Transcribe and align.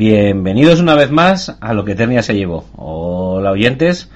Bienvenidos 0.00 0.80
una 0.80 0.94
vez 0.94 1.10
más 1.10 1.58
a 1.60 1.74
lo 1.74 1.84
que 1.84 1.92
Eternia 1.92 2.22
se 2.22 2.34
llevó. 2.34 2.64
Hola 2.74 3.50
oyentes, 3.50 4.10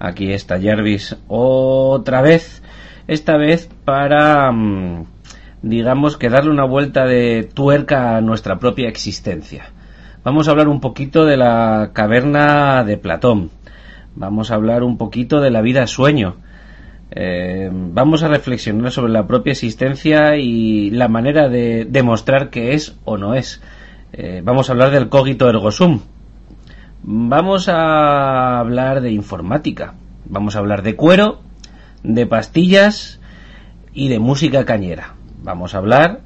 aquí 0.00 0.32
está 0.32 0.60
Jarvis 0.60 1.16
otra 1.28 2.22
vez, 2.22 2.60
esta 3.06 3.36
vez 3.36 3.70
para, 3.84 4.50
mm, 4.50 5.06
digamos 5.62 6.16
que 6.16 6.28
darle 6.28 6.50
una 6.50 6.64
vuelta 6.64 7.04
de 7.04 7.48
tuerca 7.54 8.16
a 8.16 8.20
nuestra 8.20 8.58
propia 8.58 8.88
existencia. 8.88 9.70
Vamos 10.24 10.48
a 10.48 10.50
hablar 10.50 10.66
un 10.66 10.80
poquito 10.80 11.24
de 11.24 11.36
la 11.36 11.90
caverna 11.92 12.82
de 12.82 12.96
Platón. 12.96 13.52
Vamos 14.16 14.50
a 14.50 14.56
hablar 14.56 14.82
un 14.82 14.98
poquito 14.98 15.40
de 15.40 15.52
la 15.52 15.60
vida 15.60 15.86
sueño. 15.86 16.38
Eh, 17.12 17.70
vamos 17.72 18.24
a 18.24 18.28
reflexionar 18.28 18.90
sobre 18.90 19.12
la 19.12 19.28
propia 19.28 19.52
existencia 19.52 20.34
y 20.34 20.90
la 20.90 21.06
manera 21.06 21.48
de 21.48 21.86
demostrar 21.88 22.50
que 22.50 22.74
es 22.74 22.96
o 23.04 23.16
no 23.16 23.36
es. 23.36 23.62
Eh, 24.12 24.40
vamos 24.42 24.68
a 24.68 24.72
hablar 24.72 24.90
del 24.90 25.08
cogito 25.08 25.48
ergo 25.48 25.70
sum. 25.70 26.00
Vamos 27.02 27.68
a 27.68 28.58
hablar 28.58 29.00
de 29.00 29.12
informática. 29.12 29.94
Vamos 30.24 30.56
a 30.56 30.60
hablar 30.60 30.82
de 30.82 30.96
cuero, 30.96 31.40
de 32.02 32.26
pastillas 32.26 33.20
y 33.92 34.08
de 34.08 34.18
música 34.18 34.64
cañera. 34.64 35.14
Vamos 35.42 35.74
a 35.74 35.78
hablar 35.78 36.20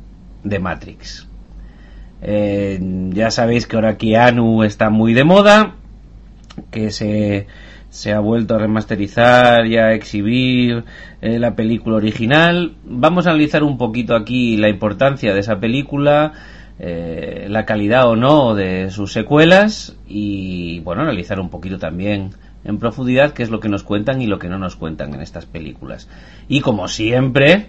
de 0.45 0.59
Matrix. 0.59 1.29
Eh, 2.23 2.79
ya 3.11 3.31
sabéis 3.31 3.67
que 3.67 3.77
ahora 3.77 3.97
Keanu 3.97 4.63
está 4.63 4.91
muy 4.91 5.13
de 5.13 5.25
moda, 5.25 5.75
que 6.71 6.91
se, 6.91 7.49
se 7.91 8.13
ha 8.13 8.21
vuelto 8.21 8.55
a 8.55 8.59
remasterizar 8.59 9.67
y 9.67 9.77
a 9.77 9.93
exhibir 9.93 10.85
eh, 11.21 11.39
la 11.39 11.57
película 11.57 11.97
original. 11.97 12.77
Vamos 12.85 13.27
a 13.27 13.31
analizar 13.31 13.63
un 13.65 13.77
poquito 13.77 14.15
aquí 14.15 14.57
la 14.57 14.69
importancia 14.69 15.35
de 15.35 15.41
esa 15.41 15.59
película, 15.59 16.33
eh, 16.85 17.47
la 17.49 17.65
calidad 17.65 18.09
o 18.09 18.17
no 18.17 18.57
de 18.57 18.91
sus 18.91 19.13
secuelas 19.13 19.97
y, 20.05 20.81
bueno, 20.81 21.03
analizar 21.03 21.39
un 21.39 21.49
poquito 21.49 21.79
también 21.79 22.31
en 22.65 22.79
profundidad 22.79 23.35
qué 23.35 23.45
es 23.45 23.51
lo 23.51 23.61
que 23.61 23.69
nos 23.69 23.85
cuentan 23.85 24.21
y 24.21 24.27
lo 24.27 24.41
que 24.41 24.49
no 24.49 24.59
nos 24.59 24.75
cuentan 24.75 25.15
en 25.15 25.21
estas 25.21 25.47
películas. 25.47 26.09
Y 26.49 26.61
como 26.61 26.89
siempre, 26.89 27.69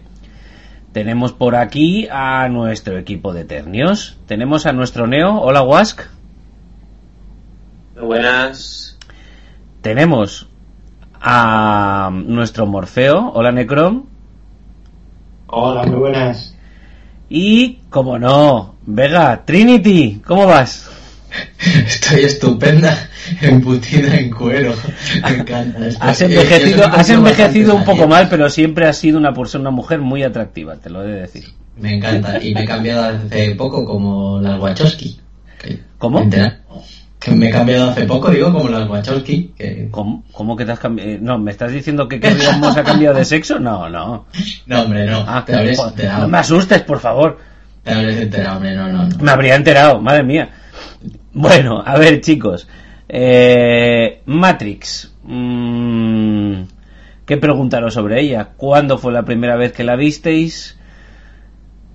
tenemos 0.94 1.32
por 1.32 1.56
aquí 1.56 2.08
a 2.10 2.50
nuestro 2.50 2.98
equipo 2.98 3.34
de 3.34 3.46
Ternios. 3.46 4.18
Tenemos 4.26 4.66
a 4.66 4.74
nuestro 4.74 5.06
Neo. 5.06 5.40
Hola, 5.40 5.62
Wask. 5.62 6.02
Buenas. 8.02 8.98
Tenemos 9.82 10.50
a 11.22 12.10
nuestro 12.12 12.66
Morfeo. 12.66 13.32
Hola, 13.36 13.52
Necrom. 13.52 14.06
Hola, 15.46 15.86
muy 15.86 16.00
buenas. 16.00 16.58
Y, 17.30 17.76
como 17.92 18.18
no, 18.18 18.73
Vega, 18.86 19.44
Trinity, 19.46 20.22
¿cómo 20.26 20.46
vas? 20.48 20.90
Estoy 21.88 22.26
estupenda, 22.26 23.10
embutida 23.42 24.16
en 24.18 24.30
cuero. 24.30 24.74
Me 25.24 25.38
encanta. 25.38 25.80
Has 26.00 26.22
eh, 26.22 26.26
envejecido, 26.26 26.86
has 26.86 27.10
envejecido 27.10 27.76
un 27.76 27.86
poco 27.86 28.08
mal, 28.08 28.28
pero 28.30 28.50
siempre 28.50 28.86
has 28.88 28.98
sido 28.98 29.18
una 29.18 29.34
persona, 29.34 29.62
una 29.64 29.72
mujer 29.72 30.00
muy 30.00 30.22
atractiva, 30.22 30.76
te 30.76 30.90
lo 30.90 31.04
he 31.04 31.08
de 31.08 31.22
decir. 31.22 31.46
Me 31.78 31.96
encanta. 31.96 32.44
Y 32.44 32.54
me 32.54 32.64
he 32.64 32.66
cambiado 32.66 33.04
hace 33.26 33.56
poco 33.56 33.84
como 33.86 34.40
las 34.42 34.60
Wachowski. 34.60 35.20
¿Cómo? 35.98 36.20
entera- 36.20 36.60
Que 37.20 37.32
me 37.32 37.48
he 37.48 37.52
cambiado 37.52 37.90
hace 37.90 38.04
poco, 38.04 38.30
digo, 38.30 38.52
como 38.52 38.70
las 38.70 38.88
Wachowski. 38.88 39.54
Que... 39.58 39.88
¿Cómo, 39.90 40.24
cómo 40.32 40.56
que 40.56 40.66
te 40.66 40.74
has 40.74 40.80
cambiado? 40.80 41.18
No, 41.22 41.40
¿me 41.40 41.52
estás 41.52 41.72
diciendo 41.72 42.08
que 42.08 42.20
Carrie 42.20 42.46
ha 42.48 42.84
cambiado 42.84 43.18
de 43.18 43.26
sexo? 43.26 43.60
No, 43.60 43.90
no. 43.90 44.26
No, 44.68 44.82
hombre, 44.84 45.06
no. 45.06 45.24
Ah, 45.26 45.44
te 45.46 45.54
no 45.54 46.28
me 46.28 46.38
asustes, 46.38 46.82
por 46.82 47.00
favor. 47.00 47.40
Te 47.84 47.94
habrías 47.94 48.22
enterado, 48.22 48.56
hombre, 48.58 48.76
no, 48.76 48.88
no. 48.88 49.08
no. 49.08 49.18
Me 49.18 49.32
habría 49.32 49.56
enterado, 49.56 50.00
madre 50.00 50.24
mía. 50.24 50.50
Bueno, 51.34 51.84
a 51.86 51.98
ver, 51.98 52.22
chicos. 52.22 52.68
Eh, 53.10 54.22
Matrix. 54.26 55.14
Mm, 55.24 56.64
¿Qué 57.26 57.38
preguntaros 57.38 57.94
sobre 57.94 58.22
ella? 58.22 58.50
¿Cuándo 58.58 58.98
fue 58.98 59.12
la 59.12 59.24
primera 59.24 59.56
vez 59.56 59.72
que 59.72 59.84
la 59.84 59.96
visteis? 59.96 60.78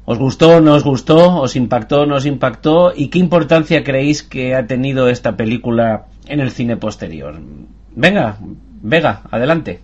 ¿Os 0.04 0.18
gustó, 0.18 0.60
no 0.60 0.74
os 0.74 0.84
gustó? 0.84 1.36
¿Os 1.40 1.54
impactó, 1.54 2.06
no 2.06 2.16
os 2.16 2.26
impactó? 2.26 2.92
¿Y 2.94 3.08
qué 3.08 3.18
importancia 3.18 3.84
creéis 3.84 4.22
que 4.22 4.54
ha 4.54 4.66
tenido 4.66 5.08
esta 5.08 5.36
película 5.36 6.06
en 6.26 6.40
el 6.40 6.50
cine 6.50 6.76
posterior? 6.76 7.38
Venga, 7.94 8.38
Vega, 8.80 9.22
adelante. 9.30 9.80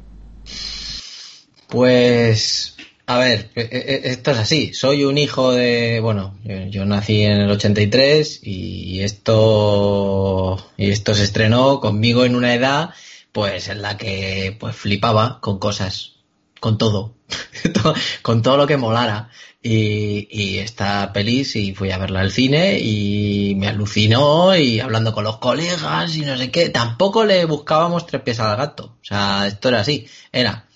Pues, 1.69 2.74
a 3.07 3.19
ver, 3.19 3.51
e- 3.55 3.61
e- 3.71 4.11
esto 4.11 4.31
es 4.31 4.39
así. 4.39 4.73
Soy 4.73 5.05
un 5.05 5.19
hijo 5.19 5.53
de, 5.53 6.01
bueno, 6.01 6.39
yo, 6.45 6.57
yo 6.69 6.85
nací 6.87 7.23
en 7.23 7.41
el 7.43 7.51
83 7.51 8.41
y 8.43 9.01
esto, 9.01 10.57
y 10.77 10.91
esto 10.91 11.15
se 11.15 11.25
estrenó 11.25 11.81
conmigo 11.81 12.25
en 12.25 12.35
una 12.35 12.55
edad, 12.55 12.91
pues, 13.33 13.69
en 13.69 13.83
la 13.83 13.99
que, 13.99 14.57
pues, 14.59 14.75
flipaba 14.77 15.41
con 15.41 15.59
cosas, 15.59 16.15
con 16.61 16.79
todo, 16.79 17.15
con 18.23 18.43
todo 18.43 18.57
lo 18.57 18.67
que 18.67 18.77
molara. 18.79 19.31
Y, 19.63 20.29
y 20.31 20.59
esta 20.59 21.13
peli 21.13 21.45
sí 21.45 21.75
fui 21.75 21.91
a 21.91 21.97
verla 21.99 22.21
al 22.21 22.31
cine 22.31 22.79
y 22.81 23.55
me 23.57 23.67
alucinó 23.69 24.55
y 24.57 24.81
hablando 24.81 25.15
con 25.15 25.25
los 25.25 25.39
colegas 25.39 26.17
y 26.17 26.21
no 26.21 26.37
sé 26.37 26.51
qué. 26.51 26.69
Tampoco 26.69 27.25
le 27.25 27.45
buscábamos 27.47 28.07
tres 28.07 28.23
pies 28.23 28.41
al 28.41 28.57
gato. 28.59 28.97
O 29.01 29.05
sea, 29.05 29.47
esto 29.47 29.69
era 29.71 29.81
así. 29.81 30.07
Era 30.33 30.67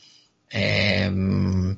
eh, 0.50 1.10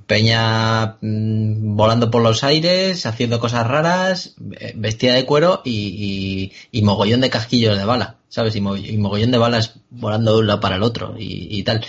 Peña 0.06 0.96
mm, 1.00 1.76
volando 1.76 2.10
por 2.10 2.22
los 2.22 2.44
aires, 2.44 3.06
haciendo 3.06 3.40
cosas 3.40 3.66
raras, 3.66 4.34
vestida 4.74 5.14
de 5.14 5.26
cuero 5.26 5.62
y, 5.64 6.52
mogollón 6.82 7.20
de 7.20 7.30
casquillos 7.30 7.78
de 7.78 7.84
bala, 7.84 8.16
¿sabes? 8.28 8.54
Y, 8.54 8.58
y 8.58 8.98
mogollón 8.98 9.30
de 9.30 9.38
balas 9.38 9.74
volando 9.90 10.34
de 10.34 10.40
un 10.40 10.46
lado 10.46 10.60
para 10.60 10.76
el 10.76 10.82
otro 10.82 11.14
y, 11.18 11.62
tal. 11.64 11.84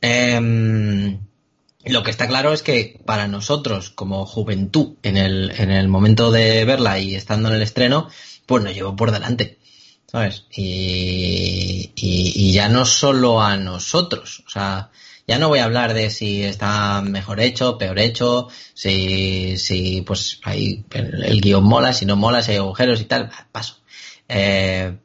Em, 0.00 1.18
lo 1.84 2.02
que 2.02 2.10
está 2.10 2.26
claro 2.26 2.52
es 2.52 2.62
que 2.62 3.00
para 3.04 3.28
nosotros, 3.28 3.90
como 3.90 4.26
juventud, 4.26 4.94
en 5.02 5.16
el, 5.16 5.52
en 5.56 5.70
el 5.70 5.88
momento 5.88 6.30
de 6.30 6.64
verla 6.64 6.98
y 6.98 7.14
estando 7.14 7.48
en 7.48 7.56
el 7.56 7.62
estreno, 7.62 8.08
pues 8.46 8.62
nos 8.62 8.74
llevó 8.74 8.96
por 8.96 9.12
delante. 9.12 9.58
¿Sabes? 10.10 10.44
Y 10.54 11.92
ya 12.52 12.68
no 12.68 12.86
solo 12.86 13.42
a 13.42 13.56
nosotros. 13.56 14.44
O 14.46 14.50
sea, 14.50 14.90
ya 15.26 15.38
no 15.38 15.48
voy 15.48 15.58
a 15.58 15.64
hablar 15.64 15.92
de 15.92 16.10
si 16.10 16.44
está 16.44 17.02
mejor 17.02 17.40
hecho, 17.40 17.78
peor 17.78 17.98
hecho, 17.98 18.48
si, 18.74 19.56
si 19.58 20.02
pues 20.02 20.40
ahí 20.44 20.84
el, 20.92 21.40
guion 21.40 21.64
mola, 21.64 21.92
si 21.92 22.06
no 22.06 22.16
mola, 22.16 22.42
si 22.42 22.52
hay 22.52 22.58
agujeros 22.58 23.00
y 23.00 23.04
tal, 23.04 23.30
paso. 23.50 23.78
Eh, 24.28 24.96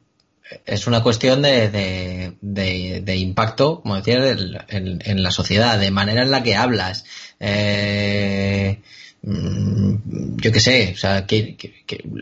es 0.66 0.86
una 0.86 1.02
cuestión 1.02 1.42
de, 1.42 1.70
de, 1.70 2.36
de, 2.40 3.00
de 3.00 3.16
impacto, 3.16 3.80
como 3.80 3.96
decía, 3.96 4.36
en, 4.68 5.22
la 5.22 5.30
sociedad, 5.30 5.78
de 5.78 5.90
manera 5.90 6.22
en 6.22 6.30
la 6.30 6.42
que 6.42 6.56
hablas. 6.56 7.04
Eh, 7.40 8.80
mm, 9.22 10.36
yo 10.36 10.52
qué 10.52 10.60
sé, 10.60 10.92
o 10.94 10.98
sea, 10.98 11.26
que, 11.26 11.56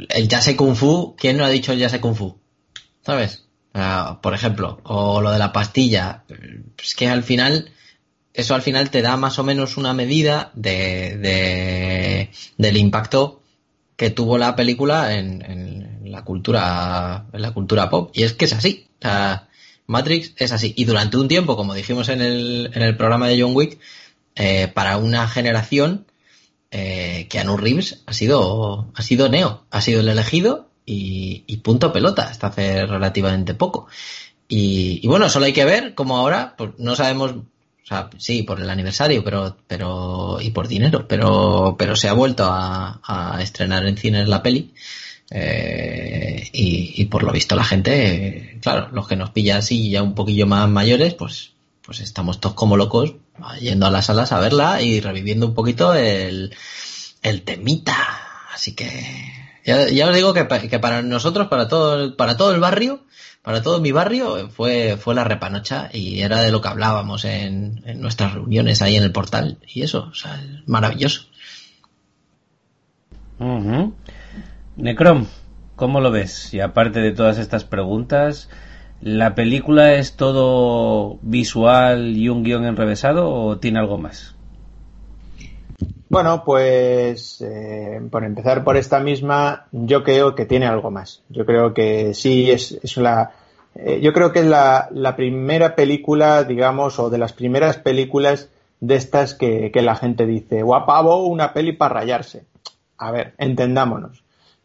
el 0.08 0.28
Yase 0.28 0.56
Kung 0.56 0.74
Fu, 0.74 1.14
¿quién 1.18 1.36
no 1.36 1.44
ha 1.44 1.50
dicho 1.50 1.72
el 1.72 1.78
Yase 1.78 2.00
Kung 2.00 2.14
Fu? 2.14 2.38
¿Sabes? 3.04 3.44
Por 4.22 4.34
ejemplo, 4.34 4.80
o 4.84 5.20
lo 5.20 5.30
de 5.30 5.38
la 5.38 5.52
pastilla, 5.52 6.24
es 6.82 6.94
que 6.94 7.08
al 7.08 7.22
final, 7.22 7.70
eso 8.34 8.54
al 8.54 8.62
final 8.62 8.90
te 8.90 9.02
da 9.02 9.16
más 9.16 9.38
o 9.38 9.44
menos 9.44 9.76
una 9.76 9.92
medida 9.92 10.50
de, 10.54 11.16
de- 11.18 12.30
del 12.58 12.76
impacto 12.76 13.40
que 13.96 14.10
tuvo 14.10 14.38
la 14.38 14.56
película 14.56 15.16
en, 15.16 15.42
en 15.42 16.10
la 16.12 16.24
cultura 16.24 17.26
en 17.32 17.42
la 17.42 17.52
cultura 17.52 17.90
pop. 17.90 18.10
Y 18.14 18.22
es 18.22 18.32
que 18.32 18.46
es 18.46 18.52
así. 18.52 18.86
Matrix 19.86 20.32
es 20.36 20.52
así. 20.52 20.72
Y 20.76 20.84
durante 20.84 21.16
un 21.16 21.28
tiempo 21.28 21.56
como 21.56 21.74
dijimos 21.74 22.08
en 22.08 22.20
el, 22.22 22.70
en 22.74 22.82
el 22.82 22.96
programa 22.96 23.28
de 23.28 23.40
John 23.42 23.54
Wick 23.54 23.78
eh, 24.36 24.68
para 24.68 24.96
una 24.96 25.26
generación 25.28 26.06
eh, 26.70 27.26
Keanu 27.28 27.56
Reeves 27.56 28.02
ha 28.06 28.12
sido 28.12 28.90
ha 28.94 29.02
sido 29.02 29.28
Neo. 29.28 29.64
Ha 29.70 29.80
sido 29.80 30.00
el 30.00 30.08
elegido 30.08 30.68
y, 30.86 31.44
y 31.46 31.56
punto 31.58 31.92
pelota. 31.92 32.28
Hasta 32.28 32.46
hace 32.48 32.86
relativamente 32.86 33.54
poco. 33.54 33.88
Y, 34.48 35.00
y 35.02 35.08
bueno 35.08 35.28
solo 35.28 35.46
hay 35.46 35.52
que 35.52 35.64
ver 35.64 35.94
como 35.94 36.16
ahora 36.16 36.54
pues 36.56 36.70
no 36.78 36.94
sabemos 36.96 37.34
o 37.84 37.86
sea, 37.86 38.08
sí, 38.18 38.42
por 38.44 38.60
el 38.60 38.70
aniversario, 38.70 39.24
pero, 39.24 39.56
pero, 39.66 40.38
y 40.40 40.50
por 40.50 40.68
dinero, 40.68 41.06
pero, 41.08 41.76
pero 41.78 41.96
se 41.96 42.08
ha 42.08 42.12
vuelto 42.12 42.44
a, 42.44 43.00
a 43.04 43.42
estrenar 43.42 43.86
en 43.86 43.96
cines 43.96 44.28
la 44.28 44.42
peli. 44.42 44.72
eh, 45.30 46.48
y, 46.52 46.94
y 47.02 47.04
por 47.06 47.22
lo 47.22 47.32
visto 47.32 47.54
la 47.56 47.64
gente, 47.64 48.58
claro, 48.60 48.88
los 48.92 49.06
que 49.06 49.16
nos 49.16 49.30
pillan 49.30 49.58
así 49.58 49.90
ya 49.90 50.02
un 50.02 50.14
poquillo 50.14 50.46
más 50.46 50.68
mayores, 50.68 51.14
pues, 51.14 51.52
pues 51.82 52.00
estamos 52.00 52.40
todos 52.40 52.54
como 52.54 52.76
locos 52.76 53.14
yendo 53.60 53.86
a 53.86 53.90
las 53.90 54.06
salas 54.06 54.32
a 54.32 54.40
verla 54.40 54.82
y 54.82 55.00
reviviendo 55.00 55.46
un 55.46 55.54
poquito 55.54 55.94
el, 55.94 56.54
el 57.22 57.42
temita. 57.42 57.96
Así 58.52 58.74
que, 58.74 58.88
ya, 59.64 60.08
os 60.08 60.14
digo 60.14 60.34
que, 60.34 60.46
que 60.68 60.78
para 60.78 61.02
nosotros, 61.02 61.48
para 61.48 61.68
todo, 61.68 62.16
para 62.16 62.36
todo 62.36 62.52
el 62.52 62.60
barrio, 62.60 63.04
para 63.42 63.62
todo 63.62 63.80
mi 63.80 63.92
barrio 63.92 64.48
fue, 64.50 64.96
fue 64.98 65.14
la 65.14 65.24
repanocha 65.24 65.88
y 65.92 66.20
era 66.20 66.40
de 66.40 66.50
lo 66.50 66.60
que 66.60 66.68
hablábamos 66.68 67.24
en, 67.24 67.82
nuestras 68.00 68.34
reuniones 68.34 68.82
ahí 68.82 68.96
en 68.96 69.02
el 69.02 69.12
portal 69.12 69.58
y 69.66 69.82
eso, 69.82 70.12
sea, 70.14 70.38
maravilloso. 70.66 71.22
Necrom, 74.76 75.26
¿cómo 75.76 76.00
lo 76.00 76.10
ves? 76.10 76.52
Y 76.52 76.60
aparte 76.60 77.00
de 77.00 77.12
todas 77.12 77.38
estas 77.38 77.64
preguntas, 77.64 78.50
¿la 79.00 79.34
película 79.34 79.94
es 79.94 80.16
todo 80.16 81.18
visual 81.22 82.16
y 82.16 82.28
un 82.28 82.42
guion 82.42 82.66
enrevesado 82.66 83.30
o 83.30 83.58
tiene 83.58 83.78
algo 83.78 83.96
más? 83.96 84.36
Bueno, 86.10 86.42
pues 86.44 87.40
eh, 87.40 88.00
por 88.10 88.24
empezar 88.24 88.64
por 88.64 88.76
esta 88.76 88.98
misma, 88.98 89.68
yo 89.70 90.02
creo 90.02 90.34
que 90.34 90.44
tiene 90.44 90.66
algo 90.66 90.90
más. 90.90 91.22
Yo 91.28 91.46
creo 91.46 91.72
que 91.72 92.14
sí 92.14 92.50
es, 92.50 92.72
es 92.82 92.96
la, 92.96 93.30
eh, 93.76 94.00
yo 94.02 94.12
creo 94.12 94.32
que 94.32 94.40
es 94.40 94.46
la, 94.46 94.88
primera 95.16 95.76
película, 95.76 96.42
digamos, 96.42 96.98
o 96.98 97.10
de 97.10 97.18
las 97.18 97.32
primeras 97.32 97.76
películas 97.76 98.48
de 98.80 98.96
estas 98.96 99.36
que, 99.36 99.70
que 99.70 99.82
la 99.82 99.94
gente 99.94 100.26
dice, 100.26 100.62
guapavo, 100.64 101.28
una 101.28 101.52
peli 101.52 101.74
para 101.74 102.00
rayarse. 102.00 102.44
A 102.98 103.12
ver, 103.12 103.34
entendámonos. 103.38 104.24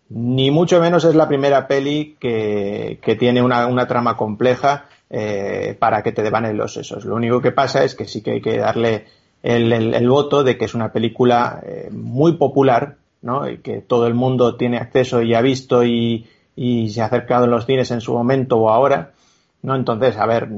Ni 0.10 0.50
mucho 0.50 0.82
menos 0.82 1.06
es 1.06 1.14
la 1.14 1.28
primera 1.28 1.68
peli 1.68 2.18
que, 2.20 2.98
que 3.04 3.16
tiene 3.16 3.44
una, 3.44 3.68
una, 3.68 3.88
trama 3.88 4.18
compleja 4.18 4.86
eh, 5.12 5.76
para 5.78 6.02
que 6.02 6.12
te 6.12 6.24
devanen 6.24 6.58
los 6.58 6.74
sesos. 6.74 7.06
Lo 7.06 7.14
único 7.14 7.40
que 7.40 7.52
pasa 7.52 7.84
es 7.84 7.94
que 7.94 8.06
sí 8.06 8.24
que 8.24 8.32
hay 8.32 8.42
que 8.42 8.58
darle 8.58 9.06
el, 9.46 9.72
el, 9.72 9.94
el 9.94 10.10
voto 10.10 10.44
de 10.44 10.58
que 10.58 10.66
es 10.66 10.74
una 10.74 10.92
película 10.92 11.62
eh, 11.64 11.90
muy 11.92 12.34
popular, 12.34 12.96
¿no? 13.22 13.48
Y 13.48 13.60
que 13.60 13.80
todo 13.80 14.08
el 14.08 14.16
mundo 14.16 14.56
tiene 14.56 14.78
acceso 14.78 15.22
y 15.22 15.36
ha 15.36 15.42
visto 15.42 15.84
y, 15.84 16.28
y, 16.56 16.90
se 16.90 17.04
ha 17.04 17.06
acercado 17.06 17.46
en 17.46 17.52
los 17.52 17.68
cines 17.68 17.92
en 17.92 18.02
su 18.02 18.14
momento 18.14 18.58
o 18.58 18.72
ahora. 18.72 19.12
¿no? 19.62 19.76
Entonces, 19.76 20.18
a 20.18 20.26
ver, 20.26 20.50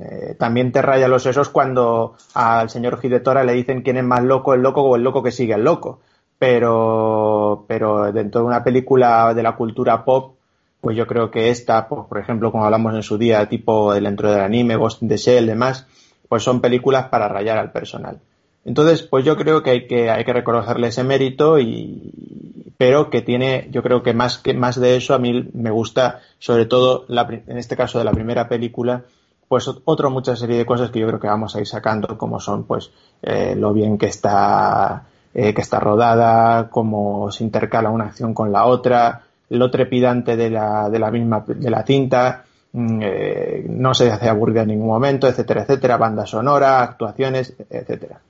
eh, 0.00 0.36
también 0.38 0.70
te 0.70 0.80
raya 0.80 1.08
los 1.08 1.24
sesos 1.24 1.48
cuando 1.48 2.14
al 2.34 2.70
señor 2.70 3.00
Hidetora 3.02 3.42
le 3.42 3.52
dicen 3.52 3.82
quién 3.82 3.96
es 3.96 4.04
más 4.04 4.22
loco, 4.22 4.54
el 4.54 4.62
loco 4.62 4.82
o 4.82 4.94
el 4.94 5.02
loco 5.02 5.24
que 5.24 5.32
sigue 5.32 5.54
al 5.54 5.64
loco. 5.64 6.00
Pero, 6.38 7.64
pero 7.66 8.12
dentro 8.12 8.42
de 8.42 8.46
una 8.46 8.62
película 8.62 9.34
de 9.34 9.42
la 9.42 9.56
cultura 9.56 10.04
pop, 10.04 10.36
pues 10.80 10.96
yo 10.96 11.08
creo 11.08 11.32
que 11.32 11.50
esta, 11.50 11.88
pues, 11.88 12.06
por 12.08 12.18
ejemplo, 12.18 12.52
como 12.52 12.64
hablamos 12.64 12.94
en 12.94 13.02
su 13.02 13.18
día, 13.18 13.48
tipo 13.48 13.92
dentro 13.92 14.30
del 14.30 14.42
anime, 14.42 14.76
Ghost 14.76 15.02
in 15.02 15.08
the 15.08 15.16
Shell, 15.16 15.46
demás, 15.46 15.86
pues 16.28 16.44
son 16.44 16.60
películas 16.60 17.08
para 17.08 17.28
rayar 17.28 17.58
al 17.58 17.72
personal. 17.72 18.20
Entonces, 18.66 19.02
pues 19.02 19.24
yo 19.24 19.36
creo 19.36 19.62
que 19.62 19.70
hay 19.70 19.86
que, 19.86 20.10
hay 20.10 20.24
que 20.24 20.32
reconocerle 20.32 20.88
ese 20.88 21.04
mérito 21.04 21.60
y, 21.60 22.74
pero 22.76 23.10
que 23.10 23.22
tiene, 23.22 23.68
yo 23.70 23.80
creo 23.80 24.02
que 24.02 24.12
más 24.12 24.38
que 24.38 24.54
más 24.54 24.78
de 24.80 24.96
eso 24.96 25.14
a 25.14 25.20
mí 25.20 25.48
me 25.54 25.70
gusta, 25.70 26.20
sobre 26.40 26.66
todo 26.66 27.04
la, 27.06 27.22
en 27.46 27.58
este 27.58 27.76
caso 27.76 27.98
de 27.98 28.04
la 28.04 28.10
primera 28.10 28.48
película, 28.48 29.04
pues 29.46 29.70
otra 29.84 30.08
mucha 30.08 30.34
serie 30.34 30.58
de 30.58 30.66
cosas 30.66 30.90
que 30.90 30.98
yo 30.98 31.06
creo 31.06 31.20
que 31.20 31.28
vamos 31.28 31.54
a 31.54 31.60
ir 31.60 31.66
sacando, 31.68 32.18
como 32.18 32.40
son 32.40 32.64
pues 32.64 32.90
eh, 33.22 33.54
lo 33.56 33.72
bien 33.72 33.98
que 33.98 34.06
está 34.06 35.06
eh, 35.32 35.54
que 35.54 35.62
está 35.62 35.78
rodada, 35.78 36.68
cómo 36.68 37.30
se 37.30 37.44
intercala 37.44 37.90
una 37.90 38.06
acción 38.06 38.34
con 38.34 38.50
la 38.50 38.66
otra, 38.66 39.26
lo 39.50 39.70
trepidante 39.70 40.36
de 40.36 40.50
la, 40.50 40.90
de 40.90 40.98
la 40.98 41.12
misma 41.12 41.44
de 41.46 41.70
la 41.70 41.84
cinta, 41.84 42.44
eh, 42.74 43.64
no 43.68 43.94
se 43.94 44.10
hace 44.10 44.28
aburrida 44.28 44.62
en 44.62 44.68
ningún 44.68 44.88
momento, 44.88 45.28
etcétera, 45.28 45.62
etcétera, 45.62 45.98
banda 45.98 46.26
sonora, 46.26 46.82
actuaciones, 46.82 47.54
etcétera. 47.70 48.20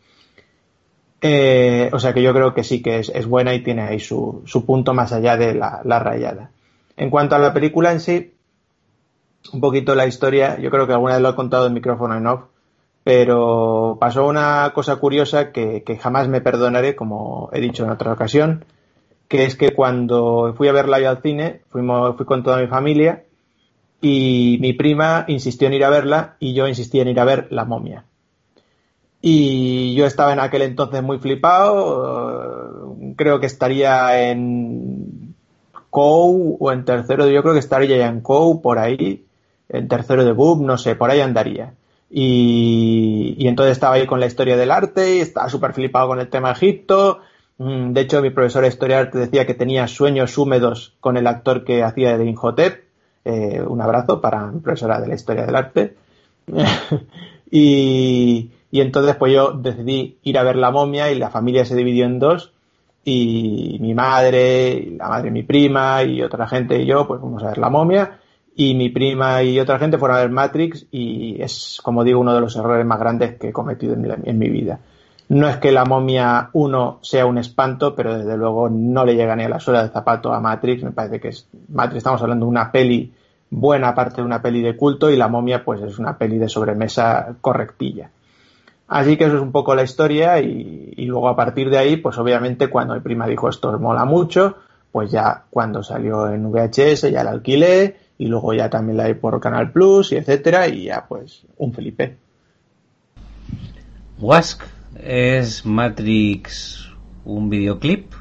Eh, 1.29 1.91
o 1.93 1.99
sea 1.99 2.15
que 2.15 2.23
yo 2.23 2.33
creo 2.33 2.55
que 2.55 2.63
sí 2.63 2.81
que 2.81 3.01
es, 3.01 3.27
buena 3.27 3.53
y 3.53 3.61
tiene 3.61 3.83
ahí 3.83 3.99
su, 3.99 4.43
su 4.47 4.65
punto 4.65 4.95
más 4.95 5.13
allá 5.13 5.37
de 5.37 5.55
la, 5.55 5.81
la, 5.83 5.99
rayada. 5.99 6.51
En 6.97 7.11
cuanto 7.11 7.35
a 7.35 7.41
la 7.41 7.53
película 7.53 7.91
en 7.91 7.99
sí, 7.99 8.35
un 9.53 9.61
poquito 9.61 9.97
la 9.97 10.07
historia, 10.07 10.57
yo 10.61 10.71
creo 10.71 10.87
que 10.87 10.93
alguna 10.93 11.15
vez 11.15 11.23
lo 11.23 11.31
he 11.31 11.35
contado 11.35 11.67
en 11.67 11.73
micrófono 11.73 12.17
en 12.17 12.29
off, 12.29 12.43
pero 13.03 13.99
pasó 14.01 14.25
una 14.25 14.71
cosa 14.73 14.97
curiosa 14.97 15.51
que, 15.51 15.83
que 15.83 15.97
jamás 15.97 16.29
me 16.29 16.41
perdonaré, 16.41 16.95
como 16.95 17.51
he 17.53 17.61
dicho 17.61 17.83
en 17.83 17.91
otra 17.91 18.13
ocasión, 18.13 18.65
que 19.27 19.45
es 19.47 19.57
que 19.57 19.73
cuando 19.73 20.55
fui 20.57 20.69
a 20.69 20.73
verla 20.73 21.01
yo 21.01 21.11
al 21.11 21.23
cine, 21.23 21.63
fuimos, 21.71 22.17
fui 22.17 22.25
con 22.25 22.45
toda 22.45 22.59
mi 22.59 22.69
familia 22.69 23.25
y 24.01 24.59
mi 24.61 24.75
prima 24.75 25.25
insistió 25.27 25.67
en 25.67 25.75
ir 25.75 25.85
a 25.85 25.91
verla 25.91 26.37
y 26.39 26.55
yo 26.55 26.69
insistí 26.69 27.01
en 27.01 27.09
ir 27.09 27.19
a 27.19 27.25
ver 27.25 27.49
La 27.51 27.65
momia. 27.65 28.05
Y 29.29 29.97
yo 29.97 30.07
estaba 30.07 30.33
en 30.33 30.39
aquel 30.39 30.63
entonces 30.63 31.03
muy 31.03 31.19
flipado. 31.19 32.97
Creo 33.17 33.41
que 33.41 33.47
estaría 33.47 34.31
en 34.31 35.35
COU 35.91 36.59
o 36.61 36.71
en 36.71 36.85
tercero. 36.85 37.27
Yo 37.29 37.43
creo 37.43 37.53
que 37.53 37.59
estaría 37.59 37.97
ya 37.97 38.07
en 38.07 38.21
COU 38.21 38.63
por 38.63 38.79
ahí. 38.79 39.27
En 39.69 39.89
tercero 39.89 40.25
de 40.25 40.31
BUB, 40.31 40.63
no 40.63 40.79
sé, 40.79 40.95
por 40.95 41.11
ahí 41.11 41.23
andaría. 41.23 41.75
Y, 42.09 43.35
y 43.37 43.49
entonces 43.49 43.73
estaba 43.73 43.97
ahí 43.97 44.07
con 44.07 44.21
la 44.21 44.27
historia 44.27 44.57
del 44.57 44.71
arte 44.71 45.17
y 45.17 45.21
estaba 45.23 45.49
súper 45.49 45.73
flipado 45.73 46.07
con 46.07 46.21
el 46.21 46.29
tema 46.29 46.53
Egipto. 46.53 47.19
De 47.59 48.01
hecho, 48.01 48.23
mi 48.23 48.31
profesora 48.31 48.69
de 48.69 48.75
historia 48.75 48.99
del 48.99 49.07
arte 49.07 49.19
decía 49.19 49.45
que 49.45 49.55
tenía 49.55 49.89
sueños 49.89 50.39
húmedos 50.39 50.95
con 51.01 51.17
el 51.17 51.27
actor 51.27 51.65
que 51.65 51.83
hacía 51.83 52.17
de 52.17 52.27
Inhotep. 52.27 52.85
Eh, 53.25 53.61
un 53.61 53.81
abrazo 53.81 54.21
para 54.21 54.47
mi 54.53 54.61
profesora 54.61 55.01
de 55.01 55.09
la 55.09 55.17
historia 55.17 55.47
del 55.47 55.57
arte. 55.57 55.97
y, 57.51 58.53
y 58.77 58.83
entonces 58.83 59.17
pues 59.17 59.33
yo 59.33 59.53
decidí 59.53 60.19
ir 60.23 60.37
a 60.37 60.43
ver 60.43 60.57
la 60.57 60.71
momia 60.71 61.11
y 61.11 61.15
la 61.15 61.31
familia 61.31 61.65
se 61.65 61.75
dividió 61.75 62.05
en 62.05 62.19
dos 62.19 62.53
y 63.03 63.79
mi 63.81 63.95
madre, 63.95 64.93
la 64.99 65.09
madre 65.09 65.25
de 65.25 65.31
mi 65.31 65.45
prima 65.45 66.03
y 66.03 66.21
otra 66.21 66.47
gente 66.47 66.83
y 66.83 66.85
yo 66.85 67.07
pues 67.07 67.23
fuimos 67.23 67.43
a 67.43 67.49
ver 67.49 67.59
la 67.59 67.71
momia 67.71 68.19
y 68.55 68.75
mi 68.75 68.91
prima 68.91 69.43
y 69.43 69.59
otra 69.59 69.79
gente 69.79 69.97
fueron 69.97 70.19
a 70.19 70.21
ver 70.21 70.31
Matrix 70.31 70.85
y 70.91 71.41
es 71.41 71.81
como 71.83 72.05
digo 72.05 72.21
uno 72.21 72.35
de 72.35 72.43
los 72.43 72.55
errores 72.55 72.85
más 72.85 73.01
grandes 73.01 73.39
que 73.39 73.49
he 73.49 73.53
cometido 73.53 73.95
en 73.95 74.03
mi, 74.03 74.11
en 74.25 74.39
mi 74.39 74.51
vida. 74.51 74.79
No 75.31 75.49
es 75.49 75.57
que 75.57 75.73
la 75.73 75.87
momia 75.87 76.51
1 76.53 76.99
sea 77.01 77.25
un 77.25 77.39
espanto, 77.39 77.95
pero 77.95 78.19
desde 78.19 78.37
luego 78.37 78.69
no 78.69 79.07
le 79.07 79.17
llega 79.17 79.35
ni 79.37 79.45
a 79.45 79.49
la 79.49 79.59
suela 79.59 79.83
de 79.83 79.89
zapato 79.89 80.35
a 80.35 80.41
Matrix. 80.41 80.85
Me 80.85 80.93
parece 80.93 81.19
que 81.19 81.29
es 81.29 81.49
Matrix, 81.69 81.97
estamos 81.97 82.21
hablando 82.21 82.45
de 82.45 82.51
una 82.51 82.71
peli 82.71 83.11
buena 83.49 83.95
parte 83.95 84.17
de 84.17 84.27
una 84.27 84.43
peli 84.43 84.61
de 84.61 84.77
culto 84.77 85.11
y 85.11 85.17
la 85.17 85.29
momia 85.29 85.65
pues 85.65 85.81
es 85.81 85.99
una 85.99 86.19
peli 86.19 86.37
de 86.37 86.51
sobremesa 86.51 87.37
correctilla. 87.41 88.11
Así 88.89 89.17
que 89.17 89.25
eso 89.25 89.37
es 89.37 89.43
un 89.43 89.53
poco 89.53 89.75
la 89.75 89.83
historia 89.83 90.41
y, 90.41 90.95
y, 90.97 91.07
luego 91.07 91.29
a 91.29 91.37
partir 91.37 91.71
de 91.71 91.79
ahí, 91.79 91.97
pues 91.97 92.17
obviamente 92.19 92.69
cuando 92.69 92.95
mi 92.95 93.01
prima 93.01 93.27
dijo 93.27 93.49
esto 93.49 93.77
mola 93.81 94.05
mucho, 94.05 94.57
pues 94.93 95.11
ya 95.11 95.45
cuando 95.51 95.83
salió 95.83 96.31
en 96.31 96.51
VHS 96.51 97.11
ya 97.11 97.25
la 97.25 97.33
alquilé 97.33 97.97
y 98.19 98.27
luego 98.27 98.55
ya 98.55 98.71
también 98.71 98.97
la 98.97 99.09
vi 99.09 99.15
por 99.15 99.41
Canal 99.41 99.73
Plus 99.73 100.13
y 100.13 100.17
etcétera 100.17 100.69
y 100.69 100.85
ya 100.85 101.07
pues 101.07 101.43
un 101.59 101.75
Felipe. 101.75 102.17
Wask, 104.19 104.63
¿es 104.99 105.67
Matrix 105.67 106.89
un 107.25 107.51
videoclip? 107.51 108.13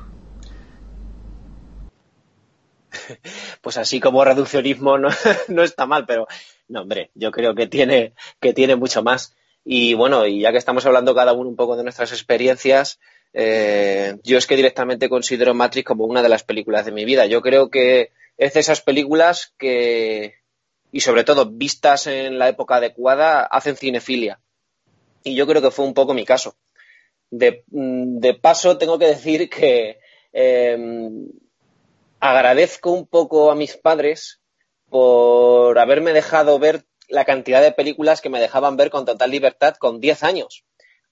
Pues 3.62 3.78
así 3.78 4.00
como 4.00 4.24
reduccionismo 4.24 4.98
no, 4.98 5.10
no 5.48 5.64
está 5.64 5.86
mal, 5.86 6.06
pero 6.06 6.28
no 6.68 6.82
hombre, 6.82 7.10
yo 7.16 7.32
creo 7.32 7.56
que 7.56 7.68
tiene, 7.68 8.14
que 8.40 8.54
tiene 8.54 8.76
mucho 8.76 9.02
más 9.02 9.36
y 9.66 9.96
bueno, 9.96 10.28
y 10.28 10.42
ya 10.42 10.52
que 10.52 10.60
estamos 10.60 10.86
hablando 10.86 11.16
cada 11.16 11.34
uno 11.34 11.50
un 11.50 11.56
poco 11.56 11.76
de 11.76 11.84
nuestras 11.84 12.12
experiencias, 12.12 13.00
eh, 13.34 14.16
yo 14.24 14.38
es 14.38 14.46
que 14.46 14.56
directamente 14.56 15.10
considero 15.10 15.56
Matrix 15.56 15.88
como 15.88 16.06
una 16.06 16.22
de 16.22 16.30
las 16.30 16.44
películas 16.44 16.86
de 16.86 16.92
mi 16.92 17.04
vida. 17.04 17.26
Yo 17.26 17.42
creo 17.42 17.72
que 17.72 18.12
es 18.38 18.54
de 18.54 18.60
esas 18.60 18.82
películas 18.82 19.56
que, 19.58 20.36
y 20.92 21.00
sobre 21.00 21.24
todo 21.24 21.50
vistas 21.50 22.06
en 22.06 22.38
la 22.38 22.48
época 22.48 22.76
adecuada, 22.76 23.42
hacen 23.42 23.76
cinefilia. 23.76 24.40
Y 25.24 25.34
yo 25.34 25.48
creo 25.48 25.64
que 25.64 25.72
fue 25.72 25.86
un 25.86 25.96
poco 25.96 26.14
mi 26.14 26.26
caso. 26.26 26.56
De, 27.32 27.64
de 27.68 28.34
paso, 28.36 28.78
tengo 28.78 29.00
que 29.00 29.08
decir 29.08 29.50
que 29.50 29.98
eh, 30.32 30.78
agradezco 32.20 32.92
un 32.92 33.08
poco 33.08 33.50
a 33.50 33.56
mis 33.56 33.76
padres 33.76 34.42
por 34.90 35.80
haberme 35.80 36.14
dejado 36.14 36.60
ver 36.60 36.86
la 37.10 37.26
cantidad 37.26 37.62
de 37.62 37.72
películas 37.72 38.22
que 38.22 38.30
me 38.30 38.40
dejaban 38.40 38.78
ver 38.78 38.90
con 38.90 39.06
total 39.06 39.32
libertad 39.32 39.76
con 39.76 40.00
10 40.00 40.24
años. 40.24 40.64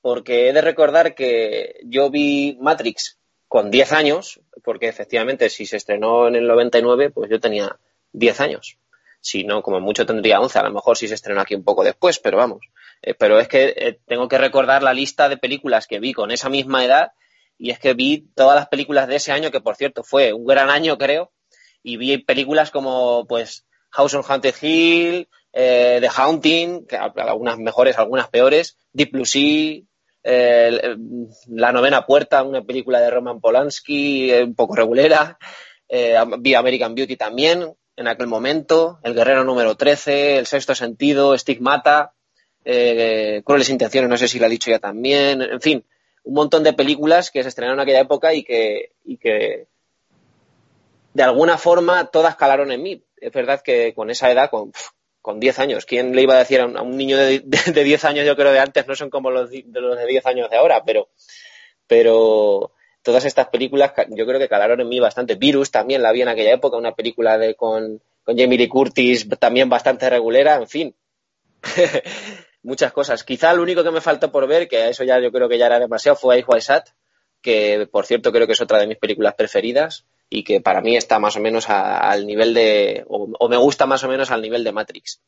Porque 0.01 0.49
he 0.49 0.53
de 0.53 0.61
recordar 0.61 1.15
que 1.15 1.79
yo 1.83 2.09
vi 2.09 2.57
Matrix 2.59 3.19
con 3.47 3.71
10 3.71 3.91
años, 3.93 4.41
porque 4.63 4.87
efectivamente 4.87 5.49
si 5.49 5.65
se 5.65 5.77
estrenó 5.77 6.27
en 6.27 6.35
el 6.35 6.47
99, 6.47 7.11
pues 7.11 7.29
yo 7.29 7.39
tenía 7.39 7.77
10 8.11 8.41
años. 8.41 8.77
Si 9.21 9.43
no, 9.43 9.61
como 9.61 9.79
mucho 9.79 10.05
tendría 10.05 10.41
11, 10.41 10.59
a 10.59 10.63
lo 10.63 10.71
mejor 10.71 10.97
si 10.97 11.07
se 11.07 11.13
estrenó 11.13 11.41
aquí 11.41 11.55
un 11.55 11.63
poco 11.63 11.83
después, 11.83 12.19
pero 12.19 12.37
vamos. 12.37 12.65
Eh, 13.01 13.13
pero 13.13 13.39
es 13.39 13.47
que 13.47 13.73
eh, 13.75 13.99
tengo 14.05 14.27
que 14.27 14.37
recordar 14.37 14.83
la 14.83 14.93
lista 14.93 15.29
de 15.29 15.37
películas 15.37 15.87
que 15.87 15.99
vi 15.99 16.13
con 16.13 16.31
esa 16.31 16.49
misma 16.49 16.83
edad 16.83 17.11
y 17.57 17.69
es 17.69 17.79
que 17.79 17.93
vi 17.93 18.27
todas 18.35 18.55
las 18.55 18.67
películas 18.67 19.07
de 19.07 19.15
ese 19.15 19.31
año, 19.31 19.51
que 19.51 19.61
por 19.61 19.75
cierto 19.75 20.03
fue 20.03 20.33
un 20.33 20.45
gran 20.45 20.69
año 20.69 20.97
creo, 20.97 21.31
y 21.81 21.97
vi 21.97 22.17
películas 22.17 22.71
como 22.71 23.25
pues 23.27 23.65
House 23.91 24.15
on 24.15 24.23
Haunted 24.27 24.55
Hill, 24.61 25.29
eh, 25.53 25.99
The 26.01 26.09
Haunting, 26.15 26.87
algunas 27.15 27.57
mejores, 27.59 27.97
algunas 27.97 28.27
peores, 28.29 28.77
Deep 28.91 29.11
Blue 29.11 29.25
Sea, 29.25 29.81
eh, 30.23 30.95
La 31.47 31.71
novena 31.71 32.05
puerta, 32.05 32.43
una 32.43 32.63
película 32.63 32.99
de 32.99 33.11
Roman 33.11 33.39
Polanski, 33.39 34.31
eh, 34.31 34.43
un 34.43 34.55
poco 34.55 34.75
regulera, 34.75 35.37
eh, 35.87 36.15
vi 36.39 36.55
American 36.55 36.95
Beauty 36.95 37.15
también 37.15 37.73
en 37.95 38.07
aquel 38.07 38.27
momento, 38.27 38.99
El 39.03 39.13
guerrero 39.13 39.43
número 39.43 39.75
13, 39.75 40.39
El 40.39 40.47
sexto 40.47 40.73
sentido, 40.73 41.37
Stigmata, 41.37 42.13
Crueles 42.63 43.69
intenciones, 43.69 44.09
no 44.09 44.17
sé 44.17 44.27
si 44.27 44.39
lo 44.39 44.45
ha 44.45 44.49
dicho 44.49 44.71
ya 44.71 44.79
también, 44.79 45.41
en 45.41 45.61
fin, 45.61 45.85
un 46.23 46.33
montón 46.33 46.63
de 46.63 46.73
películas 46.73 47.29
que 47.29 47.43
se 47.43 47.49
estrenaron 47.49 47.77
en 47.79 47.83
aquella 47.83 47.99
época 47.99 48.33
y 48.33 48.43
que, 48.43 48.93
y 49.03 49.17
que 49.17 49.67
de 51.13 51.23
alguna 51.23 51.57
forma 51.57 52.05
todas 52.05 52.37
calaron 52.37 52.71
en 52.71 52.81
mí. 52.81 53.03
Es 53.17 53.33
verdad 53.33 53.61
que 53.61 53.93
con 53.93 54.09
esa 54.09 54.31
edad, 54.31 54.49
con, 54.49 54.71
con 55.23 55.39
10 55.39 55.59
años, 55.59 55.85
¿quién 55.85 56.13
le 56.13 56.21
iba 56.21 56.35
a 56.35 56.39
decir 56.39 56.59
a 56.59 56.65
un, 56.65 56.97
niño 56.97 57.17
de, 57.17 57.39
de, 57.39 57.83
10 57.83 58.03
años, 58.03 58.25
yo 58.25 58.35
creo 58.35 58.51
de 58.51 58.59
antes, 58.59 58.85
no 58.85 58.93
son 58.93 59.09
como 59.09 59.31
los 59.31 59.49
de, 59.49 59.63
los 59.71 59.97
de 59.97 60.05
10 60.05 60.25
años 60.25 60.49
de 60.49 60.57
ahora, 60.57 60.83
pero, 60.83 61.07
pero 61.87 62.73
todas 63.01 63.23
estas 63.23 63.47
películas 63.47 63.93
yo 64.09 64.25
creo 64.25 64.37
que 64.37 64.49
calaron 64.49 64.81
en 64.81 64.89
mí 64.89 64.99
bastante. 64.99 65.35
Virus 65.35 65.71
también 65.71 66.03
la 66.03 66.11
vi 66.11 66.23
en 66.23 66.27
aquella 66.27 66.53
época, 66.53 66.75
una 66.75 66.93
película 66.93 67.37
de 67.37 67.55
con, 67.55 68.01
con 68.25 68.37
Jamie 68.37 68.57
Lee 68.57 68.67
Curtis 68.67 69.29
también 69.39 69.69
bastante 69.69 70.09
regulera, 70.09 70.55
en 70.55 70.67
fin. 70.67 70.95
Muchas 72.61 72.91
cosas. 72.91 73.23
Quizá 73.23 73.53
lo 73.53 73.63
único 73.63 73.81
que 73.81 73.91
me 73.91 74.01
faltó 74.01 74.29
por 74.29 74.45
ver, 74.45 74.67
que 74.67 74.89
eso 74.89 75.05
ya 75.05 75.21
yo 75.21 75.31
creo 75.31 75.47
que 75.47 75.57
ya 75.57 75.67
era 75.67 75.79
demasiado, 75.79 76.17
fue 76.17 76.39
Ice 76.39 76.61
Sat, 76.61 76.89
que 77.41 77.87
por 77.89 78.05
cierto 78.05 78.33
creo 78.33 78.45
que 78.45 78.53
es 78.53 78.61
otra 78.61 78.79
de 78.79 78.87
mis 78.87 78.97
películas 78.97 79.35
preferidas 79.35 80.05
y 80.33 80.43
que 80.43 80.61
para 80.61 80.81
mí 80.81 80.97
está 80.97 81.19
más 81.19 81.35
o 81.35 81.39
menos 81.39 81.69
al 81.69 82.25
nivel 82.25 82.55
de, 82.55 83.05
o, 83.07 83.47
me 83.47 83.57
gusta 83.57 83.85
más 83.85 84.03
o 84.03 84.07
menos 84.07 84.31
al 84.31 84.41
nivel 84.41 84.63
de 84.63 84.71
Matrix. 84.71 85.21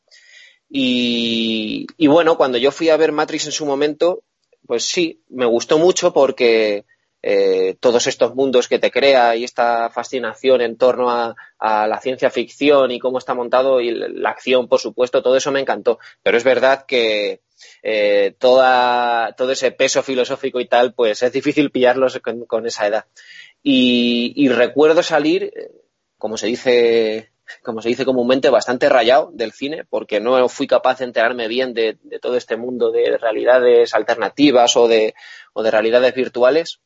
Y, 0.67 1.85
y 1.97 2.07
bueno, 2.07 2.37
cuando 2.37 2.57
yo 2.57 2.71
fui 2.71 2.89
a 2.89 2.97
ver 2.97 3.11
Matrix 3.11 3.45
en 3.45 3.51
su 3.51 3.67
momento, 3.67 4.23
pues 4.65 4.83
sí, 4.83 5.21
me 5.29 5.45
gustó 5.45 5.77
mucho 5.77 6.11
porque 6.11 6.85
eh, 7.27 7.75
todos 7.79 8.05
estos 8.05 8.35
mundos 8.35 8.67
que 8.67 8.77
te 8.77 8.91
crea 8.91 9.35
y 9.35 9.43
esta 9.43 9.89
fascinación 9.89 10.61
en 10.61 10.77
torno 10.77 11.09
a, 11.09 11.35
la 11.59 11.99
ciencia 11.99 12.29
ficción 12.29 12.91
y 12.91 12.99
cómo 12.99 13.17
está 13.17 13.33
montado 13.33 13.81
y 13.81 13.89
la 13.89 14.29
acción, 14.29 14.67
por 14.67 14.79
supuesto, 14.79 15.23
todo 15.23 15.35
eso 15.35 15.51
me 15.51 15.59
encantó. 15.59 15.97
Pero 16.21 16.37
es 16.37 16.43
verdad 16.43 16.85
que 16.85 17.41
eh, 17.81 18.35
toda, 18.37 19.33
todo 19.35 19.51
ese 19.53 19.71
peso 19.71 20.03
filosófico 20.03 20.59
y 20.59 20.67
tal, 20.67 20.93
pues 20.93 21.23
es 21.23 21.31
difícil 21.31 21.71
pillarlos 21.71 22.19
con, 22.47 22.67
esa 22.67 22.85
edad. 22.85 23.05
Y, 23.67 24.47
recuerdo 24.49 25.01
salir, 25.01 25.45
eh, 25.45 25.71
como 26.19 26.37
se 26.37 26.45
dice 26.45 27.31
como 27.61 27.81
se 27.81 27.89
dice 27.89 28.05
comúnmente, 28.05 28.49
bastante 28.49 28.89
rayado 28.89 29.29
del 29.33 29.51
cine, 29.51 29.85
porque 29.87 30.19
no 30.19 30.49
fui 30.49 30.65
capaz 30.65 30.99
de 30.99 31.05
enterarme 31.05 31.47
bien 31.47 31.73
de, 31.75 31.97
todo 32.19 32.37
este 32.37 32.57
mundo 32.57 32.91
de 32.91 33.17
realidades 33.17 33.93
alternativas 33.93 34.75
o 34.77 34.87
de, 34.87 35.13
o 35.53 35.61
de 35.61 35.69
realidades 35.69 36.13
virtuales 36.15 36.79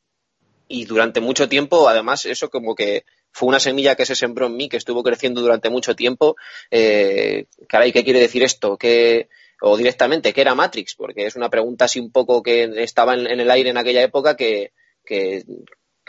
y 0.68 0.86
durante 0.86 1.20
mucho 1.20 1.50
tiempo, 1.50 1.90
además, 1.90 2.26
eso 2.26 2.50
como 2.50 2.76
que 2.76 3.04
fue 3.32 3.50
una 3.50 3.60
semilla 3.60 3.96
que 3.96 4.06
se 4.06 4.16
sembró 4.16 4.46
en 4.46 4.56
mí, 4.56 4.70
que 4.70 4.78
estuvo 4.78 5.02
creciendo 5.02 5.42
durante 5.42 5.70
mucho 5.70 5.96
tiempo. 5.96 6.36
Eh, 6.70 7.48
caray, 7.68 7.92
¿qué 7.92 8.04
quiere 8.04 8.20
decir 8.20 8.44
esto? 8.44 8.78
¿Qué, 8.78 9.30
o 9.62 9.76
directamente, 9.76 10.32
¿qué 10.32 10.42
era 10.42 10.56
Matrix? 10.56 10.96
Porque 10.96 11.26
es 11.26 11.36
una 11.36 11.50
pregunta 11.50 11.86
así 11.86 12.00
un 12.00 12.12
poco 12.12 12.44
que 12.44 12.70
estaba 12.84 13.16
en, 13.16 13.28
el 13.28 13.50
aire 13.50 13.72
en 13.72 13.78
aquella 13.78 14.04
época 14.04 14.38
que, 14.38 14.74
que 15.04 15.44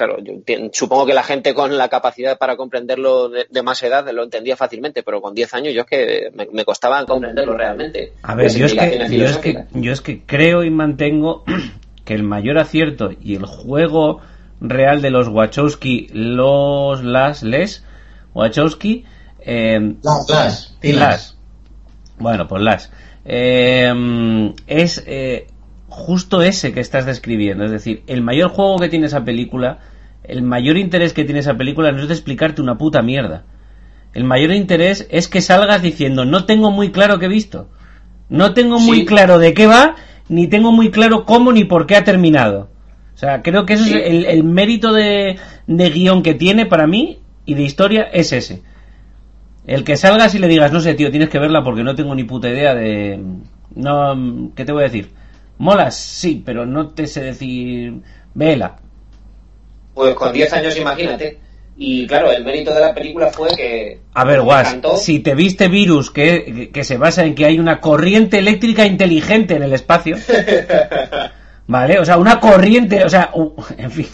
claro, 0.00 0.16
yo 0.22 0.32
supongo 0.72 1.04
que 1.04 1.12
la 1.12 1.22
gente 1.22 1.52
con 1.52 1.76
la 1.76 1.88
capacidad 1.88 2.38
para 2.38 2.56
comprenderlo 2.56 3.28
de, 3.28 3.62
más 3.62 3.82
edad 3.82 4.08
lo 4.10 4.24
entendía 4.24 4.56
fácilmente, 4.56 5.02
pero 5.02 5.20
con 5.20 5.34
10 5.34 5.52
años 5.52 5.74
yo 5.74 5.82
es 5.82 5.86
que 5.86 6.30
me, 6.52 6.64
costaba 6.64 7.04
comprenderlo 7.04 7.54
realmente. 7.54 8.14
A 8.22 8.34
ver, 8.34 8.50
yo 8.50 8.64
es, 8.64 8.72
que, 8.72 9.08
yo 9.10 9.26
es, 9.26 9.36
que, 9.36 9.66
yo 9.72 9.92
es 9.92 10.00
que 10.00 10.22
creo 10.24 10.64
y 10.64 10.70
mantengo 10.70 11.44
que 12.06 12.14
el 12.14 12.22
mayor 12.22 12.56
acierto 12.56 13.10
y 13.20 13.34
el 13.34 13.44
juego 13.44 14.22
real 14.62 15.02
de 15.02 15.10
los 15.10 15.28
Wachowski, 15.28 16.08
los 16.12 17.04
las 17.04 17.42
les 17.42 17.84
Wachowski, 18.32 19.04
eh, 19.40 19.96
las, 20.02 20.78
las, 20.82 21.36
bueno, 22.18 22.48
pues 22.48 22.62
las, 22.62 22.90
eh, 23.26 24.54
es 24.66 25.02
eh, 25.06 25.46
justo 25.88 26.40
ese 26.40 26.72
que 26.72 26.80
estás 26.80 27.04
describiendo, 27.04 27.66
es 27.66 27.70
decir, 27.70 28.02
el 28.06 28.22
mayor 28.22 28.50
juego 28.50 28.78
que 28.78 28.88
tiene 28.88 29.08
esa 29.08 29.24
película, 29.24 29.80
el 30.30 30.42
mayor 30.42 30.76
interés 30.76 31.12
que 31.12 31.24
tiene 31.24 31.40
esa 31.40 31.56
película 31.56 31.90
no 31.90 32.00
es 32.00 32.08
de 32.08 32.14
explicarte 32.14 32.62
una 32.62 32.78
puta 32.78 33.02
mierda. 33.02 33.44
El 34.14 34.24
mayor 34.24 34.52
interés 34.52 35.06
es 35.10 35.28
que 35.28 35.40
salgas 35.40 35.82
diciendo, 35.82 36.24
no 36.24 36.44
tengo 36.44 36.70
muy 36.70 36.90
claro 36.92 37.18
qué 37.18 37.26
he 37.26 37.28
visto. 37.28 37.68
No 38.28 38.54
tengo 38.54 38.78
muy 38.78 39.04
claro 39.04 39.38
de 39.38 39.54
qué 39.54 39.66
va, 39.66 39.96
ni 40.28 40.46
tengo 40.46 40.70
muy 40.70 40.90
claro 40.90 41.24
cómo 41.24 41.52
ni 41.52 41.64
por 41.64 41.86
qué 41.86 41.96
ha 41.96 42.04
terminado. 42.04 42.70
O 43.14 43.18
sea, 43.18 43.42
creo 43.42 43.66
que 43.66 43.74
ese 43.74 43.98
es 43.98 44.24
el, 44.28 44.44
mérito 44.44 44.92
de, 44.92 45.36
guion 45.66 46.22
que 46.22 46.34
tiene 46.34 46.64
para 46.64 46.86
mí 46.86 47.18
y 47.44 47.54
de 47.54 47.62
historia 47.62 48.02
es 48.04 48.32
ese. 48.32 48.62
El 49.66 49.84
que 49.84 49.96
salgas 49.96 50.34
y 50.34 50.38
le 50.38 50.48
digas, 50.48 50.72
no 50.72 50.80
sé, 50.80 50.94
tío, 50.94 51.10
tienes 51.10 51.28
que 51.28 51.38
verla 51.38 51.62
porque 51.62 51.82
no 51.82 51.94
tengo 51.94 52.14
ni 52.14 52.24
puta 52.24 52.48
idea 52.48 52.74
de... 52.74 53.20
No, 53.74 54.50
¿qué 54.54 54.64
te 54.64 54.72
voy 54.72 54.82
a 54.82 54.88
decir? 54.88 55.10
Molas, 55.58 55.96
sí, 55.96 56.42
pero 56.44 56.66
no 56.66 56.88
te 56.88 57.06
sé 57.06 57.22
decir... 57.22 58.00
Vela. 58.32 58.76
Pues 60.00 60.14
con 60.14 60.32
10 60.32 60.50
años, 60.54 60.78
imagínate. 60.78 61.38
Y 61.76 62.06
claro, 62.06 62.32
el 62.32 62.42
mérito 62.42 62.72
de 62.72 62.80
la 62.80 62.94
película 62.94 63.26
fue 63.26 63.50
que... 63.54 63.98
A 64.14 64.24
ver, 64.24 64.40
Guas, 64.40 64.78
si 64.96 65.20
te 65.20 65.34
viste 65.34 65.68
Virus, 65.68 66.10
que, 66.10 66.70
que 66.72 66.84
se 66.84 66.96
basa 66.96 67.22
en 67.22 67.34
que 67.34 67.44
hay 67.44 67.58
una 67.58 67.82
corriente 67.82 68.38
eléctrica 68.38 68.86
inteligente 68.86 69.56
en 69.56 69.62
el 69.62 69.74
espacio... 69.74 70.16
¿Vale? 71.66 71.98
O 71.98 72.04
sea, 72.04 72.16
una 72.16 72.40
corriente, 72.40 73.04
o 73.04 73.10
sea, 73.10 73.30
en 73.76 73.90
fin, 73.90 74.08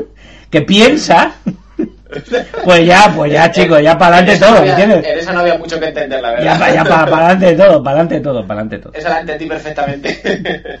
que 0.50 0.62
piensa, 0.62 1.36
pues 2.64 2.86
ya, 2.86 3.12
pues 3.14 3.30
ya, 3.30 3.50
chicos, 3.52 3.82
ya 3.82 3.96
para 3.96 4.16
adelante 4.16 4.44
todo, 4.44 4.64
¿entiendes? 4.64 5.06
En 5.06 5.18
esa 5.18 5.32
no 5.32 5.40
había 5.40 5.58
mucho 5.58 5.78
que 5.78 5.86
entender, 5.86 6.20
la 6.20 6.30
verdad. 6.30 6.58
Ya, 6.58 6.74
ya 6.74 6.84
para 6.84 7.26
adelante 7.26 7.54
todo, 7.54 7.82
para 7.84 8.00
adelante 8.00 8.20
todo, 8.20 8.46
para 8.46 8.60
adelante 8.60 8.78
todo. 8.78 8.92
Esa 8.94 9.10
la 9.10 9.20
entendí 9.20 9.46
perfectamente. 9.46 10.80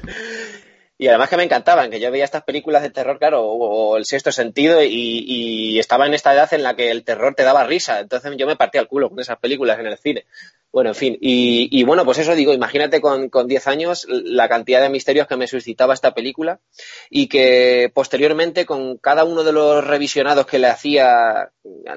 Y 0.98 1.08
además 1.08 1.28
que 1.28 1.36
me 1.36 1.42
encantaban, 1.42 1.90
que 1.90 2.00
yo 2.00 2.10
veía 2.10 2.24
estas 2.24 2.44
películas 2.44 2.82
de 2.82 2.88
terror, 2.88 3.18
claro, 3.18 3.44
o, 3.44 3.98
El 3.98 4.06
Sexto 4.06 4.32
Sentido, 4.32 4.82
y, 4.82 5.78
estaba 5.78 6.06
en 6.06 6.14
esta 6.14 6.32
edad 6.32 6.52
en 6.54 6.62
la 6.62 6.74
que 6.74 6.90
el 6.90 7.04
terror 7.04 7.34
te 7.34 7.42
daba 7.42 7.64
risa. 7.64 8.00
Entonces 8.00 8.32
yo 8.38 8.46
me 8.46 8.56
partía 8.56 8.80
el 8.80 8.88
culo 8.88 9.10
con 9.10 9.20
esas 9.20 9.38
películas 9.38 9.78
en 9.78 9.86
el 9.86 9.98
cine. 9.98 10.24
Bueno, 10.72 10.90
en 10.90 10.94
fin. 10.94 11.18
Y, 11.20 11.82
bueno, 11.84 12.06
pues 12.06 12.18
eso 12.18 12.34
digo, 12.34 12.54
imagínate 12.54 13.02
con, 13.02 13.28
con 13.28 13.46
10 13.46 13.66
años 13.66 14.06
la 14.08 14.48
cantidad 14.48 14.80
de 14.80 14.88
misterios 14.88 15.26
que 15.26 15.36
me 15.36 15.46
suscitaba 15.46 15.92
esta 15.92 16.14
película 16.14 16.60
y 17.10 17.28
que 17.28 17.90
posteriormente 17.92 18.64
con 18.64 18.96
cada 18.96 19.24
uno 19.24 19.44
de 19.44 19.52
los 19.52 19.86
revisionados 19.86 20.46
que 20.46 20.58
le 20.58 20.68
hacía 20.68 21.50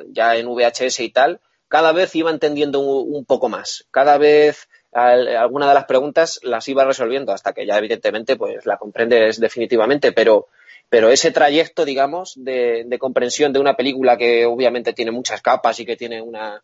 ya 0.09 0.35
en 0.35 0.47
VHS 0.47 0.99
y 0.99 1.09
tal, 1.09 1.39
cada 1.69 1.93
vez 1.93 2.13
iba 2.15 2.31
entendiendo 2.31 2.81
un 2.81 3.23
poco 3.25 3.47
más. 3.47 3.85
Cada 3.91 4.17
vez 4.17 4.67
alguna 4.93 5.67
de 5.67 5.73
las 5.73 5.85
preguntas 5.85 6.39
las 6.43 6.67
iba 6.67 6.83
resolviendo 6.83 7.31
hasta 7.31 7.53
que 7.53 7.65
ya 7.65 7.77
evidentemente 7.77 8.35
pues 8.35 8.65
la 8.65 8.77
comprendes 8.77 9.39
definitivamente, 9.39 10.11
pero, 10.11 10.47
pero 10.89 11.09
ese 11.09 11.31
trayecto, 11.31 11.85
digamos, 11.85 12.33
de, 12.37 12.97
comprensión 12.99 13.53
de 13.53 13.59
una 13.59 13.75
película 13.75 14.17
que 14.17 14.45
obviamente 14.45 14.93
tiene 14.93 15.11
muchas 15.11 15.41
capas 15.41 15.79
y 15.79 15.85
que 15.85 15.95
tiene 15.95 16.21
una, 16.21 16.63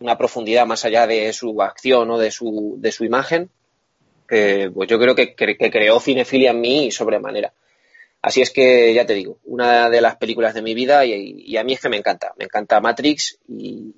una 0.00 0.16
profundidad 0.16 0.66
más 0.66 0.84
allá 0.84 1.06
de 1.06 1.32
su 1.32 1.60
acción 1.62 2.10
o 2.10 2.18
de 2.18 2.30
su, 2.30 2.76
de 2.78 2.92
su 2.92 3.04
imagen, 3.04 3.50
que 4.28 4.70
pues 4.72 4.88
yo 4.88 4.98
creo 4.98 5.14
que, 5.14 5.34
que 5.34 5.70
creó 5.70 6.00
cinefilia 6.00 6.52
en 6.52 6.60
mí 6.60 6.90
sobremanera. 6.90 7.52
Así 8.24 8.40
es 8.40 8.50
que 8.50 8.94
ya 8.94 9.04
te 9.04 9.12
digo, 9.12 9.36
una 9.44 9.90
de 9.90 10.00
las 10.00 10.16
películas 10.16 10.54
de 10.54 10.62
mi 10.62 10.72
vida 10.72 11.04
y, 11.04 11.58
a 11.58 11.62
mí 11.62 11.74
es 11.74 11.80
que 11.82 11.90
me 11.90 11.98
encanta. 11.98 12.32
Me 12.38 12.46
encanta 12.46 12.80
Matrix 12.80 13.38
y, 13.46 13.92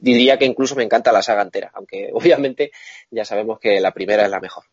diría 0.00 0.38
que 0.38 0.46
incluso 0.46 0.76
me 0.76 0.82
encanta 0.82 1.12
la 1.12 1.20
saga 1.20 1.42
entera, 1.42 1.70
aunque 1.74 2.08
obviamente 2.14 2.70
ya 3.10 3.26
sabemos 3.26 3.60
que 3.60 3.78
la 3.78 3.92
primera 3.92 4.24
es 4.24 4.30
la 4.30 4.40
mejor. 4.40 4.64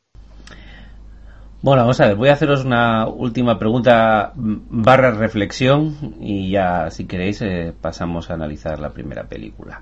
Bueno, 1.61 1.81
vamos 1.81 1.99
a 1.99 2.07
ver, 2.07 2.15
voy 2.15 2.29
a 2.29 2.33
haceros 2.33 2.63
una 2.63 3.07
última 3.07 3.59
pregunta 3.59 4.31
barra 4.35 5.11
reflexión 5.11 6.15
y 6.21 6.51
ya 6.51 6.89
si 6.89 7.07
queréis 7.07 7.41
eh, 7.41 7.73
pasamos 7.81 8.29
a 8.29 8.35
analizar 8.35 8.79
la 8.79 8.93
primera 8.93 9.25
película. 9.25 9.81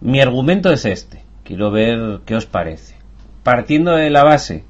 Mi 0.00 0.22
argumento 0.22 0.72
es 0.72 0.86
este, 0.86 1.22
quiero 1.44 1.70
ver 1.70 2.20
qué 2.24 2.34
os 2.34 2.46
parece. 2.46 2.96
Partiendo 3.42 3.94
de 3.94 4.08
la 4.08 4.24
base 4.24 4.64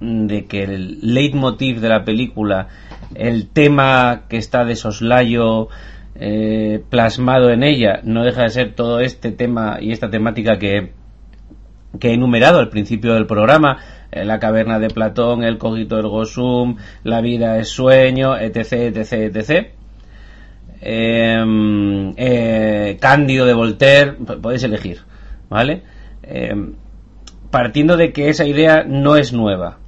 de 0.00 0.46
que 0.46 0.62
el 0.64 0.98
leitmotiv 1.02 1.80
de 1.80 1.88
la 1.88 2.04
película, 2.04 2.68
el 3.14 3.48
tema 3.48 4.22
que 4.28 4.36
está 4.36 4.64
de 4.64 4.76
soslayo 4.76 5.68
eh, 6.14 6.82
plasmado 6.88 7.50
en 7.50 7.62
ella, 7.62 8.00
no 8.04 8.24
deja 8.24 8.42
de 8.42 8.50
ser 8.50 8.74
todo 8.74 9.00
este 9.00 9.32
tema 9.32 9.78
y 9.80 9.92
esta 9.92 10.10
temática 10.10 10.58
que, 10.58 10.92
que 11.98 12.10
he 12.10 12.14
enumerado 12.14 12.58
al 12.58 12.68
principio 12.68 13.14
del 13.14 13.26
programa, 13.26 13.78
eh, 14.10 14.24
la 14.24 14.38
caverna 14.38 14.78
de 14.78 14.88
Platón, 14.88 15.44
el 15.44 15.58
cogito 15.58 15.98
ergo 15.98 16.24
sum, 16.24 16.76
la 17.04 17.20
vida 17.20 17.58
es 17.58 17.68
sueño, 17.68 18.36
etc, 18.36 18.96
etc, 18.96 19.12
etc. 19.12 19.68
Em, 20.80 22.14
eh, 22.16 22.96
Cándido 23.00 23.46
de 23.46 23.54
Voltaire, 23.54 24.12
podéis 24.40 24.62
elegir, 24.62 25.00
¿vale? 25.48 25.82
Em, 26.22 26.74
partiendo 27.50 27.96
de 27.96 28.12
que 28.12 28.28
esa 28.28 28.44
idea 28.44 28.84
no 28.84 29.16
es 29.16 29.32
nueva, 29.32 29.78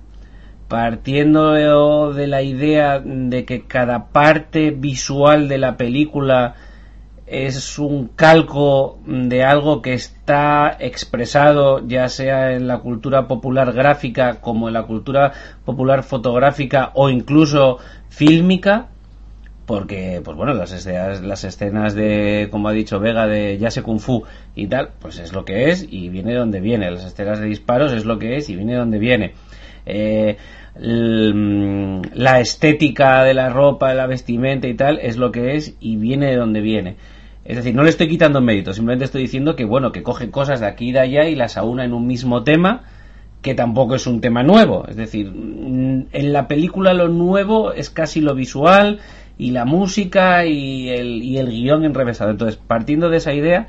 partiendo 0.70 2.12
de 2.12 2.26
la 2.28 2.42
idea 2.42 3.00
de 3.00 3.44
que 3.44 3.62
cada 3.66 4.06
parte 4.12 4.70
visual 4.70 5.48
de 5.48 5.58
la 5.58 5.76
película 5.76 6.54
es 7.26 7.76
un 7.80 8.06
calco 8.14 9.00
de 9.04 9.42
algo 9.42 9.82
que 9.82 9.94
está 9.94 10.76
expresado 10.78 11.84
ya 11.88 12.08
sea 12.08 12.52
en 12.52 12.68
la 12.68 12.78
cultura 12.78 13.26
popular 13.26 13.72
gráfica 13.72 14.40
como 14.40 14.68
en 14.68 14.74
la 14.74 14.84
cultura 14.84 15.32
popular 15.64 16.04
fotográfica 16.04 16.92
o 16.94 17.10
incluso 17.10 17.78
fílmica, 18.08 18.90
porque, 19.66 20.20
pues 20.24 20.36
bueno, 20.36 20.54
las 20.54 20.70
escenas, 20.70 21.20
las 21.20 21.42
escenas 21.42 21.94
de, 21.96 22.46
como 22.52 22.68
ha 22.68 22.72
dicho 22.72 23.00
Vega, 23.00 23.26
de 23.26 23.58
ya 23.58 23.72
se 23.72 23.82
kung 23.82 23.98
fu 23.98 24.22
y 24.54 24.68
tal, 24.68 24.90
pues 25.00 25.18
es 25.18 25.32
lo 25.32 25.44
que 25.44 25.70
es 25.70 25.84
y 25.88 26.08
viene 26.10 26.32
de 26.32 26.38
donde 26.38 26.60
viene. 26.60 26.90
Las 26.92 27.04
escenas 27.04 27.40
de 27.40 27.46
disparos 27.46 27.92
es 27.92 28.04
lo 28.04 28.20
que 28.20 28.36
es 28.36 28.48
y 28.50 28.54
viene 28.54 28.72
de 28.72 28.78
donde 28.78 28.98
viene. 28.98 29.34
Eh, 29.86 30.36
la 30.74 32.40
estética 32.40 33.24
de 33.24 33.34
la 33.34 33.50
ropa, 33.50 33.90
de 33.90 33.96
la 33.96 34.06
vestimenta 34.06 34.68
y 34.68 34.74
tal 34.74 34.98
es 34.98 35.16
lo 35.16 35.32
que 35.32 35.56
es 35.56 35.74
y 35.80 35.96
viene 35.96 36.26
de 36.26 36.36
donde 36.36 36.60
viene. 36.60 36.96
Es 37.44 37.56
decir, 37.56 37.74
no 37.74 37.82
le 37.82 37.90
estoy 37.90 38.08
quitando 38.08 38.40
mérito, 38.40 38.72
simplemente 38.72 39.04
estoy 39.04 39.22
diciendo 39.22 39.56
que 39.56 39.64
bueno, 39.64 39.92
que 39.92 40.02
coge 40.02 40.30
cosas 40.30 40.60
de 40.60 40.66
aquí 40.66 40.90
y 40.90 40.92
de 40.92 41.00
allá 41.00 41.28
y 41.28 41.34
las 41.34 41.56
aúna 41.56 41.84
en 41.84 41.92
un 41.92 42.06
mismo 42.06 42.44
tema, 42.44 42.84
que 43.42 43.54
tampoco 43.54 43.94
es 43.94 44.06
un 44.06 44.20
tema 44.20 44.42
nuevo. 44.42 44.86
Es 44.86 44.96
decir, 44.96 45.26
en 45.26 46.32
la 46.32 46.46
película 46.46 46.92
lo 46.92 47.08
nuevo 47.08 47.72
es 47.72 47.90
casi 47.90 48.20
lo 48.20 48.34
visual 48.34 49.00
y 49.38 49.52
la 49.52 49.64
música 49.64 50.44
y 50.44 50.90
el, 50.90 51.22
y 51.22 51.38
el 51.38 51.48
guion 51.48 51.84
enrevesado. 51.84 52.30
Entonces, 52.30 52.56
partiendo 52.64 53.08
de 53.08 53.16
esa 53.16 53.32
idea, 53.32 53.68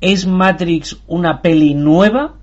¿es 0.00 0.26
Matrix 0.26 1.00
una 1.06 1.40
peli 1.40 1.74
nueva? 1.74 2.34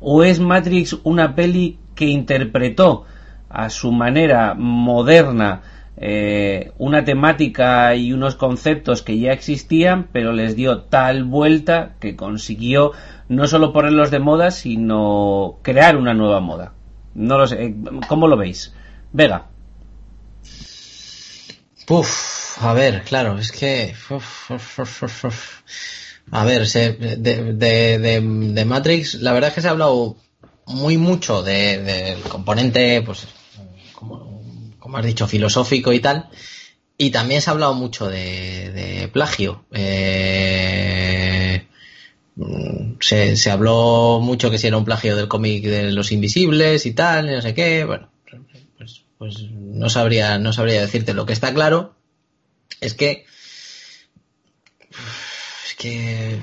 ¿O 0.00 0.24
es 0.24 0.40
Matrix 0.40 0.96
una 1.04 1.34
peli 1.34 1.78
que 1.96 2.04
interpretó 2.04 3.04
a 3.48 3.70
su 3.70 3.90
manera 3.90 4.54
moderna 4.54 5.62
eh, 5.98 6.72
una 6.76 7.04
temática 7.04 7.94
y 7.94 8.12
unos 8.12 8.36
conceptos 8.36 9.02
que 9.02 9.18
ya 9.18 9.32
existían, 9.32 10.08
pero 10.12 10.32
les 10.32 10.54
dio 10.54 10.82
tal 10.82 11.24
vuelta 11.24 11.94
que 12.00 12.16
consiguió 12.16 12.92
no 13.28 13.46
solo 13.48 13.72
ponerlos 13.72 14.10
de 14.10 14.18
moda, 14.18 14.50
sino 14.50 15.58
crear 15.62 15.96
una 15.96 16.12
nueva 16.12 16.40
moda. 16.40 16.74
No 17.14 17.38
lo 17.38 17.46
sé, 17.46 17.74
¿cómo 18.08 18.28
lo 18.28 18.36
veis? 18.36 18.74
Vega. 19.12 19.46
Puf, 21.86 22.62
a 22.62 22.74
ver, 22.74 23.02
claro, 23.02 23.38
es 23.38 23.50
que... 23.50 23.94
a 26.30 26.44
ver, 26.44 26.66
de, 26.66 28.64
Matrix, 28.66 29.14
la 29.14 29.32
verdad 29.32 29.48
es 29.48 29.54
que 29.54 29.60
se 29.62 29.68
ha 29.68 29.70
hablado 29.70 30.16
muy 30.66 30.98
mucho 30.98 31.42
del 31.42 32.20
componente, 32.22 33.02
pues, 33.02 33.26
como, 33.92 34.74
como, 34.78 34.98
has 34.98 35.04
dicho, 35.04 35.26
filosófico 35.26 35.92
y 35.92 36.00
tal. 36.00 36.28
Y 36.98 37.10
también 37.10 37.42
se 37.42 37.50
ha 37.50 37.52
hablado 37.52 37.74
mucho 37.74 38.08
de, 38.08 39.08
plagio. 39.12 39.64
Eh, 39.72 41.66
se, 43.00 43.36
se, 43.36 43.50
habló 43.50 44.20
mucho 44.22 44.50
que 44.50 44.58
si 44.58 44.66
era 44.66 44.76
un 44.76 44.84
plagio 44.84 45.16
del 45.16 45.28
cómic 45.28 45.64
de 45.64 45.92
los 45.92 46.12
invisibles 46.12 46.86
y 46.86 46.92
tal, 46.92 47.30
y 47.30 47.34
no 47.34 47.42
sé 47.42 47.54
qué. 47.54 47.84
Bueno, 47.84 48.10
pues, 48.76 49.04
pues 49.18 49.42
no 49.50 49.88
sabría, 49.88 50.38
no 50.38 50.52
sabría 50.52 50.80
decirte. 50.80 51.14
Lo 51.14 51.26
que 51.26 51.32
está 51.32 51.52
claro 51.54 51.94
es 52.80 52.94
que 52.94 53.26
es 55.66 55.74
que 55.74 56.38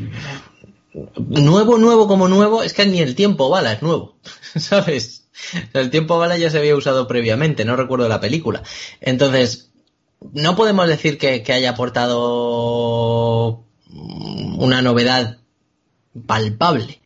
nuevo, 1.17 1.77
nuevo 1.77 2.07
como 2.07 2.27
nuevo, 2.27 2.63
es 2.63 2.73
que 2.73 2.85
ni 2.85 3.00
el 3.00 3.15
tiempo 3.15 3.50
bala 3.50 3.73
es 3.73 3.81
nuevo, 3.81 4.17
¿sabes? 4.55 5.27
El 5.73 5.89
tiempo 5.89 6.17
bala 6.17 6.38
ya 6.38 6.50
se 6.50 6.59
había 6.59 6.75
usado 6.75 7.07
previamente, 7.07 7.65
no 7.65 7.75
recuerdo 7.75 8.07
la 8.07 8.21
película. 8.21 8.63
Entonces, 9.01 9.71
no 10.31 10.55
podemos 10.55 10.88
decir 10.88 11.17
que, 11.17 11.43
haya 11.51 11.71
aportado 11.71 13.65
una 13.89 14.81
novedad 14.81 15.39
palpable. 16.25 17.01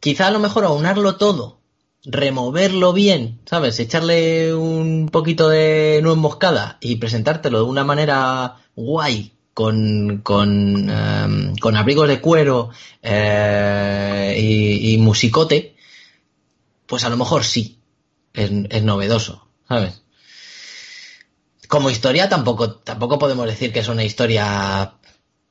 Quizá 0.00 0.28
a 0.28 0.30
lo 0.30 0.38
mejor 0.38 0.64
aunarlo 0.64 1.16
todo, 1.16 1.60
removerlo 2.04 2.92
bien, 2.92 3.40
¿sabes? 3.46 3.80
Echarle 3.80 4.54
un 4.54 5.08
poquito 5.10 5.48
de 5.48 6.00
nuez 6.02 6.16
moscada 6.16 6.78
y 6.80 6.96
presentártelo 6.96 7.58
de 7.58 7.64
una 7.64 7.84
manera 7.84 8.56
guay, 8.76 9.32
con, 9.58 10.18
con, 10.18 10.88
em, 10.88 11.56
con 11.56 11.76
abrigos 11.76 12.06
de 12.06 12.20
cuero 12.20 12.70
eh, 13.02 14.36
y, 14.38 14.96
musicote, 14.98 15.74
pues 16.86 17.02
a 17.02 17.08
lo 17.08 17.16
mejor 17.16 17.42
sí, 17.42 17.80
es, 18.32 18.52
novedoso, 18.84 19.48
¿sabes? 19.66 20.02
Como 21.66 21.90
historia 21.90 22.28
tampoco, 22.28 22.76
tampoco 22.76 23.18
podemos 23.18 23.46
decir 23.46 23.72
que 23.72 23.80
es 23.80 23.88
una 23.88 24.04
historia 24.04 24.94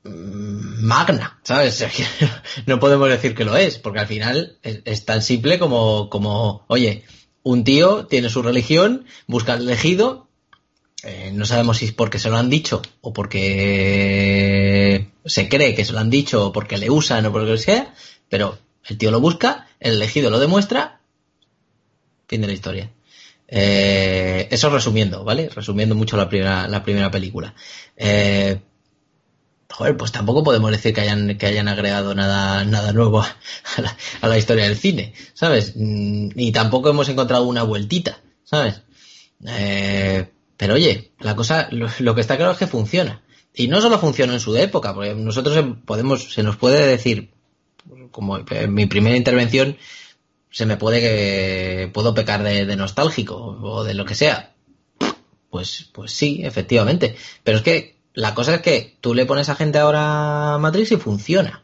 mm, 0.06 0.86
magna, 0.86 1.42
¿sabes? 1.44 1.86
No 2.66 2.80
podemos 2.80 3.10
decir 3.10 3.36
que 3.36 3.44
lo 3.44 3.58
es, 3.58 3.78
porque 3.78 4.00
al 4.00 4.08
final 4.08 4.58
es, 4.64 5.04
tan 5.04 5.22
simple 5.22 5.60
como, 5.60 6.10
como, 6.10 6.64
oye, 6.70 7.04
un 7.44 7.66
tío 7.66 8.06
tiene 8.06 8.30
su 8.30 8.42
religión, 8.42 9.06
busca 9.28 9.56
el 9.56 9.64
elegido, 9.64 10.27
eh, 11.04 11.32
no 11.34 11.46
sabemos 11.46 11.78
si 11.78 11.86
es 11.86 11.92
porque 11.94 12.20
se 12.20 12.30
lo 12.30 12.38
han 12.38 12.50
dicho 12.50 12.82
o 13.02 13.14
porque 13.14 15.10
se 15.26 15.48
cree 15.50 15.76
que 15.76 15.86
se 15.86 15.94
lo 15.94 16.00
han 16.00 16.10
dicho 16.10 16.48
o 16.48 16.52
porque 16.52 16.78
le 16.78 16.90
usan 16.90 17.26
o 17.26 17.32
por 17.32 17.44
lo 17.44 17.54
que 17.54 17.60
sea, 17.60 17.94
pero 18.30 18.58
el 18.86 18.98
tío 18.98 19.12
lo 19.12 19.20
busca, 19.20 19.68
el 19.80 19.94
elegido 19.94 20.30
lo 20.30 20.40
demuestra, 20.40 21.02
fin 22.28 22.42
de 22.42 22.48
la 22.48 22.54
historia. 22.54 22.92
Eh, 23.48 24.48
eso 24.52 24.70
resumiendo, 24.70 25.24
¿vale? 25.24 25.50
Resumiendo 25.50 25.96
mucho 25.96 26.18
la 26.18 26.30
primera, 26.30 26.68
la 26.68 26.84
primera 26.84 27.12
película. 27.12 27.54
Eh, 27.96 28.60
joder, 29.70 29.96
pues 29.96 30.12
tampoco 30.12 30.44
podemos 30.44 30.72
decir 30.72 30.94
que 30.94 31.02
hayan, 31.02 31.38
que 31.38 31.46
hayan 31.46 31.68
agregado 31.68 32.16
nada, 32.16 32.66
nada 32.66 32.92
nuevo 32.92 33.22
a 34.22 34.28
la, 34.28 34.38
historia 34.38 34.66
del 34.66 34.78
cine, 34.78 35.14
¿sabes? 35.34 35.74
Mm, 35.76 36.30
ni 36.36 36.52
tampoco 36.52 36.90
hemos 36.90 37.08
encontrado 37.10 37.44
una 37.44 37.64
vueltita, 37.64 38.20
¿sabes? 38.44 38.82
Eh, 39.46 40.28
pero 40.58 40.74
oye, 40.74 41.12
la 41.20 41.36
cosa, 41.36 41.70
lo, 41.72 42.16
que 42.16 42.22
está 42.22 42.36
claro 42.36 42.52
es 42.52 42.58
que 42.58 42.68
funciona. 42.68 43.22
Y 43.54 43.68
no 43.68 43.80
solo 43.80 44.00
funciona 44.00 44.34
en 44.34 44.40
su 44.40 44.56
época, 44.58 44.94
porque 44.94 45.14
nosotros 45.14 45.64
podemos, 45.86 46.34
se 46.34 46.44
nos 46.44 46.58
puede 46.58 46.86
decir, 46.86 47.32
como 48.12 48.38
en 48.38 48.74
mi 48.74 48.88
primera 48.88 49.16
intervención, 49.16 49.78
se 50.50 50.66
me 50.66 50.78
puede 50.78 51.00
que 51.00 51.90
puedo 51.94 52.14
pecar 52.14 52.44
de, 52.44 52.76
nostálgico 52.76 53.36
o 53.36 53.84
de 53.84 53.94
lo 53.94 54.06
que 54.06 54.16
sea. 54.16 54.56
Pues, 55.50 55.90
pues 55.94 56.12
sí, 56.12 56.42
efectivamente. 56.44 57.16
Pero 57.44 57.58
es 57.58 57.64
que 57.64 57.98
la 58.14 58.34
cosa 58.34 58.56
es 58.56 58.62
que 58.62 58.98
tú 59.00 59.14
le 59.14 59.26
pones 59.26 59.50
a 59.50 59.56
gente 59.56 59.78
ahora 59.78 60.58
Matrix 60.60 60.92
y 60.92 60.98
funciona. 60.98 61.64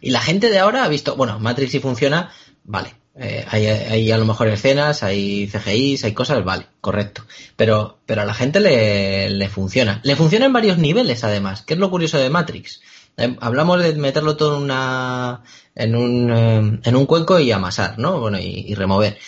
Y 0.00 0.10
la 0.10 0.20
gente 0.20 0.50
de 0.50 0.58
ahora 0.58 0.84
ha 0.84 0.88
visto, 0.88 1.16
bueno, 1.16 1.38
Matrix 1.40 1.74
y 1.74 1.80
funciona, 1.80 2.32
vale. 2.64 2.99
Eh, 3.16 3.44
hay, 3.48 4.10
a 4.10 4.18
lo 4.18 4.24
mejor 4.24 4.48
escenas, 4.48 5.02
hay 5.02 5.48
CGIs, 5.48 6.04
hay 6.04 6.12
cosas, 6.12 6.44
vale, 6.44 6.66
correcto. 6.80 7.22
Pero, 7.56 7.98
pero 8.06 8.22
a 8.22 8.24
la 8.24 8.34
gente 8.34 8.60
le, 8.60 9.48
funciona. 9.48 10.00
Le 10.04 10.16
funciona 10.16 10.46
en 10.46 10.52
varios 10.52 10.78
niveles, 10.78 11.24
además. 11.24 11.62
¿Qué 11.62 11.74
es 11.74 11.80
lo 11.80 11.90
curioso 11.90 12.18
de 12.18 12.30
Matrix? 12.30 12.80
Eh, 13.16 13.36
hablamos 13.40 13.82
de 13.82 13.94
meterlo 13.94 14.36
todo 14.36 14.56
en, 14.56 14.62
una, 14.62 15.42
en, 15.74 15.96
un, 15.96 16.30
eh, 16.30 16.80
en 16.82 16.96
un 16.96 17.06
cuenco 17.06 17.38
y 17.38 17.50
amasar, 17.52 17.98
¿no? 17.98 18.20
Bueno, 18.20 18.38
y, 18.38 18.74
remover. 18.74 19.18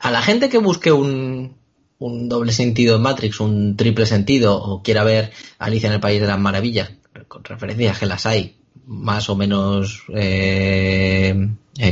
a 0.00 0.10
la 0.10 0.22
gente 0.22 0.48
que 0.48 0.58
busque 0.58 0.92
un, 0.92 1.56
un 1.98 2.28
doble 2.28 2.52
sentido 2.52 2.96
en 2.96 3.02
Matrix, 3.02 3.40
un 3.40 3.76
triple 3.76 4.06
sentido, 4.06 4.56
o 4.56 4.82
quiera 4.82 5.04
ver 5.04 5.32
Alicia 5.58 5.88
en 5.88 5.94
el 5.94 6.00
País 6.00 6.20
de 6.20 6.28
las 6.28 6.38
Maravillas, 6.38 6.92
con 7.26 7.44
referencias 7.44 7.98
que 7.98 8.06
las 8.06 8.24
hay 8.24 8.56
más 8.86 9.28
o 9.28 9.36
menos 9.36 10.04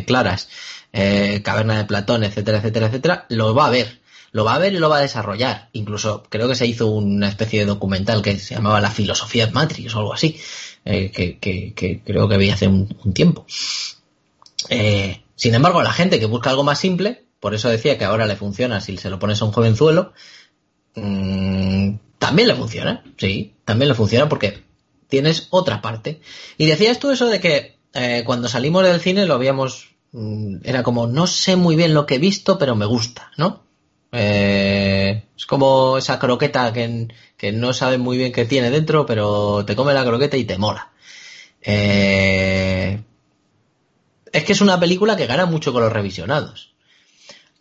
claras, 0.07 0.49
eh, 0.93 1.43
Caverna 1.43 1.77
de 1.77 1.85
Platón, 1.85 2.25
etcétera, 2.25 2.59
etcétera, 2.59 2.87
etcétera, 2.87 3.27
lo 3.29 3.55
va 3.55 3.67
a 3.67 3.71
ver. 3.71 4.01
Lo 4.33 4.45
va 4.45 4.55
a 4.55 4.59
ver 4.59 4.75
y 4.75 4.79
lo 4.79 4.89
va 4.89 4.99
a 4.99 5.03
desarrollar. 5.03 5.69
Incluso 5.73 6.25
creo 6.29 6.49
que 6.49 6.55
se 6.55 6.67
hizo 6.67 6.89
una 6.89 7.29
especie 7.29 7.61
de 7.61 7.67
documental 7.67 8.23
que 8.23 8.39
se 8.39 8.55
llamaba 8.55 8.81
La 8.81 8.91
filosofía 8.91 9.47
de 9.47 9.53
Matrix 9.53 9.95
o 9.95 10.01
algo 10.01 10.13
así, 10.15 10.39
eh, 10.85 11.11
que, 11.11 12.01
creo 12.05 12.29
que 12.29 12.37
vi 12.37 12.51
hace 12.51 12.67
un, 12.67 12.89
tiempo. 13.15 13.47
Eh, 14.69 15.23
sin 15.35 15.55
embargo, 15.55 15.83
la 15.83 15.93
gente 15.93 16.21
que 16.21 16.27
busca 16.27 16.51
algo 16.51 16.65
más 16.65 16.79
simple, 16.79 17.25
por 17.41 17.55
eso 17.55 17.69
decía 17.69 17.97
que 17.97 18.05
ahora 18.05 18.27
le 18.27 18.37
funciona 18.37 18.81
si 18.81 18.97
se 18.97 19.11
lo 19.11 19.19
pones 19.19 19.41
a 19.41 19.45
un 19.47 19.53
jovenzuelo, 19.53 20.13
mm, 20.97 21.95
también 22.19 22.49
le 22.49 22.55
funciona, 22.57 23.05
sí, 23.17 23.55
también 23.65 23.89
le 23.89 23.95
funciona 23.95 24.29
porque 24.29 24.65
tienes 25.09 25.49
otra 25.51 25.81
parte. 25.81 26.21
Y 26.59 26.67
decías 26.67 26.99
tú 26.99 27.11
eso 27.11 27.27
de 27.27 27.41
que 27.41 27.77
cuando 28.27 28.47
salimos 28.49 28.85
del 28.85 29.01
cine 29.01 29.25
lo 29.25 29.33
habíamos 29.33 29.96
era 30.63 30.83
como, 30.83 31.07
no 31.07 31.27
sé 31.27 31.57
muy 31.57 31.77
bien 31.77 31.93
lo 31.93 32.07
que 32.07 32.15
he 32.15 32.19
visto, 32.19 32.59
pero 32.59 32.75
me 32.75 32.87
gusta, 32.87 33.31
¿no? 33.37 33.65
Eh, 34.13 35.25
es 35.37 35.47
como 35.47 35.99
esa 35.99 36.19
croqueta 36.19 36.73
que, 36.73 37.09
que, 37.37 37.53
no 37.53 37.75
sabe 37.75 37.99
muy 37.99 38.17
bien 38.17 38.33
qué 38.33 38.47
tiene 38.47 38.71
dentro, 38.71 39.05
pero 39.05 39.65
te 39.67 39.77
come 39.77 39.93
la 39.93 40.05
croqueta 40.05 40.37
y 40.37 40.45
te 40.45 40.57
mola. 40.57 40.91
Eh, 41.61 43.03
es 44.33 44.45
que 44.45 44.53
es 44.53 44.61
una 44.61 44.81
película 44.81 45.17
que 45.17 45.27
gana 45.27 45.47
mucho 45.47 45.73
con 45.73 45.83
los 45.83 45.93
revisionados. 45.93 46.75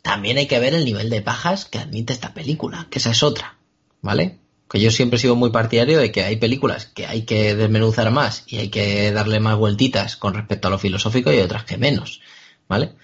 También 0.02 0.38
hay 0.38 0.46
que 0.46 0.60
ver 0.60 0.74
el 0.74 0.86
nivel 0.86 1.10
de 1.10 1.22
pajas 1.22 1.66
que 1.66 1.80
admite 1.80 2.14
esta 2.14 2.34
película, 2.34 2.88
que 2.90 3.00
esa 3.00 3.12
es 3.12 3.24
otra, 3.24 3.58
¿vale? 4.02 4.40
Que 4.70 4.80
yo 4.80 4.92
siempre 4.92 5.18
he 5.18 5.20
sido 5.20 5.36
muy 5.36 5.50
partidario 5.50 5.98
de 5.98 6.12
que 6.12 6.24
hay 6.24 6.38
películas 6.38 6.86
que 6.86 7.08
hay 7.08 7.24
que 7.24 7.56
desmenuzar 7.56 8.12
más 8.12 8.44
y 8.48 8.58
hay 8.58 8.70
que 8.70 9.12
darle 9.12 9.40
más 9.40 9.58
vueltitas 9.58 10.16
con 10.16 10.36
respecto 10.36 10.68
a 10.68 10.72
lo 10.72 10.80
filosófico 10.80 11.34
y 11.34 11.40
otras 11.40 11.66
que 11.66 11.78
menos. 11.78 12.22
¿Vale? 12.68 12.96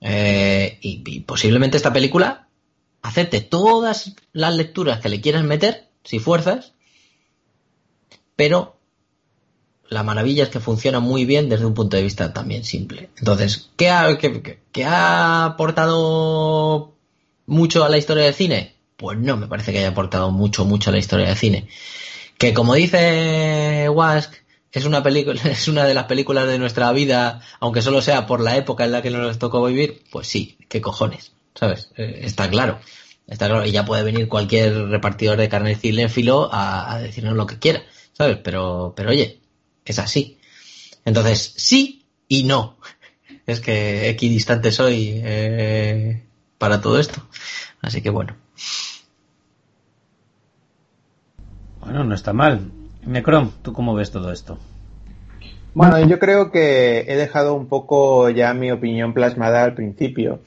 Eh, 0.00 0.78
y, 0.80 1.20
posiblemente 1.20 1.76
esta 1.76 1.92
película 1.92 2.48
acepte 3.02 3.40
todas 3.40 4.14
las 4.32 4.54
lecturas 4.54 5.00
que 5.00 5.08
le 5.08 5.20
quieras 5.20 5.44
meter, 5.44 5.88
si 6.04 6.18
fuerzas, 6.18 6.72
pero 8.36 8.76
la 9.88 10.02
maravilla 10.02 10.44
es 10.44 10.48
que 10.48 10.60
funciona 10.60 11.00
muy 11.00 11.24
bien 11.24 11.48
desde 11.48 11.66
un 11.66 11.74
punto 11.74 11.96
de 11.96 12.02
vista 12.02 12.32
también 12.32 12.64
simple. 12.64 13.10
Entonces, 13.18 13.70
¿qué 13.76 13.90
ha, 13.90 14.06
ha 14.86 15.44
aportado 15.44 16.94
mucho 17.46 17.84
a 17.84 17.88
la 17.88 17.98
historia 17.98 18.24
del 18.24 18.34
cine? 18.34 18.76
Pues 18.96 19.18
no, 19.18 19.36
me 19.36 19.48
parece 19.48 19.72
que 19.72 19.78
haya 19.78 19.88
aportado 19.88 20.30
mucho, 20.30 20.64
mucho 20.64 20.90
a 20.90 20.92
la 20.92 20.98
historia 20.98 21.26
del 21.26 21.36
cine. 21.36 21.68
Que 22.38 22.54
como 22.54 22.74
dice 22.74 23.88
Wask, 23.88 24.32
es 24.72 24.84
una 24.84 25.02
película, 25.02 25.40
es 25.44 25.68
una 25.68 25.84
de 25.84 25.94
las 25.94 26.04
películas 26.04 26.46
de 26.46 26.58
nuestra 26.58 26.92
vida, 26.92 27.40
aunque 27.58 27.82
solo 27.82 28.02
sea 28.02 28.26
por 28.26 28.40
la 28.40 28.56
época 28.56 28.84
en 28.84 28.92
la 28.92 29.02
que 29.02 29.10
nos 29.10 29.38
tocó 29.38 29.64
vivir, 29.64 30.02
pues 30.10 30.28
sí, 30.28 30.58
qué 30.68 30.80
cojones, 30.80 31.32
¿sabes? 31.54 31.90
Eh, 31.96 32.20
está 32.22 32.48
claro. 32.48 32.78
Está 33.26 33.46
claro, 33.46 33.64
y 33.64 33.70
ya 33.70 33.84
puede 33.84 34.02
venir 34.02 34.26
cualquier 34.26 34.88
repartidor 34.88 35.38
de 35.38 35.48
carne 35.48 35.76
cinéfilo 35.76 36.52
a, 36.52 36.92
a 36.92 36.98
decirnos 36.98 37.34
lo 37.34 37.46
que 37.46 37.60
quiera, 37.60 37.84
¿sabes? 38.12 38.38
Pero, 38.42 38.92
pero 38.96 39.10
oye, 39.10 39.38
es 39.84 39.98
así. 40.00 40.38
Entonces, 41.04 41.54
sí 41.56 42.04
y 42.28 42.44
no. 42.44 42.76
Es 43.46 43.60
que 43.60 44.08
equidistante 44.08 44.70
soy 44.70 45.20
eh, 45.24 46.22
para 46.58 46.80
todo 46.80 47.00
esto. 47.00 47.26
Así 47.82 48.00
que 48.00 48.10
bueno. 48.10 48.36
Bueno, 51.80 52.04
no 52.04 52.14
está 52.14 52.32
mal. 52.32 52.70
Necrom, 53.06 53.50
¿tú 53.62 53.72
cómo 53.72 53.94
ves 53.94 54.10
todo 54.10 54.32
esto? 54.32 54.58
Bueno, 55.72 56.00
yo 56.00 56.18
creo 56.18 56.50
que 56.50 57.00
he 57.06 57.16
dejado 57.16 57.54
un 57.54 57.66
poco 57.66 58.28
ya 58.28 58.52
mi 58.54 58.70
opinión 58.72 59.14
plasmada 59.14 59.62
al 59.62 59.74
principio, 59.74 60.40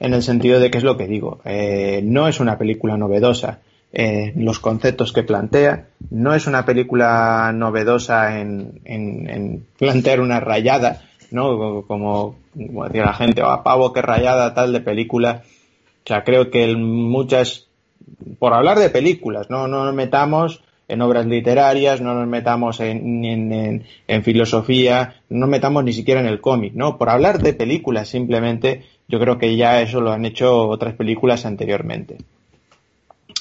en 0.00 0.14
el 0.14 0.22
sentido 0.22 0.58
de 0.58 0.70
que 0.70 0.78
es 0.78 0.84
lo 0.84 0.96
que 0.96 1.06
digo. 1.06 1.40
Eh, 1.44 2.00
no 2.04 2.26
es 2.28 2.40
una 2.40 2.58
película 2.58 2.96
novedosa 2.96 3.60
eh, 3.92 4.32
los 4.36 4.58
conceptos 4.58 5.12
que 5.12 5.22
plantea. 5.22 5.86
No 6.10 6.34
es 6.34 6.48
una 6.48 6.64
película 6.64 7.52
novedosa 7.54 8.40
en, 8.40 8.80
en, 8.84 9.64
plantear 9.78 10.20
una 10.20 10.40
rayada, 10.40 11.02
¿no? 11.30 11.84
Como, 11.86 12.36
decía 12.54 13.04
la 13.04 13.14
gente, 13.14 13.42
o 13.42 13.50
a 13.50 13.62
pavo 13.62 13.92
que 13.92 14.02
rayada 14.02 14.52
tal 14.54 14.72
de 14.72 14.80
película. 14.80 15.44
O 16.04 16.06
sea, 16.08 16.24
creo 16.24 16.50
que 16.50 16.74
muchas, 16.74 17.68
por 18.40 18.52
hablar 18.52 18.80
de 18.80 18.90
películas, 18.90 19.48
no, 19.48 19.68
no 19.68 19.84
nos 19.84 19.94
metamos 19.94 20.64
en 20.88 21.02
obras 21.02 21.26
literarias, 21.26 22.00
no 22.00 22.14
nos 22.14 22.26
metamos 22.26 22.80
en, 22.80 23.24
en, 24.06 24.22
filosofía, 24.22 25.22
no 25.30 25.40
nos 25.40 25.48
metamos 25.48 25.84
ni 25.84 25.92
siquiera 25.92 26.20
en 26.20 26.26
el 26.26 26.40
cómic, 26.40 26.74
¿no? 26.74 26.98
Por 26.98 27.08
hablar 27.08 27.40
de 27.40 27.54
películas 27.54 28.08
simplemente, 28.08 28.84
yo 29.08 29.18
creo 29.18 29.38
que 29.38 29.56
ya 29.56 29.80
eso 29.80 30.00
lo 30.00 30.12
han 30.12 30.24
hecho 30.24 30.68
otras 30.68 30.94
películas 30.94 31.46
anteriormente. 31.46 32.18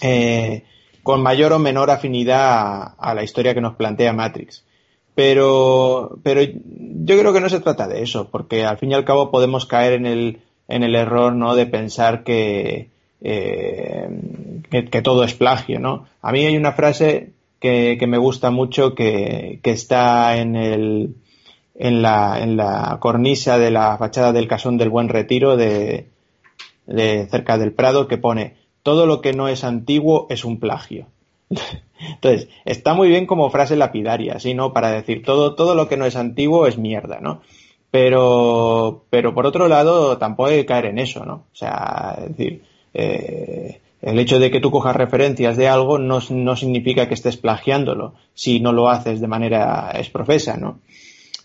Eh, 0.02 0.64
con 1.04 1.22
mayor 1.22 1.52
o 1.52 1.60
menor 1.60 1.92
afinidad 1.92 2.94
a, 2.98 3.14
la 3.14 3.24
historia 3.24 3.54
que 3.54 3.62
nos 3.62 3.76
plantea 3.76 4.14
Matrix. 4.14 4.64
Pero, 5.16 6.18
pero 6.24 6.42
yo 6.42 7.20
creo 7.20 7.34
que 7.34 7.42
no 7.42 7.50
se 7.50 7.60
trata 7.60 7.88
de 7.88 8.02
eso, 8.02 8.30
porque 8.32 8.66
al 8.66 8.78
fin 8.78 8.92
y 8.92 8.94
al 8.96 9.06
cabo 9.06 9.30
podemos 9.30 9.66
caer 9.66 9.94
en 9.94 10.06
el, 10.06 10.42
en 10.70 10.84
el 10.84 10.96
error 10.96 11.34
¿no? 11.36 11.56
de 11.56 11.66
pensar 11.66 12.24
que, 12.24 12.90
eh, 13.24 14.08
que, 14.70 15.02
todo 15.02 15.24
es 15.24 15.34
plagio. 15.34 15.80
¿no? 15.80 16.06
A 16.22 16.32
mí 16.32 16.46
hay 16.46 16.58
una 16.58 16.74
frase 16.74 17.32
que, 17.60 17.98
me 18.08 18.18
gusta 18.18 18.52
mucho 18.52 18.94
que, 18.94 19.60
está 19.64 20.38
en, 20.38 21.16
la, 21.80 22.98
cornisa 23.00 23.58
de 23.58 23.72
la 23.72 23.98
fachada 23.98 24.34
del 24.34 24.48
Casón 24.48 24.78
del 24.78 24.90
Buen 24.90 25.10
Retiro 25.10 25.58
de, 25.58 26.08
de 26.86 27.28
cerca 27.32 27.58
del 27.58 27.72
Prado 27.72 28.08
que 28.08 28.18
pone 28.18 28.56
todo 28.84 29.06
lo 29.06 29.22
que 29.22 29.34
no 29.34 29.48
es 29.48 29.64
antiguo 29.64 30.28
es 30.30 30.44
un 30.44 30.60
plagio. 30.60 31.08
Entonces, 32.00 32.50
está 32.66 32.94
muy 32.94 33.08
bien 33.08 33.26
como 33.26 33.50
frase 33.50 33.78
lapidaria, 33.78 34.40
¿sí? 34.40 34.54
¿no? 34.54 34.74
Para 34.74 34.92
decir 34.92 35.24
todo, 35.24 35.56
todo 35.56 35.74
lo 35.74 35.88
que 35.88 35.98
no 35.98 36.06
es 36.06 36.18
antiguo 36.18 36.68
es 36.68 36.78
mierda, 36.78 37.20
¿no? 37.22 37.42
Pero, 37.92 39.06
pero 39.10 39.34
por 39.34 39.46
otro 39.46 39.68
lado, 39.68 40.18
tampoco 40.18 40.50
hay 40.50 40.58
que 40.58 40.66
caer 40.66 40.86
en 40.88 40.98
eso, 40.98 41.26
¿no? 41.26 41.34
O 41.34 41.56
sea, 41.56 42.18
es 42.18 42.36
decir, 42.36 42.64
eh, 42.94 43.80
el 44.02 44.20
hecho 44.20 44.40
de 44.40 44.52
que 44.52 44.60
tú 44.60 44.70
cojas 44.70 44.96
referencias 44.96 45.56
de 45.58 45.68
algo 45.68 45.98
no, 45.98 46.20
no, 46.30 46.56
significa 46.56 47.08
que 47.08 47.14
estés 47.14 47.38
plagiándolo, 47.38 48.16
si 48.34 48.60
no 48.60 48.74
lo 48.74 48.90
haces 48.90 49.22
de 49.22 49.28
manera 49.28 49.92
exprofesa, 49.96 50.58
¿no? 50.58 50.80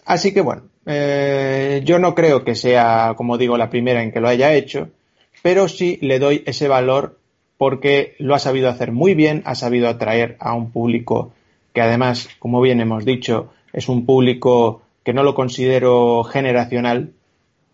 Así 0.04 0.32
que 0.32 0.40
bueno, 0.40 0.62
eh, 0.86 1.82
yo 1.84 1.98
no 1.98 2.14
creo 2.14 2.44
que 2.44 2.54
sea, 2.54 3.14
como 3.16 3.38
digo, 3.38 3.56
la 3.56 3.70
primera 3.70 4.02
en 4.02 4.10
que 4.10 4.20
lo 4.20 4.28
haya 4.28 4.54
hecho, 4.54 4.88
pero 5.42 5.68
sí 5.68 5.98
le 6.02 6.18
doy 6.18 6.42
ese 6.46 6.66
valor 6.66 7.18
porque 7.58 8.14
lo 8.18 8.34
ha 8.34 8.38
sabido 8.38 8.68
hacer 8.68 8.92
muy 8.92 9.14
bien, 9.14 9.42
ha 9.44 9.54
sabido 9.54 9.88
atraer 9.88 10.36
a 10.40 10.54
un 10.54 10.70
público 10.72 11.32
que 11.72 11.82
además, 11.82 12.28
como 12.38 12.60
bien 12.60 12.80
hemos 12.80 13.04
dicho, 13.04 13.50
es 13.72 13.88
un 13.88 14.04
público 14.06 14.82
que 15.04 15.12
no 15.12 15.22
lo 15.22 15.34
considero 15.34 16.24
generacional. 16.24 17.12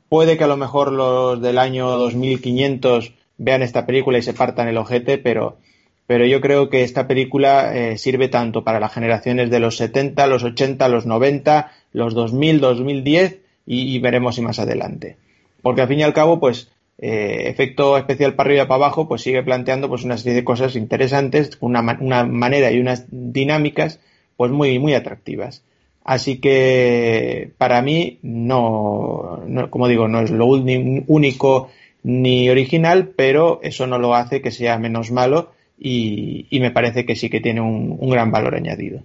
Puede 0.09 0.37
que 0.37 0.45
a 0.45 0.49
lo 0.49 0.57
mejor 0.57 0.93
los 0.93 1.41
del 1.41 1.59
año 1.59 1.89
2500 1.91 3.13
vean 3.39 3.63
esta 3.63 3.87
película 3.87 4.19
y 4.19 4.23
se 4.23 4.35
partan 4.35 4.69
el 4.69 4.77
ojete, 4.77 5.19
pero, 5.19 5.59
pero 6.07 6.27
yo 6.27 6.41
creo 6.41 6.71
que 6.71 6.83
esta 6.83 7.07
película 7.07 7.75
eh, 7.75 7.99
sirve 7.99 8.29
tanto 8.29 8.65
para 8.65 8.81
las 8.81 8.93
generaciones 8.93 9.51
de 9.51 9.61
los 9.61 9.77
70, 9.77 10.27
los 10.27 10.45
80, 10.45 10.89
los 10.89 11.07
90, 11.07 11.73
los 11.93 12.15
2000, 12.15 12.61
2010 12.61 13.39
y, 13.67 13.95
y 13.95 13.99
veremos 13.99 14.37
si 14.37 14.43
más 14.43 14.59
adelante. 14.59 15.17
Porque 15.63 15.81
al 15.83 15.89
fin 15.89 16.01
y 16.01 16.03
al 16.03 16.13
cabo, 16.13 16.41
pues 16.41 16.69
eh, 16.99 17.49
efecto 17.49 17.97
especial 17.99 18.35
para 18.35 18.49
arriba 18.49 18.65
y 18.65 18.67
para 18.67 18.85
abajo, 18.85 19.09
pues 19.09 19.23
sigue 19.23 19.43
planteando 19.43 19.89
pues 19.89 20.05
una 20.05 20.17
serie 20.17 20.35
de 20.35 20.45
cosas 20.45 20.77
interesantes, 20.77 21.57
una, 21.61 21.81
una 22.01 22.25
manera 22.25 22.71
y 22.71 22.79
unas 22.79 23.07
dinámicas 23.11 24.01
pues 24.37 24.53
muy, 24.53 24.79
muy 24.79 24.95
atractivas. 24.95 25.65
Así 26.05 26.39
que 26.39 27.51
para 27.59 27.83
mí 27.83 28.19
no, 28.23 29.43
como 29.71 29.89
digo, 29.89 30.07
no 30.07 30.21
es 30.21 30.31
lo 30.31 30.47
único 30.47 31.71
ni 32.05 32.49
original, 32.51 33.09
pero 33.17 33.59
eso 33.63 33.89
no 33.89 33.99
lo 33.99 34.15
hace 34.15 34.41
que 34.41 34.53
sea 34.53 34.79
menos 34.79 35.11
malo 35.11 35.53
y, 35.77 36.47
me 36.53 36.71
parece 36.71 37.05
que 37.05 37.17
sí 37.17 37.29
que 37.29 37.41
tiene 37.41 37.61
un, 37.61 37.97
un 37.99 38.11
gran 38.11 38.31
valor 38.31 38.55
añadido. 38.55 39.03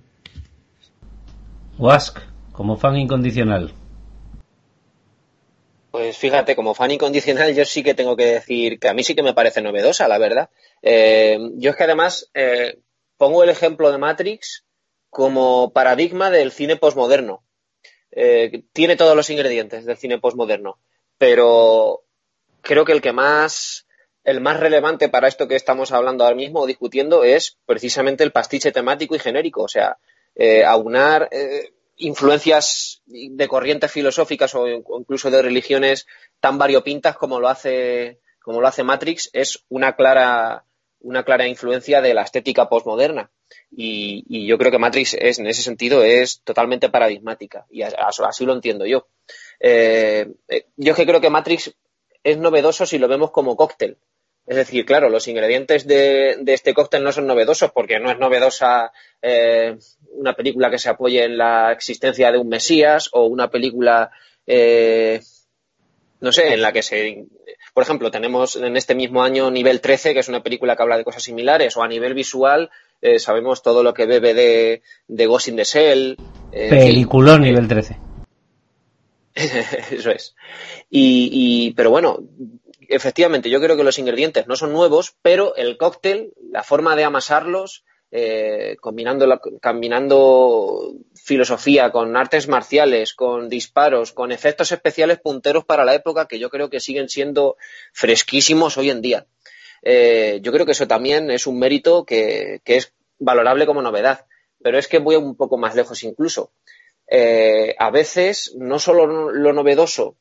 Wask, 1.79 2.19
como 2.51 2.77
fan 2.77 2.97
incondicional. 2.97 3.73
Pues 5.91 6.17
fíjate, 6.17 6.55
como 6.55 6.75
fan 6.75 6.91
incondicional, 6.91 7.55
yo 7.55 7.65
sí 7.65 7.81
que 7.83 7.95
tengo 7.95 8.15
que 8.15 8.25
decir 8.25 8.79
que 8.79 8.89
a 8.89 8.93
mí 8.93 9.03
sí 9.03 9.15
que 9.15 9.23
me 9.23 9.33
parece 9.33 9.61
novedosa, 9.61 10.07
la 10.07 10.19
verdad. 10.19 10.49
Eh, 10.81 11.39
yo 11.55 11.71
es 11.71 11.75
que 11.75 11.83
además 11.85 12.29
eh, 12.33 12.79
pongo 13.17 13.43
el 13.43 13.49
ejemplo 13.49 13.91
de 13.91 13.97
Matrix 13.97 14.65
como 15.09 15.71
paradigma 15.71 16.29
del 16.29 16.51
cine 16.51 16.75
posmoderno. 16.75 17.43
Eh, 18.11 18.63
tiene 18.73 18.97
todos 18.97 19.15
los 19.15 19.29
ingredientes 19.29 19.85
del 19.85 19.97
cine 19.97 20.19
posmoderno, 20.19 20.79
pero 21.17 22.03
creo 22.69 22.85
que 22.85 22.91
el 22.91 23.01
que 23.01 23.13
más, 23.13 23.87
el 24.23 24.41
más 24.41 24.59
relevante 24.59 25.09
para 25.09 25.27
esto 25.27 25.47
que 25.47 25.55
estamos 25.55 25.91
hablando 25.91 26.23
ahora 26.23 26.35
mismo 26.35 26.59
o 26.59 26.67
discutiendo 26.67 27.23
es 27.23 27.57
precisamente 27.65 28.23
el 28.23 28.31
pastiche 28.31 28.71
temático 28.71 29.15
y 29.15 29.19
genérico. 29.19 29.63
O 29.63 29.67
sea, 29.67 29.97
aunar 30.67 31.27
influencias 31.97 33.01
de 33.07 33.47
corrientes 33.47 33.91
filosóficas 33.91 34.53
o 34.53 34.67
incluso 34.67 35.31
de 35.31 35.41
religiones 35.41 36.05
tan 36.39 36.59
variopintas 36.59 37.17
como 37.17 37.39
lo 37.39 37.49
hace 37.49 38.19
como 38.39 38.61
lo 38.61 38.67
hace 38.67 38.83
Matrix 38.83 39.31
es 39.33 39.65
una 39.67 39.95
clara 39.95 40.63
una 41.01 41.23
clara 41.23 41.47
influencia 41.47 42.01
de 42.01 42.13
la 42.13 42.23
estética 42.23 42.69
postmoderna. 42.69 43.31
Y, 43.71 44.47
yo 44.47 44.57
creo 44.57 44.71
que 44.71 44.79
Matrix 44.79 45.13
es 45.13 45.39
en 45.39 45.47
ese 45.47 45.61
sentido 45.61 46.03
es 46.03 46.41
totalmente 46.43 46.89
paradigmática. 46.89 47.65
Y 47.69 47.81
así 47.81 48.45
lo 48.45 48.53
entiendo 48.53 48.85
yo. 48.85 49.07
Eh, 49.59 50.27
eh, 50.47 50.65
yo 50.75 50.91
es 50.91 50.97
que 50.97 51.05
creo 51.05 51.21
que 51.21 51.29
Matrix 51.29 51.73
es 52.23 52.37
novedoso 52.37 52.85
si 52.85 52.97
lo 52.97 53.07
vemos 53.07 53.31
como 53.31 53.55
cóctel 53.55 53.97
es 54.49 54.55
decir, 54.55 54.83
claro, 54.83 55.09
los 55.09 55.27
ingredientes 55.27 55.85
de, 55.85 56.41
este 56.47 56.73
cóctel 56.73 57.03
no 57.03 57.11
son 57.11 57.27
novedosos 57.27 57.71
porque 57.71 57.99
no 57.99 58.09
es 58.09 58.17
novedosa 58.17 58.91
eh, 59.21 59.77
una 60.13 60.33
película 60.33 60.71
que 60.71 60.79
se 60.79 60.89
apoye 60.89 61.23
en 61.23 61.37
la 61.37 61.71
existencia 61.71 62.31
de 62.31 62.39
un 62.39 62.49
Mesías 62.49 63.09
o 63.13 63.27
una 63.27 63.51
película, 63.51 64.09
eh, 64.47 65.21
no 66.19 66.31
sé, 66.31 66.51
en 66.51 66.63
la 66.63 66.71
que 66.71 66.81
se... 66.81 67.25
Por 67.75 67.83
ejemplo, 67.83 68.09
tenemos 68.09 68.55
en 68.55 68.75
este 68.75 68.95
mismo 68.95 69.21
año 69.21 69.51
Nivel 69.51 69.81
13, 69.81 70.15
que 70.15 70.21
es 70.21 70.29
una 70.29 70.41
película 70.41 70.75
que 70.75 70.81
habla 70.81 70.97
de 70.97 71.03
cosas 71.03 71.21
similares, 71.21 71.77
o 71.77 71.83
a 71.83 71.87
nivel 71.87 72.15
visual 72.15 72.71
eh, 73.03 73.19
sabemos 73.19 73.61
todo 73.61 73.83
lo 73.83 73.93
que 73.93 74.07
bebe 74.07 74.33
de, 74.33 74.81
de 75.07 75.25
Ghost 75.27 75.49
in 75.49 75.57
the 75.57 75.63
Shell. 75.63 76.17
Peliculón 76.51 77.43
Nivel 77.43 77.67
13. 77.67 78.08
Eso 79.91 80.11
es. 80.11 80.35
y, 80.89 81.73
pero 81.75 81.91
bueno, 81.91 82.19
efectivamente, 82.89 83.49
yo 83.49 83.61
creo 83.61 83.77
que 83.77 83.83
los 83.83 83.99
ingredientes 83.99 84.47
no 84.47 84.55
son 84.55 84.73
nuevos, 84.73 85.15
pero 85.21 85.55
el 85.55 85.77
cóctel, 85.77 86.33
la 86.51 86.63
forma 86.63 86.95
de 86.95 87.03
amasarlos, 87.03 87.83
eh, 88.11 88.75
combinando, 88.81 89.39
combinando 89.61 90.93
filosofía 91.13 91.91
con 91.91 92.17
artes 92.17 92.47
marciales, 92.47 93.13
con 93.13 93.49
disparos, 93.49 94.13
con 94.13 94.31
efectos 94.31 94.71
especiales 94.71 95.19
punteros 95.19 95.63
para 95.63 95.85
la 95.85 95.93
época 95.93 96.27
que 96.27 96.39
yo 96.39 96.49
creo 96.49 96.71
que 96.71 96.79
siguen 96.79 97.07
siendo 97.07 97.55
fresquísimos 97.93 98.77
hoy 98.79 98.89
en 98.89 99.01
día. 99.01 99.27
eh, 99.83 100.39
yo 100.41 100.51
creo 100.51 100.65
que 100.65 100.71
eso 100.73 100.87
también 100.87 101.29
es 101.29 101.45
un 101.47 101.59
mérito 101.59 102.03
que, 102.03 102.61
es 102.65 102.93
valorable 103.19 103.65
como 103.67 103.81
novedad. 103.81 104.25
Pero 104.61 104.77
es 104.77 104.87
que 104.87 104.99
voy 104.99 105.15
un 105.15 105.35
poco 105.37 105.57
más 105.57 105.75
lejos 105.75 106.03
incluso. 106.03 106.51
Eh, 107.11 107.75
a 107.77 107.89
veces 107.89 108.53
no 108.57 108.77
solo 108.79 109.31
lo 109.31 109.53
novedoso 109.53 110.15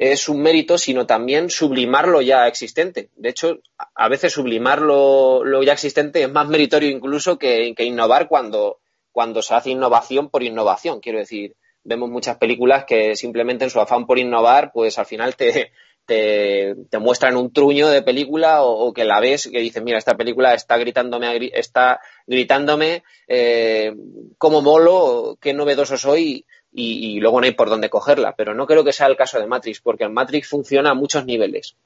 es 0.00 0.30
un 0.30 0.40
mérito, 0.40 0.78
sino 0.78 1.06
también 1.06 1.50
sublimar 1.50 2.08
lo 2.08 2.22
ya 2.22 2.46
existente. 2.46 3.10
De 3.16 3.28
hecho, 3.28 3.58
a 3.94 4.08
veces 4.08 4.32
sublimar 4.32 4.80
lo, 4.80 5.62
ya 5.62 5.74
existente 5.74 6.22
es 6.22 6.32
más 6.32 6.48
meritorio 6.48 6.88
incluso 6.88 7.38
que, 7.38 7.74
innovar 7.76 8.26
cuando, 8.26 8.78
cuando 9.12 9.42
se 9.42 9.54
hace 9.54 9.70
innovación 9.70 10.30
por 10.30 10.42
innovación. 10.42 11.00
Quiero 11.00 11.18
decir, 11.18 11.54
vemos 11.84 12.08
muchas 12.08 12.38
películas 12.38 12.86
que 12.86 13.14
simplemente 13.14 13.64
en 13.64 13.70
su 13.70 13.78
afán 13.78 14.06
por 14.06 14.18
innovar, 14.18 14.72
pues 14.72 14.98
al 14.98 15.04
final 15.04 15.36
te, 15.36 15.70
te, 16.10 16.98
muestran 16.98 17.36
un 17.36 17.52
truño 17.52 17.88
de 17.88 18.02
película 18.02 18.64
o, 18.64 18.92
que 18.92 19.04
la 19.04 19.20
ves 19.20 19.48
que 19.50 19.60
dices, 19.60 19.80
mira, 19.80 19.96
esta 19.96 20.16
película 20.16 20.54
está 20.54 20.76
gritándome, 20.76 21.50
está 21.54 22.00
gritándome 22.26 23.04
eh, 23.28 23.94
cómo 24.36 24.60
molo, 24.60 25.38
qué 25.40 25.54
novedoso 25.54 25.96
soy 25.96 26.44
y, 26.72 27.20
luego 27.20 27.40
no 27.40 27.46
hay 27.46 27.52
por 27.52 27.70
dónde 27.70 27.90
cogerla. 27.90 28.34
Pero 28.34 28.54
no 28.54 28.66
creo 28.66 28.82
que 28.82 28.92
sea 28.92 29.06
el 29.06 29.16
caso 29.16 29.38
de 29.38 29.46
Matrix, 29.46 29.80
porque 29.80 30.02
el 30.02 30.10
Matrix 30.10 30.48
funciona 30.48 30.90
a 30.90 30.94
muchos 30.94 31.26
niveles. 31.26 31.76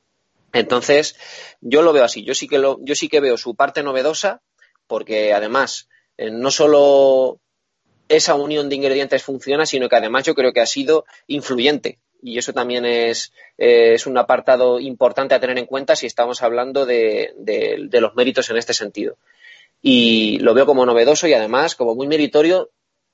Entonces, 0.55 1.17
yo 1.61 1.83
lo 1.83 1.93
veo 1.93 2.05
así. 2.05 2.25
Yo 2.25 2.35
sí 2.35 2.49
que, 2.49 2.59
lo, 2.59 2.79
yo 2.81 2.95
sí 2.95 3.09
que 3.09 3.21
veo 3.21 3.37
su 3.37 3.55
parte 3.55 3.83
novedosa, 3.83 4.41
porque 4.87 5.35
además 5.35 5.91
eh, 6.17 6.31
no 6.31 6.51
solo 6.51 7.41
esa 8.09 8.35
unión 8.37 8.71
de 8.71 8.77
ingredientes 8.77 9.23
funciona, 9.23 9.67
sino 9.67 9.91
que 9.91 9.97
además 9.97 10.25
yo 10.25 10.35
creo 10.35 10.55
que 10.55 10.63
ha 10.63 10.67
sido 10.67 11.05
influyente. 11.27 11.99
Y 12.27 12.39
eso 12.39 12.55
también 12.55 12.87
es, 12.87 13.35
es 13.59 14.07
un 14.07 14.17
apartado 14.17 14.81
importante 14.81 15.35
a 15.35 15.41
tener 15.41 15.59
en 15.59 15.67
cuenta 15.67 15.95
si 15.95 16.07
estamos 16.07 16.43
hablando 16.43 16.87
de, 16.87 17.35
de, 17.37 18.01
los 18.01 18.15
méritos 18.15 18.49
en 18.49 18.57
este 18.57 18.73
sentido. 18.73 19.19
Y 19.83 20.39
lo 20.39 20.55
veo 20.55 20.65
como 20.65 20.87
novedoso 20.87 21.29
y 21.29 21.35
además 21.35 21.75
como 21.75 21.95
muy 21.95 22.07
meritorio 22.07 22.71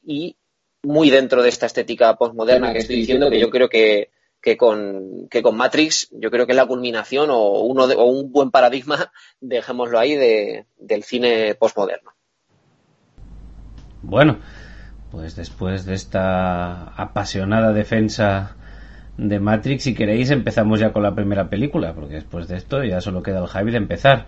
y 0.06 0.36
muy 0.84 1.10
dentro 1.10 1.42
de 1.42 1.48
esta 1.48 1.66
estética 1.66 2.14
postmoderna 2.14 2.72
que 2.72 2.78
estoy 2.78 2.96
diciendo, 2.98 3.28
que 3.30 3.40
yo 3.40 3.50
creo 3.50 3.68
que, 3.68 4.10
que, 4.40 4.56
con, 4.56 5.26
que 5.28 5.42
con 5.42 5.56
Matrix, 5.56 6.08
yo 6.12 6.30
creo 6.30 6.46
que 6.46 6.52
es 6.52 6.56
la 6.56 6.66
culminación 6.66 7.30
o, 7.30 7.62
uno 7.62 7.86
o 7.86 8.04
un 8.04 8.30
buen 8.30 8.52
paradigma, 8.52 9.10
dejémoslo 9.40 9.98
ahí, 9.98 10.14
de, 10.14 10.66
del 10.78 11.02
cine 11.02 11.56
postmoderno. 11.56 12.12
Bueno, 14.02 14.38
pues 15.10 15.34
después 15.34 15.84
de 15.84 15.94
esta 15.94 16.94
apasionada 16.94 17.72
defensa 17.72 18.54
de 19.16 19.40
Matrix, 19.40 19.84
si 19.84 19.94
queréis, 19.94 20.30
empezamos 20.30 20.80
ya 20.80 20.92
con 20.92 21.02
la 21.02 21.14
primera 21.14 21.48
película, 21.48 21.94
porque 21.94 22.14
después 22.14 22.48
de 22.48 22.56
esto 22.56 22.82
ya 22.84 23.00
solo 23.00 23.22
queda 23.22 23.40
el 23.40 23.48
hype 23.48 23.70
de 23.70 23.76
empezar. 23.76 24.26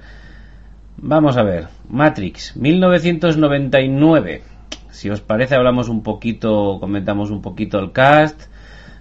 Vamos 0.97 1.37
a 1.37 1.42
ver, 1.42 1.68
Matrix, 1.88 2.57
1999. 2.57 4.42
Si 4.90 5.09
os 5.11 5.21
parece, 5.21 5.55
hablamos 5.55 5.88
un 5.88 6.03
poquito, 6.03 6.79
comentamos 6.79 7.31
un 7.31 7.40
poquito 7.40 7.79
el 7.79 7.92
cast, 7.92 8.42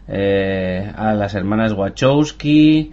eh, 0.08 0.92
a 0.96 1.14
las 1.14 1.36
hermanas 1.36 1.74
Wachowski, 1.74 2.92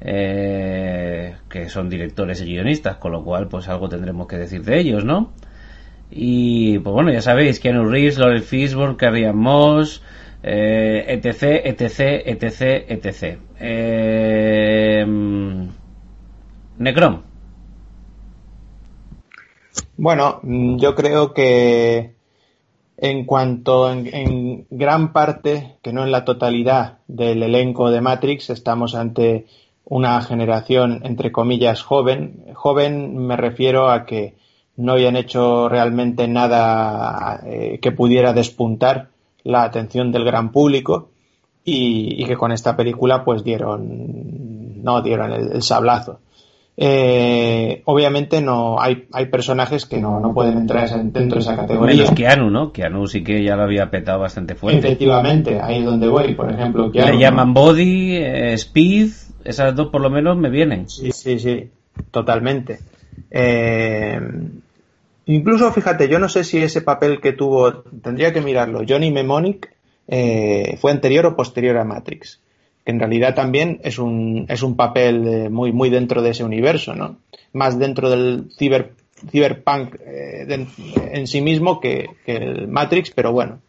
eh, 0.00 1.34
que 1.48 1.68
son 1.68 1.90
directores 1.90 2.40
y 2.40 2.46
guionistas, 2.46 2.96
con 2.96 3.12
lo 3.12 3.22
cual, 3.22 3.48
pues 3.48 3.68
algo 3.68 3.88
tendremos 3.88 4.26
que 4.26 4.38
decir 4.38 4.62
de 4.64 4.78
ellos, 4.78 5.04
¿no? 5.04 5.32
Y, 6.10 6.78
pues 6.78 6.92
bueno, 6.92 7.12
ya 7.12 7.20
sabéis, 7.20 7.60
Keanu 7.60 7.84
Reeves, 7.88 8.18
Laurel 8.18 8.42
Fishburne, 8.42 8.96
Carrie 8.96 9.32
Moss, 9.32 10.02
eh, 10.42 11.04
etc, 11.08 11.64
etc, 11.64 12.22
etc, 12.26 12.84
etc. 12.88 13.38
Eh, 13.58 15.04
Necrom. 16.78 17.22
Bueno, 19.96 20.40
yo 20.44 20.94
creo 20.94 21.34
que 21.34 22.14
en 22.96 23.24
cuanto 23.24 23.90
en, 23.90 24.66
gran 24.70 25.12
parte, 25.12 25.76
que 25.82 25.92
no 25.92 26.04
en 26.04 26.12
la 26.12 26.24
totalidad 26.24 26.98
del 27.08 27.42
elenco 27.42 27.90
de 27.90 28.00
Matrix, 28.00 28.50
estamos 28.50 28.94
ante 28.94 29.46
una 29.84 30.20
generación, 30.20 31.00
entre 31.04 31.32
comillas, 31.32 31.82
joven. 31.82 32.44
Joven 32.54 33.16
me 33.16 33.36
refiero 33.36 33.90
a 33.90 34.04
que 34.04 34.34
no 34.76 34.92
habían 34.92 35.16
hecho 35.16 35.68
realmente 35.68 36.28
nada 36.28 37.40
eh, 37.44 37.78
que 37.80 37.90
pudiera 37.90 38.32
despuntar 38.32 39.08
la 39.44 39.62
atención 39.62 40.12
del 40.12 40.24
gran 40.24 40.52
público 40.52 41.10
y, 41.64 42.24
que 42.24 42.36
con 42.36 42.52
esta 42.52 42.76
película 42.76 43.24
pues 43.24 43.44
dieron 43.44 44.82
no 44.82 45.02
dieron 45.02 45.32
el 45.32 45.62
sablazo 45.62 46.20
eh, 46.80 47.82
obviamente 47.86 48.40
no 48.40 48.80
hay, 48.80 49.08
hay 49.12 49.26
personajes 49.26 49.84
que 49.84 49.98
no, 50.00 50.20
no 50.20 50.32
pueden 50.32 50.58
entrar 50.58 50.88
dentro 50.88 51.34
de 51.34 51.40
esa 51.40 51.56
categoría. 51.56 51.96
Menos 51.96 52.12
Keanu, 52.12 52.50
¿no? 52.50 52.70
Keanu 52.70 53.08
sí 53.08 53.24
que 53.24 53.42
ya 53.42 53.56
lo 53.56 53.64
había 53.64 53.90
petado 53.90 54.20
bastante 54.20 54.54
fuerte. 54.54 54.78
Efectivamente, 54.78 55.60
ahí 55.60 55.80
es 55.80 55.84
donde 55.84 56.06
voy, 56.06 56.34
por 56.34 56.52
ejemplo. 56.52 56.92
Keanu, 56.92 57.14
Le 57.14 57.18
llaman 57.18 57.52
Body, 57.52 58.18
eh, 58.18 58.52
Speed, 58.52 59.08
esas 59.44 59.74
dos 59.74 59.88
por 59.88 60.00
lo 60.00 60.08
menos 60.08 60.36
me 60.36 60.50
vienen. 60.50 60.88
Sí, 60.88 61.10
sí, 61.10 61.40
sí, 61.40 61.68
totalmente. 62.12 62.78
Eh, 63.28 64.20
incluso, 65.28 65.72
fíjate, 65.72 66.08
yo 66.08 66.18
no 66.18 66.28
sé 66.28 66.42
si 66.42 66.58
ese 66.58 66.82
papel 66.82 67.20
que 67.20 67.32
tuvo, 67.32 67.82
tendría 68.02 68.32
que 68.32 68.40
mirarlo, 68.40 68.82
Johnny 68.86 69.10
Mnemonic, 69.10 69.72
eh, 70.08 70.76
fue 70.80 70.90
anterior 70.90 71.24
o 71.26 71.36
posterior 71.36 71.76
a 71.76 71.84
Matrix 71.84 72.40
en 72.88 72.98
realidad 72.98 73.34
también 73.34 73.80
es 73.84 73.98
un, 73.98 74.46
es 74.48 74.62
un 74.62 74.74
papel 74.74 75.28
eh, 75.28 75.50
muy, 75.50 75.72
muy 75.72 75.90
dentro 75.90 76.22
de 76.22 76.30
ese 76.30 76.42
universo, 76.42 76.94
¿no? 76.94 77.18
Más 77.52 77.78
dentro 77.78 78.08
del 78.08 78.50
ciber, 78.56 78.94
cyberpunk 79.30 79.96
eh, 80.00 80.66
en 81.12 81.26
sí 81.26 81.42
mismo 81.42 81.80
que, 81.80 82.08
el 82.24 82.66
Matrix, 82.66 83.10
pero 83.10 83.30
bueno. 83.30 83.60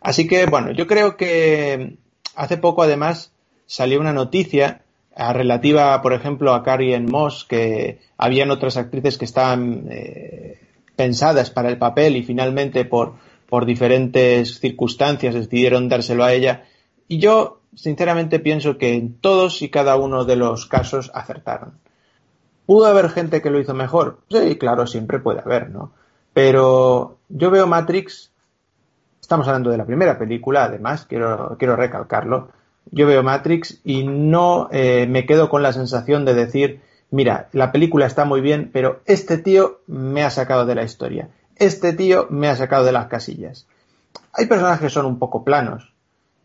Así 0.00 0.26
que, 0.26 0.46
bueno, 0.46 0.72
yo 0.72 0.86
creo 0.86 1.18
que 1.18 1.96
hace 2.34 2.56
poco 2.56 2.82
además 2.82 3.32
salió 3.66 4.00
una 4.00 4.14
noticia 4.14 4.80
eh, 5.18 5.32
relativa, 5.32 6.00
por 6.00 6.12
ejemplo, 6.12 6.54
a 6.54 6.62
Carrie 6.62 6.98
Moss, 7.00 7.44
que 7.44 7.98
habían 8.16 8.50
otras 8.50 8.76
actrices 8.76 9.18
que 9.18 9.24
estaban 9.24 9.88
pensadas 10.96 11.50
para 11.50 11.68
el 11.68 11.78
papel 11.78 12.16
y 12.16 12.22
finalmente 12.22 12.84
por, 12.84 13.14
por 13.48 13.66
diferentes 13.66 14.60
circunstancias 14.60 15.34
decidieron 15.34 15.88
dárselo 15.88 16.24
a 16.24 16.32
ella. 16.32 16.64
Y 17.06 17.18
yo 17.18 17.60
sinceramente 17.74 18.40
pienso 18.40 18.78
que 18.78 18.94
en 18.94 19.18
todos 19.18 19.62
y 19.62 19.70
cada 19.70 19.96
uno 19.96 20.24
de 20.24 20.36
los 20.36 20.66
casos 20.66 21.10
acertaron. 21.14 21.78
¿Pudo 22.66 22.86
haber 22.86 23.08
gente 23.08 23.40
que 23.40 23.50
lo 23.50 23.60
hizo 23.60 23.74
mejor? 23.74 24.18
Sí, 24.28 24.56
claro, 24.56 24.86
siempre 24.86 25.20
puede 25.20 25.40
haber, 25.40 25.70
¿no? 25.70 25.92
Pero 26.34 27.18
yo 27.28 27.50
veo 27.50 27.66
Matrix, 27.66 28.30
estamos 29.20 29.48
hablando 29.48 29.70
de 29.70 29.78
la 29.78 29.86
primera 29.86 30.18
película, 30.18 30.64
además, 30.64 31.06
quiero, 31.06 31.56
quiero 31.58 31.76
recalcarlo, 31.76 32.50
yo 32.90 33.06
veo 33.06 33.22
Matrix 33.22 33.80
y 33.84 34.04
no 34.04 34.68
eh, 34.72 35.06
me 35.08 35.26
quedo 35.26 35.48
con 35.48 35.62
la 35.62 35.72
sensación 35.72 36.24
de 36.24 36.34
decir, 36.34 36.80
mira, 37.10 37.48
la 37.52 37.72
película 37.72 38.06
está 38.06 38.24
muy 38.24 38.40
bien, 38.40 38.70
pero 38.72 39.00
este 39.06 39.38
tío 39.38 39.80
me 39.86 40.22
ha 40.22 40.30
sacado 40.30 40.66
de 40.66 40.74
la 40.74 40.84
historia, 40.84 41.28
este 41.56 41.92
tío 41.92 42.26
me 42.30 42.48
ha 42.48 42.56
sacado 42.56 42.84
de 42.84 42.92
las 42.92 43.06
casillas. 43.06 43.66
Hay 44.32 44.46
personajes 44.46 44.80
que 44.80 44.90
son 44.90 45.06
un 45.06 45.18
poco 45.18 45.44
planos, 45.44 45.92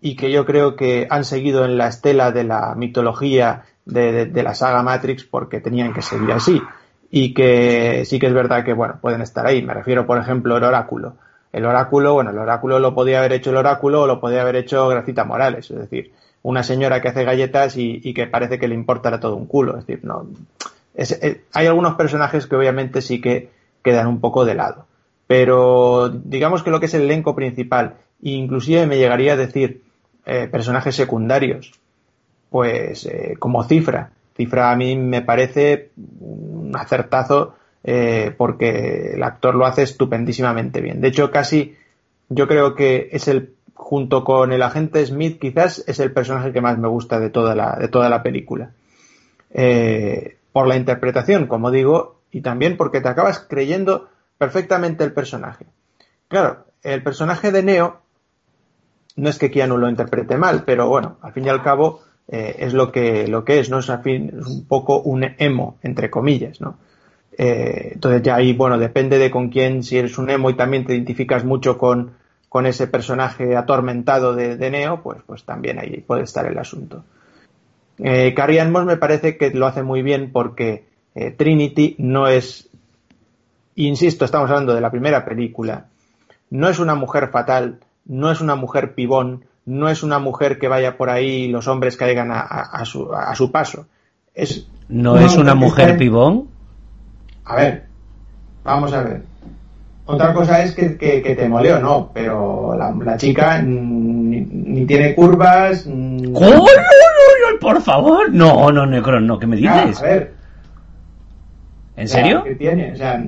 y 0.04 0.18
que 0.18 0.30
yo 0.32 0.46
creo 0.46 0.76
que 0.76 1.08
han 1.10 1.24
seguido 1.24 1.64
en 1.64 1.78
la 1.78 1.88
estela 1.88 2.34
de 2.34 2.44
la 2.44 2.76
mitología 2.76 3.64
de, 3.86 4.30
la 4.44 4.54
saga 4.54 4.84
Matrix 4.84 5.24
porque 5.24 5.62
tenían 5.62 5.94
que 5.94 6.02
seguir 6.02 6.30
así. 6.34 6.62
Y 7.10 7.34
que 7.34 8.04
sí 8.06 8.20
que 8.20 8.28
es 8.28 8.34
verdad 8.34 8.66
que, 8.66 8.74
bueno, 8.74 8.98
pueden 9.00 9.22
estar 9.22 9.46
ahí. 9.46 9.62
Me 9.62 9.74
refiero, 9.74 10.06
por 10.06 10.18
ejemplo, 10.18 10.58
al 10.58 10.64
oráculo. 10.66 11.16
El 11.54 11.66
oráculo, 11.66 12.16
bueno, 12.16 12.32
el 12.32 12.38
oráculo 12.38 12.80
lo 12.80 12.94
podía 12.94 13.20
haber 13.20 13.32
hecho 13.32 13.52
el 13.52 13.56
oráculo 13.56 14.02
o 14.02 14.08
lo 14.08 14.20
podía 14.20 14.42
haber 14.42 14.58
hecho 14.58 14.90
Gracita 14.90 15.24
Morales. 15.24 15.72
Es 15.72 15.78
decir, 15.78 16.12
una 16.44 16.62
señora 16.62 17.02
que 17.02 17.08
hace 17.08 17.24
galletas 17.24 17.76
y, 17.78 18.14
que 18.14 18.28
parece 18.28 18.60
que 18.60 18.68
le 18.68 18.76
importa 18.76 19.20
todo 19.20 19.36
un 19.36 19.48
culo. 19.48 19.78
Es 19.78 19.88
decir, 19.88 20.04
no. 20.04 20.28
hay 21.54 21.68
algunos 21.68 21.96
personajes 21.96 22.46
que 22.46 22.56
obviamente 22.56 23.02
sí 23.02 23.20
que 23.20 23.50
quedan 23.82 24.08
un 24.08 24.20
poco 24.20 24.46
de 24.46 24.54
lado. 24.54 24.86
Pero 25.26 26.10
digamos 26.10 26.62
que 26.62 26.70
lo 26.70 26.80
que 26.80 26.88
es 26.88 26.94
el 26.94 27.04
elenco 27.04 27.34
principal, 27.34 27.96
inclusive 28.22 28.86
me 28.86 28.98
llegaría 28.98 29.34
a 29.34 29.38
decir 29.38 29.82
eh, 30.26 30.48
personajes 30.52 30.96
secundarios, 30.96 31.72
pues 32.50 33.06
eh, 33.06 33.36
como 33.40 33.64
Cifra. 33.64 34.12
Cifra 34.36 34.72
a 34.72 34.76
mí 34.76 34.98
me 34.98 35.22
parece 35.22 35.92
un 36.20 36.72
acertazo 36.76 37.56
eh, 37.84 38.34
porque 38.38 39.14
el 39.14 39.24
actor 39.24 39.56
lo 39.56 39.66
hace 39.66 39.84
estupendísimamente 39.84 40.82
bien. 40.82 41.00
De 41.00 41.08
hecho, 41.08 41.32
casi 41.32 41.76
yo 42.30 42.48
creo 42.48 42.76
que 42.76 43.10
es 43.12 43.28
el, 43.28 43.54
junto 43.74 44.24
con 44.24 44.52
el 44.52 44.62
agente 44.62 45.06
Smith, 45.06 45.40
quizás 45.40 45.84
es 45.88 46.00
el 46.00 46.12
personaje 46.12 46.52
que 46.52 46.62
más 46.62 46.78
me 46.78 46.88
gusta 46.88 47.20
de 47.20 47.30
toda 47.30 47.56
la, 47.56 47.76
de 47.80 47.88
toda 47.88 48.10
la 48.10 48.24
película. 48.24 48.72
por 50.52 50.68
la 50.68 50.76
interpretación, 50.76 51.48
como 51.48 51.72
digo, 51.72 52.22
y 52.32 52.42
también 52.42 52.78
porque 52.78 53.02
te 53.02 53.10
acabas 53.10 53.40
creyendo 53.40 54.10
perfectamente 54.38 55.04
el 55.04 55.14
personaje. 55.14 55.66
Claro, 56.28 56.66
el 56.82 57.04
personaje 57.04 57.52
de 57.52 57.64
Neo 57.64 58.02
no 59.16 59.30
es 59.30 59.38
que 59.38 59.52
Keanu 59.52 59.78
lo 59.78 59.90
interprete 59.90 60.38
mal, 60.38 60.64
pero 60.66 60.88
bueno, 60.88 61.18
al 61.22 61.34
fin 61.34 61.46
y 61.46 61.50
al 61.50 61.62
cabo 61.62 62.02
eh, 62.28 62.56
es 62.60 62.74
lo 62.74 62.92
que, 62.92 63.28
lo 63.28 63.46
que 63.46 63.60
es, 63.60 63.70
¿no? 63.70 63.80
Es, 63.80 63.90
al 63.90 64.02
fin, 64.02 64.34
es 64.40 64.48
un 64.48 64.66
poco 64.66 65.02
un 65.02 65.24
emo, 65.38 65.78
entre 65.84 66.10
comillas, 66.10 66.62
¿no? 66.62 66.78
Eh, 67.38 67.92
entonces 67.94 68.22
ya 68.22 68.36
ahí, 68.36 68.54
bueno, 68.54 68.78
depende 68.78 69.18
de 69.18 69.32
con 69.32 69.50
quién, 69.50 69.84
si 69.84 69.98
eres 69.98 70.18
un 70.18 70.30
emo 70.30 70.50
y 70.50 70.56
también 70.56 70.86
te 70.86 70.94
identificas 70.94 71.44
mucho 71.44 71.78
con, 71.78 72.14
con 72.54 72.68
ese 72.68 72.86
personaje 72.86 73.58
atormentado 73.58 74.36
de, 74.36 74.70
Neo, 74.70 75.02
pues, 75.02 75.24
pues 75.26 75.44
también 75.44 75.80
ahí 75.80 76.02
puede 76.06 76.22
estar 76.22 76.46
el 76.46 76.60
asunto. 76.60 77.04
Eh, 77.98 78.32
Carrie 78.36 78.64
Moss 78.66 78.86
me 78.86 78.98
parece 78.98 79.38
que 79.38 79.50
lo 79.50 79.66
hace 79.66 79.82
muy 79.82 80.04
bien 80.04 80.32
porque 80.32 80.86
eh, 81.16 81.32
Trinity 81.32 81.96
no 81.98 82.28
es, 82.28 82.70
insisto, 83.74 84.24
estamos 84.24 84.52
hablando 84.52 84.76
de 84.76 84.82
la 84.82 84.92
primera 84.92 85.26
película, 85.26 85.88
no 86.52 86.70
es 86.70 86.78
una 86.78 86.94
mujer 86.94 87.30
fatal, 87.30 87.80
no 88.06 88.30
es 88.30 88.40
una 88.40 88.56
mujer 88.56 88.94
pibón, 88.94 89.46
no 89.66 89.90
es 89.90 90.04
una 90.04 90.20
mujer 90.20 90.60
que 90.60 90.68
vaya 90.68 90.96
por 90.96 91.10
ahí 91.10 91.46
y 91.46 91.48
los 91.48 91.68
hombres 91.68 91.98
caigan 91.98 92.30
a, 92.32 92.86
su, 92.86 93.12
a 93.16 93.34
su, 93.34 93.52
paso. 93.52 93.88
Es 94.36 94.68
¿No 94.90 95.18
es 95.18 95.38
una 95.38 95.56
mujer 95.56 95.98
pibón? 95.98 96.50
A 97.46 97.56
ver, 97.56 97.88
vamos 98.64 98.94
a 98.94 99.02
ver. 99.02 99.33
Otra 100.06 100.34
cosa 100.34 100.62
es 100.62 100.74
que, 100.74 100.90
te 100.90 101.50
moleo, 101.50 101.80
no, 101.80 102.12
pero 102.14 102.76
la, 102.78 103.18
chica 103.18 103.62
ni, 103.62 104.86
tiene 104.86 105.16
curvas. 105.16 105.84
¿Cómo? 105.84 106.66
por 107.62 107.82
favor. 107.82 108.32
No, 108.32 108.72
no, 108.72 108.86
Necron, 108.86 109.26
no, 109.26 109.40
¿qué 109.40 109.48
me 109.48 109.56
dices? 109.56 110.00
a 110.00 110.04
ver. 110.04 110.34
¿En 111.96 112.08
serio? 112.08 112.44
tiene, 112.58 112.92
o 112.92 112.96
sea, 112.96 113.24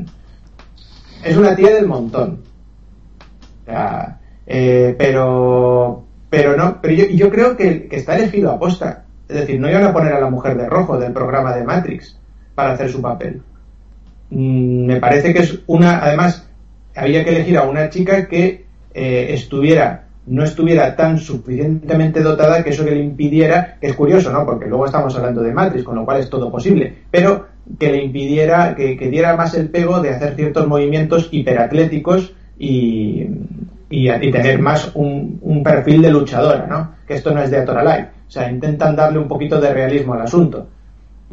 es 1.23 1.37
una 1.37 1.55
tía 1.55 1.75
del 1.75 1.87
montón. 1.87 2.41
O 3.61 3.65
sea, 3.65 4.19
eh, 4.45 4.95
pero, 4.97 6.03
pero 6.29 6.57
no, 6.57 6.81
pero 6.81 6.93
yo, 6.93 7.05
yo 7.05 7.29
creo 7.29 7.55
que, 7.55 7.87
que 7.87 7.95
está 7.95 8.17
elegido 8.17 8.51
a 8.51 8.59
posta. 8.59 9.05
Es 9.29 9.37
decir, 9.37 9.59
no 9.59 9.69
iban 9.69 9.83
a 9.83 9.93
poner 9.93 10.13
a 10.13 10.19
la 10.19 10.29
mujer 10.29 10.57
de 10.57 10.67
rojo 10.67 10.97
del 10.97 11.13
programa 11.13 11.55
de 11.55 11.63
Matrix 11.63 12.19
para 12.53 12.73
hacer 12.73 12.91
su 12.91 13.01
papel. 13.01 13.41
Mm, 14.29 14.85
me 14.85 14.99
parece 14.99 15.33
que 15.33 15.39
es 15.39 15.59
una, 15.67 16.03
además, 16.03 16.47
había 16.95 17.23
que 17.23 17.31
elegir 17.31 17.57
a 17.57 17.63
una 17.63 17.89
chica 17.89 18.27
que 18.27 18.65
eh, 18.93 19.27
estuviera, 19.31 20.05
no 20.27 20.43
estuviera 20.43 20.95
tan 20.95 21.19
suficientemente 21.19 22.21
dotada 22.21 22.63
que 22.63 22.69
eso 22.69 22.83
le 22.83 22.97
impidiera, 22.97 23.77
que 23.79 23.87
es 23.87 23.95
curioso, 23.95 24.31
¿no? 24.31 24.45
Porque 24.45 24.67
luego 24.67 24.85
estamos 24.85 25.15
hablando 25.15 25.41
de 25.41 25.53
Matrix, 25.53 25.83
con 25.83 25.95
lo 25.95 26.05
cual 26.05 26.21
es 26.21 26.29
todo 26.29 26.51
posible, 26.51 26.93
pero 27.11 27.47
que 27.79 27.91
le 27.91 28.03
impidiera, 28.03 28.75
que, 28.75 28.95
diera 28.95 29.35
más 29.35 29.53
el 29.55 29.69
pego 29.69 29.99
de 29.99 30.11
hacer 30.11 30.35
ciertos 30.35 30.67
movimientos 30.67 31.29
hiperatléticos 31.31 32.33
y, 32.57 33.27
y, 33.89 34.31
tener 34.31 34.59
más 34.59 34.91
un, 34.93 35.61
perfil 35.63 36.01
de 36.01 36.11
luchadora, 36.11 36.65
¿no? 36.67 36.95
Que 37.07 37.15
esto 37.15 37.33
no 37.33 37.41
es 37.41 37.51
de 37.51 37.57
Atoralai. 37.57 38.09
O 38.27 38.31
sea, 38.31 38.49
intentan 38.49 38.95
darle 38.95 39.19
un 39.19 39.27
poquito 39.27 39.59
de 39.59 39.73
realismo 39.73 40.13
al 40.13 40.21
asunto. 40.21 40.67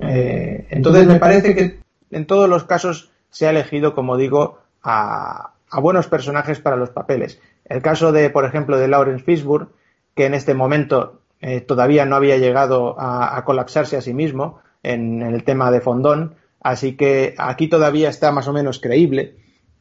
Eh, 0.00 0.66
entonces 0.70 1.06
me 1.06 1.18
parece 1.18 1.54
que 1.54 1.78
en 2.10 2.26
todos 2.26 2.48
los 2.48 2.64
casos 2.64 3.10
se 3.30 3.46
ha 3.46 3.50
elegido, 3.50 3.94
como 3.94 4.16
digo, 4.16 4.58
a, 4.82 5.51
buenos 5.80 6.06
personajes 6.06 6.60
para 6.60 6.76
los 6.76 6.90
papeles. 6.90 7.40
El 7.64 7.82
caso 7.82 8.12
de, 8.12 8.30
por 8.30 8.44
ejemplo, 8.44 8.78
de 8.78 8.88
Lawrence 8.88 9.24
Fishburne, 9.24 9.68
que 10.14 10.26
en 10.26 10.34
este 10.34 10.54
momento 10.54 11.20
eh, 11.40 11.60
todavía 11.60 12.04
no 12.04 12.16
había 12.16 12.38
llegado 12.38 12.96
a, 12.98 13.42
colapsarse 13.44 13.96
a 13.96 14.00
sí 14.00 14.14
mismo 14.14 14.60
en, 14.82 15.22
el 15.22 15.44
tema 15.44 15.70
de 15.70 15.80
Fondón, 15.80 16.34
así 16.60 16.96
que 16.96 17.34
aquí 17.38 17.68
todavía 17.68 18.08
está 18.08 18.30
más 18.32 18.48
o 18.48 18.52
menos 18.52 18.78
creíble. 18.78 19.36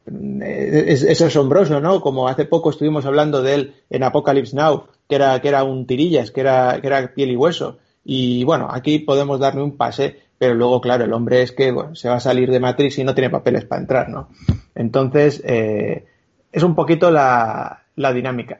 Eh, 0.06 0.84
es, 0.88 1.22
asombroso, 1.22 1.80
¿no? 1.80 2.00
Como 2.00 2.26
hace 2.26 2.44
poco 2.44 2.70
estuvimos 2.70 3.06
hablando 3.06 3.42
de 3.42 3.54
él 3.54 3.74
en 3.90 4.02
Apocalypse 4.02 4.56
Now, 4.56 4.86
que 5.08 5.14
era, 5.14 5.40
que 5.40 5.48
era 5.48 5.62
un 5.62 5.86
tirillas, 5.86 6.30
que 6.30 6.40
era, 6.40 6.80
que 6.80 6.86
era 6.88 7.14
piel 7.14 7.30
y 7.30 7.36
hueso. 7.36 7.78
Y 8.04 8.42
bueno, 8.44 8.68
aquí 8.70 8.98
podemos 8.98 9.38
darle 9.38 9.62
un 9.62 9.76
pase 9.76 10.18
pero 10.42 10.56
luego, 10.56 10.80
claro, 10.80 11.04
el 11.04 11.12
hombre 11.12 11.42
es 11.42 11.52
que 11.52 11.72
se 11.92 12.08
va 12.08 12.16
a 12.16 12.20
salir 12.20 12.50
de 12.50 12.58
Matrix 12.58 12.98
y 12.98 13.04
no 13.04 13.14
tiene 13.14 13.30
papeles 13.30 13.64
para 13.64 13.80
entrar, 13.80 14.08
¿no? 14.08 14.28
Entonces, 14.74 15.40
eh, 15.44 16.04
es 16.50 16.64
un 16.64 16.74
poquito 16.74 17.12
la, 17.12 17.84
dinámica. 17.94 18.58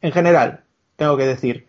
En 0.00 0.10
general, 0.10 0.60
tengo 0.96 1.18
que 1.18 1.26
decir 1.26 1.66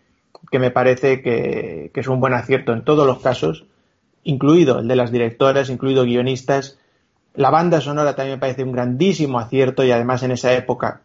que 0.50 0.58
me 0.58 0.70
parece 0.70 1.20
que, 1.20 1.90
es 1.94 2.08
un 2.08 2.20
buen 2.20 2.32
acierto 2.32 2.72
en 2.72 2.84
todos 2.84 3.06
los 3.06 3.18
casos, 3.18 3.66
incluido 4.24 4.78
el 4.78 4.88
de 4.88 4.96
las 4.96 5.12
directoras, 5.12 5.68
incluido 5.68 6.04
guionistas. 6.04 6.78
La 7.34 7.50
banda 7.50 7.82
sonora 7.82 8.16
también 8.16 8.38
me 8.38 8.40
parece 8.40 8.64
un 8.64 8.72
grandísimo 8.72 9.38
acierto 9.38 9.84
y 9.84 9.90
además 9.90 10.22
en 10.22 10.30
esa 10.30 10.54
época 10.54 11.02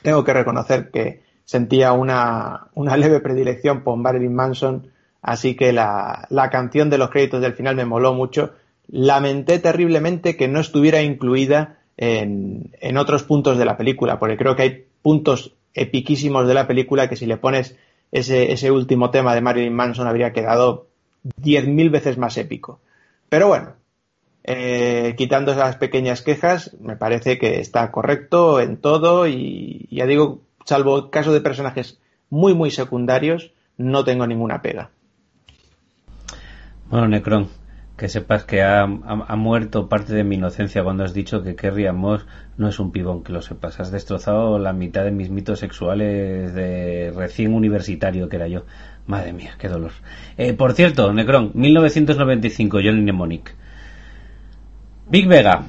tengo 0.00 0.24
que 0.24 0.32
reconocer 0.32 0.90
que 0.90 1.24
sentía 1.44 1.92
una, 1.92 2.68
una 2.72 2.96
leve 2.96 3.20
predilección 3.20 3.82
por 3.82 3.98
Marilyn 3.98 4.34
Manson 4.34 4.89
Así 5.22 5.54
que 5.54 5.72
la, 5.72 6.26
canción 6.50 6.90
de 6.90 6.98
los 6.98 7.10
créditos 7.10 7.40
del 7.40 7.54
final 7.54 7.76
me 7.76 7.84
moló 7.84 8.14
mucho. 8.14 8.54
Lamenté 8.88 9.58
terriblemente 9.58 10.36
que 10.36 10.48
no 10.48 10.60
estuviera 10.60 11.02
incluida 11.02 11.78
en, 11.96 12.96
otros 12.96 13.22
puntos 13.24 13.58
de 13.58 13.64
la 13.64 13.76
película, 13.76 14.18
porque 14.18 14.36
creo 14.36 14.56
que 14.56 14.62
hay 14.62 14.84
puntos 15.02 15.52
epiquísimos 15.74 16.48
de 16.48 16.54
la 16.54 16.66
película 16.66 17.08
que 17.08 17.16
si 17.16 17.26
le 17.26 17.36
pones 17.36 17.76
ese, 18.10 18.70
último 18.70 19.10
tema 19.10 19.34
de 19.34 19.40
Marilyn 19.40 19.74
Manson 19.74 20.08
habría 20.08 20.32
quedado 20.32 20.88
diez 21.36 21.66
mil 21.66 21.90
veces 21.90 22.16
más 22.18 22.36
épico. 22.38 22.80
Pero 23.28 23.46
bueno, 23.48 23.74
eh, 24.42 25.14
quitando 25.16 25.52
esas 25.52 25.76
pequeñas 25.76 26.22
quejas, 26.22 26.74
me 26.80 26.96
parece 26.96 27.38
que 27.38 27.60
está 27.60 27.92
correcto 27.92 28.60
en 28.60 28.78
todo 28.78 29.28
y 29.28 29.86
ya 29.90 30.06
digo, 30.06 30.40
salvo 30.64 31.10
caso 31.10 31.32
de 31.32 31.40
personajes 31.40 32.00
muy 32.30 32.54
muy 32.54 32.70
secundarios, 32.70 33.52
no 33.76 34.04
tengo 34.04 34.26
ninguna 34.26 34.62
pega. 34.62 34.90
Bueno, 36.90 37.06
Necron, 37.06 37.48
que 37.96 38.08
sepas 38.08 38.42
que 38.42 38.62
ha, 38.62 38.84
muerto 38.86 39.88
parte 39.88 40.12
de 40.12 40.24
mi 40.24 40.34
inocencia 40.34 40.82
cuando 40.82 41.04
has 41.04 41.14
dicho 41.14 41.42
que 41.44 41.54
Kerry 41.54 41.86
Amos 41.86 42.26
no 42.56 42.68
es 42.68 42.80
un 42.80 42.90
pibón, 42.90 43.22
que 43.22 43.32
lo 43.32 43.42
sepas. 43.42 43.78
Has 43.78 43.92
destrozado 43.92 44.58
la 44.58 44.72
mitad 44.72 45.04
de 45.04 45.12
mis 45.12 45.30
mitos 45.30 45.60
sexuales 45.60 46.52
de 46.52 47.12
recién 47.14 47.54
universitario 47.54 48.28
que 48.28 48.36
era 48.36 48.48
yo. 48.48 48.64
Madre 49.06 49.32
mía, 49.32 49.54
qué 49.56 49.68
dolor. 49.68 49.92
Eh, 50.36 50.52
por 50.52 50.72
cierto, 50.72 51.12
Necron, 51.12 51.52
1995, 51.54 52.78
Johnny 52.78 53.02
Mnemonic. 53.02 53.54
Big 55.08 55.28
Vega. 55.28 55.62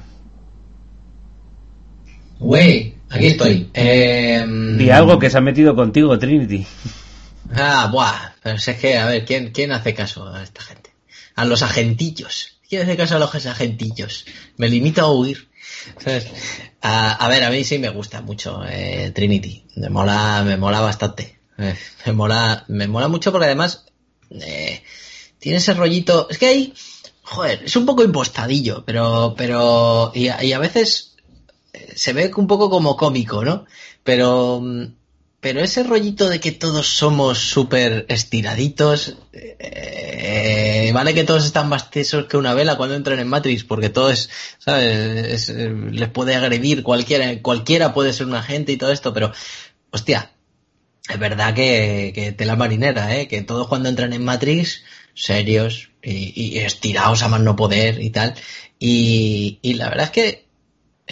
Güey, 2.40 2.96
aquí 3.10 3.26
estoy. 3.26 3.70
Eh, 3.74 4.44
y 4.76 4.90
algo 4.90 5.20
que 5.20 5.30
se 5.30 5.38
ha 5.38 5.40
metido 5.40 5.76
contigo, 5.76 6.18
Trinity. 6.18 6.66
Ah, 7.54 7.88
buah. 7.92 8.32
Pero 8.42 8.56
es 8.56 8.66
que, 8.80 8.98
a 8.98 9.06
ver, 9.06 9.24
¿quién, 9.24 9.52
quién 9.52 9.70
hace 9.70 9.94
caso 9.94 10.26
a 10.26 10.42
esta 10.42 10.62
gente? 10.62 10.81
A 11.34 11.44
los 11.44 11.62
agentillos. 11.62 12.58
¿Quién 12.68 12.82
hace 12.82 12.96
caso 12.96 13.16
a 13.16 13.18
los 13.18 13.46
agentillos? 13.46 14.24
Me 14.56 14.68
limito 14.68 15.02
a 15.02 15.12
huir. 15.12 15.48
A, 16.80 17.28
ver, 17.28 17.44
a 17.44 17.50
mí 17.50 17.64
sí 17.64 17.78
me 17.78 17.90
gusta 17.90 18.22
mucho 18.22 18.62
eh, 18.66 19.12
Trinity. 19.14 19.66
Me 19.76 19.88
mola, 19.88 20.42
me 20.44 20.56
mola 20.56 20.80
bastante. 20.80 21.38
Eh, 21.58 21.76
me 22.06 22.12
mola, 22.12 22.64
me 22.68 22.88
mola 22.88 23.08
mucho 23.08 23.30
porque 23.30 23.46
además 23.46 23.84
eh, 24.30 24.82
tiene 25.38 25.58
ese 25.58 25.74
rollito. 25.74 26.28
Es 26.30 26.38
que 26.38 26.46
ahí, 26.46 26.74
joder, 27.22 27.62
es 27.64 27.76
un 27.76 27.86
poco 27.86 28.02
impostadillo, 28.02 28.84
pero, 28.84 29.34
pero 29.36 30.12
y 30.14 30.28
a, 30.28 30.42
y 30.42 30.52
a 30.52 30.58
veces 30.58 31.12
se 31.94 32.12
ve 32.12 32.30
un 32.36 32.46
poco 32.46 32.70
como 32.70 32.96
cómico, 32.96 33.44
¿no? 33.44 33.66
Pero 34.02 34.60
mm, 34.60 34.84
pero 35.42 35.60
ese 35.60 35.82
rollito 35.82 36.28
de 36.28 36.38
que 36.38 36.52
todos 36.52 36.86
somos 36.86 37.36
súper 37.36 38.06
estiraditos, 38.08 39.16
eh, 39.32 40.88
vale 40.94 41.14
que 41.14 41.24
todos 41.24 41.44
están 41.44 41.68
más 41.68 41.90
tesos 41.90 42.26
que 42.26 42.36
una 42.36 42.54
vela 42.54 42.76
cuando 42.76 42.94
entran 42.94 43.18
en 43.18 43.26
Matrix, 43.26 43.64
porque 43.64 43.88
todo 43.88 44.10
es, 44.10 44.30
¿sabes? 44.58 45.48
Eh, 45.48 45.74
les 45.90 46.08
puede 46.10 46.36
agredir 46.36 46.84
cualquiera, 46.84 47.42
cualquiera 47.42 47.92
puede 47.92 48.12
ser 48.12 48.28
un 48.28 48.36
agente 48.36 48.70
y 48.70 48.76
todo 48.76 48.92
esto, 48.92 49.12
pero, 49.12 49.32
hostia, 49.90 50.30
es 51.08 51.18
verdad 51.18 51.54
que, 51.54 52.12
que 52.14 52.30
tela 52.30 52.54
marinera, 52.54 53.16
¿eh? 53.16 53.26
Que 53.26 53.42
todos 53.42 53.66
cuando 53.66 53.88
entran 53.88 54.12
en 54.12 54.24
Matrix, 54.24 54.84
serios 55.12 55.90
y, 56.04 56.32
y 56.36 56.58
estirados 56.58 57.24
a 57.24 57.28
más 57.28 57.40
no 57.40 57.56
poder 57.56 58.00
y 58.00 58.10
tal. 58.10 58.34
Y, 58.78 59.58
y 59.60 59.74
la 59.74 59.88
verdad 59.88 60.04
es 60.04 60.10
que 60.12 60.51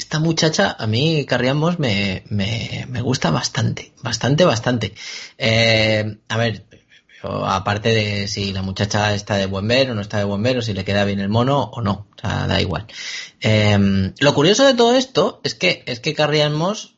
esta 0.01 0.19
muchacha, 0.19 0.77
a 0.79 0.87
mí 0.87 1.27
Carriamos 1.27 1.79
me, 1.79 2.25
me, 2.31 2.87
me 2.89 3.03
gusta 3.03 3.31
bastante, 3.31 3.93
bastante, 4.03 4.47
bastante. 4.47 4.95
Eh, 5.37 6.17
a 6.27 6.37
ver, 6.39 6.65
aparte 7.23 7.91
de 7.91 8.27
si 8.27 8.53
la 8.53 8.63
muchacha 8.63 9.15
está 9.15 9.37
de 9.37 9.45
buen 9.45 9.69
ver 9.69 9.91
o 9.91 9.95
no 9.95 10.01
está 10.01 10.17
de 10.17 10.25
buen 10.25 10.43
ver, 10.43 10.57
o 10.57 10.63
si 10.63 10.73
le 10.73 10.87
queda 10.87 11.05
bien 11.05 11.21
el 11.21 11.29
mono 11.29 11.65
o 11.65 11.83
no, 11.83 12.07
o 12.17 12.21
sea, 12.21 12.47
da 12.47 12.61
igual. 12.63 12.87
Eh, 13.43 14.13
lo 14.19 14.35
curioso 14.35 14.65
de 14.65 14.73
todo 14.73 14.95
esto 14.95 15.41
es 15.45 15.55
que, 15.55 15.83
es 15.87 16.01
que 16.01 16.15
Carrie 16.15 16.49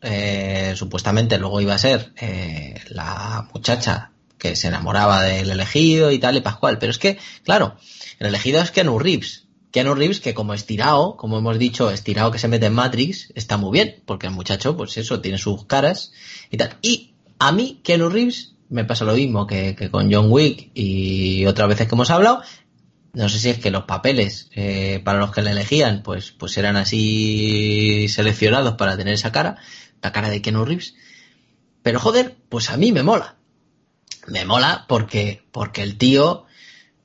eh, 0.02 0.74
supuestamente 0.76 1.38
luego 1.38 1.60
iba 1.60 1.74
a 1.74 1.78
ser 1.78 2.12
eh, 2.20 2.80
la 2.88 3.48
muchacha 3.52 4.12
que 4.38 4.54
se 4.54 4.68
enamoraba 4.68 5.22
del 5.22 5.50
elegido 5.50 6.12
y 6.12 6.20
tal 6.20 6.36
y 6.36 6.40
Pascual, 6.40 6.78
pero 6.78 6.92
es 6.92 6.98
que, 6.98 7.18
claro, 7.42 7.76
el 8.20 8.28
elegido 8.28 8.62
es 8.62 8.70
Keanu 8.70 9.00
Reeves, 9.00 9.48
Keanu 9.72 9.94
Reeves, 9.94 10.20
que 10.20 10.34
como 10.34 10.54
estirado, 10.54 11.16
como 11.16 11.38
hemos 11.38 11.58
dicho, 11.58 11.90
estirado 11.90 12.30
que 12.30 12.38
se 12.38 12.46
mete 12.46 12.66
en 12.66 12.74
Matrix, 12.74 13.32
está 13.34 13.56
muy 13.56 13.72
bien, 13.72 14.02
porque 14.06 14.26
el 14.26 14.32
muchacho, 14.32 14.76
pues 14.76 14.96
eso, 14.98 15.20
tiene 15.20 15.38
sus 15.38 15.64
caras 15.64 16.12
y 16.50 16.58
tal. 16.58 16.76
Y 16.82 17.14
a 17.38 17.52
mí, 17.52 17.80
Keanu 17.82 18.10
Reeves 18.10 18.54
me 18.68 18.84
pasa 18.84 19.04
lo 19.04 19.14
mismo 19.14 19.46
que, 19.46 19.74
que 19.74 19.90
con 19.90 20.12
John 20.12 20.26
Wick 20.30 20.70
y 20.74 21.44
otras 21.46 21.68
veces 21.68 21.88
que 21.88 21.94
hemos 21.94 22.10
hablado. 22.10 22.42
No 23.14 23.28
sé 23.28 23.38
si 23.38 23.50
es 23.50 23.58
que 23.58 23.70
los 23.70 23.84
papeles 23.84 24.48
eh, 24.54 25.00
para 25.04 25.18
los 25.18 25.32
que 25.32 25.42
le 25.42 25.50
elegían, 25.50 26.02
pues, 26.02 26.32
pues 26.32 26.56
eran 26.56 26.76
así 26.76 28.06
seleccionados 28.08 28.74
para 28.74 28.96
tener 28.96 29.14
esa 29.14 29.32
cara, 29.32 29.56
la 30.02 30.12
cara 30.12 30.30
de 30.30 30.40
Keanu 30.40 30.64
Reeves. 30.64 30.94
Pero 31.82 31.98
joder, 31.98 32.36
pues 32.48 32.70
a 32.70 32.76
mí 32.76 32.92
me 32.92 33.02
mola. 33.02 33.36
Me 34.26 34.44
mola 34.44 34.86
porque, 34.88 35.42
porque 35.50 35.82
el 35.82 35.98
tío, 35.98 36.46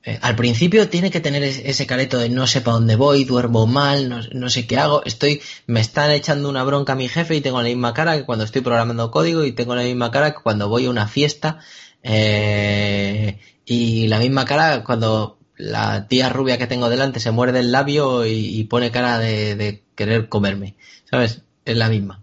eh, 0.04 0.18
al 0.22 0.36
principio 0.36 0.88
tiene 0.88 1.10
que 1.10 1.20
tener 1.20 1.42
ese 1.42 1.86
careto 1.86 2.18
de 2.18 2.28
no 2.28 2.46
sé 2.46 2.60
para 2.60 2.74
dónde 2.74 2.96
voy, 2.96 3.24
duermo 3.24 3.66
mal, 3.66 4.08
no, 4.08 4.20
no, 4.32 4.48
sé 4.48 4.66
qué 4.66 4.78
hago, 4.78 5.04
estoy, 5.04 5.42
me 5.66 5.80
están 5.80 6.10
echando 6.12 6.48
una 6.48 6.64
bronca 6.64 6.92
a 6.92 6.96
mi 6.96 7.08
jefe 7.08 7.34
y 7.36 7.40
tengo 7.40 7.60
la 7.60 7.68
misma 7.68 7.94
cara 7.94 8.16
que 8.16 8.24
cuando 8.24 8.44
estoy 8.44 8.62
programando 8.62 9.10
código 9.10 9.44
y 9.44 9.52
tengo 9.52 9.74
la 9.74 9.82
misma 9.82 10.10
cara 10.10 10.32
que 10.32 10.42
cuando 10.42 10.68
voy 10.68 10.86
a 10.86 10.90
una 10.90 11.08
fiesta 11.08 11.58
eh, 12.02 13.38
y 13.64 14.06
la 14.06 14.18
misma 14.18 14.44
cara 14.44 14.84
cuando 14.84 15.38
la 15.56 16.06
tía 16.06 16.28
rubia 16.28 16.58
que 16.58 16.68
tengo 16.68 16.88
delante 16.88 17.20
se 17.20 17.32
muerde 17.32 17.60
el 17.60 17.72
labio 17.72 18.24
y, 18.24 18.62
pone 18.64 18.92
cara 18.92 19.18
de, 19.18 19.56
de, 19.56 19.84
querer 19.96 20.28
comerme, 20.28 20.76
¿sabes? 21.10 21.42
Es 21.64 21.76
la 21.76 21.88
misma. 21.88 22.22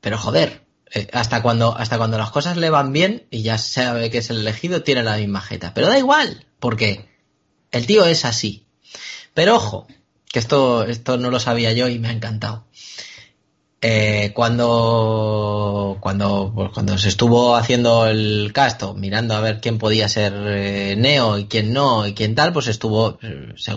Pero 0.00 0.16
joder, 0.16 0.64
eh, 0.94 1.08
hasta 1.12 1.42
cuando 1.42 1.76
hasta 1.76 1.98
cuando 1.98 2.16
las 2.16 2.30
cosas 2.30 2.56
le 2.56 2.70
van 2.70 2.92
bien 2.92 3.26
y 3.30 3.42
ya 3.42 3.58
sabe 3.58 4.10
que 4.10 4.18
es 4.18 4.30
el 4.30 4.38
elegido 4.38 4.82
tiene 4.82 5.02
la 5.02 5.16
misma 5.16 5.40
jeta. 5.40 5.74
Pero 5.74 5.88
da 5.88 5.98
igual, 5.98 6.46
porque 6.60 7.08
el 7.70 7.86
tío 7.86 8.04
es 8.04 8.24
así. 8.24 8.64
Pero 9.34 9.56
ojo, 9.56 9.86
que 10.30 10.38
esto 10.38 10.84
esto 10.84 11.18
no 11.18 11.30
lo 11.30 11.40
sabía 11.40 11.72
yo 11.72 11.88
y 11.88 11.98
me 11.98 12.08
ha 12.08 12.12
encantado. 12.12 12.64
Eh, 13.80 14.32
cuando 14.34 15.98
cuando 16.00 16.50
pues 16.52 16.70
cuando 16.74 16.98
se 16.98 17.08
estuvo 17.08 17.54
haciendo 17.54 18.08
el 18.08 18.50
casto 18.52 18.94
mirando 18.94 19.34
a 19.34 19.40
ver 19.40 19.60
quién 19.60 19.78
podía 19.78 20.08
ser 20.08 20.32
eh, 20.48 20.96
Neo 20.98 21.38
y 21.38 21.44
quién 21.44 21.72
no 21.72 22.04
y 22.04 22.12
quién 22.12 22.34
tal 22.34 22.52
pues 22.52 22.66
estuvo 22.66 23.20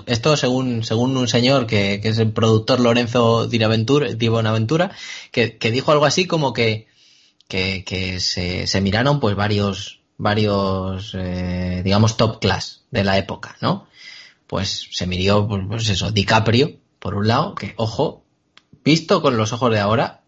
esto 0.07 0.37
según 0.37 0.83
según 0.83 1.15
un 1.17 1.27
señor 1.27 1.67
que, 1.67 1.99
que 2.01 2.09
es 2.09 2.17
el 2.17 2.31
productor 2.31 2.79
Lorenzo 2.79 3.47
Bonaventura 3.47 4.89
que, 5.29 5.59
que 5.59 5.69
dijo 5.69 5.91
algo 5.91 6.05
así 6.05 6.25
como 6.25 6.51
que 6.51 6.87
que, 7.47 7.83
que 7.83 8.19
se, 8.19 8.65
se, 8.65 8.81
miraron 8.81 9.19
pues 9.19 9.35
varios 9.35 10.00
varios 10.21 11.15
eh, 11.17 11.81
digamos 11.83 12.17
top 12.17 12.39
class 12.39 12.83
de 12.91 13.03
la 13.03 13.17
época 13.17 13.57
no 13.61 13.87
pues 14.47 14.87
se 14.91 15.07
miró 15.07 15.47
pues, 15.47 15.63
pues 15.67 15.89
eso 15.89 16.11
DiCaprio 16.11 16.77
por 16.99 17.15
un 17.15 17.27
lado 17.27 17.55
que 17.55 17.73
ojo 17.77 18.21
visto 18.83 19.21
con 19.21 19.37
los 19.37 19.53
ojos 19.53 19.71
de 19.71 19.79
ahora, 19.79 20.21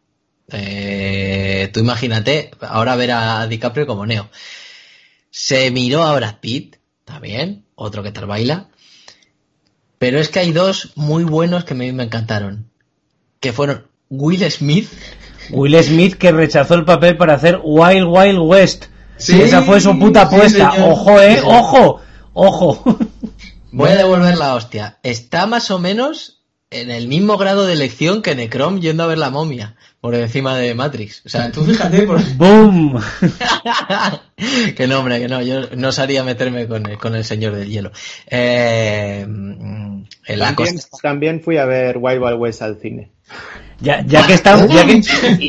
eh, 0.52 1.70
tú 1.74 1.80
imagínate 1.80 2.52
ahora 2.62 2.96
ver 2.96 3.12
a 3.12 3.48
DiCaprio 3.48 3.88
como 3.88 4.06
Neo. 4.06 4.30
Se 5.30 5.72
miró 5.72 6.04
a 6.04 6.16
Brad 6.16 6.40
Pitt, 6.40 6.78
también, 7.06 7.66
otro 7.76 8.04
que 8.04 8.12
tal 8.12 8.28
baila. 8.28 8.70
Pero 9.98 10.20
es 10.20 10.30
que 10.30 10.40
hay 10.40 10.52
dos 10.52 10.92
muy 10.96 11.24
buenos 11.24 11.64
que 11.64 11.74
me, 11.74 11.92
me 11.94 12.04
encantaron. 12.04 12.70
Que 13.40 13.54
fueron 13.54 13.88
Will 14.10 14.50
Smith. 14.52 14.90
Will 15.50 15.82
Smith 15.84 16.16
que 16.16 16.32
rechazó 16.32 16.76
el 16.76 16.86
papel 16.86 17.18
para 17.18 17.34
hacer 17.34 17.60
Wild 17.64 18.08
Wild 18.08 18.40
West. 18.40 18.86
Sí, 19.18 19.42
Esa 19.42 19.62
fue 19.64 19.80
su 19.80 19.98
puta 19.98 20.24
apuesta. 20.24 20.72
Sí, 20.72 20.82
ojo, 20.82 21.22
eh, 21.22 21.42
ojo, 21.44 22.02
ojo. 22.34 22.98
Voy 23.72 23.90
a 23.90 23.96
devolver 23.96 24.38
la 24.38 24.56
hostia. 24.56 25.00
Está 25.04 25.48
más 25.48 25.72
o 25.72 25.80
menos 25.80 26.44
en 26.70 26.92
el 26.92 27.08
mismo 27.08 27.38
grado 27.38 27.66
de 27.66 27.74
elección 27.74 28.22
que 28.22 28.36
Necrom 28.36 28.80
yendo 28.80 29.04
a 29.04 29.08
ver 29.08 29.18
la 29.18 29.30
momia 29.30 29.76
por 30.02 30.16
encima 30.16 30.58
de 30.58 30.76
Matrix. 30.76 31.24
O 31.26 31.30
sea, 31.30 31.52
tú 31.52 31.64
fíjate 31.64 32.04
por... 32.04 32.22
¡Boom! 32.36 33.02
que 34.76 34.88
no, 34.88 35.00
hombre, 35.00 35.20
que 35.20 35.28
no, 35.28 35.42
yo 35.42 35.70
no 35.76 35.92
sabía 35.92 36.24
meterme 36.24 36.68
con 36.68 36.86
el, 36.86 36.98
con 36.98 37.16
el 37.16 37.24
señor 37.24 37.56
del 37.56 37.70
hielo. 37.70 37.92
Eh, 38.28 39.22
en 39.22 40.08
la 40.28 40.56
también, 40.56 40.80
también 41.02 41.42
fui 41.42 41.58
a 41.58 41.66
ver 41.66 41.98
Wild 41.98 42.22
Wild 42.22 42.40
West 42.40 42.62
al 42.62 42.80
cine. 42.80 43.12
Ya, 43.80 44.04
ya 44.06 44.26
que 44.26 44.34
estamos, 44.34 44.74
ya 44.74 44.86
que, 44.86 45.02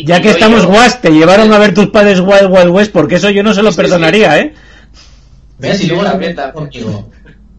ya 0.04 0.20
que 0.20 0.30
estamos 0.30 0.66
guas, 0.66 1.00
te 1.00 1.10
llevaron 1.10 1.52
a 1.52 1.58
ver 1.58 1.74
tus 1.74 1.88
padres 1.88 2.20
Wild 2.20 2.50
Wild 2.50 2.70
West, 2.70 2.92
porque 2.92 3.16
eso 3.16 3.30
yo 3.30 3.42
no 3.42 3.54
se 3.54 3.62
lo 3.62 3.72
perdonaría, 3.72 4.38
¿eh? 4.38 4.54
¿Ves? 5.58 5.82
Y 5.82 5.86
luego 5.86 6.02
la 6.02 6.10
aprieta 6.10 6.52
conmigo. 6.52 7.10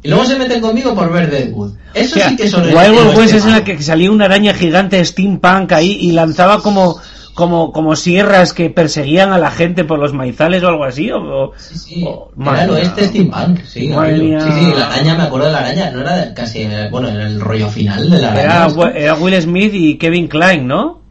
Y 0.03 0.09
luego 0.09 0.26
se 0.26 0.38
meten 0.38 0.61
conmigo 0.61 0.93
por 0.93 1.11
ver 1.11 1.32
Deadwood. 1.32 1.72
Eso 1.93 2.16
o 2.16 2.20
sea, 2.20 2.30
sí 2.30 2.36
que 2.36 2.47
son 2.47 2.63
Wild 2.63 2.91
Wild 2.91 3.18
West 3.18 3.34
es 3.34 3.45
en 3.45 3.53
la 3.53 3.63
que 3.63 3.82
salía 3.82 4.11
una 4.11 4.26
araña 4.26 4.53
gigante 4.53 5.03
steampunk 5.03 5.72
ahí 5.72 5.97
y 5.99 6.11
lanzaba 6.11 6.61
como 6.61 6.99
como 7.36 7.72
como 7.72 7.96
sierras 7.96 8.54
que 8.54 8.70
perseguían 8.70 9.32
a 9.34 9.38
la 9.38 9.52
gente 9.52 9.84
por 9.84 10.00
los 10.00 10.14
maizales 10.14 10.64
o 10.64 10.70
algo 10.70 10.86
así 10.86 11.12
o, 11.12 11.52
sí, 11.58 11.78
sí. 11.78 12.04
o 12.08 12.32
claro 12.42 12.78
este 12.78 13.08
steampunk 13.08 13.60
sí, 13.66 13.82
sí 13.82 13.88
sí 13.90 14.74
la 14.76 14.88
araña 14.88 15.16
me 15.16 15.24
acuerdo 15.24 15.48
de 15.48 15.52
la 15.52 15.60
araña 15.60 15.92
no 15.92 16.02
era 16.02 16.34
casi 16.34 16.68
bueno 16.90 17.10
en 17.10 17.18
el 17.18 17.42
rollo 17.42 17.68
final 17.68 18.10
de 18.10 18.22
la 18.22 18.32
araña 18.32 18.68
era, 18.68 18.92
era 18.98 19.14
Will 19.16 19.40
Smith 19.42 19.74
y 19.74 19.98
Kevin 19.98 20.28
Klein 20.28 20.66
¿no? 20.66 21.06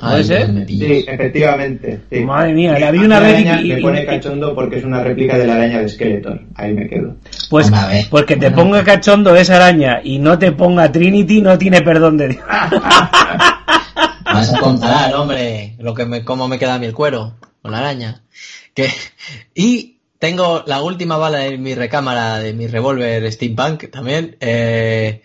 ¿Puede 0.00 0.24
ser? 0.24 0.66
Sí, 0.66 1.04
efectivamente. 1.06 2.00
Sí. 2.10 2.20
Madre 2.20 2.52
mía, 2.52 2.78
la 2.78 2.90
vi 2.90 2.98
una 2.98 3.20
vez 3.20 3.40
y, 3.62 3.68
Me 3.68 3.80
pone 3.80 4.04
cachondo 4.04 4.54
porque 4.54 4.78
es 4.78 4.84
una 4.84 5.02
réplica 5.02 5.38
de 5.38 5.46
la 5.46 5.54
araña 5.54 5.78
de 5.78 5.88
Skeleton. 5.88 6.48
Ahí 6.56 6.74
me 6.74 6.88
quedo. 6.88 7.14
Pues 7.48 7.70
porque 8.10 8.36
te 8.36 8.50
ponga 8.50 8.82
cachondo 8.82 9.34
esa 9.36 9.56
araña 9.56 10.00
y 10.02 10.18
no 10.18 10.38
te 10.38 10.52
ponga 10.52 10.90
Trinity, 10.90 11.40
no 11.40 11.56
tiene 11.56 11.80
perdón 11.80 12.16
de 12.16 12.28
Dios. 12.28 12.42
Vas 14.34 14.52
a 14.52 14.60
contar, 14.60 15.14
hombre, 15.14 15.76
lo 15.78 15.94
que 15.94 16.06
me, 16.06 16.24
cómo 16.24 16.48
me 16.48 16.58
queda 16.58 16.74
a 16.74 16.78
mí 16.78 16.86
el 16.86 16.94
cuero 16.94 17.36
con 17.62 17.72
la 17.72 17.78
araña. 17.78 18.22
Que, 18.74 18.90
y 19.54 20.00
tengo 20.18 20.64
la 20.66 20.82
última 20.82 21.16
bala 21.16 21.38
de 21.38 21.58
mi 21.58 21.74
recámara 21.74 22.38
de 22.38 22.52
mi 22.52 22.66
revólver 22.66 23.30
Steampunk 23.32 23.90
también. 23.90 24.36
Eh, 24.40 25.22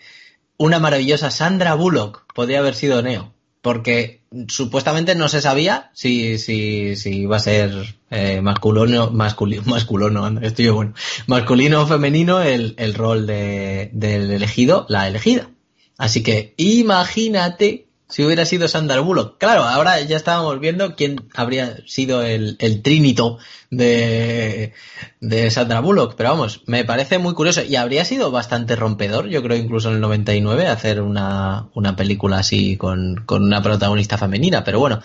una 0.56 0.78
maravillosa 0.78 1.30
Sandra 1.30 1.74
Bullock. 1.74 2.24
Podría 2.34 2.60
haber 2.60 2.74
sido 2.74 3.02
Neo 3.02 3.32
porque 3.62 4.22
supuestamente 4.48 5.14
no 5.14 5.28
se 5.28 5.40
sabía 5.40 5.90
si, 5.92 6.38
si, 6.38 6.96
si 6.96 7.22
iba 7.22 7.36
a 7.36 7.40
ser 7.40 7.96
eh, 8.10 8.40
masculino, 8.40 9.10
masculino, 9.10 9.62
masculino, 9.66 10.40
estoy 10.40 10.66
yo 10.66 10.74
bueno, 10.74 10.94
masculino 11.26 11.82
o 11.82 11.86
femenino 11.86 12.40
el, 12.40 12.74
el 12.78 12.94
rol 12.94 13.26
de, 13.26 13.90
del 13.92 14.30
elegido, 14.30 14.86
la 14.88 15.08
elegida. 15.08 15.50
Así 15.98 16.22
que 16.22 16.54
imagínate 16.56 17.89
si 18.10 18.24
hubiera 18.24 18.44
sido 18.44 18.68
Sandra 18.68 19.00
Bullock. 19.00 19.38
Claro, 19.38 19.62
ahora 19.62 20.00
ya 20.00 20.16
estábamos 20.16 20.60
viendo 20.60 20.94
quién 20.96 21.28
habría 21.34 21.78
sido 21.86 22.22
el, 22.22 22.56
el 22.58 22.82
trinito 22.82 23.38
de, 23.70 24.74
de 25.20 25.50
Sandra 25.50 25.80
Bullock. 25.80 26.14
Pero 26.16 26.30
vamos, 26.30 26.62
me 26.66 26.84
parece 26.84 27.18
muy 27.18 27.34
curioso 27.34 27.62
y 27.62 27.76
habría 27.76 28.04
sido 28.04 28.30
bastante 28.30 28.76
rompedor, 28.76 29.28
yo 29.28 29.42
creo 29.42 29.56
incluso 29.56 29.88
en 29.88 29.96
el 29.96 30.00
99, 30.00 30.66
hacer 30.66 31.00
una, 31.00 31.68
una 31.74 31.96
película 31.96 32.38
así 32.38 32.76
con, 32.76 33.22
con 33.26 33.42
una 33.44 33.62
protagonista 33.62 34.18
femenina. 34.18 34.64
Pero 34.64 34.80
bueno. 34.80 35.02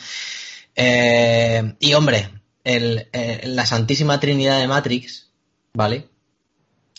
Eh, 0.76 1.76
y 1.80 1.94
hombre, 1.94 2.30
el, 2.64 3.08
eh, 3.14 3.44
la 3.46 3.66
Santísima 3.66 4.20
Trinidad 4.20 4.60
de 4.60 4.68
Matrix, 4.68 5.30
¿vale? 5.74 6.10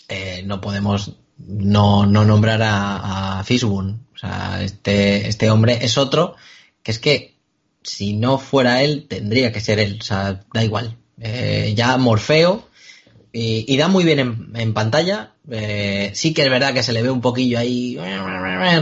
Eh, 0.08 0.42
no 0.46 0.60
podemos 0.60 1.16
no, 1.38 2.06
no 2.06 2.24
nombrar 2.24 2.62
a, 2.62 3.38
a 3.38 3.44
Fishbone. 3.44 3.98
O 4.14 4.18
sea, 4.18 4.62
este, 4.62 5.28
este 5.28 5.50
hombre 5.50 5.78
es 5.82 5.98
otro 5.98 6.36
que 6.82 6.92
es 6.92 6.98
que 6.98 7.36
si 7.82 8.14
no 8.14 8.38
fuera 8.38 8.82
él, 8.82 9.06
tendría 9.08 9.52
que 9.52 9.60
ser 9.60 9.78
él. 9.78 9.98
O 10.00 10.04
sea, 10.04 10.40
da 10.52 10.64
igual. 10.64 10.96
Eh, 11.20 11.72
ya 11.76 11.96
Morfeo. 11.96 12.68
Y, 13.32 13.64
y, 13.68 13.76
da 13.76 13.88
muy 13.88 14.04
bien 14.04 14.18
en, 14.18 14.50
en 14.54 14.72
pantalla. 14.72 15.32
Eh, 15.50 16.10
sí 16.14 16.32
que 16.32 16.42
es 16.42 16.50
verdad 16.50 16.72
que 16.72 16.82
se 16.82 16.92
le 16.92 17.02
ve 17.02 17.10
un 17.10 17.20
poquillo 17.20 17.58
ahí 17.58 17.98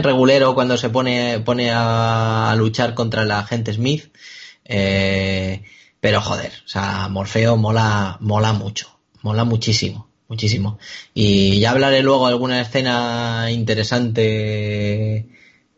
regulero 0.01 0.55
cuando 0.55 0.77
se 0.77 0.89
pone, 0.89 1.39
pone 1.41 1.71
a, 1.71 2.51
a 2.51 2.55
luchar 2.55 2.93
contra 2.93 3.25
la 3.25 3.39
agente 3.39 3.73
Smith. 3.73 4.15
Eh, 4.63 5.63
pero 5.99 6.21
joder, 6.21 6.53
o 6.63 6.67
sea, 6.67 7.07
Morfeo 7.09 7.57
mola, 7.57 8.17
mola 8.21 8.53
mucho. 8.53 8.99
Mola 9.21 9.43
muchísimo 9.43 10.04
muchísimo. 10.27 10.79
Y 11.13 11.59
ya 11.59 11.71
hablaré 11.71 12.01
luego 12.01 12.27
alguna 12.27 12.61
escena 12.61 13.47
interesante. 13.51 15.27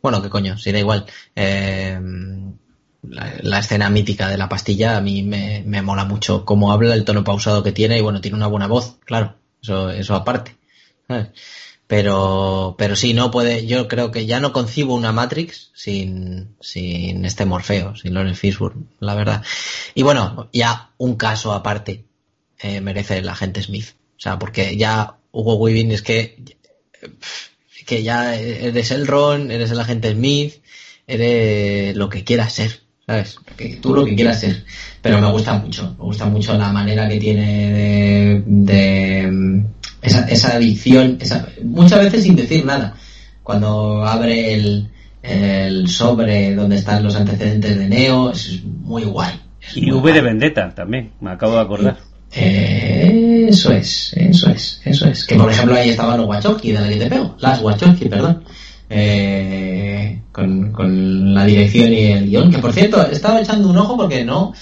Bueno, 0.02 0.22
qué 0.22 0.30
coño, 0.30 0.58
si 0.58 0.72
da 0.72 0.80
igual. 0.80 1.06
Eh, 1.36 2.00
la, 3.04 3.34
la, 3.42 3.60
escena 3.60 3.90
mítica 3.90 4.30
de 4.30 4.38
la 4.38 4.50
pastilla 4.50 4.98
a 4.98 5.02
mí 5.02 5.24
me, 5.24 5.64
me, 5.66 5.82
mola 5.82 6.06
mucho 6.06 6.46
cómo 6.46 6.72
habla, 6.72 6.94
el 6.94 7.06
tono 7.06 7.24
pausado 7.24 7.64
que 7.64 7.72
tiene 7.72 7.98
y 7.98 8.02
bueno, 8.02 8.22
tiene 8.22 8.38
una 8.38 8.48
buena 8.48 8.68
voz, 8.68 8.98
claro, 9.06 9.36
eso, 9.62 9.92
eso 9.92 10.16
aparte. 10.16 10.56
Pero, 11.88 12.76
pero 12.78 12.96
sí, 12.98 13.14
no 13.14 13.32
puede, 13.32 13.66
yo 13.66 13.88
creo 13.88 14.12
que 14.12 14.26
ya 14.26 14.42
no 14.42 14.52
concibo 14.52 14.94
una 14.94 15.14
Matrix 15.14 15.72
sin, 15.74 16.56
sin 16.60 17.24
este 17.24 17.46
Morfeo, 17.46 17.96
sin 17.96 18.14
Lawrence 18.14 18.42
Fishburne, 18.42 18.88
la 19.00 19.16
verdad. 19.16 19.44
Y 19.96 20.04
bueno, 20.04 20.50
ya 20.52 20.92
un 20.98 21.16
caso 21.16 21.54
aparte 21.54 22.06
eh, 22.60 22.82
merece 22.82 23.20
el 23.20 23.30
agente 23.30 23.64
Smith. 23.64 23.97
O 24.18 24.20
sea, 24.20 24.40
porque 24.40 24.76
ya 24.78 25.16
Hugo 25.32 25.56
Weaving 25.56 25.92
es 25.92 26.02
que, 26.02 26.44
que 27.86 28.04
ya 28.04 28.36
eres 28.36 28.92
el 28.92 29.08
Ron, 29.08 29.52
eres 29.52 29.72
el 29.72 29.80
agente 29.80 30.12
Smith, 30.12 30.56
eres 31.06 31.96
lo 31.96 32.10
que 32.10 32.24
quieras 32.24 32.54
ser. 32.54 32.88
¿sabes? 33.08 33.40
Que 33.56 33.78
tú 33.78 33.96
lo 33.96 34.06
que 34.06 34.16
quieras 34.16 34.42
ser. 34.42 34.66
Pero 35.02 35.22
me 35.22 35.32
gusta 35.32 35.58
mucho, 35.58 35.96
me 35.98 36.04
gusta 36.04 36.26
mucho 36.26 36.58
la 36.58 36.72
manera 36.72 37.08
que 37.08 37.18
tiene 37.18 38.44
de, 38.46 39.64
esa, 40.02 40.28
esa 40.28 40.56
adicción, 40.56 41.18
muchas 41.64 42.04
veces 42.04 42.24
sin 42.24 42.36
decir 42.36 42.66
nada. 42.66 42.96
Cuando 43.44 44.04
abre 44.04 44.54
el, 44.54 44.90
el 45.24 45.88
sobre 45.88 46.54
donde 46.54 46.76
están 46.76 47.04
los 47.04 47.16
antecedentes 47.16 47.80
de 47.80 47.88
Neo, 47.88 48.32
es 48.32 48.62
muy 48.66 49.06
guay. 49.06 49.40
y 49.74 49.90
V 49.90 50.12
de 50.12 50.22
Vendetta 50.22 50.76
también, 50.76 51.14
me 51.22 51.32
acabo 51.32 51.54
de 51.54 51.62
acordar. 51.62 51.98
Eso 52.40 53.72
es, 53.72 54.14
eso 54.16 54.50
es, 54.50 54.82
eso 54.86 55.08
es. 55.08 55.26
Que 55.26 55.36
por 55.36 55.52
ejemplo 55.52 55.76
ahí 55.76 55.90
estaban 55.90 56.18
los 56.18 56.28
Wachowski 56.28 56.72
de 56.72 56.82
la 56.82 56.90
que 56.90 56.98
te 56.98 57.08
pego, 57.08 57.36
las 57.40 57.62
Wachowski, 57.62 58.06
perdón. 58.06 58.44
Eh, 58.90 60.22
con, 60.32 60.72
con, 60.72 61.34
la 61.34 61.46
dirección 61.46 61.92
y 61.92 62.06
el 62.12 62.30
guion. 62.30 62.52
Que 62.52 62.60
por 62.60 62.74
cierto, 62.74 63.06
estaba 63.10 63.42
echando 63.42 63.70
un 63.70 63.78
ojo 63.78 63.98
porque 63.98 64.24
no, 64.24 64.54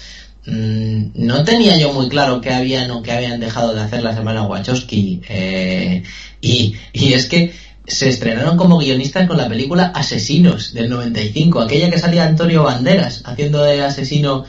mm, 0.46 1.04
no 1.16 1.44
tenía 1.44 1.78
yo 1.78 1.94
muy 1.94 2.10
claro 2.10 2.42
qué 2.42 2.52
habían 2.52 2.90
o 2.92 3.04
qué 3.04 3.12
habían 3.12 3.40
dejado 3.40 3.74
de 3.74 3.82
hacer 3.82 4.04
las 4.04 4.16
hermanas 4.16 4.48
Wachowski. 4.48 5.22
Eh, 5.28 6.04
y, 6.42 6.76
y 6.94 7.14
es 7.14 7.28
que 7.28 7.54
se 7.88 8.10
estrenaron 8.10 8.58
como 8.58 8.80
guionistas 8.80 9.28
con 9.28 9.38
la 9.38 9.48
película 9.48 9.92
Asesinos 9.94 10.74
del 10.74 10.90
95, 10.90 11.62
aquella 11.62 11.92
que 11.92 12.00
salía 12.00 12.26
Antonio 12.26 12.64
Banderas 12.64 13.22
haciendo 13.26 13.64
de 13.64 13.84
asesino 13.84 14.46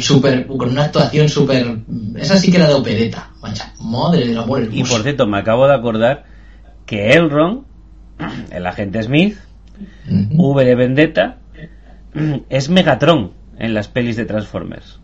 super, 0.00 0.46
con 0.46 0.70
una 0.70 0.84
actuación 0.84 1.28
súper... 1.28 1.78
Esa 2.16 2.36
sí 2.36 2.50
que 2.50 2.56
era 2.56 2.68
de 2.68 2.74
opereta, 2.74 3.30
mancha, 3.40 3.72
madre 3.80 4.26
del 4.26 4.38
amor 4.38 4.68
Y 4.72 4.84
por 4.84 5.02
cierto, 5.02 5.26
me 5.26 5.38
acabo 5.38 5.66
de 5.66 5.74
acordar 5.74 6.24
que 6.86 7.12
Elrond, 7.12 7.64
el 8.50 8.66
agente 8.66 9.02
Smith, 9.02 9.38
V 10.08 10.64
de 10.64 10.74
Vendetta, 10.74 11.38
es 12.48 12.68
Megatron 12.68 13.32
en 13.58 13.74
las 13.74 13.88
pelis 13.88 14.16
de 14.16 14.24
Transformers. 14.24 15.00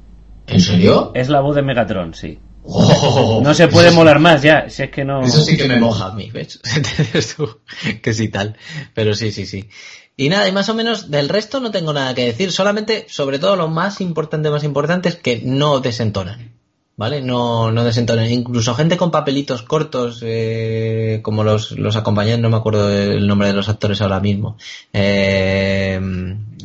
¿En 0.46 0.60
serio? 0.60 1.12
Es 1.14 1.28
la 1.28 1.40
voz 1.40 1.54
de 1.54 1.62
Megatron, 1.62 2.14
sí. 2.14 2.38
Oh, 2.64 3.40
no 3.42 3.54
se 3.54 3.68
puede 3.68 3.90
molar 3.90 4.20
más 4.20 4.42
ya, 4.42 4.70
si 4.70 4.84
es 4.84 4.90
que 4.90 5.04
no. 5.04 5.22
Eso 5.22 5.42
sí 5.42 5.56
que 5.56 5.66
me 5.66 5.80
moja 5.80 6.06
a 6.06 6.14
mí, 6.14 6.30
¿ves? 6.30 6.60
Que 8.02 8.14
sí 8.14 8.28
tal. 8.28 8.56
Pero 8.94 9.14
sí, 9.14 9.32
sí, 9.32 9.46
sí. 9.46 9.68
Y 10.16 10.28
nada, 10.28 10.46
y 10.46 10.52
más 10.52 10.68
o 10.68 10.74
menos 10.74 11.10
del 11.10 11.28
resto 11.28 11.60
no 11.60 11.70
tengo 11.70 11.92
nada 11.92 12.14
que 12.14 12.24
decir, 12.24 12.52
solamente, 12.52 13.06
sobre 13.08 13.38
todo 13.38 13.56
lo 13.56 13.68
más 13.68 14.00
importante, 14.00 14.50
más 14.50 14.64
importante 14.64 15.08
es 15.08 15.16
que 15.16 15.40
no 15.44 15.80
desentonan. 15.80 16.52
¿Vale? 16.94 17.22
No, 17.22 17.72
no 17.72 17.84
desentonan. 17.84 18.30
Incluso 18.30 18.74
gente 18.74 18.98
con 18.98 19.10
papelitos 19.10 19.62
cortos, 19.62 20.20
eh, 20.22 21.20
como 21.22 21.42
los, 21.42 21.72
los 21.72 21.96
acompañantes, 21.96 22.42
no 22.42 22.50
me 22.50 22.58
acuerdo 22.58 22.92
el 22.92 23.26
nombre 23.26 23.48
de 23.48 23.54
los 23.54 23.68
actores 23.68 24.02
ahora 24.02 24.20
mismo. 24.20 24.56
Eh, 24.92 25.98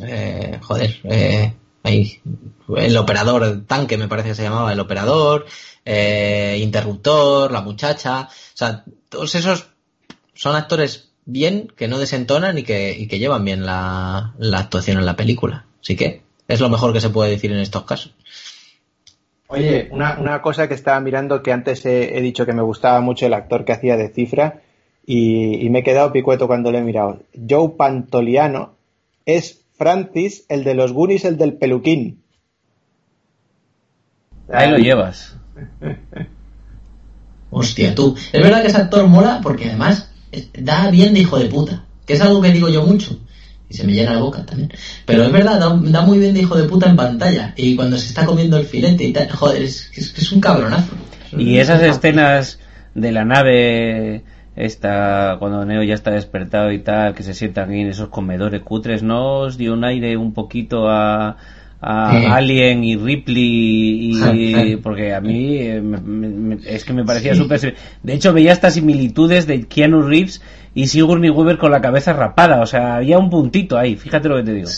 eh, 0.03 0.59
joder, 0.61 0.99
eh, 1.05 1.53
ahí, 1.83 2.19
el 2.75 2.97
operador 2.97 3.63
tanque 3.65 3.97
me 3.97 4.07
parece 4.07 4.29
que 4.29 4.35
se 4.35 4.43
llamaba, 4.43 4.73
el 4.73 4.79
operador, 4.79 5.45
eh, 5.89 6.59
Interruptor, 6.61 7.49
La 7.49 7.61
Muchacha, 7.61 8.23
o 8.23 8.57
sea, 8.57 8.83
todos 9.07 9.33
esos 9.35 9.69
son 10.33 10.55
actores 10.57 11.11
bien, 11.23 11.71
que 11.77 11.87
no 11.87 11.97
desentonan 11.97 12.57
y 12.57 12.63
que, 12.63 12.91
y 12.91 13.07
que 13.07 13.19
llevan 13.19 13.45
bien 13.45 13.65
la, 13.65 14.33
la 14.37 14.59
actuación 14.59 14.97
en 14.97 15.05
la 15.05 15.15
película. 15.15 15.65
Así 15.81 15.95
que 15.95 16.23
es 16.49 16.59
lo 16.59 16.69
mejor 16.69 16.91
que 16.91 16.99
se 16.99 17.09
puede 17.09 17.31
decir 17.31 17.53
en 17.53 17.59
estos 17.59 17.85
casos. 17.85 18.13
Oye, 19.47 19.87
una, 19.91 20.19
una 20.19 20.41
cosa 20.41 20.67
que 20.67 20.73
estaba 20.73 20.99
mirando 20.99 21.41
que 21.41 21.53
antes 21.53 21.85
he, 21.85 22.21
dicho 22.21 22.45
que 22.45 22.51
me 22.51 22.61
gustaba 22.61 22.99
mucho 22.99 23.25
el 23.25 23.33
actor 23.33 23.63
que 23.63 23.71
hacía 23.71 23.95
de 23.95 24.09
cifra 24.09 24.61
y, 25.05 25.65
y, 25.65 25.69
me 25.69 25.79
he 25.79 25.83
quedado 25.83 26.11
picueto 26.11 26.47
cuando 26.47 26.69
lo 26.69 26.79
he 26.79 26.81
mirado. 26.81 27.21
Joe 27.49 27.69
Pantoliano 27.77 28.75
es 29.25 29.63
Francis, 29.77 30.45
el 30.49 30.65
de 30.65 30.73
los 30.73 30.91
Goonies, 30.91 31.23
el 31.23 31.37
del 31.37 31.53
peluquín. 31.53 32.21
Ahí 34.51 34.69
lo 34.69 34.77
llevas. 34.79 35.37
Hostia, 37.49 37.95
tú. 37.95 38.15
Es 38.31 38.41
verdad 38.41 38.61
que 38.61 38.67
ese 38.67 38.77
actor 38.77 39.07
mola 39.07 39.39
porque 39.41 39.69
además 39.69 40.11
da 40.57 40.89
bien 40.91 41.13
de 41.13 41.21
hijo 41.21 41.39
de 41.39 41.45
puta. 41.45 41.83
Que 42.05 42.13
es 42.13 42.21
algo 42.21 42.41
que 42.41 42.51
digo 42.51 42.69
yo 42.69 42.83
mucho. 42.83 43.17
Y 43.69 43.73
se 43.73 43.85
me 43.85 43.93
llena 43.93 44.13
la 44.13 44.19
boca 44.19 44.45
también. 44.45 44.71
Pero 45.05 45.23
es 45.23 45.31
verdad, 45.31 45.59
da, 45.59 46.01
muy 46.01 46.19
bien 46.19 46.33
de 46.33 46.41
hijo 46.41 46.55
de 46.55 46.67
puta 46.67 46.89
en 46.89 46.95
pantalla. 46.95 47.53
Y 47.57 47.75
cuando 47.75 47.97
se 47.97 48.07
está 48.07 48.25
comiendo 48.25 48.57
el 48.57 48.65
filete 48.65 49.03
y 49.03 49.13
tal. 49.13 49.29
Joder, 49.29 49.61
es, 49.61 49.91
es, 49.93 50.31
un 50.31 50.39
cabronazo. 50.39 50.93
y 51.37 51.57
esas 51.57 51.81
escenas 51.81 52.59
de 52.95 53.11
la 53.11 53.25
nave 53.25 54.23
esta 54.55 55.35
cuando 55.37 55.63
Neo 55.65 55.83
ya 55.83 55.93
está 55.93 56.11
despertado 56.11 56.71
y 56.71 56.79
tal, 56.79 57.13
que 57.13 57.23
se 57.23 57.33
sientan 57.33 57.69
ahí 57.69 57.81
en 57.81 57.89
esos 57.89 58.09
comedores 58.09 58.63
cutres, 58.63 59.03
¿no 59.03 59.41
os 59.41 59.57
dio 59.57 59.73
un 59.73 59.83
aire 59.83 60.17
un 60.17 60.33
poquito 60.33 60.89
a, 60.89 61.37
a 61.79 62.35
Alien 62.35 62.83
y 62.83 62.95
Ripley 62.95 64.11
y 64.11 64.75
porque 64.77 65.13
a 65.13 65.21
mí 65.21 65.57
eh, 65.57 65.81
es 66.65 66.83
que 66.83 66.93
me 66.93 67.05
parecía 67.05 67.35
súper 67.35 67.75
de 68.01 68.13
hecho 68.13 68.33
veía 68.33 68.51
estas 68.51 68.73
similitudes 68.73 69.45
de 69.45 69.63
Keanu 69.63 70.01
Reeves 70.01 70.41
y 70.73 70.87
Sigourney 70.87 71.29
Weaver 71.29 71.57
con 71.59 71.71
la 71.71 71.81
cabeza 71.81 72.13
rapada 72.13 72.61
o 72.61 72.65
sea 72.65 72.95
había 72.95 73.19
un 73.19 73.29
puntito 73.29 73.77
ahí 73.77 73.95
fíjate 73.95 74.27
lo 74.27 74.37
que 74.37 74.43
te 74.43 74.53
digo. 74.53 74.69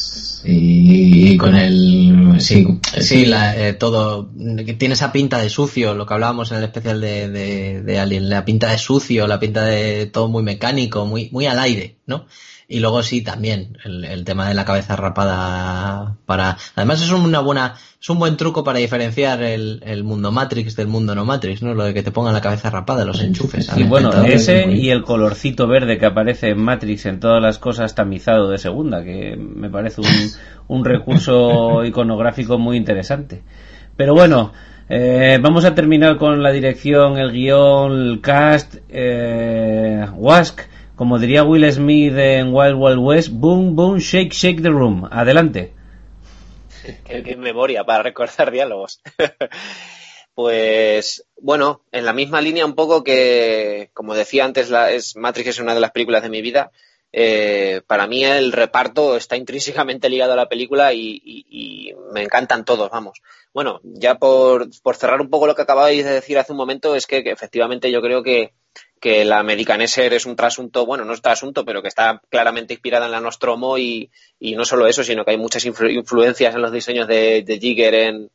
Y 0.41 1.35
con 1.37 1.55
el 1.55 2.35
sí 2.39 2.65
sí 2.81 3.25
la, 3.25 3.57
eh, 3.57 3.73
todo 3.73 4.29
tiene 4.77 4.93
esa 4.93 5.11
pinta 5.11 5.37
de 5.39 5.49
sucio 5.49 5.93
lo 5.93 6.05
que 6.05 6.13
hablábamos 6.13 6.51
en 6.51 6.59
el 6.59 6.63
especial 6.65 6.99
de, 6.99 7.29
de, 7.29 7.81
de 7.81 7.99
Alien 7.99 8.29
la 8.29 8.43
pinta 8.43 8.71
de 8.71 8.77
sucio 8.77 9.25
la 9.25 9.39
pinta 9.39 9.63
de 9.63 10.05
todo 10.05 10.27
muy 10.27 10.43
mecánico 10.43 11.05
muy 11.05 11.29
muy 11.31 11.45
al 11.45 11.59
aire 11.59 11.97
no 12.05 12.25
y 12.71 12.81
luego 12.81 13.01
sí, 13.01 13.23
también 13.23 13.79
el, 13.83 14.23
tema 14.23 14.47
de 14.47 14.53
la 14.53 14.63
cabeza 14.63 14.95
rapada 14.95 16.17
para... 16.27 16.55
Además 16.75 17.01
es 17.01 17.11
una 17.11 17.39
buena, 17.39 17.73
es 17.99 18.09
un 18.11 18.19
buen 18.19 18.37
truco 18.37 18.63
para 18.63 18.77
diferenciar 18.77 19.41
el, 19.41 19.81
el 19.83 20.03
mundo 20.03 20.31
Matrix 20.31 20.75
del 20.75 20.87
mundo 20.87 21.15
no 21.15 21.25
Matrix, 21.25 21.63
¿no? 21.63 21.73
Lo 21.73 21.85
de 21.85 21.95
que 21.95 22.03
te 22.03 22.11
pongan 22.11 22.31
la 22.31 22.41
cabeza 22.41 22.69
rapada, 22.69 23.05
los 23.05 23.23
enchufes. 23.23 23.71
Y 23.75 23.85
bueno, 23.85 24.11
ese 24.23 24.71
y 24.71 24.91
el 24.91 25.01
colorcito 25.01 25.67
verde 25.67 25.97
que 25.97 26.05
aparece 26.05 26.49
en 26.49 26.59
Matrix 26.59 27.07
en 27.07 27.19
todas 27.19 27.41
las 27.41 27.57
cosas 27.57 27.95
tamizado 27.95 28.51
de 28.51 28.59
segunda, 28.59 29.03
que 29.03 29.35
me 29.35 29.71
parece 29.71 30.01
un, 30.01 30.07
un 30.67 30.85
recurso 30.85 31.83
iconográfico 31.83 32.59
muy 32.59 32.77
interesante. 32.77 33.41
Pero 33.97 34.13
bueno, 34.13 34.53
eh, 34.89 35.39
vamos 35.41 35.65
a 35.65 35.73
terminar 35.73 36.17
con 36.17 36.43
la 36.43 36.51
dirección, 36.51 37.17
el 37.17 37.31
guion, 37.31 37.91
el 37.93 38.21
cast, 38.21 38.75
eh, 38.89 40.05
Wask 40.13 40.61
como 40.99 41.17
diría 41.17 41.45
Will 41.45 41.71
Smith 41.71 42.13
en 42.17 42.53
Wild 42.53 42.75
Wild 42.75 42.99
West, 42.99 43.29
boom, 43.31 43.73
boom, 43.73 43.99
shake, 43.99 44.33
shake 44.33 44.61
the 44.61 44.67
room. 44.67 45.07
Adelante. 45.09 45.73
Qué, 47.05 47.37
memoria 47.37 47.85
para 47.85 48.03
recordar 48.03 48.51
diálogos. 48.51 49.01
pues 50.35 51.25
bueno, 51.37 51.85
en 51.93 52.03
la 52.03 52.11
misma 52.11 52.41
línea 52.41 52.65
un 52.65 52.75
poco 52.75 53.01
que, 53.01 53.91
como 53.93 54.13
decía 54.13 54.43
antes, 54.43 54.73
es, 54.91 55.15
Matrix 55.15 55.47
es 55.47 55.59
una 55.59 55.73
de 55.73 55.79
las 55.79 55.91
películas 55.91 56.21
de 56.21 56.29
mi 56.29 56.41
vida. 56.41 56.69
Eh, 57.13 57.81
para 57.87 58.05
mí 58.05 58.25
el 58.25 58.51
reparto 58.51 59.15
está 59.15 59.37
intrínsecamente 59.37 60.09
ligado 60.09 60.33
a 60.33 60.35
la 60.35 60.49
película 60.49 60.93
y, 60.93 61.95
me 62.11 62.23
encantan 62.23 62.65
todos, 62.65 62.89
vamos. 62.91 63.21
Bueno, 63.53 63.79
ya 63.83 64.15
por, 64.15 64.67
cerrar 64.97 65.21
un 65.21 65.29
poco 65.29 65.47
lo 65.47 65.55
que 65.55 65.61
acababais 65.61 66.03
de 66.03 66.11
decir 66.11 66.37
hace 66.37 66.51
un 66.51 66.57
momento, 66.57 66.93
es 66.93 67.07
que 67.07 67.19
efectivamente 67.19 67.89
yo 67.89 68.01
creo 68.01 68.21
que, 68.21 68.51
que 68.99 69.25
la 69.25 69.39
Americaneser 69.39 70.13
es 70.13 70.25
un 70.25 70.35
trasunto, 70.35 70.85
bueno, 70.85 71.05
no 71.05 71.13
es 71.13 71.21
trasunto, 71.21 71.63
pero 71.65 71.81
que 71.81 71.87
está 71.87 72.21
claramente 72.29 72.73
inspirada 72.73 73.05
en 73.05 73.11
la 73.11 73.21
Nostromo 73.21 73.77
y, 73.77 74.11
y 74.39 74.55
no 74.55 74.65
solo 74.65 74.87
eso, 74.87 75.03
sino 75.03 75.23
que 75.23 75.31
hay 75.31 75.37
muchas 75.37 75.65
influencias 75.65 76.53
en 76.53 76.61
los 76.61 76.71
diseños 76.71 77.07
de, 77.07 77.59
Jigger 77.61 77.93
en, 77.95 78.31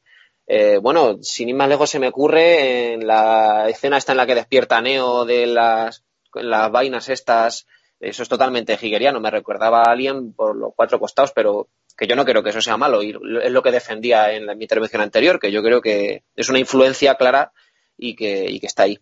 eh, 0.47 0.79
bueno, 0.79 1.19
sin 1.23 1.51
ir 1.51 1.55
más 1.55 1.69
lejos 1.69 1.91
se 1.91 1.99
me 1.99 2.09
ocurre 2.09 2.95
en 2.95 3.07
la 3.07 3.69
escena 3.69 3.99
esta 3.99 4.13
en 4.13 4.19
la 4.19 4.27
que 4.27 4.35
despierta 4.35 4.81
Neo 4.81 5.25
de 5.25 5.47
las, 5.47 6.05
las 6.35 6.71
vainas 6.71 7.09
estas, 7.09 7.67
eso 8.01 8.23
es 8.23 8.29
totalmente 8.29 8.77
jiggeriano, 8.77 9.21
me 9.21 9.31
recordaba 9.31 9.83
a 9.83 9.93
Alien 9.93 10.33
por 10.33 10.57
los 10.57 10.73
cuatro 10.75 10.99
costados, 10.99 11.33
pero 11.33 11.69
que 11.97 12.07
yo 12.07 12.17
no 12.17 12.25
creo 12.25 12.43
que 12.43 12.51
eso 12.51 12.61
sea 12.61 12.77
malo 12.77 13.03
y 13.03 13.11
es 13.43 13.51
lo 13.53 13.63
que 13.63 13.71
defendía 13.71 14.33
en, 14.33 14.47
mi 14.59 14.65
intervención 14.65 15.03
anterior, 15.03 15.39
que 15.39 15.53
yo 15.53 15.63
creo 15.63 15.81
que 15.81 16.25
es 16.35 16.49
una 16.49 16.59
influencia 16.59 17.15
clara 17.17 17.53
y 17.97 18.17
que, 18.17 18.51
y 18.51 18.61
que 18.61 18.67
está 18.67 18.85
ahí. 18.85 18.99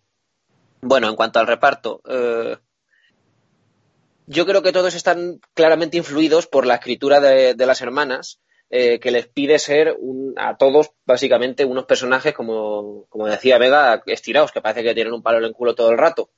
Bueno, 0.85 1.09
en 1.09 1.15
cuanto 1.15 1.39
al 1.39 1.47
reparto, 1.47 2.03
eh, 2.09 2.57
yo 4.27 4.47
creo 4.47 4.63
que 4.63 4.73
todos 4.73 4.95
están 4.97 5.41
claramente 5.55 5.97
influidos 5.97 6.49
por 6.49 6.67
la 6.67 6.75
escritura 6.75 7.21
de, 7.21 7.55
las 7.55 7.81
hermanas, 7.81 8.41
eh, 8.69 8.99
que 8.99 9.13
les 9.13 9.29
pide 9.29 9.61
ser 9.61 9.97
a 10.37 10.57
todos 10.57 10.91
básicamente 11.05 11.65
unos 11.65 11.85
personajes, 11.85 12.35
como, 12.35 13.07
decía 13.27 13.59
Vega, 13.59 14.03
estirados, 14.07 14.51
que 14.51 14.61
parece 14.61 14.83
que 14.83 14.95
tienen 14.95 15.13
un 15.13 15.23
palo 15.23 15.39
en 15.39 15.45
el 15.45 15.53
culo 15.53 15.77
todo 15.77 15.91
el 15.91 15.99
rato. 15.99 16.31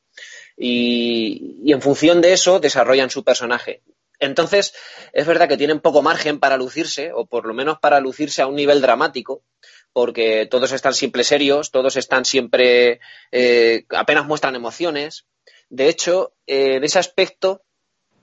Y, 0.58 1.60
y 1.64 1.72
en 1.72 1.80
función 1.80 2.20
de 2.20 2.34
eso 2.34 2.60
desarrollan 2.60 3.08
su 3.08 3.24
personaje. 3.24 3.82
Entonces, 4.20 4.74
es 5.14 5.26
verdad 5.26 5.48
que 5.48 5.56
tienen 5.56 5.80
poco 5.80 6.02
margen 6.02 6.38
para 6.38 6.58
lucirse, 6.58 7.12
o 7.14 7.24
por 7.24 7.46
lo 7.46 7.54
menos 7.54 7.78
para 7.78 7.98
lucirse 7.98 8.42
a 8.42 8.46
un 8.46 8.56
nivel 8.56 8.82
dramático, 8.82 9.42
porque 9.94 10.46
todos 10.50 10.72
están 10.72 10.92
siempre 10.92 11.22
serios, 11.22 11.70
todos 11.70 11.96
están 11.96 12.24
siempre, 12.24 13.00
eh, 13.30 13.86
apenas 13.90 14.26
muestran 14.26 14.56
emociones. 14.56 15.24
De 15.70 15.88
hecho, 15.88 16.34
en 16.46 16.82
ese 16.82 16.98
aspecto, 16.98 17.62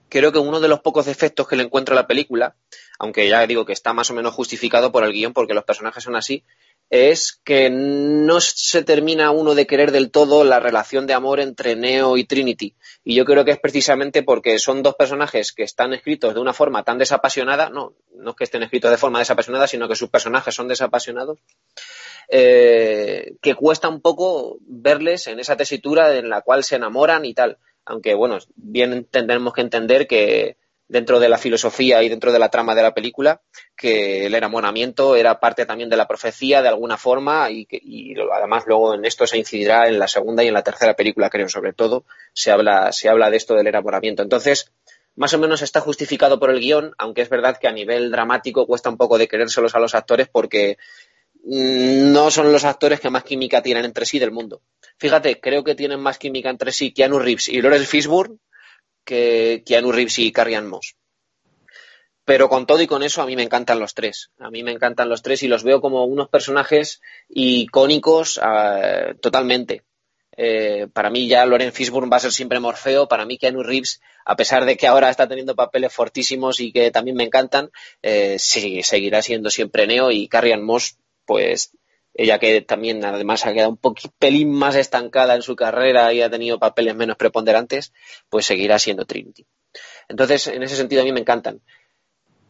creo 0.09 0.33
que 0.33 0.39
uno 0.39 0.59
de 0.59 0.67
los 0.67 0.81
pocos 0.81 1.05
defectos 1.05 1.47
que 1.47 1.55
le 1.55 1.63
encuentro 1.63 1.95
la 1.95 2.07
película, 2.07 2.57
aunque 2.99 3.27
ya 3.29 3.47
digo 3.47 3.65
que 3.65 3.71
está 3.71 3.93
más 3.93 4.11
o 4.11 4.13
menos 4.13 4.33
justificado 4.33 4.91
por 4.91 5.05
el 5.05 5.13
guion 5.13 5.31
porque 5.31 5.53
los 5.53 5.63
personajes 5.63 6.03
son 6.03 6.17
así, 6.17 6.43
es 6.91 7.39
que 7.45 7.69
no 7.69 8.41
se 8.41 8.83
termina 8.83 9.31
uno 9.31 9.55
de 9.55 9.65
querer 9.65 9.93
del 9.93 10.11
todo 10.11 10.43
la 10.43 10.59
relación 10.59 11.07
de 11.07 11.13
amor 11.13 11.39
entre 11.39 11.77
Neo 11.77 12.17
y 12.17 12.25
Trinity. 12.25 12.75
Y 13.05 13.15
yo 13.15 13.23
creo 13.23 13.45
que 13.45 13.51
es 13.51 13.59
precisamente 13.59 14.23
porque 14.23 14.59
son 14.59 14.83
dos 14.83 14.95
personajes 14.95 15.53
que 15.53 15.63
están 15.63 15.93
escritos 15.93 16.33
de 16.33 16.41
una 16.41 16.51
forma 16.51 16.83
tan 16.83 16.97
desapasionada, 16.97 17.69
no, 17.69 17.93
no 18.13 18.31
es 18.31 18.35
que 18.35 18.43
estén 18.43 18.63
escritos 18.63 18.91
de 18.91 18.97
forma 18.97 19.19
desapasionada, 19.19 19.67
sino 19.67 19.87
que 19.87 19.95
sus 19.95 20.09
personajes 20.09 20.53
son 20.53 20.67
desapasionados, 20.67 21.39
eh, 22.27 23.35
que 23.41 23.55
cuesta 23.55 23.87
un 23.87 24.01
poco 24.01 24.57
verles 24.59 25.27
en 25.27 25.39
esa 25.39 25.55
tesitura 25.55 26.13
en 26.17 26.27
la 26.27 26.41
cual 26.41 26.65
se 26.65 26.75
enamoran 26.75 27.23
y 27.23 27.33
tal. 27.33 27.57
Aunque, 27.85 28.15
bueno, 28.15 28.37
bien 28.55 29.07
tenemos 29.09 29.53
que 29.53 29.61
entender 29.61 30.07
que 30.07 30.57
dentro 30.91 31.21
de 31.21 31.29
la 31.29 31.37
filosofía 31.37 32.03
y 32.03 32.09
dentro 32.09 32.33
de 32.33 32.39
la 32.39 32.49
trama 32.49 32.75
de 32.75 32.81
la 32.81 32.93
película, 32.93 33.41
que 33.77 34.25
el 34.25 34.35
enamoramiento 34.35 35.15
era 35.15 35.39
parte 35.39 35.65
también 35.65 35.89
de 35.89 35.95
la 35.95 36.05
profecía 36.05 36.61
de 36.61 36.67
alguna 36.67 36.97
forma 36.97 37.49
y, 37.49 37.65
que, 37.65 37.81
además 38.33 38.65
luego 38.67 38.93
en 38.93 39.05
esto 39.05 39.25
se 39.25 39.37
incidirá 39.37 39.87
en 39.87 39.97
la 39.97 40.09
segunda 40.09 40.43
y 40.43 40.49
en 40.49 40.53
la 40.53 40.63
tercera 40.63 40.93
película, 40.93 41.29
creo, 41.29 41.47
sobre 41.47 41.71
todo, 41.71 42.03
se 42.33 42.51
habla, 42.51 42.91
se 42.91 43.07
habla 43.07 43.29
de 43.29 43.37
esto 43.37 43.55
del 43.55 43.67
enamoramiento. 43.67 44.21
Entonces, 44.21 44.73
más 45.15 45.33
o 45.33 45.39
menos 45.39 45.61
está 45.61 45.79
justificado 45.79 46.39
por 46.39 46.51
el 46.51 46.59
guion, 46.59 46.93
aunque 46.97 47.21
es 47.21 47.29
verdad 47.29 47.57
que 47.57 47.69
a 47.69 47.71
nivel 47.71 48.11
dramático 48.11 48.67
cuesta 48.67 48.89
un 48.89 48.97
poco 48.97 49.17
de 49.17 49.29
querérselos 49.29 49.73
a 49.75 49.79
los 49.79 49.95
actores 49.95 50.27
porque 50.27 50.77
mm, 51.45 52.11
no 52.11 52.29
son 52.31 52.51
los 52.51 52.65
actores 52.65 52.99
que 52.99 53.09
más 53.09 53.23
química 53.23 53.61
tienen 53.61 53.85
entre 53.85 54.05
sí 54.05 54.19
del 54.19 54.31
mundo. 54.31 54.61
Fíjate, 54.97 55.39
creo 55.39 55.63
que 55.63 55.73
tienen 55.73 56.01
más 56.01 56.17
química 56.17 56.49
entre 56.49 56.73
sí 56.73 56.91
Keanu 56.91 57.17
Reeves 57.17 57.47
y 57.47 57.61
Lawrence 57.61 57.87
Fishburne 57.87 58.39
que 59.03 59.63
Keanu 59.65 59.91
Reeves 59.91 60.19
y 60.19 60.31
Carrie 60.31 60.61
Moss. 60.61 60.95
Pero 62.23 62.49
con 62.49 62.65
todo 62.65 62.81
y 62.81 62.87
con 62.87 63.03
eso, 63.03 63.21
a 63.21 63.25
mí 63.25 63.35
me 63.35 63.43
encantan 63.43 63.79
los 63.79 63.93
tres. 63.93 64.29
A 64.39 64.49
mí 64.51 64.63
me 64.63 64.71
encantan 64.71 65.09
los 65.09 65.21
tres 65.21 65.43
y 65.43 65.47
los 65.47 65.63
veo 65.63 65.81
como 65.81 66.05
unos 66.05 66.29
personajes 66.29 67.01
icónicos 67.29 68.37
uh, 68.37 69.15
totalmente. 69.19 69.83
Eh, 70.37 70.87
para 70.93 71.09
mí 71.09 71.27
ya 71.27 71.45
Loren 71.45 71.73
Fishburne 71.73 72.09
va 72.09 72.17
a 72.17 72.21
ser 72.21 72.31
siempre 72.31 72.59
Morfeo. 72.59 73.07
Para 73.07 73.25
mí 73.25 73.37
Keanu 73.37 73.63
Reeves, 73.63 74.01
a 74.23 74.35
pesar 74.35 74.65
de 74.65 74.77
que 74.77 74.87
ahora 74.87 75.09
está 75.09 75.27
teniendo 75.27 75.55
papeles 75.55 75.93
fortísimos 75.93 76.59
y 76.59 76.71
que 76.71 76.91
también 76.91 77.17
me 77.17 77.23
encantan, 77.23 77.71
eh, 78.01 78.37
sí, 78.39 78.83
seguirá 78.83 79.21
siendo 79.21 79.49
siempre 79.49 79.87
Neo 79.87 80.11
y 80.11 80.27
Carrie 80.27 80.57
Moss, 80.57 80.97
pues 81.25 81.71
ella 82.13 82.39
que 82.39 82.61
también 82.61 83.03
además 83.05 83.45
ha 83.45 83.53
quedado 83.53 83.77
un 83.81 83.95
pelín 84.19 84.51
más 84.51 84.75
estancada 84.75 85.35
en 85.35 85.41
su 85.41 85.55
carrera 85.55 86.11
y 86.13 86.21
ha 86.21 86.29
tenido 86.29 86.59
papeles 86.59 86.95
menos 86.95 87.17
preponderantes, 87.17 87.93
pues 88.29 88.45
seguirá 88.45 88.79
siendo 88.79 89.05
Trinity. 89.05 89.45
Entonces, 90.09 90.47
en 90.47 90.63
ese 90.63 90.75
sentido 90.75 91.01
a 91.01 91.05
mí 91.05 91.11
me 91.11 91.21
encantan. 91.21 91.61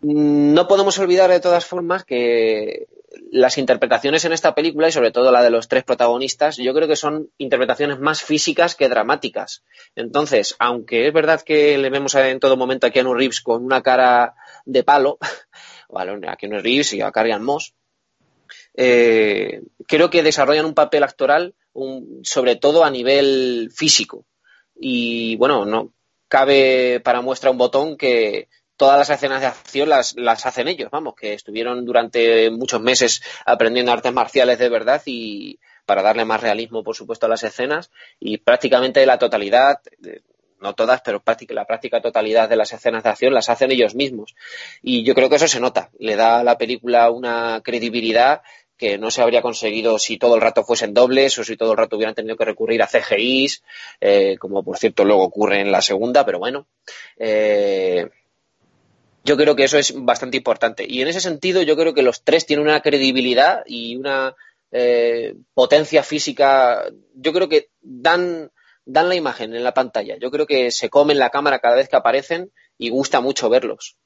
No 0.01 0.67
podemos 0.67 0.97
olvidar 0.97 1.29
de 1.29 1.39
todas 1.39 1.65
formas 1.65 2.03
que 2.03 2.87
las 3.31 3.57
interpretaciones 3.57 4.25
en 4.25 4.33
esta 4.33 4.55
película 4.55 4.87
y 4.87 4.91
sobre 4.91 5.11
todo 5.11 5.31
la 5.31 5.43
de 5.43 5.51
los 5.51 5.67
tres 5.67 5.83
protagonistas, 5.83 6.57
yo 6.57 6.73
creo 6.73 6.87
que 6.87 6.95
son 6.95 7.29
interpretaciones 7.37 7.99
más 7.99 8.23
físicas 8.23 8.75
que 8.75 8.89
dramáticas. 8.89 9.63
Entonces, 9.95 10.55
aunque 10.59 11.07
es 11.07 11.13
verdad 11.13 11.41
que 11.41 11.77
le 11.77 11.89
vemos 11.89 12.15
en 12.15 12.39
todo 12.39 12.57
momento 12.57 12.87
a 12.87 12.89
Keanu 12.89 13.13
Reeves 13.13 13.41
con 13.41 13.63
una 13.63 13.83
cara 13.83 14.33
de 14.65 14.83
palo, 14.83 15.19
a 15.93 16.35
Keanu 16.35 16.59
Reeves 16.59 16.93
y 16.93 17.01
a 17.01 17.11
Carrie 17.11 17.37
Moss, 17.37 17.75
eh, 18.73 19.61
creo 19.87 20.09
que 20.09 20.23
desarrollan 20.23 20.65
un 20.65 20.73
papel 20.73 21.03
actoral 21.03 21.55
sobre 22.23 22.57
todo 22.57 22.83
a 22.83 22.89
nivel 22.89 23.71
físico. 23.73 24.25
Y 24.75 25.35
bueno, 25.37 25.65
no 25.65 25.93
cabe 26.27 27.01
para 27.01 27.21
muestra 27.21 27.51
un 27.51 27.57
botón 27.57 27.97
que 27.97 28.47
todas 28.77 28.97
las 28.97 29.09
escenas 29.09 29.41
de 29.41 29.47
acción 29.47 29.89
las, 29.89 30.15
las 30.15 30.45
hacen 30.45 30.69
ellos, 30.69 30.89
vamos, 30.89 31.13
que 31.13 31.33
estuvieron 31.33 31.85
durante 31.85 32.49
muchos 32.49 32.81
meses 32.81 33.21
aprendiendo 33.45 33.91
artes 33.91 34.13
marciales 34.13 34.57
de 34.57 34.69
verdad 34.69 35.01
y 35.05 35.59
para 35.85 36.01
darle 36.01 36.23
más 36.23 36.41
realismo, 36.41 36.83
por 36.83 36.95
supuesto, 36.95 37.25
a 37.25 37.29
las 37.29 37.43
escenas 37.43 37.91
y 38.17 38.37
prácticamente 38.37 39.05
la 39.05 39.19
totalidad, 39.19 39.81
no 40.61 40.73
todas, 40.73 41.01
pero 41.01 41.21
la 41.49 41.65
práctica 41.65 42.01
totalidad 42.01 42.47
de 42.47 42.55
las 42.55 42.71
escenas 42.71 43.03
de 43.03 43.09
acción 43.09 43.33
las 43.33 43.49
hacen 43.49 43.71
ellos 43.71 43.95
mismos. 43.95 44.35
Y 44.81 45.03
yo 45.03 45.15
creo 45.15 45.29
que 45.29 45.35
eso 45.35 45.47
se 45.47 45.59
nota, 45.59 45.89
le 45.99 46.15
da 46.15 46.39
a 46.39 46.43
la 46.43 46.57
película 46.57 47.09
una 47.09 47.61
credibilidad 47.63 48.41
que 48.77 48.97
no 48.97 49.11
se 49.11 49.21
habría 49.21 49.43
conseguido 49.43 49.99
si 49.99 50.17
todo 50.17 50.33
el 50.33 50.41
rato 50.41 50.63
fuesen 50.63 50.93
dobles 50.93 51.37
o 51.37 51.43
si 51.43 51.55
todo 51.55 51.73
el 51.73 51.77
rato 51.77 51.97
hubieran 51.97 52.15
tenido 52.15 52.35
que 52.35 52.45
recurrir 52.45 52.81
a 52.81 52.87
CGIs, 52.87 53.63
eh, 53.99 54.37
como 54.39 54.63
por 54.63 54.77
cierto 54.77 55.05
luego 55.05 55.23
ocurre 55.23 55.61
en 55.61 55.71
la 55.71 55.83
segunda, 55.83 56.25
pero 56.25 56.39
bueno. 56.39 56.65
Eh, 57.17 58.09
yo 59.23 59.37
creo 59.37 59.55
que 59.55 59.65
eso 59.65 59.77
es 59.77 59.93
bastante 59.95 60.37
importante. 60.37 60.83
Y 60.87 61.01
en 61.01 61.07
ese 61.07 61.21
sentido, 61.21 61.61
yo 61.61 61.77
creo 61.77 61.93
que 61.93 62.01
los 62.01 62.23
tres 62.23 62.45
tienen 62.45 62.65
una 62.65 62.81
credibilidad 62.81 63.61
y 63.67 63.95
una 63.95 64.35
eh, 64.71 65.35
potencia 65.53 66.01
física. 66.01 66.85
Yo 67.13 67.33
creo 67.33 67.47
que 67.47 67.69
dan, 67.81 68.51
dan 68.85 69.09
la 69.09 69.15
imagen 69.15 69.55
en 69.55 69.63
la 69.63 69.73
pantalla. 69.73 70.17
Yo 70.19 70.31
creo 70.31 70.45
que 70.45 70.71
se 70.71 70.89
comen 70.89 71.19
la 71.19 71.29
cámara 71.29 71.59
cada 71.59 71.75
vez 71.75 71.89
que 71.89 71.95
aparecen 71.95 72.51
y 72.77 72.89
gusta 72.89 73.21
mucho 73.21 73.49
verlos. 73.49 73.97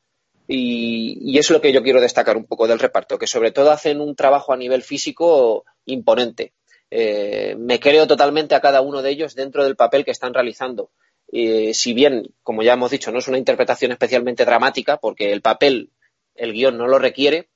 Y, 0.48 1.38
es 1.38 1.50
lo 1.50 1.62
que 1.62 1.74
yo 1.74 1.82
quiero 1.82 2.02
destacar 2.02 2.38
un 2.38 2.46
poco 2.46 2.68
del 2.68 2.80
reparto, 2.80 3.18
que 3.18 3.28
sobre 3.28 3.52
todo 3.52 3.72
hacen 3.72 4.00
un 4.00 4.16
trabajo 4.16 4.54
a 4.54 4.58
nivel 4.58 4.84
físico 4.84 5.66
imponente. 5.86 6.54
Eh, 6.92 7.56
me 7.58 7.80
creo 7.80 8.06
totalmente 8.06 8.54
a 8.54 8.62
cada 8.62 8.82
uno 8.82 9.02
de 9.02 9.10
ellos 9.10 9.34
dentro 9.34 9.64
del 9.64 9.76
papel 9.76 10.06
que 10.06 10.12
están 10.12 10.34
realizando. 10.34 10.92
Eh, 11.32 11.74
si 11.74 11.94
bien, 11.94 12.34
como 12.44 12.62
ya 12.62 12.74
hemos 12.74 12.92
dicho, 12.92 13.12
no 13.12 13.20
es 13.20 13.28
una 13.28 13.40
interpretación 13.40 13.92
especialmente 13.92 14.46
dramática, 14.46 14.98
porque 14.98 15.32
el 15.32 15.42
papel, 15.42 15.90
el 16.36 16.54
guion 16.54 16.78
no 16.78 16.88
lo 16.88 17.00
requiere, 17.00 17.50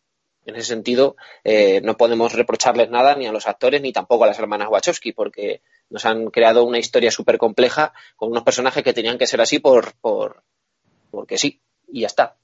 en 0.50 0.58
ese 0.58 0.68
sentido 0.68 1.16
eh, 1.44 1.82
no 1.82 1.98
podemos 1.98 2.34
reprocharles 2.34 2.90
nada 2.90 3.16
ni 3.16 3.26
a 3.26 3.32
los 3.32 3.48
actores 3.48 3.82
ni 3.82 3.94
tampoco 3.94 4.26
a 4.26 4.28
las 4.28 4.40
hermanas 4.40 4.70
Wachowski, 4.70 5.14
porque 5.14 5.62
nos 5.90 6.06
han 6.06 6.30
creado 6.30 6.64
una 6.64 6.80
historia 6.80 7.12
súper 7.12 7.38
compleja 7.38 7.94
con 8.16 8.32
unos 8.32 8.44
personajes 8.44 8.84
que 8.84 8.94
tenían 8.94 9.18
que 9.18 9.28
ser 9.28 9.42
así 9.42 9.60
por, 9.60 9.94
por 10.02 10.44
porque 11.12 11.38
sí, 11.38 11.62
y 11.88 12.02
ya 12.02 12.08
está 12.08 12.36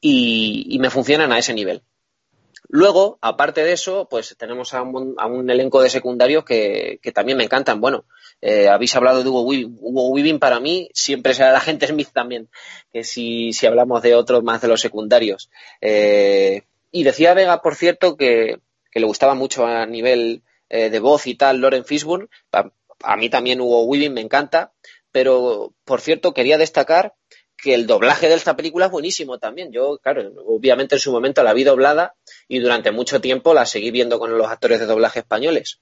y, 0.00 0.78
me 0.80 0.90
funcionan 0.90 1.32
a 1.32 1.38
ese 1.38 1.54
nivel. 1.54 1.82
Luego, 2.68 3.18
aparte 3.20 3.64
de 3.64 3.72
eso, 3.72 4.06
pues 4.08 4.36
tenemos 4.38 4.74
a 4.74 4.82
un, 4.82 5.50
elenco 5.50 5.82
de 5.82 5.90
secundarios 5.90 6.44
que, 6.44 7.00
también 7.12 7.36
me 7.36 7.44
encantan. 7.44 7.80
Bueno, 7.80 8.04
eh, 8.40 8.68
habéis 8.68 8.94
hablado 8.94 9.22
de 9.22 9.28
Hugo 9.28 9.42
Weaving. 9.42 9.78
Hugo 9.80 10.08
Weaving 10.10 10.38
para 10.38 10.60
mí 10.60 10.88
siempre 10.94 11.34
será 11.34 11.52
la 11.52 11.60
gente 11.60 11.88
Smith 11.88 12.10
también, 12.12 12.48
que 12.92 13.02
si, 13.02 13.52
si 13.52 13.66
hablamos 13.66 14.02
de 14.02 14.14
otros 14.14 14.44
más 14.44 14.60
de 14.60 14.68
los 14.68 14.80
secundarios. 14.80 15.50
Eh, 15.80 16.62
y 16.90 17.04
decía 17.04 17.34
Vega, 17.34 17.62
por 17.62 17.74
cierto, 17.74 18.16
que, 18.16 18.58
le 18.92 19.04
gustaba 19.06 19.34
mucho 19.34 19.66
a 19.66 19.86
nivel 19.86 20.42
eh, 20.68 20.90
de 20.90 20.98
voz 21.00 21.26
y 21.26 21.34
tal 21.34 21.58
Loren 21.58 21.84
Fishburne. 21.84 22.28
A, 22.52 22.70
a, 23.02 23.16
mí 23.16 23.30
también 23.30 23.60
Hugo 23.60 23.84
Weaving 23.84 24.14
me 24.14 24.20
encanta. 24.20 24.72
Pero, 25.12 25.74
por 25.84 26.00
cierto, 26.00 26.32
quería 26.32 26.58
destacar 26.58 27.14
que 27.60 27.74
el 27.74 27.86
doblaje 27.86 28.28
de 28.28 28.34
esta 28.34 28.56
película 28.56 28.86
es 28.86 28.92
buenísimo 28.92 29.38
también. 29.38 29.72
Yo, 29.72 29.98
claro, 29.98 30.32
obviamente 30.46 30.96
en 30.96 31.00
su 31.00 31.12
momento 31.12 31.42
la 31.42 31.52
vi 31.52 31.64
doblada 31.64 32.14
y 32.48 32.58
durante 32.58 32.90
mucho 32.90 33.20
tiempo 33.20 33.54
la 33.54 33.66
seguí 33.66 33.90
viendo 33.90 34.18
con 34.18 34.36
los 34.36 34.48
actores 34.48 34.80
de 34.80 34.86
doblaje 34.86 35.20
españoles. 35.20 35.80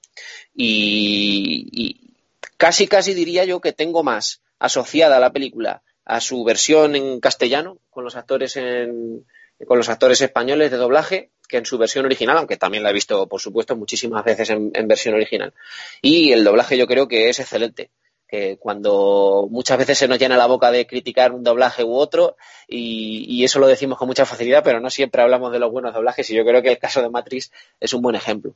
Y, 0.54 2.14
casi, 2.56 2.88
casi 2.88 3.14
diría 3.14 3.44
yo 3.44 3.60
que 3.60 3.72
tengo 3.72 4.02
más 4.02 4.42
asociada 4.58 5.20
la 5.20 5.32
película 5.32 5.82
a 6.04 6.20
su 6.20 6.42
versión 6.42 6.96
en 6.96 7.20
castellano 7.20 7.78
con 7.90 8.02
los 8.02 8.16
actores 8.16 8.56
en, 8.56 9.24
con 9.66 9.78
los 9.78 9.88
actores 9.88 10.20
españoles 10.20 10.70
de 10.70 10.76
doblaje 10.76 11.30
que 11.48 11.56
en 11.56 11.66
su 11.66 11.78
versión 11.78 12.04
original, 12.04 12.36
aunque 12.36 12.56
también 12.56 12.82
la 12.82 12.90
he 12.90 12.94
visto, 12.94 13.26
por 13.26 13.40
supuesto, 13.40 13.74
muchísimas 13.76 14.24
veces 14.24 14.50
en 14.50 14.88
versión 14.88 15.14
original. 15.14 15.54
Y 16.02 16.32
el 16.32 16.44
doblaje 16.44 16.76
yo 16.76 16.86
creo 16.86 17.08
que 17.08 17.28
es 17.28 17.40
excelente 17.40 17.90
que 18.28 18.58
cuando 18.58 19.48
muchas 19.50 19.78
veces 19.78 19.98
se 19.98 20.06
nos 20.06 20.18
llena 20.18 20.36
la 20.36 20.46
boca 20.46 20.70
de 20.70 20.86
criticar 20.86 21.32
un 21.32 21.42
doblaje 21.42 21.82
u 21.82 21.94
otro 21.94 22.36
y, 22.68 23.42
eso 23.42 23.58
lo 23.58 23.66
decimos 23.66 23.96
con 23.96 24.06
mucha 24.06 24.26
facilidad, 24.26 24.62
pero 24.62 24.80
no 24.80 24.90
siempre 24.90 25.22
hablamos 25.22 25.50
de 25.52 25.58
los 25.58 25.72
buenos 25.72 25.94
doblajes 25.94 26.28
y 26.28 26.34
yo 26.34 26.44
creo 26.44 26.60
que 26.60 26.68
el 26.68 26.78
caso 26.78 27.00
de 27.00 27.08
Matrix 27.08 27.50
es 27.80 27.94
un 27.94 28.02
buen 28.02 28.14
ejemplo. 28.14 28.54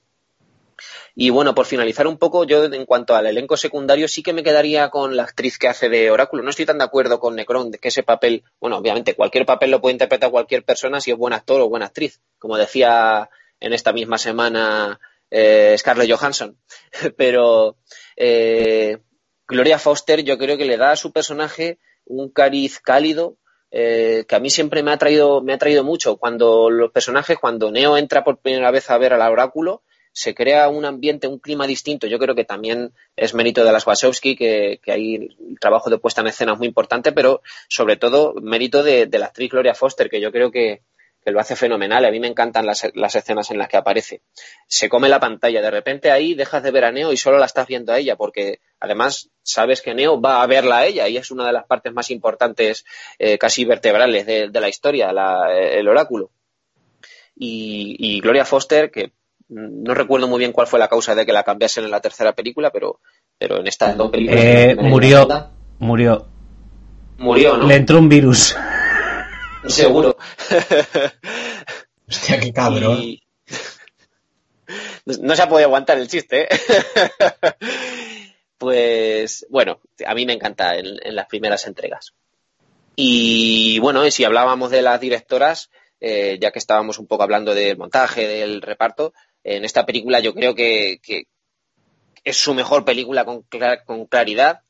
Y 1.14 1.30
bueno, 1.30 1.55
por 1.55 1.66
finalizar 1.66 2.07
un 2.07 2.18
poco, 2.18 2.45
yo 2.45 2.64
en 2.64 2.87
cuanto 2.87 3.14
al 3.14 3.26
elenco 3.26 3.57
secundario 3.57 4.09
sí 4.09 4.22
que 4.22 4.33
me 4.33 4.43
quedaría 4.43 4.89
con 4.89 5.16
la 5.16 5.24
actriz 5.24 5.59
que 5.59 5.68
hace 5.68 5.89
de 5.89 6.11
Oráculo. 6.11 6.43
No 6.43 6.51
estoy 6.51 6.66
tan 6.66 6.78
de 6.78 6.85
acuerdo 6.85 7.20
con 7.20 7.37
Necron 7.37 7.70
que 7.72 7.89
ese 7.89 8.03
papel, 8.03 8.45
bueno, 8.61 8.78
obviamente 8.78 9.14
cualquier 9.14 9.45
papel 9.45 9.70
lo 9.70 9.80
puede 9.80 9.93
interpretar 9.95 10.30
cualquier 10.30 10.64
persona 10.64 11.01
si 11.01 11.11
es 11.11 11.16
buen 11.16 11.35
actor 11.35 11.61
o 11.61 11.68
buena 11.68 11.87
actriz, 11.87 12.20
como 12.39 12.57
decía 12.57 13.28
en 13.61 13.72
esta 13.72 13.93
misma 13.93 14.18
semana 14.18 14.99
eh, 15.30 15.74
Scarlett 15.78 16.11
Johansson. 16.11 16.59
Pero 17.16 17.76
eh, 18.16 18.99
Gloria 19.47 19.78
Foster 19.78 20.22
yo 20.22 20.39
creo 20.39 20.57
que 20.57 20.64
le 20.64 20.76
da 20.76 20.93
a 20.93 20.97
su 20.97 21.12
personaje 21.12 21.78
un 22.05 22.30
cariz 22.30 22.80
cálido 22.80 23.37
eh, 23.70 24.24
que 24.28 24.35
a 24.35 24.41
mí 24.41 24.51
siempre 24.51 24.83
me 24.83 24.93
ha 24.93 24.99
traído 24.99 25.41
me 25.41 25.55
ha 25.55 25.59
traído 25.59 25.83
mucho 25.83 26.18
cuando 26.18 26.68
los 26.68 26.91
personajes 26.91 27.39
cuando 27.39 27.70
Neo 27.70 27.97
entra 27.97 28.22
por 28.22 28.39
primera 28.39 28.70
vez 28.70 28.91
a 28.91 28.99
ver 28.99 29.14
al 29.14 29.33
oráculo 29.33 29.83
se 30.13 30.35
crea 30.35 30.69
un 30.69 30.85
ambiente, 30.85 31.27
un 31.27 31.39
clima 31.39 31.67
distinto. 31.67 32.07
Yo 32.07 32.19
creo 32.19 32.35
que 32.35 32.45
también 32.45 32.93
es 33.17 33.35
mérito 33.35 33.65
de 33.65 33.73
las 33.73 33.87
Wachowski, 33.87 34.37
que, 34.37 34.81
que 34.83 34.93
hay 34.93 35.15
el 35.15 35.59
trabajo 35.61 35.91
de 35.91 35.99
puesta 35.99 36.21
en 36.21 36.29
escena 36.29 36.53
es 36.53 36.59
muy 36.59 36.69
importante, 36.69 37.13
pero 37.13 37.43
sobre 37.69 37.97
todo 37.97 38.35
mérito 38.41 38.83
de, 38.83 39.09
la 39.11 39.27
actriz 39.27 39.51
Gloria 39.51 39.75
Foster, 39.75 40.11
que 40.11 40.21
yo 40.21 40.31
creo 40.33 40.51
que 40.51 40.83
que 41.25 41.31
lo 41.31 41.39
hace 41.39 41.55
fenomenal. 41.55 42.05
A 42.05 42.11
mí 42.11 42.19
me 42.19 42.27
encantan 42.27 42.67
las, 42.67 42.91
las, 42.95 43.15
escenas 43.15 43.51
en 43.53 43.59
las 43.59 43.69
que 43.69 43.77
aparece. 43.77 44.23
Se 44.67 44.89
come 44.89 45.09
la 45.09 45.21
pantalla. 45.21 45.63
De 45.63 45.71
repente 45.71 46.11
ahí 46.11 46.35
dejas 46.35 46.65
de 46.65 46.73
ver 46.73 46.85
a 46.85 46.91
Neo 46.91 47.13
y 47.13 47.17
solo 47.17 47.39
la 47.39 47.47
estás 47.47 47.69
viendo 47.69 47.93
a 47.93 47.99
ella, 47.99 48.17
porque 48.17 48.59
además 48.81 49.31
sabes 49.45 49.83
que 49.83 49.95
Neo 49.95 50.21
va 50.21 50.43
a 50.43 50.47
verla 50.49 50.79
a 50.79 50.87
ella 50.87 51.07
y 51.07 51.17
es 51.17 51.31
una 51.31 51.47
de 51.47 51.53
las 51.53 51.65
partes 51.67 51.93
más 51.93 52.11
importantes, 52.11 52.85
eh, 53.21 53.39
casi 53.39 53.65
vertebrales 53.65 54.27
de, 54.27 54.51
la 54.53 54.69
historia, 54.69 55.13
la, 55.13 55.57
el 55.57 55.87
oráculo. 55.87 56.33
Y, 57.37 57.97
y, 57.99 58.21
Gloria 58.21 58.45
Foster, 58.45 58.91
que 58.91 59.13
no 59.49 59.95
recuerdo 59.95 60.28
muy 60.28 60.38
bien 60.38 60.53
cuál 60.53 60.66
fue 60.66 60.78
la 60.78 60.88
causa 60.88 61.14
de 61.14 61.26
que 61.26 61.32
la 61.32 61.43
cambiasen 61.43 61.84
en 61.84 61.90
la 61.90 62.01
tercera 62.01 62.32
película, 62.32 62.70
pero, 62.70 63.01
pero 63.38 63.61
en 63.61 63.66
estas 63.66 63.97
dos 63.97 64.11
películas. 64.11 64.45
Eh, 64.45 64.76
murió, 64.78 65.28
murió. 65.78 66.26
Murió, 67.18 67.57
¿no? 67.57 67.66
Le 67.66 67.76
entró 67.76 67.99
un 67.99 68.09
virus. 68.09 68.57
Seguro. 69.66 70.16
Hostia, 72.09 72.40
qué 72.40 72.53
cabrón. 72.53 72.99
Y... 73.01 73.22
No 75.20 75.34
se 75.34 75.43
ha 75.43 75.49
podido 75.49 75.66
aguantar 75.66 75.99
el 75.99 76.07
chiste, 76.07 76.45
¿eh? 76.45 76.59
pues 78.57 79.45
bueno, 79.51 79.80
a 80.07 80.14
mí 80.14 80.24
me 80.24 80.32
encanta 80.32 80.76
en, 80.76 80.86
en, 81.03 81.16
las 81.16 81.26
primeras 81.26 81.66
entregas. 81.66 82.14
Y 82.95 83.80
bueno, 83.80 84.09
si 84.12 84.22
hablábamos 84.22 84.70
de 84.70 84.80
las 84.80 85.01
directoras, 85.01 85.70
eh, 86.05 86.36
ya 86.40 86.51
que 86.51 86.59
estábamos 86.59 86.99
un 86.99 87.07
poco 87.07 87.22
hablando 87.22 87.55
del 87.55 87.76
montaje, 87.76 88.26
del 88.26 88.61
reparto, 88.61 89.14
en 89.45 89.64
esta 89.64 89.86
película 89.86 90.20
yo 90.20 90.34
creo 90.34 90.55
que, 90.55 91.01
es 92.24 92.36
su 92.36 92.55
mejor 92.55 92.84
película 92.84 93.24
con, 93.24 93.45
con, 93.84 94.07
claridad, 94.07 94.61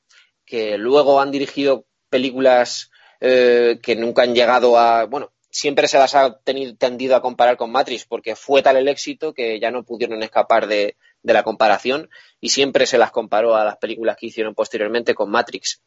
que 0.47 0.79
luego 0.79 1.21
han 1.21 1.31
dirigido 1.31 1.85
películas 2.09 2.91
eh, 3.21 3.79
que 3.83 3.95
nunca 3.95 4.23
han 4.23 4.35
llegado 4.35 4.79
a, 4.79 5.05
bueno, 5.05 5.33
siempre 5.51 5.87
se 5.87 5.99
las 5.99 6.15
ha 6.15 6.39
tenido, 6.39 6.75
tendido 6.77 7.15
a 7.15 7.21
comparar 7.21 7.57
con 7.57 7.71
Matrix 7.71 8.07
porque 8.07 8.35
fue 8.35 8.63
tal 8.63 8.77
el 8.79 8.89
éxito 8.89 9.35
que 9.35 9.61
ya 9.61 9.71
no 9.71 9.85
pudieron 9.85 10.23
escapar 10.23 10.67
de, 10.67 10.97
de, 11.23 11.33
la 11.33 11.43
comparación 11.43 12.09
y 12.41 12.49
siempre 12.49 12.87
se 12.87 12.99
las 12.99 13.11
comparó 13.11 13.55
a 13.55 13.65
las 13.65 13.77
películas 13.77 14.17
que 14.17 14.27
hicieron 14.27 14.55
posteriormente 14.55 15.15
con 15.15 15.31
Matrix. 15.31 15.83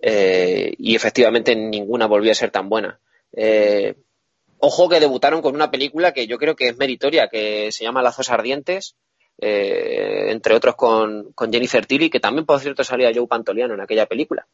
Eh, 0.00 0.74
y 0.78 0.96
efectivamente 0.96 1.54
ninguna 1.54 2.06
volvió 2.06 2.32
a 2.32 2.34
ser 2.34 2.50
tan 2.50 2.68
buena. 2.68 3.00
Eh, 3.32 3.94
ojo 4.58 4.88
que 4.88 5.00
debutaron 5.00 5.42
con 5.42 5.54
una 5.54 5.70
película 5.70 6.12
que 6.12 6.26
yo 6.26 6.38
creo 6.38 6.56
que 6.56 6.68
es 6.68 6.76
meritoria, 6.76 7.28
que 7.28 7.70
se 7.72 7.84
llama 7.84 8.02
Lazos 8.02 8.30
Ardientes, 8.30 8.96
eh, 9.38 10.28
entre 10.30 10.54
otros 10.54 10.76
con, 10.76 11.32
con, 11.34 11.52
Jennifer 11.52 11.84
Tilly, 11.84 12.08
que 12.08 12.20
también, 12.20 12.46
por 12.46 12.60
cierto, 12.60 12.84
salía 12.84 13.12
Joe 13.14 13.26
Pantoliano 13.26 13.74
en 13.74 13.80
aquella 13.80 14.06
película. 14.06 14.46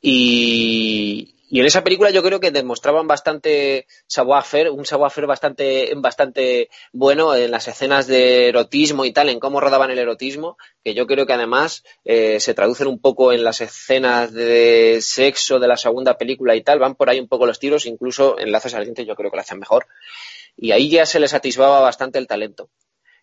Y, 0.00 1.34
en 1.50 1.64
esa 1.64 1.82
película 1.82 2.10
yo 2.10 2.22
creo 2.22 2.40
que 2.40 2.50
demostraban 2.50 3.06
bastante 3.06 3.86
savoir-faire, 4.06 4.70
un 4.70 4.84
savoir-faire 4.84 5.26
bastante, 5.26 5.92
bastante 5.96 6.68
bueno 6.92 7.34
en 7.34 7.50
las 7.50 7.68
escenas 7.68 8.06
de 8.06 8.48
erotismo 8.48 9.04
y 9.04 9.12
tal, 9.12 9.28
en 9.30 9.40
cómo 9.40 9.60
rodaban 9.60 9.90
el 9.90 9.98
erotismo, 9.98 10.58
que 10.84 10.94
yo 10.94 11.06
creo 11.06 11.26
que 11.26 11.32
además 11.32 11.84
eh, 12.04 12.38
se 12.38 12.54
traducen 12.54 12.86
un 12.86 13.00
poco 13.00 13.32
en 13.32 13.44
las 13.44 13.60
escenas 13.60 14.32
de 14.32 14.98
sexo 15.00 15.58
de 15.58 15.68
la 15.68 15.76
segunda 15.76 16.18
película 16.18 16.54
y 16.54 16.62
tal, 16.62 16.78
van 16.78 16.94
por 16.94 17.08
ahí 17.08 17.18
un 17.18 17.28
poco 17.28 17.46
los 17.46 17.58
tiros, 17.58 17.86
incluso 17.86 18.38
en 18.38 18.52
Lazos 18.52 18.74
Ardientes 18.74 19.06
yo 19.06 19.16
creo 19.16 19.30
que 19.30 19.36
lo 19.36 19.42
hacen 19.42 19.58
mejor. 19.58 19.86
Y 20.54 20.72
ahí 20.72 20.90
ya 20.90 21.06
se 21.06 21.20
les 21.20 21.34
atisbaba 21.34 21.80
bastante 21.80 22.18
el 22.18 22.26
talento. 22.26 22.68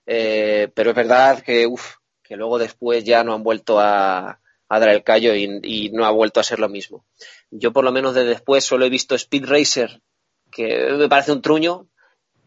Eh, 0.08 0.70
pero 0.74 0.92
es 0.92 0.96
verdad 0.96 1.44
que, 1.44 1.68
uf, 1.68 1.96
que 2.24 2.36
luego 2.36 2.58
después 2.58 3.04
ya 3.04 3.24
no 3.24 3.34
han 3.34 3.44
vuelto 3.44 3.80
a, 3.80 4.40
a 4.68 4.80
dar 4.80 4.90
el 4.90 5.04
callo 5.04 5.36
y, 5.36 5.60
y, 5.64 5.90
no 5.90 6.06
ha 6.06 6.12
vuelto 6.12 6.40
a 6.40 6.44
ser 6.44 6.60
lo 6.60 6.70
mismo. 6.70 7.06
Yo 7.52 7.72
por 7.72 7.84
lo 7.84 7.92
menos 7.92 8.16
de 8.16 8.26
después 8.26 8.66
solo 8.66 8.86
he 8.86 8.90
visto 8.90 9.16
Speed 9.16 9.46
Racer, 9.46 10.02
que 10.52 10.92
me 10.98 11.08
parece 11.08 11.32
un 11.32 11.42
truño, 11.42 11.88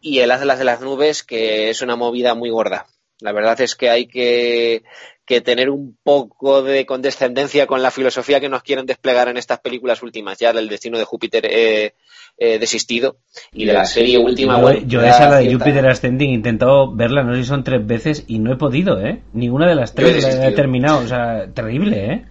y 0.01 0.19
el 0.19 0.31
Atlas 0.31 0.59
de 0.59 0.65
las 0.65 0.81
Nubes, 0.81 1.23
que 1.23 1.69
es 1.69 1.81
una 1.81 1.95
movida 1.95 2.35
muy 2.35 2.49
gorda. 2.49 2.87
La 3.19 3.31
verdad 3.31 3.59
es 3.61 3.75
que 3.75 3.89
hay 3.89 4.07
que, 4.07 4.83
que, 5.29 5.41
tener 5.41 5.69
un 5.69 5.97
poco 6.03 6.63
de 6.63 6.85
condescendencia 6.85 7.67
con 7.67 7.81
la 7.81 7.91
filosofía 7.91 8.39
que 8.39 8.49
nos 8.49 8.63
quieren 8.63 8.85
desplegar 8.85 9.29
en 9.29 9.37
estas 9.37 9.59
películas 9.59 10.01
últimas. 10.01 10.39
Ya 10.39 10.51
del 10.51 10.67
destino 10.67 10.97
de 10.97 11.05
Júpiter 11.05 11.45
he, 11.45 11.93
he 12.37 12.59
desistido. 12.59 13.17
Y 13.53 13.65
de 13.65 13.73
la 13.73 13.85
serie 13.85 14.17
última. 14.17 14.57
Yo, 14.57 14.61
bueno, 14.61 14.81
yo 14.87 15.01
esa, 15.01 15.29
la 15.29 15.37
de 15.37 15.47
cierta... 15.47 15.65
Júpiter 15.65 15.87
Ascending, 15.87 16.31
he 16.31 16.33
intentado 16.33 16.95
verla, 16.95 17.23
no 17.23 17.35
sé 17.35 17.43
si 17.43 17.47
son 17.47 17.63
tres 17.63 17.85
veces, 17.85 18.25
y 18.27 18.39
no 18.39 18.51
he 18.51 18.57
podido, 18.57 18.99
¿eh? 18.99 19.21
Ninguna 19.33 19.69
de 19.69 19.75
las 19.75 19.93
tres 19.93 20.23
la 20.23 20.47
he 20.47 20.51
terminado. 20.53 20.99
O 20.99 21.07
sea, 21.07 21.51
terrible, 21.53 22.13
¿eh? 22.13 22.25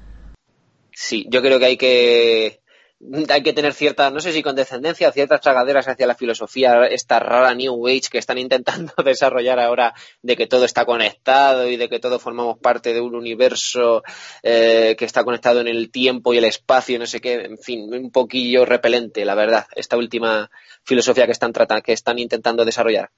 Sí, 0.93 1.27
yo 1.31 1.41
creo 1.41 1.61
que 1.61 1.65
hay 1.65 1.77
que 1.77 2.58
hay 3.29 3.43
que 3.43 3.53
tener 3.53 3.75
cierta, 3.75 4.11
no 4.11 4.21
sé 4.21 4.33
si 4.33 4.43
condescendencia, 4.43 5.13
ciertas 5.13 5.41
tragaderas 5.41 5.87
hacia 5.87 6.07
la 6.07 6.17
filosofía, 6.17 6.85
esta 6.87 7.21
rara 7.21 7.55
New 7.55 7.87
Age 7.87 8.09
que 8.11 8.19
están 8.19 8.39
intentando 8.39 8.93
desarrollar 9.05 9.61
ahora 9.61 9.95
de 10.23 10.37
que 10.37 10.47
todo 10.47 10.65
está 10.65 10.85
conectado 10.85 11.69
y 11.69 11.77
de 11.77 11.89
que 11.89 12.01
todos 12.01 12.21
formamos 12.21 12.59
parte 12.59 12.93
de 12.93 13.01
un 13.01 13.15
universo 13.15 14.03
eh, 14.43 14.97
que 14.99 15.05
está 15.05 15.23
conectado 15.23 15.61
en 15.61 15.69
el 15.69 15.91
tiempo 15.91 16.35
y 16.35 16.39
el 16.39 16.45
espacio, 16.45 16.99
no 16.99 17.07
sé 17.07 17.21
qué, 17.21 17.35
en 17.35 17.59
fin, 17.59 17.93
un 17.93 18.11
poquillo 18.11 18.65
repelente, 18.65 19.25
la 19.25 19.35
verdad, 19.35 19.67
esta 19.77 19.97
última 19.97 20.51
filosofía 20.83 21.27
que 21.27 21.33
están 21.33 21.53
tratando, 21.53 21.83
que 21.83 21.93
están 21.93 22.19
intentando 22.19 22.65
desarrollar. 22.65 23.11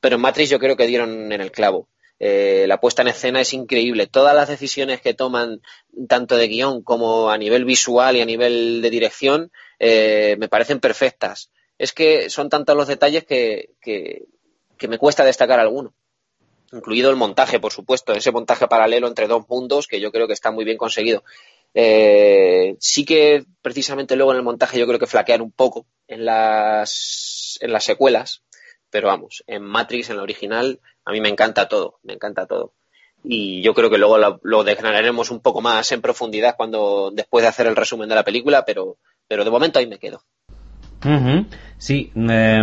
Pero 0.00 0.16
en 0.16 0.22
Matrix 0.22 0.50
yo 0.50 0.58
creo 0.58 0.76
que 0.76 0.86
dieron 0.88 1.32
en 1.32 1.40
el 1.40 1.52
clavo. 1.52 1.88
Eh, 2.24 2.66
la 2.68 2.78
puesta 2.78 3.02
en 3.02 3.08
escena 3.08 3.40
es 3.40 3.52
increíble. 3.52 4.06
Todas 4.06 4.32
las 4.32 4.48
decisiones 4.48 5.00
que 5.00 5.12
toman, 5.12 5.60
tanto 6.06 6.36
de 6.36 6.46
guion 6.46 6.84
como 6.84 7.30
a 7.30 7.36
nivel 7.36 7.64
visual 7.64 8.14
y 8.14 8.20
a 8.20 8.24
nivel 8.24 8.80
de 8.80 8.90
dirección, 8.90 9.50
eh, 9.80 10.36
me 10.38 10.48
parecen 10.48 10.78
perfectas. 10.78 11.50
Es 11.78 11.92
que 11.92 12.30
son 12.30 12.48
tantos 12.48 12.76
los 12.76 12.86
detalles 12.86 13.24
que, 13.24 13.70
que, 13.80 14.28
me 14.86 14.98
cuesta 14.98 15.24
destacar 15.24 15.58
alguno. 15.58 15.94
Incluido 16.70 17.10
el 17.10 17.16
montaje, 17.16 17.58
por 17.58 17.72
supuesto, 17.72 18.12
ese 18.12 18.30
montaje 18.30 18.68
paralelo 18.68 19.08
entre 19.08 19.26
dos 19.26 19.48
mundos 19.48 19.88
que 19.88 19.98
yo 19.98 20.12
creo 20.12 20.28
que 20.28 20.32
está 20.32 20.52
muy 20.52 20.64
bien 20.64 20.78
conseguido. 20.78 21.24
Eh, 21.74 22.76
sí 22.78 23.04
que 23.04 23.44
precisamente 23.62 24.14
luego 24.14 24.30
en 24.30 24.36
el 24.36 24.44
montaje 24.44 24.78
yo 24.78 24.86
creo 24.86 25.00
que 25.00 25.08
flaquean 25.08 25.40
un 25.40 25.50
poco 25.50 25.86
en 26.06 26.24
las, 26.24 27.58
en 27.60 27.72
las 27.72 27.82
secuelas, 27.82 28.44
pero 28.90 29.08
vamos, 29.08 29.42
en 29.48 29.62
Matrix, 29.62 30.10
en 30.10 30.18
la 30.18 30.22
original, 30.22 30.78
a 31.04 31.12
mí 31.12 31.20
me 31.20 31.28
encanta 31.28 31.68
todo, 31.68 31.98
me 32.02 32.14
encanta 32.14 32.46
todo. 32.46 32.72
Y 33.24 33.62
yo 33.62 33.74
creo 33.74 33.88
que 33.90 33.98
luego 33.98 34.18
lo, 34.18 34.40
lo 34.42 34.64
desgranaremos 34.64 35.30
un 35.30 35.40
poco 35.40 35.60
más 35.60 35.92
en 35.92 36.00
profundidad 36.00 36.56
cuando 36.56 37.10
después 37.12 37.42
de 37.42 37.48
hacer 37.48 37.66
el 37.66 37.76
resumen 37.76 38.08
de 38.08 38.16
la 38.16 38.24
película, 38.24 38.64
pero, 38.64 38.96
pero 39.28 39.44
de 39.44 39.50
momento 39.50 39.78
ahí 39.78 39.86
me 39.86 39.98
quedo. 39.98 40.22
Sí, 41.78 42.12
eh, 42.14 42.62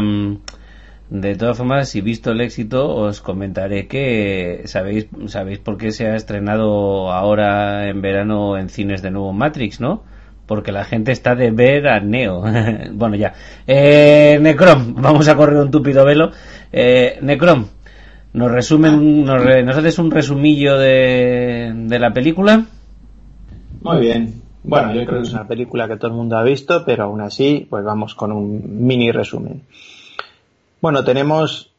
de 1.10 1.36
todas 1.36 1.58
formas, 1.58 1.90
si 1.90 2.02
visto 2.02 2.32
el 2.32 2.42
éxito, 2.42 2.88
os 2.96 3.20
comentaré 3.22 3.88
que 3.88 4.62
sabéis, 4.66 5.08
sabéis 5.28 5.60
por 5.60 5.78
qué 5.78 5.92
se 5.92 6.08
ha 6.08 6.16
estrenado 6.16 7.12
ahora 7.12 7.90
en 7.90 8.02
verano 8.02 8.58
en 8.58 8.70
cines 8.70 9.02
de 9.02 9.12
nuevo 9.12 9.34
Matrix, 9.34 9.80
¿no? 9.80 10.04
porque 10.50 10.72
la 10.72 10.84
gente 10.84 11.12
está 11.12 11.36
de 11.36 11.52
ver 11.52 11.88
a 11.88 12.00
Neo. 12.00 12.44
bueno, 12.94 13.16
ya. 13.16 13.34
Eh, 13.68 14.40
Necrom, 14.42 14.96
vamos 14.96 15.28
a 15.28 15.36
correr 15.36 15.58
un 15.58 15.70
túpido 15.70 16.04
velo. 16.04 16.32
Eh, 16.72 17.20
Necrom, 17.22 17.68
¿nos, 18.34 18.52
resumen, 18.52 19.24
nos, 19.24 19.44
re, 19.44 19.64
¿nos 19.64 19.78
haces 19.78 20.00
un 20.00 20.12
resumillo 20.12 20.78
de, 20.78 21.72
de, 21.76 22.00
la 22.00 22.14
película? 22.14 22.66
Muy 23.82 24.00
bien. 24.00 24.42
Bueno, 24.64 24.94
yo 24.94 25.06
creo 25.06 25.22
que 25.22 25.28
es 25.28 25.34
una 25.34 25.48
película 25.48 25.88
que 25.88 25.98
todo 25.98 26.12
el 26.12 26.18
mundo 26.18 26.38
ha 26.38 26.44
visto, 26.44 26.84
pero 26.86 27.06
aún 27.06 27.22
así, 27.22 27.66
pues 27.70 27.84
vamos 27.84 28.14
con 28.14 28.32
un 28.32 28.86
mini 28.86 29.12
resumen. 29.12 29.64
Bueno, 30.82 31.04
tenemos 31.04 31.72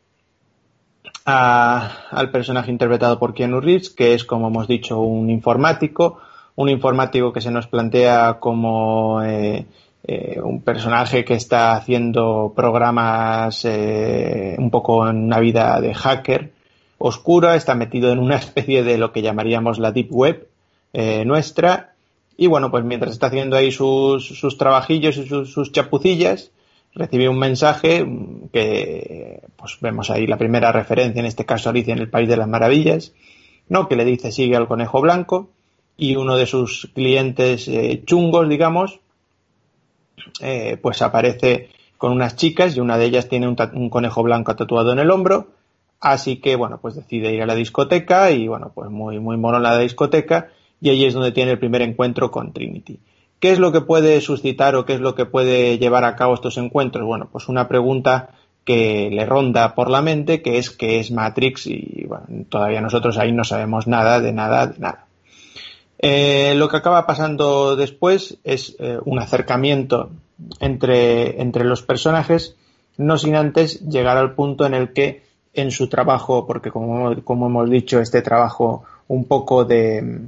a, 1.27 2.09
al 2.11 2.31
personaje 2.31 2.71
interpretado 2.71 3.19
por 3.19 3.35
Keanu 3.35 3.61
Reeves, 3.61 3.91
que 3.91 4.15
es, 4.15 4.25
como 4.25 4.49
hemos 4.49 4.67
dicho, 4.67 5.01
un 5.01 5.31
informático, 5.31 6.19
un 6.57 6.69
informático 6.69 7.33
que 7.33 7.41
se 7.41 7.51
nos 7.51 7.67
plantea 7.67 8.39
como 8.41 9.23
eh, 9.23 9.67
eh, 10.05 10.41
un 10.43 10.63
personaje 10.63 11.25
que 11.25 11.35
está 11.35 11.73
haciendo 11.73 12.53
programas 12.57 13.65
eh, 13.65 14.57
un 14.59 14.71
poco 14.71 15.09
en 15.09 15.25
una 15.25 15.41
vida 15.41 15.81
de 15.81 15.95
hacker 15.95 16.53
oscura, 16.99 17.55
está 17.55 17.75
metido 17.75 18.11
en 18.11 18.19
una 18.19 18.37
especie 18.45 18.83
de 18.83 18.99
lo 18.99 19.13
que 19.13 19.23
llamaríamos 19.23 19.79
la 19.79 19.93
deep 19.93 20.09
web 20.11 20.49
eh, 20.93 21.25
nuestra 21.25 21.95
y 22.37 22.47
bueno, 22.47 22.71
pues 22.71 22.85
mientras 22.85 23.13
está 23.13 23.27
haciendo 23.27 23.57
ahí 23.57 23.71
sus, 23.71 24.27
sus 24.27 24.57
trabajillos 24.57 25.19
y 25.19 25.27
sus, 25.27 25.53
sus 25.53 25.73
chapucillas, 25.73 26.51
recibe 26.95 27.29
un 27.29 27.39
mensaje 27.39 28.07
que 28.53 29.43
pues 29.57 29.77
vemos 29.83 30.09
ahí 30.09 30.27
la 30.27 30.39
primera 30.39 30.73
referencia, 30.73 31.21
en 31.21 31.27
este 31.27 31.45
caso 31.45 31.69
Alicia 31.69 31.93
en 31.93 31.99
el 31.99 32.09
País 32.09 32.31
de 32.31 32.39
las 32.39 32.49
Maravillas, 32.49 33.13
¿no? 33.69 33.89
que 33.89 33.97
le 33.97 34.07
dice 34.07 34.33
sigue 34.33 34.57
al 34.57 34.69
conejo 34.69 35.03
blanco 35.03 35.51
y 35.99 36.17
uno 36.17 36.37
de 36.37 36.47
sus 36.47 36.91
clientes 36.95 37.69
eh, 37.69 38.03
chungos, 38.07 38.49
digamos, 38.49 39.01
eh, 40.41 40.79
pues 40.81 41.03
aparece 41.03 41.71
con 41.99 42.12
unas 42.12 42.37
chicas 42.37 42.77
y 42.77 42.81
una 42.81 42.97
de 42.97 43.07
ellas 43.07 43.29
tiene 43.29 43.47
un, 43.47 43.57
un, 43.75 43.91
conejo 43.91 44.23
blanco 44.23 44.57
tatuado 44.57 44.93
en 44.93 44.99
el 44.99 45.11
hombro, 45.11 45.49
así 46.01 46.37
que 46.37 46.57
bueno, 46.57 46.79
pues 46.81 46.95
decide 46.95 47.35
ir 47.35 47.43
a 47.43 47.47
la 47.47 47.55
discoteca 47.55 48.31
y 48.31 48.49
bueno, 48.49 48.73
pues 48.75 48.91
muy, 48.91 49.18
muy 49.18 49.37
mono 49.37 49.59
la 49.59 49.77
discoteca 49.79 50.49
y 50.81 50.89
ahí 50.89 51.05
es 51.05 51.14
donde 51.14 51.33
tiene 51.33 51.53
el 51.53 51.59
primer 51.59 51.83
encuentro 51.83 52.31
con 52.31 52.53
Trinity. 52.53 53.01
¿Qué 53.39 53.53
es 53.53 53.59
lo 53.59 53.73
que 53.73 53.81
puede 53.81 54.21
suscitar 54.21 54.77
o 54.77 54.85
qué 54.85 54.95
es 54.95 55.01
lo 55.01 55.14
que 55.14 55.27
puede 55.27 55.79
llevar 55.79 56.05
a 56.05 56.16
cabo 56.16 56.35
estos 56.35 56.59
encuentros? 56.59 57.07
Bueno, 57.07 57.29
pues 57.31 57.49
una 57.49 57.68
pregunta 57.68 58.31
que 58.64 59.11
le 59.11 59.25
ronda 59.25 59.75
por 59.75 59.91
la 59.91 60.03
mente, 60.03 60.43
que 60.43 60.59
es 60.59 60.71
qué 60.71 61.01
es 61.01 61.11
Matrix 61.11 61.66
y 61.66 62.05
bueno, 62.07 62.27
todavía 62.49 62.81
nosotros 62.81 63.18
ahí 63.18 63.33
no 63.33 63.45
sabemos 63.45 63.87
nada 63.87 64.21
de 64.21 64.33
nada 64.33 64.66
de 64.66 64.79
nada. 64.79 65.07
Eh, 66.03 66.55
lo 66.57 66.69
que 66.69 66.79
acaba 66.79 67.07
pasando 67.07 67.77
después 67.77 68.39
es 68.43 68.75
eh, 68.79 68.99
un 69.05 69.19
acercamiento 69.19 70.11
entre, 70.59 71.43
entre 71.43 71.65
los 71.65 71.83
personajes, 71.83 72.57
no 72.97 73.19
sin 73.19 73.37
antes 73.37 73.81
llegar 73.87 74.17
al 74.17 74.35
punto 74.35 74.65
en 74.65 74.73
el 74.73 74.95
que 74.95 75.25
en 75.53 75.71
su 75.71 75.89
trabajo, 75.89 76.47
porque 76.47 76.71
como, 76.71 77.23
como 77.23 77.47
hemos 77.49 77.69
dicho, 77.69 78.01
este 78.01 78.23
trabajo 78.23 78.85
un 79.09 79.27
poco 79.27 79.67
de, 79.67 80.21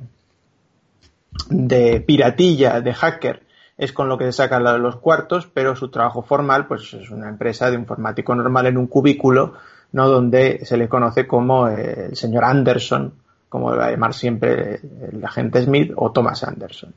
de 1.49 2.01
piratilla, 2.01 2.83
de 2.83 2.93
hacker, 2.93 3.43
es 3.79 3.93
con 3.95 4.11
lo 4.11 4.19
que 4.19 4.27
se 4.27 4.33
sacan 4.33 4.65
los 4.83 4.97
cuartos, 4.97 5.49
pero 5.53 5.75
su 5.75 5.89
trabajo 5.89 6.21
formal 6.21 6.67
pues 6.67 6.93
es 6.93 7.11
una 7.11 7.31
empresa 7.31 7.71
de 7.71 7.77
informático 7.77 8.35
normal 8.35 8.67
en 8.67 8.77
un 8.77 8.89
cubículo, 8.89 9.55
no 9.93 10.09
donde 10.09 10.67
se 10.67 10.77
le 10.77 10.89
conoce 10.89 11.27
como 11.27 11.69
eh, 11.69 12.09
el 12.11 12.17
señor 12.17 12.45
Anderson, 12.45 13.15
como 13.53 13.77
va 13.77 13.89
a 13.89 13.91
llamar 13.91 14.15
siempre 14.15 14.81
el 15.13 15.23
agente 15.23 15.61
Smith 15.61 15.93
o 15.95 16.11
Thomas 16.11 16.43
Anderson. 16.43 16.95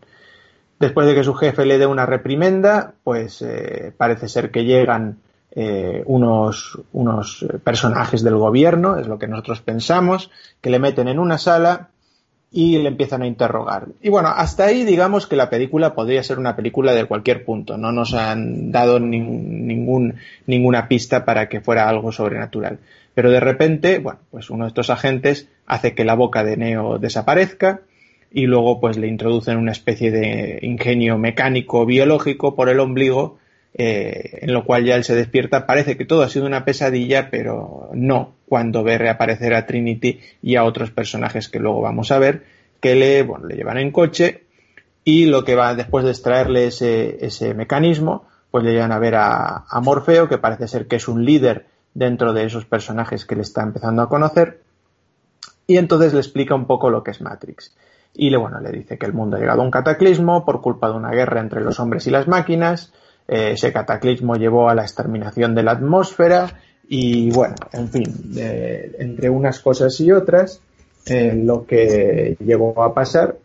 Después 0.80 1.06
de 1.06 1.14
que 1.14 1.26
su 1.26 1.34
jefe 1.34 1.66
le 1.66 1.78
dé 1.78 1.86
una 1.86 2.06
reprimenda, 2.06 2.94
pues 3.04 3.42
eh, 3.42 3.92
parece 3.98 4.30
ser 4.30 4.52
que 4.52 4.64
llegan 4.64 5.18
eh, 5.52 6.02
unos, 6.06 6.80
unos 6.94 7.46
personajes 7.62 8.24
del 8.24 8.38
gobierno, 8.38 8.98
es 8.98 9.08
lo 9.08 9.20
que 9.20 9.28
nosotros 9.28 9.60
pensamos, 9.60 10.32
que 10.62 10.70
le 10.70 10.80
meten 10.80 11.10
en 11.10 11.20
una 11.20 11.38
sala 11.38 11.90
y 12.52 12.78
le 12.78 12.88
empiezan 12.88 13.24
a 13.24 13.28
interrogar. 13.28 13.88
Y 14.02 14.08
bueno, 14.08 14.30
hasta 14.30 14.64
ahí 14.64 14.86
digamos 14.86 15.28
que 15.28 15.36
la 15.36 15.50
película 15.50 15.94
podría 15.94 16.24
ser 16.24 16.40
una 16.40 16.56
película 16.56 16.94
de 16.94 17.04
cualquier 17.04 17.44
punto. 17.44 17.78
No 17.78 17.92
nos 17.92 18.14
han 18.14 18.72
dado 18.72 18.98
ningún, 19.02 20.16
ninguna 20.48 20.88
pista 20.88 21.26
para 21.26 21.50
que 21.50 21.60
fuera 21.60 21.90
algo 21.90 22.14
sobrenatural. 22.14 22.80
Pero 23.16 23.32
de 23.32 23.40
repente, 23.40 23.98
bueno, 24.00 24.20
pues 24.30 24.50
uno 24.52 24.66
de 24.66 24.68
estos 24.68 24.92
agentes 24.92 25.48
hace 25.66 25.96
que 25.96 26.06
la 26.06 26.16
boca 26.16 26.44
de 26.44 26.58
Neo 26.58 27.00
desaparezca 27.00 27.82
y 28.32 28.46
luego 28.46 28.80
pues 28.80 28.98
le 28.98 29.08
introducen 29.08 29.58
una 29.58 29.72
especie 29.72 30.12
de 30.12 30.60
ingenio 30.62 31.18
mecánico 31.18 31.86
biológico 31.86 32.54
por 32.54 32.70
el 32.70 32.82
ombligo 32.82 33.40
eh, 33.78 34.40
en 34.42 34.54
lo 34.54 34.64
cual 34.64 34.86
ya 34.86 34.96
él 34.96 35.04
se 35.04 35.16
despierta. 35.16 35.66
Parece 35.66 35.98
que 35.98 36.06
todo 36.06 36.22
ha 36.24 36.30
sido 36.30 36.46
una 36.46 36.64
pesadilla, 36.64 37.30
pero 37.30 37.90
no 37.94 38.36
cuando 38.48 38.84
ve 38.84 38.98
reaparecer 38.98 39.54
a 39.54 39.66
Trinity 39.66 40.20
y 40.42 40.56
a 40.56 40.64
otros 40.64 40.92
personajes 40.92 41.50
que 41.50 41.60
luego 41.60 41.82
vamos 41.82 42.12
a 42.12 42.20
ver, 42.20 42.44
que 42.80 42.96
le, 42.96 43.24
bueno, 43.24 43.48
le 43.48 43.56
llevan 43.56 43.78
en 43.78 43.92
coche 43.92 44.44
y 45.04 45.26
lo 45.26 45.44
que 45.44 45.56
va 45.56 45.76
después 45.76 46.06
de 46.06 46.12
extraerle 46.12 46.68
ese, 46.68 47.26
ese 47.26 47.54
mecanismo, 47.54 48.26
pues 48.50 48.64
le 48.64 48.72
llevan 48.72 48.94
a 48.94 49.00
ver 49.00 49.16
a, 49.16 49.66
a 49.70 49.82
Morfeo, 49.82 50.30
que 50.30 50.38
parece 50.38 50.68
ser 50.68 50.88
que 50.88 50.96
es 50.96 51.08
un 51.08 51.26
líder 51.26 51.66
dentro 51.96 52.32
de 52.34 52.46
esos 52.46 52.66
personajes 52.66 53.26
que 53.26 53.36
le 53.36 53.42
está 53.42 53.64
empezando 53.64 54.04
a 54.04 54.10
conocer, 54.10 54.62
y 55.66 55.78
entonces 55.78 56.14
le 56.14 56.20
explica 56.20 56.54
un 56.54 56.68
poco 56.68 56.92
lo 56.92 57.04
que 57.04 57.10
es 57.10 57.22
Matrix. 57.22 57.76
Y 58.14 58.30
le, 58.30 58.38
bueno, 58.38 58.60
le 58.60 58.72
dice 58.72 59.00
que 59.00 59.08
el 59.08 59.14
mundo 59.14 59.36
ha 59.36 59.40
llegado 59.40 59.62
a 59.62 59.66
un 59.66 59.72
cataclismo 59.72 60.46
por 60.46 60.62
culpa 60.62 60.90
de 60.90 60.94
una 60.94 61.10
guerra 61.10 61.42
entre 61.42 61.62
los 61.62 61.80
hombres 61.80 62.06
y 62.06 62.12
las 62.12 62.28
máquinas, 62.28 62.94
eh, 63.28 63.54
ese 63.54 63.74
cataclismo 63.74 64.36
llevó 64.36 64.70
a 64.70 64.76
la 64.76 64.84
exterminación 64.84 65.56
de 65.56 65.64
la 65.64 65.72
atmósfera 65.72 66.60
y 66.88 67.32
bueno, 67.32 67.56
en 67.74 67.90
fin, 67.90 68.06
entre 68.38 69.30
unas 69.32 69.60
cosas 69.60 70.00
y 70.00 70.12
otras, 70.12 70.62
eh, 71.08 71.34
lo 71.36 71.66
que 71.66 72.36
llegó 72.40 72.84
a 72.84 72.94
pasar 72.94 73.38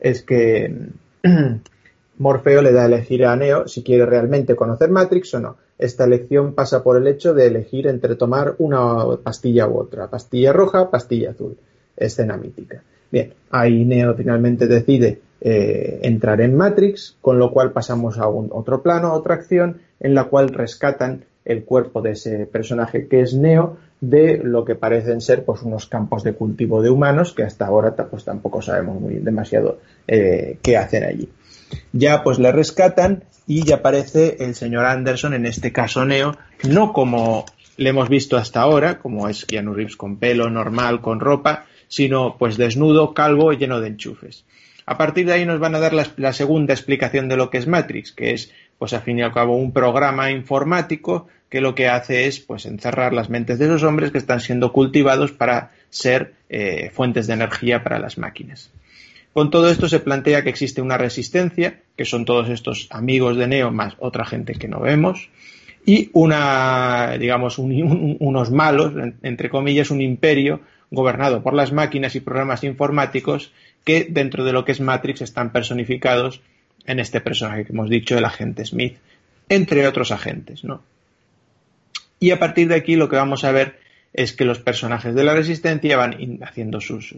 es 0.00 0.22
que 0.22 0.88
Morfeo 2.18 2.62
le 2.62 2.72
da 2.72 2.82
a 2.82 2.86
elegir 2.86 3.24
a 3.24 3.36
Neo 3.36 3.68
si 3.68 3.82
quiere 3.82 4.04
realmente 4.04 4.56
conocer 4.56 4.90
Matrix 4.90 5.34
o 5.34 5.40
no. 5.40 5.56
Esta 5.78 6.04
elección 6.04 6.54
pasa 6.54 6.82
por 6.82 6.96
el 6.96 7.06
hecho 7.06 7.34
de 7.34 7.46
elegir 7.46 7.86
entre 7.86 8.16
tomar 8.16 8.56
una 8.58 9.04
pastilla 9.22 9.68
u 9.68 9.78
otra, 9.78 10.08
pastilla 10.08 10.52
roja, 10.52 10.90
pastilla 10.90 11.30
azul, 11.30 11.56
escena 11.96 12.36
mítica. 12.36 12.82
Bien, 13.10 13.32
ahí 13.50 13.84
Neo 13.84 14.14
finalmente 14.14 14.66
decide 14.66 15.20
eh, 15.40 16.00
entrar 16.02 16.40
en 16.40 16.56
Matrix, 16.56 17.16
con 17.20 17.38
lo 17.38 17.52
cual 17.52 17.72
pasamos 17.72 18.18
a 18.18 18.26
un 18.26 18.48
otro 18.52 18.82
plano, 18.82 19.08
a 19.08 19.14
otra 19.14 19.34
acción, 19.34 19.78
en 20.00 20.14
la 20.14 20.24
cual 20.24 20.48
rescatan 20.48 21.24
el 21.44 21.64
cuerpo 21.64 22.02
de 22.02 22.10
ese 22.10 22.46
personaje 22.46 23.06
que 23.06 23.20
es 23.20 23.34
Neo 23.34 23.76
de 24.00 24.38
lo 24.42 24.64
que 24.64 24.74
parecen 24.74 25.20
ser 25.20 25.44
pues 25.44 25.62
unos 25.62 25.86
campos 25.86 26.22
de 26.22 26.34
cultivo 26.34 26.82
de 26.82 26.90
humanos 26.90 27.32
que 27.32 27.42
hasta 27.42 27.66
ahora 27.66 27.94
pues 27.96 28.24
tampoco 28.24 28.62
sabemos 28.62 29.00
muy 29.00 29.14
demasiado 29.14 29.78
eh, 30.06 30.58
qué 30.62 30.76
hacen 30.76 31.04
allí. 31.04 31.28
Ya 31.92 32.22
pues 32.22 32.38
le 32.38 32.52
rescatan 32.52 33.24
y 33.46 33.64
ya 33.64 33.76
aparece 33.76 34.36
el 34.40 34.54
señor 34.54 34.84
Anderson, 34.84 35.34
en 35.34 35.46
este 35.46 35.72
caso 35.72 36.04
Neo, 36.04 36.36
no 36.64 36.92
como 36.92 37.46
le 37.76 37.90
hemos 37.90 38.08
visto 38.08 38.36
hasta 38.36 38.60
ahora, 38.60 38.98
como 38.98 39.28
es 39.28 39.44
Keanu 39.44 39.72
Reeves 39.72 39.96
con 39.96 40.18
pelo 40.18 40.50
normal, 40.50 41.00
con 41.00 41.20
ropa, 41.20 41.66
sino 41.86 42.36
pues 42.38 42.56
desnudo, 42.56 43.14
calvo 43.14 43.52
y 43.52 43.56
lleno 43.56 43.80
de 43.80 43.88
enchufes. 43.88 44.44
A 44.84 44.96
partir 44.96 45.26
de 45.26 45.34
ahí 45.34 45.44
nos 45.44 45.60
van 45.60 45.74
a 45.74 45.80
dar 45.80 45.92
la, 45.92 46.32
segunda 46.32 46.72
explicación 46.72 47.28
de 47.28 47.36
lo 47.36 47.50
que 47.50 47.58
es 47.58 47.66
Matrix, 47.66 48.12
que 48.12 48.32
es, 48.32 48.52
pues 48.78 48.94
al 48.94 49.02
fin 49.02 49.18
y 49.18 49.22
al 49.22 49.34
cabo, 49.34 49.56
un 49.56 49.72
programa 49.72 50.30
informático 50.30 51.28
que 51.50 51.60
lo 51.60 51.74
que 51.74 51.88
hace 51.88 52.26
es, 52.26 52.40
pues, 52.40 52.64
encerrar 52.64 53.12
las 53.12 53.28
mentes 53.28 53.58
de 53.58 53.66
esos 53.66 53.82
hombres 53.82 54.12
que 54.12 54.18
están 54.18 54.40
siendo 54.40 54.72
cultivados 54.72 55.32
para 55.32 55.72
ser 55.90 56.34
eh, 56.48 56.90
fuentes 56.90 57.26
de 57.26 57.34
energía 57.34 57.82
para 57.82 57.98
las 57.98 58.16
máquinas. 58.16 58.70
Con 59.38 59.52
todo 59.52 59.70
esto 59.70 59.88
se 59.88 60.00
plantea 60.00 60.42
que 60.42 60.50
existe 60.50 60.82
una 60.82 60.98
resistencia, 60.98 61.78
que 61.94 62.04
son 62.04 62.24
todos 62.24 62.48
estos 62.48 62.88
amigos 62.90 63.36
de 63.36 63.46
Neo 63.46 63.70
más 63.70 63.94
otra 64.00 64.24
gente 64.24 64.54
que 64.54 64.66
no 64.66 64.80
vemos, 64.80 65.30
y 65.86 66.10
una, 66.12 67.16
digamos, 67.20 67.56
unos 67.58 68.50
malos, 68.50 68.94
entre 69.22 69.48
comillas, 69.48 69.92
un 69.92 70.00
imperio 70.00 70.60
gobernado 70.90 71.40
por 71.40 71.54
las 71.54 71.70
máquinas 71.70 72.16
y 72.16 72.20
programas 72.20 72.64
informáticos 72.64 73.52
que 73.84 74.08
dentro 74.10 74.42
de 74.42 74.52
lo 74.52 74.64
que 74.64 74.72
es 74.72 74.80
Matrix 74.80 75.20
están 75.20 75.52
personificados 75.52 76.40
en 76.84 76.98
este 76.98 77.20
personaje 77.20 77.64
que 77.64 77.72
hemos 77.72 77.88
dicho, 77.88 78.18
el 78.18 78.24
agente 78.24 78.64
Smith, 78.64 78.96
entre 79.48 79.86
otros 79.86 80.10
agentes, 80.10 80.64
¿no? 80.64 80.82
Y 82.18 82.32
a 82.32 82.40
partir 82.40 82.66
de 82.66 82.74
aquí 82.74 82.96
lo 82.96 83.08
que 83.08 83.14
vamos 83.14 83.44
a 83.44 83.52
ver 83.52 83.78
es 84.12 84.32
que 84.32 84.44
los 84.44 84.58
personajes 84.58 85.14
de 85.14 85.22
la 85.22 85.36
resistencia 85.36 85.96
van 85.96 86.40
haciendo 86.42 86.80
sus, 86.80 87.14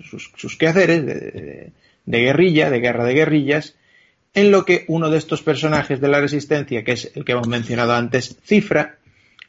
quehaceres 0.59 1.07
de, 1.07 1.73
guerrilla, 2.18 2.70
de 2.70 2.80
guerra 2.80 3.04
de 3.04 3.14
guerrillas, 3.14 3.76
en 4.34 4.50
lo 4.50 4.64
que 4.64 4.84
uno 4.88 5.11
de 5.11 5.18
estos 5.18 5.42
personajes 5.42 6.00
de 6.00 6.08
la 6.08 6.20
resistencia, 6.20 6.84
que 6.84 6.92
es 6.92 7.12
el 7.14 7.24
que 7.24 7.32
hemos 7.32 7.48
mencionado 7.48 7.94
antes, 7.94 8.36
Cifra, 8.44 8.98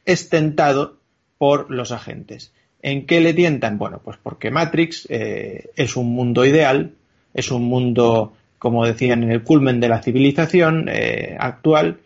es 0.06 0.30
tentado 0.30 0.98
por 1.38 1.72
los 1.72 1.92
agentes. 1.92 2.54
¿En 2.82 3.06
qué 3.06 3.22
le 3.22 3.34
tientan? 3.34 3.78
Bueno, 3.78 4.02
pues 4.04 4.18
porque 4.22 4.50
Matrix 4.52 5.08
eh, 5.10 5.70
es 5.76 5.96
un 5.96 6.14
mundo 6.14 6.46
ideal 6.46 6.94
es 7.34 7.52
un 7.52 7.64
mundo, 7.64 8.34
como 8.58 8.86
decían, 8.86 9.24
en 9.24 9.32
el 9.32 9.44
culmen 9.44 9.80
de 9.80 9.90
la 9.90 10.02
civilización 10.02 10.90
eh, 10.90 11.36
actual, 11.40 12.00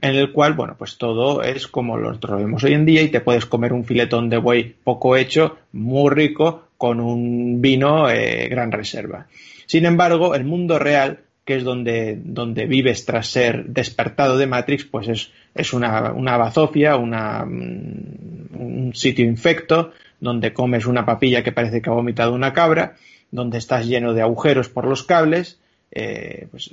en 0.00 0.14
el 0.14 0.32
cual, 0.32 0.52
bueno, 0.52 0.76
pues 0.78 0.98
todo 0.98 1.42
es 1.42 1.66
como 1.66 1.96
lo 1.96 2.18
vemos 2.36 2.62
hoy 2.64 2.74
en 2.74 2.84
día 2.84 3.02
y 3.02 3.08
te 3.08 3.20
puedes 3.20 3.46
comer 3.46 3.72
un 3.72 3.84
filetón 3.84 4.28
de 4.28 4.36
buey 4.36 4.74
poco 4.84 5.16
hecho, 5.16 5.56
muy 5.72 6.10
rico, 6.10 6.64
con 6.76 7.00
un 7.00 7.62
vino 7.62 8.10
eh, 8.10 8.48
gran 8.48 8.70
reserva. 8.70 9.26
Sin 9.66 9.84
embargo, 9.84 10.34
el 10.34 10.44
mundo 10.44 10.78
real, 10.78 11.20
que 11.44 11.56
es 11.56 11.64
donde, 11.64 12.18
donde 12.22 12.66
vives 12.66 13.04
tras 13.04 13.28
ser 13.28 13.66
despertado 13.66 14.38
de 14.38 14.46
Matrix, 14.46 14.84
pues 14.84 15.08
es, 15.08 15.32
es 15.54 15.72
una, 15.72 16.12
una 16.12 16.36
bazofia, 16.36 16.96
una, 16.96 17.44
mm, 17.44 18.58
un 18.58 18.94
sitio 18.94 19.24
infecto, 19.24 19.92
donde 20.20 20.52
comes 20.52 20.86
una 20.86 21.04
papilla 21.04 21.42
que 21.42 21.52
parece 21.52 21.82
que 21.82 21.90
ha 21.90 21.94
vomitado 21.94 22.34
una 22.34 22.52
cabra, 22.52 22.96
donde 23.30 23.58
estás 23.58 23.86
lleno 23.86 24.14
de 24.14 24.22
agujeros 24.22 24.68
por 24.68 24.86
los 24.86 25.02
cables, 25.02 25.58
eh, 25.92 26.48
pues 26.50 26.70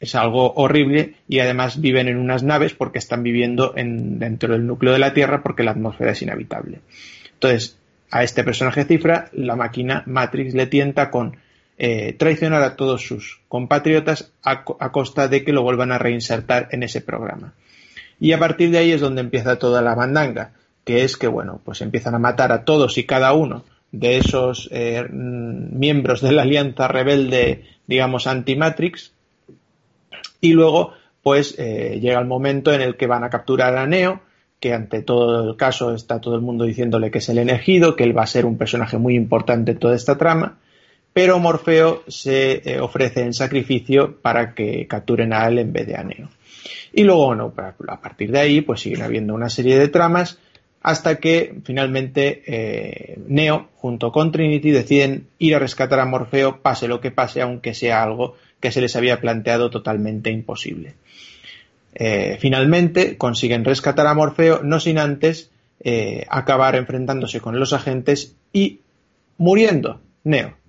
es, 0.00 0.14
algo 0.14 0.52
horrible 0.52 1.14
y 1.26 1.38
además 1.40 1.80
viven 1.80 2.08
en 2.08 2.18
unas 2.18 2.42
naves 2.42 2.74
porque 2.74 2.98
están 2.98 3.22
viviendo 3.22 3.72
en, 3.76 4.18
dentro 4.18 4.52
del 4.52 4.66
núcleo 4.66 4.92
de 4.92 4.98
la 4.98 5.14
Tierra 5.14 5.42
porque 5.42 5.62
la 5.62 5.72
atmósfera 5.72 6.12
es 6.12 6.22
inhabitable. 6.22 6.80
Entonces, 7.32 7.78
a 8.10 8.22
este 8.22 8.44
personaje 8.44 8.84
cifra, 8.84 9.28
la 9.32 9.56
máquina 9.56 10.02
Matrix 10.06 10.54
le 10.54 10.66
tienta 10.66 11.10
con 11.10 11.36
eh, 11.82 12.12
traicionar 12.12 12.62
a 12.62 12.76
todos 12.76 13.06
sus 13.06 13.40
compatriotas 13.48 14.32
a, 14.44 14.64
costa 14.92 15.28
de 15.28 15.42
que 15.42 15.54
lo 15.54 15.62
vuelvan 15.62 15.92
a 15.92 15.98
reinsertar 15.98 16.68
en 16.72 16.82
ese 16.82 17.00
programa. 17.00 17.54
Y 18.20 18.32
a 18.32 18.38
partir 18.38 18.70
de 18.70 18.76
ahí 18.76 18.92
es 18.92 19.00
donde 19.00 19.22
empieza 19.22 19.58
toda 19.58 19.80
la 19.80 19.96
mandanga, 19.96 20.52
que 20.84 21.04
es 21.04 21.16
que, 21.16 21.26
bueno, 21.26 21.62
pues 21.64 21.80
empiezan 21.80 22.14
a 22.14 22.18
matar 22.18 22.52
a 22.52 22.66
todos 22.66 22.98
y 22.98 23.04
cada 23.04 23.32
uno 23.32 23.64
de 23.92 24.18
esos 24.18 24.68
eh, 24.72 25.06
miembros 25.10 26.20
de 26.20 26.32
la 26.32 26.42
alianza 26.42 26.86
rebelde, 26.86 27.64
digamos, 27.86 28.26
anti-Matrix. 28.26 29.14
Y 30.42 30.52
luego, 30.52 30.92
pues, 31.22 31.54
eh, 31.58 31.98
llega 31.98 32.20
el 32.20 32.26
momento 32.26 32.74
en 32.74 32.82
el 32.82 32.98
que 32.98 33.06
van 33.06 33.24
a 33.24 33.30
capturar 33.30 33.78
a 33.78 33.86
Neo, 33.86 34.20
que 34.60 34.74
ante 34.74 35.00
todo 35.00 35.48
el 35.48 35.56
caso 35.56 35.94
está 35.94 36.20
todo 36.20 36.34
el 36.34 36.42
mundo 36.42 36.66
diciéndole 36.66 37.10
que 37.10 37.18
es 37.18 37.28
el 37.30 37.38
elegido, 37.38 37.96
que 37.96 38.04
él 38.04 38.14
va 38.14 38.24
a 38.24 38.26
ser 38.26 38.44
un 38.44 38.58
personaje 38.58 38.98
muy 38.98 39.16
importante 39.16 39.72
en 39.72 39.78
toda 39.78 39.96
esta 39.96 40.18
trama. 40.18 40.58
Pero 41.12 41.38
Morfeo 41.38 42.04
se 42.08 42.62
eh, 42.64 42.80
ofrece 42.80 43.22
en 43.22 43.34
sacrificio 43.34 44.16
para 44.20 44.54
que 44.54 44.86
capturen 44.86 45.32
a 45.32 45.46
él 45.48 45.58
en 45.58 45.72
vez 45.72 45.86
de 45.86 45.96
a 45.96 46.04
Neo. 46.04 46.28
Y 46.92 47.04
luego, 47.04 47.32
a 47.32 48.00
partir 48.00 48.30
de 48.30 48.40
ahí, 48.40 48.60
pues 48.60 48.80
siguen 48.80 49.02
habiendo 49.02 49.34
una 49.34 49.48
serie 49.48 49.78
de 49.78 49.88
tramas 49.88 50.38
hasta 50.82 51.16
que 51.16 51.54
finalmente 51.64 52.42
eh, 52.46 53.18
Neo 53.28 53.68
junto 53.76 54.12
con 54.12 54.32
Trinity 54.32 54.70
deciden 54.70 55.26
ir 55.38 55.54
a 55.54 55.58
rescatar 55.58 56.00
a 56.00 56.06
Morfeo 56.06 56.62
pase 56.62 56.88
lo 56.88 57.00
que 57.00 57.10
pase, 57.10 57.42
aunque 57.42 57.74
sea 57.74 58.02
algo 58.02 58.36
que 58.60 58.72
se 58.72 58.80
les 58.80 58.96
había 58.96 59.20
planteado 59.20 59.70
totalmente 59.70 60.30
imposible. 60.30 60.94
Eh, 61.94 62.38
finalmente 62.40 63.18
consiguen 63.18 63.64
rescatar 63.64 64.06
a 64.06 64.14
Morfeo, 64.14 64.62
no 64.62 64.80
sin 64.80 64.98
antes 64.98 65.50
acabar 66.28 66.76
enfrentándose 66.76 67.40
con 67.40 67.58
los 67.58 67.72
agentes 67.72 68.36
y 68.52 68.80
muriendo 69.38 70.02
Neo. 70.24 70.59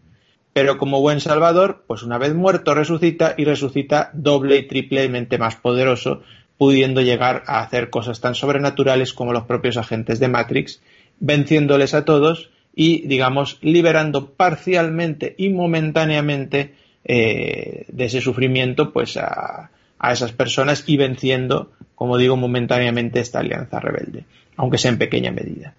Pero 0.53 0.77
como 0.77 1.01
buen 1.01 1.21
salvador, 1.21 1.83
pues 1.87 2.03
una 2.03 2.17
vez 2.17 2.33
muerto 2.33 2.73
resucita 2.73 3.35
y 3.37 3.45
resucita 3.45 4.09
doble 4.13 4.57
y 4.57 4.67
triplemente 4.67 5.37
más 5.37 5.55
poderoso 5.55 6.21
pudiendo 6.57 7.01
llegar 7.01 7.43
a 7.47 7.61
hacer 7.61 7.89
cosas 7.89 8.21
tan 8.21 8.35
sobrenaturales 8.35 9.13
como 9.13 9.33
los 9.33 9.45
propios 9.45 9.77
agentes 9.77 10.19
de 10.19 10.27
Matrix, 10.27 10.81
venciéndoles 11.19 11.95
a 11.95 12.05
todos 12.05 12.51
y, 12.75 13.07
digamos, 13.07 13.57
liberando 13.61 14.33
parcialmente 14.33 15.33
y 15.39 15.49
momentáneamente 15.49 16.75
eh, 17.03 17.85
de 17.87 18.05
ese 18.05 18.21
sufrimiento 18.21 18.93
pues 18.93 19.17
a, 19.17 19.71
a 19.97 20.11
esas 20.11 20.33
personas 20.33 20.83
y 20.87 20.97
venciendo, 20.97 21.71
como 21.95 22.17
digo, 22.17 22.37
momentáneamente 22.37 23.19
esta 23.19 23.39
alianza 23.39 23.79
rebelde, 23.79 24.25
aunque 24.55 24.77
sea 24.77 24.91
en 24.91 24.97
pequeña 24.97 25.31
medida. 25.31 25.73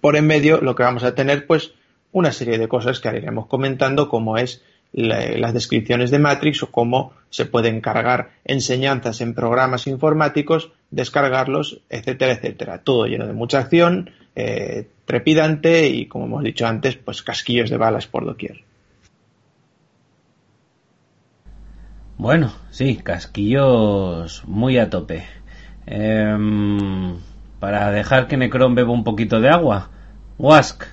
Por 0.00 0.16
en 0.16 0.26
medio 0.26 0.60
lo 0.60 0.74
que 0.74 0.82
vamos 0.82 1.04
a 1.04 1.14
tener 1.14 1.46
pues 1.46 1.72
una 2.12 2.32
serie 2.32 2.58
de 2.58 2.68
cosas 2.68 3.00
que 3.00 3.08
iremos 3.08 3.46
comentando 3.46 4.08
como 4.08 4.36
es 4.36 4.62
las 4.92 5.54
descripciones 5.54 6.10
de 6.10 6.18
Matrix 6.18 6.62
o 6.62 6.70
cómo 6.70 7.12
se 7.30 7.46
pueden 7.46 7.80
cargar 7.80 8.32
enseñanzas 8.44 9.22
en 9.22 9.34
programas 9.34 9.86
informáticos, 9.86 10.70
descargarlos, 10.90 11.80
etcétera, 11.88 12.32
etcétera. 12.32 12.82
Todo 12.84 13.06
lleno 13.06 13.26
de 13.26 13.32
mucha 13.32 13.60
acción, 13.60 14.10
eh, 14.36 14.88
trepidante 15.06 15.88
y, 15.88 16.06
como 16.06 16.26
hemos 16.26 16.44
dicho 16.44 16.66
antes, 16.66 16.96
pues 16.96 17.22
casquillos 17.22 17.70
de 17.70 17.78
balas 17.78 18.06
por 18.06 18.26
doquier. 18.26 18.64
Bueno, 22.18 22.52
sí, 22.70 22.96
casquillos 22.96 24.44
muy 24.46 24.76
a 24.78 24.90
tope. 24.90 25.24
Em, 25.86 27.16
para 27.58 27.90
dejar 27.90 28.28
que 28.28 28.36
Necron 28.36 28.74
beba 28.74 28.92
un 28.92 29.04
poquito 29.04 29.40
de 29.40 29.48
agua, 29.48 29.90
Wask, 30.38 30.84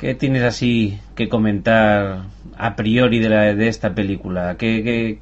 ¿qué 0.00 0.14
tienes 0.14 0.42
así 0.42 0.98
que 1.14 1.28
comentar 1.28 2.22
a 2.56 2.74
priori 2.74 3.18
de, 3.18 3.28
la, 3.28 3.54
de 3.54 3.68
esta 3.68 3.94
película? 3.94 4.56
¿Qué, 4.56 5.20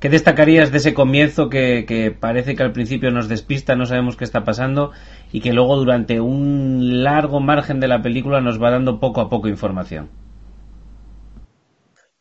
qué, 0.00 0.08
destacarías 0.08 0.72
de 0.72 0.78
ese 0.78 0.94
comienzo 0.94 1.48
que, 1.48 1.84
que, 1.86 2.10
parece 2.10 2.56
que 2.56 2.62
al 2.64 2.72
principio 2.72 3.12
nos 3.12 3.28
despista, 3.28 3.76
no 3.76 3.86
sabemos 3.86 4.16
qué 4.16 4.24
está 4.24 4.44
pasando 4.44 4.90
y 5.32 5.40
que 5.40 5.52
luego 5.52 5.76
durante 5.76 6.20
un 6.20 7.04
largo 7.04 7.38
margen 7.38 7.78
de 7.78 7.88
la 7.88 8.02
película 8.02 8.40
nos 8.40 8.60
va 8.60 8.72
dando 8.72 8.98
poco 8.98 9.20
a 9.20 9.28
poco 9.28 9.48
información? 9.48 10.10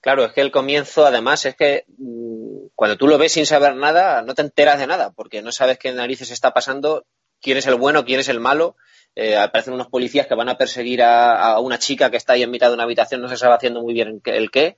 Claro, 0.02 0.24
es 0.24 0.32
que 0.32 0.42
el 0.42 0.52
comienzo, 0.52 1.06
además, 1.06 1.46
es 1.46 1.56
que 1.56 1.86
mm, 1.98 2.68
cuando 2.76 2.98
tú 2.98 3.08
lo 3.08 3.18
ves 3.18 3.34
sin 3.34 3.46
saber 3.46 3.76
nada, 3.76 4.22
no 4.22 4.36
te 4.36 4.44
enteras 4.44 4.80
de 4.80 4.88
nada, 4.88 5.12
porque 5.12 5.42
no 5.42 5.52
sabes 5.52 5.80
qué 5.80 5.92
narices 5.92 6.32
está 6.32 6.54
pasando, 6.54 7.06
quién 7.42 7.58
es 7.58 7.68
el 7.68 7.76
bueno, 7.76 8.06
quién 8.06 8.20
es 8.20 8.30
el 8.30 8.40
malo, 8.40 8.76
eh, 9.22 9.36
aparecen 9.36 9.74
unos 9.74 9.88
policías 9.88 10.28
que 10.28 10.34
van 10.34 10.48
a 10.48 10.58
perseguir 10.58 11.04
a, 11.04 11.60
una 11.60 11.78
chica 11.78 12.10
que 12.10 12.16
está 12.16 12.34
ahí 12.34 12.44
en 12.44 12.52
mitad 12.52 12.70
de 12.70 12.76
una 12.76 12.84
habitación, 12.84 13.20
no 13.20 13.28
se 13.28 13.36
sabe 13.36 13.54
haciendo 13.54 13.82
muy 13.82 13.94
bien 13.94 14.22
el 14.24 14.50
qué, 14.50 14.78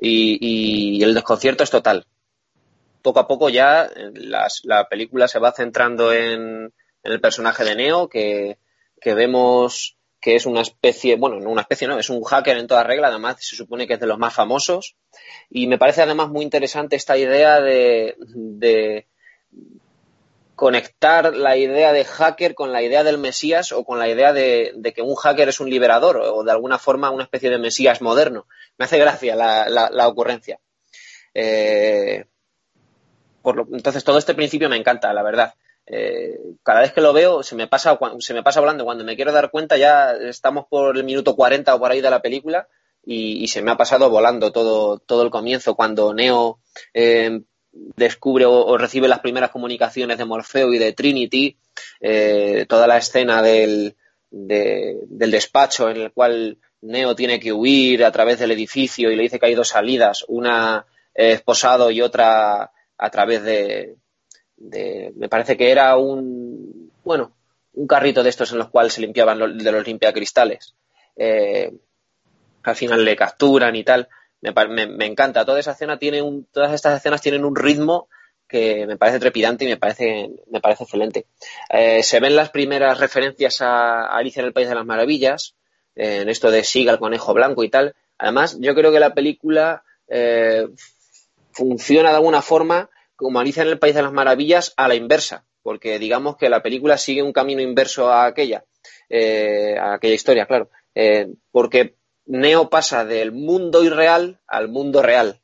y, 0.00 1.02
el 1.02 1.12
desconcierto 1.12 1.64
es 1.64 1.70
total. 1.70 2.06
Poco 3.02 3.18
a 3.18 3.26
poco 3.26 3.48
ya 3.48 3.86
eh, 3.86 4.12
la 4.14 4.88
película 4.88 5.26
se 5.26 5.40
va 5.40 5.50
centrando 5.50 6.12
en, 6.12 6.72
el 7.02 7.20
personaje 7.20 7.64
de 7.64 7.74
Neo, 7.74 8.08
que, 8.08 8.58
vemos 9.04 9.96
que 10.20 10.36
es 10.36 10.46
una 10.46 10.60
especie, 10.60 11.16
bueno, 11.16 11.40
no 11.40 11.50
una 11.50 11.62
especie, 11.62 11.88
no, 11.88 11.98
es 11.98 12.10
un 12.10 12.22
hacker 12.22 12.58
en 12.58 12.68
toda 12.68 12.84
regla, 12.84 13.08
además 13.08 13.38
se 13.40 13.56
supone 13.56 13.88
que 13.88 13.94
es 13.94 14.00
de 14.00 14.06
los 14.06 14.18
más 14.18 14.32
famosos, 14.32 14.94
y 15.50 15.66
me 15.66 15.78
parece 15.78 16.02
además 16.02 16.28
muy 16.28 16.44
interesante 16.44 16.94
esta 16.94 17.18
idea 17.18 17.60
de 17.60 18.14
conectar 20.60 21.34
la 21.34 21.56
idea 21.56 21.90
de 21.90 22.04
hacker 22.04 22.54
con 22.54 22.70
la 22.70 22.82
idea 22.82 23.02
del 23.02 23.16
Mesías 23.16 23.72
o 23.72 23.82
con 23.82 23.98
la 23.98 24.10
idea 24.10 24.34
de, 24.34 24.74
que 24.94 25.00
un 25.00 25.14
hacker 25.14 25.48
es 25.48 25.58
un 25.58 25.70
liberador 25.70 26.18
o 26.18 26.44
de 26.44 26.52
alguna 26.52 26.76
forma 26.76 27.08
una 27.08 27.22
especie 27.22 27.48
de 27.48 27.56
Mesías 27.56 28.02
moderno. 28.02 28.46
Me 28.76 28.84
hace 28.84 28.98
gracia 28.98 29.34
la, 29.36 30.06
ocurrencia. 30.06 30.60
Eh, 31.32 32.26
entonces 33.72 34.04
todo 34.04 34.18
este 34.18 34.34
principio 34.34 34.68
me 34.68 34.76
encanta, 34.76 35.14
la 35.14 35.22
verdad. 35.22 35.54
Eh, 35.86 36.38
cada 36.62 36.80
vez 36.82 36.92
que 36.92 37.00
lo 37.00 37.14
veo 37.14 37.42
se 37.42 37.54
me 37.54 37.66
pasa 37.66 37.98
se 38.18 38.34
me 38.34 38.42
pasa 38.42 38.60
volando. 38.60 38.84
Cuando 38.84 39.02
me 39.02 39.16
quiero 39.16 39.32
dar 39.32 39.50
cuenta 39.50 39.78
ya 39.78 40.12
estamos 40.12 40.66
por 40.68 40.94
el 40.94 41.04
minuto 41.04 41.36
40 41.36 41.74
o 41.74 41.78
por 41.78 41.90
ahí 41.90 42.02
de 42.02 42.10
la 42.10 42.20
película 42.20 42.68
y, 43.02 43.48
se 43.48 43.62
me 43.62 43.70
ha 43.70 43.78
pasado 43.78 44.10
volando 44.10 44.52
todo, 44.52 44.98
todo 44.98 45.22
el 45.22 45.30
comienzo 45.30 45.74
cuando 45.74 46.12
Neo 46.12 46.60
eh, 46.92 47.44
descubre 47.72 48.44
o, 48.46 48.76
recibe 48.76 49.08
las 49.08 49.20
primeras 49.20 49.50
comunicaciones 49.50 50.18
de 50.18 50.24
Morfeo 50.24 50.72
y 50.72 50.78
de 50.78 50.92
Trinity, 50.92 51.56
eh, 52.00 52.66
toda 52.68 52.86
la 52.86 52.98
escena 52.98 53.42
del, 53.42 53.94
del 54.30 55.30
despacho 55.30 55.88
en 55.88 55.96
el 55.96 56.12
cual 56.12 56.58
Neo 56.82 57.14
tiene 57.14 57.38
que 57.38 57.52
huir 57.52 58.04
a 58.04 58.12
través 58.12 58.38
del 58.38 58.52
edificio 58.52 59.10
y 59.10 59.16
le 59.16 59.24
dice 59.24 59.38
que 59.38 59.46
hay 59.46 59.54
dos 59.54 59.68
salidas, 59.68 60.24
una 60.28 60.86
esposado 61.14 61.90
y 61.90 62.00
otra 62.00 62.70
a 62.96 63.10
través 63.10 63.42
de, 63.42 63.96
me 64.60 65.28
parece 65.28 65.56
que 65.56 65.70
era 65.70 65.96
un, 65.96 66.90
bueno, 67.04 67.32
un 67.74 67.86
carrito 67.86 68.22
de 68.22 68.30
estos 68.30 68.52
en 68.52 68.58
los 68.58 68.68
cuales 68.68 68.92
se 68.92 69.00
limpiaban 69.00 69.58
de 69.58 69.72
los 69.72 69.86
limpiacristales. 69.86 70.74
Eh, 71.16 71.72
al 72.62 72.76
final 72.76 73.04
le 73.04 73.16
capturan 73.16 73.74
y 73.74 73.84
tal 73.84 74.08
me, 74.42 75.06
encanta. 75.06 75.44
Toda 75.44 75.60
esa 75.60 75.72
escena 75.72 75.98
tiene 75.98 76.22
un, 76.22 76.46
todas 76.46 76.72
estas 76.72 76.96
escenas 76.96 77.20
tienen 77.20 77.44
un 77.44 77.56
ritmo 77.56 78.08
que 78.48 78.86
me 78.86 78.96
parece 78.96 79.20
trepidante 79.20 79.64
y 79.64 79.68
me 79.68 79.76
parece, 79.76 80.30
me 80.50 80.60
parece 80.60 80.84
excelente. 80.84 81.26
Eh, 81.68 82.02
se 82.02 82.20
ven 82.20 82.34
las 82.34 82.50
primeras 82.50 82.98
referencias 82.98 83.60
a, 83.60 84.06
Alicia 84.06 84.40
en 84.40 84.46
el 84.46 84.52
País 84.52 84.68
de 84.68 84.74
las 84.74 84.86
Maravillas, 84.86 85.54
en 85.94 86.28
esto 86.28 86.50
de 86.50 86.64
Siga 86.64 86.92
el 86.92 86.98
conejo 86.98 87.32
blanco 87.32 87.62
y 87.62 87.68
tal. 87.68 87.94
Además, 88.18 88.58
yo 88.60 88.74
creo 88.74 88.90
que 88.92 89.00
la 89.00 89.14
película 89.14 89.84
eh, 90.08 90.68
funciona 91.52 92.10
de 92.10 92.16
alguna 92.16 92.42
forma 92.42 92.90
como 93.14 93.38
Alicia 93.38 93.62
en 93.62 93.68
el 93.68 93.78
País 93.78 93.94
de 93.94 94.02
las 94.02 94.12
Maravillas 94.12 94.72
a 94.76 94.88
la 94.88 94.94
inversa, 94.94 95.44
porque 95.62 95.98
digamos 95.98 96.36
que 96.36 96.48
la 96.48 96.62
película 96.62 96.98
sigue 96.98 97.22
un 97.22 97.32
camino 97.32 97.60
inverso 97.60 98.10
a 98.10 98.26
aquella, 98.26 98.64
eh, 99.08 99.76
a 99.78 99.94
aquella 99.94 100.14
historia, 100.14 100.46
claro. 100.46 100.70
porque 101.52 101.94
Neo 102.30 102.70
pasa 102.70 103.04
del 103.04 103.32
mundo 103.32 103.82
irreal 103.82 104.38
al 104.46 104.68
mundo 104.68 105.02
real, 105.02 105.40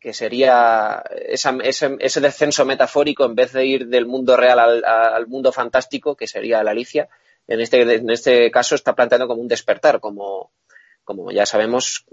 que 0.00 0.14
sería 0.14 1.04
ese, 1.28 2.20
descenso 2.20 2.64
metafórico 2.64 3.26
en 3.26 3.34
vez 3.34 3.52
de 3.52 3.66
ir 3.66 3.88
del 3.88 4.06
mundo 4.06 4.34
real 4.34 4.58
al, 4.58 5.26
mundo 5.26 5.52
fantástico, 5.52 6.16
que 6.16 6.26
sería 6.26 6.62
la 6.62 6.70
Alicia. 6.70 7.10
En 7.46 7.60
este, 7.60 7.82
en 7.82 8.08
este 8.08 8.50
caso 8.50 8.74
está 8.74 8.94
planteando 8.94 9.28
como 9.28 9.42
un 9.42 9.48
despertar, 9.48 10.00
como, 10.00 10.50
como 11.04 11.30
ya 11.30 11.44
sabemos, 11.44 12.06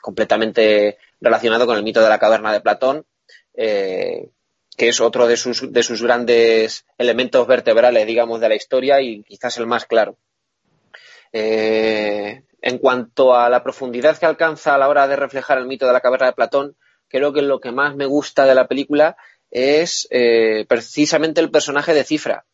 completamente 0.00 0.98
relacionado 1.20 1.66
con 1.66 1.76
el 1.76 1.82
mito 1.82 2.00
de 2.00 2.08
la 2.08 2.20
caverna 2.20 2.52
de 2.52 2.60
Platón, 2.60 3.04
eh, 3.54 4.28
que 4.76 4.90
es 4.90 5.00
otro 5.00 5.26
de 5.26 5.36
sus, 5.36 5.72
de 5.72 5.82
sus 5.82 6.04
grandes 6.04 6.86
elementos 6.98 7.48
vertebrales, 7.48 8.06
digamos, 8.06 8.40
de 8.40 8.48
la 8.48 8.54
historia 8.54 9.00
y 9.00 9.24
quizás 9.24 9.58
el 9.58 9.66
más 9.66 9.86
claro. 9.86 10.16
Eh, 11.32 12.44
en 12.62 12.78
cuanto 12.78 13.34
a 13.34 13.48
la 13.48 13.62
profundidad 13.62 14.18
que 14.18 14.26
alcanza 14.26 14.74
a 14.74 14.78
la 14.78 14.88
hora 14.88 15.08
de 15.08 15.16
reflejar 15.16 15.58
el 15.58 15.66
mito 15.66 15.86
de 15.86 15.92
la 15.92 16.00
caverna 16.00 16.26
de 16.26 16.32
Platón, 16.32 16.76
creo 17.08 17.32
que 17.32 17.42
lo 17.42 17.60
que 17.60 17.72
más 17.72 17.96
me 17.96 18.06
gusta 18.06 18.44
de 18.44 18.54
la 18.54 18.68
película 18.68 19.16
es 19.50 20.06
eh, 20.10 20.64
precisamente 20.68 21.40
el 21.40 21.50
personaje 21.50 21.94
de 21.94 22.04
Cifra, 22.04 22.44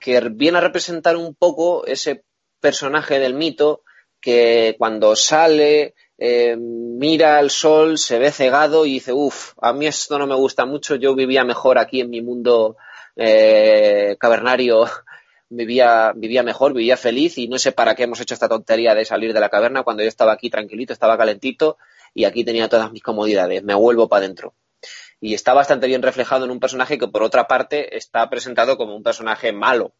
que 0.00 0.20
viene 0.30 0.58
a 0.58 0.62
representar 0.62 1.16
un 1.16 1.34
poco 1.34 1.86
ese 1.86 2.24
personaje 2.60 3.18
del 3.18 3.34
mito 3.34 3.82
que 4.20 4.76
cuando 4.78 5.14
sale, 5.16 5.94
eh, 6.16 6.56
mira 6.56 7.38
al 7.38 7.50
sol, 7.50 7.98
se 7.98 8.18
ve 8.18 8.30
cegado 8.30 8.86
y 8.86 8.94
dice, 8.94 9.12
uff, 9.12 9.52
a 9.60 9.72
mí 9.72 9.86
esto 9.86 10.18
no 10.18 10.26
me 10.26 10.36
gusta 10.36 10.64
mucho, 10.64 10.94
yo 10.94 11.14
vivía 11.14 11.44
mejor 11.44 11.78
aquí 11.78 12.00
en 12.00 12.10
mi 12.10 12.22
mundo 12.22 12.76
eh, 13.16 14.16
cavernario 14.18 14.84
vivía, 15.52 16.12
vivía 16.14 16.42
mejor, 16.42 16.72
vivía 16.72 16.96
feliz 16.96 17.38
y 17.38 17.46
no 17.46 17.58
sé 17.58 17.72
para 17.72 17.94
qué 17.94 18.04
hemos 18.04 18.20
hecho 18.20 18.34
esta 18.34 18.48
tontería 18.48 18.94
de 18.94 19.04
salir 19.04 19.32
de 19.32 19.40
la 19.40 19.50
caverna 19.50 19.82
cuando 19.82 20.02
yo 20.02 20.08
estaba 20.08 20.32
aquí 20.32 20.50
tranquilito, 20.50 20.92
estaba 20.92 21.18
calentito 21.18 21.76
y 22.14 22.24
aquí 22.24 22.44
tenía 22.44 22.68
todas 22.68 22.90
mis 22.92 23.02
comodidades, 23.02 23.62
me 23.62 23.74
vuelvo 23.74 24.08
para 24.08 24.24
adentro. 24.24 24.54
Y 25.20 25.34
está 25.34 25.54
bastante 25.54 25.86
bien 25.86 26.02
reflejado 26.02 26.44
en 26.44 26.50
un 26.50 26.58
personaje 26.58 26.98
que 26.98 27.06
por 27.06 27.22
otra 27.22 27.46
parte 27.46 27.96
está 27.96 28.28
presentado 28.28 28.76
como 28.76 28.96
un 28.96 29.02
personaje 29.02 29.52
malo 29.52 29.92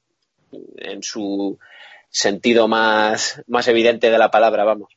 en 0.76 1.02
su 1.02 1.58
sentido 2.10 2.66
más, 2.66 3.42
más 3.46 3.68
evidente 3.68 4.10
de 4.10 4.18
la 4.18 4.30
palabra, 4.30 4.64
vamos. 4.64 4.96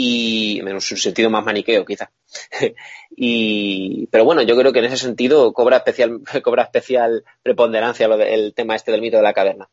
Y 0.00 0.60
menos 0.62 0.88
un 0.92 0.96
sentido 0.96 1.28
más 1.28 1.44
maniqueo 1.44 1.84
quizá. 1.84 2.12
y, 3.16 4.06
pero 4.12 4.24
bueno, 4.24 4.42
yo 4.42 4.56
creo 4.56 4.72
que 4.72 4.78
en 4.78 4.84
ese 4.84 4.96
sentido 4.96 5.52
cobra 5.52 5.78
especial, 5.78 6.20
cobra 6.44 6.62
especial 6.62 7.24
preponderancia 7.42 8.06
el 8.06 8.54
tema 8.54 8.76
este 8.76 8.92
del 8.92 9.00
mito 9.00 9.16
de 9.16 9.24
la 9.24 9.32
caverna. 9.32 9.68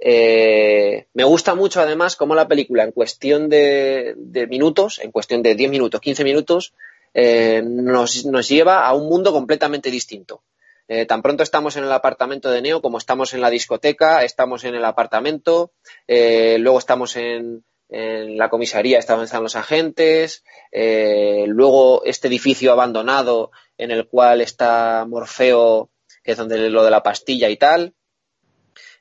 Eh, 0.00 1.06
me 1.14 1.22
gusta 1.22 1.54
mucho 1.54 1.80
además 1.80 2.16
cómo 2.16 2.34
la 2.34 2.48
película 2.48 2.82
en 2.82 2.90
cuestión 2.90 3.48
de, 3.48 4.16
minutos, 4.50 4.98
en 4.98 5.12
cuestión 5.12 5.44
de 5.44 5.54
10 5.54 5.70
minutos, 5.70 6.00
15 6.00 6.24
minutos, 6.24 6.74
eh, 7.14 7.62
nos, 7.64 8.26
nos, 8.26 8.48
lleva 8.48 8.84
a 8.84 8.94
un 8.94 9.08
mundo 9.08 9.30
completamente 9.30 9.92
distinto. 9.92 10.42
Eh, 10.88 11.06
tan 11.06 11.22
pronto 11.22 11.44
estamos 11.44 11.76
en 11.76 11.84
el 11.84 11.92
apartamento 11.92 12.50
de 12.50 12.62
Neo 12.62 12.82
como 12.82 12.98
estamos 12.98 13.32
en 13.32 13.40
la 13.40 13.50
discoteca, 13.50 14.24
estamos 14.24 14.64
en 14.64 14.74
el 14.74 14.84
apartamento, 14.84 15.70
luego 16.08 16.80
estamos 16.80 17.14
en, 17.14 17.62
en 17.92 18.38
la 18.38 18.48
comisaría 18.48 18.98
estaban 18.98 19.28
los 19.42 19.54
agentes, 19.54 20.44
eh, 20.72 21.44
luego 21.46 22.02
este 22.06 22.28
edificio 22.28 22.72
abandonado 22.72 23.50
en 23.76 23.90
el 23.90 24.08
cual 24.08 24.40
está 24.40 25.04
Morfeo, 25.06 25.90
que 26.24 26.32
es 26.32 26.38
donde 26.38 26.70
lo 26.70 26.84
de 26.84 26.90
la 26.90 27.02
pastilla 27.02 27.50
y 27.50 27.58
tal. 27.58 27.92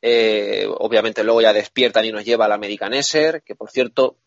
Eh, 0.02 0.68
obviamente 0.68 1.24
luego 1.24 1.42
ya 1.42 1.54
despiertan 1.54 2.04
y 2.04 2.12
nos 2.12 2.26
lleva 2.26 2.46
a 2.46 2.48
la 2.50 2.60
que 2.60 3.56
por 3.56 3.70
cierto, 3.70 4.18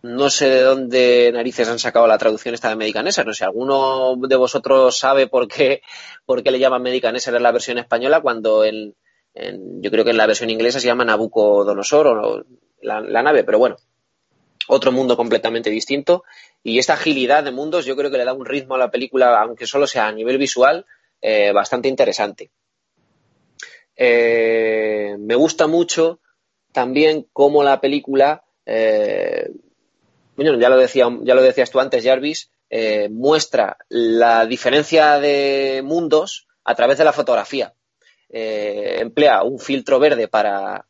no 0.00 0.30
sé 0.30 0.48
de 0.48 0.62
dónde 0.62 1.30
narices 1.34 1.68
han 1.68 1.78
sacado 1.78 2.06
la 2.06 2.16
traducción 2.16 2.54
esta 2.54 2.68
de 2.68 2.74
Americaneser, 2.74 3.26
no 3.26 3.34
sé, 3.34 3.40
si 3.40 3.44
alguno 3.44 4.16
de 4.16 4.36
vosotros 4.36 4.96
sabe 4.96 5.26
por 5.26 5.48
qué, 5.48 5.82
por 6.24 6.42
qué 6.42 6.50
le 6.50 6.58
llaman 6.58 6.80
Americaneser 6.80 7.34
en 7.34 7.42
la 7.42 7.52
versión 7.52 7.76
española 7.76 8.22
cuando 8.22 8.64
en, 8.64 8.94
yo 9.34 9.90
creo 9.90 10.04
que 10.04 10.12
en 10.12 10.16
la 10.16 10.26
versión 10.26 10.48
inglesa 10.48 10.80
se 10.80 10.86
llama 10.86 11.04
Nabucodonosor 11.04 12.06
o 12.06 12.44
la 12.80 13.22
nave, 13.22 13.44
pero 13.44 13.58
bueno, 13.58 13.76
otro 14.66 14.92
mundo 14.92 15.16
completamente 15.16 15.70
distinto. 15.70 16.24
Y 16.62 16.78
esta 16.78 16.94
agilidad 16.94 17.44
de 17.44 17.52
mundos 17.52 17.84
yo 17.84 17.96
creo 17.96 18.10
que 18.10 18.18
le 18.18 18.24
da 18.24 18.32
un 18.32 18.46
ritmo 18.46 18.74
a 18.74 18.78
la 18.78 18.90
película, 18.90 19.40
aunque 19.40 19.66
solo 19.66 19.86
sea 19.86 20.06
a 20.06 20.12
nivel 20.12 20.38
visual, 20.38 20.86
eh, 21.20 21.52
bastante 21.52 21.88
interesante. 21.88 22.50
Eh, 23.96 25.16
me 25.18 25.34
gusta 25.34 25.66
mucho 25.66 26.20
también 26.72 27.26
cómo 27.32 27.62
la 27.62 27.80
película, 27.80 28.44
eh, 28.64 29.50
bueno, 30.36 30.58
ya 30.58 30.68
lo, 30.68 30.76
decía, 30.76 31.08
ya 31.22 31.34
lo 31.34 31.42
decías 31.42 31.70
tú 31.70 31.80
antes, 31.80 32.04
Jarvis, 32.04 32.50
muestra 33.10 33.78
la 33.88 34.44
diferencia 34.46 35.18
de 35.18 35.80
mundos 35.82 36.46
a 36.64 36.74
través 36.74 36.98
de 36.98 37.04
la 37.04 37.12
fotografía. 37.12 37.72
emplea 38.28 39.42
un 39.42 39.58
filtro 39.58 39.98
verde 39.98 40.28
para, 40.28 40.86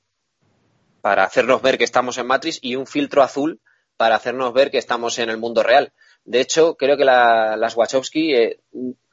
para 1.09 1.25
hacernos 1.25 1.63
ver 1.63 1.79
que 1.79 1.85
estamos 1.85 2.19
en 2.19 2.27
Matrix 2.27 2.59
y 2.61 2.77
un 2.77 2.87
filtro 2.87 3.23
azul 3.23 3.63
para 3.97 4.17
hacernos 4.17 4.53
ver 4.53 4.71
que 4.71 4.77
estamos 4.77 5.19
en 5.19 5.31
el 5.31 5.39
mundo 5.39 5.63
real. 5.63 5.95
De 6.27 6.39
hecho, 6.39 6.77
creo 6.77 6.99
que 6.99 7.07
las 7.07 7.75
Wachowski 7.75 8.35
eh, 8.35 8.61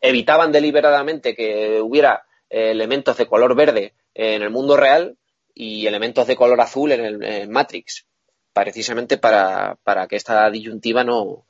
evitaban 0.01 0.51
deliberadamente 0.51 1.33
que 1.33 1.79
hubiera 1.81 2.25
eh, 2.49 2.71
elementos 2.71 3.15
de 3.15 3.27
color 3.27 3.55
verde 3.55 3.93
en 4.13 4.41
el 4.41 4.49
mundo 4.49 4.75
real 4.75 5.15
y 5.53 5.87
elementos 5.87 6.27
de 6.27 6.35
color 6.35 6.59
azul 6.59 6.91
en 6.91 7.23
el 7.23 7.47
Matrix, 7.47 8.05
precisamente 8.51 9.17
para, 9.17 9.77
que 10.09 10.17
esta 10.17 10.49
disyuntiva 10.49 11.05
no, 11.05 11.45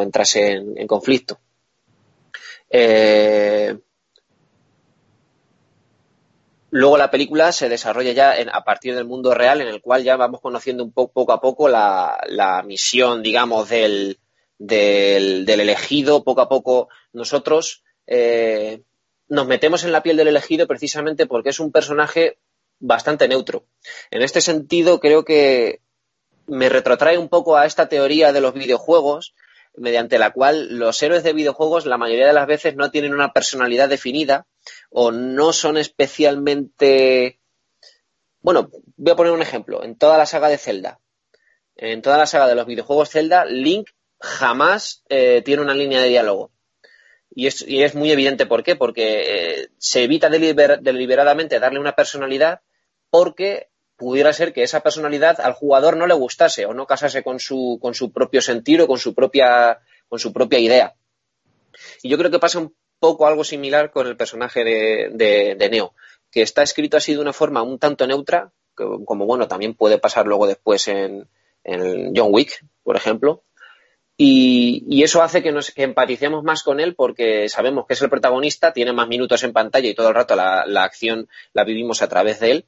entrase 0.00 0.52
en, 0.76 0.86
conflicto. 0.86 1.40
Eh, 2.70 3.76
Luego 6.70 6.98
la 6.98 7.10
película 7.10 7.50
se 7.52 7.68
desarrolla 7.68 8.12
ya 8.12 8.34
a 8.52 8.64
partir 8.64 8.94
del 8.94 9.06
mundo 9.06 9.32
real 9.32 9.60
en 9.60 9.68
el 9.68 9.80
cual 9.80 10.04
ya 10.04 10.16
vamos 10.16 10.40
conociendo 10.40 10.84
un 10.84 10.92
poco, 10.92 11.32
a 11.32 11.40
poco 11.40 11.68
la, 11.68 12.62
misión, 12.66 13.22
digamos, 13.22 13.70
del, 13.70 14.18
del, 14.58 15.48
elegido. 15.48 16.24
Poco 16.24 16.42
a 16.42 16.48
poco 16.48 16.88
nosotros 17.12 17.82
eh, 18.06 18.82
nos 19.28 19.46
metemos 19.46 19.84
en 19.84 19.92
la 19.92 20.02
piel 20.02 20.18
del 20.18 20.28
elegido 20.28 20.66
precisamente 20.66 21.26
porque 21.26 21.50
es 21.50 21.60
un 21.60 21.72
personaje 21.72 22.38
bastante 22.80 23.28
neutro. 23.28 23.64
En 24.10 24.22
este 24.22 24.42
sentido 24.42 25.00
creo 25.00 25.24
que 25.24 25.80
me 26.46 26.68
retrotrae 26.68 27.18
un 27.18 27.28
poco 27.28 27.56
a 27.56 27.66
esta 27.66 27.88
teoría 27.88 28.32
de 28.32 28.40
los 28.40 28.54
videojuegos 28.54 29.34
mediante 29.76 30.18
la 30.18 30.32
cual 30.32 30.78
los 30.78 31.02
héroes 31.02 31.22
de 31.22 31.32
videojuegos 31.32 31.86
la 31.86 31.98
mayoría 31.98 32.26
de 32.26 32.32
las 32.32 32.46
veces 32.46 32.74
no 32.74 32.90
tienen 32.90 33.14
una 33.14 33.32
personalidad 33.32 33.88
definida 33.88 34.46
o 34.90 35.10
no 35.10 35.52
son 35.52 35.76
especialmente... 35.76 37.40
Bueno, 38.40 38.70
voy 38.96 39.12
a 39.12 39.16
poner 39.16 39.32
un 39.32 39.42
ejemplo. 39.42 39.82
En 39.82 39.96
toda 39.96 40.16
la 40.16 40.26
saga 40.26 40.48
de 40.48 40.58
Zelda, 40.58 41.00
en 41.76 42.02
toda 42.02 42.18
la 42.18 42.26
saga 42.26 42.46
de 42.46 42.54
los 42.54 42.66
videojuegos 42.66 43.10
Zelda, 43.10 43.44
Link 43.44 43.90
jamás 44.20 45.04
eh, 45.08 45.42
tiene 45.44 45.62
una 45.62 45.74
línea 45.74 46.00
de 46.00 46.08
diálogo. 46.08 46.50
Y 47.30 47.46
es, 47.46 47.94
muy 47.94 48.10
evidente 48.10 48.46
por 48.46 48.64
qué, 48.64 48.74
porque 48.74 49.60
eh, 49.60 49.68
se 49.78 50.02
evita 50.02 50.28
deliberadamente 50.28 51.60
darle 51.60 51.78
una 51.78 51.94
personalidad 51.94 52.62
porque 53.10 53.68
pudiera 53.96 54.32
ser 54.32 54.52
que 54.52 54.62
esa 54.62 54.80
personalidad 54.80 55.40
al 55.40 55.52
jugador 55.52 55.96
no 55.96 56.06
le 56.06 56.14
gustase 56.14 56.66
o 56.66 56.74
no 56.74 56.86
casase 56.86 57.22
con 57.22 57.38
su, 57.38 57.78
con 57.80 57.94
su 57.94 58.12
propio 58.12 58.40
sentido, 58.40 58.88
con 58.88 58.98
su 58.98 59.14
propia, 59.14 59.78
con 60.08 60.18
su 60.18 60.32
propia 60.32 60.58
idea. 60.58 60.94
Y 62.02 62.08
yo 62.08 62.18
creo 62.18 62.30
que 62.30 62.38
pasa 62.38 62.58
un 62.58 62.74
poco 62.98 63.26
algo 63.26 63.44
similar 63.44 63.90
con 63.90 64.06
el 64.06 64.16
personaje 64.16 64.64
de, 64.64 65.68
Neo, 65.70 65.94
que 66.30 66.42
está 66.42 66.62
escrito 66.62 66.96
así 66.96 67.14
de 67.14 67.20
una 67.20 67.32
forma 67.32 67.62
un 67.62 67.78
tanto 67.78 68.06
neutra, 68.06 68.52
como 68.74 69.26
bueno, 69.26 69.48
también 69.48 69.74
puede 69.74 69.98
pasar 69.98 70.26
luego 70.26 70.46
después 70.46 70.88
en, 70.88 71.28
John 71.64 72.28
Wick, 72.30 72.64
por 72.82 72.96
ejemplo. 72.96 73.42
Y, 74.16 75.02
eso 75.02 75.22
hace 75.22 75.42
que 75.42 75.52
nos 75.52 75.72
empaticemos 75.76 76.42
más 76.42 76.62
con 76.62 76.80
él 76.80 76.94
porque 76.94 77.48
sabemos 77.48 77.86
que 77.86 77.94
es 77.94 78.02
el 78.02 78.10
protagonista, 78.10 78.72
tiene 78.72 78.92
más 78.92 79.06
minutos 79.08 79.42
en 79.42 79.52
pantalla 79.52 79.88
y 79.88 79.94
todo 79.94 80.08
el 80.08 80.14
rato 80.14 80.34
la, 80.34 80.64
la 80.66 80.84
acción 80.84 81.28
la 81.52 81.64
vivimos 81.64 82.02
a 82.02 82.08
través 82.08 82.40
de 82.40 82.50
él. 82.50 82.66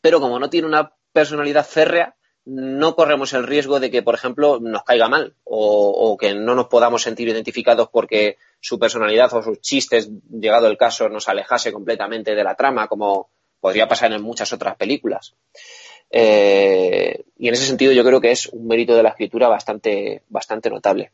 Pero 0.00 0.20
como 0.20 0.38
no 0.38 0.50
tiene 0.50 0.66
una 0.66 0.92
personalidad 1.12 1.66
férrea, 1.66 2.16
no 2.46 2.94
corremos 2.94 3.32
el 3.32 3.46
riesgo 3.46 3.80
de 3.80 3.90
que, 3.90 4.02
por 4.02 4.14
ejemplo, 4.14 4.60
nos 4.60 4.84
caiga 4.84 5.08
mal 5.08 5.34
o, 5.44 6.16
que 6.18 6.34
no 6.34 6.54
nos 6.54 6.66
podamos 6.66 7.02
sentir 7.02 7.28
identificados 7.28 7.88
porque 7.90 8.36
su 8.60 8.78
personalidad 8.78 9.32
o 9.34 9.42
sus 9.42 9.60
chistes, 9.60 10.10
llegado 10.30 10.66
el 10.66 10.76
caso, 10.76 11.08
nos 11.08 11.28
alejase 11.28 11.72
completamente 11.72 12.34
de 12.34 12.44
la 12.44 12.54
trama, 12.54 12.86
como 12.86 13.30
podría 13.60 13.88
pasar 13.88 14.12
en 14.12 14.22
muchas 14.22 14.52
otras 14.52 14.76
películas. 14.76 15.34
Eh, 16.10 17.24
y 17.38 17.48
en 17.48 17.54
ese 17.54 17.66
sentido 17.66 17.92
yo 17.92 18.04
creo 18.04 18.20
que 18.20 18.30
es 18.30 18.46
un 18.46 18.66
mérito 18.66 18.94
de 18.94 19.02
la 19.02 19.08
escritura 19.10 19.48
bastante, 19.48 20.22
bastante 20.28 20.68
notable. 20.68 21.12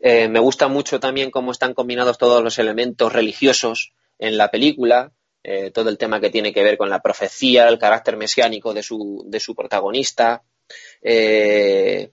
Eh, 0.00 0.28
me 0.28 0.40
gusta 0.40 0.66
mucho 0.66 0.98
también 0.98 1.30
cómo 1.30 1.52
están 1.52 1.74
combinados 1.74 2.18
todos 2.18 2.42
los 2.42 2.58
elementos 2.58 3.12
religiosos 3.12 3.92
en 4.18 4.38
la 4.38 4.50
película, 4.50 5.12
eh, 5.42 5.70
todo 5.70 5.88
el 5.88 5.98
tema 5.98 6.20
que 6.20 6.30
tiene 6.30 6.52
que 6.52 6.62
ver 6.62 6.76
con 6.76 6.90
la 6.90 7.00
profecía, 7.00 7.68
el 7.68 7.78
carácter 7.78 8.16
mesiánico 8.16 8.74
de 8.74 8.82
su, 8.82 9.24
de 9.26 9.40
su 9.40 9.54
protagonista. 9.54 10.42
Eh, 11.02 12.10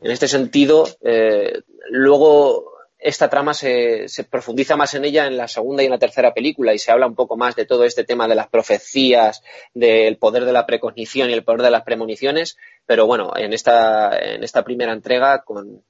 en 0.00 0.10
este 0.10 0.26
sentido, 0.26 0.88
eh, 1.02 1.60
luego 1.90 2.72
esta 2.98 3.28
trama 3.28 3.52
se, 3.52 4.08
se, 4.08 4.24
profundiza 4.24 4.76
más 4.76 4.94
en 4.94 5.04
ella 5.04 5.26
en 5.26 5.36
la 5.36 5.48
segunda 5.48 5.82
y 5.82 5.86
en 5.86 5.92
la 5.92 5.98
tercera 5.98 6.32
película 6.32 6.72
y 6.72 6.78
se 6.78 6.92
habla 6.92 7.06
un 7.06 7.16
poco 7.16 7.36
más 7.36 7.56
de 7.56 7.66
todo 7.66 7.84
este 7.84 8.04
tema 8.04 8.28
de 8.28 8.36
las 8.36 8.48
profecías, 8.48 9.42
del 9.74 10.16
poder 10.18 10.44
de 10.44 10.52
la 10.52 10.66
precognición 10.66 11.28
y 11.28 11.32
el 11.32 11.44
poder 11.44 11.62
de 11.62 11.70
las 11.70 11.82
premoniciones, 11.82 12.56
pero 12.86 13.06
bueno, 13.06 13.32
en 13.36 13.52
esta, 13.52 14.16
en 14.16 14.44
esta 14.44 14.62
primera 14.62 14.92
entrega, 14.92 15.42
con, 15.42 15.82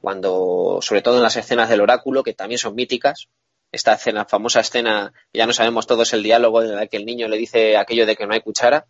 cuando, 0.00 0.78
sobre 0.82 1.02
todo 1.02 1.16
en 1.16 1.22
las 1.22 1.36
escenas 1.36 1.68
del 1.68 1.80
oráculo, 1.80 2.22
que 2.22 2.34
también 2.34 2.58
son 2.58 2.74
míticas, 2.74 3.28
esta 3.72 3.94
escena, 3.94 4.24
famosa 4.24 4.60
escena, 4.60 5.12
ya 5.32 5.46
no 5.46 5.52
sabemos 5.52 5.86
todos 5.86 6.12
el 6.12 6.22
diálogo 6.22 6.62
en 6.62 6.78
el 6.78 6.88
que 6.88 6.96
el 6.96 7.06
niño 7.06 7.28
le 7.28 7.36
dice 7.36 7.76
aquello 7.76 8.06
de 8.06 8.16
que 8.16 8.26
no 8.26 8.34
hay 8.34 8.40
cuchara. 8.40 8.86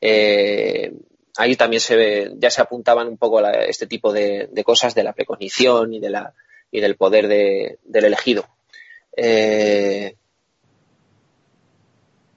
Eh, 0.00 0.92
ahí 1.36 1.56
también 1.56 1.80
se 1.80 1.96
ve, 1.96 2.32
ya 2.36 2.50
se 2.50 2.60
apuntaban 2.60 3.08
un 3.08 3.16
poco 3.16 3.40
este 3.46 3.86
tipo 3.86 4.12
de, 4.12 4.50
cosas 4.64 4.94
de 4.94 5.04
la 5.04 5.12
precognición 5.12 5.94
y 5.94 6.00
de 6.00 6.10
la 6.10 6.34
y 6.70 6.80
del 6.80 6.96
poder 6.96 7.28
del 7.28 8.04
elegido. 8.04 8.46
Eh, 9.16 10.16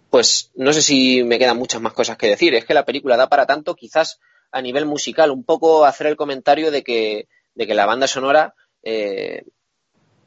pues 0.10 0.52
no 0.56 0.74
sé 0.74 0.82
si 0.82 1.24
me 1.24 1.40
quedan 1.40 1.58
muchas 1.58 1.82
más 1.82 1.94
cosas 1.94 2.18
que 2.18 2.28
decir. 2.28 2.54
Es 2.54 2.66
que 2.66 2.74
la 2.74 2.86
película 2.86 3.18
da 3.18 3.30
para 3.30 3.46
tanto, 3.46 3.76
quizás 3.76 4.20
a 4.52 4.62
nivel 4.62 4.86
musical, 4.86 5.32
un 5.32 5.44
poco 5.44 5.86
hacer 5.86 6.08
el 6.08 6.16
comentario 6.16 6.72
de 6.72 6.84
que, 6.84 7.28
de 7.56 7.68
que 7.68 7.74
la 7.74 7.86
banda 7.86 8.08
sonora 8.08 8.54
eh, 8.84 9.44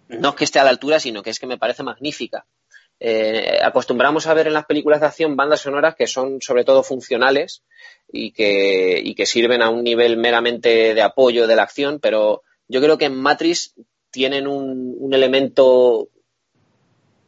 no 0.09 0.30
es 0.30 0.35
que 0.35 0.44
esté 0.44 0.59
a 0.59 0.64
la 0.64 0.70
altura, 0.70 1.01
sino 1.01 1.22
que 1.22 1.30
es 1.30 1.39
que 1.39 1.47
me 1.47 1.59
parece 1.59 1.82
magnífica. 1.82 2.47
Eh, 3.01 3.60
acostumbramos 3.62 4.26
a 4.26 4.35
ver 4.35 4.48
en 4.48 4.55
las 4.55 4.66
películas 4.66 5.01
de 5.01 5.06
acción 5.06 5.36
bandas 5.36 5.60
sonoras 5.60 5.94
que 5.94 6.09
son 6.09 6.40
sobre 6.40 6.64
todo 6.64 6.82
funcionales 6.82 7.62
y 8.10 8.32
que, 8.32 9.01
y 9.02 9.14
que 9.14 9.24
sirven 9.24 9.62
a 9.62 9.70
un 9.70 9.85
nivel 9.85 10.16
meramente 10.16 10.94
de 10.94 11.02
apoyo 11.02 11.47
de 11.47 11.55
la 11.55 11.62
acción, 11.62 12.01
pero 12.01 12.43
yo 12.66 12.80
creo 12.80 12.98
que 12.98 13.05
en 13.05 13.14
Matrix 13.14 13.74
tienen 14.10 14.47
un, 14.47 15.12
elemento 15.12 16.09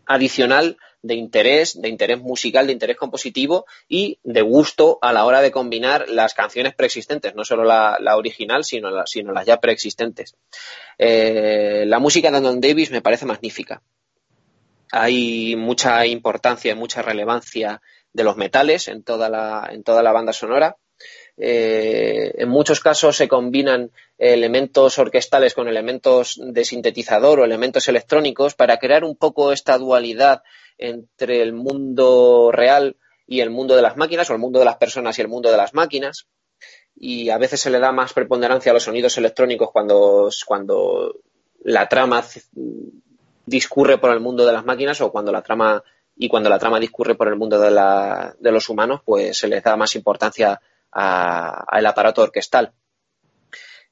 adicional 0.06 0.76
de 1.02 1.14
interés, 1.14 1.80
de 1.80 1.88
interés 1.88 2.20
musical, 2.20 2.66
de 2.66 2.72
interés 2.72 2.96
compositivo 2.96 3.66
y 3.88 4.18
de 4.22 4.42
gusto 4.42 4.98
a 5.00 5.12
la 5.12 5.24
hora 5.24 5.40
de 5.40 5.50
combinar 5.50 6.08
las 6.08 6.34
canciones 6.34 6.74
preexistentes, 6.74 7.34
no 7.34 7.44
solo 7.44 7.64
la, 7.64 7.98
original, 8.16 8.64
sino, 8.64 8.90
sino, 9.06 9.32
las 9.32 9.46
ya 9.46 9.60
preexistentes. 9.60 10.34
Eh, 10.98 11.84
la 11.86 11.98
música 11.98 12.30
de 12.30 12.40
Don 12.40 12.60
Davis 12.60 12.90
me 12.90 13.02
parece 13.02 13.26
magnífica. 13.26 13.82
Hay 14.92 15.56
mucha 15.56 16.04
importancia 16.06 16.72
y 16.72 16.74
mucha 16.74 17.00
relevancia 17.00 17.80
de 18.12 18.24
los 18.24 18.36
metales 18.36 18.88
en 18.88 19.02
toda 19.02 19.28
la, 19.28 19.68
en 19.70 19.82
toda 19.82 20.02
la 20.02 20.12
banda 20.12 20.32
sonora. 20.32 20.76
Eh, 21.36 22.34
en 22.36 22.48
muchos 22.50 22.80
casos 22.80 23.16
se 23.16 23.28
combinan 23.28 23.92
elementos 24.18 24.98
orquestales 24.98 25.54
con 25.54 25.68
elementos 25.68 26.38
de 26.42 26.64
sintetizador 26.64 27.40
o 27.40 27.44
elementos 27.44 27.88
electrónicos 27.88 28.54
para 28.54 28.78
crear 28.78 29.04
un 29.04 29.16
poco 29.16 29.52
esta 29.52 29.78
dualidad 29.78 30.42
entre 30.80 31.42
el 31.42 31.52
mundo 31.52 32.50
real 32.52 32.96
y 33.26 33.40
el 33.40 33.50
mundo 33.50 33.76
de 33.76 33.82
las 33.82 33.96
máquinas 33.96 34.28
o 34.28 34.32
el 34.32 34.38
mundo 34.38 34.58
de 34.58 34.64
las 34.64 34.76
personas 34.76 35.18
y 35.18 35.22
el 35.22 35.28
mundo 35.28 35.50
de 35.50 35.56
las 35.56 35.74
máquinas. 35.74 36.26
Y 36.96 37.30
a 37.30 37.38
veces 37.38 37.60
se 37.60 37.70
le 37.70 37.78
da 37.78 37.92
más 37.92 38.12
preponderancia 38.12 38.70
a 38.70 38.74
los 38.74 38.82
sonidos 38.82 39.16
electrónicos 39.18 39.70
cuando, 39.72 40.28
cuando 40.46 41.20
la 41.62 41.88
trama 41.88 42.24
discurre 43.46 43.98
por 43.98 44.10
el 44.10 44.20
mundo 44.20 44.44
de 44.44 44.52
las 44.52 44.64
máquinas 44.64 45.00
o 45.00 45.12
cuando 45.12 45.32
la 45.32 45.42
trama 45.42 45.82
y 46.16 46.28
cuando 46.28 46.50
la 46.50 46.58
trama 46.58 46.78
discurre 46.78 47.14
por 47.14 47.28
el 47.28 47.36
mundo 47.36 47.58
de, 47.58 47.70
la, 47.70 48.34
de 48.38 48.52
los 48.52 48.68
humanos, 48.68 49.00
pues 49.04 49.38
se 49.38 49.48
les 49.48 49.62
da 49.62 49.76
más 49.76 49.94
importancia 49.94 50.60
al 50.90 51.86
aparato 51.86 52.22
orquestal. 52.22 52.72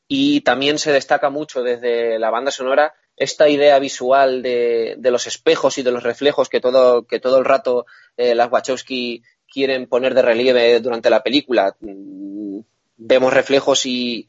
Y 0.08 0.40
también 0.40 0.78
se 0.78 0.90
destaca 0.90 1.28
mucho 1.28 1.62
desde 1.62 2.18
la 2.18 2.30
banda 2.30 2.50
sonora 2.50 2.94
esta 3.16 3.48
idea 3.48 3.78
visual 3.78 4.42
de, 4.42 4.96
los 5.02 5.26
espejos 5.26 5.76
y 5.78 5.82
de 5.82 5.90
los 5.90 6.02
reflejos 6.02 6.48
que 6.48 6.60
todo, 6.60 7.06
que 7.06 7.20
todo 7.20 7.38
el 7.38 7.44
rato 7.44 7.84
eh, 8.16 8.34
las 8.34 8.50
Wachowski 8.50 9.22
quieren 9.50 9.86
poner 9.86 10.14
de 10.14 10.22
relieve 10.22 10.80
durante 10.80 11.10
la 11.10 11.22
película. 11.22 11.76
Mm, 11.80 12.60
vemos 12.96 13.32
reflejos 13.32 13.84
y, 13.86 14.26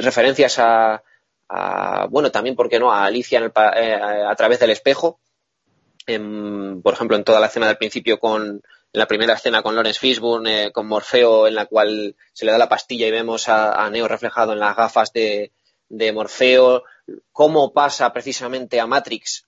referencias 0.00 0.58
a, 0.58 1.02
bueno, 2.10 2.30
también, 2.30 2.56
¿por 2.56 2.68
qué 2.68 2.78
no?, 2.78 2.92
a 2.92 3.04
Alicia 3.04 3.40
eh, 3.76 3.94
a 4.26 4.34
través 4.36 4.60
del 4.60 4.70
espejo. 4.70 5.18
por 6.06 6.94
ejemplo, 6.94 7.16
en 7.16 7.24
toda 7.24 7.40
la 7.40 7.46
escena 7.46 7.66
del 7.66 7.76
principio 7.76 8.18
con, 8.18 8.42
en 8.44 8.62
la 8.92 9.06
primera 9.06 9.34
escena 9.34 9.62
con 9.62 9.74
Lawrence 9.74 9.98
Fishburne, 9.98 10.64
eh, 10.64 10.72
con 10.72 10.86
Morfeo, 10.86 11.46
en 11.46 11.54
la 11.54 11.66
cual 11.66 12.14
se 12.32 12.44
le 12.44 12.52
da 12.52 12.58
la 12.58 12.68
pastilla 12.68 13.06
y 13.06 13.10
vemos 13.10 13.48
a, 13.48 13.88
Neo 13.90 14.06
reflejado 14.06 14.52
en 14.52 14.58
las 14.58 14.76
gafas 14.76 15.12
de, 15.12 15.50
Morfeo, 16.12 16.84
cómo 17.32 17.72
pasa 17.72 18.12
precisamente 18.12 18.80
a 18.80 18.86
Matrix 18.86 19.46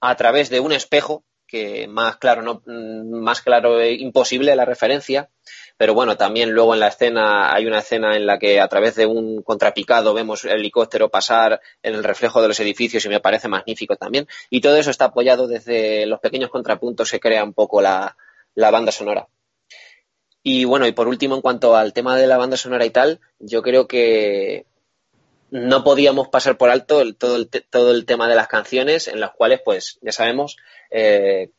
a 0.00 0.16
través 0.16 0.50
de 0.50 0.60
un 0.60 0.72
espejo, 0.72 1.24
que 1.46 1.86
más 1.86 2.16
claro, 2.16 2.42
no, 2.42 2.62
mm, 2.66 3.20
más 3.20 3.40
claro 3.42 3.80
e 3.80 3.92
imposible 3.92 4.56
la 4.56 4.64
referencia, 4.64 5.30
pero 5.76 5.94
bueno, 5.94 6.16
también 6.16 6.50
luego 6.50 6.74
en 6.74 6.80
la 6.80 6.88
escena 6.88 7.54
hay 7.54 7.66
una 7.66 7.80
escena 7.80 8.16
en 8.16 8.26
la 8.26 8.38
que 8.38 8.60
a 8.60 8.68
través 8.68 8.94
de 8.96 9.06
un 9.06 9.42
contrapicado 9.42 10.14
vemos 10.14 10.44
el 10.44 10.52
helicóptero 10.52 11.08
pasar 11.08 11.60
en 11.82 11.94
el 11.94 12.04
reflejo 12.04 12.40
de 12.40 12.48
los 12.48 12.58
edificios 12.60 13.04
y 13.04 13.08
me 13.08 13.20
parece 13.20 13.48
magnífico 13.48 13.96
también. 13.96 14.26
Y 14.50 14.60
todo 14.60 14.76
eso 14.76 14.90
está 14.90 15.06
apoyado 15.06 15.46
desde 15.46 16.06
los 16.06 16.20
pequeños 16.20 16.50
contrapuntos 16.50 17.10
que 17.10 17.20
crea 17.20 17.44
un 17.44 17.52
poco 17.52 17.82
la, 17.82 18.16
la 18.54 18.70
banda 18.70 18.92
sonora. 18.92 19.28
Y 20.42 20.64
bueno, 20.64 20.86
y 20.86 20.92
por 20.92 21.08
último, 21.08 21.36
en 21.36 21.40
cuanto 21.40 21.76
al 21.76 21.92
tema 21.92 22.16
de 22.16 22.26
la 22.26 22.36
banda 22.36 22.56
sonora 22.56 22.84
y 22.84 22.90
tal, 22.90 23.20
yo 23.38 23.62
creo 23.62 23.86
que 23.86 24.66
no 25.50 25.84
podíamos 25.84 26.28
pasar 26.28 26.56
por 26.56 26.70
alto 26.70 27.14
todo, 27.14 27.36
el, 27.36 27.48
todo 27.48 27.92
el 27.92 28.06
tema 28.06 28.28
de 28.28 28.34
las 28.34 28.48
canciones, 28.48 29.06
en 29.06 29.20
las 29.20 29.32
cuales, 29.32 29.60
pues, 29.64 29.98
ya 30.02 30.10
sabemos, 30.10 30.56
eh, 30.90 31.50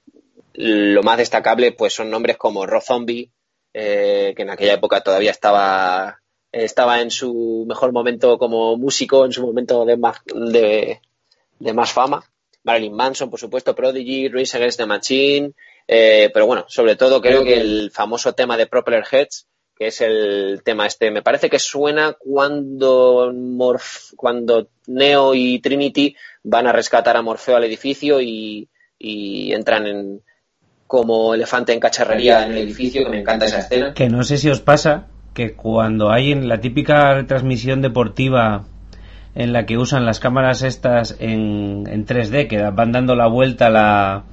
lo 0.53 1.01
más 1.03 1.17
destacable, 1.17 1.71
pues, 1.71 1.93
son 1.93 2.09
nombres 2.09 2.37
como 2.37 2.65
Rob 2.65 2.81
Zombie, 2.81 3.31
eh, 3.73 4.33
que 4.35 4.41
en 4.41 4.49
aquella 4.49 4.73
época 4.73 5.01
todavía 5.01 5.31
estaba, 5.31 6.21
estaba 6.51 7.01
en 7.01 7.09
su 7.09 7.65
mejor 7.67 7.93
momento 7.93 8.37
como 8.37 8.75
músico, 8.77 9.25
en 9.25 9.31
su 9.31 9.45
momento 9.45 9.85
de 9.85 9.95
más, 9.95 10.17
de, 10.25 10.99
de 11.59 11.73
más 11.73 11.91
fama. 11.91 12.23
Marilyn 12.63 12.95
Manson, 12.95 13.29
por 13.29 13.39
supuesto, 13.39 13.75
Prodigy, 13.75 14.27
Rage 14.27 14.57
Against 14.57 14.77
the 14.79 14.85
Machine, 14.85 15.53
eh, 15.87 16.29
pero 16.33 16.45
bueno, 16.45 16.65
sobre 16.67 16.95
todo 16.95 17.21
creo 17.21 17.43
que 17.43 17.55
el 17.55 17.91
famoso 17.91 18.33
tema 18.33 18.57
de 18.57 18.67
Propeller 18.67 19.03
Heads, 19.09 19.47
que 19.75 19.87
es 19.87 20.01
el 20.01 20.61
tema 20.63 20.85
este, 20.85 21.11
me 21.11 21.21
parece 21.21 21.49
que 21.49 21.59
suena 21.59 22.15
cuando, 22.17 23.33
cuando 24.15 24.67
Neo 24.87 25.33
y 25.33 25.59
Trinity 25.59 26.15
van 26.43 26.67
a 26.67 26.71
rescatar 26.71 27.17
a 27.17 27.21
Morfeo 27.21 27.57
al 27.57 27.63
edificio 27.63 28.21
y, 28.21 28.69
entran 28.99 29.85
en, 29.85 30.21
como 30.87 31.33
elefante 31.33 31.73
en 31.73 31.81
cacharrería 31.81 32.45
en 32.45 32.53
el 32.53 32.59
edificio, 32.59 33.03
que 33.03 33.09
me 33.09 33.19
encanta 33.19 33.45
esa 33.45 33.59
escena. 33.59 33.93
Que 33.93 34.07
no 34.07 34.23
sé 34.23 34.37
si 34.37 34.49
os 34.49 34.61
pasa 34.61 35.07
que 35.33 35.53
cuando 35.53 36.11
hay 36.11 36.31
en 36.31 36.47
la 36.47 36.61
típica 36.61 37.25
transmisión 37.27 37.81
deportiva 37.81 38.65
en 39.35 39.51
la 39.51 39.65
que 39.65 39.77
usan 39.77 40.05
las 40.05 40.19
cámaras 40.19 40.61
estas 40.61 41.17
en, 41.19 41.83
en 41.87 42.05
3D, 42.05 42.47
que 42.47 42.61
van 42.69 42.91
dando 42.93 43.15
la 43.15 43.27
vuelta 43.27 43.67
a 43.67 43.69
la, 43.71 44.23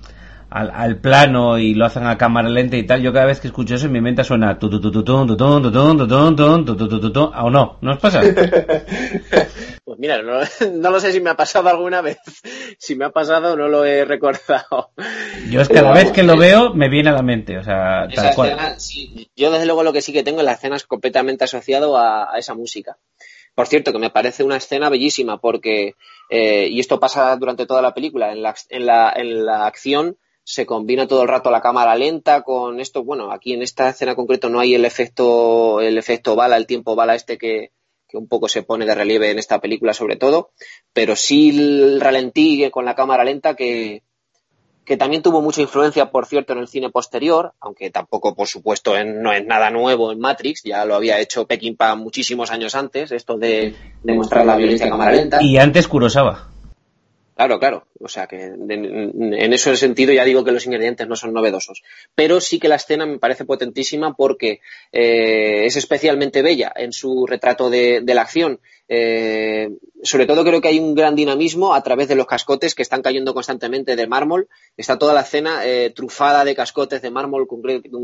al, 0.51 0.70
al, 0.74 1.01
plano 1.01 1.59
y 1.59 1.74
lo 1.74 1.86
hacen 1.86 2.06
a 2.06 2.18
cámara 2.18 2.48
lenta 2.48 2.77
y 2.77 2.85
tal, 2.85 3.02
yo 3.02 3.12
cada 3.12 3.27
vez 3.27 3.40
que 3.40 3.47
escucho 3.47 3.77
eso 3.77 3.86
en 3.86 3.93
mi 3.93 4.01
mente 4.01 4.24
suena 4.24 4.59
¿o 7.43 7.51
no? 7.51 7.78
¿No 7.81 7.93
os 7.93 7.98
pasa? 7.98 8.22
Pues 9.90 9.98
mira, 9.98 10.22
no, 10.22 10.40
no, 10.70 10.90
lo 10.90 11.01
sé 11.01 11.10
si 11.10 11.20
me 11.20 11.31
ha 11.31 11.36
pasado 11.36 11.68
alguna 11.68 12.01
vez. 12.01 12.18
Si 12.78 12.94
me 12.94 13.06
ha 13.06 13.10
pasado, 13.10 13.56
no 13.56 13.66
lo 13.66 13.85
he 13.85 14.05
recordado. 14.05 14.93
Yo 15.51 15.60
es 15.60 15.68
que 15.68 15.74
cada 15.74 15.93
vez 15.93 16.12
que 16.12 16.22
lo 16.22 16.36
veo 16.36 16.72
me 16.74 16.89
viene 16.89 17.10
a 17.10 17.12
la 17.12 17.22
mente, 17.22 17.59
o 17.59 17.64
sea, 17.64 18.06
tal 18.14 18.35
cual. 18.36 18.56
yo 19.35 19.51
desde 19.51 19.66
luego 19.66 19.82
lo 19.82 19.93
que 19.93 20.01
sí 20.01 20.12
que 20.12 20.22
tengo 20.22 20.39
es 20.39 20.44
la 20.44 20.52
escena 20.52 20.77
completamente 20.86 21.43
asociado 21.43 21.97
a, 21.97 22.32
a, 22.32 22.39
esa 22.39 22.55
música. 22.55 22.98
Por 23.55 23.66
cierto, 23.66 23.93
que 23.93 23.98
me 23.98 24.10
parece 24.10 24.44
una 24.44 24.59
escena 24.59 24.90
bellísima 24.90 25.39
porque, 25.39 25.94
eh, 26.31 26.68
y 26.70 26.78
esto 26.78 27.01
pasa 27.01 27.36
durante 27.36 27.66
toda 27.66 27.82
la 27.82 27.93
película, 27.93 28.31
en 28.31 28.43
la, 28.43 28.55
en 28.68 28.86
la, 28.86 29.12
en 29.16 29.44
la 29.44 29.66
acción 29.66 30.16
se 30.51 30.66
combina 30.66 31.06
todo 31.06 31.22
el 31.22 31.28
rato 31.28 31.51
la 31.52 31.60
cámara 31.60 31.94
lenta 31.94 32.43
con 32.43 32.81
esto. 32.81 33.05
Bueno, 33.05 33.31
aquí 33.31 33.52
en 33.52 33.62
esta 33.62 33.90
escena 33.90 34.16
concreto 34.16 34.48
no 34.48 34.59
hay 34.59 34.74
el 34.74 34.85
efecto, 34.85 35.81
el 35.81 35.97
efecto 35.97 36.35
bala, 36.35 36.56
el 36.56 36.66
tiempo 36.66 36.97
bala 36.97 37.14
este 37.14 37.39
que, 37.39 37.70
un 38.12 38.27
poco 38.27 38.48
se 38.48 38.64
pone 38.64 38.85
de 38.85 38.97
relieve 38.97 39.31
en 39.31 39.39
esta 39.39 39.60
película 39.60 39.94
sobre 39.94 40.16
todo, 40.16 40.51
pero 40.93 41.14
sí 41.14 41.51
el 41.51 42.01
ralentí 42.01 42.68
con 42.72 42.85
la 42.85 42.97
cámara 42.97 43.22
lenta 43.22 43.55
que, 43.55 44.02
que 44.85 44.97
también 44.97 45.22
tuvo 45.22 45.40
mucha 45.40 45.62
influencia, 45.62 46.10
por 46.10 46.27
cierto, 46.27 46.52
en 46.52 46.59
el 46.59 46.66
cine 46.66 46.90
posterior, 46.90 47.52
aunque 47.60 47.90
tampoco, 47.90 48.35
por 48.35 48.48
supuesto, 48.48 48.94
no 49.05 49.32
es 49.32 49.47
nada 49.47 49.70
nuevo 49.70 50.10
en 50.10 50.18
Matrix, 50.18 50.64
ya 50.64 50.85
lo 50.85 50.97
había 50.97 51.20
hecho 51.20 51.47
Peckinpah 51.47 51.94
muchísimos 51.94 52.51
años 52.51 52.74
antes, 52.74 53.12
esto 53.12 53.39
de, 53.39 53.77
de 54.02 54.14
mostrar 54.14 54.44
la 54.44 54.56
violencia 54.56 54.89
a 54.89 54.90
cámara 54.90 55.12
lenta. 55.12 55.40
Y 55.40 55.59
antes 55.59 55.86
Kurosawa. 55.86 56.51
Claro, 57.41 57.59
claro. 57.59 57.87
O 57.99 58.09
sea 58.09 58.27
que 58.27 58.37
en, 58.37 59.53
ese 59.55 59.75
sentido 59.75 60.12
ya 60.12 60.27
digo 60.27 60.45
que 60.45 60.53
los 60.53 60.67
ingredientes 60.67 61.09
no 61.09 61.17
son 61.17 61.33
novedosos. 61.33 61.83
Pero 62.15 62.39
sí 62.39 62.59
que 62.59 62.69
la 62.69 62.75
escena 62.75 63.07
me 63.07 63.19
parece 63.19 63.47
potentísima 63.47 64.15
porque 64.15 64.61
eh, 64.93 65.65
es 65.65 65.75
especialmente 65.77 66.43
bella 66.43 66.71
en 66.77 66.93
su 66.93 67.27
retrato 67.27 67.71
de, 67.71 68.03
la 68.05 68.21
acción. 68.21 68.61
Eh, 68.89 69.71
sobre 70.03 70.27
todo 70.27 70.45
creo 70.45 70.61
que 70.61 70.69
hay 70.69 70.79
un 70.81 70.95
gran 70.95 71.17
dinamismo 71.17 71.73
a 71.73 71.83
través 71.83 72.09
de 72.09 72.15
los 72.15 72.27
cascotes 72.27 72.75
que 72.75 72.83
están 72.83 73.01
cayendo 73.01 73.33
constantemente 73.33 73.97
de 73.97 74.07
mármol. 74.07 74.51
Está 74.77 74.99
toda 74.99 75.15
la 75.15 75.23
escena 75.23 75.65
eh, 75.65 75.95
trufada 75.97 76.45
de 76.45 76.55
cascotes 76.55 77.01
de 77.01 77.11
mármol 77.11 77.49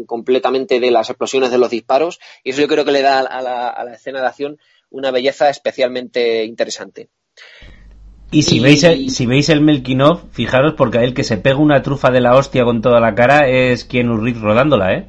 completamente 0.07 0.81
de 0.81 0.91
las 0.91 1.11
explosiones 1.11 1.51
de 1.51 1.59
los 1.59 1.69
disparos. 1.69 2.21
Y 2.43 2.53
eso 2.53 2.63
yo 2.63 2.69
creo 2.69 2.87
que 2.87 2.93
le 2.93 3.03
da 3.03 3.19
a 3.19 3.43
la, 3.43 3.69
a 3.69 3.85
la 3.85 3.97
escena 3.97 4.23
de 4.23 4.29
acción 4.29 4.59
una 4.89 5.11
belleza 5.11 5.51
especialmente 5.51 6.43
interesante. 6.43 7.11
Y 8.31 8.43
si 8.43 8.59
veis 8.59 8.82
el, 8.82 9.11
si 9.11 9.24
veis 9.27 9.48
el 9.48 9.61
Melkinov, 9.61 10.31
fijaros 10.32 10.74
porque 10.74 10.98
el 10.98 11.15
que 11.15 11.24
se 11.24 11.36
pega 11.36 11.59
una 11.59 11.82
trufa 11.82 12.11
de 12.11 12.20
la 12.20 12.35
hostia 12.35 12.65
con 12.65 12.82
toda 12.82 13.01
la 13.01 13.15
cara 13.15 13.48
es 13.48 13.85
quien 13.85 14.23
Reeves 14.23 14.43
rodándola, 14.43 14.94
¿eh? 14.94 15.09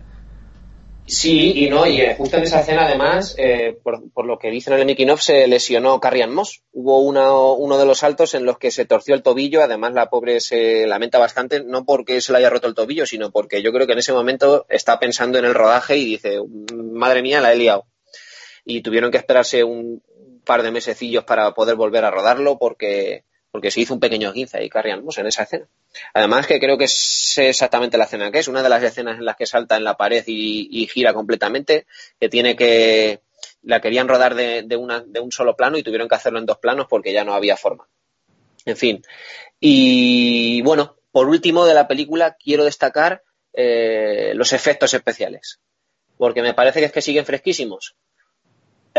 Sí, 1.08 1.54
y 1.56 1.70
no, 1.70 1.88
y 1.88 2.02
eh, 2.02 2.16
justo 2.18 2.36
en 2.36 2.44
esa 2.44 2.60
escena 2.60 2.86
además, 2.86 3.34
eh, 3.38 3.78
por, 3.82 4.26
lo 4.26 4.38
que 4.38 4.52
dicen 4.52 4.74
en 4.74 4.82
el 4.82 4.86
Melkinov, 4.86 5.20
se 5.20 5.48
lesionó 5.48 6.02
Carrian 6.02 6.34
Moss. 6.34 6.64
Hubo 6.74 7.00
uno 7.00 7.78
de 7.78 7.86
los 7.86 8.00
saltos 8.00 8.34
en 8.34 8.46
los 8.46 8.58
que 8.58 8.72
se 8.72 8.86
torció 8.86 9.16
el 9.16 9.24
tobillo, 9.24 9.64
además 9.64 9.94
la 9.94 10.10
pobre 10.10 10.42
se 10.42 10.86
lamenta 10.86 11.18
bastante, 11.18 11.64
no 11.64 11.86
porque 11.86 12.20
se 12.20 12.34
le 12.34 12.40
haya 12.40 12.50
roto 12.50 12.68
el 12.68 12.76
tobillo, 12.76 13.06
sino 13.06 13.32
porque 13.32 13.62
yo 13.62 13.72
creo 13.72 13.88
que 13.88 13.94
en 13.94 14.00
ese 14.00 14.12
momento 14.12 14.66
está 14.68 15.00
pensando 15.00 15.40
en 15.40 15.46
el 15.46 15.54
rodaje 15.54 15.96
y 15.96 16.06
dice, 16.06 16.40
madre 16.74 17.22
mía, 17.22 17.40
la 17.40 17.54
he 17.54 17.56
liado. 17.56 17.86
Y 18.66 18.82
tuvieron 18.82 19.10
que 19.10 19.18
esperarse 19.18 19.64
un, 19.64 20.04
par 20.48 20.64
de 20.64 20.72
mesecillos 20.72 21.24
para 21.24 21.54
poder 21.54 21.76
volver 21.76 22.04
a 22.06 22.10
rodarlo 22.12 22.58
porque, 22.58 23.26
porque 23.52 23.70
se 23.70 23.82
hizo 23.82 23.94
un 23.94 24.00
pequeño 24.00 24.34
guinza 24.34 24.62
y 24.64 24.70
carriamos 24.70 25.18
en 25.20 25.28
esa 25.28 25.44
escena. 25.44 25.68
Además 26.14 26.48
que 26.48 26.60
creo 26.60 26.78
que 26.78 26.86
es 26.86 27.38
exactamente 27.38 27.98
la 28.00 28.06
escena 28.06 28.32
que 28.32 28.40
es, 28.40 28.48
una 28.48 28.64
de 28.64 28.70
las 28.70 28.82
escenas 28.82 29.20
en 29.20 29.26
las 29.26 29.36
que 29.36 29.46
salta 29.46 29.78
en 29.78 29.84
la 29.84 29.98
pared 29.98 30.24
y, 30.26 30.88
gira 30.88 31.14
completamente, 31.14 31.86
que 32.20 32.30
tiene 32.30 32.56
que, 32.56 33.22
la 33.62 33.80
querían 33.82 34.08
rodar 34.08 34.34
de, 34.34 34.64
de, 34.64 34.76
una, 34.76 35.04
de 35.06 35.20
un 35.20 35.32
solo 35.32 35.56
plano 35.56 35.78
y 35.78 35.84
tuvieron 35.84 36.08
que 36.08 36.16
hacerlo 36.16 36.40
en 36.40 36.48
dos 36.48 36.58
planos 36.58 36.88
porque 36.90 37.14
ya 37.14 37.24
no 37.24 37.36
había 37.36 37.58
forma. 37.58 37.88
En 38.66 38.78
fin. 38.78 39.04
Y 39.60 40.62
bueno, 40.64 40.98
por 41.12 41.28
último 41.28 41.66
de 41.66 41.74
la 41.74 41.88
película 41.88 42.36
quiero 42.36 42.64
destacar 42.66 43.24
eh, 43.54 44.34
los 44.36 44.54
efectos 44.54 44.94
especiales, 44.94 45.60
porque 46.18 46.44
me 46.44 46.54
parece 46.54 46.80
que 46.80 46.86
es 46.86 46.92
que 46.92 47.02
siguen 47.02 47.26
fresquísimos. 47.26 47.96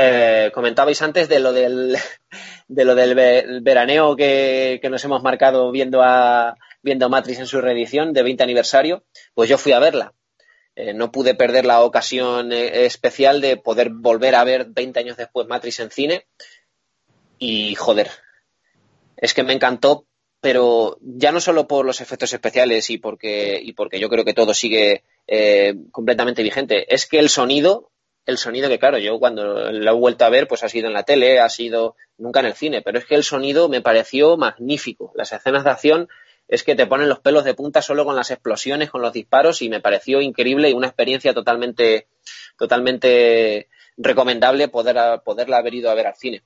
Eh, 0.00 0.52
comentabais 0.54 1.02
antes 1.02 1.28
de 1.28 1.40
lo 1.40 1.52
del, 1.52 1.96
de 2.68 2.84
lo 2.84 2.94
del 2.94 3.60
veraneo 3.62 4.14
que, 4.14 4.80
nos 4.88 5.04
hemos 5.04 5.24
marcado 5.24 5.72
viendo 5.72 6.02
a, 6.02 6.56
viendo 6.82 7.08
Matrix 7.08 7.40
en 7.40 7.48
su 7.48 7.60
reedición 7.60 8.12
de 8.12 8.22
20 8.22 8.44
aniversario, 8.44 9.04
pues 9.34 9.50
yo 9.50 9.58
fui 9.58 9.72
a 9.72 9.80
verla. 9.80 10.14
Eh, 10.76 10.94
no 10.94 11.10
pude 11.10 11.34
perder 11.34 11.66
la 11.66 11.82
ocasión 11.82 12.52
especial 12.52 13.40
de 13.40 13.56
poder 13.56 13.90
volver 13.90 14.36
a 14.36 14.44
ver 14.44 14.66
20 14.68 15.00
años 15.00 15.16
después 15.16 15.48
Matrix 15.48 15.80
en 15.80 15.90
cine. 15.90 16.26
Y 17.40 17.74
joder, 17.74 18.08
es 19.16 19.34
que 19.34 19.42
me 19.42 19.52
encantó 19.52 20.06
pero 20.40 20.98
ya 21.00 21.32
no 21.32 21.40
solo 21.40 21.66
por 21.66 21.84
los 21.84 22.00
efectos 22.00 22.32
especiales 22.32 22.90
y 22.90 22.98
porque, 22.98 23.58
y 23.60 23.72
porque 23.72 23.98
yo 23.98 24.08
creo 24.08 24.24
que 24.24 24.34
todo 24.34 24.54
sigue 24.54 25.02
eh, 25.26 25.74
completamente 25.90 26.42
vigente, 26.42 26.94
es 26.94 27.06
que 27.06 27.18
el 27.18 27.28
sonido, 27.28 27.90
el 28.28 28.36
sonido 28.36 28.68
que 28.68 28.78
claro, 28.78 28.98
yo 28.98 29.18
cuando 29.18 29.72
lo 29.72 29.90
he 29.90 29.94
vuelto 29.94 30.26
a 30.26 30.28
ver, 30.28 30.46
pues 30.46 30.62
ha 30.62 30.68
sido 30.68 30.86
en 30.86 30.92
la 30.92 31.04
tele, 31.04 31.40
ha 31.40 31.48
sido 31.48 31.96
nunca 32.18 32.40
en 32.40 32.46
el 32.46 32.52
cine, 32.52 32.82
pero 32.82 32.98
es 32.98 33.06
que 33.06 33.14
el 33.14 33.24
sonido 33.24 33.70
me 33.70 33.80
pareció 33.80 34.36
magnífico. 34.36 35.12
Las 35.14 35.32
escenas 35.32 35.64
de 35.64 35.70
acción 35.70 36.08
es 36.46 36.62
que 36.62 36.74
te 36.74 36.86
ponen 36.86 37.08
los 37.08 37.20
pelos 37.20 37.44
de 37.44 37.54
punta 37.54 37.80
solo 37.80 38.04
con 38.04 38.16
las 38.16 38.30
explosiones, 38.30 38.90
con 38.90 39.00
los 39.00 39.14
disparos 39.14 39.62
y 39.62 39.70
me 39.70 39.80
pareció 39.80 40.20
increíble 40.20 40.68
y 40.68 40.74
una 40.74 40.88
experiencia 40.88 41.32
totalmente, 41.32 42.06
totalmente 42.58 43.68
recomendable 43.96 44.68
poder, 44.68 45.22
poderla 45.24 45.56
haber 45.56 45.72
ido 45.72 45.90
a 45.90 45.94
ver 45.94 46.08
al 46.08 46.16
cine. 46.16 46.42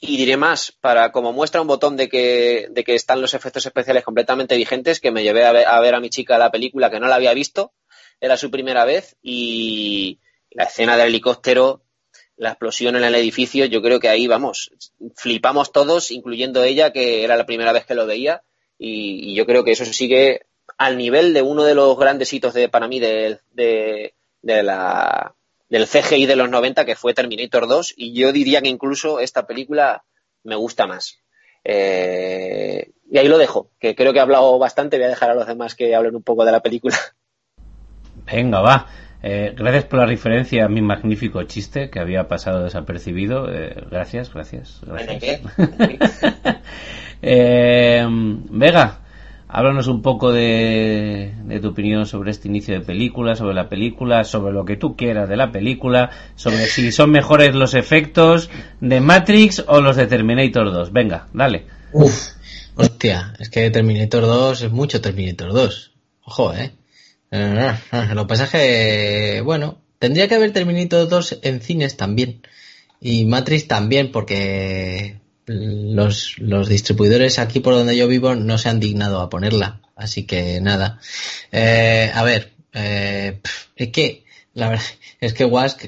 Y 0.00 0.16
diré 0.16 0.38
más, 0.38 0.72
para 0.72 1.12
como 1.12 1.34
muestra 1.34 1.60
un 1.60 1.66
botón 1.66 1.98
de 1.98 2.08
que, 2.08 2.68
de 2.70 2.84
que 2.84 2.94
están 2.94 3.20
los 3.20 3.34
efectos 3.34 3.66
especiales 3.66 4.02
completamente 4.02 4.56
vigentes, 4.56 4.98
que 4.98 5.10
me 5.10 5.22
llevé 5.22 5.44
a 5.44 5.52
ver, 5.52 5.94
a 5.94 6.00
mi 6.00 6.08
chica 6.08 6.38
la 6.38 6.50
película 6.50 6.90
que 6.90 7.00
no 7.00 7.06
la 7.06 7.16
había 7.16 7.34
visto, 7.34 7.74
era 8.18 8.38
su 8.38 8.50
primera 8.50 8.86
vez 8.86 9.16
y 9.20 10.20
la 10.54 10.64
escena 10.64 10.96
del 10.96 11.08
helicóptero, 11.08 11.82
la 12.36 12.50
explosión 12.50 12.96
en 12.96 13.04
el 13.04 13.14
edificio, 13.14 13.64
yo 13.66 13.82
creo 13.82 14.00
que 14.00 14.08
ahí 14.08 14.26
vamos, 14.26 14.72
flipamos 15.16 15.72
todos, 15.72 16.10
incluyendo 16.10 16.62
ella, 16.64 16.92
que 16.92 17.24
era 17.24 17.36
la 17.36 17.46
primera 17.46 17.72
vez 17.72 17.84
que 17.84 17.94
lo 17.94 18.06
veía, 18.06 18.42
y, 18.78 19.34
yo 19.34 19.46
creo 19.46 19.64
que 19.64 19.72
eso 19.72 19.84
sigue 19.84 20.46
al 20.78 20.98
nivel 20.98 21.34
de 21.34 21.42
uno 21.42 21.64
de 21.64 21.74
los 21.74 21.96
grandes 21.96 22.32
hitos 22.32 22.54
de, 22.54 22.68
para 22.68 22.88
mí 22.88 22.98
de, 22.98 23.38
de, 23.52 24.14
de 24.42 24.62
la 24.62 25.34
del 25.68 25.86
CGI 25.86 26.26
de 26.26 26.36
los 26.36 26.50
90 26.50 26.84
que 26.84 26.96
fue 26.96 27.14
Terminator 27.14 27.66
2 27.66 27.94
y 27.96 28.12
yo 28.12 28.30
diría 28.30 28.60
que 28.60 28.68
incluso 28.68 29.20
esta 29.20 29.46
película 29.46 30.04
me 30.44 30.54
gusta 30.54 30.86
más. 30.86 31.18
Eh, 31.64 32.90
y 33.10 33.18
ahí 33.18 33.28
lo 33.28 33.38
dejo, 33.38 33.70
que 33.78 33.94
creo 33.94 34.12
que 34.12 34.18
he 34.18 34.22
hablado 34.22 34.58
bastante, 34.58 34.98
voy 34.98 35.06
a 35.06 35.10
dejar 35.10 35.30
a 35.30 35.34
los 35.34 35.46
demás 35.46 35.74
que 35.74 35.94
hablen 35.94 36.16
un 36.16 36.22
poco 36.22 36.44
de 36.44 36.52
la 36.52 36.60
película. 36.60 36.96
Venga, 38.30 38.60
va. 38.60 38.86
Eh, 39.22 39.54
gracias 39.56 39.84
por 39.84 40.00
la 40.00 40.06
referencia 40.06 40.64
a 40.64 40.68
mi 40.68 40.82
magnífico 40.82 41.42
chiste 41.44 41.90
que 41.90 42.00
había 42.00 42.28
pasado 42.28 42.64
desapercibido. 42.64 43.52
Eh, 43.52 43.74
gracias, 43.90 44.32
gracias. 44.32 44.80
gracias. 44.86 45.40
Vega, 48.50 49.02
Háblanos 49.54 49.86
un 49.86 50.00
poco 50.00 50.32
de, 50.32 51.30
tu 51.60 51.68
opinión 51.68 52.06
sobre 52.06 52.30
este 52.30 52.48
inicio 52.48 52.72
de 52.72 52.80
película, 52.80 53.36
sobre 53.36 53.52
la 53.52 53.68
película, 53.68 54.24
sobre 54.24 54.54
lo 54.54 54.64
que 54.64 54.76
tú 54.76 54.96
quieras 54.96 55.28
de 55.28 55.36
la 55.36 55.52
película, 55.52 56.08
sobre 56.36 56.64
si 56.64 56.90
son 56.90 57.10
mejores 57.10 57.54
los 57.54 57.74
efectos 57.74 58.48
de 58.80 59.02
Matrix 59.02 59.62
o 59.68 59.82
los 59.82 59.96
de 59.96 60.06
Terminator 60.06 60.72
2. 60.72 60.90
Venga, 60.90 61.28
dale. 61.34 61.66
Uf, 61.92 62.28
hostia, 62.76 63.34
es 63.38 63.50
que 63.50 63.70
Terminator 63.70 64.22
2 64.22 64.62
es 64.62 64.72
mucho 64.72 65.02
Terminator 65.02 65.52
2. 65.52 65.92
Ojo, 66.24 66.54
¿eh? 66.54 66.72
Lo 68.14 68.22
que 68.22 68.28
pasa 68.28 68.50
que, 68.50 69.40
bueno, 69.42 69.80
tendría 69.98 70.28
que 70.28 70.34
haber 70.34 70.52
Terminator 70.52 71.08
2 71.08 71.38
en 71.42 71.62
cines 71.62 71.96
también. 71.96 72.42
Y 73.00 73.24
Matrix 73.24 73.66
también, 73.66 74.12
porque 74.12 75.18
los, 75.46 76.38
los 76.38 76.68
distribuidores 76.68 77.38
aquí 77.38 77.60
por 77.60 77.74
donde 77.74 77.96
yo 77.96 78.06
vivo 78.06 78.34
no 78.34 78.58
se 78.58 78.68
han 78.68 78.80
dignado 78.80 79.20
a 79.20 79.30
ponerla. 79.30 79.80
Así 79.96 80.24
que 80.24 80.60
nada. 80.60 81.00
Eh, 81.50 82.10
a 82.14 82.22
ver, 82.22 82.52
eh, 82.74 83.40
es 83.76 83.88
que 83.88 84.24
la 84.52 84.68
verdad 84.68 84.84
es 85.20 85.32
que 85.32 85.46
Wask 85.46 85.84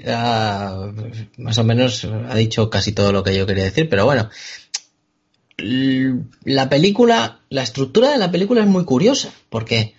más 1.36 1.58
o 1.58 1.64
menos 1.64 2.04
ha 2.04 2.34
dicho 2.36 2.70
casi 2.70 2.92
todo 2.92 3.12
lo 3.12 3.22
que 3.22 3.36
yo 3.36 3.46
quería 3.46 3.64
decir, 3.64 3.88
pero 3.88 4.06
bueno. 4.06 4.30
La 5.56 6.68
película, 6.68 7.40
la 7.48 7.62
estructura 7.62 8.10
de 8.10 8.18
la 8.18 8.32
película 8.32 8.62
es 8.62 8.66
muy 8.66 8.84
curiosa, 8.84 9.30
porque 9.50 9.93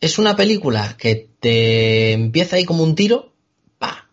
es 0.00 0.18
una 0.18 0.36
película 0.36 0.96
que 0.98 1.30
te 1.40 2.12
empieza 2.12 2.56
ahí 2.56 2.64
como 2.64 2.82
un 2.82 2.94
tiro, 2.94 3.32
pa, 3.78 4.08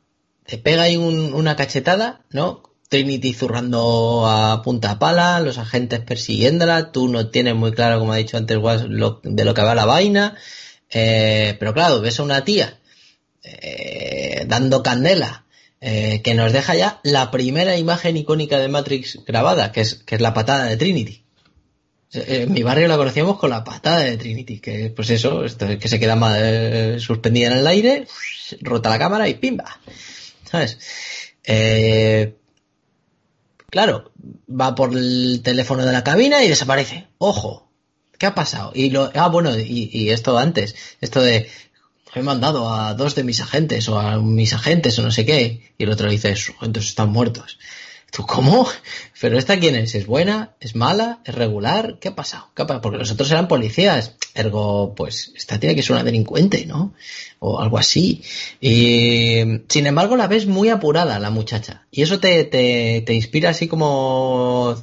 te 0.45 0.57
pega 0.57 0.84
ahí 0.84 0.97
una 0.97 1.55
cachetada, 1.55 2.26
¿no? 2.31 2.64
Trinity 2.89 3.34
zurrando 3.34 4.26
a 4.27 4.61
punta 4.64 4.97
pala, 4.97 5.39
los 5.41 5.57
agentes 5.57 5.99
persiguiéndola, 5.99 6.91
tú 6.91 7.09
no 7.09 7.30
tienes 7.30 7.55
muy 7.55 7.73
claro, 7.73 7.99
como 7.99 8.14
ha 8.14 8.18
dicho 8.18 8.38
antes, 8.38 8.57
de 8.57 9.45
lo 9.45 9.53
que 9.53 9.61
va 9.61 9.76
la 9.76 9.85
vaina, 9.85 10.35
eh, 10.89 11.55
pero 11.59 11.73
claro, 11.73 11.99
ves 11.99 12.19
a 12.19 12.23
una 12.23 12.45
tía 12.45 12.80
eh, 13.43 14.45
dando 14.47 14.84
candela, 14.84 15.45
eh, 15.80 16.22
que 16.23 16.34
nos 16.34 16.53
deja 16.53 16.76
ya 16.76 16.99
la 17.03 17.30
primera 17.30 17.77
imagen 17.77 18.18
icónica 18.18 18.57
de 18.57 18.68
Matrix 18.68 19.19
grabada, 19.26 19.72
que 19.72 19.81
es, 19.81 19.95
que 19.95 20.15
es 20.15 20.22
la 20.22 20.34
patada 20.34 20.65
de 20.65 20.77
Trinity. 20.77 21.23
En 22.13 22.53
mi 22.53 22.63
barrio 22.63 22.88
la 22.88 22.97
conocíamos 22.97 23.38
con 23.38 23.49
la 23.49 23.63
patada 23.63 23.99
de 23.99 24.17
Trinity, 24.17 24.59
que 24.59 24.93
pues 24.95 25.09
eso, 25.09 25.43
que 25.43 25.88
se 25.88 25.99
queda 25.99 26.99
suspendida 26.99 27.47
en 27.47 27.57
el 27.57 27.67
aire, 27.67 28.07
rota 28.61 28.89
la 28.89 28.99
cámara 28.99 29.27
y 29.27 29.35
pimba. 29.35 29.79
¿Sabes? 30.49 30.77
Eh, 31.43 32.34
Claro, 33.69 34.11
va 34.49 34.75
por 34.75 34.95
el 34.95 35.41
teléfono 35.43 35.85
de 35.85 35.91
la 35.91 36.03
cabina 36.03 36.43
y 36.43 36.47
desaparece. 36.47 37.07
Ojo, 37.17 37.69
¿qué 38.17 38.25
ha 38.25 38.34
pasado? 38.34 38.71
Y 38.73 38.89
lo, 38.91 39.11
ah, 39.13 39.27
bueno, 39.27 39.51
y, 39.57 40.09
esto 40.09 40.38
antes, 40.38 40.75
esto 41.01 41.21
de 41.21 41.49
he 42.15 42.23
mandado 42.23 42.73
a 42.73 42.93
dos 42.93 43.13
de 43.13 43.23
mis 43.23 43.41
agentes 43.41 43.88
o 43.89 43.99
a 43.99 44.17
mis 44.19 44.53
agentes 44.53 44.97
o 44.97 45.03
no 45.03 45.11
sé 45.11 45.25
qué, 45.25 45.73
y 45.77 45.84
el 45.84 45.91
otro 45.91 46.09
dice, 46.09 46.35
sus 46.35 46.55
agentes 46.55 46.85
están 46.85 47.09
muertos. 47.09 47.59
¿Tú 48.11 48.25
cómo? 48.25 48.67
¿Pero 49.19 49.38
esta 49.38 49.59
quién 49.59 49.75
es? 49.75 49.93
¿Es 49.93 50.05
buena? 50.05 50.55
¿Es 50.59 50.75
mala? 50.75 51.19
¿Es 51.25 51.35
regular? 51.35 51.97
¿Qué 51.99 52.09
ha 52.09 52.15
pasado? 52.15 52.49
¿Qué 52.55 52.63
Porque 52.65 52.97
los 52.97 53.11
otros 53.11 53.29
eran 53.31 53.47
policías. 53.47 54.15
Ergo, 54.34 54.95
pues, 54.95 55.34
esta 55.35 55.59
tiene 55.59 55.75
que 55.75 55.84
ser 55.84 55.93
una 55.93 56.03
delincuente, 56.03 56.65
¿no? 56.65 56.93
O 57.39 57.59
algo 57.59 57.77
así. 57.77 58.23
Y, 58.61 59.41
sin 59.67 59.88
embargo, 59.88 60.15
la 60.15 60.27
ves 60.27 60.47
muy 60.47 60.69
apurada, 60.69 61.19
la 61.19 61.31
muchacha. 61.31 61.85
Y 61.91 62.01
eso 62.01 62.19
te, 62.19 62.45
te, 62.45 63.03
te 63.05 63.13
inspira 63.13 63.49
así 63.49 63.67
como 63.67 64.75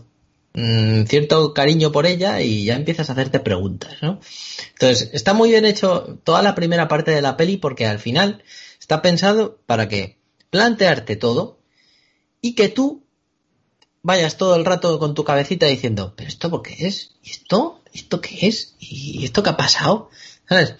mm, 0.52 1.04
cierto 1.04 1.54
cariño 1.54 1.92
por 1.92 2.06
ella 2.06 2.42
y 2.42 2.64
ya 2.64 2.74
empiezas 2.74 3.08
a 3.08 3.14
hacerte 3.14 3.40
preguntas, 3.40 3.94
¿no? 4.02 4.20
Entonces, 4.72 5.10
está 5.14 5.32
muy 5.32 5.50
bien 5.50 5.64
hecho 5.64 6.18
toda 6.24 6.42
la 6.42 6.54
primera 6.54 6.88
parte 6.88 7.10
de 7.10 7.22
la 7.22 7.36
peli 7.38 7.56
porque 7.56 7.86
al 7.86 8.00
final 8.00 8.42
está 8.78 9.00
pensado 9.00 9.58
para 9.66 9.88
que 9.88 10.18
plantearte 10.50 11.16
todo 11.16 11.58
y 12.42 12.54
que 12.54 12.68
tú 12.68 13.03
vayas 14.04 14.36
todo 14.36 14.54
el 14.54 14.64
rato 14.64 14.98
con 15.00 15.14
tu 15.14 15.24
cabecita 15.24 15.66
diciendo, 15.66 16.12
¿pero 16.14 16.28
esto 16.28 16.50
por 16.50 16.62
qué 16.62 16.86
es? 16.86 17.16
¿Y 17.22 17.30
esto? 17.30 17.80
¿Esto 17.92 18.20
qué 18.20 18.46
es? 18.46 18.76
¿Y 18.78 19.24
esto 19.24 19.42
qué 19.42 19.50
ha 19.50 19.56
pasado? 19.56 20.10
¿Sabes? 20.48 20.74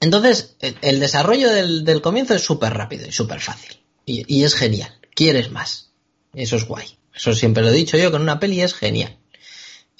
Entonces, 0.00 0.56
el, 0.60 0.98
desarrollo 0.98 1.48
del, 1.48 2.02
comienzo 2.02 2.34
es 2.34 2.42
súper 2.42 2.74
rápido 2.74 3.06
y 3.06 3.12
súper 3.12 3.40
fácil. 3.40 3.78
Y, 4.04 4.42
es 4.42 4.54
genial. 4.56 4.92
Quieres 5.14 5.52
más. 5.52 5.92
Eso 6.34 6.56
es 6.56 6.66
guay. 6.66 6.98
Eso 7.14 7.34
siempre 7.34 7.62
lo 7.62 7.68
he 7.68 7.74
dicho 7.74 7.96
yo, 7.96 8.10
con 8.10 8.20
una 8.20 8.40
peli 8.40 8.60
es 8.62 8.74
genial. 8.74 9.16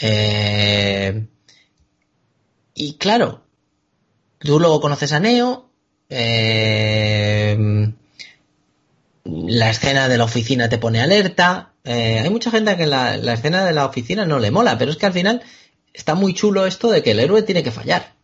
Eh, 0.00 1.24
y 2.74 2.94
claro, 2.94 3.44
tú 4.40 4.58
luego 4.58 4.80
conoces 4.80 5.12
a 5.12 5.20
Neo. 5.20 5.70
Eh, 6.08 7.92
la 9.24 9.70
escena 9.70 10.08
de 10.08 10.18
la 10.18 10.24
oficina 10.24 10.68
te 10.68 10.78
pone 10.78 11.00
alerta. 11.00 11.74
Eh, 11.84 12.20
hay 12.22 12.30
mucha 12.30 12.50
gente 12.50 12.76
que 12.76 12.86
la, 12.86 13.14
escena 13.14 13.64
de 13.64 13.72
la 13.72 13.86
oficina 13.86 14.24
no 14.24 14.38
le 14.38 14.50
mola, 14.50 14.78
pero 14.78 14.90
es 14.90 14.96
que 14.96 15.06
al 15.06 15.12
final 15.12 15.42
está 15.92 16.14
muy 16.14 16.34
chulo 16.34 16.66
esto 16.66 16.90
de 16.90 17.02
que 17.02 17.12
el 17.12 17.20
héroe 17.20 17.42
tiene 17.42 17.62
que 17.62 17.70
fallar. 17.70 18.14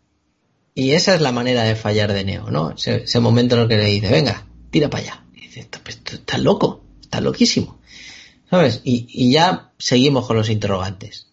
Y 0.74 0.92
esa 0.92 1.14
es 1.14 1.20
la 1.20 1.32
manera 1.32 1.64
de 1.64 1.74
fallar 1.74 2.12
de 2.12 2.24
Neo, 2.24 2.50
¿no? 2.50 2.74
Ese, 2.76 3.20
momento 3.20 3.56
en 3.56 3.62
el 3.62 3.68
que 3.68 3.76
le 3.76 3.86
dice, 3.86 4.08
venga, 4.10 4.46
tira 4.70 4.88
para 4.88 5.02
allá. 5.02 5.24
Y 5.34 5.40
dice, 5.40 5.68
pues, 5.82 6.00
estás 6.12 6.40
loco, 6.40 6.84
estás 7.00 7.22
loquísimo. 7.22 7.80
¿Sabes? 8.48 8.80
Y, 8.84 9.30
ya 9.30 9.72
seguimos 9.78 10.26
con 10.26 10.36
los 10.36 10.48
interrogantes. 10.48 11.26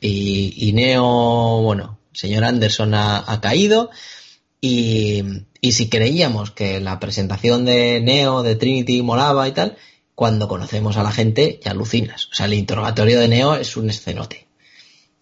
Y, 0.00 0.72
Neo, 0.74 1.62
bueno, 1.62 1.98
señor 2.12 2.44
Anderson 2.44 2.94
ha, 2.94 3.40
caído. 3.42 3.90
Y, 4.60 5.22
y 5.64 5.72
si 5.72 5.88
creíamos 5.88 6.50
que 6.50 6.80
la 6.80 6.98
presentación 6.98 7.64
de 7.64 8.00
Neo, 8.00 8.42
de 8.42 8.56
Trinity, 8.56 9.00
molaba 9.00 9.46
y 9.46 9.52
tal, 9.52 9.78
cuando 10.16 10.48
conocemos 10.48 10.96
a 10.96 11.04
la 11.04 11.12
gente 11.12 11.60
ya 11.62 11.70
alucinas. 11.70 12.28
O 12.32 12.34
sea, 12.34 12.46
el 12.46 12.54
interrogatorio 12.54 13.20
de 13.20 13.28
Neo 13.28 13.54
es 13.54 13.76
un 13.76 13.88
escenote. 13.88 14.48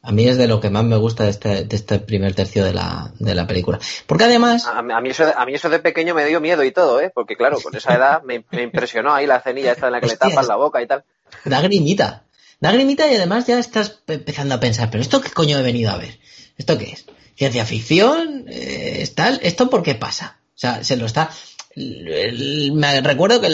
A 0.02 0.12
mí 0.12 0.26
es 0.26 0.38
de 0.38 0.48
lo 0.48 0.58
que 0.58 0.70
más 0.70 0.82
me 0.84 0.96
gusta 0.96 1.24
de 1.24 1.30
este, 1.30 1.64
de 1.64 1.76
este 1.76 1.98
primer 1.98 2.34
tercio 2.34 2.64
de 2.64 2.72
la, 2.72 3.12
de 3.18 3.34
la 3.34 3.46
película. 3.46 3.78
Porque 4.06 4.24
además... 4.24 4.66
A, 4.66 4.78
a, 4.78 5.00
mí 5.02 5.10
eso 5.10 5.26
de, 5.26 5.34
a 5.36 5.44
mí 5.44 5.52
eso 5.52 5.68
de 5.68 5.78
pequeño 5.78 6.14
me 6.14 6.24
dio 6.24 6.40
miedo 6.40 6.64
y 6.64 6.72
todo, 6.72 7.02
¿eh? 7.02 7.12
Porque 7.14 7.36
claro, 7.36 7.60
con 7.60 7.76
esa 7.76 7.94
edad 7.94 8.22
me, 8.22 8.42
me 8.50 8.62
impresionó 8.62 9.12
ahí 9.12 9.26
la 9.26 9.42
cenilla 9.42 9.72
esta 9.72 9.88
en 9.88 9.92
la 9.92 10.00
que 10.00 10.06
Hostia, 10.06 10.26
le 10.28 10.34
tapan 10.34 10.48
la 10.48 10.56
boca 10.56 10.80
y 10.80 10.86
tal. 10.86 11.04
Da 11.44 11.60
grimita. 11.60 12.24
Da 12.60 12.72
grimita 12.72 13.06
y 13.12 13.14
además 13.14 13.46
ya 13.46 13.58
estás 13.58 14.00
empezando 14.06 14.54
a 14.54 14.60
pensar, 14.60 14.90
pero 14.90 15.02
¿esto 15.02 15.20
qué 15.20 15.28
coño 15.28 15.58
he 15.58 15.62
venido 15.62 15.90
a 15.90 15.98
ver? 15.98 16.18
¿Esto 16.56 16.78
qué 16.78 16.92
es? 16.92 17.04
¿Ciencia 17.40 17.64
ficción? 17.64 18.44
Eh, 18.48 18.98
¿Está, 19.00 19.30
¿Esto 19.30 19.70
por 19.70 19.82
qué 19.82 19.94
pasa? 19.94 20.36
O 20.54 20.58
sea, 20.58 20.84
se 20.84 20.98
lo 20.98 21.06
está... 21.06 21.30
me 21.74 23.00
recuerdo 23.00 23.40
que 23.40 23.48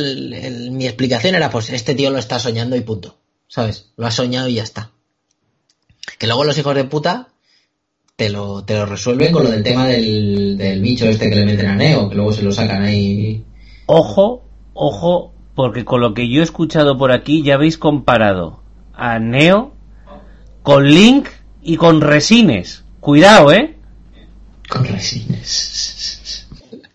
mi 0.73 0.87
explicación 0.87 1.37
era, 1.37 1.51
pues 1.51 1.71
este 1.71 1.95
tío 1.95 2.11
lo 2.11 2.19
está 2.19 2.41
soñando 2.41 2.75
y 2.75 2.81
punto. 2.81 3.17
¿Sabes? 3.47 3.93
Lo 3.97 4.05
ha 4.05 4.11
soñado 4.11 4.49
y 4.49 4.55
ya 4.55 4.65
está. 4.65 4.91
Que 6.19 6.27
luego 6.27 6.43
los 6.43 6.59
hijos 6.59 6.75
de 6.75 6.83
puta 6.83 7.29
te 8.17 8.29
lo, 8.29 8.65
te 8.65 8.75
lo 8.75 8.87
resuelven 8.87 9.31
con 9.31 9.45
lo 9.45 9.51
del 9.53 9.63
tema 9.63 9.87
del, 9.87 10.59
del 10.59 10.83
bicho 10.83 11.07
este 11.07 11.31
que 11.31 11.37
le 11.37 11.47
meten 11.47 11.67
a 11.67 11.77
Neo, 11.77 12.09
que 12.09 12.17
luego 12.17 12.33
se 12.33 12.43
lo 12.43 12.51
sacan 12.51 12.83
ahí. 12.83 13.45
Ojo, 13.87 14.43
ojo, 14.75 15.33
porque 15.55 15.85
con 15.85 16.01
lo 16.01 16.13
que 16.13 16.29
yo 16.29 16.41
he 16.41 16.45
escuchado 16.45 16.99
por 16.99 17.13
aquí 17.13 17.45
ya 17.45 17.55
habéis 17.55 17.79
comparado 17.79 18.65
a 18.95 19.21
Neo 19.21 19.77
con 20.65 20.91
Link 20.91 21.29
y 21.63 21.77
con 21.77 22.01
Resines. 22.01 22.83
Cuidado, 22.99 23.53
¿eh? 23.53 23.76
Con 24.69 24.85
resines. 24.85 26.47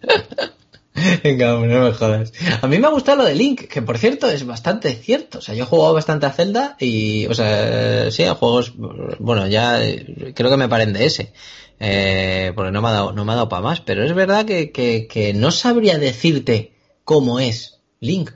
Venga, 1.24 1.54
no 1.54 1.60
me 1.60 1.94
jodas. 1.94 2.34
A 2.62 2.68
mí 2.68 2.78
me 2.78 2.88
ha 2.88 2.92
gustado 2.92 3.20
lo 3.20 3.24
de 3.24 3.36
Link, 3.36 3.62
que 3.68 3.82
por 3.82 3.98
cierto 3.98 4.30
es 4.30 4.46
bastante 4.46 4.94
cierto. 4.94 5.40
O 5.40 5.42
sea, 5.42 5.56
yo 5.56 5.64
he 5.64 5.68
jugado 5.68 5.94
bastante 5.94 6.26
a 6.26 6.32
Zelda 6.32 6.76
y, 6.80 7.26
o 7.28 7.34
sea, 7.34 8.12
sí, 8.12 8.24
a 8.24 8.36
juegos, 8.36 8.74
bueno, 9.20 9.48
ya 9.48 9.84
eh, 9.84 10.34
creo 10.36 10.50
que 10.50 10.58
me 10.58 10.70
paren 10.70 10.94
de 10.94 11.06
ese. 11.06 11.34
Eh, 11.80 12.52
porque 12.56 12.72
no 12.72 12.82
me 12.82 12.90
ha 12.90 12.92
dado, 12.92 13.12
no 13.14 13.26
dado 13.26 13.50
para 13.50 13.62
más. 13.62 13.82
Pero 13.82 14.04
es 14.04 14.14
verdad 14.14 14.46
que, 14.46 14.72
que, 14.72 15.34
no 15.34 15.52
sabría 15.52 15.98
decirte 15.98 16.74
cómo 17.04 17.40
es 17.40 17.80
Link 18.00 18.32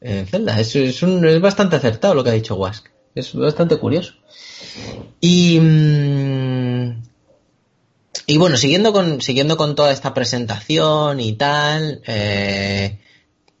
en 0.00 0.26
Zelda. 0.26 0.58
Es, 0.58 0.74
es 0.76 1.40
bastante 1.40 1.76
acertado 1.76 2.14
lo 2.14 2.24
que 2.24 2.30
ha 2.30 2.34
dicho 2.34 2.54
Wask. 2.54 2.86
Es 3.14 3.34
bastante 3.34 3.78
curioso. 3.78 4.14
Y, 5.20 5.58
mm, 5.60 7.02
y 8.26 8.36
bueno, 8.38 8.56
siguiendo 8.56 8.92
con, 8.92 9.20
siguiendo 9.22 9.56
con 9.56 9.74
toda 9.74 9.92
esta 9.92 10.14
presentación 10.14 11.20
y 11.20 11.34
tal, 11.34 12.02
eh, 12.06 12.98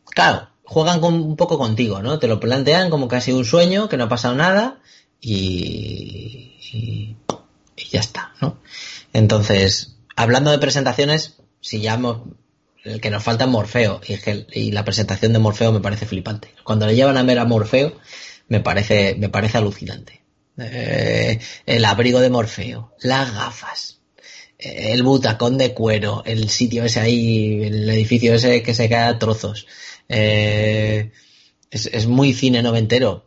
claro, 0.06 0.48
juegan 0.64 1.00
con- 1.00 1.14
un 1.14 1.36
poco 1.36 1.58
contigo, 1.58 2.02
¿no? 2.02 2.18
Te 2.18 2.28
lo 2.28 2.40
plantean 2.40 2.90
como 2.90 3.08
casi 3.08 3.32
un 3.32 3.44
sueño, 3.44 3.88
que 3.88 3.96
no 3.96 4.04
ha 4.04 4.08
pasado 4.08 4.34
nada 4.34 4.80
y, 5.20 6.56
y, 6.72 7.16
ya 7.90 8.00
está, 8.00 8.32
¿no? 8.40 8.58
Entonces, 9.12 9.96
hablando 10.16 10.50
de 10.50 10.58
presentaciones, 10.58 11.36
si 11.60 11.80
ya 11.80 11.98
el 12.84 13.00
que 13.00 13.10
nos 13.10 13.22
falta 13.22 13.44
es 13.44 13.50
Morfeo 13.50 14.00
y, 14.06 14.16
que- 14.18 14.46
y 14.52 14.72
la 14.72 14.84
presentación 14.84 15.32
de 15.32 15.38
Morfeo 15.38 15.72
me 15.72 15.80
parece 15.80 16.06
flipante. 16.06 16.54
Cuando 16.64 16.86
le 16.86 16.94
llevan 16.94 17.16
a 17.16 17.22
ver 17.22 17.38
a 17.38 17.44
Morfeo, 17.44 17.92
me 18.48 18.60
parece, 18.60 19.14
me 19.18 19.28
parece 19.28 19.58
alucinante. 19.58 20.22
Eh, 20.58 21.38
el 21.66 21.84
abrigo 21.84 22.20
de 22.20 22.30
Morfeo, 22.30 22.94
las 23.00 23.34
gafas, 23.34 23.95
el 24.58 25.02
butacón 25.02 25.58
de 25.58 25.74
cuero, 25.74 26.22
el 26.26 26.48
sitio 26.48 26.84
ese 26.84 27.00
ahí, 27.00 27.62
el 27.64 27.88
edificio 27.90 28.34
ese 28.34 28.62
que 28.62 28.74
se 28.74 28.88
cae 28.88 29.04
a 29.08 29.18
trozos. 29.18 29.66
Eh, 30.08 31.12
es, 31.70 31.86
es 31.86 32.06
muy 32.06 32.32
cine 32.32 32.62
noventero. 32.62 33.26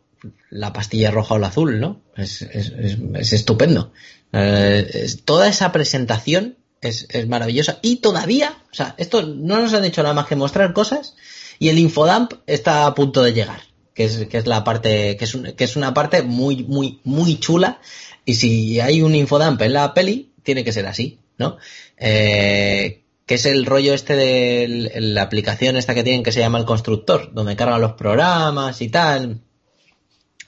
La 0.50 0.72
pastilla 0.72 1.10
roja 1.10 1.34
o 1.34 1.38
la 1.38 1.46
azul, 1.48 1.80
¿no? 1.80 2.02
Es, 2.16 2.42
es, 2.42 2.72
es, 2.78 2.98
es 3.14 3.32
estupendo. 3.32 3.92
Eh, 4.32 5.08
toda 5.24 5.48
esa 5.48 5.72
presentación 5.72 6.56
es, 6.82 7.06
es 7.10 7.26
maravillosa. 7.28 7.78
Y 7.82 7.96
todavía, 7.96 8.54
o 8.70 8.74
sea, 8.74 8.94
esto 8.98 9.22
no 9.22 9.60
nos 9.60 9.72
han 9.72 9.84
hecho 9.84 10.02
nada 10.02 10.14
más 10.14 10.26
que 10.26 10.36
mostrar 10.36 10.72
cosas 10.74 11.14
y 11.58 11.68
el 11.68 11.78
infodump 11.78 12.32
está 12.46 12.86
a 12.86 12.94
punto 12.94 13.22
de 13.22 13.32
llegar. 13.32 13.62
Que 13.94 14.04
es, 14.04 14.26
que 14.28 14.38
es 14.38 14.46
la 14.46 14.62
parte, 14.64 15.16
que 15.16 15.24
es, 15.24 15.34
un- 15.34 15.52
que 15.52 15.64
es 15.64 15.76
una 15.76 15.94
parte 15.94 16.22
muy, 16.22 16.64
muy, 16.64 17.00
muy 17.04 17.38
chula. 17.38 17.80
Y 18.24 18.34
si 18.34 18.78
hay 18.80 19.02
un 19.02 19.14
infodump 19.14 19.60
en 19.62 19.72
la 19.72 19.94
peli, 19.94 20.29
tiene 20.42 20.64
que 20.64 20.72
ser 20.72 20.86
así, 20.86 21.18
¿no? 21.38 21.58
Eh, 21.96 23.02
que 23.26 23.34
es 23.36 23.46
el 23.46 23.64
rollo 23.64 23.94
este 23.94 24.16
de 24.16 24.90
la 24.96 25.22
aplicación 25.22 25.76
esta 25.76 25.94
que 25.94 26.02
tienen 26.02 26.24
que 26.24 26.32
se 26.32 26.40
llama 26.40 26.58
el 26.58 26.64
constructor, 26.64 27.32
donde 27.32 27.54
cargan 27.54 27.80
los 27.80 27.92
programas 27.92 28.82
y 28.82 28.88
tal, 28.88 29.40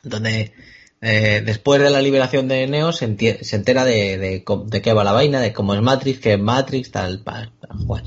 donde 0.03 0.53
eh, 1.01 1.43
después 1.45 1.81
de 1.81 1.91
la 1.91 2.01
liberación 2.01 2.49
de 2.49 2.67
Neo 2.67 2.93
se, 2.93 3.45
se 3.45 3.57
entera 3.57 3.85
de, 3.85 4.19
de, 4.19 4.83
qué 4.83 4.93
va 4.93 5.05
la 5.05 5.13
vaina, 5.13 5.41
de 5.41 5.53
cómo 5.53 5.75
es 5.75 5.81
Matrix, 5.81 6.21
qué 6.21 6.35
es 6.35 6.41
Matrix, 6.41 6.91
tal, 6.91 7.23
tal, 7.25 7.53
tal 7.61 7.87
cual. 7.87 8.05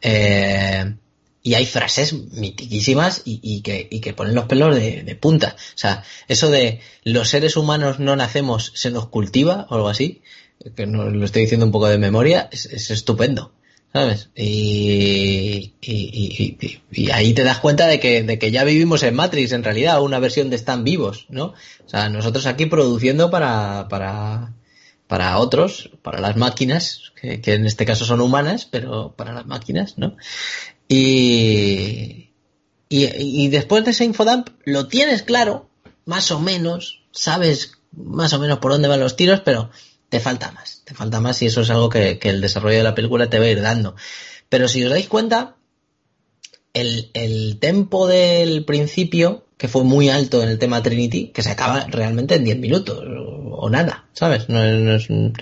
Eh, 0.00 0.94
y 1.42 1.54
hay 1.54 1.66
frases 1.66 2.12
mitiquísimas 2.12 3.22
y, 3.24 3.38
y 3.42 3.62
que, 3.62 3.86
y 3.88 4.00
que 4.00 4.12
ponen 4.12 4.34
los 4.34 4.46
pelos 4.46 4.74
de, 4.74 5.02
de 5.04 5.14
punta. 5.16 5.54
O 5.56 5.78
sea, 5.78 6.02
eso 6.26 6.50
de 6.50 6.80
los 7.04 7.28
seres 7.28 7.56
humanos 7.56 8.00
no 8.00 8.16
nacemos, 8.16 8.72
se 8.74 8.90
nos 8.90 9.08
cultiva 9.08 9.66
o 9.70 9.76
algo 9.76 9.88
así, 9.88 10.22
que 10.74 10.86
no 10.86 11.08
lo 11.10 11.24
estoy 11.24 11.42
diciendo 11.42 11.66
un 11.66 11.72
poco 11.72 11.86
de 11.88 11.98
memoria, 11.98 12.48
es, 12.52 12.66
es 12.66 12.90
estupendo. 12.90 13.52
¿Sabes? 13.92 14.28
Y, 14.34 15.72
y, 15.80 16.56
y- 16.60 16.80
y- 16.92 17.10
ahí 17.12 17.32
te 17.32 17.44
das 17.44 17.60
cuenta 17.60 17.86
de 17.86 17.98
que, 17.98 18.22
de 18.24 18.38
que 18.38 18.50
ya 18.50 18.62
vivimos 18.64 19.02
en 19.02 19.14
Matrix, 19.14 19.52
en 19.52 19.64
realidad, 19.64 20.02
una 20.02 20.18
versión 20.18 20.50
de 20.50 20.56
Están 20.56 20.84
vivos, 20.84 21.24
¿no? 21.30 21.54
O 21.86 21.88
sea, 21.88 22.10
nosotros 22.10 22.44
aquí 22.44 22.66
produciendo 22.66 23.30
para, 23.30 23.86
para, 23.88 24.52
para 25.06 25.38
otros, 25.38 25.90
para 26.02 26.20
las 26.20 26.36
máquinas, 26.36 27.12
que, 27.18 27.40
que 27.40 27.54
en 27.54 27.64
este 27.64 27.86
caso 27.86 28.04
son 28.04 28.20
humanas, 28.20 28.66
pero 28.70 29.14
para 29.16 29.32
las 29.32 29.46
máquinas, 29.46 29.96
¿no? 29.96 30.16
Y, 30.88 32.30
y 32.90 33.48
después 33.48 33.84
de 33.84 33.92
ese 33.92 34.04
infodump 34.04 34.48
lo 34.64 34.88
tienes 34.88 35.22
claro, 35.22 35.70
más 36.04 36.30
o 36.32 36.40
menos, 36.40 37.02
sabes 37.12 37.78
más 37.92 38.32
o 38.34 38.38
menos 38.38 38.58
por 38.58 38.72
dónde 38.72 38.88
van 38.88 39.00
los 39.00 39.16
tiros, 39.16 39.40
pero 39.42 39.70
te 40.16 40.20
falta 40.20 40.50
más, 40.50 40.80
te 40.82 40.94
falta 40.94 41.20
más 41.20 41.42
y 41.42 41.46
eso 41.46 41.60
es 41.60 41.68
algo 41.68 41.90
que, 41.90 42.18
el 42.22 42.40
desarrollo 42.40 42.78
de 42.78 42.82
la 42.82 42.94
película 42.94 43.28
te 43.28 43.38
va 43.38 43.44
a 43.44 43.50
ir 43.50 43.60
dando. 43.60 43.96
Pero 44.48 44.66
si 44.66 44.82
os 44.82 44.90
dais 44.90 45.08
cuenta, 45.08 45.56
el, 46.72 47.58
tempo 47.60 48.06
del 48.06 48.64
principio, 48.64 49.44
que 49.58 49.68
fue 49.68 49.84
muy 49.84 50.08
alto 50.08 50.42
en 50.42 50.48
el 50.48 50.58
tema 50.58 50.82
Trinity, 50.82 51.32
que 51.34 51.42
se 51.42 51.50
acaba 51.50 51.84
realmente 51.88 52.36
en 52.36 52.44
10 52.44 52.58
minutos 52.58 52.98
o, 52.98 53.68
nada, 53.68 54.08
¿sabes? 54.14 54.48
No, 54.48 54.64
no 54.64 54.94
es 54.94 55.10
un- 55.10 55.34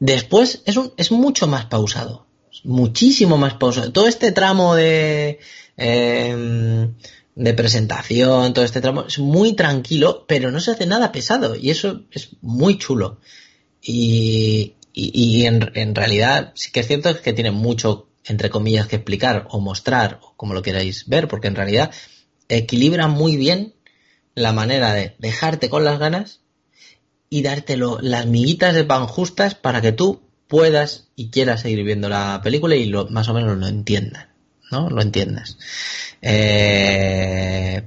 Después 0.00 0.62
es, 0.66 0.76
un, 0.76 0.92
es 0.96 1.12
mucho 1.12 1.46
más 1.46 1.66
pausado, 1.66 2.26
muchísimo 2.64 3.36
más 3.36 3.54
pausado. 3.54 3.92
Todo 3.92 4.08
este 4.08 4.32
tramo 4.32 4.76
eh, 4.76 5.38
de 5.76 7.54
presentación, 7.54 8.54
todo 8.54 8.64
este 8.64 8.80
tramo 8.80 9.04
es 9.06 9.20
muy 9.20 9.52
tranquilo, 9.52 10.24
pero 10.26 10.50
no 10.50 10.58
se 10.58 10.72
hace 10.72 10.84
nada 10.84 11.12
pesado 11.12 11.54
y 11.54 11.70
eso 11.70 12.02
es 12.10 12.30
muy 12.40 12.76
chulo. 12.76 13.20
Y, 13.86 14.74
y, 14.94 15.10
y 15.12 15.46
en, 15.46 15.70
en 15.74 15.94
realidad 15.94 16.52
sí 16.54 16.72
que 16.72 16.80
es 16.80 16.86
cierto 16.86 17.20
que 17.20 17.32
tiene 17.34 17.50
mucho, 17.50 18.08
entre 18.24 18.48
comillas, 18.48 18.86
que 18.86 18.96
explicar 18.96 19.46
o 19.50 19.60
mostrar, 19.60 20.20
o 20.22 20.34
como 20.36 20.54
lo 20.54 20.62
queráis 20.62 21.06
ver, 21.06 21.28
porque 21.28 21.48
en 21.48 21.56
realidad 21.56 21.92
equilibra 22.48 23.08
muy 23.08 23.36
bien 23.36 23.74
la 24.34 24.52
manera 24.52 24.92
de 24.94 25.14
dejarte 25.18 25.68
con 25.68 25.84
las 25.84 25.98
ganas 25.98 26.40
y 27.30 27.42
dártelo 27.42 27.98
las 28.00 28.26
miguitas 28.26 28.74
de 28.74 28.84
pan 28.84 29.06
justas 29.06 29.54
para 29.54 29.80
que 29.80 29.92
tú 29.92 30.22
puedas 30.48 31.08
y 31.16 31.30
quieras 31.30 31.62
seguir 31.62 31.82
viendo 31.84 32.08
la 32.08 32.40
película 32.42 32.76
y 32.76 32.86
lo, 32.86 33.08
más 33.08 33.28
o 33.28 33.34
menos 33.34 33.58
lo 33.58 33.66
entiendas, 33.66 34.28
¿no? 34.70 34.88
Lo 34.90 35.02
entiendas. 35.02 35.58
Eh, 36.22 37.82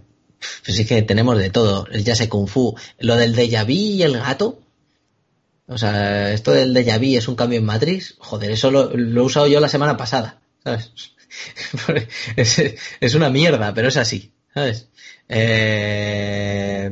pues 0.65 0.77
sí 0.77 0.85
que 0.85 1.01
tenemos 1.01 1.37
de 1.37 1.49
todo, 1.49 1.87
el 1.91 2.03
jazz 2.03 2.27
kung 2.27 2.47
fu, 2.47 2.75
lo 2.99 3.15
del 3.15 3.35
déjà 3.35 3.63
vu 3.63 3.71
y 3.71 4.03
el 4.03 4.17
gato, 4.17 4.61
o 5.67 5.77
sea, 5.77 6.31
esto 6.33 6.51
del 6.51 6.73
déjà 6.73 6.97
vu 6.99 7.17
es 7.17 7.27
un 7.27 7.35
cambio 7.35 7.59
en 7.59 7.65
Matrix, 7.65 8.15
joder, 8.19 8.51
eso 8.51 8.71
lo, 8.71 8.91
lo 8.95 9.21
he 9.21 9.25
usado 9.25 9.47
yo 9.47 9.59
la 9.59 9.69
semana 9.69 9.97
pasada, 9.97 10.39
¿sabes? 10.63 10.91
es, 12.35 12.61
es 12.99 13.15
una 13.15 13.29
mierda, 13.29 13.73
pero 13.73 13.89
es 13.89 13.97
así, 13.97 14.31
¿sabes? 14.53 14.87
Eh, 15.29 16.91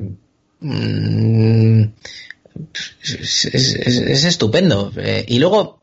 mm, 0.60 1.84
es, 3.04 3.46
es- 3.46 3.76
es- 3.76 3.98
es 3.98 4.24
estupendo. 4.24 4.92
Eh, 4.98 5.26
y 5.28 5.40
luego, 5.40 5.82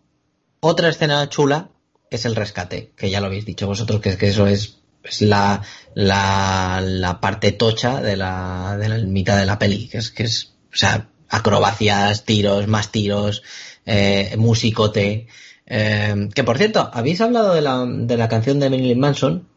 otra 0.61 0.89
escena 0.89 1.29
chula 1.29 1.71
es 2.11 2.25
el 2.25 2.37
rescate, 2.37 2.93
que 2.97 3.11
ya 3.11 3.21
lo 3.21 3.27
habéis 3.27 3.45
dicho 3.47 3.67
vosotros, 3.67 4.01
que, 4.01 4.17
que 4.17 4.29
eso 4.29 4.47
es, 4.47 4.79
es 5.03 5.23
la, 5.23 5.63
la, 5.95 6.81
la 6.85 7.21
parte 7.21 7.53
tocha 7.53 8.01
de 8.01 8.17
la, 8.17 8.77
de 8.79 8.89
la 8.89 8.99
mitad 8.99 9.39
de 9.39 9.47
la 9.47 9.59
peli, 9.59 9.89
que 9.89 9.99
es, 9.99 10.11
que 10.11 10.25
es, 10.25 10.53
o 10.73 10.77
sea, 10.77 11.09
acrobacias, 11.33 12.25
tiros, 12.25 12.69
más 12.69 12.93
tiros, 12.93 13.43
eh, 13.87 14.35
musicote. 14.39 15.27
eh, 15.67 16.29
que 16.35 16.45
por 16.45 16.59
cierto, 16.59 16.91
habéis 16.93 17.21
hablado 17.21 17.55
de 17.55 17.63
la, 17.63 17.85
de 17.87 18.17
la 18.17 18.29
canción 18.29 18.61
de 18.61 18.71
Marilyn 18.71 19.01
Manson. 19.01 19.49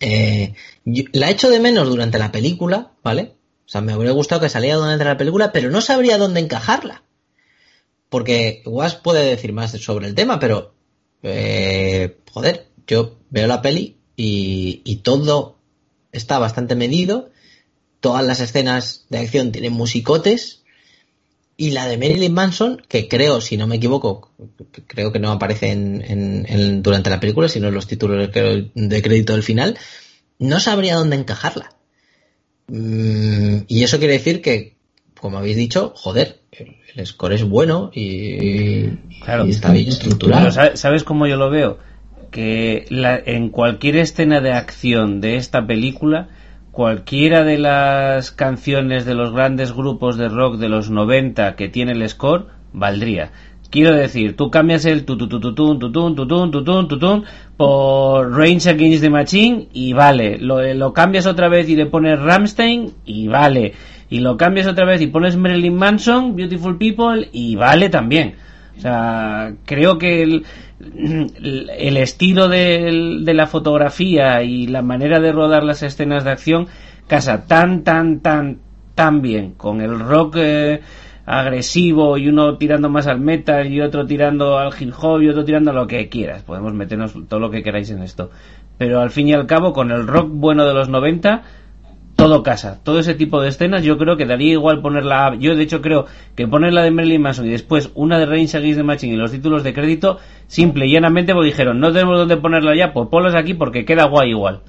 Eh, 0.00 0.54
yo- 0.84 1.04
la 1.12 1.30
echo 1.30 1.48
de 1.50 1.60
menos 1.60 1.88
durante 1.88 2.18
la 2.18 2.32
película, 2.32 2.92
¿vale? 3.04 3.34
O 3.66 3.68
sea, 3.68 3.80
me 3.80 3.96
hubiera 3.96 4.12
gustado 4.12 4.40
que 4.40 4.48
saliera 4.48 4.76
durante 4.76 5.04
la 5.04 5.16
película, 5.16 5.52
pero 5.52 5.70
no 5.70 5.80
sabría 5.80 6.18
dónde 6.18 6.40
encajarla. 6.40 7.04
porque 8.08 8.62
Was 8.66 8.94
puede 8.96 9.24
decir 9.24 9.52
más 9.52 9.72
sobre 9.72 10.06
el 10.06 10.14
tema, 10.14 10.38
pero 10.38 10.74
eh, 11.22 12.18
joder, 12.30 12.68
yo 12.86 13.18
veo 13.30 13.46
la 13.46 13.62
peli 13.62 13.96
y, 14.16 14.82
y 14.84 14.96
todo 14.96 15.58
está 16.12 16.38
bastante 16.38 16.74
medido, 16.74 17.30
todas 18.00 18.24
las 18.24 18.40
escenas 18.40 19.06
de 19.08 19.18
acción 19.18 19.52
tienen 19.52 19.72
musicotes 19.72 20.61
y 21.56 21.70
la 21.70 21.86
de 21.86 21.98
Marilyn 21.98 22.32
Manson, 22.32 22.82
que 22.88 23.08
creo, 23.08 23.40
si 23.40 23.56
no 23.56 23.66
me 23.66 23.76
equivoco, 23.76 24.30
creo 24.86 25.12
que 25.12 25.18
no 25.18 25.30
aparece 25.30 25.70
en, 25.70 26.82
durante 26.82 27.10
la 27.10 27.20
película, 27.20 27.48
sino 27.48 27.68
en 27.68 27.74
los 27.74 27.86
títulos 27.86 28.30
de 28.32 29.02
crédito 29.02 29.34
del 29.34 29.42
final, 29.42 29.76
no 30.38 30.60
sabría 30.60 30.96
dónde 30.96 31.16
encajarla. 31.16 31.74
Mm, 32.68 33.64
y 33.68 33.82
eso 33.82 33.98
quiere 33.98 34.14
decir 34.14 34.40
que, 34.40 34.76
como 35.20 35.38
habéis 35.38 35.56
dicho, 35.56 35.92
joder, 35.94 36.40
el 36.94 37.06
score 37.06 37.34
es 37.34 37.44
bueno 37.44 37.90
y, 37.94 38.88
está 39.46 39.72
bien 39.72 39.88
estructurado. 39.88 40.50
¿Sabes 40.76 41.04
cómo 41.04 41.26
yo 41.26 41.36
lo 41.36 41.50
veo? 41.50 41.78
Que 42.30 42.86
en 42.90 43.50
cualquier 43.50 43.96
escena 43.96 44.40
de 44.40 44.52
acción 44.52 45.20
de 45.20 45.36
esta 45.36 45.66
película, 45.66 46.30
cualquiera 46.72 47.44
de 47.44 47.58
las 47.58 48.32
canciones 48.32 49.04
de 49.04 49.14
los 49.14 49.32
grandes 49.32 49.72
grupos 49.72 50.16
de 50.16 50.28
rock 50.28 50.56
de 50.56 50.68
los 50.68 50.90
90 50.90 51.54
que 51.54 51.68
tiene 51.68 51.92
el 51.92 52.08
score, 52.08 52.46
valdría. 52.72 53.30
Quiero 53.70 53.94
decir, 53.94 54.36
tú 54.36 54.50
cambias 54.50 54.84
el 54.84 55.04
tutun, 55.04 55.28
tutun, 55.28 55.78
tutun, 55.78 56.14
tutun, 56.16 56.50
tutun, 56.50 56.88
tutun 56.88 57.24
por 57.56 58.36
Range 58.36 58.68
Against 58.68 59.02
the 59.02 59.10
Machine 59.10 59.68
y 59.72 59.92
vale. 59.92 60.38
Lo, 60.38 60.62
lo 60.74 60.92
cambias 60.92 61.26
otra 61.26 61.48
vez 61.48 61.68
y 61.68 61.76
le 61.76 61.86
pones 61.86 62.20
Ramstein 62.20 62.92
y 63.06 63.28
vale 63.28 63.72
y 64.12 64.20
lo 64.20 64.36
cambias 64.36 64.66
otra 64.66 64.84
vez 64.84 65.00
y 65.00 65.06
pones 65.06 65.38
Marilyn 65.38 65.74
Manson, 65.74 66.36
Beautiful 66.36 66.76
People 66.76 67.30
y 67.32 67.56
vale 67.56 67.88
también. 67.88 68.34
O 68.76 68.80
sea, 68.80 69.54
creo 69.64 69.98
que 69.98 70.22
el, 70.22 70.44
el 71.78 71.96
estilo 71.96 72.48
de, 72.48 73.22
la 73.24 73.46
fotografía 73.46 74.42
y 74.42 74.66
la 74.66 74.82
manera 74.82 75.20
de 75.20 75.32
rodar 75.32 75.64
las 75.64 75.82
escenas 75.82 76.24
de 76.24 76.30
acción 76.30 76.66
casa 77.06 77.46
tan, 77.46 77.84
tan, 77.84 78.20
tan, 78.20 78.58
tan 78.94 79.22
bien 79.22 79.52
con 79.52 79.80
el 79.80 80.00
rock 80.00 80.36
eh, 80.38 80.80
agresivo 81.24 82.16
y 82.18 82.28
uno 82.28 82.56
tirando 82.56 82.88
más 82.88 83.06
al 83.06 83.20
metal 83.20 83.70
y 83.70 83.80
otro 83.80 84.06
tirando 84.06 84.58
al 84.58 84.72
hip 84.78 84.92
hop 85.00 85.22
y 85.22 85.28
otro 85.28 85.44
tirando 85.44 85.70
a 85.70 85.74
lo 85.74 85.86
que 85.86 86.08
quieras. 86.08 86.42
Podemos 86.42 86.72
meternos 86.72 87.14
todo 87.28 87.38
lo 87.38 87.50
que 87.50 87.62
queráis 87.62 87.90
en 87.90 88.02
esto. 88.02 88.30
Pero 88.78 89.00
al 89.00 89.10
fin 89.10 89.28
y 89.28 89.34
al 89.34 89.46
cabo, 89.46 89.72
con 89.72 89.90
el 89.90 90.06
rock 90.06 90.30
bueno 90.32 90.64
de 90.64 90.74
los 90.74 90.88
90, 90.88 91.42
todo 92.22 92.42
casa, 92.42 92.80
todo 92.82 93.00
ese 93.00 93.14
tipo 93.14 93.40
de 93.40 93.48
escenas 93.48 93.82
yo 93.82 93.98
creo 93.98 94.16
que 94.16 94.26
daría 94.26 94.52
igual 94.52 94.80
ponerla, 94.80 95.36
yo 95.38 95.56
de 95.56 95.62
hecho 95.62 95.82
creo 95.82 96.06
que 96.36 96.46
ponerla 96.46 96.82
de 96.82 96.90
Marilyn 96.90 97.22
Manson 97.22 97.46
y 97.46 97.50
después 97.50 97.90
una 97.94 98.18
de 98.18 98.26
Range 98.26 98.56
Against 98.56 98.78
the 98.78 98.82
Machine 98.82 99.14
y 99.14 99.16
los 99.16 99.32
títulos 99.32 99.64
de 99.64 99.74
crédito, 99.74 100.18
simple 100.46 100.86
y 100.86 100.92
llanamente 100.92 101.34
porque 101.34 101.48
dijeron, 101.48 101.80
no 101.80 101.92
tenemos 101.92 102.18
dónde 102.18 102.36
ponerla 102.36 102.76
ya, 102.76 102.92
pues 102.92 103.08
ponlas 103.08 103.34
aquí 103.34 103.54
porque 103.54 103.84
queda 103.84 104.04
guay 104.04 104.30
igual. 104.30 104.60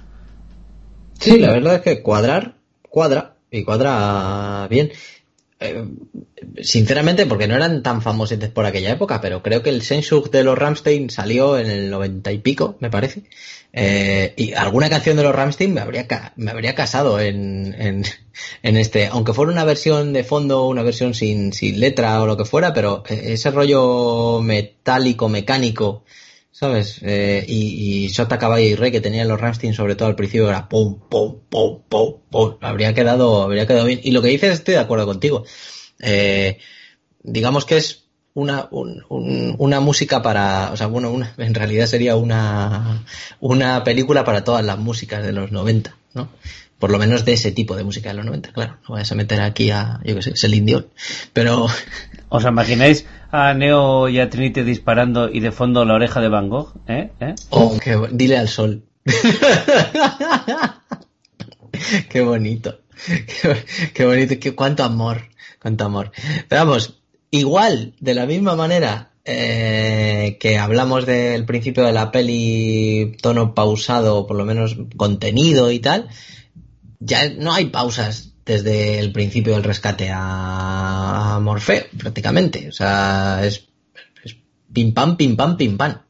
Sí, 1.19 1.37
la 1.37 1.51
verdad 1.51 1.75
es 1.75 1.81
que 1.81 2.01
cuadrar, 2.01 2.55
cuadra, 2.89 3.33
y 3.53 3.63
cuadra 3.63 4.67
bien. 4.67 4.91
Eh, 5.63 5.85
sinceramente, 6.61 7.25
porque 7.25 7.47
no 7.47 7.55
eran 7.55 7.83
tan 7.83 8.01
famosos 8.01 8.37
por 8.49 8.65
aquella 8.65 8.91
época, 8.91 9.21
pero 9.21 9.41
creo 9.41 9.63
que 9.63 9.69
el 9.69 9.81
Sensuk 9.81 10.29
de 10.29 10.43
los 10.43 10.57
Ramstein 10.57 11.09
salió 11.09 11.57
en 11.57 11.71
el 11.71 11.89
noventa 11.89 12.31
y 12.31 12.39
pico, 12.39 12.75
me 12.79 12.89
parece. 12.89 13.23
Eh, 13.71 14.33
y 14.35 14.53
alguna 14.53 14.89
canción 14.89 15.15
de 15.17 15.23
los 15.23 15.33
Ramstein 15.33 15.73
me 15.73 15.81
habría, 15.81 16.05
me 16.35 16.51
habría 16.51 16.75
casado 16.75 17.19
en, 17.19 17.73
en, 18.63 18.77
este, 18.77 19.07
aunque 19.07 19.33
fuera 19.33 19.51
una 19.51 19.63
versión 19.63 20.11
de 20.11 20.23
fondo, 20.23 20.67
una 20.67 20.83
versión 20.83 21.13
sin, 21.13 21.53
sin 21.53 21.79
letra 21.79 22.21
o 22.21 22.27
lo 22.27 22.37
que 22.37 22.45
fuera, 22.45 22.73
pero 22.73 23.03
eh, 23.07 23.33
ese 23.33 23.49
rollo 23.49 24.41
metálico, 24.41 25.29
mecánico, 25.29 26.03
¿sabes? 26.53 26.99
Eh, 27.01 27.43
y, 27.47 28.05
y 28.05 28.09
Sota 28.09 28.37
Caballo 28.37 28.63
y 28.63 28.75
Rey 28.75 28.91
que 28.91 29.01
tenían 29.01 29.27
los 29.27 29.41
Ramstein, 29.41 29.73
sobre 29.73 29.95
todo 29.95 30.07
al 30.07 30.15
principio, 30.15 30.47
era 30.47 30.69
pum, 30.69 30.99
pum, 31.09 31.39
pum, 31.49 31.81
pum, 31.89 32.13
pum. 32.29 32.57
Habría 32.61 32.93
quedado, 32.93 33.41
habría 33.41 33.67
quedado 33.67 33.85
bien. 33.85 33.99
Y 34.03 34.11
lo 34.11 34.21
que 34.21 34.29
dices, 34.29 34.53
estoy 34.53 34.75
de 34.75 34.79
acuerdo 34.79 35.05
contigo. 35.05 35.43
Eh, 35.99 36.59
digamos 37.23 37.65
que 37.65 37.77
es 37.77 38.05
una, 38.35 38.69
una 38.69 39.79
música 39.79 40.21
para, 40.21 40.71
o 40.71 40.77
sea, 40.77 40.87
bueno, 40.87 41.11
una, 41.11 41.33
en 41.37 41.53
realidad 41.55 41.87
sería 41.87 42.15
una, 42.15 43.03
una 43.39 43.83
película 43.83 44.23
para 44.23 44.43
todas 44.43 44.63
las 44.63 44.77
músicas 44.77 45.23
de 45.23 45.33
los 45.33 45.51
90, 45.51 45.97
¿no? 46.13 46.29
Por 46.77 46.91
lo 46.91 46.99
menos 46.99 47.25
de 47.25 47.33
ese 47.33 47.51
tipo 47.51 47.75
de 47.75 47.83
música 47.83 48.09
de 48.09 48.15
los 48.15 48.25
90, 48.25 48.51
claro. 48.51 48.77
No 48.87 48.93
vayas 48.93 49.11
a 49.11 49.15
meter 49.15 49.41
aquí 49.41 49.71
a, 49.71 50.01
yo 50.03 50.15
qué 50.15 50.21
sé, 50.21 50.35
Celine 50.35 50.65
Dion. 50.67 50.87
Pero... 51.33 51.67
¿Os 52.33 52.45
imagináis 52.45 53.05
a 53.33 53.53
Neo 53.55 54.07
y 54.09 54.19
a 54.19 54.29
Trinity 54.29 54.61
disparando 54.61 55.27
y 55.27 55.39
de 55.39 55.51
fondo 55.51 55.83
la 55.85 55.95
oreja 55.95 56.21
de 56.21 56.29
Van 56.29 56.49
Gogh? 56.49 56.71
¿Eh? 56.87 57.09
¿Eh? 57.19 57.33
Oh, 57.49 57.75
dile 58.11 58.37
al 58.37 58.47
sol. 58.47 58.83
qué 62.09 62.21
bonito. 62.21 62.81
Qué, 63.95 64.05
bonito. 64.05 64.35
Qué, 64.39 64.53
cuánto 64.53 64.83
amor. 64.83 65.29
Cuánto 65.59 65.83
amor. 65.83 66.11
Pero 66.47 66.63
vamos, 66.63 67.01
igual, 67.31 67.95
de 67.99 68.13
la 68.13 68.27
misma 68.27 68.55
manera 68.55 69.13
eh, 69.25 70.37
que 70.39 70.59
hablamos 70.59 71.07
del 71.07 71.43
principio 71.45 71.85
de 71.85 71.93
la 71.93 72.11
peli, 72.11 73.17
tono 73.19 73.55
pausado, 73.55 74.27
por 74.27 74.37
lo 74.37 74.45
menos 74.45 74.77
contenido 74.95 75.71
y 75.71 75.79
tal, 75.79 76.07
ya 76.99 77.27
no 77.29 77.51
hay 77.51 77.65
pausas 77.65 78.32
desde 78.45 78.99
el 78.99 79.11
principio 79.11 79.53
del 79.53 79.63
rescate 79.63 80.09
a, 80.11 81.39
Morfeo, 81.41 81.85
prácticamente. 81.97 82.67
O 82.67 82.71
sea, 82.71 83.41
es, 83.43 83.67
pim 84.71 84.93
pam, 84.93 85.17
pim 85.17 85.35
pam, 85.35 85.57
pim 85.57 85.77
pam. 85.77 86.01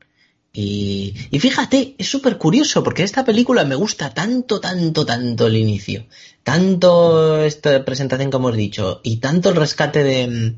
Y, 0.56 1.16
y 1.32 1.40
fíjate, 1.40 1.96
es 1.98 2.08
súper 2.08 2.38
curioso 2.38 2.84
porque 2.84 3.04
esta 3.04 3.26
película 3.26 3.66
me 3.66 3.76
gusta 3.76 4.14
tanto, 4.14 4.60
tanto, 4.60 5.04
tanto 5.04 5.48
el 5.48 5.58
inicio, 5.58 6.06
tanto 6.44 7.44
esta 7.44 7.84
presentación 7.84 8.30
que 8.30 8.38
hemos 8.38 8.56
dicho 8.56 9.02
y 9.04 9.18
tanto 9.18 9.50
el 9.50 9.56
rescate 9.56 10.04
de, 10.04 10.56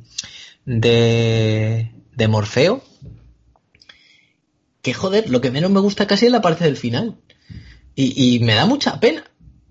de, 0.66 1.92
de 2.14 2.28
Morfeo, 2.28 2.84
que 4.82 4.94
joder, 4.94 5.30
lo 5.30 5.40
que 5.40 5.52
menos 5.52 5.72
me 5.72 5.80
gusta 5.80 6.08
casi 6.08 6.26
es 6.26 6.32
la 6.32 6.42
parte 6.42 6.66
del 6.66 6.78
final. 6.78 7.16
Y, 7.96 8.36
y 8.36 8.40
me 8.40 8.56
da 8.56 8.66
mucha 8.66 9.00
pena 9.00 9.24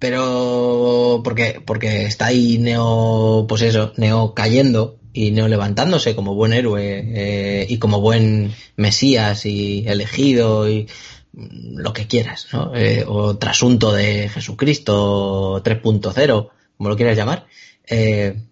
pero 0.05 1.23
porque 1.25 1.63
porque 1.65 2.05
está 2.05 2.27
ahí 2.27 2.59
Neo 2.59 3.47
pues 3.49 3.63
eso 3.63 3.95
Neo 3.97 4.35
cayendo 4.35 4.99
y 5.15 5.31
Neo 5.31 5.49
levantándose 5.49 6.15
como 6.15 6.35
buen 6.35 6.53
héroe 6.53 6.83
eh, 7.15 7.67
y 7.67 7.79
como 7.79 8.03
buen 8.03 8.53
Mesías 8.77 9.47
y 9.47 9.89
elegido 9.89 10.69
y 10.69 10.89
lo 11.33 11.95
que 11.95 12.07
quieras 12.07 12.49
¿no? 12.53 12.77
Eh, 12.77 13.07
o 13.09 13.39
trasunto 13.39 13.95
de 13.95 14.29
Jesucristo 14.29 15.63
3.0 15.65 16.51
como 16.77 16.91
lo 16.91 16.97
quieras 16.97 17.17
llamar 17.17 17.47
eh, 17.87 18.43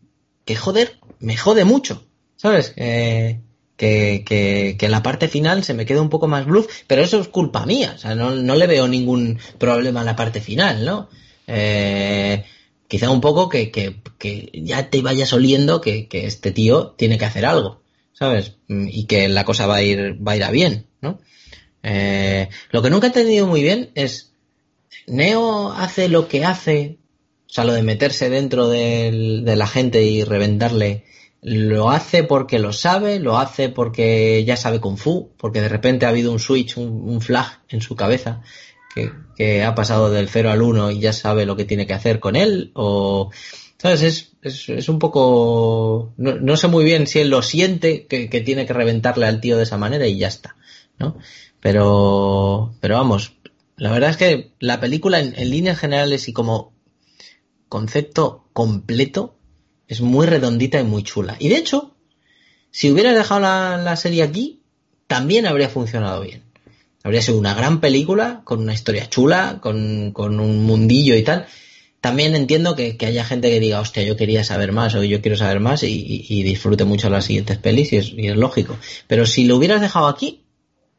que 0.46 0.56
joder 0.56 0.96
me 1.18 1.36
jode 1.36 1.66
mucho 1.66 2.02
sabes 2.36 2.70
que, 2.70 3.42
que, 3.76 4.76
que, 4.78 4.88
la 4.88 5.02
parte 5.02 5.28
final 5.28 5.64
se 5.64 5.74
me 5.74 5.84
queda 5.84 6.00
un 6.00 6.08
poco 6.08 6.28
más 6.28 6.46
bluff, 6.46 6.82
pero 6.86 7.02
eso 7.02 7.18
es 7.20 7.26
culpa 7.26 7.66
mía, 7.66 7.94
o 7.96 7.98
sea, 7.98 8.14
no, 8.14 8.30
no 8.30 8.54
le 8.54 8.68
veo 8.68 8.86
ningún 8.86 9.40
problema 9.58 10.00
en 10.00 10.06
la 10.06 10.14
parte 10.14 10.40
final, 10.40 10.84
¿no? 10.84 11.08
Eh, 11.54 12.44
quizá 12.88 13.10
un 13.10 13.20
poco 13.20 13.50
que, 13.50 13.70
que, 13.70 14.50
ya 14.54 14.88
te 14.88 15.02
vayas 15.02 15.34
oliendo 15.34 15.82
que, 15.82 16.08
este 16.10 16.50
tío 16.50 16.94
tiene 16.96 17.18
que 17.18 17.26
hacer 17.26 17.44
algo, 17.44 17.82
¿sabes? 18.14 18.56
Mm, 18.68 18.88
y 18.90 19.04
que 19.04 19.28
la 19.28 19.44
cosa 19.44 19.66
va 19.66 19.76
a 19.76 19.82
ir, 19.82 20.16
va 20.26 20.32
a 20.32 20.36
ir 20.36 20.44
a 20.44 20.50
bien, 20.50 20.86
¿no? 21.02 21.20
Eh, 21.82 22.48
lo 22.70 22.80
que 22.80 22.88
nunca 22.88 23.06
he 23.06 23.10
entendido 23.10 23.46
muy 23.46 23.62
bien 23.62 23.90
es, 23.94 24.32
Neo 25.06 25.72
hace 25.72 26.08
lo 26.08 26.26
que 26.26 26.46
hace, 26.46 26.98
o 27.48 27.52
sea, 27.52 27.64
lo 27.64 27.74
de 27.74 27.82
meterse 27.82 28.30
dentro 28.30 28.68
de 28.68 29.42
la 29.54 29.66
gente 29.66 30.02
y 30.04 30.24
reventarle, 30.24 31.04
lo 31.42 31.90
hace 31.90 32.24
porque 32.24 32.58
lo 32.60 32.72
sabe, 32.72 33.18
lo 33.18 33.36
hace 33.36 33.68
porque 33.68 34.42
ya 34.46 34.56
sabe 34.56 34.80
Kung 34.80 34.96
Fu, 34.96 35.32
porque 35.36 35.60
de 35.60 35.68
repente 35.68 36.06
ha 36.06 36.10
habido 36.10 36.32
un 36.32 36.38
switch, 36.38 36.78
un 36.78 37.20
flag 37.20 37.60
en 37.68 37.82
su 37.82 37.94
cabeza 37.94 38.42
que, 38.94 39.62
ha 39.64 39.74
pasado 39.74 40.10
del 40.10 40.28
0 40.28 40.51
al 40.51 40.62
1 40.62 40.90
y 40.93 41.01
ya 41.01 41.12
sabe 41.12 41.47
lo 41.47 41.56
que 41.56 41.64
tiene 41.64 41.86
que 41.86 41.94
hacer 41.94 42.20
con 42.20 42.36
él, 42.36 42.70
o, 42.74 43.31
¿sabes? 43.78 44.02
Es, 44.02 44.32
es, 44.43 44.69
es 44.69 44.89
un 44.89 44.98
poco, 44.98 46.12
no, 46.16 46.35
no, 46.36 46.56
sé 46.56 46.69
muy 46.69 46.85
bien 46.85 47.06
si 47.06 47.19
él 47.19 47.31
lo 47.31 47.43
siente 47.43 48.06
que, 48.06 48.31
que, 48.31 48.40
tiene 48.40 48.66
que 48.66 48.73
reventarle 48.73 49.27
al 49.27 49.40
tío 49.40 49.56
de 49.56 49.64
esa 49.64 49.78
manera 49.78 50.06
y 50.06 50.19
ya 50.19 50.28
está, 50.28 50.56
¿no? 50.98 51.16
Pero, 51.60 52.74
pero 52.81 52.97
vamos, 52.97 53.35
la 53.77 53.90
verdad 53.90 54.10
es 54.10 54.16
que 54.16 54.52
la 54.60 54.81
película 54.81 55.20
en, 55.20 55.35
en 55.36 55.51
líneas 55.51 55.78
generales 55.78 56.28
y 56.28 56.32
como 56.32 56.73
concepto 57.69 58.48
completo 58.52 59.39
es 59.89 60.01
muy 60.01 60.27
redondita 60.27 60.81
y 60.81 60.85
muy 60.85 61.02
chula. 61.02 61.36
Y 61.39 61.48
de 61.48 61.56
hecho, 61.56 61.97
si 62.70 62.90
hubieras 62.90 63.14
dejado 63.14 63.40
la, 63.40 63.77
la 63.77 63.97
serie 63.97 64.23
aquí, 64.23 64.62
también 65.06 65.47
habría 65.47 65.69
funcionado 65.69 66.23
bien. 66.23 66.43
Habría 67.04 67.22
sido 67.22 67.38
una 67.38 67.54
gran 67.54 67.80
película, 67.80 68.42
con 68.44 68.60
una 68.60 68.74
historia 68.74 69.08
chula, 69.08 69.58
con, 69.60 70.12
con 70.12 70.38
un 70.38 70.64
mundillo 70.64 71.16
y 71.16 71.22
tal. 71.22 71.46
también 72.00 72.34
entiendo 72.34 72.74
que, 72.74 72.96
haya 73.06 73.24
gente 73.24 73.50
que 73.50 73.60
diga, 73.60 73.80
hostia, 73.80 74.02
yo 74.02 74.16
quería 74.16 74.44
saber 74.44 74.72
más 74.72 74.94
o 74.94 75.04
yo 75.04 75.20
quiero 75.20 75.36
saber 75.36 75.60
más 75.60 75.82
y, 75.82 76.42
disfrute 76.42 76.84
mucho 76.84 77.10
las 77.10 77.24
siguientes 77.24 77.58
pelis 77.58 77.92
y 77.92 77.96
es, 77.96 78.12
y 78.12 78.28
es, 78.28 78.36
lógico. 78.36 78.76
Pero 79.06 79.26
si 79.26 79.44
lo 79.44 79.56
hubieras 79.56 79.80
dejado 79.80 80.06
aquí, 80.06 80.42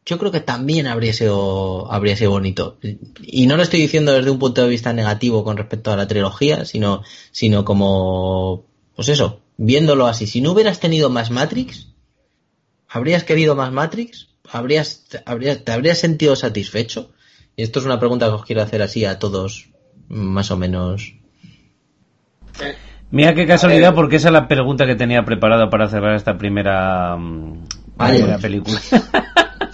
yo 0.05 0.17
creo 0.17 0.31
que 0.31 0.41
también 0.41 0.87
habría 0.87 1.13
sido, 1.13 1.91
habría 1.91 2.17
sido 2.17 2.31
bonito. 2.31 2.77
Y 3.21 3.47
no 3.47 3.55
lo 3.55 3.63
estoy 3.63 3.81
diciendo 3.81 4.11
desde 4.13 4.31
un 4.31 4.39
punto 4.39 4.61
de 4.61 4.69
vista 4.69 4.91
negativo 4.91 5.43
con 5.43 5.57
respecto 5.57 5.91
a 5.91 5.97
la 5.97 6.07
trilogía, 6.07 6.65
sino, 6.65 7.03
sino 7.31 7.63
como, 7.63 8.65
pues 8.95 9.09
eso, 9.09 9.41
viéndolo 9.57 10.07
así. 10.07 10.27
Si 10.27 10.41
no 10.41 10.51
hubieras 10.51 10.79
tenido 10.79 11.09
más 11.09 11.31
Matrix, 11.31 11.87
¿habrías 12.87 13.23
querido 13.23 13.55
más 13.55 13.71
Matrix? 13.71 14.32
¿Habrías, 14.53 15.03
habrías, 15.25 15.63
¿Te 15.63 15.71
habrías 15.71 15.97
sentido 15.97 16.35
satisfecho? 16.35 17.11
Y 17.55 17.63
esto 17.63 17.79
es 17.79 17.85
una 17.85 17.99
pregunta 17.99 18.27
que 18.27 18.33
os 18.33 18.45
quiero 18.45 18.61
hacer 18.61 18.83
así 18.83 19.03
a 19.03 19.17
todos 19.17 19.69
más 20.07 20.51
o 20.51 20.57
menos. 20.57 21.15
Mira 23.09 23.33
qué 23.33 23.47
casualidad, 23.47 23.95
porque 23.95 24.17
esa 24.17 24.29
es 24.29 24.33
la 24.33 24.47
pregunta 24.47 24.85
que 24.85 24.95
tenía 24.95 25.23
preparada 25.23 25.71
para 25.71 25.89
cerrar 25.89 26.15
esta 26.15 26.37
primera, 26.37 27.15
mm, 27.17 27.65
película. 28.41 28.79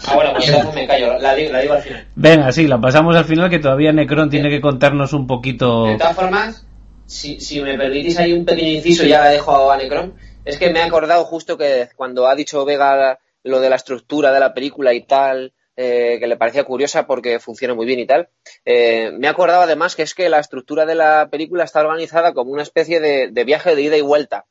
Ah, 0.07 0.15
bueno, 0.15 0.31
pues 0.33 0.47
entonces 0.47 0.73
me 0.73 0.87
callo, 0.87 1.19
la 1.19 1.35
digo, 1.35 1.53
al 1.53 1.81
final. 1.81 2.07
Venga, 2.15 2.51
sí, 2.53 2.67
la 2.67 2.79
pasamos 2.79 3.17
al 3.17 3.25
final, 3.25 3.49
que 3.49 3.59
todavía 3.59 3.91
Necron 3.91 4.29
tiene 4.29 4.49
que 4.49 4.61
contarnos 4.61 5.11
un 5.11 5.27
poquito. 5.27 5.87
De 5.87 5.97
todas 5.97 6.15
formas, 6.15 6.65
si, 7.05 7.41
si 7.41 7.59
me 7.59 7.77
permitís 7.77 8.17
hay 8.17 8.31
un 8.31 8.45
pequeño 8.45 8.69
inciso, 8.69 9.03
ya 9.03 9.19
la 9.19 9.29
dejo 9.29 9.69
a 9.69 9.75
Necron. 9.75 10.13
Es 10.45 10.57
que 10.57 10.71
me 10.71 10.79
he 10.79 10.83
acordado 10.83 11.25
justo 11.25 11.57
que 11.57 11.89
cuando 11.97 12.27
ha 12.27 12.35
dicho 12.35 12.63
Vega 12.63 13.19
lo 13.43 13.59
de 13.59 13.69
la 13.69 13.75
estructura 13.75 14.31
de 14.31 14.39
la 14.39 14.53
película 14.53 14.93
y 14.93 15.05
tal, 15.05 15.53
eh, 15.81 16.17
que 16.19 16.27
le 16.27 16.35
parecía 16.35 16.65
curiosa 16.65 17.07
porque 17.07 17.39
funciona 17.39 17.73
muy 17.73 17.85
bien 17.85 17.99
y 17.99 18.05
tal. 18.05 18.27
Eh, 18.65 19.11
me 19.17 19.29
acordaba 19.29 19.63
además 19.63 19.95
que 19.95 20.03
es 20.03 20.13
que 20.13 20.27
la 20.27 20.39
estructura 20.39 20.85
de 20.85 20.95
la 20.95 21.29
película 21.31 21.63
está 21.63 21.79
organizada 21.79 22.33
como 22.33 22.51
una 22.51 22.63
especie 22.63 22.99
de, 22.99 23.43
viaje 23.45 23.75
de 23.75 23.81
ida 23.81 23.95
y 23.95 24.01
vuelta. 24.01 24.45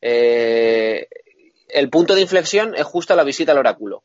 Eh, 0.00 1.06
el 1.68 1.88
punto 1.88 2.16
de 2.16 2.22
inflexión 2.22 2.74
es 2.74 2.82
justo 2.82 3.14
la 3.14 3.22
visita 3.22 3.52
al 3.52 3.58
oráculo. 3.58 4.02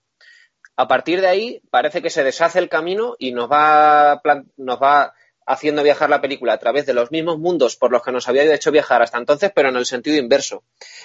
A 0.75 0.87
partir 0.87 1.21
de 1.21 1.27
ahí 1.27 1.61
parece 1.71 2.03
que 2.03 2.11
se 2.11 2.23
deshace 2.23 2.59
el 2.59 2.69
camino 2.69 3.15
y 3.17 3.31
nos 3.31 3.51
va, 3.51 4.21
nos 4.57 4.79
va 4.79 5.15
haciendo 5.47 5.81
viajar 5.81 6.09
la 6.09 6.21
película 6.21 6.53
a 6.53 6.57
través 6.59 6.85
de 6.85 6.93
los 6.93 7.09
mismos 7.09 7.39
mundos 7.39 7.77
por 7.77 7.91
los 7.91 8.03
que 8.03 8.11
nos 8.11 8.27
había 8.27 8.53
hecho 8.53 8.69
viajar 8.69 9.01
hasta 9.01 9.17
entonces, 9.17 9.51
pero 9.55 9.69
en 9.69 9.77
el 9.77 9.85
sentido 9.85 10.17
inverso. 10.17 10.63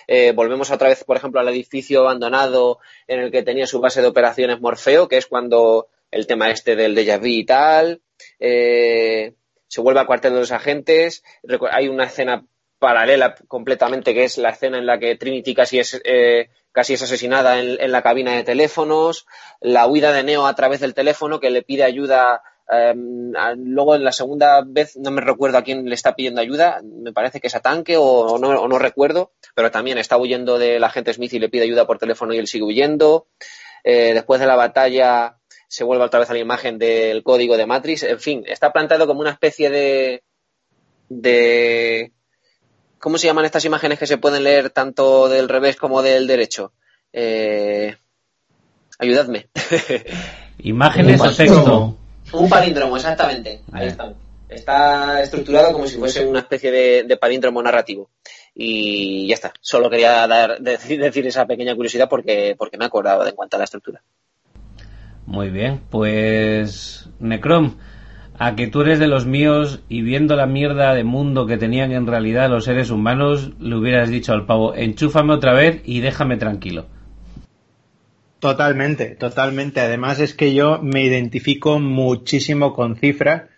Eh, 0.08 0.32
volvemos 0.32 0.70
otra 0.72 0.88
vez, 0.88 1.04
por 1.04 1.16
ejemplo, 1.16 1.40
al 1.40 1.48
edificio 1.48 2.00
abandonado 2.00 2.80
en 3.06 3.20
el 3.20 3.30
que 3.30 3.44
tenía 3.44 3.66
su 3.66 3.80
base 3.80 4.02
de 4.02 4.08
operaciones 4.08 4.60
Morfeo, 4.60 5.08
que 5.08 5.16
es 5.16 5.26
cuando 5.26 5.86
el 6.10 6.26
tema 6.26 6.50
este 6.50 6.74
del 6.74 6.96
déjà 6.96 7.18
vu 7.18 7.26
y 7.26 7.44
tal. 7.44 8.02
Eh, 8.40 9.34
se 9.68 9.80
vuelve 9.80 10.00
al 10.00 10.06
cuartel 10.06 10.34
de 10.34 10.40
los 10.40 10.52
agentes. 10.52 11.22
Hay 11.70 11.88
una 11.88 12.04
escena 12.04 12.44
paralela 12.80 13.36
completamente, 13.46 14.12
que 14.12 14.24
es 14.24 14.38
la 14.38 14.50
escena 14.50 14.76
en 14.76 14.86
la 14.86 14.98
que 14.98 15.14
Trinity 15.14 15.54
casi 15.54 15.78
es, 15.78 16.02
eh, 16.04 16.50
casi 16.72 16.94
es 16.94 17.02
asesinada 17.02 17.60
en, 17.60 17.92
la 17.92 18.02
cabina 18.02 18.34
de 18.34 18.42
teléfonos, 18.42 19.24
la 19.60 19.86
huida 19.86 20.12
de 20.12 20.24
Neo 20.24 20.46
a 20.46 20.54
través 20.56 20.80
del 20.80 20.94
teléfono 20.94 21.38
que 21.38 21.50
le 21.50 21.62
pide 21.62 21.84
ayuda 21.84 22.42
Em, 22.68 23.32
luego 23.56 23.94
en 23.94 24.04
la 24.04 24.12
segunda 24.12 24.62
vez 24.64 24.96
no 24.96 25.10
me 25.10 25.20
recuerdo 25.20 25.58
a 25.58 25.62
quién 25.62 25.84
le 25.88 25.94
está 25.94 26.14
pidiendo 26.14 26.40
ayuda, 26.40 26.80
me 26.82 27.12
parece 27.12 27.40
que 27.40 27.48
es 27.48 27.54
a 27.54 27.60
Tanque 27.60 27.96
o, 27.98 28.38
no, 28.38 28.78
recuerdo, 28.78 29.32
pero 29.54 29.70
también 29.70 29.98
está 29.98 30.16
huyendo 30.16 30.58
del 30.58 30.82
agente 30.84 31.12
Smith 31.12 31.32
y 31.34 31.38
le 31.38 31.48
pide 31.48 31.64
ayuda 31.64 31.86
por 31.86 31.98
teléfono 31.98 32.32
y 32.32 32.38
él 32.38 32.46
sigue 32.46 32.64
huyendo. 32.64 33.26
Eh, 33.84 34.14
después 34.14 34.40
de 34.40 34.46
la 34.46 34.56
batalla 34.56 35.38
se 35.68 35.84
vuelve 35.84 36.04
otra 36.04 36.20
vez 36.20 36.30
a 36.30 36.34
la 36.34 36.38
imagen 36.38 36.78
del 36.78 37.22
código 37.22 37.56
de 37.56 37.66
Matrix. 37.66 38.04
En 38.04 38.20
fin, 38.20 38.44
está 38.46 38.72
planteado 38.72 39.06
como 39.06 39.20
una 39.20 39.30
especie 39.30 39.70
de, 39.70 40.22
de 41.08 42.12
¿cómo 42.98 43.18
se 43.18 43.26
llaman 43.26 43.44
estas 43.44 43.64
imágenes 43.64 43.98
que 43.98 44.06
se 44.06 44.18
pueden 44.18 44.44
leer 44.44 44.70
tanto 44.70 45.28
del 45.28 45.48
revés 45.48 45.76
como 45.76 46.02
del 46.02 46.26
derecho? 46.26 46.72
Eh, 47.12 47.96
ayudadme. 48.98 49.48
Imágenes 50.58 51.20
o 51.20 51.32
texto. 51.32 51.96
Un 52.32 52.48
palíndromo, 52.48 52.96
exactamente. 52.96 53.60
Ahí 53.72 53.88
está. 53.88 54.12
Está 54.48 55.22
estructurado 55.22 55.72
como 55.72 55.86
si 55.86 55.96
fuese 55.96 56.26
una 56.26 56.40
especie 56.40 56.70
de, 57.04 57.16
palíndromo 57.16 57.62
narrativo. 57.62 58.10
Y 58.54 59.26
ya 59.28 59.34
está. 59.34 59.52
Solo 59.60 59.88
quería 59.88 60.26
dar, 60.26 60.58
decir, 60.60 61.26
esa 61.26 61.46
pequeña 61.46 61.74
curiosidad 61.74 62.08
porque, 62.08 62.54
porque 62.58 62.76
me 62.76 62.84
he 62.84 62.86
acordado 62.86 63.22
de 63.22 63.30
en 63.30 63.36
cuanto 63.36 63.56
a 63.56 63.58
la 63.58 63.64
estructura. 63.64 64.02
Muy 65.24 65.50
bien, 65.50 65.80
pues 65.88 67.08
Necrom, 67.20 67.76
a 68.38 68.56
que 68.56 68.66
tú 68.66 68.80
eres 68.80 68.98
de 68.98 69.06
los 69.06 69.24
míos 69.24 69.80
y 69.88 70.02
viendo 70.02 70.34
la 70.36 70.46
mierda 70.46 70.94
de 70.94 71.04
mundo 71.04 71.46
que 71.46 71.56
tenían 71.56 71.92
en 71.92 72.06
realidad 72.06 72.50
los 72.50 72.64
seres 72.64 72.90
humanos, 72.90 73.52
le 73.60 73.76
hubieras 73.76 74.10
dicho 74.10 74.32
al 74.32 74.46
pavo, 74.46 74.74
enchúfame 74.74 75.32
otra 75.32 75.52
vez 75.52 75.80
y 75.84 76.00
déjame 76.00 76.36
tranquilo. 76.36 76.86
Totalmente, 78.42 79.14
totalmente. 79.14 79.78
Además 79.78 80.18
es 80.18 80.34
que 80.34 80.52
yo 80.52 80.80
me 80.82 81.04
identifico 81.04 81.78
muchísimo 81.78 82.74
con 82.74 82.96
Cifra 82.96 83.50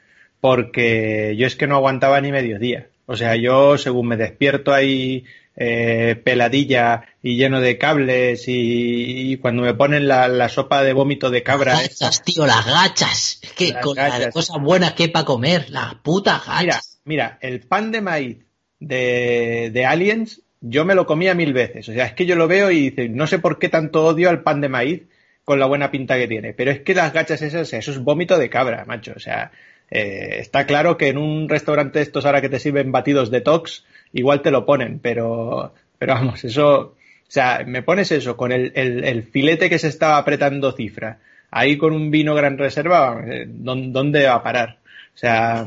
porque 0.42 1.34
yo 1.38 1.46
es 1.46 1.56
que 1.56 1.66
no 1.66 1.76
aguantaba 1.76 2.20
ni 2.20 2.30
medio 2.30 2.58
día. 2.58 2.88
O 3.06 3.16
sea, 3.16 3.34
yo 3.34 3.78
según 3.78 4.08
me 4.08 4.18
despierto 4.18 4.74
ahí 4.74 5.24
eh, 5.56 6.20
peladilla 6.22 7.06
y 7.22 7.38
lleno 7.38 7.62
de 7.62 7.78
cables 7.78 8.44
y, 8.46 9.38
cuando 9.38 9.62
me 9.62 9.72
ponen 9.72 10.06
la, 10.06 10.50
sopa 10.50 10.82
de 10.82 10.92
vómito 10.92 11.30
de 11.30 11.42
cabra. 11.42 11.72
Las 11.72 11.88
gachas, 11.88 12.22
tío, 12.22 12.46
las 12.46 12.66
gachas. 12.66 13.38
Es 13.40 13.52
que 13.52 13.72
con 13.80 13.96
las 13.96 14.26
cosas 14.34 14.60
buenas 14.60 14.92
que 14.92 15.04
hay 15.04 15.08
para 15.08 15.24
comer, 15.24 15.70
las 15.70 15.94
putas 15.94 16.44
gachas. 16.44 16.98
Mira, 17.06 17.38
mira, 17.38 17.38
el 17.40 17.60
pan 17.60 17.90
de 17.90 18.02
maíz 18.02 18.36
de, 18.80 19.70
de 19.72 19.86
Aliens 19.86 20.42
yo 20.66 20.84
me 20.84 20.94
lo 20.94 21.06
comía 21.06 21.34
mil 21.34 21.52
veces. 21.52 21.88
O 21.88 21.92
sea, 21.92 22.06
es 22.06 22.12
que 22.14 22.26
yo 22.26 22.36
lo 22.36 22.48
veo 22.48 22.70
y 22.70 22.90
dice, 22.90 23.08
no 23.08 23.26
sé 23.26 23.38
por 23.38 23.58
qué 23.58 23.68
tanto 23.68 24.04
odio 24.04 24.30
al 24.30 24.42
pan 24.42 24.60
de 24.60 24.68
maíz 24.68 25.02
con 25.44 25.60
la 25.60 25.66
buena 25.66 25.90
pinta 25.90 26.16
que 26.16 26.26
tiene. 26.26 26.54
Pero 26.54 26.70
es 26.70 26.80
que 26.80 26.94
las 26.94 27.12
gachas 27.12 27.42
esas, 27.42 27.72
eso 27.72 27.90
es 27.90 27.98
vómito 27.98 28.38
de 28.38 28.48
cabra, 28.48 28.84
macho. 28.86 29.12
O 29.14 29.20
sea, 29.20 29.52
eh, 29.90 30.36
está 30.40 30.66
claro 30.66 30.96
que 30.96 31.08
en 31.08 31.18
un 31.18 31.48
restaurante 31.48 32.00
estos 32.00 32.24
ahora 32.24 32.40
que 32.40 32.48
te 32.48 32.58
sirven 32.58 32.92
batidos 32.92 33.30
de 33.30 33.42
tox, 33.42 33.84
igual 34.12 34.40
te 34.40 34.50
lo 34.50 34.64
ponen, 34.64 34.98
pero, 35.00 35.74
pero 35.98 36.14
vamos, 36.14 36.44
eso, 36.44 36.78
o 36.78 36.94
sea, 37.28 37.62
me 37.66 37.82
pones 37.82 38.10
eso 38.10 38.36
con 38.36 38.50
el, 38.50 38.72
el, 38.74 39.22
filete 39.24 39.68
que 39.68 39.78
se 39.78 39.88
estaba 39.88 40.16
apretando 40.16 40.72
cifra, 40.72 41.18
ahí 41.50 41.76
con 41.76 41.92
un 41.92 42.10
vino 42.10 42.34
gran 42.34 42.56
reserva, 42.58 43.22
eh, 43.26 43.44
¿dónde 43.46 44.24
va 44.26 44.34
a 44.34 44.42
parar? 44.42 44.78
O 45.14 45.18
sea, 45.18 45.64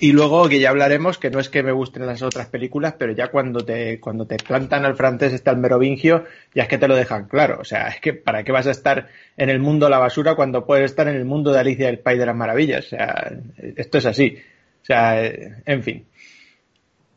y 0.00 0.12
luego 0.12 0.48
que 0.48 0.60
ya 0.60 0.70
hablaremos, 0.70 1.18
que 1.18 1.30
no 1.30 1.40
es 1.40 1.48
que 1.48 1.62
me 1.62 1.72
gusten 1.72 2.06
las 2.06 2.22
otras 2.22 2.46
películas, 2.48 2.94
pero 2.98 3.12
ya 3.12 3.28
cuando 3.28 3.60
te, 3.64 4.00
cuando 4.00 4.26
te 4.26 4.36
plantan 4.36 4.84
al 4.84 4.96
francés 4.96 5.32
está 5.32 5.50
el 5.50 5.58
merovingio, 5.58 6.24
ya 6.54 6.64
es 6.64 6.68
que 6.68 6.78
te 6.78 6.88
lo 6.88 6.96
dejan 6.96 7.28
claro. 7.28 7.58
O 7.60 7.64
sea, 7.64 7.88
es 7.88 8.00
que 8.00 8.14
¿para 8.14 8.44
qué 8.44 8.52
vas 8.52 8.66
a 8.66 8.70
estar 8.70 9.08
en 9.36 9.50
el 9.50 9.60
mundo 9.60 9.86
de 9.86 9.90
la 9.90 9.98
basura 9.98 10.34
cuando 10.34 10.66
puedes 10.66 10.86
estar 10.86 11.06
en 11.08 11.16
el 11.16 11.24
mundo 11.24 11.52
de 11.52 11.60
Alicia 11.60 11.88
el 11.88 11.98
País 11.98 12.18
de 12.18 12.26
las 12.26 12.36
Maravillas? 12.36 12.86
O 12.86 12.88
sea, 12.88 13.32
esto 13.76 13.98
es 13.98 14.06
así. 14.06 14.38
O 14.82 14.86
sea, 14.86 15.22
en 15.24 15.82
fin. 15.82 16.06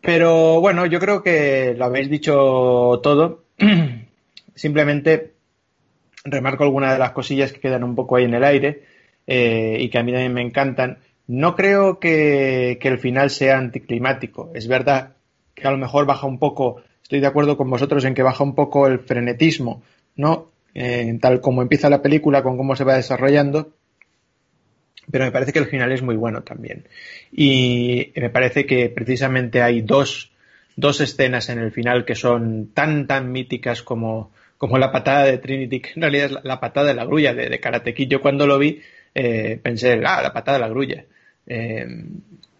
Pero 0.01 0.61
bueno, 0.61 0.85
yo 0.85 0.99
creo 0.99 1.23
que 1.23 1.73
lo 1.77 1.85
habéis 1.85 2.09
dicho 2.09 2.99
todo. 3.01 3.45
Simplemente 4.55 5.33
remarco 6.23 6.63
algunas 6.63 6.93
de 6.93 6.99
las 6.99 7.11
cosillas 7.11 7.53
que 7.53 7.59
quedan 7.59 7.83
un 7.83 7.95
poco 7.95 8.15
ahí 8.15 8.25
en 8.25 8.33
el 8.33 8.43
aire 8.43 8.83
eh, 9.25 9.77
y 9.79 9.89
que 9.89 9.97
a 9.97 10.03
mí 10.03 10.11
también 10.11 10.33
me 10.33 10.41
encantan. 10.41 10.99
No 11.27 11.55
creo 11.55 11.99
que, 11.99 12.79
el 12.81 12.99
final 12.99 13.29
sea 13.29 13.57
anticlimático. 13.57 14.51
Es 14.55 14.67
verdad 14.67 15.15
que 15.53 15.67
a 15.67 15.71
lo 15.71 15.77
mejor 15.77 16.05
baja 16.05 16.25
un 16.25 16.39
poco, 16.39 16.81
estoy 17.03 17.19
de 17.19 17.27
acuerdo 17.27 17.57
con 17.57 17.69
vosotros 17.69 18.05
en 18.05 18.13
que 18.13 18.23
baja 18.23 18.43
un 18.43 18.55
poco 18.55 18.87
el 18.87 18.99
frenetismo, 18.99 19.83
¿no? 20.15 20.49
Eh, 20.73 21.17
tal 21.19 21.41
como 21.41 21.61
empieza 21.61 21.89
la 21.89 22.01
película, 22.01 22.43
con 22.43 22.55
cómo 22.55 22.75
se 22.75 22.85
va 22.85 22.95
desarrollando. 22.95 23.73
Pero 25.11 25.25
me 25.25 25.31
parece 25.31 25.51
que 25.51 25.59
el 25.59 25.67
final 25.67 25.91
es 25.91 26.01
muy 26.01 26.15
bueno 26.15 26.43
también. 26.43 26.87
Y 27.31 28.11
me 28.15 28.29
parece 28.29 28.65
que 28.65 28.89
precisamente 28.89 29.61
hay 29.61 29.81
dos, 29.81 30.31
dos 30.75 31.01
escenas 31.01 31.49
en 31.49 31.59
el 31.59 31.71
final 31.71 32.05
que 32.05 32.15
son 32.15 32.71
tan, 32.73 33.07
tan 33.07 33.31
míticas 33.31 33.83
como, 33.83 34.31
como 34.57 34.77
la 34.77 34.91
patada 34.91 35.25
de 35.25 35.37
Trinity, 35.37 35.81
que 35.81 35.91
en 35.95 36.01
realidad 36.01 36.25
es 36.25 36.37
la, 36.43 36.59
patada 36.59 36.87
de 36.87 36.93
la 36.93 37.05
grulla 37.05 37.33
de, 37.33 37.49
de 37.49 38.07
Yo 38.07 38.21
cuando 38.21 38.47
lo 38.47 38.57
vi 38.59 38.81
eh, 39.13 39.59
pensé, 39.61 39.93
ah, 40.05 40.21
la 40.21 40.31
patada 40.31 40.57
de 40.57 40.61
la 40.61 40.69
grulla. 40.69 41.05
Eh, 41.47 41.87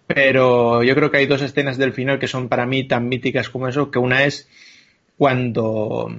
pero 0.08 0.84
yo 0.84 0.96
creo 0.96 1.12
que 1.12 1.18
hay 1.18 1.26
dos 1.26 1.42
escenas 1.42 1.78
del 1.78 1.94
final 1.94 2.18
que 2.18 2.28
son 2.28 2.48
para 2.48 2.66
mí 2.66 2.88
tan 2.88 3.10
míticas 3.10 3.50
como 3.50 3.68
eso, 3.68 3.92
que 3.92 4.00
una 4.00 4.24
es 4.24 4.48
cuando, 5.18 6.10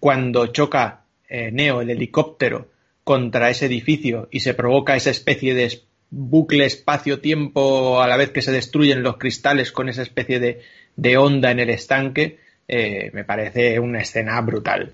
cuando 0.00 0.46
choca 0.46 1.02
eh, 1.28 1.50
Neo, 1.52 1.82
el 1.82 1.90
helicóptero, 1.90 2.68
contra 3.04 3.50
ese 3.50 3.66
edificio 3.66 4.28
y 4.32 4.40
se 4.40 4.54
provoca 4.54 4.96
esa 4.96 5.10
especie 5.10 5.54
de 5.54 5.82
bucle 6.10 6.64
espacio-tiempo 6.64 8.00
a 8.00 8.08
la 8.08 8.16
vez 8.16 8.30
que 8.30 8.42
se 8.42 8.52
destruyen 8.52 9.02
los 9.02 9.18
cristales 9.18 9.70
con 9.70 9.88
esa 9.88 10.02
especie 10.02 10.60
de, 10.96 11.16
onda 11.16 11.50
en 11.50 11.60
el 11.60 11.70
estanque, 11.70 12.38
eh, 12.66 13.10
me 13.12 13.24
parece 13.24 13.78
una 13.78 14.00
escena 14.00 14.40
brutal. 14.40 14.92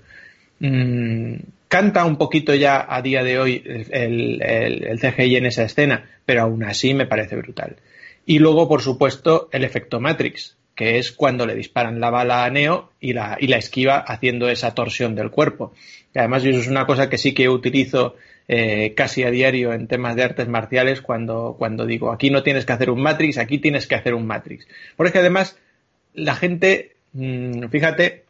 Mm, 0.58 1.36
canta 1.72 2.04
un 2.04 2.18
poquito 2.18 2.54
ya 2.54 2.84
a 2.86 3.00
día 3.00 3.24
de 3.24 3.38
hoy 3.38 3.62
el, 3.64 4.42
el, 4.42 5.00
CGI 5.00 5.36
en 5.36 5.46
esa 5.46 5.62
escena, 5.62 6.04
pero 6.26 6.42
aún 6.42 6.62
así 6.64 6.92
me 6.92 7.06
parece 7.06 7.34
brutal. 7.34 7.76
Y 8.26 8.40
luego, 8.40 8.68
por 8.68 8.82
supuesto, 8.82 9.48
el 9.52 9.64
efecto 9.64 9.98
Matrix, 9.98 10.58
que 10.74 10.98
es 10.98 11.12
cuando 11.12 11.46
le 11.46 11.54
disparan 11.54 11.98
la 11.98 12.10
bala 12.10 12.44
a 12.44 12.50
Neo 12.50 12.90
y 13.00 13.14
la, 13.14 13.38
y 13.40 13.46
la 13.46 13.56
esquiva 13.56 13.96
haciendo 13.96 14.50
esa 14.50 14.74
torsión 14.74 15.14
del 15.14 15.30
cuerpo. 15.30 15.72
Y 16.14 16.18
además, 16.18 16.44
eso 16.44 16.58
es 16.58 16.68
una 16.68 16.84
cosa 16.84 17.08
que 17.08 17.16
sí 17.16 17.32
que 17.32 17.48
utilizo 17.48 18.16
eh, 18.48 18.92
casi 18.94 19.22
a 19.22 19.30
diario 19.30 19.72
en 19.72 19.88
temas 19.88 20.14
de 20.14 20.24
artes 20.24 20.48
marciales 20.48 21.00
cuando, 21.00 21.56
cuando 21.58 21.86
digo 21.86 22.12
aquí 22.12 22.28
no 22.28 22.42
tienes 22.42 22.66
que 22.66 22.74
hacer 22.74 22.90
un 22.90 23.00
Matrix, 23.00 23.38
aquí 23.38 23.56
tienes 23.56 23.86
que 23.86 23.94
hacer 23.94 24.12
un 24.12 24.26
Matrix. 24.26 24.68
Porque 24.94 25.20
además 25.20 25.58
la 26.12 26.34
gente, 26.34 26.96
mmm, 27.14 27.68
fíjate, 27.70 28.24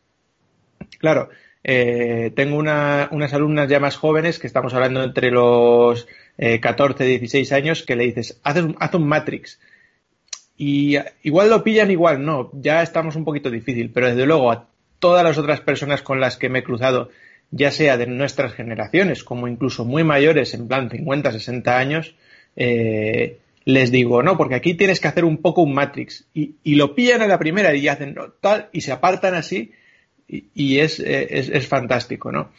claro, 1.01 1.29
eh, 1.65 2.33
tengo 2.35 2.57
una, 2.57 3.09
unas 3.13 3.33
alumnas 3.35 3.69
ya 3.69 3.79
más 3.79 3.97
jóvenes 3.97 4.39
que 4.39 4.47
estamos 4.47 4.75
hablando 4.75 5.03
entre 5.03 5.31
los 5.31 6.09
eh, 6.39 6.61
14 6.61 7.05
y 7.07 7.19
16 7.19 7.53
años 7.53 7.83
que 7.83 7.97
le 7.97 8.05
dices, 8.05 8.41
haz 8.43 8.57
un, 8.57 8.77
haz 8.81 8.95
un 8.95 9.07
Matrix. 9.07 9.61
Y 10.57 10.97
igual 11.23 11.51
lo 11.51 11.65
pillan, 11.65 11.91
igual 11.91 12.25
no, 12.25 12.51
ya 12.55 12.83
estamos 12.83 13.17
un 13.17 13.25
poquito 13.25 13.51
difícil, 13.51 13.91
pero 13.91 14.09
desde 14.09 14.27
luego 14.27 14.51
a 14.51 14.69
todas 14.99 15.25
las 15.25 15.39
otras 15.39 15.61
personas 15.61 16.03
con 16.03 16.21
las 16.21 16.37
que 16.37 16.49
me 16.49 16.61
he 16.61 16.65
cruzado, 16.65 17.11
ya 17.51 17.71
sea 17.71 17.97
de 17.97 18.07
nuestras 18.07 18.55
generaciones 18.55 19.25
como 19.25 19.49
incluso 19.49 19.85
muy 19.85 20.05
mayores, 20.05 20.55
en 20.55 20.69
plan 20.69 20.91
50, 20.91 21.33
60 21.33 21.79
años, 21.79 22.15
eh, 22.57 23.39
les 23.65 23.91
digo, 23.91 24.23
no, 24.23 24.37
porque 24.37 24.57
aquí 24.57 24.75
tienes 24.75 25.01
que 25.01 25.09
hacer 25.09 25.25
un 25.25 25.39
poco 25.39 25.63
un 25.63 25.75
Matrix. 25.75 26.27
Y, 26.35 26.57
y 26.65 26.75
lo 26.75 26.95
pillan 26.95 27.23
a 27.23 27.27
la 27.27 27.39
primera 27.39 27.75
y 27.75 27.89
hacen 27.89 28.17
tal, 28.41 28.69
y 28.73 28.81
se 28.81 28.93
apartan 28.93 29.35
así, 29.35 29.73
y, 30.29 30.79
es, 30.79 31.01
es, 31.01 31.49
es, 31.49 31.67
fantástico, 31.67 32.33
¿no? 32.33 32.51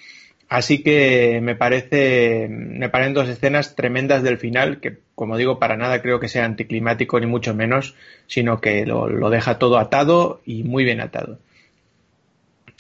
Así 0.50 0.84
que 0.84 1.40
me 1.42 1.56
parece, 1.56 2.48
me 2.50 2.90
parecen 2.90 3.16
dos 3.16 3.28
escenas 3.30 3.76
tremendas 3.76 4.22
del 4.22 4.38
final, 4.38 4.80
que 4.80 5.00
como 5.16 5.38
digo, 5.38 5.58
para 5.58 5.78
nada 5.78 6.02
creo 6.02 6.20
que 6.20 6.28
sea 6.28 6.46
anticlimático 6.46 7.20
ni 7.20 7.26
mucho 7.26 7.56
menos, 7.56 7.96
sino 8.28 8.62
que 8.62 8.86
lo, 8.86 9.10
lo 9.10 9.30
deja 9.30 9.58
todo 9.58 9.80
atado 9.80 10.42
y 10.46 10.64
muy 10.64 10.84
bien 10.84 11.02
atado. 11.02 11.40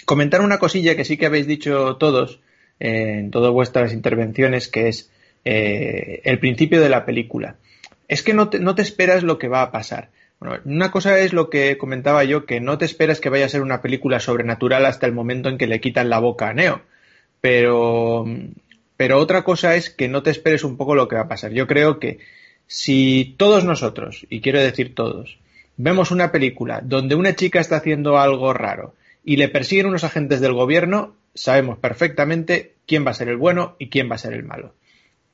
Comentar 0.05 0.41
una 0.41 0.59
cosilla 0.59 0.95
que 0.95 1.05
sí 1.05 1.17
que 1.17 1.25
habéis 1.25 1.47
dicho 1.47 1.95
todos 1.95 2.39
eh, 2.79 3.19
en 3.19 3.31
todas 3.31 3.51
vuestras 3.51 3.93
intervenciones, 3.93 4.67
que 4.67 4.89
es 4.89 5.09
eh, 5.45 6.21
el 6.25 6.39
principio 6.39 6.81
de 6.81 6.89
la 6.89 7.05
película. 7.05 7.55
Es 8.07 8.23
que 8.23 8.33
no 8.33 8.49
te, 8.49 8.59
no 8.59 8.75
te 8.75 8.81
esperas 8.81 9.23
lo 9.23 9.37
que 9.37 9.47
va 9.47 9.61
a 9.61 9.71
pasar. 9.71 10.09
Bueno, 10.43 10.61
una 10.65 10.91
cosa 10.91 11.19
es 11.19 11.31
lo 11.31 11.49
que 11.49 11.77
comentaba 11.77 12.23
yo, 12.25 12.45
que 12.45 12.59
no 12.59 12.77
te 12.77 12.83
esperas 12.83 13.21
que 13.21 13.29
vaya 13.29 13.45
a 13.45 13.49
ser 13.49 13.61
una 13.61 13.81
película 13.81 14.19
sobrenatural 14.19 14.85
hasta 14.85 15.05
el 15.05 15.13
momento 15.13 15.47
en 15.47 15.57
que 15.57 15.67
le 15.67 15.79
quitan 15.79 16.09
la 16.09 16.19
boca 16.19 16.49
a 16.49 16.53
Neo. 16.53 16.81
Pero, 17.39 18.25
pero 18.97 19.19
otra 19.19 19.43
cosa 19.43 19.75
es 19.75 19.89
que 19.89 20.09
no 20.09 20.21
te 20.21 20.31
esperes 20.31 20.65
un 20.65 20.75
poco 20.75 20.95
lo 20.95 21.07
que 21.07 21.15
va 21.15 21.23
a 21.23 21.27
pasar. 21.29 21.51
Yo 21.53 21.65
creo 21.65 21.97
que 21.97 22.19
si 22.67 23.35
todos 23.37 23.63
nosotros, 23.63 24.25
y 24.29 24.41
quiero 24.41 24.59
decir 24.59 24.93
todos, 24.93 25.39
vemos 25.77 26.11
una 26.11 26.31
película 26.31 26.81
donde 26.83 27.15
una 27.15 27.35
chica 27.35 27.61
está 27.61 27.77
haciendo 27.77 28.17
algo 28.17 28.53
raro 28.53 28.95
y 29.23 29.37
le 29.37 29.47
persiguen 29.47 29.85
unos 29.85 30.03
agentes 30.03 30.41
del 30.41 30.53
gobierno, 30.53 31.15
sabemos 31.33 31.77
perfectamente 31.77 32.73
quién 32.85 33.05
va 33.05 33.11
a 33.11 33.15
ser 33.15 33.29
el 33.29 33.37
bueno 33.37 33.75
y 33.79 33.89
quién 33.89 34.09
va 34.11 34.15
a 34.15 34.19
ser 34.19 34.33
el 34.33 34.43
malo. 34.43 34.73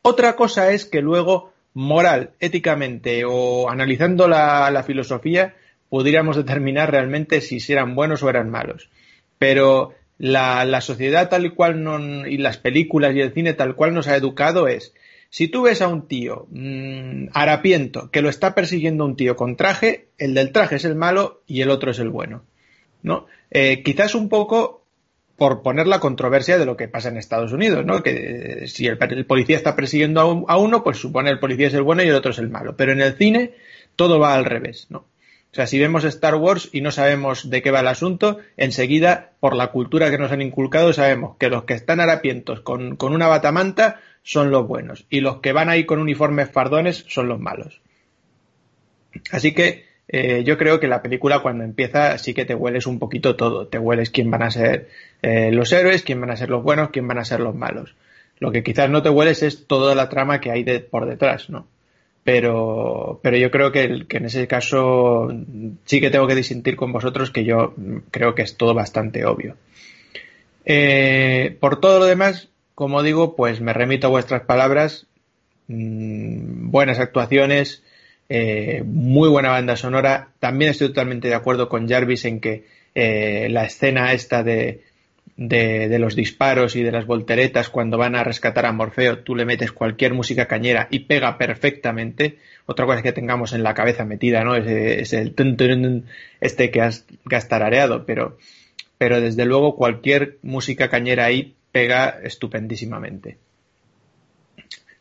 Otra 0.01 0.35
cosa 0.35 0.71
es 0.71 0.85
que 0.85 1.01
luego, 1.01 1.51
moral, 1.73 2.31
éticamente 2.39 3.23
o 3.25 3.69
analizando 3.69 4.27
la, 4.27 4.83
filosofía, 4.85 5.55
pudiéramos 5.89 6.35
determinar 6.35 6.91
realmente 6.91 7.41
si 7.41 7.59
eran 7.71 7.95
buenos 7.95 8.23
o 8.23 8.29
eran 8.29 8.49
malos. 8.49 8.89
Pero 9.37 9.93
la, 10.17 10.81
sociedad 10.81 11.29
tal 11.29 11.53
cual 11.53 11.83
no, 11.83 12.27
y 12.27 12.37
las 12.37 12.57
películas 12.57 13.15
y 13.15 13.21
el 13.21 13.33
cine 13.33 13.53
tal 13.53 13.75
cual 13.75 13.93
nos 13.93 14.07
ha 14.07 14.15
educado 14.15 14.67
es 14.67 14.93
si 15.29 15.47
tú 15.47 15.63
ves 15.63 15.81
a 15.81 15.87
un 15.87 16.07
tío 16.07 16.47
mmm, 16.49 17.27
harapiento 17.33 18.09
que 18.11 18.21
lo 18.21 18.29
está 18.29 18.55
persiguiendo 18.55 19.05
un 19.05 19.15
tío 19.15 19.35
con 19.35 19.55
traje, 19.55 20.07
el 20.17 20.33
del 20.33 20.51
traje 20.51 20.75
es 20.75 20.85
el 20.85 20.95
malo 20.95 21.43
y 21.45 21.61
el 21.61 21.69
otro 21.69 21.91
es 21.91 21.99
el 21.99 22.09
bueno. 22.09 22.43
¿No? 23.01 23.27
Eh, 23.51 23.81
quizás 23.83 24.13
un 24.13 24.27
poco 24.27 24.78
por 25.39 25.63
poner 25.63 25.87
la 25.87 25.99
controversia 25.99 26.59
de 26.59 26.65
lo 26.67 26.77
que 26.77 26.87
pasa 26.87 27.09
en 27.09 27.17
Estados 27.17 27.51
Unidos, 27.51 27.83
¿no? 27.83 28.03
Que 28.03 28.63
eh, 28.63 28.67
si 28.67 28.85
el, 28.85 28.97
policía 29.25 29.57
está 29.57 29.75
persiguiendo 29.75 30.21
a, 30.21 30.25
un, 30.25 30.45
a, 30.47 30.57
uno, 30.57 30.83
pues 30.83 30.97
supone 30.97 31.31
el 31.31 31.39
policía 31.39 31.67
es 31.67 31.73
el 31.73 31.81
bueno 31.81 32.03
y 32.03 32.07
el 32.07 32.15
otro 32.15 32.31
es 32.31 32.37
el 32.37 32.49
malo. 32.49 32.75
Pero 32.75 32.91
en 32.91 33.01
el 33.01 33.13
cine 33.13 33.53
todo 33.95 34.19
va 34.19 34.35
al 34.35 34.45
revés, 34.45 34.85
¿no? 34.89 34.99
O 35.51 35.55
sea, 35.55 35.65
si 35.65 35.79
vemos 35.79 36.03
Star 36.03 36.35
Wars 36.35 36.69
y 36.71 36.81
no 36.81 36.91
sabemos 36.91 37.49
de 37.49 37.63
qué 37.63 37.71
va 37.71 37.79
el 37.79 37.87
asunto, 37.87 38.37
enseguida, 38.55 39.31
por 39.39 39.55
la 39.55 39.71
cultura 39.71 40.11
que 40.11 40.19
nos 40.19 40.31
han 40.31 40.43
inculcado, 40.43 40.93
sabemos 40.93 41.37
que 41.37 41.49
los 41.49 41.63
que 41.63 41.73
están 41.73 41.99
harapientos 41.99 42.59
con, 42.59 42.97
con 42.97 43.13
una 43.13 43.27
batamanta 43.27 43.99
son 44.21 44.51
los 44.51 44.67
buenos 44.67 45.07
y 45.09 45.21
los 45.21 45.39
que 45.39 45.53
van 45.53 45.69
ahí 45.69 45.85
con 45.85 45.97
uniformes 45.97 46.51
fardones 46.51 47.03
son 47.07 47.29
los 47.29 47.39
malos. 47.39 47.81
Así 49.31 49.53
que 49.55 49.88
eh, 50.11 50.43
yo 50.43 50.57
creo 50.57 50.79
que 50.79 50.87
la 50.87 51.03
película 51.03 51.39
cuando 51.39 51.63
empieza 51.63 52.17
sí 52.17 52.33
que 52.33 52.43
te 52.43 52.55
hueles 52.55 52.87
un 52.87 52.97
poquito 52.97 53.35
todo. 53.35 53.67
Te 53.67 53.77
hueles 53.77 54.09
quién 54.09 54.31
van 54.31 54.41
a 54.41 54.49
ser 54.49 54.89
eh, 55.21 55.51
los 55.51 55.71
héroes, 55.71 56.01
quién 56.01 56.19
van 56.19 56.31
a 56.31 56.35
ser 56.35 56.49
los 56.49 56.63
buenos, 56.63 56.89
quién 56.89 57.07
van 57.07 57.19
a 57.19 57.25
ser 57.25 57.39
los 57.39 57.53
malos. 57.53 57.95
Lo 58.39 58.51
que 58.51 58.63
quizás 58.63 58.89
no 58.89 59.03
te 59.03 59.09
hueles 59.09 59.43
es 59.43 59.67
toda 59.67 59.93
la 59.93 60.09
trama 60.09 60.41
que 60.41 60.49
hay 60.49 60.63
de, 60.63 60.79
por 60.79 61.05
detrás, 61.05 61.51
¿no? 61.51 61.67
Pero, 62.23 63.19
pero 63.21 63.37
yo 63.37 63.51
creo 63.51 63.71
que, 63.71 64.05
en 64.09 64.25
ese 64.25 64.47
caso 64.47 65.29
sí 65.85 66.01
que 66.01 66.09
tengo 66.09 66.27
que 66.27 66.35
disentir 66.35 66.75
con 66.75 66.91
vosotros 66.91 67.31
que 67.31 67.43
yo 67.43 67.75
creo 68.09 68.33
que 68.33 68.41
es 68.41 68.57
todo 68.57 68.73
bastante 68.73 69.25
obvio. 69.25 69.57
Eh, 70.65 71.55
por 71.59 71.79
todo 71.79 71.99
lo 71.99 72.05
demás, 72.05 72.49
como 72.73 73.03
digo, 73.03 73.35
pues 73.35 73.61
me 73.61 73.73
remito 73.73 74.07
a 74.07 74.11
vuestras 74.11 74.41
palabras. 74.41 75.05
Mmm, 75.67 76.71
buenas 76.71 76.99
actuaciones, 76.99 77.83
eh, 78.29 78.83
muy 78.85 79.27
buena 79.27 79.49
banda 79.49 79.75
sonora. 79.75 80.29
También 80.39 80.71
estoy 80.71 80.89
totalmente 80.89 81.27
de 81.27 81.35
acuerdo 81.35 81.67
con 81.67 81.89
Jarvis 81.89 82.25
en 82.25 82.39
que 82.39 82.65
eh, 82.93 83.47
la 83.49 83.65
escena 83.65 84.13
esta 84.13 84.43
de, 84.43 84.83
de, 85.35 85.99
los 85.99 86.15
disparos 86.15 86.75
y 86.75 86.83
de 86.83 86.91
las 86.91 87.05
volteretas 87.05 87.69
cuando 87.69 87.97
van 87.97 88.15
a 88.15 88.23
rescatar 88.23 88.65
a 88.65 88.73
Morfeo, 88.73 89.19
tú 89.19 89.35
le 89.35 89.45
metes 89.45 89.71
cualquier 89.71 90.13
música 90.13 90.47
cañera 90.47 90.87
y 90.91 90.99
pega 90.99 91.37
perfectamente. 91.37 92.37
Otra 92.65 92.85
cosa 92.85 92.97
es 92.97 93.03
que 93.03 93.13
tengamos 93.13 93.53
en 93.53 93.63
la 93.63 93.73
cabeza 93.73 94.05
metida, 94.05 94.43
¿no? 94.43 94.55
Es, 94.55 94.67
es 94.67 95.13
el 95.13 95.33
tun, 95.33 95.57
tun, 95.57 96.05
este 96.41 96.71
que 96.71 96.81
has, 96.81 97.05
que 97.27 97.39
tarareado, 97.39 98.05
pero, 98.05 98.37
pero 98.97 99.21
desde 99.21 99.45
luego 99.45 99.75
cualquier 99.75 100.37
música 100.41 100.89
cañera 100.89 101.25
ahí 101.25 101.55
pega 101.71 102.19
estupendísimamente. 102.21 103.37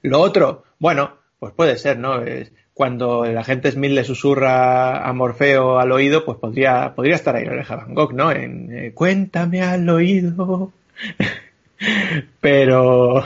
Lo 0.03 0.21
otro, 0.21 0.63
bueno, 0.79 1.19
pues 1.41 1.53
puede 1.53 1.77
ser, 1.77 1.99
¿no? 1.99 2.23
Es, 2.23 2.53
cuando 2.79 3.25
el 3.25 3.37
agente 3.37 3.73
Smith 3.73 3.91
le 3.91 4.05
susurra 4.05 5.05
a 5.05 5.13
Morfeo 5.13 5.81
al 5.81 5.91
oído, 5.91 6.25
pues 6.25 6.39
podría, 6.39 6.95
podría 6.95 7.17
estar 7.17 7.35
ahí 7.35 7.45
la 7.45 7.55
oreja 7.55 7.75
Van 7.75 7.93
Gogh, 7.93 8.13
¿no? 8.13 8.31
En 8.31 8.71
eh, 8.73 8.93
Cuéntame 8.95 9.63
al 9.63 9.89
oído. 9.89 10.71
pero, 12.41 13.25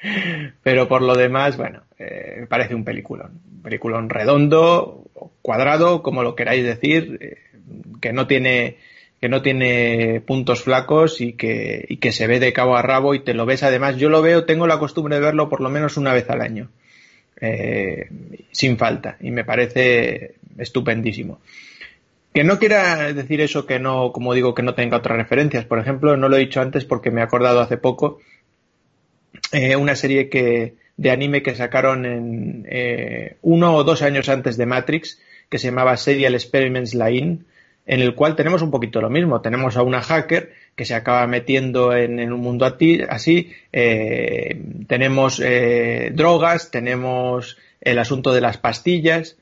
pero 0.62 0.86
por 0.86 1.02
lo 1.02 1.16
demás, 1.16 1.56
bueno, 1.56 1.82
eh, 1.98 2.36
me 2.38 2.46
parece 2.46 2.76
un 2.76 2.84
peliculón. 2.84 3.40
Un 3.56 3.62
peliculón 3.62 4.10
redondo, 4.10 5.02
cuadrado, 5.42 6.04
como 6.04 6.22
lo 6.22 6.36
queráis 6.36 6.62
decir, 6.62 7.18
eh, 7.20 7.38
que 8.00 8.12
no 8.12 8.28
tiene 8.28 8.76
que 9.20 9.28
no 9.28 9.42
tiene 9.42 10.22
puntos 10.24 10.62
flacos 10.62 11.20
y 11.20 11.32
que, 11.32 11.84
y 11.88 11.96
que 11.96 12.12
se 12.12 12.28
ve 12.28 12.38
de 12.38 12.52
cabo 12.52 12.76
a 12.76 12.82
rabo 12.82 13.16
y 13.16 13.24
te 13.24 13.34
lo 13.34 13.44
ves 13.44 13.64
además. 13.64 13.96
Yo 13.96 14.08
lo 14.08 14.22
veo, 14.22 14.44
tengo 14.44 14.68
la 14.68 14.78
costumbre 14.78 15.16
de 15.16 15.22
verlo 15.22 15.48
por 15.48 15.60
lo 15.60 15.68
menos 15.68 15.96
una 15.96 16.12
vez 16.12 16.30
al 16.30 16.42
año 16.42 16.70
eh, 17.40 18.08
sin 18.50 18.78
falta 18.78 19.16
y 19.20 19.30
me 19.30 19.44
parece 19.44 20.34
estupendísimo. 20.58 21.40
Que 22.32 22.42
no 22.42 22.58
quiera 22.58 23.12
decir 23.12 23.40
eso 23.40 23.64
que 23.64 23.78
no, 23.78 24.10
como 24.12 24.34
digo, 24.34 24.54
que 24.54 24.62
no 24.62 24.74
tenga 24.74 24.96
otras 24.96 25.16
referencias. 25.16 25.64
Por 25.64 25.78
ejemplo, 25.78 26.16
no 26.16 26.28
lo 26.28 26.36
he 26.36 26.40
dicho 26.40 26.60
antes 26.60 26.84
porque 26.84 27.12
me 27.12 27.20
he 27.20 27.24
acordado 27.24 27.60
hace 27.60 27.76
poco 27.76 28.18
eh, 29.52 29.76
una 29.76 29.94
serie 29.94 30.28
que, 30.28 30.74
de 30.96 31.10
anime 31.10 31.42
que 31.42 31.54
sacaron 31.54 32.06
en 32.06 32.66
eh, 32.68 33.36
uno 33.42 33.74
o 33.76 33.84
dos 33.84 34.02
años 34.02 34.28
antes 34.28 34.56
de 34.56 34.66
Matrix 34.66 35.20
que 35.48 35.58
se 35.58 35.68
llamaba 35.68 35.96
Serial 35.96 36.34
Experiments 36.34 36.94
Line 36.94 37.40
en 37.86 38.00
el 38.00 38.14
cual 38.14 38.36
tenemos 38.36 38.62
un 38.62 38.70
poquito 38.70 39.00
lo 39.00 39.10
mismo. 39.10 39.40
Tenemos 39.40 39.76
a 39.76 39.82
una 39.82 40.00
hacker 40.00 40.52
que 40.74 40.84
se 40.84 40.94
acaba 40.94 41.26
metiendo 41.26 41.94
en, 41.94 42.32
un 42.32 42.40
mundo 42.40 42.66
así. 43.08 43.52
Eh, 43.72 44.60
tenemos 44.86 45.40
eh, 45.40 46.10
drogas, 46.14 46.70
tenemos 46.70 47.58
el 47.80 47.98
asunto 47.98 48.32
de 48.32 48.40
las 48.40 48.56
pastillas, 48.56 49.36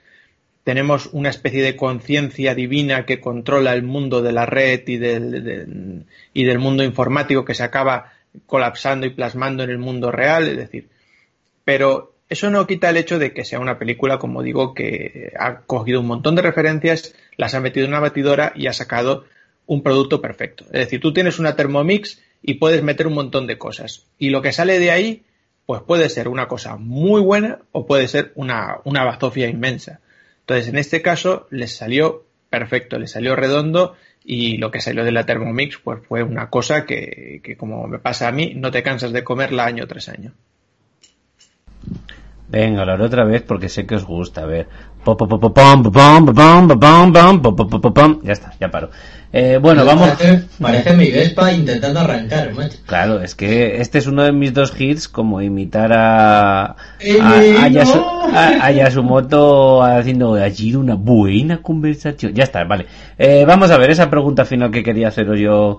tenemos 0.65 1.07
una 1.13 1.31
especie 1.31 1.63
de 1.63 1.77
conciencia 1.77 2.55
divina 2.55 3.07
que 3.07 3.21
controla 3.21 3.73
el 3.73 3.83
mundo 3.83 4.23
de 4.23 4.33
la 4.33 4.47
red 4.47 4.83
y 4.87 4.97
del, 4.97 5.45
de, 5.45 6.05
y 6.35 6.45
del 6.45 6.59
mundo 6.59 6.85
informático 6.85 7.45
que 7.45 7.55
se 7.55 7.63
acaba 7.63 8.13
colapsando 8.47 9.07
y 9.07 9.11
plasmando 9.11 9.63
en 9.63 9.71
el 9.71 9.79
mundo 9.79 10.11
real, 10.11 10.49
es 10.49 10.57
decir, 10.57 10.89
pero 11.65 12.12
eso 12.33 12.49
no 12.49 12.67
quita 12.67 12.89
el 12.89 12.97
hecho 12.97 13.19
de 13.19 13.35
que 13.35 13.45
sea 13.45 13.61
una 13.61 13.79
película, 13.79 14.19
como 14.19 14.43
digo, 14.43 14.73
que 14.73 15.33
ha 15.39 15.61
cogido 15.61 16.01
un 16.01 16.07
montón 16.07 16.35
de 16.35 16.41
referencias, 16.41 17.15
las 17.37 17.55
ha 17.55 17.61
metido 17.61 17.85
en 17.85 17.93
una 17.93 18.01
batidora 18.01 18.53
y 18.57 18.69
ha 18.69 18.73
sacado 18.73 19.27
un 19.67 19.83
producto 19.83 20.23
perfecto. 20.23 20.65
Es 20.73 20.81
decir, 20.81 21.01
tú 21.01 21.13
tienes 21.13 21.39
una 21.39 21.57
Thermomix 21.57 22.23
y 22.43 22.55
puedes 22.55 22.83
meter 22.83 23.07
un 23.07 23.13
montón 23.13 23.47
de 23.47 23.59
cosas. 23.59 24.07
Y 24.19 24.31
lo 24.31 24.41
que 24.41 24.53
sale 24.53 24.79
de 24.79 24.91
ahí, 24.91 25.25
pues 25.67 25.83
puede 25.83 26.09
ser 26.09 26.27
una 26.27 26.49
cosa 26.49 26.77
muy 26.77 27.21
buena 27.21 27.59
o 27.71 27.87
puede 27.87 28.09
ser 28.09 28.33
una, 28.35 28.79
una 28.85 29.05
bazofia 29.05 29.49
inmensa. 29.49 30.01
Entonces, 30.41 30.69
en 30.69 30.79
este 30.79 31.03
caso, 31.03 31.47
les 31.51 31.77
salió 31.77 32.25
perfecto, 32.49 32.99
les 32.99 33.11
salió 33.11 33.37
redondo 33.37 33.95
y 34.25 34.57
lo 34.57 34.71
que 34.71 34.81
salió 34.81 35.05
de 35.05 35.13
la 35.13 35.27
Thermomix 35.27 35.79
pues 35.85 36.01
fue 36.07 36.23
una 36.23 36.49
cosa 36.49 36.87
que, 36.87 37.43
que 37.45 37.59
como 37.59 37.87
me 37.89 37.99
pasa 37.99 38.29
a 38.29 38.33
mí, 38.33 38.55
no 38.57 38.71
te 38.71 38.83
cansas 38.83 39.13
de 39.13 39.23
comerla 39.23 39.67
año 39.67 39.87
tras 39.87 40.09
año. 40.09 40.33
Venga, 42.53 42.85
lo 42.85 42.93
haré 42.93 43.05
otra 43.05 43.25
vez 43.25 43.41
porque 43.41 43.71
sé 43.71 43.87
que 43.87 43.95
os 43.95 44.05
gusta. 44.05 44.43
A 44.43 44.47
ver. 44.47 44.69
Ya 48.23 48.35
está, 48.35 48.53
ya 48.61 48.71
paro. 48.71 48.91
Eh, 49.33 49.59
bueno, 49.61 49.87
vamos. 49.87 50.11
Parece, 50.61 50.93
mi 50.95 51.11
Vespa 51.11 51.51
intentando 51.51 52.01
arrancar, 52.01 52.53
macho. 52.53 52.77
Claro, 52.85 53.23
es 53.23 53.35
que 53.35 53.81
este 53.81 53.97
es 53.97 54.07
uno 54.07 54.23
de 54.23 54.33
mis 54.33 54.53
dos 54.53 54.79
hits, 54.79 55.09
como 55.09 55.41
imitar 55.41 55.95
a. 55.95 56.63
a, 56.63 56.75
a, 57.63 57.69
Yasu, 57.69 58.05
a 58.35 58.71
Yasumoto 58.71 59.83
haciendo 59.83 60.35
allí 60.35 60.75
una 60.75 60.95
buena 60.95 61.63
conversación. 61.63 62.35
Ya 62.35 62.45
está, 62.45 62.65
vale. 62.65 62.85
Eh, 63.17 63.47
vamos 63.47 63.71
a 63.71 63.79
ver 63.79 63.91
esa 63.91 64.11
pregunta 64.11 64.45
final 64.45 64.71
que 64.71 64.83
quería 64.83 65.09
haceros 65.09 65.41
yo 65.41 65.79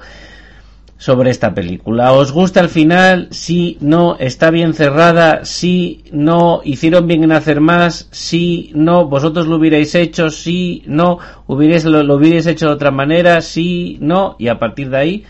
sobre 1.03 1.31
esta 1.31 1.53
película. 1.53 2.13
¿Os 2.13 2.31
gusta 2.31 2.61
el 2.61 2.69
final? 2.69 3.27
Sí, 3.31 3.77
no, 3.81 4.15
está 4.19 4.51
bien 4.51 4.73
cerrada, 4.73 5.43
sí, 5.43 6.05
no, 6.13 6.61
hicieron 6.63 7.07
bien 7.07 7.25
en 7.25 7.33
hacer 7.33 7.59
más, 7.59 8.07
sí, 8.11 8.71
no, 8.73 9.09
vosotros 9.09 9.47
lo 9.47 9.57
hubierais 9.57 9.95
hecho, 9.95 10.29
sí, 10.29 10.81
no, 10.85 11.19
hubierais, 11.45 11.83
lo, 11.83 12.03
lo 12.03 12.15
hubierais 12.15 12.47
hecho 12.47 12.67
de 12.67 12.71
otra 12.71 12.91
manera, 12.91 13.41
sí, 13.41 13.97
no, 13.99 14.37
y 14.39 14.47
a 14.47 14.59
partir 14.59 14.89
de 14.91 14.97
ahí 14.97 15.25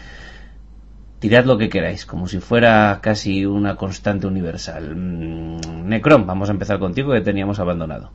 tirad 1.18 1.45
lo 1.45 1.58
que 1.58 1.70
queráis, 1.70 2.06
como 2.06 2.28
si 2.28 2.38
fuera 2.40 3.00
casi 3.02 3.44
una 3.44 3.76
constante 3.76 4.28
universal. 4.28 4.95
Mm, 4.95 5.88
Necron, 5.90 6.28
vamos 6.28 6.50
a 6.50 6.52
empezar 6.52 6.78
contigo 6.78 7.14
que 7.14 7.22
teníamos 7.22 7.60
abandonado. 7.60 8.12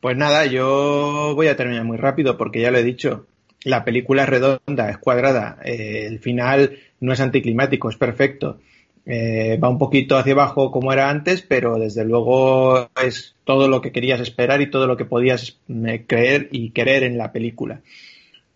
Pues 0.00 0.16
nada, 0.16 0.46
yo 0.46 1.34
voy 1.34 1.48
a 1.48 1.56
terminar 1.56 1.84
muy 1.84 1.98
rápido 1.98 2.38
porque 2.38 2.62
ya 2.62 2.70
lo 2.70 2.78
he 2.78 2.82
dicho 2.82 3.26
la 3.64 3.84
película 3.84 4.24
es 4.24 4.28
redonda, 4.28 4.90
es 4.90 4.98
cuadrada, 4.98 5.58
eh, 5.64 6.06
el 6.06 6.18
final 6.18 6.78
no 7.00 7.12
es 7.12 7.20
anticlimático, 7.20 7.88
es 7.90 7.96
perfecto. 7.96 8.58
Eh, 9.04 9.58
va 9.62 9.68
un 9.68 9.78
poquito 9.78 10.16
hacia 10.16 10.32
abajo 10.32 10.70
como 10.70 10.92
era 10.92 11.10
antes, 11.10 11.42
pero 11.42 11.78
desde 11.78 12.04
luego 12.04 12.88
es 13.02 13.34
todo 13.44 13.66
lo 13.66 13.80
que 13.80 13.90
querías 13.90 14.20
esperar 14.20 14.60
y 14.60 14.70
todo 14.70 14.86
lo 14.86 14.96
que 14.96 15.04
podías 15.04 15.58
eh, 15.68 16.04
creer 16.06 16.48
y 16.52 16.70
querer 16.70 17.02
en 17.02 17.18
la 17.18 17.32
película. 17.32 17.80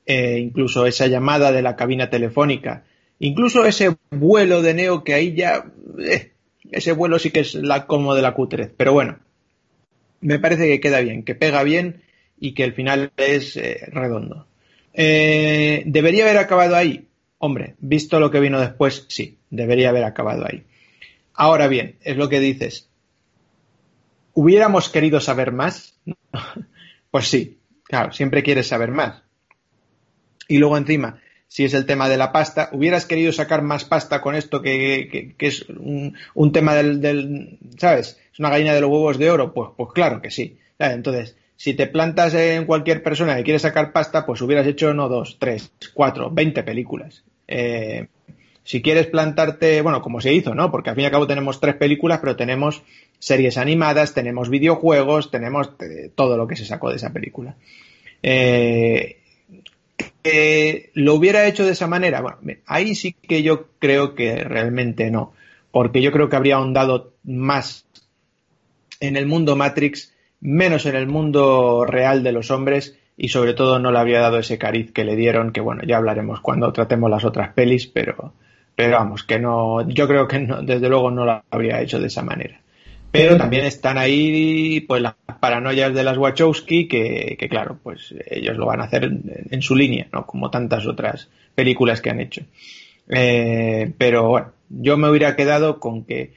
Eh, 0.06 0.38
incluso 0.38 0.86
esa 0.86 1.08
llamada 1.08 1.50
de 1.50 1.62
la 1.62 1.74
cabina 1.74 2.10
telefónica, 2.10 2.84
incluso 3.18 3.66
ese 3.66 3.96
vuelo 4.10 4.62
de 4.62 4.74
Neo 4.74 5.02
que 5.02 5.14
ahí 5.14 5.34
ya, 5.34 5.64
ese 6.70 6.92
vuelo 6.92 7.18
sí 7.18 7.30
que 7.30 7.40
es 7.40 7.54
la, 7.54 7.86
como 7.86 8.14
de 8.14 8.22
la 8.22 8.34
cutrez, 8.34 8.70
pero 8.76 8.92
bueno, 8.92 9.18
me 10.20 10.38
parece 10.38 10.68
que 10.68 10.78
queda 10.78 11.00
bien, 11.00 11.24
que 11.24 11.34
pega 11.34 11.64
bien 11.64 12.02
y 12.38 12.52
que 12.54 12.62
el 12.62 12.72
final 12.72 13.10
es 13.16 13.58
redondo. 13.88 14.46
Eh, 14.98 15.82
¿Debería 15.84 16.24
haber 16.24 16.38
acabado 16.38 16.74
ahí? 16.74 17.06
Hombre, 17.38 17.74
visto 17.78 18.18
lo 18.18 18.30
que 18.30 18.40
vino 18.40 18.58
después, 18.58 19.04
sí, 19.08 19.36
debería 19.50 19.90
haber 19.90 20.04
acabado 20.04 20.46
ahí. 20.46 20.64
Ahora 21.34 21.68
bien, 21.68 21.96
es 22.00 22.16
lo 22.16 22.30
que 22.30 22.40
dices. 22.40 22.88
¿Hubiéramos 24.32 24.88
querido 24.88 25.20
saber 25.20 25.52
más? 25.52 25.98
pues 27.10 27.28
sí, 27.28 27.58
claro, 27.84 28.12
siempre 28.12 28.42
quieres 28.42 28.68
saber 28.68 28.90
más. 28.90 29.22
Y 30.48 30.56
luego 30.56 30.78
encima, 30.78 31.20
si 31.46 31.64
es 31.64 31.74
el 31.74 31.84
tema 31.84 32.08
de 32.08 32.16
la 32.16 32.32
pasta, 32.32 32.70
¿hubieras 32.72 33.04
querido 33.04 33.32
sacar 33.32 33.60
más 33.60 33.84
pasta 33.84 34.22
con 34.22 34.34
esto 34.34 34.62
que, 34.62 35.34
es 35.38 35.68
un, 35.68 36.16
un 36.34 36.52
tema 36.52 36.74
del, 36.74 37.02
del, 37.02 37.58
¿sabes? 37.76 38.18
Es 38.32 38.38
una 38.38 38.48
gallina 38.48 38.72
de 38.72 38.80
los 38.80 38.90
huevos 38.90 39.18
de 39.18 39.30
oro. 39.30 39.52
Pues, 39.52 39.70
pues 39.76 39.90
claro 39.92 40.22
que 40.22 40.30
sí. 40.30 40.58
Entonces, 40.78 41.36
si 41.56 41.74
te 41.74 41.86
plantas 41.86 42.34
en 42.34 42.66
cualquier 42.66 43.02
persona 43.02 43.36
que 43.36 43.42
quiere 43.42 43.58
sacar 43.58 43.92
pasta, 43.92 44.26
pues 44.26 44.40
hubieras 44.42 44.66
hecho 44.66 44.92
no 44.92 45.08
dos, 45.08 45.38
tres, 45.38 45.72
cuatro, 45.94 46.30
veinte 46.30 46.62
películas. 46.62 47.24
Eh, 47.48 48.08
si 48.62 48.82
quieres 48.82 49.06
plantarte, 49.06 49.80
bueno, 49.80 50.02
como 50.02 50.20
se 50.20 50.34
hizo, 50.34 50.54
¿no? 50.54 50.70
Porque 50.70 50.90
al 50.90 50.96
fin 50.96 51.04
y 51.04 51.06
al 51.06 51.12
cabo 51.12 51.26
tenemos 51.26 51.60
tres 51.60 51.76
películas, 51.76 52.18
pero 52.20 52.36
tenemos 52.36 52.82
series 53.18 53.58
animadas, 53.58 54.12
tenemos 54.12 54.50
videojuegos, 54.50 55.30
tenemos 55.30 55.70
eh, 55.80 56.10
todo 56.14 56.36
lo 56.36 56.46
que 56.46 56.56
se 56.56 56.64
sacó 56.64 56.90
de 56.90 56.96
esa 56.96 57.12
película. 57.12 57.56
Eh, 58.22 59.20
lo 60.94 61.14
hubiera 61.14 61.46
hecho 61.46 61.64
de 61.64 61.72
esa 61.72 61.86
manera, 61.86 62.20
bueno, 62.20 62.38
ahí 62.66 62.96
sí 62.96 63.12
que 63.12 63.44
yo 63.44 63.68
creo 63.78 64.14
que 64.16 64.42
realmente 64.42 65.10
no, 65.10 65.32
porque 65.70 66.02
yo 66.02 66.10
creo 66.10 66.28
que 66.28 66.34
habría 66.34 66.56
ahondado 66.56 67.12
más 67.22 67.86
en 68.98 69.16
el 69.16 69.26
mundo 69.26 69.54
Matrix 69.54 70.12
menos 70.40 70.86
en 70.86 70.96
el 70.96 71.06
mundo 71.06 71.84
real 71.84 72.22
de 72.22 72.32
los 72.32 72.50
hombres 72.50 72.98
y 73.16 73.28
sobre 73.28 73.54
todo 73.54 73.78
no 73.78 73.90
le 73.90 73.98
habría 73.98 74.20
dado 74.20 74.38
ese 74.38 74.58
cariz 74.58 74.92
que 74.92 75.04
le 75.04 75.16
dieron, 75.16 75.52
que 75.52 75.60
bueno, 75.60 75.82
ya 75.86 75.96
hablaremos 75.96 76.40
cuando 76.40 76.72
tratemos 76.72 77.10
las 77.10 77.24
otras 77.24 77.54
pelis, 77.54 77.86
pero, 77.86 78.34
pero 78.74 78.96
vamos, 78.96 79.24
que 79.24 79.38
no, 79.38 79.88
yo 79.88 80.06
creo 80.06 80.28
que 80.28 80.40
no, 80.40 80.62
desde 80.62 80.88
luego 80.88 81.10
no 81.10 81.24
lo 81.24 81.42
habría 81.50 81.80
hecho 81.80 81.98
de 81.98 82.08
esa 82.08 82.22
manera. 82.22 82.60
Pero 83.10 83.38
también 83.38 83.64
están 83.64 83.96
ahí 83.96 84.80
pues 84.80 85.00
las 85.00 85.14
paranoias 85.40 85.94
de 85.94 86.04
las 86.04 86.18
Wachowski 86.18 86.86
que, 86.86 87.36
que 87.38 87.48
claro, 87.48 87.78
pues 87.82 88.14
ellos 88.28 88.58
lo 88.58 88.66
van 88.66 88.82
a 88.82 88.84
hacer 88.84 89.04
en, 89.04 89.22
en, 89.50 89.62
su 89.62 89.74
línea, 89.74 90.08
¿no? 90.12 90.26
Como 90.26 90.50
tantas 90.50 90.86
otras 90.86 91.30
películas 91.54 92.02
que 92.02 92.10
han 92.10 92.20
hecho. 92.20 92.42
Eh, 93.08 93.92
pero 93.96 94.28
bueno, 94.28 94.52
yo 94.68 94.96
me 94.96 95.08
hubiera 95.08 95.34
quedado 95.36 95.80
con 95.80 96.04
que 96.04 96.34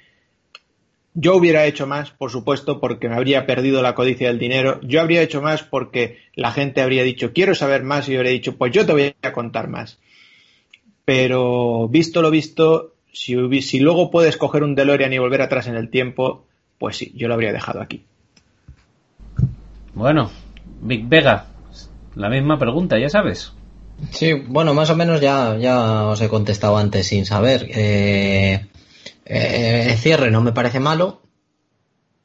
yo 1.14 1.36
hubiera 1.36 1.66
hecho 1.66 1.88
más, 1.88 2.12
por 2.12 2.32
supuesto, 2.32 2.80
porque 2.80 3.10
me 3.10 3.16
habría 3.16 3.46
perdido 3.46 3.82
la 3.82 3.96
codicia 3.96 4.28
del 4.28 4.40
dinero. 4.40 4.80
Yo 4.82 5.02
habría 5.02 5.22
hecho 5.22 5.42
más 5.42 5.64
porque 5.64 6.20
la 6.36 6.52
gente 6.52 6.82
habría 6.82 7.04
dicho, 7.04 7.34
quiero 7.34 7.56
saber 7.56 7.84
más, 7.84 8.08
y 8.08 8.14
yo 8.14 8.20
habría 8.20 8.34
dicho, 8.34 8.58
pues 8.58 8.72
yo 8.72 8.86
te 8.86 8.94
voy 8.94 9.16
a 9.22 9.34
contar 9.34 9.68
más. 9.68 10.00
Pero 11.06 11.88
visto 11.88 12.22
lo 12.22 12.30
visto, 12.30 12.94
si, 13.12 13.62
si 13.62 13.80
luego 13.80 14.12
puedes 14.12 14.38
coger 14.38 14.64
un 14.64 14.76
DeLorean 14.76 15.14
y 15.14 15.18
volver 15.18 15.42
atrás 15.42 15.68
en 15.68 15.76
el 15.76 15.90
tiempo, 15.90 16.46
pues 16.78 16.98
sí, 16.98 17.12
yo 17.16 17.28
lo 17.28 17.34
habría 17.34 17.52
dejado 17.52 17.82
aquí. 17.82 18.06
Bueno, 19.94 20.32
Big 20.82 21.08
Vega, 21.08 21.48
la 22.16 22.30
misma 22.30 22.60
pregunta, 22.60 23.00
ya 23.00 23.10
sabes. 23.10 23.54
Sí, 24.12 24.34
bueno, 24.48 24.74
más 24.74 24.90
o 24.90 24.96
menos 24.96 25.20
ya, 25.20 25.58
ya 25.58 26.06
os 26.06 26.22
he 26.22 26.30
contestado 26.30 26.78
antes 26.78 27.08
sin 27.08 27.26
saber. 27.26 27.68
Eh, 27.70 28.66
eh, 29.30 29.96
cierre 29.98 30.32
no 30.32 30.42
me 30.42 30.54
parece 30.54 30.80
malo, 30.80 31.22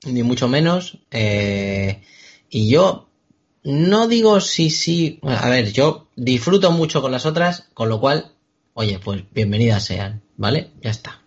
ni 0.06 0.22
mucho 0.22 0.48
menos. 0.48 0.98
Eh, 1.10 2.02
y 2.48 2.70
yo 2.70 3.08
no 3.62 4.08
digo 4.08 4.40
si 4.40 4.70
sí. 4.70 5.20
A 5.22 5.48
ver, 5.50 5.70
yo 5.72 6.08
disfruto 6.16 6.70
mucho 6.72 7.02
con 7.02 7.12
las 7.12 7.26
otras, 7.26 7.68
con 7.74 7.90
lo 7.90 8.00
cual, 8.00 8.32
oye, 8.72 8.98
pues 8.98 9.22
bienvenidas 9.32 9.84
sean, 9.84 10.22
¿vale? 10.36 10.70
Ya 10.82 10.90
está. 10.90 11.20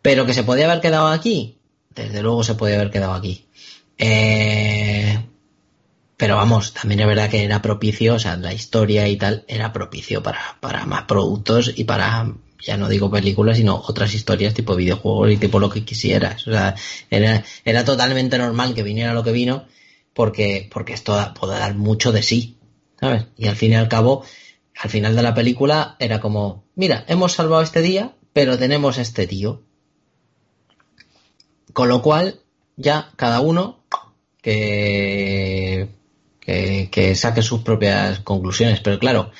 Pero 0.00 0.24
que 0.24 0.34
se 0.34 0.44
podía 0.44 0.64
haber 0.64 0.80
quedado 0.80 1.08
aquí, 1.08 1.58
desde 1.94 2.22
luego 2.22 2.42
se 2.42 2.54
podía 2.54 2.76
haber 2.76 2.90
quedado 2.90 3.12
aquí. 3.12 3.46
Eh, 3.98 5.22
pero 6.16 6.36
vamos, 6.36 6.72
también 6.72 7.00
es 7.00 7.06
verdad 7.06 7.28
que 7.28 7.44
era 7.44 7.60
propicio, 7.60 8.14
o 8.14 8.18
sea, 8.18 8.36
la 8.36 8.54
historia 8.54 9.06
y 9.08 9.16
tal 9.16 9.44
era 9.48 9.74
propicio 9.74 10.22
para, 10.22 10.56
para 10.60 10.86
más 10.86 11.02
productos 11.02 11.72
y 11.76 11.84
para 11.84 12.34
ya 12.62 12.76
no 12.76 12.88
digo 12.88 13.10
películas, 13.10 13.56
sino 13.56 13.82
otras 13.86 14.14
historias 14.14 14.54
tipo 14.54 14.76
videojuegos 14.76 15.32
y 15.32 15.36
tipo 15.36 15.58
lo 15.58 15.70
que 15.70 15.84
quisieras. 15.84 16.46
O 16.46 16.52
sea, 16.52 16.74
era, 17.10 17.44
era 17.64 17.84
totalmente 17.84 18.38
normal 18.38 18.74
que 18.74 18.82
viniera 18.82 19.14
lo 19.14 19.24
que 19.24 19.32
vino 19.32 19.66
porque, 20.14 20.68
porque 20.72 20.92
esto 20.92 21.16
puede 21.38 21.58
dar 21.58 21.74
mucho 21.74 22.12
de 22.12 22.22
sí, 22.22 22.58
¿sabes? 22.98 23.26
Y 23.36 23.48
al 23.48 23.56
fin 23.56 23.72
y 23.72 23.76
al 23.76 23.88
cabo, 23.88 24.24
al 24.78 24.90
final 24.90 25.16
de 25.16 25.22
la 25.22 25.34
película 25.34 25.96
era 25.98 26.20
como, 26.20 26.64
mira, 26.74 27.04
hemos 27.08 27.32
salvado 27.32 27.62
este 27.62 27.80
día, 27.80 28.14
pero 28.32 28.58
tenemos 28.58 28.98
este 28.98 29.26
tío. 29.26 29.62
Con 31.72 31.88
lo 31.88 32.02
cual, 32.02 32.40
ya 32.76 33.12
cada 33.16 33.40
uno 33.40 33.84
que, 34.42 35.88
que, 36.40 36.88
que 36.90 37.14
saque 37.14 37.42
sus 37.42 37.62
propias 37.62 38.20
conclusiones. 38.20 38.80
Pero 38.80 38.98
claro, 38.98 39.30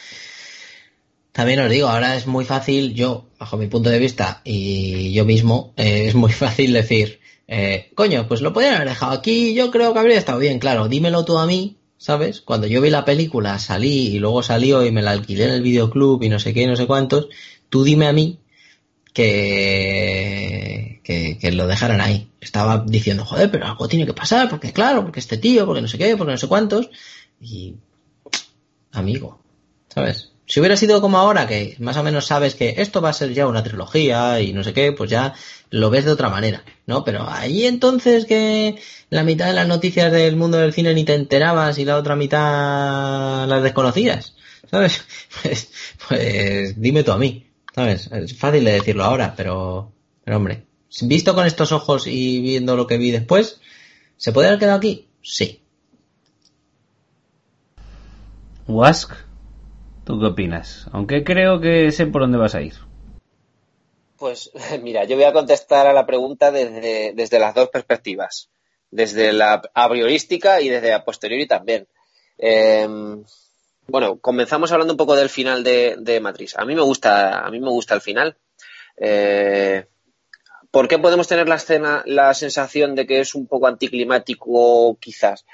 también 1.33 1.61
os 1.61 1.71
digo, 1.71 1.89
ahora 1.89 2.17
es 2.17 2.27
muy 2.27 2.45
fácil, 2.45 2.95
yo, 2.95 3.27
bajo 3.39 3.57
mi 3.57 3.69
punto 3.69 3.91
de 3.91 3.99
vista, 3.99 4.41
y 4.45 5.13
yo 5.13 5.25
mismo, 5.25 5.73
eh, 5.77 6.07
es 6.09 6.15
muy 6.15 6.33
fácil 6.45 6.73
decir, 6.73 7.21
eh, 7.47 7.91
coño, 7.95 8.27
pues 8.29 8.41
lo 8.43 8.53
podrían 8.53 8.75
haber 8.77 8.89
dejado 8.89 9.13
aquí, 9.13 9.55
yo 9.55 9.71
creo 9.71 9.93
que 9.93 9.99
habría 9.99 10.19
estado 10.19 10.39
bien, 10.39 10.59
claro, 10.59 10.89
dímelo 10.89 11.25
tú 11.25 11.39
a 11.39 11.47
mí, 11.47 11.77
¿sabes? 11.99 12.41
Cuando 12.41 12.67
yo 12.67 12.81
vi 12.81 12.91
la 12.91 13.05
película, 13.05 13.59
salí 13.59 14.09
y 14.09 14.19
luego 14.19 14.43
salió 14.43 14.85
y 14.85 14.91
me 14.91 15.03
la 15.03 15.13
alquilé 15.13 15.45
en 15.45 15.51
el 15.51 15.63
videoclub 15.63 16.23
y 16.23 16.29
no 16.29 16.39
sé 16.39 16.55
qué, 16.55 16.67
no 16.67 16.77
sé 16.77 16.87
cuántos, 16.87 17.29
tú 17.69 17.85
dime 17.85 18.07
a 18.07 18.13
mí 18.13 18.39
que, 19.13 21.01
que, 21.05 21.39
que 21.39 21.53
lo 21.53 21.67
dejaran 21.67 22.01
ahí. 22.01 22.29
Estaba 22.41 22.85
diciendo, 22.87 23.25
joder, 23.25 23.51
pero 23.51 23.67
algo 23.67 23.89
tiene 23.89 24.07
que 24.07 24.15
pasar, 24.15 24.49
porque 24.49 24.73
claro, 24.73 25.03
porque 25.03 25.21
este 25.21 25.37
tío, 25.37 25.67
porque 25.67 25.83
no 25.83 25.89
sé 25.89 25.99
qué, 25.99 26.17
porque 26.17 26.33
no 26.33 26.39
sé 26.39 26.49
cuántos, 26.49 26.91
y 27.41 27.75
amigo, 28.93 29.41
¿sabes? 29.89 30.30
Si 30.51 30.59
hubiera 30.59 30.77
sido 30.77 31.01
como 31.01 31.17
ahora, 31.17 31.47
que 31.47 31.77
más 31.79 31.97
o 31.97 32.03
menos 32.03 32.27
sabes 32.27 32.57
que 32.57 32.75
esto 32.79 33.01
va 33.01 33.11
a 33.11 33.13
ser 33.13 33.33
ya 33.33 33.47
una 33.47 33.63
trilogía 33.63 34.41
y 34.41 34.53
no 34.53 34.65
sé 34.65 34.73
qué, 34.73 34.91
pues 34.91 35.09
ya 35.09 35.33
lo 35.71 35.91
ves 35.91 36.05
de 36.07 36.11
otra 36.11 36.29
manera, 36.29 36.65
¿no? 36.87 37.05
Pero 37.05 37.25
ahí 37.31 37.67
entonces 37.67 38.27
que 38.27 38.77
la 39.11 39.23
mitad 39.23 39.47
de 39.47 39.53
las 39.53 39.69
noticias 39.69 40.11
del 40.11 40.35
mundo 40.35 40.59
del 40.59 40.73
cine 40.73 40.93
ni 40.93 41.05
te 41.05 41.15
enterabas 41.15 41.79
y 41.79 41.85
la 41.85 41.97
otra 41.97 42.17
mitad 42.17 43.47
las 43.47 43.63
desconocías, 43.63 44.35
¿sabes? 44.69 45.05
Pues, 45.43 45.71
pues 46.09 46.81
dime 46.81 47.05
tú 47.05 47.13
a 47.13 47.19
mí, 47.19 47.47
¿sabes? 47.73 48.11
Es 48.11 48.37
fácil 48.37 48.65
de 48.65 48.73
decirlo 48.73 49.05
ahora, 49.05 49.35
pero, 49.37 49.93
pero 50.25 50.37
hombre, 50.37 50.67
visto 51.03 51.33
con 51.33 51.47
estos 51.47 51.71
ojos 51.71 52.09
y 52.09 52.41
viendo 52.41 52.75
lo 52.75 52.89
que 52.89 52.99
vi 52.99 53.13
después, 53.13 53.61
¿se 54.17 54.33
puede 54.33 54.49
haber 54.49 54.59
quedado 54.59 54.79
aquí? 54.79 55.07
Sí. 55.23 55.63
Wask, 58.67 59.13
¿tú 60.05 60.21
qué 60.21 60.27
opinas? 60.27 60.87
Aunque 60.93 61.25
creo 61.25 61.61
que 61.61 61.91
sé 61.93 62.07
por 62.07 62.23
dónde 62.23 62.39
vas 62.39 62.55
a 62.55 62.63
ir. 62.63 62.75
Pues 64.17 64.51
mira, 64.83 65.05
yo 65.05 65.17
voy 65.17 65.25
a 65.25 65.33
contestar 65.33 65.87
a 65.87 65.93
la 65.93 66.07
pregunta 66.07 66.51
desde, 66.51 67.13
desde 67.15 67.39
las 67.39 67.55
dos 67.55 67.71
perspectivas, 67.71 68.51
desde 68.91 69.33
la 69.33 69.63
a 69.73 69.89
priorística 69.89 70.61
y 70.61 70.69
desde 70.69 70.91
la 70.91 71.05
posteriori 71.05 71.47
también. 71.47 71.89
Em, 72.37 73.25
bueno, 73.89 74.19
comenzamos 74.19 74.73
hablando 74.73 74.93
un 74.93 74.99
poco 74.99 75.17
del 75.17 75.29
final 75.29 75.65
de, 75.65 75.97
de, 75.99 76.21
Matrix. 76.21 76.57
A 76.57 76.65
mí 76.65 76.75
me 76.75 76.83
gusta, 76.83 77.41
a 77.41 77.51
mí 77.51 77.61
me 77.61 77.71
gusta 77.71 77.95
el 77.95 78.01
final. 78.01 78.37
Eh, 78.97 79.87
¿Por 80.71 80.87
qué 80.87 80.99
podemos 80.99 81.27
tener 81.27 81.49
la 81.49 81.57
escena, 81.57 82.03
la 82.07 82.33
sensación 82.35 82.95
de 82.95 83.07
que 83.07 83.21
es 83.21 83.35
un 83.35 83.47
poco 83.49 83.67
anticlimático, 83.67 84.97
quizás? 85.01 85.45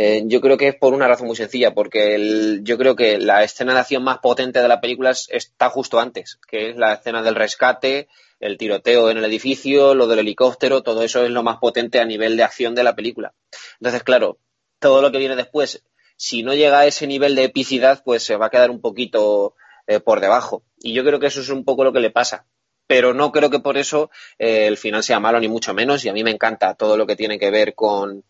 Eh, 0.00 0.22
yo 0.26 0.40
creo 0.40 0.56
que 0.56 0.68
es 0.68 0.76
por 0.76 0.94
una 0.94 1.08
razón 1.08 1.26
muy 1.26 1.34
sencilla, 1.34 1.74
porque 1.74 2.14
el, 2.14 2.60
yo 2.62 2.78
creo 2.78 2.94
que 2.94 3.18
la 3.18 3.42
escena 3.42 3.74
de 3.74 3.80
acción 3.80 4.04
más 4.04 4.18
potente 4.18 4.62
de 4.62 4.68
la 4.68 4.80
película 4.80 5.10
está 5.10 5.70
justo 5.70 5.98
antes, 5.98 6.38
que 6.48 6.70
es 6.70 6.76
la 6.76 6.92
escena 6.92 7.20
del 7.20 7.34
rescate, 7.34 8.06
el 8.38 8.58
tiroteo 8.58 9.10
en 9.10 9.18
el 9.18 9.24
edificio, 9.24 9.96
lo 9.96 10.06
del 10.06 10.20
helicóptero, 10.20 10.84
todo 10.84 11.02
eso 11.02 11.24
es 11.24 11.30
lo 11.30 11.42
más 11.42 11.56
potente 11.56 11.98
a 11.98 12.04
nivel 12.04 12.36
de 12.36 12.44
acción 12.44 12.76
de 12.76 12.84
la 12.84 12.94
película. 12.94 13.34
Entonces, 13.80 14.04
claro, 14.04 14.38
todo 14.78 15.02
lo 15.02 15.10
que 15.10 15.18
viene 15.18 15.34
después, 15.34 15.82
si 16.16 16.44
no 16.44 16.54
llega 16.54 16.78
a 16.78 16.86
ese 16.86 17.08
nivel 17.08 17.34
de 17.34 17.42
epicidad, 17.42 18.04
pues 18.04 18.22
se 18.22 18.36
va 18.36 18.46
a 18.46 18.50
quedar 18.50 18.70
un 18.70 18.80
poquito 18.80 19.56
eh, 19.88 19.98
por 19.98 20.20
debajo. 20.20 20.62
Y 20.78 20.92
yo 20.92 21.02
creo 21.02 21.18
que 21.18 21.26
eso 21.26 21.40
es 21.40 21.48
un 21.48 21.64
poco 21.64 21.82
lo 21.82 21.92
que 21.92 21.98
le 21.98 22.12
pasa 22.12 22.46
pero 22.88 23.12
no 23.12 23.30
creo 23.30 23.50
que 23.50 23.60
por 23.60 23.76
eso 23.76 24.10
eh, 24.38 24.66
el 24.66 24.78
final 24.78 25.04
sea 25.04 25.20
malo, 25.20 25.38
ni 25.38 25.46
mucho 25.46 25.74
menos, 25.74 26.04
y 26.04 26.08
a 26.08 26.12
mí 26.14 26.24
me 26.24 26.30
encanta 26.30 26.74
todo 26.74 26.96
lo 26.96 27.06
que 27.06 27.16
tiene 27.16 27.38
que 27.38 27.50
ver 27.50 27.74
con, 27.74 28.24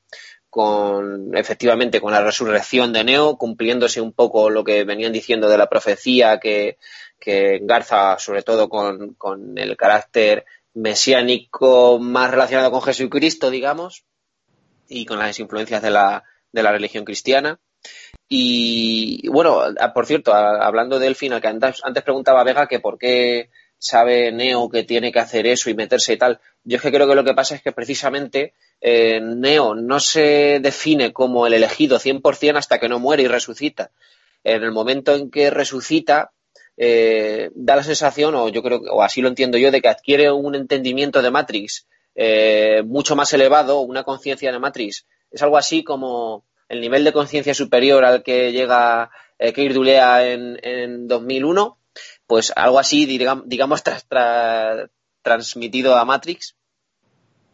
con 0.51 1.37
efectivamente 1.37 2.01
con 2.01 2.12
la 2.12 2.23
resurrección 2.23 2.93
de 2.93 3.05
Neo, 3.05 3.37
cumpliéndose 3.37 4.01
un 4.01 4.12
poco 4.12 4.51
lo 4.51 4.65
que 4.65 4.85
venían 4.85 5.12
diciendo 5.12 5.49
de 5.49 5.59
la 5.59 5.69
profecía 5.69 6.39
que, 6.39 6.79
que 7.19 7.57
engarza 7.57 8.19
sobre 8.19 8.43
todo 8.43 8.69
con, 8.69 9.15
con, 9.15 9.59
el 9.59 9.77
carácter 9.77 10.47
mesiánico 10.75 11.99
más 11.99 12.31
relacionado 12.31 12.70
con 12.70 12.83
Jesucristo, 12.83 13.51
digamos, 13.51 14.05
y 14.89 15.05
con 15.05 15.19
las 15.19 15.39
influencias 15.39 15.83
de 15.83 15.91
la, 15.91 16.25
de 16.53 16.62
la 16.62 16.73
religión 16.73 17.05
cristiana. 17.05 17.59
Y 18.29 19.29
bueno, 19.29 19.62
por 19.95 20.07
cierto, 20.07 20.35
hablando 20.35 20.99
del 20.99 21.16
final, 21.16 21.41
que 21.41 21.49
antes, 21.49 21.81
antes 21.83 22.03
preguntaba 22.03 22.45
Vega 22.45 22.66
que 22.66 22.81
por 22.81 22.99
qué 22.99 23.51
sabe 23.79 24.33
Neo 24.33 24.69
que 24.69 24.85
tiene 24.85 25.12
que 25.12 25.20
hacer 25.20 25.47
eso 25.47 25.70
y 25.70 25.75
meterse 25.75 26.15
y 26.15 26.19
tal. 26.19 26.41
Yo 26.65 26.77
es 26.77 26.83
que 26.83 26.93
creo 26.93 27.09
que 27.09 27.15
lo 27.15 27.25
que 27.25 27.35
pasa 27.35 27.55
es 27.55 27.62
que 27.62 27.73
precisamente 27.73 28.55
eh, 28.80 29.20
Neo 29.20 29.74
no 29.74 30.00
se 30.00 30.60
define 30.60 31.12
como 31.12 31.46
el 31.46 31.55
elegido 31.55 31.98
100% 31.98 32.56
hasta 32.56 32.78
que 32.78 32.88
no 32.88 32.98
muere 32.98 33.24
y 33.24 33.28
resucita. 33.28 33.90
En 34.44 34.62
el 34.62 34.72
momento 34.72 35.14
en 35.14 35.30
que 35.30 35.50
resucita, 35.50 36.32
eh, 36.76 37.50
da 37.55 37.76
la 37.76 37.82
sensación, 37.82 38.34
o 38.34 38.48
yo 38.48 38.62
creo, 38.62 38.80
o 38.90 39.02
así 39.02 39.20
lo 39.20 39.28
entiendo 39.28 39.59
yo, 39.59 39.70
de 39.70 39.80
que 39.80 39.88
adquiere 39.88 40.30
un 40.30 40.55
entendimiento 40.55 41.22
de 41.22 41.30
Matrix 41.30 41.86
eh, 42.14 42.82
mucho 42.84 43.16
más 43.16 43.32
elevado, 43.32 43.80
una 43.80 44.05
conciencia 44.05 44.52
de 44.52 44.59
Matrix. 44.59 45.06
Es 45.30 45.42
algo 45.42 45.59
así 45.59 45.84
como 45.84 46.44
el 46.68 46.80
nivel 46.80 47.05
de 47.05 47.12
conciencia 47.12 47.55
superior 47.55 48.05
al 48.05 48.22
que 48.22 48.52
llega 48.52 49.10
eh, 49.38 49.52
Keir 49.52 49.74
Dulea 49.74 50.26
en, 50.26 50.59
en 50.62 51.09
2001 51.09 51.78
pues 52.26 52.52
algo 52.55 52.78
así, 52.78 53.06
digamos, 53.06 53.82
transmitido 55.22 55.96
a 55.96 56.05
Matrix. 56.05 56.56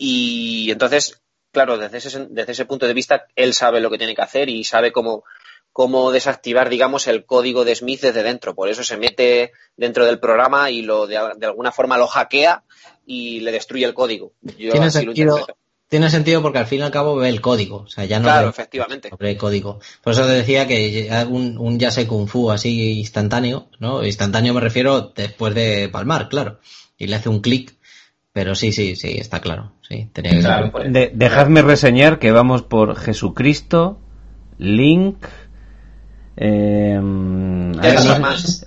Y 0.06 0.70
entonces, 0.70 1.22
claro, 1.50 1.78
desde 1.78 1.96
ese, 1.96 2.26
desde 2.28 2.52
ese 2.52 2.66
punto 2.66 2.86
de 2.86 2.92
vista, 2.92 3.26
él 3.36 3.54
sabe 3.54 3.80
lo 3.80 3.90
que 3.90 3.96
tiene 3.96 4.14
que 4.14 4.20
hacer 4.20 4.50
y 4.50 4.62
sabe 4.62 4.92
cómo, 4.92 5.24
cómo 5.72 6.12
desactivar, 6.12 6.68
digamos, 6.68 7.06
el 7.06 7.24
código 7.24 7.64
de 7.64 7.74
Smith 7.74 8.02
desde 8.02 8.22
dentro. 8.22 8.54
Por 8.54 8.68
eso 8.68 8.84
se 8.84 8.98
mete 8.98 9.52
dentro 9.78 10.04
del 10.04 10.18
programa 10.18 10.70
y 10.70 10.82
lo 10.82 11.06
de, 11.06 11.16
alguna 11.16 11.72
forma 11.72 11.96
lo 11.96 12.06
hackea 12.06 12.64
y 13.06 13.40
le 13.40 13.50
destruye 13.50 13.86
el 13.86 13.94
código. 13.94 14.34
Yo 14.42 14.72
¿Tiene, 14.72 14.90
sentido, 14.90 15.46
tiene 15.88 16.10
sentido 16.10 16.42
porque 16.42 16.58
al 16.58 16.66
fin 16.66 16.80
y 16.80 16.82
al 16.82 16.90
cabo 16.90 17.16
ve 17.16 17.30
el 17.30 17.40
código. 17.40 17.76
O 17.78 17.88
sea, 17.88 18.04
ya 18.04 18.18
no 18.18 18.24
claro, 18.24 18.50
efectivamente. 18.50 19.08
ve 19.18 19.30
el 19.30 19.38
código. 19.38 19.80
Por 20.02 20.12
eso 20.12 20.26
te 20.26 20.32
decía 20.32 20.66
que 20.68 21.08
un, 21.30 21.56
un 21.56 21.78
Yase 21.78 22.06
Kung 22.06 22.28
Fu 22.28 22.50
así 22.50 22.98
instantáneo, 22.98 23.70
¿no? 23.78 24.04
Instantáneo 24.04 24.52
me 24.52 24.60
refiero 24.60 25.14
después 25.16 25.54
de 25.54 25.88
palmar, 25.88 26.28
claro. 26.28 26.60
Y 26.98 27.06
le 27.06 27.16
hace 27.16 27.30
un 27.30 27.40
clic. 27.40 27.74
Pero 28.34 28.56
sí, 28.56 28.72
sí, 28.72 28.96
sí, 28.96 29.16
está 29.16 29.40
claro. 29.40 29.73
Sí, 29.88 30.08
tenía 30.12 30.70
que 30.72 31.12
dejadme 31.14 31.62
reseñar 31.62 32.18
que 32.18 32.32
vamos 32.32 32.62
por 32.62 32.96
Jesucristo, 32.96 33.98
Link, 34.58 35.26
eh, 36.36 36.98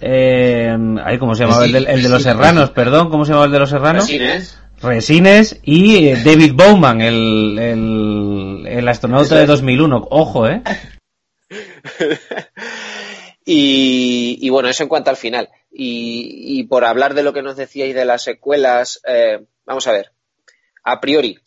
eh, 0.02 1.18
¿Cómo 1.19 1.35
se 1.35 1.44
llamaba? 1.44 1.65
El 1.65 1.72
de, 1.73 1.80
el 1.80 2.03
de, 2.03 2.10
los 2.10 2.23
serranos, 2.23 2.72
perdón, 2.72 3.10
¿cómo 3.10 3.26
se 3.26 3.31
llamaba 3.31 3.48
el 3.48 3.52
de 3.52 3.60
los 3.60 3.69
serranos? 3.69 4.10
Resines 4.80 5.60
y 5.64 6.07
eh, 6.07 6.22
David 6.23 6.53
Bowman, 6.53 7.02
el, 7.02 7.57
el, 7.60 8.68
el 8.68 8.88
astronauta 8.88 9.35
de 9.35 9.45
2001. 9.48 10.07
Ojo, 10.11 10.48
¿eh? 10.48 10.61
y, 13.45 14.38
y, 14.39 14.49
bueno, 14.49 14.69
eso 14.69 14.84
en 14.84 14.89
cuanto 14.89 15.10
al 15.10 15.18
final. 15.18 15.49
Y, 15.72 16.60
y, 16.60 16.64
por 16.65 16.85
hablar 16.85 17.15
de 17.15 17.23
lo 17.23 17.34
que 17.34 17.41
nos 17.41 17.57
decíais 17.57 17.95
de 17.95 18.06
las 18.06 18.23
secuelas, 18.23 19.02
eh, 19.07 19.45
vamos 19.65 19.88
a 19.88 19.91
ver. 19.91 20.11
A 20.89 21.01
priori, 21.01 21.38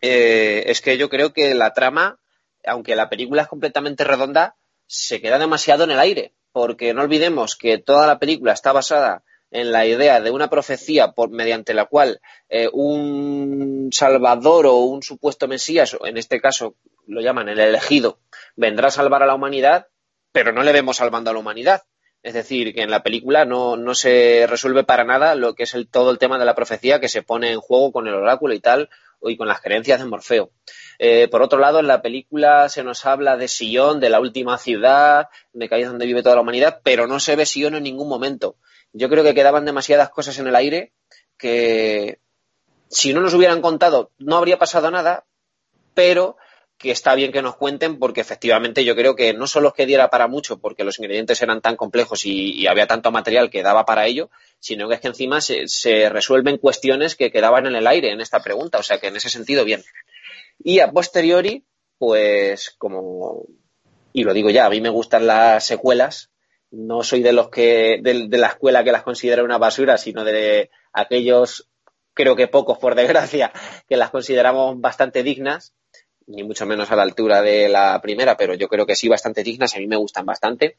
eh, 0.00 0.64
es 0.66 0.80
que 0.80 0.98
yo 0.98 1.08
creo 1.08 1.32
que 1.32 1.54
la 1.54 1.74
trama, 1.74 2.18
aunque 2.66 2.96
la 2.96 3.08
película 3.08 3.42
es 3.42 3.48
completamente 3.48 4.02
redonda, 4.02 4.56
se 4.88 5.20
queda 5.20 5.38
demasiado 5.38 5.84
en 5.84 5.92
el 5.92 6.00
aire. 6.00 6.34
Porque 6.50 6.92
no 6.92 7.02
olvidemos 7.02 7.54
que 7.54 7.78
toda 7.78 8.08
la 8.08 8.18
película 8.18 8.52
está 8.52 8.72
basada 8.72 9.22
en 9.52 9.70
la 9.70 9.86
idea 9.86 10.20
de 10.20 10.32
una 10.32 10.50
profecía 10.50 11.12
por, 11.12 11.30
mediante 11.30 11.72
la 11.72 11.84
cual 11.84 12.20
eh, 12.48 12.68
un 12.72 13.90
salvador 13.92 14.66
o 14.66 14.74
un 14.78 15.04
supuesto 15.04 15.46
mesías, 15.46 15.96
en 16.04 16.16
este 16.16 16.40
caso 16.40 16.74
lo 17.06 17.20
llaman 17.20 17.48
el 17.48 17.60
elegido, 17.60 18.18
vendrá 18.56 18.88
a 18.88 18.90
salvar 18.90 19.22
a 19.22 19.26
la 19.26 19.36
humanidad, 19.36 19.86
pero 20.32 20.52
no 20.52 20.64
le 20.64 20.72
vemos 20.72 20.96
salvando 20.96 21.30
a 21.30 21.32
la 21.32 21.38
humanidad. 21.38 21.84
Es 22.22 22.34
decir, 22.34 22.74
que 22.74 22.82
en 22.82 22.90
la 22.90 23.02
película 23.02 23.44
no, 23.44 23.76
no 23.76 23.94
se 23.94 24.46
resuelve 24.48 24.84
para 24.84 25.04
nada 25.04 25.34
lo 25.34 25.54
que 25.54 25.64
es 25.64 25.74
el, 25.74 25.88
todo 25.88 26.10
el 26.10 26.18
tema 26.18 26.38
de 26.38 26.44
la 26.44 26.54
profecía 26.54 27.00
que 27.00 27.08
se 27.08 27.22
pone 27.22 27.52
en 27.52 27.60
juego 27.60 27.92
con 27.92 28.06
el 28.06 28.14
oráculo 28.14 28.54
y 28.54 28.60
tal, 28.60 28.90
y 29.24 29.36
con 29.36 29.48
las 29.48 29.60
creencias 29.60 30.00
de 30.00 30.06
Morfeo. 30.06 30.50
Eh, 30.98 31.28
por 31.28 31.42
otro 31.42 31.58
lado, 31.58 31.78
en 31.78 31.86
la 31.86 32.02
película 32.02 32.68
se 32.68 32.82
nos 32.84 33.06
habla 33.06 33.36
de 33.36 33.48
Sion, 33.48 34.00
de 34.00 34.10
la 34.10 34.20
última 34.20 34.58
ciudad, 34.58 35.28
de 35.52 35.68
que 35.68 35.74
ahí 35.74 35.82
es 35.82 35.88
donde 35.88 36.06
vive 36.06 36.22
toda 36.22 36.36
la 36.36 36.42
humanidad, 36.42 36.80
pero 36.82 37.06
no 37.06 37.20
se 37.20 37.36
ve 37.36 37.46
Sion 37.46 37.74
en 37.74 37.84
ningún 37.84 38.08
momento 38.08 38.56
yo 38.92 39.08
creo 39.08 39.24
que 39.24 39.34
quedaban 39.34 39.64
demasiadas 39.64 40.10
cosas 40.10 40.38
en 40.38 40.46
el 40.46 40.56
aire 40.56 40.92
que 41.38 42.20
si 42.88 43.14
no 43.14 43.20
nos 43.20 43.34
hubieran 43.34 43.62
contado 43.62 44.10
no 44.18 44.36
habría 44.36 44.58
pasado 44.58 44.90
nada, 44.90 45.24
pero 45.94 46.36
que 46.82 46.90
está 46.90 47.14
bien 47.14 47.32
que 47.32 47.40
nos 47.40 47.56
cuenten 47.56 47.98
porque 47.98 48.20
efectivamente 48.20 48.84
yo 48.84 48.94
creo 48.94 49.14
que 49.14 49.32
no 49.32 49.46
solo 49.46 49.68
es 49.68 49.74
que 49.74 49.86
diera 49.86 50.10
para 50.10 50.26
mucho 50.26 50.58
porque 50.58 50.84
los 50.84 50.98
ingredientes 50.98 51.40
eran 51.40 51.60
tan 51.60 51.76
complejos 51.76 52.26
y, 52.26 52.66
había 52.66 52.86
tanto 52.86 53.10
material 53.10 53.50
que 53.50 53.62
daba 53.62 53.86
para 53.86 54.06
ello, 54.06 54.30
sino 54.58 54.88
que 54.88 54.96
es 54.96 55.00
que 55.00 55.08
encima 55.08 55.40
se, 55.40 56.08
resuelven 56.10 56.58
cuestiones 56.58 57.16
que 57.16 57.30
quedaban 57.30 57.66
en 57.66 57.76
el 57.76 57.86
aire 57.86 58.10
en 58.10 58.20
esta 58.20 58.42
pregunta, 58.42 58.78
o 58.78 58.82
sea 58.82 58.98
que 58.98 59.06
en 59.06 59.16
ese 59.16 59.30
sentido 59.30 59.64
bien. 59.64 59.82
Y 60.62 60.80
a 60.80 60.90
posteriori, 60.90 61.64
pues 61.98 62.74
como, 62.76 63.46
y 64.12 64.24
lo 64.24 64.34
digo 64.34 64.50
ya, 64.50 64.66
a 64.66 64.70
mí 64.70 64.80
me 64.80 64.88
gustan 64.90 65.26
las 65.26 65.64
secuelas 65.64 66.32
no 66.72 67.02
soy 67.02 67.22
de 67.22 67.34
los 67.34 67.50
que, 67.50 68.00
de, 68.02 68.38
la 68.38 68.48
escuela 68.48 68.82
que 68.82 68.92
las 68.92 69.02
considera 69.02 69.44
una 69.44 69.58
basura, 69.58 69.98
sino 69.98 70.24
de 70.24 70.70
aquellos, 70.92 71.68
creo 72.14 72.34
que 72.34 72.48
pocos 72.48 72.78
por 72.78 72.94
desgracia, 72.94 73.52
que 73.86 73.98
las 73.98 74.10
consideramos 74.10 74.80
bastante 74.80 75.22
dignas, 75.22 75.74
ni 76.26 76.42
mucho 76.42 76.66
menos 76.66 76.90
a 76.90 76.96
la 76.96 77.02
altura 77.02 77.42
de 77.42 77.68
la 77.68 78.00
primera, 78.00 78.36
pero 78.36 78.54
yo 78.54 78.68
creo 78.68 78.86
que 78.86 78.96
sí 78.96 79.08
bastante 79.08 79.42
dignas, 79.42 79.74
a 79.74 79.78
mí 79.78 79.86
me 79.86 79.96
gustan 79.96 80.26
bastante. 80.26 80.76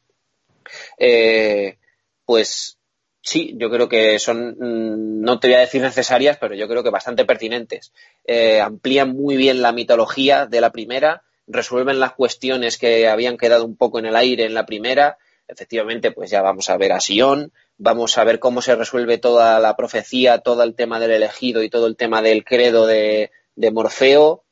Eh, 0.98 1.78
pues 2.26 2.78
sí, 3.22 3.54
yo 3.58 3.70
creo 3.70 3.90
que 3.90 4.20
son, 4.20 4.56
mm, 4.60 5.22
no 5.22 5.40
te 5.40 5.48
voy 5.48 5.56
a 5.56 5.60
decir 5.60 5.82
necesarias, 5.82 6.38
pero 6.40 6.56
yo 6.56 6.68
creo 6.68 6.84
que 6.84 6.90
bastante 6.90 7.26
pertinentes. 7.26 7.94
Eh, 8.26 8.62
amplían 8.62 9.16
muy 9.16 9.38
bien 9.38 9.62
la 9.62 9.72
mitología 9.72 10.46
de 10.46 10.62
la 10.62 10.72
primera, 10.72 11.24
resuelven 11.48 12.00
las 12.00 12.14
cuestiones 12.14 12.78
que 12.78 13.08
habían 13.08 13.38
quedado 13.38 13.66
un 13.66 13.76
poco 13.76 14.00
en 14.00 14.06
el 14.06 14.16
aire 14.16 14.46
en 14.46 14.54
la 14.54 14.66
primera, 14.66 15.18
efectivamente, 15.48 16.12
pues 16.12 16.30
ya 16.30 16.42
vamos 16.42 16.70
a 16.70 16.78
ver 16.78 16.92
a 16.92 17.00
Sion, 17.00 17.52
vamos 17.78 18.18
a 18.18 18.24
ver 18.24 18.40
cómo 18.40 18.62
se 18.62 18.76
resuelve 18.76 19.18
toda 19.18 19.60
la 19.60 19.76
profecía, 19.76 20.40
todo 20.40 20.64
el 20.64 20.76
tema 20.76 21.00
del 21.00 21.12
elegido 21.12 21.64
y 21.64 21.70
todo 21.70 21.88
el 21.88 21.96
tema 21.96 22.22
del 22.22 22.44
credo 22.44 22.86
de, 22.86 23.32
Morfeo. 23.72 24.44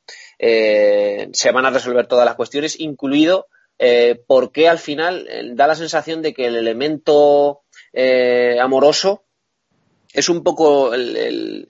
Eh, 0.43 1.29
se 1.33 1.51
van 1.51 1.67
a 1.67 1.69
resolver 1.69 2.07
todas 2.07 2.25
las 2.25 2.33
cuestiones, 2.33 2.79
incluido 2.79 3.45
eh, 3.77 4.19
por 4.25 4.51
qué 4.51 4.67
al 4.67 4.79
final 4.79 5.27
eh, 5.29 5.51
da 5.53 5.67
la 5.67 5.75
sensación 5.75 6.23
de 6.23 6.33
que 6.33 6.47
el 6.47 6.55
elemento 6.55 7.61
amoroso 8.59 9.23
es 10.13 10.29
un 10.29 10.43
poco 10.43 10.95
el, 10.95 11.69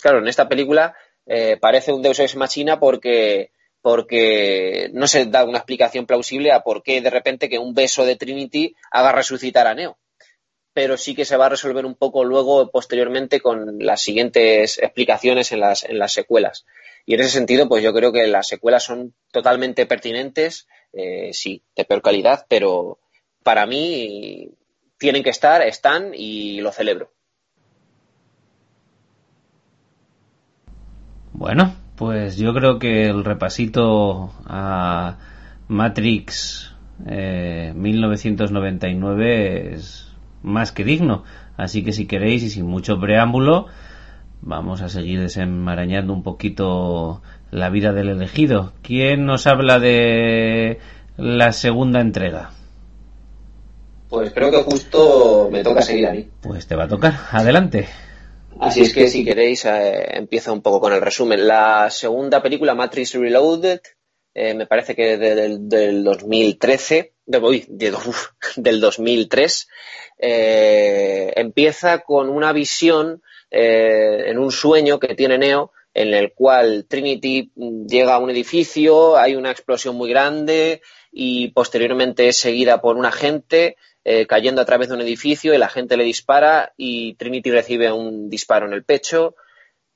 claro, 0.00 0.18
en 0.18 0.28
esta 0.28 0.48
película 0.48 0.94
parece 1.60 1.92
un 1.92 2.02
Deus 2.02 2.20
ex 2.20 2.36
machina 2.36 2.78
porque 2.78 3.50
porque 3.80 4.90
no 4.92 5.06
se 5.06 5.24
da 5.24 5.44
una 5.44 5.58
explicación 5.58 6.06
plausible 6.06 6.52
a 6.52 6.60
por 6.60 6.82
qué 6.82 7.00
de 7.00 7.10
repente 7.10 7.48
que 7.48 7.58
un 7.58 7.72
beso 7.72 8.04
de 8.04 8.16
Trinity 8.16 8.74
haga 8.90 9.12
resucitar 9.12 9.66
a 9.66 9.74
Neo. 9.74 9.98
Pero 10.78 10.96
sí 10.96 11.16
que 11.16 11.24
se 11.24 11.36
va 11.36 11.46
a 11.46 11.48
resolver 11.48 11.84
un 11.84 11.96
poco 11.96 12.22
luego, 12.22 12.70
posteriormente, 12.70 13.40
con 13.40 13.80
las 13.80 14.00
siguientes 14.00 14.78
explicaciones 14.78 15.50
en 15.50 15.58
las, 15.58 15.82
en 15.82 15.98
las 15.98 16.12
secuelas. 16.12 16.66
Y 17.04 17.14
en 17.14 17.20
ese 17.20 17.30
sentido, 17.30 17.68
pues 17.68 17.82
yo 17.82 17.92
creo 17.92 18.12
que 18.12 18.28
las 18.28 18.46
secuelas 18.46 18.84
son 18.84 19.12
totalmente 19.32 19.86
pertinentes, 19.86 20.68
eh, 20.92 21.30
sí, 21.32 21.64
de 21.74 21.84
peor 21.84 22.00
calidad, 22.00 22.46
pero 22.48 23.00
para 23.42 23.66
mí 23.66 24.52
tienen 24.98 25.24
que 25.24 25.30
estar, 25.30 25.62
están 25.62 26.12
y 26.14 26.60
lo 26.60 26.70
celebro. 26.70 27.10
Bueno, 31.32 31.74
pues 31.96 32.36
yo 32.36 32.54
creo 32.54 32.78
que 32.78 33.06
el 33.06 33.24
repasito 33.24 34.32
a 34.46 35.18
Matrix 35.66 36.72
1999 37.04 39.72
eh, 39.72 39.74
es 39.74 40.07
más 40.42 40.72
que 40.72 40.84
digno. 40.84 41.24
Así 41.56 41.84
que 41.84 41.92
si 41.92 42.06
queréis 42.06 42.42
y 42.42 42.50
sin 42.50 42.66
mucho 42.66 43.00
preámbulo, 43.00 43.66
vamos 44.40 44.82
a 44.82 44.88
seguir 44.88 45.20
desenmarañando 45.20 46.12
un 46.12 46.22
poquito 46.22 47.22
la 47.50 47.70
vida 47.70 47.92
del 47.92 48.08
elegido. 48.08 48.72
¿Quién 48.82 49.26
nos 49.26 49.46
habla 49.46 49.78
de 49.78 50.78
la 51.16 51.52
segunda 51.52 52.00
entrega? 52.00 52.50
Pues 54.08 54.32
creo 54.32 54.50
que 54.50 54.62
justo 54.62 55.48
me 55.52 55.62
toca 55.62 55.82
seguir 55.82 56.06
a 56.06 56.12
mí. 56.12 56.28
Pues 56.40 56.66
te 56.66 56.76
va 56.76 56.84
a 56.84 56.88
tocar. 56.88 57.14
Adelante. 57.30 57.88
Así 58.58 58.80
es 58.80 58.92
que 58.92 59.08
si 59.08 59.24
queréis 59.24 59.64
eh, 59.66 60.16
empiezo 60.16 60.52
un 60.52 60.62
poco 60.62 60.80
con 60.80 60.92
el 60.92 61.00
resumen. 61.00 61.46
La 61.46 61.90
segunda 61.90 62.42
película, 62.42 62.74
Matrix 62.74 63.14
Reloaded, 63.14 63.80
eh, 64.38 64.54
me 64.54 64.66
parece 64.66 64.94
que 64.94 65.16
del, 65.16 65.68
del 65.68 66.04
2013, 66.04 67.12
de, 67.26 67.62
del 68.56 68.80
2003, 68.80 69.68
eh, 70.18 71.32
empieza 71.36 71.98
con 72.00 72.28
una 72.28 72.52
visión 72.52 73.22
en 73.50 74.38
un 74.38 74.52
sueño 74.52 74.98
que 74.98 75.14
tiene 75.14 75.38
Neo 75.38 75.72
en 75.94 76.12
el 76.14 76.34
cual 76.34 76.84
Trinity 76.86 77.50
llega 77.56 78.14
a 78.14 78.18
un 78.18 78.30
edificio, 78.30 79.16
hay 79.16 79.34
una 79.34 79.50
explosión 79.50 79.96
muy 79.96 80.10
grande 80.10 80.82
y 81.10 81.48
posteriormente 81.48 82.28
es 82.28 82.36
seguida 82.36 82.80
por 82.80 82.96
un 82.96 83.06
agente 83.06 83.76
eh, 84.04 84.26
cayendo 84.26 84.62
a 84.62 84.64
través 84.64 84.88
de 84.88 84.94
un 84.94 85.00
edificio, 85.00 85.52
el 85.52 85.62
agente 85.62 85.96
le 85.96 86.04
dispara 86.04 86.72
y 86.76 87.14
Trinity 87.14 87.50
recibe 87.50 87.90
un 87.90 88.30
disparo 88.30 88.66
en 88.66 88.74
el 88.74 88.84
pecho 88.84 89.34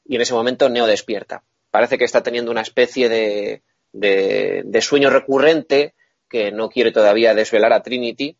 y 0.04 0.16
en 0.16 0.22
ese 0.22 0.34
momento 0.34 0.68
Neo 0.68 0.86
despierta. 0.86 1.44
Parece 1.70 1.98
que 1.98 2.04
está 2.04 2.22
teniendo 2.22 2.50
una 2.50 2.62
especie 2.62 3.08
de, 3.08 3.62
de, 3.92 4.80
sueño 4.80 5.10
recurrente 5.10 5.94
que 6.28 6.50
no 6.50 6.68
quiere 6.68 6.92
todavía 6.92 7.34
desvelar 7.34 7.72
a 7.72 7.82
Trinity 7.82 8.36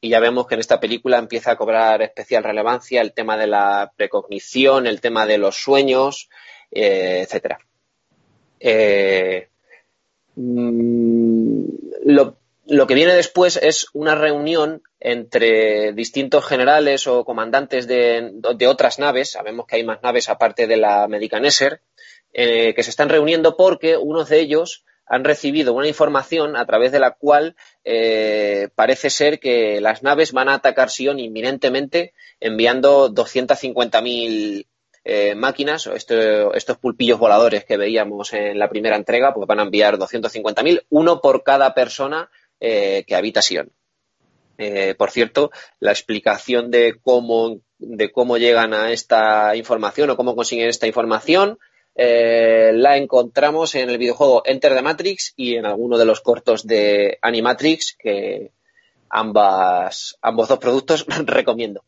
y 0.00 0.08
ya 0.08 0.20
vemos 0.20 0.46
que 0.46 0.54
en 0.54 0.60
esta 0.60 0.80
película 0.80 1.18
empieza 1.18 1.52
a 1.52 1.56
cobrar 1.56 2.02
especial 2.02 2.44
relevancia 2.44 3.00
el 3.00 3.12
tema 3.12 3.36
de 3.36 3.46
la 3.46 3.92
precognición, 3.96 4.86
el 4.86 5.00
tema 5.00 5.26
de 5.26 5.38
los 5.38 5.56
sueños, 5.56 6.28
eh, 6.70 7.20
etcétera. 7.22 7.58
Eh, 8.60 9.48
mm, 10.34 11.64
lo, 12.04 12.36
lo 12.66 12.86
que 12.86 12.94
viene 12.94 13.14
después 13.14 13.58
es 13.62 13.86
una 13.92 14.14
reunión 14.14 14.82
entre 14.98 15.92
distintos 15.92 16.44
generales 16.44 17.06
o 17.06 17.24
comandantes 17.24 17.86
de, 17.86 18.32
otras 18.66 18.98
naves, 18.98 19.30
sabemos 19.30 19.66
que 19.66 19.76
hay 19.76 19.84
más 19.84 20.02
naves 20.02 20.28
aparte 20.28 20.66
de 20.66 20.76
la 20.76 21.06
Medicaneser, 21.06 21.80
eh, 22.32 22.74
que 22.74 22.82
se 22.82 22.90
están 22.90 23.08
reuniendo 23.08 23.56
porque 23.56 23.96
unos 23.96 24.28
de 24.28 24.40
ellos 24.40 24.84
han 25.06 25.24
recibido 25.24 25.72
una 25.72 25.88
información 25.88 26.56
a 26.56 26.66
través 26.66 26.92
de 26.92 26.98
la 26.98 27.12
cual 27.12 27.56
eh, 27.84 28.68
parece 28.74 29.10
ser 29.10 29.38
que 29.38 29.80
las 29.80 30.02
naves 30.02 30.32
van 30.32 30.48
a 30.48 30.54
atacar 30.54 30.90
Sion 30.90 31.20
inminentemente 31.20 32.12
enviando 32.40 33.10
250.000 33.10 34.66
eh, 35.08 35.36
máquinas, 35.36 35.86
estos 35.86 36.78
pulpillos 36.78 37.20
voladores 37.20 37.64
que 37.64 37.76
veíamos 37.76 38.32
en 38.32 38.58
la 38.58 38.68
primera 38.68 38.96
entrega, 38.96 39.32
pues 39.32 39.46
van 39.46 39.60
a 39.60 39.62
enviar 39.62 39.98
250.000, 39.98 40.84
uno 40.90 41.20
por 41.20 41.44
cada 41.44 41.74
persona 41.74 42.28
eh, 42.58 43.04
que 43.06 43.14
habita 43.14 43.40
Sion. 43.40 43.70
Eh, 44.58 44.96
por 44.98 45.12
cierto, 45.12 45.52
la 45.78 45.92
explicación 45.92 46.72
de 46.72 46.98
cómo, 47.00 47.60
de 47.78 48.10
cómo 48.10 48.36
llegan 48.36 48.74
a 48.74 48.90
esta 48.90 49.54
información 49.54 50.10
o 50.10 50.16
cómo 50.16 50.34
consiguen 50.34 50.68
esta 50.68 50.88
información 50.88 51.58
eh, 51.96 52.72
la 52.74 52.96
encontramos 52.96 53.74
en 53.74 53.90
el 53.90 53.98
videojuego 53.98 54.42
Enter 54.44 54.74
the 54.74 54.82
Matrix 54.82 55.32
y 55.36 55.56
en 55.56 55.66
alguno 55.66 55.98
de 55.98 56.04
los 56.04 56.20
cortos 56.20 56.66
de 56.66 57.18
Animatrix 57.22 57.96
que 57.98 58.52
ambas, 59.08 60.18
ambos 60.20 60.48
dos 60.48 60.58
productos 60.58 61.06
recomiendo. 61.26 61.84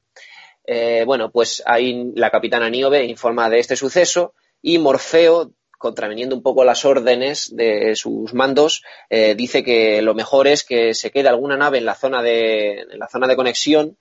bueno, 1.07 1.31
pues 1.31 1.63
ahí 1.67 2.13
la 2.15 2.31
capitana 2.31 2.69
Niobe 2.69 3.05
informa 3.05 3.49
de 3.49 3.59
este 3.59 3.77
suceso 3.77 4.35
y 4.63 4.79
Morfeo 4.79 5.53
contraveniendo 5.79 6.35
un 6.35 6.43
poco 6.43 6.65
las 6.65 6.85
órdenes 6.85 7.55
de 7.55 7.95
sus 7.95 8.35
mandos, 8.35 8.83
eh, 9.09 9.35
dice 9.37 9.63
que 9.63 10.03
lo 10.03 10.15
mejor 10.15 10.49
es 10.49 10.65
que 10.65 10.93
se 10.93 11.11
quede 11.11 11.29
alguna 11.29 11.57
nave 11.57 11.79
en 11.79 11.85
la 11.85 11.95
zona 11.95 12.21
de, 12.21 12.81
en 12.81 12.99
la 12.99 13.09
zona 13.09 13.29
de 13.29 13.37
conexión 13.37 13.97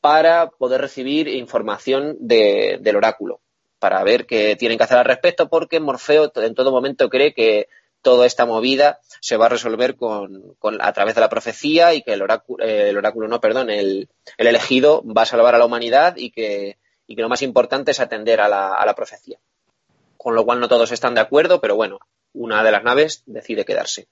para 0.00 0.50
poder 0.50 0.80
recibir 0.80 1.28
información 1.28 2.16
del 2.20 2.96
oráculo, 2.96 3.40
para 3.84 4.02
ver 4.02 4.24
qué 4.24 4.56
tienen 4.56 4.78
que 4.78 4.84
hacer 4.84 4.96
al 4.96 5.04
respecto, 5.04 5.50
porque 5.50 5.78
Morfeo 5.78 6.32
en 6.36 6.54
todo 6.54 6.72
momento 6.72 7.10
cree 7.10 7.34
que 7.34 7.68
toda 8.00 8.24
esta 8.24 8.46
movida 8.46 8.98
se 9.20 9.36
va 9.36 9.44
a 9.44 9.50
resolver 9.50 9.94
con, 9.94 10.56
a 10.80 10.92
través 10.94 11.14
de 11.14 11.20
la 11.20 11.28
profecía 11.28 11.92
y 11.92 12.00
que 12.00 12.14
el 12.14 12.22
oráculo, 12.22 12.64
eh, 12.64 12.88
el 12.88 12.96
oráculo 12.96 13.28
no, 13.28 13.42
perdón, 13.42 13.68
el, 13.68 14.08
elegido 14.38 15.02
va 15.04 15.20
a 15.20 15.26
salvar 15.26 15.54
a 15.54 15.58
la 15.58 15.66
humanidad 15.66 16.16
y 16.16 16.30
que, 16.30 16.78
y 17.06 17.14
que 17.14 17.20
lo 17.20 17.28
más 17.28 17.42
importante 17.42 17.90
es 17.90 18.00
atender 18.00 18.40
a 18.40 18.48
la, 18.48 18.74
a 18.74 18.86
la 18.86 18.94
profecía 18.94 19.38
con 20.16 20.34
lo 20.34 20.46
cual 20.46 20.60
no 20.60 20.68
todos 20.68 20.90
están 20.90 21.12
de 21.14 21.20
acuerdo, 21.20 21.60
pero 21.60 21.76
bueno, 21.76 21.98
una 22.32 22.64
de 22.64 22.72
las 22.72 22.84
naves 22.84 23.22
decide 23.26 23.66
quedarse. 23.66 24.08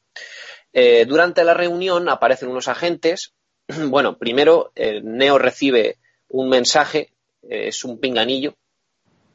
Eh, 0.74 1.06
durante 1.06 1.44
la 1.44 1.54
reunión 1.54 2.10
aparecen 2.10 2.50
unos 2.50 2.68
agentes. 2.68 3.32
Bueno, 3.88 4.18
primero 4.18 4.70
eh, 4.74 5.00
Neo 5.02 5.38
recibe 5.38 5.96
un 6.28 6.50
mensaje, 6.50 7.14
es 7.40 7.82
un 7.86 7.98
pinganillo, 7.98 8.56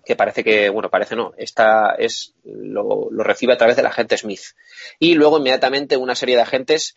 que 0.07 0.15
parece 0.15 0.43
que, 0.43 0.69
bueno, 0.69 0.89
parece 0.89 1.15
no, 1.15 1.33
esta 1.37 1.95
es, 1.97 2.33
lo, 2.43 3.09
recibe 3.11 3.53
a 3.53 3.57
través 3.57 3.75
del 3.75 3.85
agente 3.85 4.17
Smith. 4.17 4.41
Y 4.97 5.13
luego 5.15 5.37
inmediatamente 5.37 5.97
una 5.97 6.15
serie 6.15 6.35
de 6.35 6.41
agentes, 6.41 6.95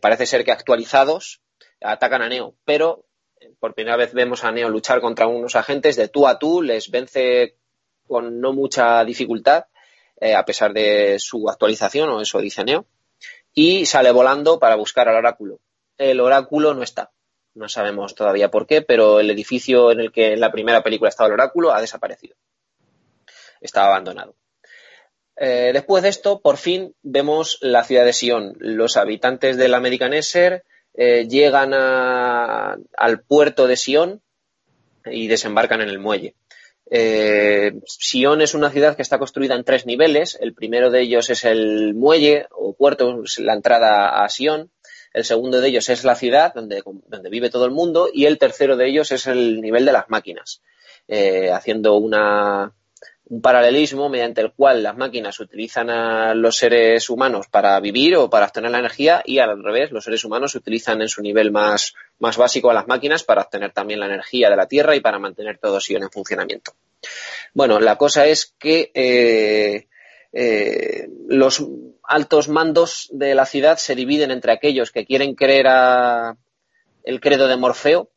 parece 0.00 0.26
ser 0.26 0.44
que 0.44 0.52
actualizados, 0.52 1.40
atacan 1.80 2.22
a 2.22 2.28
Neo, 2.28 2.54
pero 2.64 3.06
por 3.58 3.74
primera 3.74 3.96
vez 3.96 4.12
vemos 4.12 4.44
a 4.44 4.52
Neo 4.52 4.68
luchar 4.68 5.00
contra 5.00 5.26
unos 5.26 5.56
agentes 5.56 5.96
de 5.96 6.08
tú 6.08 6.26
a 6.26 6.38
tú, 6.38 6.62
les 6.62 6.90
vence 6.90 7.56
con 8.06 8.40
no 8.40 8.52
mucha 8.52 9.04
dificultad, 9.04 9.66
eh, 10.20 10.34
a 10.34 10.44
pesar 10.44 10.72
de 10.72 11.18
su 11.18 11.48
actualización, 11.48 12.08
o 12.08 12.20
eso 12.20 12.40
dice 12.40 12.64
Neo, 12.64 12.86
y 13.54 13.86
sale 13.86 14.10
volando 14.12 14.58
para 14.58 14.76
buscar 14.76 15.08
al 15.08 15.16
oráculo. 15.16 15.60
El 15.96 16.20
oráculo 16.20 16.74
no 16.74 16.82
está. 16.82 17.10
No 17.54 17.68
sabemos 17.68 18.14
todavía 18.14 18.50
por 18.50 18.66
qué, 18.66 18.82
pero 18.82 19.20
el 19.20 19.30
edificio 19.30 19.90
en 19.90 20.00
el 20.00 20.12
que 20.12 20.34
en 20.34 20.40
la 20.40 20.52
primera 20.52 20.82
película 20.82 21.08
estaba 21.08 21.28
el 21.28 21.34
oráculo 21.34 21.72
ha 21.72 21.80
desaparecido. 21.80 22.36
Estaba 23.60 23.88
abandonado. 23.88 24.34
Eh, 25.36 25.70
después 25.72 26.02
de 26.02 26.10
esto, 26.10 26.40
por 26.40 26.58
fin 26.58 26.94
vemos 27.02 27.58
la 27.62 27.84
ciudad 27.84 28.04
de 28.04 28.12
Sion. 28.12 28.56
Los 28.58 28.96
habitantes 28.96 29.56
de 29.56 29.68
la 29.68 29.78
Americaneser 29.78 30.64
eh, 30.94 31.26
llegan 31.28 31.72
al 31.72 33.22
puerto 33.26 33.66
de 33.66 33.76
Sion 33.76 34.22
y 35.06 35.28
desembarcan 35.28 35.80
en 35.80 35.88
el 35.88 35.98
muelle. 35.98 36.34
Eh, 36.90 37.72
Sion 37.86 38.42
es 38.42 38.52
una 38.54 38.70
ciudad 38.70 38.96
que 38.96 39.02
está 39.02 39.18
construida 39.18 39.54
en 39.54 39.64
tres 39.64 39.86
niveles. 39.86 40.36
El 40.40 40.54
primero 40.54 40.90
de 40.90 41.02
ellos 41.02 41.30
es 41.30 41.44
el 41.44 41.94
muelle 41.94 42.46
o 42.50 42.74
puerto, 42.74 43.22
la 43.38 43.54
entrada 43.54 44.22
a 44.22 44.28
Sion. 44.28 44.70
El 45.12 45.24
segundo 45.24 45.60
de 45.60 45.68
ellos 45.68 45.88
es 45.88 46.04
la 46.04 46.16
ciudad 46.16 46.52
donde, 46.54 46.82
vive 47.30 47.50
todo 47.50 47.64
el 47.64 47.70
mundo. 47.70 48.10
Y 48.12 48.26
el 48.26 48.38
tercero 48.38 48.76
de 48.76 48.88
ellos 48.88 49.12
es 49.12 49.26
el 49.26 49.60
nivel 49.60 49.84
de 49.84 49.92
las 49.92 50.10
máquinas, 50.10 50.62
eh, 51.08 51.50
haciendo 51.50 51.96
una, 51.96 52.74
un 53.30 53.40
paralelismo 53.40 54.08
mediante 54.08 54.40
el 54.40 54.52
cual 54.52 54.82
las 54.82 54.96
máquinas 54.96 55.38
utilizan 55.38 55.88
a 55.88 56.34
los 56.34 56.56
seres 56.56 57.08
humanos 57.08 57.46
para 57.48 57.78
vivir 57.78 58.16
o 58.16 58.28
para 58.28 58.46
obtener 58.46 58.72
la 58.72 58.80
energía 58.80 59.22
y 59.24 59.38
al 59.38 59.62
revés, 59.62 59.92
los 59.92 60.02
seres 60.02 60.24
humanos 60.24 60.56
utilizan 60.56 61.00
en 61.00 61.08
su 61.08 61.22
nivel 61.22 61.52
más, 61.52 61.94
más 62.18 62.36
básico 62.36 62.70
a 62.70 62.74
las 62.74 62.88
máquinas 62.88 63.22
para 63.22 63.42
obtener 63.42 63.70
también 63.72 64.00
la 64.00 64.06
energía 64.06 64.50
de 64.50 64.56
la 64.56 64.66
Tierra 64.66 64.96
y 64.96 65.00
para 65.00 65.20
mantener 65.20 65.58
todo 65.58 65.78
eso 65.78 65.94
en 65.94 66.10
funcionamiento. 66.10 66.72
Bueno, 67.54 67.78
la 67.78 67.94
cosa 67.94 68.26
es 68.26 68.52
que 68.58 68.90
eh, 68.94 69.86
eh, 70.32 71.08
los 71.28 71.64
altos 72.02 72.48
mandos 72.48 73.10
de 73.12 73.36
la 73.36 73.46
ciudad 73.46 73.78
se 73.78 73.94
dividen 73.94 74.32
entre 74.32 74.50
aquellos 74.50 74.90
que 74.90 75.06
quieren 75.06 75.36
creer 75.36 75.68
a 75.68 76.36
el 77.04 77.20
credo 77.20 77.46
de 77.46 77.56
Morfeo 77.56 78.10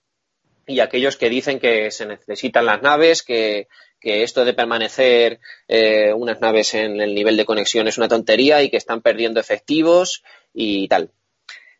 y 0.65 0.79
aquellos 0.79 1.17
que 1.17 1.29
dicen 1.29 1.59
que 1.59 1.91
se 1.91 2.07
necesitan 2.07 2.65
las 2.65 2.81
naves, 2.81 3.21
que 3.21 3.67
que 4.03 4.21
esto 4.23 4.43
de 4.43 4.53
permanecer 4.53 5.39
eh, 5.69 6.11
unas 6.13 6.41
naves 6.41 6.73
en 6.73 6.99
el 6.99 7.15
nivel 7.15 7.37
de 7.37 7.45
conexión 7.45 7.87
es 7.87 7.97
una 7.97 8.09
tontería 8.09 8.61
y 8.61 8.69
que 8.69 8.75
están 8.75 9.01
perdiendo 9.01 9.39
efectivos 9.39 10.23
y 10.53 10.89
tal. 10.89 11.09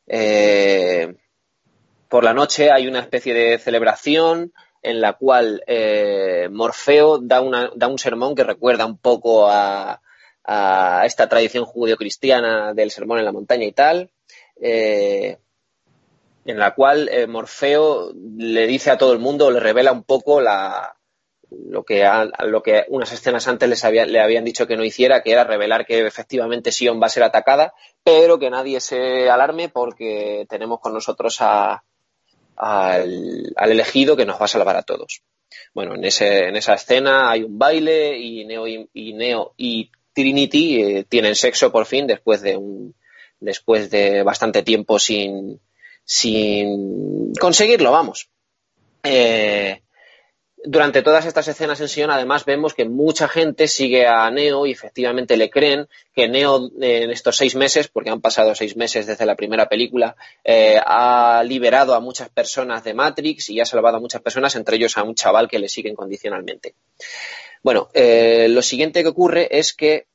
Eh, 0.08 1.16
por 2.08 2.24
la 2.24 2.34
noche 2.34 2.72
hay 2.72 2.88
una 2.88 3.02
especie 3.02 3.34
de 3.34 3.60
celebración 3.60 4.54
en 4.82 5.02
la 5.02 5.14
cual 5.14 5.64
eh, 5.68 6.48
Morfeo 6.50 7.18
da, 7.18 7.42
una, 7.42 7.72
da, 7.76 7.88
un 7.88 8.00
sermón 8.00 8.36
que 8.36 8.46
recuerda 8.46 8.86
un 8.86 8.98
poco 8.98 9.50
a, 9.50 10.00
esta 11.06 11.30
tradición 11.30 11.64
judio-cristiana 11.64 12.74
del 12.74 12.92
sermón 12.92 13.20
en 13.20 13.26
la 13.26 13.32
montaña 13.32 13.64
y 13.64 13.72
tal, 13.72 14.12
en 14.60 15.38
la 16.46 16.76
cual 16.76 17.10
Morfeo 17.30 18.12
le 18.36 18.68
dice 18.68 18.92
a 18.92 18.98
todo 18.98 19.14
el 19.14 19.20
mundo, 19.20 19.52
le 19.52 19.62
revela 19.62 19.94
un 19.94 20.04
poco 20.04 20.42
la, 20.42 20.98
lo 21.70 21.84
que, 21.84 22.08
lo 22.46 22.64
que 22.64 22.86
unas 22.90 23.12
escenas 23.12 23.48
antes 23.48 23.70
les 23.70 23.84
le 23.84 24.20
habían 24.20 24.46
dicho 24.46 24.68
que 24.68 24.78
no 24.78 24.84
hiciera, 24.84 25.22
que 25.22 25.32
era 25.32 25.44
revelar 25.44 25.86
que 25.86 26.06
efectivamente 26.06 26.72
Sion 26.72 27.02
va 27.02 27.08
a 27.08 27.10
ser 27.10 27.24
atacada, 27.24 27.74
pero 28.04 28.40
que 28.40 28.50
nadie 28.50 28.80
se 28.80 29.30
alarme 29.30 29.70
porque 29.70 30.46
tenemos 30.50 30.80
con 30.80 30.94
nosotros 30.94 31.40
al, 31.42 31.82
elegido 33.58 34.16
que 34.16 34.26
nos 34.26 34.40
va 34.40 34.46
a 34.46 34.50
salvar 34.50 34.78
a 34.78 34.84
todos. 34.84 35.22
Bueno, 35.74 35.96
en, 35.96 36.04
ese, 36.04 36.48
en 36.48 36.56
esa 36.56 36.74
escena 36.74 37.30
hay 37.30 37.44
un 37.44 37.58
baile 37.58 38.18
y 38.18 38.46
Neo 38.46 38.68
y, 38.68 39.14
Neo 39.14 39.54
y 39.58 39.92
Trinity 40.14 40.82
eh, 40.82 41.06
tienen 41.08 41.36
sexo 41.36 41.72
por 41.72 41.86
fin 41.86 42.08
después 42.08 42.42
de 42.42 42.58
un 42.58 42.96
después 43.40 43.90
de 43.90 44.24
bastante 44.24 44.64
tiempo 44.64 45.00
sin 45.00 45.60
sin 46.06 47.34
conseguirlo, 47.40 47.92
vamos. 47.92 48.30
Eh, 49.04 49.82
durante 50.66 51.02
todas 51.02 51.26
estas 51.26 51.48
escenas 51.48 51.82
en 51.82 51.90
Sion, 51.90 52.10
además, 52.10 52.46
vemos 52.46 52.74
que 52.74 52.86
mucha 52.86 53.28
gente 53.28 53.68
sigue 53.68 54.08
a 54.08 54.30
Neo 54.32 54.66
y 54.66 54.72
efectivamente 54.72 55.36
le 55.36 55.50
creen 55.50 55.88
que 56.16 56.30
Neo 56.30 56.70
en 56.80 57.12
estos 57.12 57.36
seis 57.36 57.56
meses, 57.56 57.90
porque 57.90 58.10
han 58.10 58.22
pasado 58.22 58.56
seis 58.56 58.78
meses 58.78 59.06
desde 59.06 59.26
la 59.26 59.36
primera 59.36 59.68
película, 59.68 60.16
eh, 60.44 60.80
ha 60.86 61.44
liberado 61.46 61.94
a 61.94 62.00
muchas 62.00 62.30
personas 62.30 62.84
de 62.84 62.94
Matrix 62.94 63.50
y 63.50 63.60
ha 63.60 63.66
salvado 63.66 63.98
a 63.98 64.00
muchas 64.00 64.22
personas, 64.22 64.56
entre 64.56 64.78
ellos 64.78 64.98
a 64.98 65.04
un 65.04 65.16
chaval 65.16 65.50
que 65.50 65.60
le 65.60 65.68
sigue 65.68 65.90
incondicionalmente. 65.90 66.76
Bueno, 67.62 67.90
eh, 67.94 68.48
lo 68.50 68.62
siguiente 68.62 69.04
que 69.04 69.10
ocurre 69.10 69.50
es 69.52 69.74
que 69.74 70.08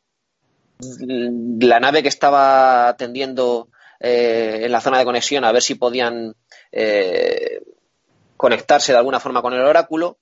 la 0.80 1.80
nave 1.80 2.02
que 2.02 2.08
estaba 2.08 2.88
atendiendo 2.88 3.68
eh, 4.00 4.60
en 4.62 4.72
la 4.72 4.80
zona 4.80 4.98
de 4.98 5.04
conexión 5.04 5.44
a 5.44 5.52
ver 5.52 5.62
si 5.62 5.74
podían 5.74 6.34
conectarse 8.36 8.92
de 8.92 8.98
alguna 8.98 9.20
forma 9.20 9.42
con 9.42 9.52
el 9.52 9.60
oráculo, 9.60 10.18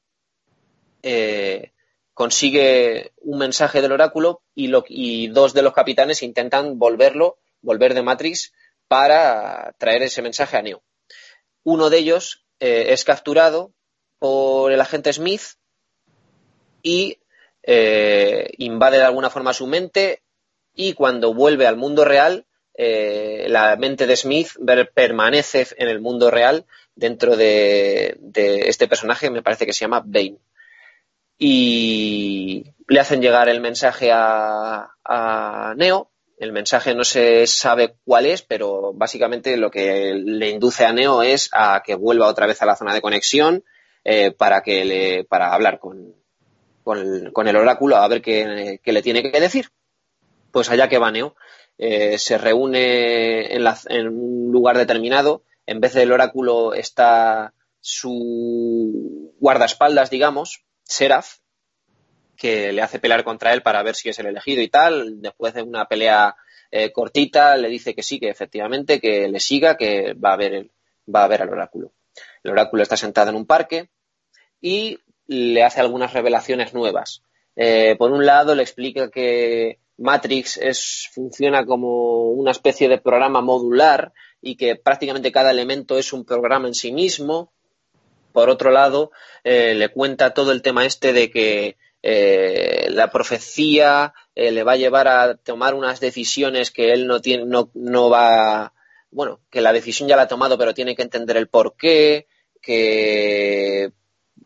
eh, 1.02 1.72
consigue 2.14 3.12
un 3.18 3.38
mensaje 3.38 3.82
del 3.82 3.92
oráculo 3.92 4.42
y, 4.54 5.28
dos 5.28 5.52
de 5.54 5.62
los 5.62 5.72
capitanes 5.72 6.22
intentan 6.22 6.78
volverlo, 6.78 7.38
volver 7.60 7.94
de 7.94 8.02
Matrix 8.02 8.52
para 8.88 9.74
traer 9.78 10.02
ese 10.02 10.22
mensaje 10.22 10.56
a 10.56 10.62
Neo. 10.62 10.82
Uno 11.62 11.90
de 11.90 11.98
ellos 11.98 12.46
eh, 12.60 12.86
es 12.88 13.04
capturado 13.04 13.72
por 14.18 14.72
el 14.72 14.80
agente 14.80 15.12
Smith 15.12 15.42
y 16.82 17.18
eh, 17.62 18.50
invade 18.58 18.98
de 18.98 19.04
alguna 19.04 19.28
forma 19.28 19.52
su 19.52 19.66
mente 19.66 20.22
y 20.74 20.94
cuando 20.94 21.34
vuelve 21.34 21.66
al 21.66 21.76
mundo 21.76 22.04
real, 22.04 22.46
la 22.78 23.74
mente 23.76 24.06
de 24.06 24.16
Smith 24.16 24.48
permanece 24.94 25.66
en 25.78 25.88
el 25.88 25.98
mundo 25.98 26.30
real 26.30 26.66
dentro 26.94 27.34
de, 27.34 28.16
de, 28.20 28.68
este 28.68 28.86
personaje, 28.86 29.30
me 29.30 29.42
parece 29.42 29.64
que 29.64 29.72
se 29.72 29.80
llama 29.80 30.02
Bane 30.04 30.38
y 31.38 32.64
le 32.88 33.00
hacen 33.00 33.20
llegar 33.20 33.48
el 33.48 33.60
mensaje 33.60 34.10
a, 34.12 35.74
Neo. 35.76 36.10
El 36.38 36.52
mensaje 36.52 36.94
no 36.94 37.04
se 37.04 37.46
sabe 37.46 37.96
cuál 38.04 38.26
es, 38.26 38.42
pero 38.42 38.92
básicamente 38.92 39.56
lo 39.56 39.70
que 39.70 40.12
le 40.14 40.50
induce 40.50 40.84
a 40.84 40.92
Neo 40.92 41.22
es 41.22 41.48
a 41.52 41.82
que 41.84 41.94
vuelva 41.94 42.28
otra 42.28 42.46
vez 42.46 42.60
a 42.60 42.66
la 42.66 42.76
zona 42.76 42.92
de 42.92 43.00
conexión 43.00 43.64
eh, 44.04 44.32
para 44.32 44.60
que 44.60 44.84
le, 44.84 45.24
para 45.24 45.54
hablar 45.54 45.78
con, 45.78 46.14
con, 46.84 46.98
el, 47.48 47.56
oráculo 47.56 47.96
a 47.96 48.06
ver 48.06 48.20
qué, 48.20 48.80
le 48.84 49.02
tiene 49.02 49.22
que 49.22 49.40
decir. 49.40 49.70
Pues 50.52 50.70
allá 50.70 50.88
que 50.88 50.98
va 50.98 51.10
Neo. 51.10 51.36
Eh, 51.78 52.18
se 52.18 52.38
reúne 52.38 53.54
en, 53.54 53.66
en 53.88 54.08
un 54.08 54.52
lugar 54.52 54.76
determinado. 54.76 55.42
En 55.66 55.80
vez 55.80 55.94
del 55.94 56.12
oráculo 56.12 56.74
está 56.74 57.54
su 57.80 59.32
guardaespaldas, 59.38 60.10
digamos, 60.10 60.66
Seraph, 60.86 61.26
que 62.36 62.72
le 62.72 62.82
hace 62.82 62.98
pelear 62.98 63.24
contra 63.24 63.52
él 63.52 63.62
para 63.62 63.82
ver 63.82 63.94
si 63.94 64.08
es 64.08 64.18
el 64.18 64.26
elegido 64.26 64.62
y 64.62 64.68
tal. 64.68 65.20
Después 65.20 65.54
de 65.54 65.62
una 65.62 65.86
pelea 65.86 66.36
eh, 66.70 66.92
cortita, 66.92 67.56
le 67.56 67.68
dice 67.68 67.94
que 67.94 68.02
sí, 68.02 68.20
que 68.20 68.28
efectivamente, 68.28 69.00
que 69.00 69.28
le 69.28 69.40
siga, 69.40 69.76
que 69.76 70.14
va 70.14 70.34
a 70.34 70.36
ver, 70.36 70.70
va 71.12 71.24
a 71.24 71.28
ver 71.28 71.42
al 71.42 71.50
oráculo. 71.50 71.92
El 72.42 72.52
oráculo 72.52 72.82
está 72.82 72.96
sentado 72.96 73.30
en 73.30 73.36
un 73.36 73.46
parque 73.46 73.90
y 74.60 74.98
le 75.26 75.62
hace 75.64 75.80
algunas 75.80 76.12
revelaciones 76.12 76.72
nuevas. 76.74 77.22
Eh, 77.56 77.96
por 77.98 78.12
un 78.12 78.24
lado, 78.24 78.54
le 78.54 78.62
explica 78.62 79.10
que 79.10 79.80
Matrix 79.98 80.58
es, 80.58 81.08
funciona 81.12 81.64
como 81.64 82.30
una 82.30 82.50
especie 82.50 82.88
de 82.88 82.98
programa 82.98 83.40
modular 83.40 84.12
y 84.42 84.56
que 84.56 84.76
prácticamente 84.76 85.32
cada 85.32 85.50
elemento 85.50 85.98
es 85.98 86.12
un 86.12 86.24
programa 86.24 86.68
en 86.68 86.74
sí 86.74 86.92
mismo 86.92 87.52
por 88.36 88.50
otro 88.50 88.70
lado, 88.70 89.12
eh, 89.44 89.72
le 89.74 89.88
cuenta 89.88 90.34
todo 90.34 90.52
el 90.52 90.60
tema 90.60 90.84
este 90.84 91.14
de 91.14 91.30
que 91.30 91.78
eh, 92.02 92.86
la 92.90 93.10
profecía 93.10 94.12
eh, 94.34 94.50
le 94.50 94.62
va 94.62 94.72
a 94.72 94.76
llevar 94.76 95.08
a 95.08 95.36
tomar 95.36 95.72
unas 95.72 96.00
decisiones 96.00 96.70
que 96.70 96.92
él 96.92 97.06
no 97.06 97.22
tiene, 97.22 97.46
no, 97.46 97.70
no 97.72 98.10
va, 98.10 98.74
bueno, 99.10 99.40
que 99.50 99.62
la 99.62 99.72
decisión 99.72 100.06
ya 100.06 100.16
la 100.16 100.24
ha 100.24 100.28
tomado, 100.28 100.58
pero 100.58 100.74
tiene 100.74 100.94
que 100.94 101.00
entender 101.00 101.38
el 101.38 101.48
por 101.48 101.78
qué, 101.78 102.26
que 102.60 103.92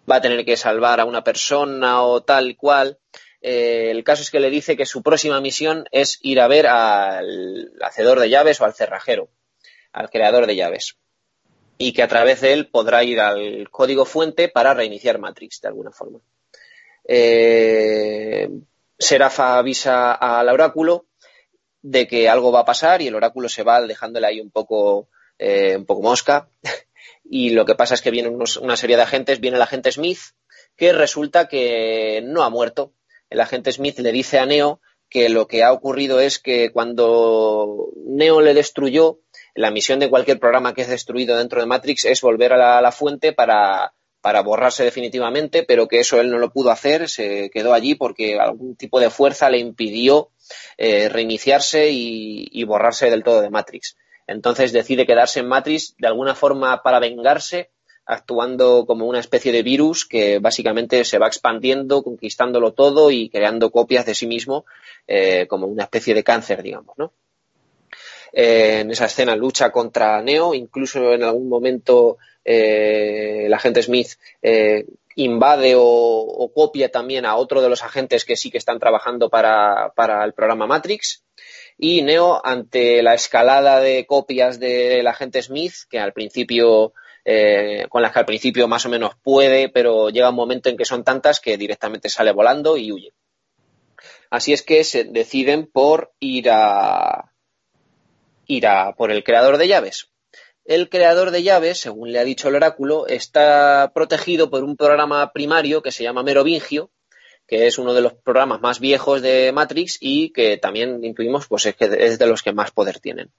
va 0.08 0.16
a 0.18 0.20
tener 0.20 0.44
que 0.44 0.56
salvar 0.56 1.00
a 1.00 1.04
una 1.04 1.24
persona 1.24 2.04
o 2.04 2.22
tal 2.22 2.56
cual. 2.56 3.00
el 3.40 4.04
caso 4.04 4.22
es 4.22 4.30
que 4.30 4.38
le 4.38 4.50
dice 4.50 4.76
que 4.76 4.86
su 4.86 5.02
próxima 5.02 5.40
misión 5.40 5.86
es 5.90 6.20
ir 6.22 6.38
a 6.40 6.46
ver 6.46 6.68
al 6.68 7.72
hacedor 7.82 8.20
de 8.20 8.30
llaves 8.30 8.60
o 8.60 8.64
al 8.64 8.74
cerrajero, 8.74 9.30
al 9.90 10.10
creador 10.10 10.46
de 10.46 10.54
llaves 10.54 10.99
y 11.82 11.94
que 11.94 12.02
a 12.02 12.08
través 12.08 12.42
de 12.42 12.52
él 12.52 12.68
podrá 12.68 13.02
ir 13.04 13.20
al 13.20 13.70
código 13.70 14.04
fuente 14.04 14.50
para 14.50 14.74
reiniciar 14.74 15.18
Matrix 15.18 15.62
de 15.62 15.68
alguna 15.68 15.90
forma. 15.90 16.20
Eh, 17.08 18.50
Serafa 18.98 19.56
avisa 19.56 20.12
al 20.12 20.50
oráculo 20.50 21.06
de 21.80 22.06
que 22.06 22.28
algo 22.28 22.52
va 22.52 22.60
a 22.60 22.64
pasar 22.66 23.00
y 23.00 23.06
el 23.06 23.14
oráculo 23.14 23.48
se 23.48 23.62
va 23.62 23.80
dejándole 23.80 24.26
ahí 24.26 24.42
un 24.42 24.50
poco, 24.50 25.08
eh, 25.38 25.74
un 25.78 25.86
poco 25.86 26.02
mosca. 26.02 26.50
y 27.24 27.48
lo 27.50 27.64
que 27.64 27.76
pasa 27.76 27.94
es 27.94 28.02
que 28.02 28.10
viene 28.10 28.28
una 28.28 28.76
serie 28.76 28.96
de 28.96 29.02
agentes, 29.02 29.40
viene 29.40 29.56
el 29.56 29.62
agente 29.62 29.90
Smith, 29.90 30.20
que 30.76 30.92
resulta 30.92 31.48
que 31.48 32.20
no 32.22 32.42
ha 32.42 32.50
muerto. 32.50 32.92
El 33.30 33.40
agente 33.40 33.72
Smith 33.72 33.98
le 34.00 34.12
dice 34.12 34.38
a 34.38 34.44
Neo 34.44 34.82
que 35.08 35.30
lo 35.30 35.46
que 35.46 35.64
ha 35.64 35.72
ocurrido 35.72 36.20
es 36.20 36.38
que 36.38 36.72
cuando 36.72 37.88
Neo 38.04 38.42
le 38.42 38.52
destruyó, 38.52 39.20
la 39.54 39.70
misión 39.70 39.98
de 39.98 40.10
cualquier 40.10 40.38
programa 40.38 40.74
que 40.74 40.82
es 40.82 40.88
destruido 40.88 41.36
dentro 41.36 41.60
de 41.60 41.66
Matrix 41.66 42.04
es 42.04 42.20
volver 42.20 42.52
a 42.52 42.80
la, 42.80 42.92
fuente 42.92 43.32
para, 43.32 43.92
borrarse 44.44 44.84
definitivamente, 44.84 45.64
pero 45.64 45.88
que 45.88 46.00
eso 46.00 46.20
él 46.20 46.30
no 46.30 46.38
lo 46.38 46.50
pudo 46.50 46.70
hacer, 46.70 47.08
se 47.08 47.50
quedó 47.50 47.72
allí 47.74 47.94
porque 47.94 48.38
algún 48.38 48.76
tipo 48.76 49.00
de 49.00 49.10
fuerza 49.10 49.50
le 49.50 49.58
impidió 49.58 50.30
eh, 50.78 51.08
reiniciarse 51.08 51.90
y, 51.90 52.64
borrarse 52.64 53.10
del 53.10 53.24
todo 53.24 53.40
de 53.40 53.50
Matrix. 53.50 53.96
Entonces 54.26 54.72
decide 54.72 55.06
quedarse 55.06 55.40
en 55.40 55.48
Matrix 55.48 55.94
de 55.98 56.06
alguna 56.06 56.34
forma 56.34 56.82
para 56.82 57.00
vengarse, 57.00 57.70
actuando 58.06 58.86
como 58.86 59.06
una 59.06 59.20
especie 59.20 59.52
de 59.52 59.62
virus 59.62 60.04
que 60.04 60.38
básicamente 60.38 61.04
se 61.04 61.18
va 61.18 61.28
expandiendo, 61.28 62.02
conquistándolo 62.02 62.72
todo 62.72 63.10
y 63.10 63.28
creando 63.28 63.70
copias 63.70 64.04
de 64.06 64.14
sí 64.14 64.26
mismo 64.26 64.64
eh, 65.06 65.46
como 65.48 65.66
una 65.66 65.84
especie 65.84 66.14
de 66.14 66.24
cáncer, 66.24 66.62
digamos, 66.62 66.96
¿no? 66.98 67.12
En 68.32 68.90
esa 68.90 69.06
escena 69.06 69.36
lucha 69.36 69.70
contra 69.70 70.20
Neo, 70.22 70.54
incluso 70.54 71.12
en 71.12 71.22
algún 71.22 71.48
momento 71.48 72.18
eh, 72.44 73.44
el 73.46 73.54
agente 73.54 73.82
Smith 73.82 74.08
eh, 74.42 74.86
invade 75.16 75.74
o, 75.76 76.50
copia 76.54 76.90
también 76.90 77.26
a 77.26 77.36
otro 77.36 77.60
de 77.60 77.68
los 77.68 77.82
agentes 77.82 78.24
que 78.24 78.36
sí 78.36 78.50
que 78.50 78.58
están 78.58 78.78
trabajando 78.78 79.28
para, 79.28 79.92
el 80.24 80.32
programa 80.32 80.66
Matrix. 80.66 81.24
Y 81.78 82.02
Neo, 82.02 82.40
ante 82.44 83.02
la 83.02 83.14
escalada 83.14 83.80
de 83.80 84.06
copias 84.06 84.60
del 84.60 85.06
agente 85.06 85.42
Smith, 85.42 85.74
que 85.88 85.98
al 85.98 86.12
principio, 86.12 86.92
eh, 87.24 87.86
con 87.88 88.02
las 88.02 88.12
que 88.12 88.18
al 88.18 88.26
principio 88.26 88.68
más 88.68 88.84
o 88.84 88.90
menos 88.90 89.14
puede, 89.22 89.68
pero 89.68 90.10
llega 90.10 90.30
un 90.30 90.36
momento 90.36 90.68
en 90.68 90.76
que 90.76 90.84
son 90.84 91.04
tantas 91.04 91.40
que 91.40 91.56
directamente 91.56 92.08
sale 92.08 92.32
volando 92.32 92.76
y 92.76 92.92
huye. 92.92 93.12
Así 94.28 94.52
es 94.52 94.62
que 94.62 94.84
se 94.84 95.04
deciden 95.04 95.66
por 95.66 96.12
ir 96.20 96.50
a, 96.50 97.29
ir 98.50 98.66
a 98.66 98.94
por 98.94 99.10
el 99.10 99.24
creador 99.24 99.58
de 99.58 99.68
llaves. 99.68 100.10
El 100.64 100.88
creador 100.88 101.30
de 101.30 101.42
llaves, 101.42 101.78
según 101.78 102.12
le 102.12 102.18
ha 102.18 102.24
dicho 102.24 102.48
el 102.48 102.54
oráculo, 102.54 103.06
está 103.06 103.92
protegido 103.94 104.50
por 104.50 104.62
un 104.62 104.76
programa 104.76 105.32
primario 105.32 105.82
que 105.82 105.92
se 105.92 106.02
llama 106.02 106.22
Merovingio, 106.22 106.90
que 107.46 107.66
es 107.66 107.78
uno 107.78 107.94
de 107.94 108.02
los 108.02 108.14
programas 108.14 108.60
más 108.60 108.78
viejos 108.78 109.22
de 109.22 109.50
Matrix 109.52 109.98
y 110.00 110.30
que 110.30 110.56
también 110.58 111.02
intuimos 111.04 111.48
pues 111.48 111.66
es, 111.66 111.74
que 111.74 111.90
es 111.98 112.18
de 112.18 112.26
los 112.26 112.42
que 112.42 112.52
más 112.52 112.70
poder 112.70 113.00
tienen. 113.00 113.32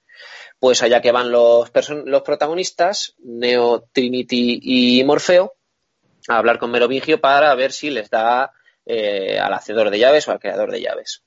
Pues 0.59 0.83
allá 0.83 1.01
que 1.01 1.13
van 1.13 1.31
los, 1.31 1.71
los 2.05 2.21
protagonistas, 2.23 3.15
Neo, 3.19 3.87
Trinity 3.93 4.59
y 4.61 5.03
Morfeo, 5.05 5.53
a 6.27 6.37
hablar 6.37 6.59
con 6.59 6.71
Merovingio 6.71 7.21
para 7.21 7.55
ver 7.55 7.71
si 7.71 7.89
les 7.89 8.09
da 8.09 8.51
eh, 8.85 9.39
al 9.39 9.53
hacedor 9.53 9.89
de 9.89 9.99
llaves 9.99 10.27
o 10.27 10.31
al 10.31 10.39
creador 10.39 10.71
de 10.71 10.81
llaves. 10.81 11.23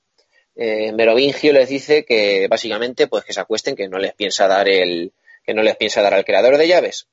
Eh, 0.55 0.91
Merovingio 0.93 1.51
les 1.53 1.69
dice 1.69 2.05
que 2.05 2.47
básicamente 2.47 3.07
pues 3.07 3.25
que 3.25 3.33
se 3.33 3.41
acuesten, 3.41 3.75
que 3.75 3.89
no 3.89 3.97
les 3.97 4.13
piensa 4.13 4.47
dar 4.47 4.69
el, 4.69 5.11
que 5.45 5.53
no 5.53 5.61
les 5.61 5.75
piensa 5.75 6.01
dar 6.01 6.13
al 6.13 6.25
creador 6.25 6.57
de 6.57 6.67
llaves. 6.67 7.07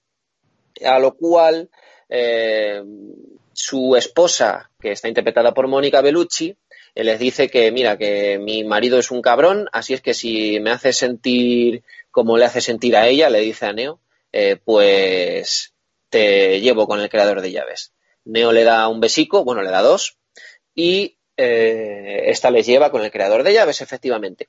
A 0.84 0.98
lo 0.98 1.14
cual 1.14 1.70
eh, 2.08 2.82
su 3.52 3.96
esposa, 3.96 4.70
que 4.80 4.92
está 4.92 5.08
interpretada 5.08 5.52
por 5.52 5.68
Mónica 5.68 6.00
Bellucci, 6.00 6.56
eh, 6.94 7.04
les 7.04 7.18
dice 7.18 7.48
que, 7.48 7.70
mira, 7.72 7.96
que 7.96 8.38
mi 8.38 8.64
marido 8.64 8.98
es 8.98 9.10
un 9.10 9.22
cabrón, 9.22 9.68
así 9.72 9.94
es 9.94 10.00
que 10.00 10.14
si 10.14 10.60
me 10.60 10.70
hace 10.70 10.92
sentir 10.92 11.82
como 12.10 12.36
le 12.36 12.44
hace 12.44 12.60
sentir 12.60 12.96
a 12.96 13.08
ella, 13.08 13.30
le 13.30 13.40
dice 13.40 13.66
a 13.66 13.72
Neo, 13.72 14.00
eh, 14.32 14.56
pues 14.62 15.72
te 16.10 16.60
llevo 16.60 16.86
con 16.86 17.00
el 17.00 17.08
creador 17.08 17.40
de 17.40 17.52
llaves. 17.52 17.92
Neo 18.24 18.52
le 18.52 18.64
da 18.64 18.88
un 18.88 19.00
besico, 19.00 19.44
bueno, 19.44 19.62
le 19.62 19.70
da 19.70 19.82
dos, 19.82 20.18
y 20.74 21.16
esta 21.42 22.50
les 22.50 22.66
lleva 22.66 22.90
con 22.90 23.02
el 23.02 23.10
creador 23.10 23.42
de 23.42 23.52
llaves, 23.52 23.80
efectivamente. 23.80 24.48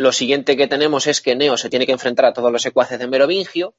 Lo 0.00 0.12
siguiente 0.12 0.56
que 0.56 0.66
tenemos 0.66 1.06
es 1.06 1.20
que 1.20 1.36
Neo 1.36 1.58
se 1.58 1.68
tiene 1.68 1.84
que 1.84 1.92
enfrentar 1.92 2.24
a 2.24 2.32
todos 2.32 2.50
los 2.50 2.62
secuaces 2.62 2.98
de 2.98 3.06
Merovingio 3.06 3.74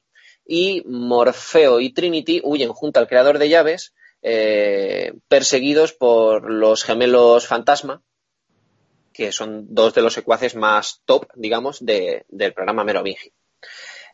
y 0.46 0.84
Morfeo 0.86 1.80
y 1.80 1.92
Trinity 1.92 2.40
huyen 2.44 2.72
junto 2.72 3.00
al 3.00 3.08
creador 3.08 3.40
de 3.40 3.48
llaves, 3.48 3.92
eh, 4.22 5.14
perseguidos 5.26 5.92
por 5.92 6.48
los 6.48 6.84
gemelos 6.84 7.48
fantasma, 7.48 8.02
que 9.12 9.32
son 9.32 9.74
dos 9.74 9.94
de 9.94 10.02
los 10.02 10.14
secuaces 10.14 10.54
más 10.54 11.02
top, 11.06 11.26
digamos, 11.34 11.84
del 11.84 12.52
programa 12.54 12.84
Merovingio. 12.84 13.32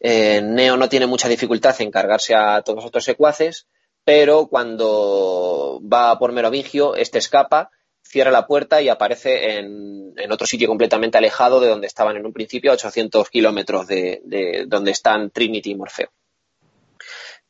Eh, 0.00 0.40
Neo 0.42 0.78
no 0.78 0.88
tiene 0.88 1.06
mucha 1.06 1.28
dificultad 1.28 1.78
en 1.80 1.90
cargarse 1.90 2.34
a 2.34 2.62
todos 2.62 2.76
los 2.76 2.86
otros 2.86 3.04
secuaces, 3.04 3.66
pero 4.04 4.46
cuando 4.46 5.80
va 5.82 6.18
por 6.18 6.32
Merovingio, 6.32 6.94
este 6.94 7.18
escapa 7.18 7.70
cierra 8.02 8.30
la 8.30 8.46
puerta 8.46 8.80
y 8.80 8.88
aparece 8.88 9.58
en, 9.58 10.14
otro 10.30 10.46
sitio 10.46 10.68
completamente 10.68 11.18
alejado 11.18 11.60
de 11.60 11.68
donde 11.68 11.86
estaban 11.86 12.16
en 12.16 12.26
un 12.26 12.32
principio, 12.32 12.70
a 12.70 12.74
800 12.74 13.28
kilómetros 13.30 13.86
de, 13.86 14.64
donde 14.66 14.90
están 14.90 15.30
Trinity 15.30 15.70
y 15.70 15.74
Morfeo. 15.74 16.10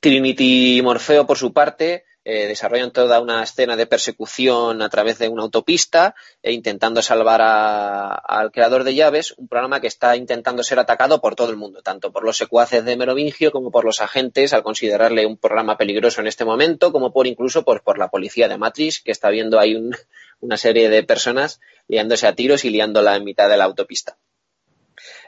Trinity 0.00 0.78
y 0.78 0.82
Morfeo, 0.82 1.26
por 1.26 1.38
su 1.38 1.52
parte, 1.52 2.04
eh, 2.30 2.46
desarrollan 2.46 2.90
toda 2.90 3.22
una 3.22 3.42
escena 3.42 3.74
de 3.74 3.86
persecución 3.86 4.82
a 4.82 4.90
través 4.90 5.18
de 5.18 5.28
una 5.28 5.44
autopista 5.44 6.14
e 6.42 6.52
intentando 6.52 7.00
salvar 7.00 7.40
al 7.40 8.52
creador 8.52 8.84
de 8.84 8.94
llaves, 8.94 9.32
un 9.38 9.48
programa 9.48 9.80
que 9.80 9.86
está 9.86 10.14
intentando 10.14 10.62
ser 10.62 10.78
atacado 10.78 11.22
por 11.22 11.36
todo 11.36 11.48
el 11.48 11.56
mundo, 11.56 11.80
tanto 11.80 12.12
por 12.12 12.24
los 12.24 12.36
secuaces 12.36 12.84
de 12.84 12.98
Merovingio 12.98 13.50
como 13.50 13.70
por 13.70 13.86
los 13.86 14.02
agentes 14.02 14.52
al 14.52 14.62
considerarle 14.62 15.24
un 15.24 15.38
programa 15.38 15.78
peligroso 15.78 16.20
en 16.20 16.26
este 16.26 16.44
momento, 16.44 16.92
como 16.92 17.14
por 17.14 17.26
incluso 17.26 17.64
por, 17.64 17.82
por 17.82 17.96
la 17.96 18.08
policía 18.08 18.46
de 18.46 18.58
Matrix, 18.58 19.00
que 19.00 19.10
está 19.10 19.30
viendo 19.30 19.58
ahí 19.58 19.74
un, 19.74 19.96
una 20.40 20.58
serie 20.58 20.90
de 20.90 21.02
personas 21.04 21.60
liándose 21.86 22.26
a 22.26 22.34
tiros 22.34 22.62
y 22.66 22.68
liándola 22.68 23.16
en 23.16 23.24
mitad 23.24 23.48
de 23.48 23.56
la 23.56 23.64
autopista. 23.64 24.18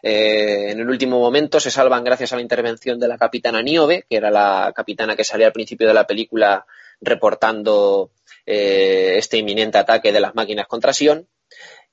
Eh, 0.02 0.72
en 0.72 0.80
el 0.80 0.90
último 0.90 1.18
momento 1.18 1.60
se 1.60 1.70
salvan 1.70 2.04
gracias 2.04 2.34
a 2.34 2.36
la 2.36 2.42
intervención 2.42 3.00
de 3.00 3.08
la 3.08 3.16
capitana 3.16 3.62
Niobe, 3.62 4.04
que 4.06 4.16
era 4.16 4.30
la 4.30 4.70
capitana 4.76 5.16
que 5.16 5.24
salía 5.24 5.46
al 5.46 5.54
principio 5.54 5.88
de 5.88 5.94
la 5.94 6.06
película 6.06 6.66
reportando 7.00 8.10
eh, 8.46 9.14
este 9.16 9.38
inminente 9.38 9.78
ataque 9.78 10.12
de 10.12 10.20
las 10.20 10.34
máquinas 10.34 10.66
contra 10.66 10.92
Sion. 10.92 11.28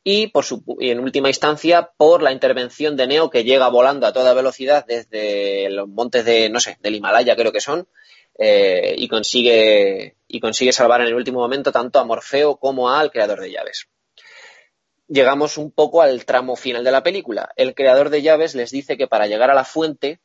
Y, 0.03 0.27
por 0.27 0.45
su, 0.45 0.63
y 0.79 0.91
en 0.91 0.99
última 0.99 1.27
instancia, 1.27 1.91
por 1.97 2.21
la 2.23 2.31
intervención 2.31 2.95
de 2.95 3.07
Neo, 3.07 3.29
que 3.29 3.43
llega 3.43 3.67
volando 3.67 4.07
a 4.07 4.13
toda 4.13 4.33
velocidad 4.33 4.85
desde 4.85 5.69
los 5.69 5.89
montes 5.89 6.23
de, 6.23 6.49
no 6.49 6.61
sé, 6.61 6.77
del 6.81 6.95
Himalaya, 6.95 7.35
creo 7.35 7.51
que 7.51 7.59
son, 7.59 7.89
eh, 8.39 8.95
y, 8.97 9.07
consigue, 9.07 10.15
y 10.27 10.39
consigue 10.39 10.71
salvar 10.71 11.01
en 11.01 11.07
el 11.07 11.15
último 11.15 11.39
momento 11.39 11.71
tanto 11.71 11.99
a 11.99 12.05
Morfeo 12.05 12.57
como 12.57 12.89
al 12.89 13.11
creador 13.11 13.41
de 13.41 13.51
llaves. 13.51 13.89
Llegamos 15.09 15.57
un 15.57 15.71
poco 15.71 16.01
al 16.01 16.23
tramo 16.25 16.55
final 16.55 16.83
de 16.83 16.91
la 16.91 17.03
película. 17.03 17.51
El 17.55 17.75
creador 17.75 18.09
de 18.09 18.21
llaves 18.21 18.55
les 18.55 18.71
dice 18.71 18.97
que 18.97 19.07
para 19.07 19.27
llegar 19.27 19.49
a 19.49 19.55
la 19.55 19.63
fuente 19.63 20.19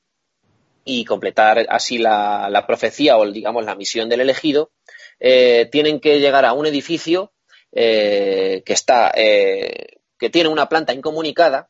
y 0.84 1.04
completar 1.04 1.66
así 1.68 1.98
la, 1.98 2.64
profecía 2.66 3.16
o 3.16 3.30
digamos 3.30 3.64
la 3.64 3.74
misión 3.74 4.08
del 4.08 4.20
elegido, 4.20 4.72
eh, 5.20 5.68
tienen 5.70 6.00
que 6.00 6.20
llegar 6.20 6.44
a 6.44 6.52
un 6.52 6.66
edificio 6.66 7.32
eh, 7.72 8.62
que 8.66 8.72
está 8.72 9.12
que 9.14 10.30
tiene 10.30 10.48
una 10.48 10.68
planta 10.68 10.92
incomunicada 10.92 11.68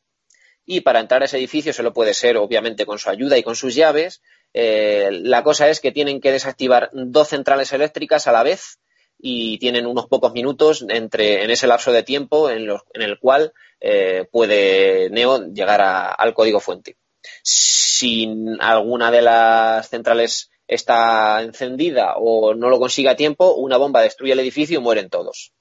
y 0.65 0.83
para 0.83 1.01
entrar 1.01 1.23
a 1.23 1.25
ese 1.25 1.39
edificio 1.39 1.73
solo 1.73 1.93
puede 1.93 2.15
ser 2.15 2.37
obviamente 2.37 2.87
con 2.87 2.99
su 2.99 3.11
ayuda 3.11 3.39
y 3.39 3.43
con 3.43 3.57
sus 3.57 3.75
llaves 3.75 4.23
eh, 4.55 5.09
la 5.11 5.43
cosa 5.43 5.69
es 5.69 5.81
que 5.81 5.93
tienen 5.93 6.21
que 6.21 6.33
desactivar 6.33 6.91
dos 6.93 7.29
centrales 7.29 7.73
eléctricas 7.73 8.27
a 8.27 8.33
la 8.33 8.43
vez 8.43 8.79
y 9.19 9.59
tienen 9.59 9.87
unos 9.87 10.07
pocos 10.07 10.33
minutos 10.33 10.85
entre, 10.89 11.45
en 11.45 11.51
ese 11.51 11.67
lapso 11.67 11.93
de 11.93 12.03
tiempo 12.03 12.51
en, 12.51 12.69
el 12.95 13.19
cual 13.19 13.53
eh, 13.81 14.27
puede 14.31 15.09
Neo 15.11 15.47
llegar 15.53 15.81
al 15.81 16.35
código 16.35 16.61
fuente. 16.61 16.97
Si 17.43 18.29
alguna 18.61 19.11
de 19.11 19.23
las 19.23 19.89
centrales 19.89 20.51
está 20.67 21.43
encendida 21.43 22.15
o 22.17 22.55
no 22.55 22.69
lo 22.69 22.79
consigue 22.79 23.09
a 23.09 23.17
tiempo, 23.17 23.55
una 23.55 23.77
bomba 23.77 24.01
destruye 24.01 24.33
el 24.33 24.41
edificio 24.41 24.79
y 24.79 24.83
mueren 24.83 25.11
todos. 25.11 25.53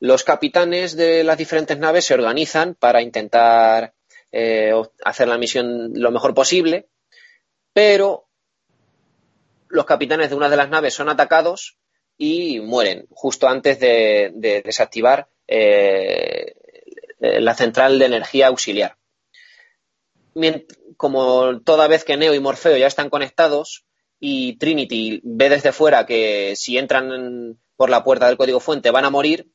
Los 0.00 0.24
capitanes 0.24 0.96
de 0.96 1.24
las 1.24 1.38
diferentes 1.38 1.78
naves 1.78 2.04
se 2.04 2.14
organizan 2.14 2.74
para 2.74 3.00
intentar 3.00 3.94
eh, 4.30 4.72
hacer 5.04 5.28
la 5.28 5.38
misión 5.38 5.92
lo 5.94 6.10
mejor 6.10 6.34
posible 6.34 6.88
pero 7.76 8.30
los 9.68 9.84
capitanes 9.84 10.30
de 10.30 10.34
una 10.34 10.48
de 10.48 10.56
las 10.56 10.70
naves 10.70 10.94
son 10.94 11.10
atacados 11.10 11.76
y 12.16 12.60
mueren 12.60 13.06
justo 13.10 13.48
antes 13.48 13.78
de, 13.78 14.32
desactivar 14.64 15.28
eh, 15.46 16.54
la 17.18 17.54
central 17.54 17.98
de 17.98 18.06
energía 18.06 18.46
auxiliar. 18.46 18.96
Como 20.96 21.60
toda 21.60 21.88
vez 21.88 22.04
que 22.04 22.16
Neo 22.16 22.34
y 22.34 22.40
Morfeo 22.40 22.76
ya 22.76 22.86
están 22.86 23.10
conectados 23.10 23.84
y 24.18 24.56
Trinity 24.56 25.20
ve 25.24 25.48
desde 25.48 25.72
fuera 25.72 26.06
que 26.06 26.54
si 26.56 26.78
entran 26.78 27.58
por 27.76 27.90
la 27.90 28.02
puerta 28.02 28.26
del 28.26 28.36
código 28.36 28.60
fuente 28.60 28.90
van 28.90 29.04
a 29.04 29.10
morir, 29.10 29.50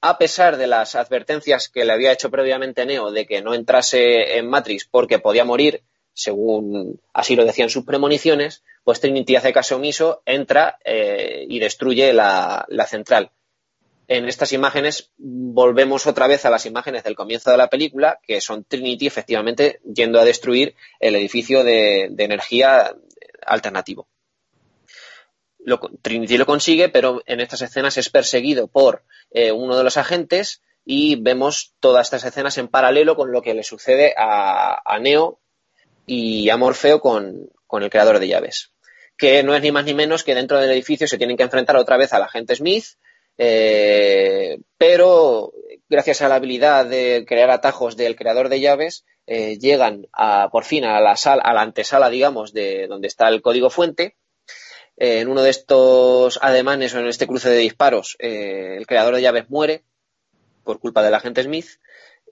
a 0.00 0.16
pesar 0.16 0.56
de 0.56 0.66
las 0.66 0.94
advertencias 0.94 1.68
que 1.68 1.84
le 1.84 1.92
había 1.92 2.12
hecho 2.12 2.30
previamente 2.30 2.86
Neo 2.86 3.10
de 3.10 3.26
que 3.26 3.42
no 3.42 3.52
entrase 3.52 4.38
en 4.38 4.48
Matrix 4.48 4.86
porque 4.90 5.18
podía 5.18 5.44
morir 5.44 5.84
según 6.12 7.00
así 7.12 7.36
lo 7.36 7.44
decían 7.44 7.70
sus 7.70 7.84
premoniciones, 7.84 8.62
pues 8.84 9.00
Trinity 9.00 9.36
hace 9.36 9.52
caso 9.52 9.76
omiso, 9.76 10.22
entra 10.26 10.78
eh, 10.84 11.46
y 11.48 11.58
destruye 11.58 12.12
la, 12.12 12.66
central. 12.88 13.30
En 14.10 14.28
estas 14.28 14.52
imágenes 14.52 15.12
volvemos 15.18 16.08
otra 16.08 16.26
vez 16.26 16.44
a 16.44 16.50
las 16.50 16.66
imágenes 16.66 17.04
del 17.04 17.14
comienzo 17.14 17.52
de 17.52 17.56
la 17.56 17.68
película, 17.68 18.18
que 18.26 18.40
son 18.40 18.64
Trinity 18.64 19.06
efectivamente 19.06 19.78
yendo 19.84 20.18
a 20.18 20.24
destruir 20.24 20.74
el 20.98 21.14
edificio 21.14 21.62
de, 21.62 22.12
energía 22.18 22.92
alternativo. 23.46 24.08
Trinity 26.02 26.38
lo 26.38 26.46
consigue, 26.46 26.88
pero 26.88 27.22
en 27.24 27.38
estas 27.38 27.62
escenas 27.62 27.98
es 27.98 28.10
perseguido 28.10 28.66
por 28.66 29.04
eh, 29.30 29.52
uno 29.52 29.76
de 29.76 29.84
los 29.84 29.96
agentes 29.96 30.60
y 30.84 31.14
vemos 31.14 31.74
todas 31.78 32.08
estas 32.08 32.24
escenas 32.24 32.58
en 32.58 32.66
paralelo 32.66 33.14
con 33.14 33.30
lo 33.30 33.42
que 33.42 33.54
le 33.54 33.62
sucede 33.62 34.12
a 34.16 34.98
Neo 35.00 35.38
y 36.04 36.50
a 36.50 36.56
Morfeo 36.56 37.00
con, 37.00 37.48
el 37.70 37.90
creador 37.90 38.18
de 38.18 38.26
llaves, 38.26 38.72
que 39.16 39.44
no 39.44 39.54
es 39.54 39.62
ni 39.62 39.70
más 39.70 39.84
ni 39.84 39.94
menos 39.94 40.24
que 40.24 40.34
dentro 40.34 40.58
del 40.58 40.72
edificio 40.72 41.06
se 41.06 41.18
tienen 41.18 41.36
que 41.36 41.44
enfrentar 41.44 41.76
otra 41.76 41.96
vez 41.96 42.12
al 42.12 42.24
agente 42.24 42.56
Smith, 42.56 42.84
eh, 43.42 44.58
pero 44.76 45.52
gracias 45.88 46.20
a 46.20 46.28
la 46.28 46.34
habilidad 46.34 46.84
de 46.84 47.24
crear 47.26 47.50
atajos 47.50 47.96
del 47.96 48.16
creador 48.16 48.50
de 48.50 48.60
llaves, 48.60 49.04
eh, 49.26 49.58
llegan 49.58 50.06
a, 50.12 50.50
por 50.50 50.64
fin 50.64 50.84
a 50.84 51.00
la, 51.00 51.16
sala, 51.16 51.42
a 51.42 51.54
la 51.54 51.62
antesala, 51.62 52.10
digamos, 52.10 52.52
de 52.52 52.86
donde 52.86 53.08
está 53.08 53.28
el 53.28 53.40
código 53.40 53.70
fuente 53.70 54.16
en 54.96 55.28
uno 55.28 55.42
de 55.42 55.48
estos 55.48 56.38
ademanes 56.42 56.94
o 56.94 56.98
en 56.98 57.06
este 57.06 57.26
cruce 57.26 57.48
de 57.48 57.56
disparos, 57.56 58.16
el 58.18 58.86
creador 58.86 59.14
de 59.14 59.22
llaves 59.22 59.48
muere 59.48 59.82
por 60.62 60.78
culpa 60.78 61.02
del 61.02 61.14
agente 61.14 61.42
Smith 61.42 61.80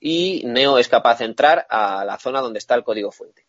y 0.00 0.42
Neo 0.44 0.78
es 0.78 0.88
capaz 0.88 1.20
de 1.20 1.24
entrar 1.24 1.66
a 1.70 2.04
la 2.04 2.18
zona 2.18 2.42
donde 2.42 2.58
está 2.58 2.74
el 2.74 2.84
código 2.84 3.10
fuente. 3.10 3.46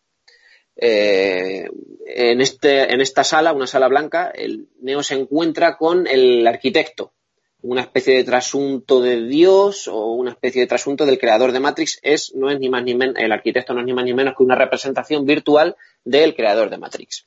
Eh, 0.76 1.68
en, 2.06 2.40
este, 2.40 2.92
en 2.92 3.00
esta 3.00 3.22
sala, 3.22 3.52
una 3.52 3.66
sala 3.66 3.88
blanca, 3.88 4.32
el 4.34 4.68
Neo 4.80 5.02
se 5.02 5.14
encuentra 5.14 5.76
con 5.76 6.06
el 6.06 6.46
arquitecto, 6.46 7.12
una 7.62 7.82
especie 7.82 8.16
de 8.16 8.24
trasunto 8.24 9.00
de 9.00 9.22
Dios 9.26 9.88
o 9.88 10.12
una 10.12 10.30
especie 10.30 10.62
de 10.62 10.66
trasunto 10.66 11.06
del 11.06 11.18
creador 11.18 11.52
de 11.52 11.60
Matrix. 11.60 11.98
Es, 12.02 12.34
no 12.34 12.50
es 12.50 12.58
ni 12.58 12.68
más 12.68 12.82
ni 12.82 12.94
menos, 12.94 13.16
el 13.18 13.32
arquitecto 13.32 13.74
no 13.74 13.80
es 13.80 13.86
ni 13.86 13.92
más 13.92 14.04
ni 14.04 14.14
menos 14.14 14.34
que 14.36 14.42
una 14.42 14.54
representación 14.54 15.26
virtual 15.26 15.76
del 16.04 16.34
creador 16.34 16.70
de 16.70 16.78
Matrix. 16.78 17.26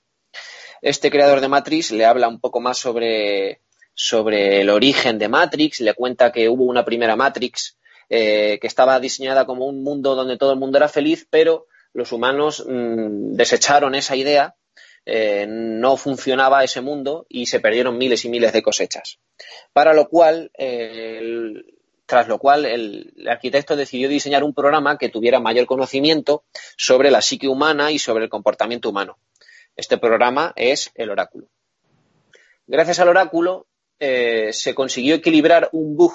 Este 0.81 1.09
creador 1.09 1.39
de 1.39 1.47
Matrix 1.47 1.91
le 1.91 2.05
habla 2.05 2.27
un 2.27 2.39
poco 2.39 2.59
más 2.59 2.77
sobre, 2.77 3.61
sobre 3.93 4.61
el 4.61 4.69
origen 4.69 5.17
de 5.17 5.29
Matrix, 5.29 5.79
le 5.79 5.93
cuenta 5.93 6.31
que 6.31 6.49
hubo 6.49 6.65
una 6.65 6.83
primera 6.83 7.15
Matrix 7.15 7.77
eh, 8.09 8.59
que 8.59 8.67
estaba 8.67 8.99
diseñada 8.99 9.45
como 9.45 9.65
un 9.65 9.81
mundo 9.81 10.15
donde 10.15 10.37
todo 10.37 10.51
el 10.51 10.59
mundo 10.59 10.77
era 10.77 10.89
feliz, 10.89 11.25
pero 11.29 11.67
los 11.93 12.11
humanos 12.11 12.65
mm, 12.67 13.33
desecharon 13.35 13.95
esa 13.95 14.15
idea, 14.15 14.55
eh, 15.05 15.45
no 15.47 15.97
funcionaba 15.97 16.63
ese 16.63 16.81
mundo 16.81 17.25
y 17.29 17.45
se 17.47 17.59
perdieron 17.59 17.97
miles 17.97 18.23
y 18.25 18.29
miles 18.29 18.53
de 18.53 18.61
cosechas. 18.61 19.19
Para 19.73 19.93
lo 19.93 20.07
cual, 20.07 20.51
tras 22.05 22.27
lo 22.27 22.37
cual, 22.37 22.65
el, 22.65 23.13
arquitecto 23.27 23.75
decidió 23.75 24.07
diseñar 24.07 24.43
un 24.43 24.53
programa 24.53 24.97
que 24.97 25.09
tuviera 25.09 25.39
mayor 25.39 25.65
conocimiento 25.65 26.43
sobre 26.77 27.11
la 27.11 27.21
psique 27.21 27.47
humana 27.47 27.91
y 27.91 27.99
sobre 27.99 28.25
el 28.25 28.29
comportamiento 28.29 28.89
humano. 28.89 29.17
Este 29.75 29.97
programa 29.97 30.53
es 30.55 30.91
el 30.95 31.09
oráculo. 31.09 31.47
Gracias 32.67 32.99
al 32.99 33.09
oráculo 33.09 33.67
eh, 33.99 34.51
se 34.53 34.75
consiguió 34.75 35.15
equilibrar 35.15 35.69
un 35.71 35.95
bug 35.95 36.13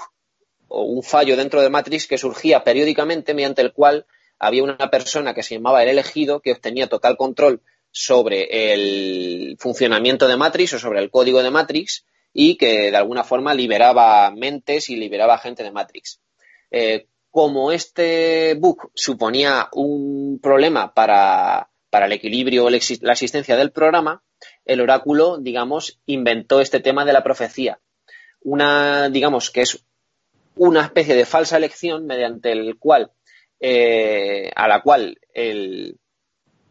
o 0.69 0.82
un 0.82 1.02
fallo 1.02 1.36
dentro 1.36 1.62
de 1.62 1.70
Matrix 1.70 2.06
que 2.06 2.19
surgía 2.19 2.62
periódicamente 2.62 3.35
mediante 3.35 3.62
el 3.62 3.73
cual 3.73 4.06
había 4.39 4.62
una 4.62 4.90
persona 4.90 5.35
que 5.35 5.43
se 5.43 5.55
llamaba 5.55 5.82
el 5.82 5.89
elegido 5.89 6.40
que 6.40 6.52
obtenía 6.52 6.86
total 6.86 7.16
control 7.16 7.62
sobre 7.90 8.73
el 8.73 9.56
funcionamiento 9.59 10.28
de 10.28 10.36
Matrix 10.36 10.74
o 10.74 10.78
sobre 10.78 11.01
el 11.01 11.10
código 11.10 11.43
de 11.43 11.51
Matrix 11.51 12.05
y 12.32 12.56
que 12.56 12.90
de 12.90 12.97
alguna 12.97 13.24
forma 13.24 13.55
liberaba 13.55 14.31
mentes 14.31 14.90
y 14.90 14.97
liberaba 14.97 15.39
gente 15.39 15.62
de 15.62 15.70
Matrix. 15.70 16.20
Eh, 16.70 17.06
como 17.31 17.73
este 17.73 18.55
bug 18.55 18.90
suponía 18.94 19.69
un 19.73 20.39
problema 20.43 20.93
para, 20.94 21.69
el 21.93 22.12
equilibrio 22.12 22.66
o 22.66 22.70
la 22.70 22.77
existencia 22.77 23.56
del 23.56 23.73
programa, 23.73 24.23
el 24.65 24.81
oráculo, 24.81 25.39
digamos, 25.39 26.01
inventó 26.06 26.60
este 26.60 26.81
tema 26.81 27.05
de 27.05 27.12
la 27.12 27.24
profecía. 27.24 27.81
Una, 28.43 29.09
digamos, 29.09 29.51
que 29.51 29.62
es 29.62 29.85
una 30.55 30.82
especie 30.82 31.15
de 31.15 31.27
falsa 31.27 31.56
elección 31.56 32.06
mediante 32.06 32.52
el 32.52 32.78
cual, 32.78 33.12
eh, 33.60 34.51
a 34.55 34.69
la 34.69 34.82
cual 34.82 35.19
el, 35.32 35.98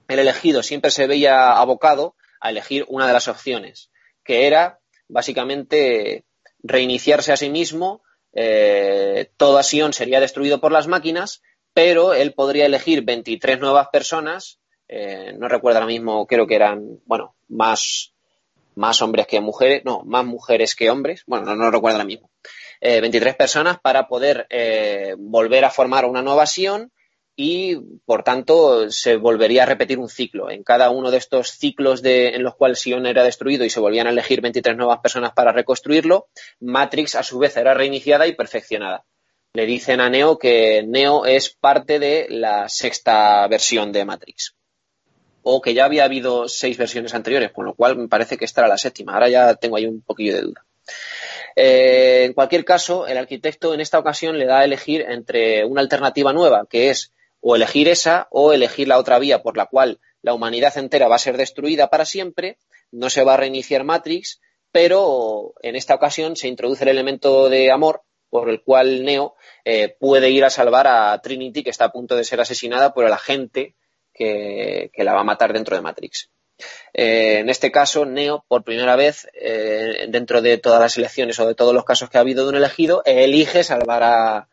elegido 0.08 0.64
siempre 0.64 0.92
se 0.92 1.08
veía 1.08 1.54
abocado 1.54 2.16
a 2.40 2.50
elegir 2.50 2.86
una 2.88 3.08
de 3.08 3.14
las 3.14 3.28
opciones, 3.28 3.92
que 4.24 4.48
era 4.48 4.80
básicamente 5.08 6.26
reiniciarse 6.60 7.32
a 7.32 7.38
sí 7.38 7.50
mismo, 7.50 8.04
eh, 8.34 9.32
todo 9.38 9.62
Sion 9.64 9.94
sería 9.94 10.20
destruido 10.20 10.60
por 10.60 10.72
las 10.72 10.88
máquinas, 10.88 11.42
pero 11.74 12.14
él 12.14 12.34
podría 12.34 12.66
elegir 12.66 13.04
23 13.04 13.60
nuevas 13.60 13.90
personas, 13.90 14.60
eh, 14.88 15.34
no 15.38 15.48
recuerdo 15.48 15.80
ahora 15.80 15.92
mismo, 15.92 16.26
creo 16.26 16.48
que 16.48 16.56
eran, 16.56 17.00
bueno, 17.06 17.36
más, 17.48 18.14
más 18.76 19.02
hombres 19.02 19.28
que 19.28 19.42
mujeres, 19.42 19.84
no, 19.86 20.04
más 20.06 20.26
mujeres 20.26 20.76
que 20.76 20.90
hombres, 20.90 21.24
bueno, 21.28 21.46
no, 21.46 21.56
no 21.56 21.72
recuerdo 21.72 21.98
ahora 21.98 22.08
mismo, 22.08 22.32
23 22.82 23.34
eh, 23.34 23.38
personas 23.38 23.80
para 23.80 24.08
poder 24.08 24.48
eh, 24.50 25.16
volver 25.18 25.66
a 25.66 25.70
formar 25.70 26.06
una 26.06 26.22
nueva 26.22 26.46
Sion 26.46 26.92
y, 27.40 27.76
por 28.04 28.24
tanto, 28.24 28.90
se 28.90 29.16
volvería 29.16 29.62
a 29.62 29.68
repetir 29.68 30.00
un 30.00 30.10
ciclo. 30.10 30.50
En 30.50 30.64
cada 30.64 30.90
uno 30.90 31.12
de 31.12 31.18
estos 31.18 31.52
ciclos 31.52 32.02
de, 32.02 32.30
en 32.30 32.42
los 32.42 32.56
cuales 32.56 32.80
Sion 32.80 33.06
era 33.06 33.24
destruido 33.24 33.64
y 33.64 33.70
se 33.70 33.80
volvían 33.80 34.08
a 34.08 34.10
elegir 34.10 34.42
23 34.42 34.76
nuevas 34.76 35.02
personas 35.02 35.34
para 35.34 35.52
reconstruirlo, 35.52 36.30
Matrix, 36.60 37.14
a 37.14 37.22
su 37.22 37.38
vez, 37.38 37.56
era 37.56 37.76
reiniciada 37.76 38.26
y 38.26 38.34
perfeccionada. 38.34 39.06
Le 39.54 39.68
dicen 39.68 40.02
a 40.02 40.10
Neo 40.10 40.40
que 40.40 40.84
Neo 40.88 41.28
es 41.28 41.52
parte 41.52 42.00
de 42.00 42.26
la 42.28 42.68
sexta 42.70 43.48
versión 43.48 43.92
de 43.92 44.04
Matrix. 44.04 44.56
O 45.44 45.62
que 45.62 45.76
ya 45.76 45.86
había 45.86 46.06
habido 46.06 46.50
seis 46.50 46.76
versiones 46.76 47.14
anteriores, 47.14 47.52
con 47.52 47.66
lo 47.66 47.76
cual 47.76 47.98
me 47.98 48.08
parece 48.08 48.38
que 48.38 48.46
esta 48.46 48.62
era 48.62 48.70
la 48.70 48.80
séptima. 48.80 49.14
Ahora 49.14 49.30
ya 49.30 49.54
tengo 49.54 49.78
ahí 49.78 49.86
un 49.86 50.02
poquillo 50.02 50.34
de 50.34 50.42
duda. 50.42 50.66
Eh, 51.56 52.24
en 52.26 52.34
cualquier 52.34 52.66
caso, 52.66 53.06
el 53.06 53.20
arquitecto 53.20 53.76
en 53.76 53.82
esta 53.82 54.00
ocasión 54.00 54.40
le 54.40 54.48
da 54.48 54.62
a 54.62 54.66
elegir 54.66 55.06
entre 55.08 55.66
una 55.66 55.82
alternativa 55.82 56.34
nueva, 56.34 56.66
que 56.68 56.90
es 56.90 57.14
o 57.42 57.56
elegir 57.56 57.88
esa 57.88 58.28
o 58.32 58.54
elegir 58.54 58.88
la 58.88 58.98
otra 58.98 59.20
vía 59.20 59.42
por 59.42 59.58
la 59.58 59.68
cual 59.68 60.00
la 60.22 60.34
humanidad 60.34 60.78
entera 60.78 61.08
va 61.08 61.16
a 61.16 61.20
ser 61.20 61.38
destruida 61.38 61.90
para 61.90 62.06
siempre, 62.06 62.58
no 62.92 63.10
se 63.10 63.24
va 63.24 63.36
a 63.36 63.38
reiniciar 63.38 63.84
Matrix, 63.84 64.42
pero 64.72 65.54
en 65.62 65.76
esta 65.76 65.96
ocasión 65.96 66.36
se 66.36 66.48
introduce 66.48 66.84
el 66.84 66.90
elemento 66.90 67.50
de 67.50 67.72
amor 67.72 68.02
por 68.30 68.50
el 68.50 68.62
cual 68.62 69.06
Neo 69.06 69.36
eh, 69.64 69.96
puede 70.00 70.30
ir 70.30 70.44
a 70.44 70.50
salvar 70.50 70.88
a 70.88 71.20
Trinity, 71.22 71.64
que 71.64 71.70
está 71.70 71.86
a 71.86 71.92
punto 71.92 72.16
de 72.16 72.24
ser 72.24 72.42
asesinada 72.42 72.94
por 72.94 73.06
el 73.06 73.14
agente 73.14 73.76
que 74.14 74.90
la 74.98 75.14
va 75.14 75.22
a 75.22 75.24
matar 75.24 75.54
dentro 75.54 75.76
de 75.76 75.84
Matrix. 75.84 76.32
Eh, 76.94 77.40
en 77.40 77.50
este 77.50 77.72
caso, 77.72 78.06
Neo, 78.06 78.44
por 78.48 78.64
primera 78.64 78.96
vez, 78.96 79.28
eh, 79.34 80.08
dentro 80.10 80.42
de 80.42 80.58
todas 80.58 80.80
las 80.80 80.98
elecciones 80.98 81.40
o 81.40 81.48
de 81.48 81.56
todos 81.56 81.74
los 81.74 81.86
casos 81.86 82.10
que 82.10 82.18
ha 82.18 82.22
habido 82.22 82.44
de 82.44 82.50
un 82.50 82.56
elegido, 82.56 83.04
elige 83.06 83.64
salvar 83.64 84.04
a, 84.04 84.50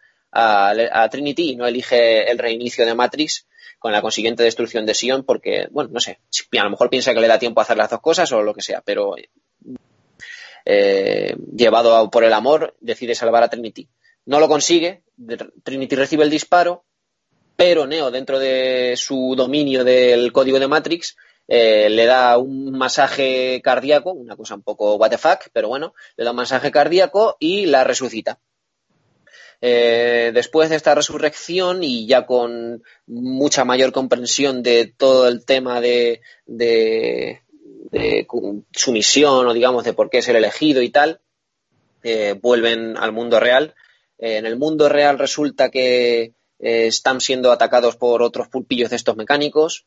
Trinity 1.10 1.50
y 1.50 1.56
no 1.56 1.66
elige 1.66 2.30
el 2.30 2.38
reinicio 2.38 2.84
de 2.84 2.94
Matrix 2.94 3.46
con 3.78 3.92
la 3.92 4.02
consiguiente 4.02 4.42
destrucción 4.42 4.86
de 4.86 4.94
Sion 4.94 5.24
porque, 5.24 5.68
bueno, 5.70 5.90
no 5.92 6.00
sé, 6.00 6.18
a 6.58 6.64
lo 6.64 6.70
mejor 6.70 6.90
piensa 6.90 7.14
que 7.14 7.20
le 7.20 7.28
da 7.28 7.38
tiempo 7.38 7.60
a 7.60 7.64
hacer 7.64 7.76
las 7.76 7.90
dos 7.90 8.00
cosas 8.00 8.32
o 8.32 8.42
lo 8.42 8.54
que 8.54 8.62
sea, 8.62 8.80
pero 8.80 9.14
eh, 10.64 11.36
llevado 11.54 12.10
por 12.10 12.24
el 12.24 12.32
amor, 12.32 12.74
decide 12.80 13.14
salvar 13.14 13.42
a 13.42 13.48
Trinity. 13.48 13.88
No 14.26 14.40
lo 14.40 14.48
consigue, 14.48 15.02
Trinity 15.62 15.96
recibe 15.96 16.24
el 16.24 16.30
disparo, 16.30 16.84
pero 17.56 17.86
Neo, 17.86 18.10
dentro 18.10 18.38
de 18.38 18.94
su 18.96 19.34
dominio 19.36 19.84
del 19.84 20.32
código 20.32 20.58
de 20.58 20.66
Matrix, 20.66 21.16
eh, 21.46 21.90
le 21.90 22.06
da 22.06 22.38
un 22.38 22.72
masaje 22.72 23.60
cardíaco, 23.62 24.12
una 24.12 24.34
cosa 24.34 24.54
un 24.54 24.62
poco 24.62 24.96
what 24.96 25.10
the 25.10 25.18
fuck, 25.18 25.50
pero 25.52 25.68
bueno, 25.68 25.94
le 26.16 26.24
da 26.24 26.30
un 26.30 26.36
masaje 26.36 26.70
cardíaco 26.70 27.36
y 27.38 27.66
la 27.66 27.84
resucita. 27.84 28.40
Eh, 29.60 30.30
después 30.34 30.70
de 30.70 30.76
esta 30.76 30.94
resurrección 30.94 31.82
y 31.82 32.06
ya 32.06 32.26
con 32.26 32.82
mucha 33.06 33.64
mayor 33.64 33.92
comprensión 33.92 34.62
de 34.62 34.92
todo 34.96 35.28
el 35.28 35.44
tema 35.44 35.80
de, 35.80 36.20
su 38.72 38.92
misión 38.92 39.46
o 39.46 39.54
digamos 39.54 39.84
de 39.84 39.92
por 39.92 40.10
qué 40.10 40.18
es 40.18 40.28
el 40.28 40.36
elegido 40.36 40.82
y 40.82 40.90
tal, 40.90 41.20
eh, 42.02 42.38
vuelven 42.40 42.96
al 42.96 43.12
mundo 43.12 43.40
real. 43.40 43.74
en 44.18 44.46
el 44.46 44.56
mundo 44.56 44.88
real 44.88 45.18
resulta 45.18 45.70
que 45.70 46.34
están 46.58 47.20
siendo 47.20 47.52
atacados 47.52 47.96
por 47.96 48.22
otros 48.22 48.48
pulpillos 48.48 48.90
de 48.90 48.96
estos 48.96 49.16
mecánicos 49.16 49.86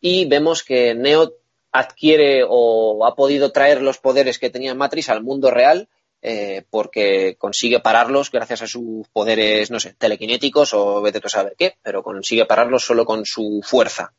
y 0.00 0.26
vemos 0.26 0.62
que 0.62 0.94
Neo 0.94 1.34
adquiere 1.72 2.44
o 2.48 3.04
ha 3.06 3.14
podido 3.14 3.52
traer 3.52 3.82
los 3.82 3.98
poderes 3.98 4.38
que 4.38 4.50
tenía 4.50 4.74
Matrix 4.74 5.08
al 5.08 5.22
mundo 5.22 5.50
real 5.50 5.88
eh, 6.20 6.64
porque 6.70 7.36
consigue 7.38 7.80
pararlos 7.80 8.30
gracias 8.30 8.62
a 8.62 8.66
sus 8.66 9.06
poderes, 9.08 9.70
no 9.70 9.78
sé, 9.78 9.94
telequinéticos 9.94 10.74
o 10.74 11.00
vete 11.00 11.20
tú 11.20 11.28
a 11.28 11.30
saber 11.30 11.54
qué, 11.56 11.76
pero 11.82 12.02
consigue 12.02 12.46
pararlos 12.46 12.84
solo 12.84 13.04
con 13.04 13.24
su 13.24 13.60
fuerza. 13.64 14.12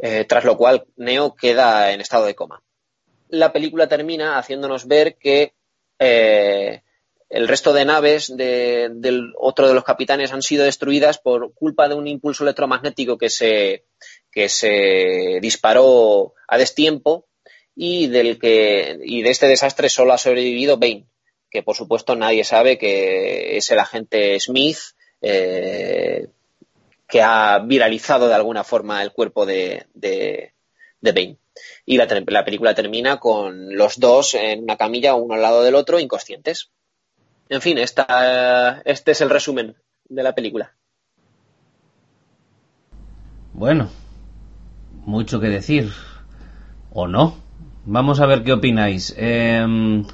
Eh, 0.00 0.24
tras 0.28 0.44
lo 0.44 0.56
cual 0.56 0.86
Neo 0.96 1.34
queda 1.34 1.92
en 1.92 2.00
estado 2.00 2.26
de 2.26 2.34
coma. 2.34 2.62
La 3.28 3.52
película 3.52 3.88
termina 3.88 4.38
haciéndonos 4.38 4.86
ver 4.86 5.16
que 5.16 5.54
eh, 5.98 6.82
el 7.28 7.48
resto 7.48 7.72
de 7.72 7.84
naves 7.84 8.32
del 8.36 9.32
otro 9.38 9.66
de 9.66 9.74
los 9.74 9.84
capitanes 9.84 10.32
han 10.32 10.42
sido 10.42 10.64
destruidas 10.64 11.18
por 11.18 11.52
culpa 11.54 11.88
de 11.88 11.94
un 11.94 12.06
impulso 12.06 12.44
electromagnético 12.44 13.18
que 13.18 13.30
se, 13.30 13.86
que 14.30 14.48
se 14.48 15.38
disparó 15.40 16.34
a 16.46 16.58
destiempo 16.58 17.26
y 17.76 18.08
del 18.08 18.38
que 18.38 18.98
y 19.04 19.22
de 19.22 19.30
este 19.30 19.46
desastre 19.46 19.88
solo 19.88 20.14
ha 20.14 20.18
sobrevivido 20.18 20.78
Bane, 20.78 21.06
que 21.50 21.62
por 21.62 21.76
supuesto 21.76 22.16
nadie 22.16 22.42
sabe 22.42 22.78
que 22.78 23.58
es 23.58 23.70
el 23.70 23.78
agente 23.78 24.40
Smith 24.40 24.78
eh, 25.20 26.28
que 27.06 27.22
ha 27.22 27.58
viralizado 27.60 28.26
de 28.28 28.34
alguna 28.34 28.64
forma 28.64 29.02
el 29.02 29.12
cuerpo 29.12 29.46
de, 29.46 29.86
de, 29.94 30.52
Bane. 31.00 31.38
Y 31.84 31.96
la, 31.96 32.08
la 32.26 32.44
película 32.44 32.74
termina 32.74 33.18
con 33.18 33.76
los 33.76 34.00
dos 34.00 34.34
en 34.34 34.64
una 34.64 34.76
camilla, 34.76 35.14
uno 35.14 35.34
al 35.34 35.42
lado 35.42 35.62
del 35.62 35.76
otro, 35.76 36.00
inconscientes. 36.00 36.70
En 37.48 37.60
fin, 37.60 37.78
esta, 37.78 38.82
este 38.84 39.12
es 39.12 39.20
el 39.20 39.30
resumen 39.30 39.76
de 40.08 40.22
la 40.22 40.34
película. 40.34 40.74
Bueno, 43.52 43.88
mucho 45.04 45.40
que 45.40 45.48
decir. 45.48 45.92
¿O 46.92 47.06
no? 47.06 47.45
Vamos 47.86 48.20
a 48.20 48.26
ver 48.26 48.42
qué 48.42 48.52
opináis. 48.52 49.14
Em, 49.16 50.04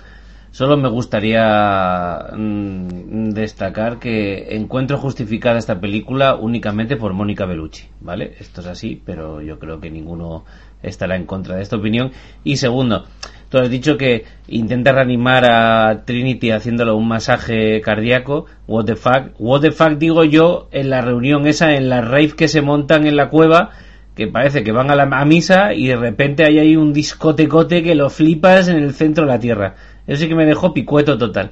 solo 0.50 0.76
me 0.76 0.88
gustaría 0.88 2.26
mm, 2.36 3.30
destacar 3.30 3.98
que 3.98 4.54
encuentro 4.54 4.98
justificada 4.98 5.58
esta 5.58 5.80
película 5.80 6.36
únicamente 6.36 6.96
por 6.96 7.14
Mónica 7.14 7.46
Bellucci, 7.46 7.88
¿vale? 8.00 8.34
Esto 8.38 8.60
es 8.60 8.66
así, 8.68 9.00
pero 9.04 9.40
yo 9.40 9.58
creo 9.58 9.80
que 9.80 9.90
ninguno 9.90 10.44
estará 10.82 11.16
en 11.16 11.26
contra 11.26 11.56
de 11.56 11.62
esta 11.62 11.76
opinión. 11.76 12.12
Y 12.44 12.56
segundo, 12.56 13.06
tú 13.48 13.58
has 13.58 13.70
dicho 13.70 13.96
que 13.96 14.24
intenta 14.48 14.92
reanimar 14.92 15.44
a 15.46 16.04
Trinity 16.04 16.50
haciéndole 16.50 16.92
un 16.92 17.08
masaje 17.08 17.80
cardíaco. 17.80 18.46
What 18.66 18.84
the 18.84 18.96
fuck? 18.96 19.32
What 19.38 19.62
the 19.62 19.72
fuck 19.72 19.92
digo 19.98 20.24
yo 20.24 20.68
en 20.72 20.90
la 20.90 21.00
reunión 21.00 21.46
esa, 21.46 21.74
en 21.74 21.88
la 21.88 22.02
rave 22.02 22.34
que 22.36 22.48
se 22.48 22.60
montan 22.60 23.06
en 23.06 23.16
la 23.16 23.30
cueva, 23.30 23.70
que 24.14 24.26
parece 24.26 24.62
que 24.62 24.72
van 24.72 24.90
a 24.90 24.96
la 24.96 25.24
misa 25.24 25.72
y 25.74 25.88
de 25.88 25.96
repente 25.96 26.44
hay 26.44 26.58
ahí 26.58 26.76
un 26.76 26.92
discotecote 26.92 27.82
que 27.82 27.94
lo 27.94 28.10
flipas 28.10 28.68
en 28.68 28.78
el 28.78 28.92
centro 28.94 29.24
de 29.24 29.32
la 29.32 29.38
tierra. 29.38 29.74
Eso 30.06 30.22
sí 30.22 30.28
que 30.28 30.34
me 30.34 30.46
dejó 30.46 30.74
picueto 30.74 31.16
total. 31.16 31.50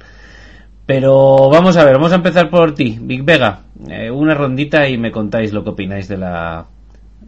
Pero 0.85 1.49
vamos 1.49 1.77
a 1.77 1.85
ver, 1.85 1.95
vamos 1.95 2.11
a 2.11 2.15
empezar 2.15 2.49
por 2.49 2.73
ti, 2.73 2.97
Big 3.01 3.23
Vega. 3.23 3.61
Eh, 3.87 4.11
una 4.11 4.35
rondita 4.35 4.87
y 4.89 4.97
me 4.97 5.11
contáis 5.11 5.53
lo 5.53 5.63
que 5.63 5.69
opináis 5.69 6.07
de 6.07 6.17
la, 6.17 6.67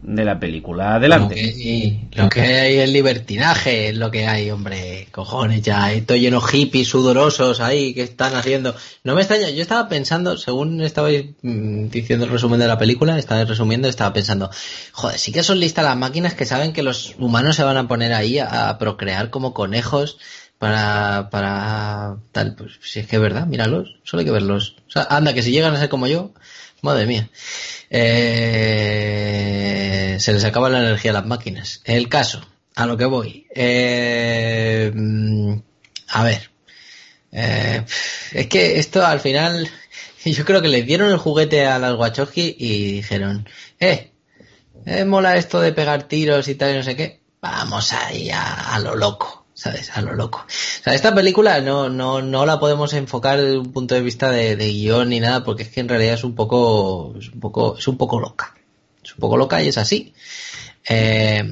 de 0.06 0.24
la 0.24 0.38
película. 0.38 0.96
Adelante. 0.96 1.34
Lo 1.34 1.52
que, 1.52 2.22
lo 2.22 2.28
que 2.28 2.40
hay 2.40 2.76
es 2.76 2.90
libertinaje, 2.90 3.88
es 3.88 3.96
lo 3.96 4.10
que 4.10 4.26
hay, 4.26 4.50
hombre. 4.50 5.08
Cojones, 5.10 5.62
ya. 5.62 5.92
Estoy 5.92 6.20
lleno 6.20 6.40
hippies 6.40 6.88
sudorosos 6.88 7.60
ahí 7.60 7.94
que 7.94 8.02
están 8.02 8.34
haciendo. 8.34 8.74
No 9.02 9.14
me 9.14 9.22
extraña, 9.22 9.48
yo 9.48 9.62
estaba 9.62 9.88
pensando, 9.88 10.36
según 10.36 10.80
estabais 10.82 11.26
mm, 11.42 11.88
diciendo 11.88 12.26
el 12.26 12.32
resumen 12.32 12.60
de 12.60 12.68
la 12.68 12.78
película, 12.78 13.18
estaba 13.18 13.44
resumiendo, 13.44 13.88
estaba 13.88 14.12
pensando, 14.12 14.50
joder, 14.92 15.18
sí 15.18 15.32
que 15.32 15.42
son 15.42 15.58
listas 15.58 15.84
las 15.84 15.96
máquinas 15.96 16.34
que 16.34 16.44
saben 16.44 16.72
que 16.72 16.82
los 16.82 17.14
humanos 17.18 17.56
se 17.56 17.64
van 17.64 17.78
a 17.78 17.88
poner 17.88 18.12
ahí 18.12 18.38
a, 18.38 18.76
procrear 18.78 19.30
como 19.30 19.54
conejos 19.54 20.18
para, 20.58 21.28
para 21.30 22.16
tal, 22.32 22.54
pues 22.54 22.78
si 22.82 23.00
es 23.00 23.06
que 23.06 23.16
es 23.16 23.22
verdad, 23.22 23.46
míralos, 23.46 23.96
solo 24.04 24.20
hay 24.20 24.26
que 24.26 24.32
verlos. 24.32 24.76
O 24.88 24.90
sea, 24.90 25.06
anda, 25.08 25.32
que 25.32 25.42
si 25.42 25.50
llegan 25.50 25.74
a 25.74 25.78
ser 25.78 25.88
como 25.88 26.06
yo, 26.06 26.32
madre 26.84 27.06
mía. 27.06 27.28
Eh, 27.90 28.56
se 30.20 30.32
les 30.32 30.44
acaba 30.44 30.68
la 30.68 30.80
energía 30.80 31.10
a 31.10 31.14
las 31.14 31.26
máquinas. 31.26 31.80
El 31.84 32.08
caso, 32.08 32.46
a 32.74 32.86
lo 32.86 32.96
que 32.96 33.06
voy. 33.06 33.46
Eh, 33.54 34.92
a 36.08 36.22
ver. 36.22 36.50
Eh, 37.32 37.84
es 38.32 38.46
que 38.46 38.78
esto 38.78 39.04
al 39.04 39.20
final, 39.20 39.68
yo 40.24 40.44
creo 40.44 40.62
que 40.62 40.68
les 40.68 40.86
dieron 40.86 41.10
el 41.10 41.18
juguete 41.18 41.66
a 41.66 41.78
las 41.78 41.96
Wachowski 41.96 42.54
y 42.58 42.92
dijeron, 42.92 43.48
eh, 43.80 44.12
eh, 44.86 45.04
mola 45.04 45.36
esto 45.36 45.60
de 45.60 45.72
pegar 45.72 46.04
tiros 46.04 46.46
y 46.48 46.54
tal 46.54 46.74
y 46.74 46.76
no 46.76 46.82
sé 46.84 46.96
qué. 46.96 47.20
Vamos 47.40 47.92
ahí 47.92 48.30
a 48.30 48.78
lo 48.82 48.94
loco. 48.96 49.43
¿Sabes? 49.54 49.90
A 49.96 50.02
lo 50.02 50.14
loco. 50.14 50.44
O 50.46 50.82
sea, 50.82 50.94
esta 50.94 51.14
película 51.14 51.60
no, 51.60 51.88
no, 51.88 52.20
no 52.20 52.44
la 52.44 52.58
podemos 52.58 52.92
enfocar 52.92 53.40
desde 53.40 53.58
un 53.58 53.72
punto 53.72 53.94
de 53.94 54.02
vista 54.02 54.30
de, 54.30 54.56
guion 54.56 55.08
ni 55.08 55.20
nada, 55.20 55.44
porque 55.44 55.62
es 55.62 55.68
que 55.70 55.80
en 55.80 55.88
realidad 55.88 56.14
es 56.14 56.24
un 56.24 56.34
poco, 56.34 57.14
es 57.18 57.30
un 57.30 57.40
poco, 57.40 57.78
es 57.78 57.88
un 57.88 57.96
poco 57.96 58.20
loca. 58.20 58.54
Es 59.02 59.12
un 59.12 59.20
poco 59.20 59.36
loca 59.36 59.62
y 59.62 59.68
es 59.68 59.78
así. 59.78 60.12
Eh, 60.88 61.42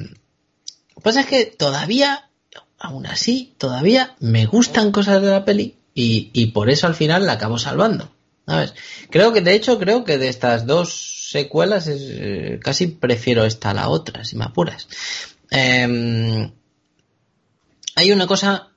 pues 1.01 1.15
es 1.15 1.25
que 1.25 1.45
todavía, 1.45 2.29
aún 2.77 3.05
así, 3.07 3.53
todavía 3.57 4.15
me 4.19 4.45
gustan 4.45 4.91
cosas 4.91 5.21
de 5.21 5.29
la 5.29 5.45
peli 5.45 5.75
y, 5.95 6.29
y 6.33 6.47
por 6.47 6.69
eso 6.69 6.87
al 6.87 6.95
final 6.95 7.25
la 7.25 7.33
acabo 7.33 7.57
salvando. 7.57 8.11
¿Sabes? 8.45 8.73
Creo 9.09 9.31
que, 9.31 9.39
de 9.39 9.53
hecho, 9.53 9.79
creo 9.79 10.03
que 10.03 10.17
de 10.17 10.27
estas 10.27 10.65
dos 10.65 11.29
secuelas 11.31 11.87
es, 11.87 12.01
eh, 12.03 12.59
casi 12.61 12.87
prefiero 12.87 13.45
esta 13.45 13.69
a 13.69 13.73
la 13.73 13.87
otra, 13.87 14.25
si 14.25 14.35
me 14.35 14.43
apuras. 14.43 14.89
Eh, 15.49 16.51
hay 17.95 18.11
una 18.11 18.27
cosa 18.27 18.69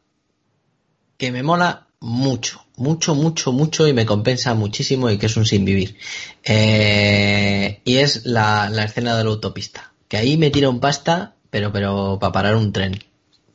que 1.16 1.32
me 1.32 1.42
mola 1.42 1.86
mucho, 2.00 2.64
mucho, 2.76 3.14
mucho, 3.14 3.52
mucho 3.52 3.88
y 3.88 3.92
me 3.92 4.06
compensa 4.06 4.54
muchísimo 4.54 5.10
y 5.10 5.18
que 5.18 5.26
es 5.26 5.36
un 5.36 5.46
sin 5.46 5.64
vivir. 5.64 5.96
Eh, 6.44 7.80
y 7.84 7.96
es 7.96 8.26
la, 8.26 8.70
escena 8.84 9.16
de 9.16 9.24
la 9.24 9.30
autopista. 9.30 9.92
Que 10.08 10.18
ahí 10.18 10.36
me 10.36 10.50
tira 10.50 10.68
un 10.68 10.80
pasta, 10.80 11.34
pero, 11.50 11.72
pero 11.72 12.18
para 12.20 12.32
parar 12.32 12.56
un 12.56 12.72
tren. 12.72 13.02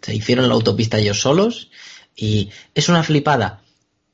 Se 0.02 0.16
hicieron 0.16 0.48
la 0.48 0.56
autopista 0.56 0.98
ellos 0.98 1.22
solos 1.22 1.70
y 2.16 2.50
es 2.74 2.90
una 2.90 3.04
flipada. 3.04 3.62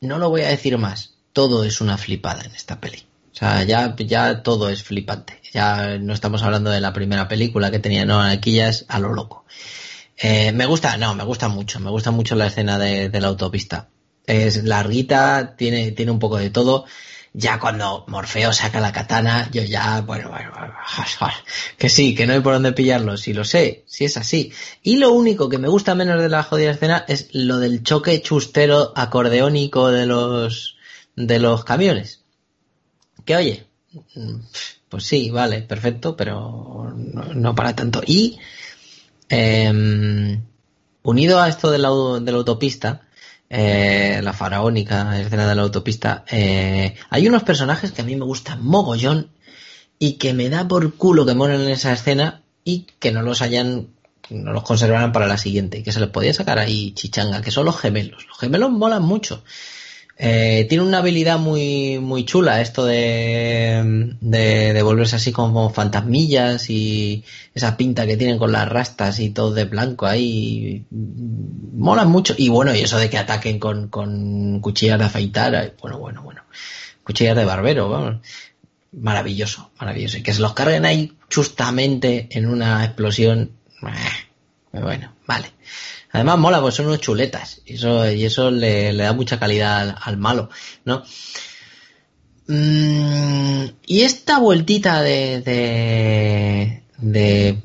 No 0.02 0.18
lo 0.18 0.30
voy 0.30 0.42
a 0.42 0.50
decir 0.50 0.78
más. 0.78 1.16
Todo 1.34 1.64
es 1.64 1.82
una 1.82 1.98
flipada 1.98 2.44
en 2.44 2.52
esta 2.52 2.80
peli. 2.80 3.04
O 3.32 3.36
sea, 3.36 3.64
ya, 3.64 3.96
ya 3.96 4.44
todo 4.44 4.70
es 4.70 4.84
flipante. 4.84 5.42
Ya 5.54 5.98
no 6.00 6.14
estamos 6.14 6.44
hablando 6.44 6.70
de 6.72 6.82
la 6.82 6.94
primera 6.94 7.28
película 7.28 7.72
que 7.72 7.80
tenía, 7.80 8.06
no, 8.06 8.20
aquí 8.20 8.54
ya 8.54 8.68
es 8.68 8.86
a 8.88 9.00
lo 9.00 9.14
loco. 9.14 9.46
Eh, 10.18 10.52
me 10.52 10.66
gusta, 10.66 10.98
no, 10.98 11.14
me 11.14 11.24
gusta 11.24 11.48
mucho, 11.48 11.80
me 11.80 11.92
gusta 11.92 12.10
mucho 12.12 12.36
la 12.36 12.48
escena 12.48 12.80
de, 12.80 13.10
la 13.22 13.28
autopista. 13.28 13.90
Es 14.26 14.64
larguita, 14.64 15.56
tiene, 15.56 15.92
tiene 15.92 16.12
un 16.12 16.20
poco 16.20 16.38
de 16.38 16.50
todo. 16.50 16.86
Ya 17.34 17.60
cuando 17.60 18.04
Morfeo 18.08 18.52
saca 18.52 18.80
la 18.80 18.92
katana, 18.92 19.48
yo 19.52 19.62
ya, 19.62 20.02
bueno, 20.02 20.30
bueno, 20.30 20.54
que 21.78 21.88
sí, 21.88 22.16
que 22.16 22.26
no 22.26 22.34
hay 22.34 22.40
por 22.40 22.54
dónde 22.54 22.72
pillarlo, 22.72 23.16
si 23.16 23.34
lo 23.34 23.44
sé, 23.44 23.84
si 23.86 24.06
es 24.06 24.18
así. 24.18 24.52
Y 24.82 24.98
lo 24.98 25.12
único 25.12 25.48
que 25.50 25.60
me 25.60 25.68
gusta 25.68 25.94
menos 25.94 26.20
de 26.20 26.30
la 26.30 26.42
jodida 26.42 26.72
escena 26.72 27.06
es 27.08 27.30
lo 27.34 27.60
del 27.60 27.84
choque 27.84 28.22
chustero 28.24 28.92
acordeónico 28.96 29.90
de 29.90 30.08
los, 30.08 30.78
de 31.16 31.40
los 31.40 31.64
camiones. 31.64 32.24
Que 33.24 33.36
oye, 33.36 33.68
pues 34.90 35.04
sí, 35.04 35.30
vale, 35.30 35.62
perfecto, 35.62 36.16
pero 36.16 36.92
no, 36.96 37.34
no 37.36 37.54
para 37.54 37.76
tanto. 37.76 38.02
Y 38.06 38.40
eh, 39.30 40.40
unido 41.04 41.40
a 41.40 41.50
esto 41.50 41.72
de 41.72 41.78
la, 41.78 41.90
de 41.90 42.32
la 42.32 42.38
autopista, 42.38 43.02
eh, 43.50 44.20
la 44.24 44.34
faraónica 44.34 45.20
escena 45.20 45.48
de 45.48 45.56
la 45.56 45.62
autopista, 45.62 46.26
eh, 46.30 46.96
hay 47.10 47.28
unos 47.28 47.44
personajes 47.44 47.92
que 47.92 48.02
a 48.02 48.06
mí 48.06 48.16
me 48.16 48.26
gustan 48.26 48.64
mogollón 48.64 49.30
y 50.00 50.14
que 50.14 50.34
me 50.34 50.50
da 50.50 50.68
por 50.68 50.96
culo 50.96 51.26
que 51.26 51.34
mueren 51.34 51.62
en 51.62 51.70
esa 51.70 51.94
escena 51.94 52.42
y 52.66 52.88
que 53.00 53.14
no 53.14 53.22
los 53.22 53.42
hayan, 53.42 53.88
no 54.30 54.52
los 54.52 54.64
conservaran 54.64 55.14
para 55.14 55.28
la 55.28 55.38
siguiente, 55.38 55.82
que 55.82 55.94
se 55.94 56.02
les 56.02 56.10
podía 56.10 56.34
sacar 56.34 56.60
ahí 56.60 56.92
chichanga, 56.92 57.42
que 57.42 57.52
son 57.52 57.66
los 57.66 57.80
gemelos. 57.80 58.28
Los 58.28 58.38
gemelos 58.38 58.70
molan 58.72 59.04
mucho. 59.04 59.44
Eh, 60.20 60.66
tiene 60.68 60.84
una 60.84 60.98
habilidad 60.98 61.38
muy, 61.38 62.00
muy 62.00 62.26
chula 62.26 62.60
esto 62.60 62.86
de, 62.86 64.16
de, 64.20 64.82
volverse 64.82 65.18
así 65.18 65.32
como 65.32 65.70
fantasmillas 65.70 66.72
y 66.72 67.24
esa 67.54 67.78
pinta 67.78 68.08
que 68.08 68.18
tienen 68.18 68.40
con 68.40 68.52
las 68.52 68.68
rastas 68.68 69.20
y 69.20 69.30
todo 69.30 69.54
de 69.54 69.66
blanco 69.66 70.08
ahí. 70.08 70.86
Molan 70.90 72.10
mucho. 72.10 72.34
Y 72.36 72.50
bueno, 72.50 72.74
y 72.74 72.80
eso 72.80 72.98
de 72.98 73.12
que 73.12 73.20
ataquen 73.20 73.60
con, 73.60 73.90
con 73.90 74.60
cuchillas 74.60 74.98
de 74.98 75.06
afeitar. 75.06 75.76
Bueno, 75.80 76.00
bueno, 76.00 76.24
bueno. 76.24 76.42
Cuchillas 77.04 77.38
de 77.38 77.46
barbero, 77.46 77.88
vamos. 77.90 78.16
Maravilloso, 78.94 79.70
maravilloso. 79.80 80.18
Y 80.18 80.24
que 80.24 80.34
se 80.34 80.42
los 80.42 80.54
carguen 80.54 80.86
ahí 80.86 81.14
justamente 81.34 82.28
en 82.32 82.48
una 82.48 82.84
explosión. 82.84 83.52
Eh, 83.84 84.80
bueno, 84.82 85.14
vale. 85.28 85.52
Además 86.18 86.40
mola, 86.40 86.62
pues 86.62 86.74
son 86.74 86.88
unos 86.88 87.00
chuletas. 87.00 87.62
Y 87.64 87.76
eso, 87.76 88.12
y 88.12 88.26
eso 88.26 88.50
le, 88.50 88.92
da 88.96 89.14
mucha 89.14 89.38
calidad 89.38 89.96
al, 90.02 90.18
malo, 90.18 90.50
¿no? 90.84 91.04
Mm, 92.48 93.66
y 93.86 94.02
esta 94.02 94.40
vueltita 94.40 95.04
de, 95.04 95.42
de, 95.42 96.84
de 96.98 97.62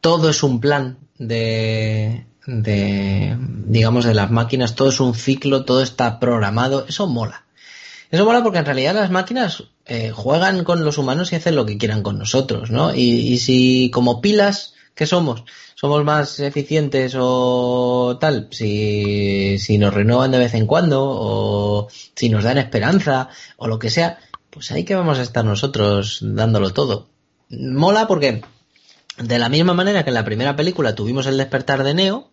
todo 0.00 0.30
es 0.30 0.42
un 0.42 0.60
plan 0.60 0.96
de, 1.18 2.24
de, 2.46 3.36
digamos, 3.66 4.06
de 4.06 4.14
las 4.14 4.30
máquinas, 4.30 4.74
todo 4.74 4.88
es 4.88 5.00
un 5.00 5.14
ciclo, 5.14 5.66
todo 5.66 5.82
está 5.82 6.18
programado, 6.18 6.86
eso 6.88 7.06
mola. 7.06 7.44
Eso 8.10 8.24
mola 8.24 8.42
porque 8.42 8.60
en 8.60 8.64
realidad 8.64 8.94
las 8.94 9.10
máquinas 9.10 9.64
eh, 9.84 10.10
juegan 10.10 10.64
con 10.64 10.86
los 10.86 10.96
humanos 10.96 11.32
y 11.32 11.36
hacen 11.36 11.54
lo 11.54 11.66
que 11.66 11.76
quieran 11.76 12.02
con 12.02 12.18
nosotros, 12.18 12.70
¿no? 12.70 12.94
Y, 12.94 13.02
y 13.02 13.38
si 13.40 13.90
como 13.92 14.22
pilas 14.22 14.72
que 14.94 15.06
somos, 15.06 15.44
somos 15.80 16.04
más 16.04 16.38
eficientes 16.40 17.16
o 17.18 18.18
tal, 18.20 18.48
si, 18.50 19.58
si 19.58 19.78
nos 19.78 19.94
renuevan 19.94 20.30
de 20.30 20.38
vez 20.38 20.52
en 20.52 20.66
cuando 20.66 21.00
o 21.02 21.88
si 22.14 22.28
nos 22.28 22.44
dan 22.44 22.58
esperanza 22.58 23.30
o 23.56 23.66
lo 23.66 23.78
que 23.78 23.88
sea, 23.88 24.18
pues 24.50 24.70
ahí 24.72 24.84
que 24.84 24.94
vamos 24.94 25.18
a 25.18 25.22
estar 25.22 25.42
nosotros 25.42 26.18
dándolo 26.20 26.74
todo. 26.74 27.08
Mola 27.48 28.06
porque 28.06 28.42
de 29.16 29.38
la 29.38 29.48
misma 29.48 29.72
manera 29.72 30.04
que 30.04 30.10
en 30.10 30.14
la 30.14 30.24
primera 30.26 30.54
película 30.54 30.94
tuvimos 30.94 31.26
el 31.26 31.38
despertar 31.38 31.82
de 31.82 31.94
Neo, 31.94 32.30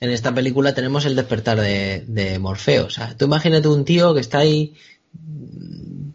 en 0.00 0.10
esta 0.10 0.34
película 0.34 0.74
tenemos 0.74 1.04
el 1.04 1.14
despertar 1.14 1.60
de, 1.60 2.38
Morfeo. 2.40 2.86
O 2.86 2.90
sea, 2.90 3.16
tú 3.16 3.26
imagínate 3.26 3.68
un 3.68 3.84
tío 3.84 4.12
que 4.12 4.20
está 4.20 4.38
ahí 4.38 4.74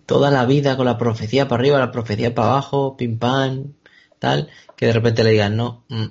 toda 0.05 0.31
la 0.31 0.45
vida 0.45 0.75
con 0.75 0.85
la 0.85 0.97
profecía 0.97 1.47
para 1.47 1.61
arriba, 1.61 1.79
la 1.79 1.93
profecía 1.93 2.35
para 2.35 2.49
abajo, 2.49 2.97
pim 2.97 3.17
pam, 3.17 3.73
tal, 4.19 4.49
que 4.75 4.87
de 4.87 4.93
repente 4.93 5.23
le 5.23 5.31
digan, 5.31 5.55
no, 5.55 5.85
mm, 5.87 6.05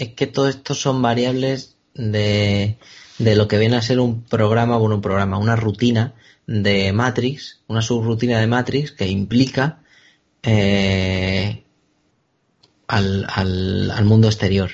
es 0.00 0.14
que 0.14 0.26
todo 0.26 0.48
esto 0.48 0.74
son 0.74 1.02
variables 1.02 1.76
de, 1.94 2.78
de 3.18 3.36
lo 3.36 3.48
que 3.48 3.58
viene 3.58 3.76
a 3.76 3.82
ser 3.82 4.00
un 4.00 4.24
programa, 4.24 4.78
bueno, 4.78 4.94
un 4.94 5.02
programa, 5.02 5.36
una 5.36 5.56
rutina 5.56 6.14
de 6.46 6.90
Matrix, 6.94 7.60
una 7.66 7.82
subrutina 7.82 8.40
de 8.40 8.46
Matrix 8.46 8.92
que 8.92 9.06
implica 9.06 9.82
eh, 10.42 11.64
al, 12.88 13.26
al, 13.28 13.90
al 13.90 14.04
mundo 14.06 14.28
exterior. 14.28 14.70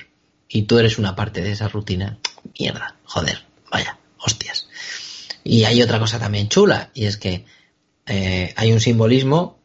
Y 0.47 0.61
tú 0.61 0.79
eres 0.79 0.97
una 0.97 1.13
parte 1.13 1.41
de 1.41 1.51
esa 1.51 1.67
rutina. 1.67 2.19
mierda, 2.57 2.95
joder, 3.03 3.43
vaya, 3.69 3.99
hostias. 4.19 4.69
Y 5.43 5.65
hay 5.65 5.81
otra 5.81 5.99
cosa 5.99 6.19
también 6.19 6.47
chula, 6.47 6.89
y 6.93 7.03
es 7.03 7.17
que 7.17 7.43
eh, 8.05 8.53
hay 8.55 8.71
un 8.71 8.79
simbolismo 8.79 9.59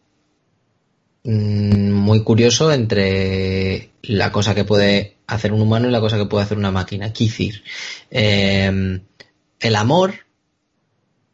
mm, 1.23 1.93
muy 1.93 2.25
curioso 2.25 2.73
entre 2.73 3.93
la 4.03 4.33
cosa 4.33 4.57
que 4.57 4.65
puede 4.65 5.19
hacer 5.35 5.53
un 5.53 5.63
humano 5.63 5.89
y 5.89 5.93
la 5.93 6.01
cosa 6.01 6.19
que 6.19 6.27
puede 6.27 6.45
hacer 6.45 6.59
una 6.59 6.71
máquina. 6.71 7.13
Kizir. 7.13 7.63
Eh, 8.11 9.01
el 9.61 9.77
amor 9.77 10.15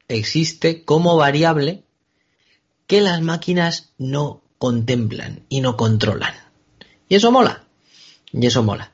existe 0.08 0.84
como 0.84 1.16
variable 1.16 1.82
que 2.86 3.00
las 3.00 3.20
máquinas 3.20 3.92
no 3.98 4.42
contemplan 4.58 5.44
y 5.48 5.60
no 5.60 5.76
controlan. 5.76 6.34
Y 7.08 7.14
eso 7.14 7.30
mola. 7.30 7.64
Y 8.32 8.46
eso 8.46 8.62
mola. 8.62 8.92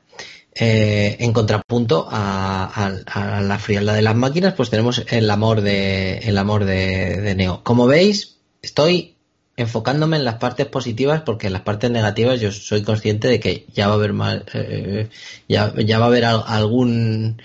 Eh, 0.57 1.17
en 1.19 1.33
contrapunto 1.33 2.07
a, 2.09 3.41
la 3.41 3.59
frialdad 3.59 3.93
de 3.95 4.01
las 4.01 4.15
máquinas, 4.15 4.53
pues 4.53 4.69
tenemos 4.69 5.03
el 5.09 5.29
amor 5.29 5.61
de, 5.61 6.19
el 6.19 6.37
amor 6.37 6.63
de, 6.63 7.33
Neo. 7.35 7.61
Como 7.63 7.87
veis, 7.87 8.37
estoy 8.61 9.14
enfocándome 9.57 10.17
en 10.17 10.25
las 10.25 10.35
partes 10.35 10.67
positivas 10.67 11.21
porque 11.21 11.47
en 11.47 11.53
las 11.53 11.61
partes 11.61 11.91
negativas 11.91 12.41
yo 12.41 12.51
soy 12.51 12.83
consciente 12.83 13.27
de 13.27 13.39
que 13.39 13.65
ya 13.73 13.87
va 13.87 13.93
a 13.93 13.97
haber 13.97 14.13
mal, 14.13 14.45
eh, 14.53 15.09
ya, 15.47 15.73
ya, 15.77 15.99
va 15.99 16.05
a 16.05 16.07
haber 16.07 16.25
algún 16.25 17.41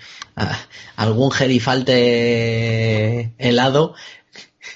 algún 0.96 1.30
gerifalte 1.30 3.32
helado 3.38 3.94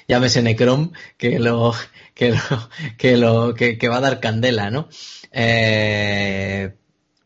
llámese 0.06 0.42
Necrom 0.42 0.92
que 1.16 1.38
lo 1.38 1.74
que 2.14 2.30
lo 2.30 2.68
que 2.98 3.16
lo 3.16 3.54
que, 3.54 3.88
va 3.88 3.96
a 3.96 4.00
dar 4.00 4.20
candela 4.20 4.70
no 4.70 4.88
eh, 5.32 6.74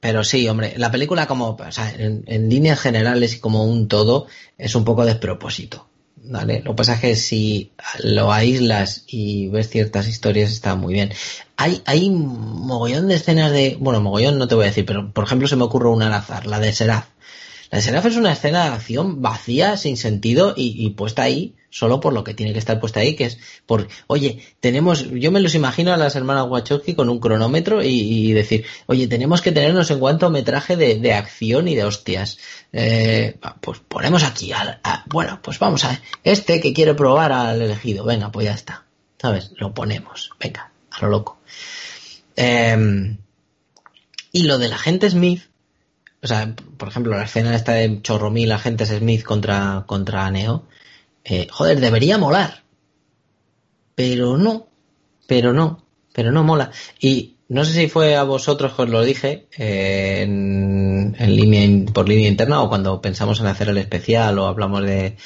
pero 0.00 0.22
sí, 0.22 0.48
hombre, 0.48 0.74
la 0.76 0.90
película 0.90 1.26
como, 1.26 1.50
o 1.50 1.72
sea, 1.72 1.90
en, 1.90 2.48
líneas 2.48 2.80
generales 2.80 3.34
y 3.34 3.40
como 3.40 3.64
un 3.64 3.88
todo 3.88 4.26
es 4.56 4.74
un 4.74 4.84
poco 4.84 5.04
despropósito. 5.04 5.88
¿Vale? 6.28 6.62
Lo 6.64 6.72
que 6.72 6.76
pasa 6.76 6.94
es 6.94 7.00
que 7.00 7.16
si 7.16 7.72
lo 8.02 8.32
aíslas 8.32 9.04
y 9.06 9.48
ves 9.48 9.68
ciertas 9.68 10.06
historias 10.08 10.50
está 10.50 10.74
muy 10.74 10.94
bien. 10.94 11.12
Hay, 11.56 11.82
hay 11.86 12.10
mogollón 12.10 13.08
de 13.08 13.14
escenas 13.14 13.52
de, 13.52 13.76
bueno, 13.80 14.00
mogollón 14.00 14.38
no 14.38 14.48
te 14.48 14.54
voy 14.54 14.64
a 14.64 14.68
decir, 14.68 14.86
pero 14.86 15.12
por 15.12 15.24
ejemplo 15.24 15.48
se 15.48 15.56
me 15.56 15.64
ocurre 15.64 15.88
una 15.88 16.06
al 16.06 16.14
azar, 16.14 16.46
la 16.46 16.60
de 16.60 16.72
Seraph. 16.72 17.08
La 17.70 17.78
de 17.78 17.82
Seraph 17.82 18.06
es 18.06 18.16
una 18.16 18.32
escena 18.32 18.64
de 18.64 18.70
acción 18.70 19.20
vacía, 19.22 19.76
sin 19.76 19.96
sentido 19.96 20.54
y 20.56 20.90
puesta 20.90 21.22
ahí 21.22 21.54
solo 21.70 22.00
por 22.00 22.12
lo 22.12 22.24
que 22.24 22.34
tiene 22.34 22.52
que 22.52 22.58
estar 22.58 22.80
puesta 22.80 23.00
ahí, 23.00 23.14
que 23.14 23.24
es 23.24 23.38
por, 23.66 23.88
oye, 24.06 24.42
tenemos, 24.60 25.10
yo 25.10 25.30
me 25.30 25.40
los 25.40 25.54
imagino 25.54 25.92
a 25.92 25.96
las 25.96 26.16
hermanas 26.16 26.46
Wachowski 26.48 26.94
con 26.94 27.08
un 27.08 27.20
cronómetro 27.20 27.82
y, 27.82 28.32
decir, 28.32 28.64
oye, 28.86 29.06
tenemos 29.06 29.42
que 29.42 29.52
tenernos 29.52 29.90
en 29.90 29.98
cuanto 29.98 30.30
metraje 30.30 30.76
de, 30.76 30.96
de 30.96 31.12
acción 31.12 31.68
y 31.68 31.74
de 31.74 31.84
hostias. 31.84 32.38
Eh, 32.72 33.38
pues 33.60 33.78
ponemos 33.80 34.22
aquí, 34.24 34.52
bueno, 35.06 35.40
pues 35.42 35.58
vamos 35.58 35.84
a, 35.84 36.00
este 36.22 36.60
que 36.60 36.74
quiere 36.74 36.94
probar 36.94 37.32
al 37.32 37.62
elegido, 37.62 38.04
venga, 38.04 38.30
pues 38.30 38.46
ya 38.46 38.52
está, 38.52 38.84
¿sabes? 39.18 39.52
Lo 39.56 39.72
ponemos, 39.72 40.30
venga, 40.38 40.70
a 40.90 41.00
lo 41.00 41.08
loco. 41.08 41.38
Em, 42.36 43.18
y 44.32 44.42
lo 44.42 44.58
del 44.58 44.72
agente 44.72 45.08
Smith, 45.10 45.42
o 46.22 46.26
sea, 46.26 46.54
por 46.76 46.88
ejemplo, 46.88 47.16
la 47.16 47.24
escena 47.24 47.56
esta 47.56 47.72
de 47.72 48.02
Chorromil, 48.02 48.52
agentes 48.52 48.90
Smith 48.90 49.22
contra, 49.22 49.84
contra 49.86 50.30
Neo, 50.30 50.66
eh, 51.24 51.48
joder, 51.50 51.80
debería 51.80 52.18
molar. 52.18 52.64
Pero 53.94 54.36
no, 54.36 54.68
pero 55.26 55.52
no, 55.52 55.84
pero 56.12 56.32
no 56.32 56.44
mola. 56.44 56.70
Y 57.00 57.37
no 57.48 57.64
sé 57.64 57.72
si 57.72 57.88
fue 57.88 58.14
a 58.16 58.24
vosotros 58.24 58.74
que 58.74 58.82
os 58.82 58.88
lo 58.90 59.02
dije 59.02 59.48
eh, 59.56 60.22
en, 60.22 61.14
línea 61.18 61.92
por 61.92 62.08
línea 62.08 62.28
interna 62.28 62.62
o 62.62 62.68
cuando 62.68 63.00
pensamos 63.00 63.40
en 63.40 63.46
hacer 63.46 63.70
el 63.70 63.78
especial 63.78 64.38
o 64.38 64.46
hablamos 64.46 64.82
de 64.84 65.16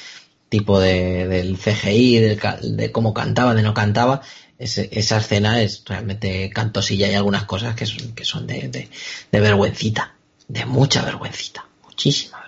tipo 0.48 0.78
de, 0.80 1.26
del 1.28 1.58
CGI, 1.58 2.18
de, 2.18 2.92
cómo 2.92 3.14
cantaba, 3.14 3.54
de 3.54 3.62
no 3.62 3.72
cantaba. 3.74 4.20
esa 4.58 5.16
escena 5.16 5.62
es 5.62 5.82
realmente 5.86 6.50
cantosilla 6.50 7.08
y 7.08 7.14
algunas 7.14 7.44
cosas 7.44 7.74
que 7.74 7.86
son, 7.86 8.12
que 8.12 8.24
son 8.24 8.46
de, 8.46 8.68
de, 8.68 8.88
de 9.32 9.40
vergüencita, 9.40 10.14
de 10.48 10.66
mucha 10.66 11.02
vergüencita, 11.02 11.66
muchísima 11.84 12.41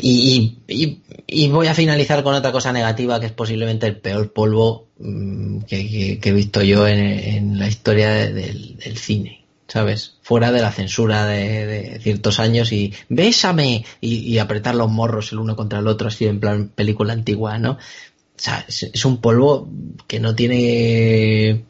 y, 0.00 1.48
voy 1.50 1.66
a 1.66 1.74
finalizar 1.74 2.22
con 2.22 2.34
otra 2.34 2.52
cosa 2.52 2.72
negativa 2.72 3.18
que 3.18 3.26
es 3.26 3.32
posiblemente 3.32 3.86
el 3.86 3.96
peor 3.96 4.32
polvo 4.32 4.88
mm, 4.98 5.60
que, 5.60 6.20
he 6.22 6.32
visto 6.32 6.62
yo 6.62 6.86
en, 6.86 7.58
la 7.58 7.68
historia 7.68 8.10
del, 8.10 8.76
cine, 8.96 9.44
¿sabes? 9.66 10.16
Fuera 10.22 10.52
de 10.52 10.60
la 10.60 10.72
censura 10.72 11.26
de, 11.26 11.98
ciertos 12.02 12.38
años 12.38 12.72
y 12.72 12.94
bésame 13.08 13.84
y, 14.00 14.38
apretar 14.38 14.74
los 14.74 14.90
morros 14.90 15.32
el 15.32 15.38
uno 15.38 15.56
contra 15.56 15.80
el 15.80 15.88
otro 15.88 16.08
así 16.08 16.26
en 16.26 16.40
plan 16.40 16.68
película 16.68 17.12
antigua, 17.12 17.58
¿no? 17.58 17.72
O 17.72 18.40
sea, 18.40 18.64
es 18.68 19.04
un 19.04 19.20
polvo 19.20 19.68
que 20.06 20.20
no 20.20 20.34
tiene... 20.34 21.64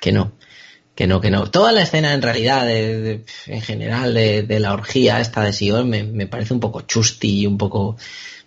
que 0.00 0.12
no 0.12 0.32
que 0.94 1.06
no, 1.06 1.20
que 1.20 1.30
no. 1.30 1.50
Toda 1.50 1.72
la 1.72 1.82
escena 1.82 2.14
en 2.14 2.22
realidad, 2.22 2.70
en 2.70 3.60
general, 3.62 4.14
de, 4.14 4.60
la 4.60 4.72
orgía 4.72 5.20
esta 5.20 5.42
de 5.42 5.52
Sion 5.52 5.88
me, 5.88 6.04
me, 6.04 6.26
parece 6.26 6.54
un 6.54 6.60
poco 6.60 6.82
chusti 6.82 7.40
y 7.40 7.46
un 7.46 7.58
poco, 7.58 7.96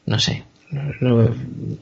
no 0.06 0.20
sé. 0.20 0.46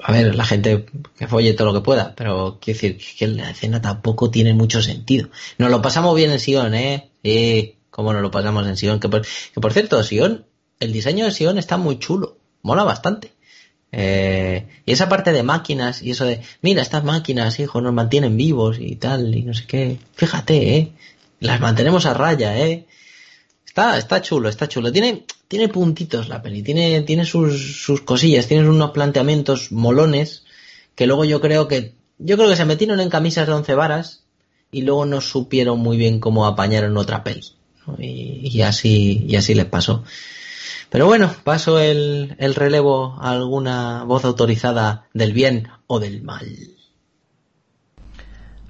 a 0.03 0.11
ver, 0.11 0.35
la 0.35 0.45
gente 0.45 0.85
que 1.17 1.27
folle 1.27 1.53
todo 1.53 1.67
lo 1.67 1.73
que 1.73 1.85
pueda, 1.85 2.15
pero 2.15 2.57
quiero 2.59 2.79
decir 2.79 2.97
que 3.17 3.27
la 3.27 3.51
escena 3.51 3.81
tampoco 3.81 4.31
tiene 4.31 4.53
mucho 4.53 4.81
sentido. 4.81 5.29
Nos 5.57 5.69
lo 5.69 5.81
pasamos 5.81 6.15
bien 6.15 6.31
en 6.31 6.39
Sion, 6.39 6.73
¿eh? 6.73 7.09
Sí, 7.23 7.75
cómo 7.91 8.13
nos 8.13 8.23
lo 8.23 8.31
pasamos 8.31 8.65
en 8.67 8.77
Sion. 8.77 8.99
Que 8.99 9.09
por, 9.09 9.21
que 9.21 9.61
por 9.61 9.71
cierto, 9.71 10.01
Sion, 10.03 10.45
el 10.79 10.91
diseño 10.91 11.25
de 11.25 11.31
Sion 11.31 11.59
está 11.59 11.77
muy 11.77 11.99
chulo, 11.99 12.37
mola 12.63 12.83
bastante. 12.83 13.34
Eh, 13.91 14.67
y 14.85 14.91
esa 14.91 15.07
parte 15.07 15.31
de 15.31 15.43
máquinas 15.43 16.01
y 16.01 16.11
eso 16.11 16.25
de, 16.25 16.41
mira, 16.61 16.81
estas 16.81 17.03
máquinas, 17.03 17.59
hijo, 17.59 17.81
nos 17.81 17.93
mantienen 17.93 18.35
vivos 18.35 18.77
y 18.79 18.95
tal, 18.97 19.33
y 19.35 19.43
no 19.43 19.53
sé 19.53 19.65
qué. 19.65 19.97
Fíjate, 20.13 20.77
¿eh? 20.77 20.91
Las 21.39 21.59
mantenemos 21.59 22.05
a 22.05 22.13
raya, 22.13 22.57
¿eh? 22.57 22.85
Está, 23.65 23.97
está 23.97 24.21
chulo, 24.21 24.49
está 24.49 24.67
chulo. 24.67 24.91
Tiene, 24.91 25.25
tiene 25.47 25.69
puntitos 25.69 26.29
la 26.29 26.41
peli, 26.41 26.63
tiene, 26.63 27.01
tiene 27.01 27.25
sus, 27.25 27.83
sus 27.83 28.01
cosillas, 28.01 28.47
tiene 28.47 28.67
unos 28.67 28.91
planteamientos 28.91 29.71
molones 29.71 30.43
que 30.95 31.07
luego 31.07 31.25
yo 31.25 31.41
creo 31.41 31.67
que, 31.67 31.93
yo 32.17 32.37
creo 32.37 32.49
que 32.49 32.55
se 32.55 32.65
metieron 32.65 32.99
en 32.99 33.09
camisas 33.09 33.47
de 33.47 33.53
once 33.53 33.75
varas 33.75 34.23
y 34.71 34.81
luego 34.81 35.05
no 35.05 35.21
supieron 35.21 35.79
muy 35.79 35.97
bien 35.97 36.19
cómo 36.19 36.45
apañaron 36.45 36.97
otra 36.97 37.23
peli. 37.23 37.43
Y, 37.99 38.49
y, 38.57 38.61
así, 38.61 39.25
y 39.27 39.35
así 39.35 39.53
les 39.53 39.65
pasó. 39.65 40.03
Pero 40.95 41.07
bueno, 41.07 41.29
paso 41.43 41.77
el, 41.77 42.37
relevo 42.55 43.17
a 43.19 43.31
alguna 43.31 44.05
voz 44.05 44.23
autorizada 44.23 45.07
del 45.13 45.33
bien 45.33 45.67
o 45.87 45.99
del 45.99 46.21
mal. 46.21 46.47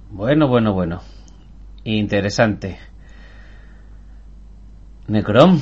Bueno, 0.09 0.47
bueno, 0.47 0.73
bueno. 0.73 1.01
Interesante. 1.83 2.79
Necrom. 5.05 5.61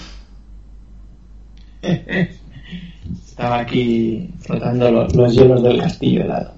Estaba 1.82 3.60
aquí 3.60 4.30
frotando 4.40 4.90
los, 4.90 5.36
hielos 5.36 5.62
del 5.64 5.82
castillo 5.82 6.22
helado. 6.22 6.54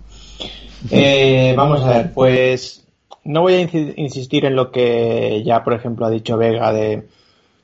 Eh, 0.92 1.56
vamos 1.58 1.82
a 1.82 1.90
ver, 1.90 2.14
pues 2.14 2.86
no 3.24 3.42
voy 3.42 3.54
a 3.56 3.62
insistir 3.96 4.46
en 4.46 4.56
lo 4.56 4.72
que 4.72 5.42
ya, 5.44 5.64
por 5.64 5.74
ejemplo, 5.74 6.06
ha 6.06 6.12
dicho 6.12 6.38
Vega 6.38 6.72
de 6.72 7.08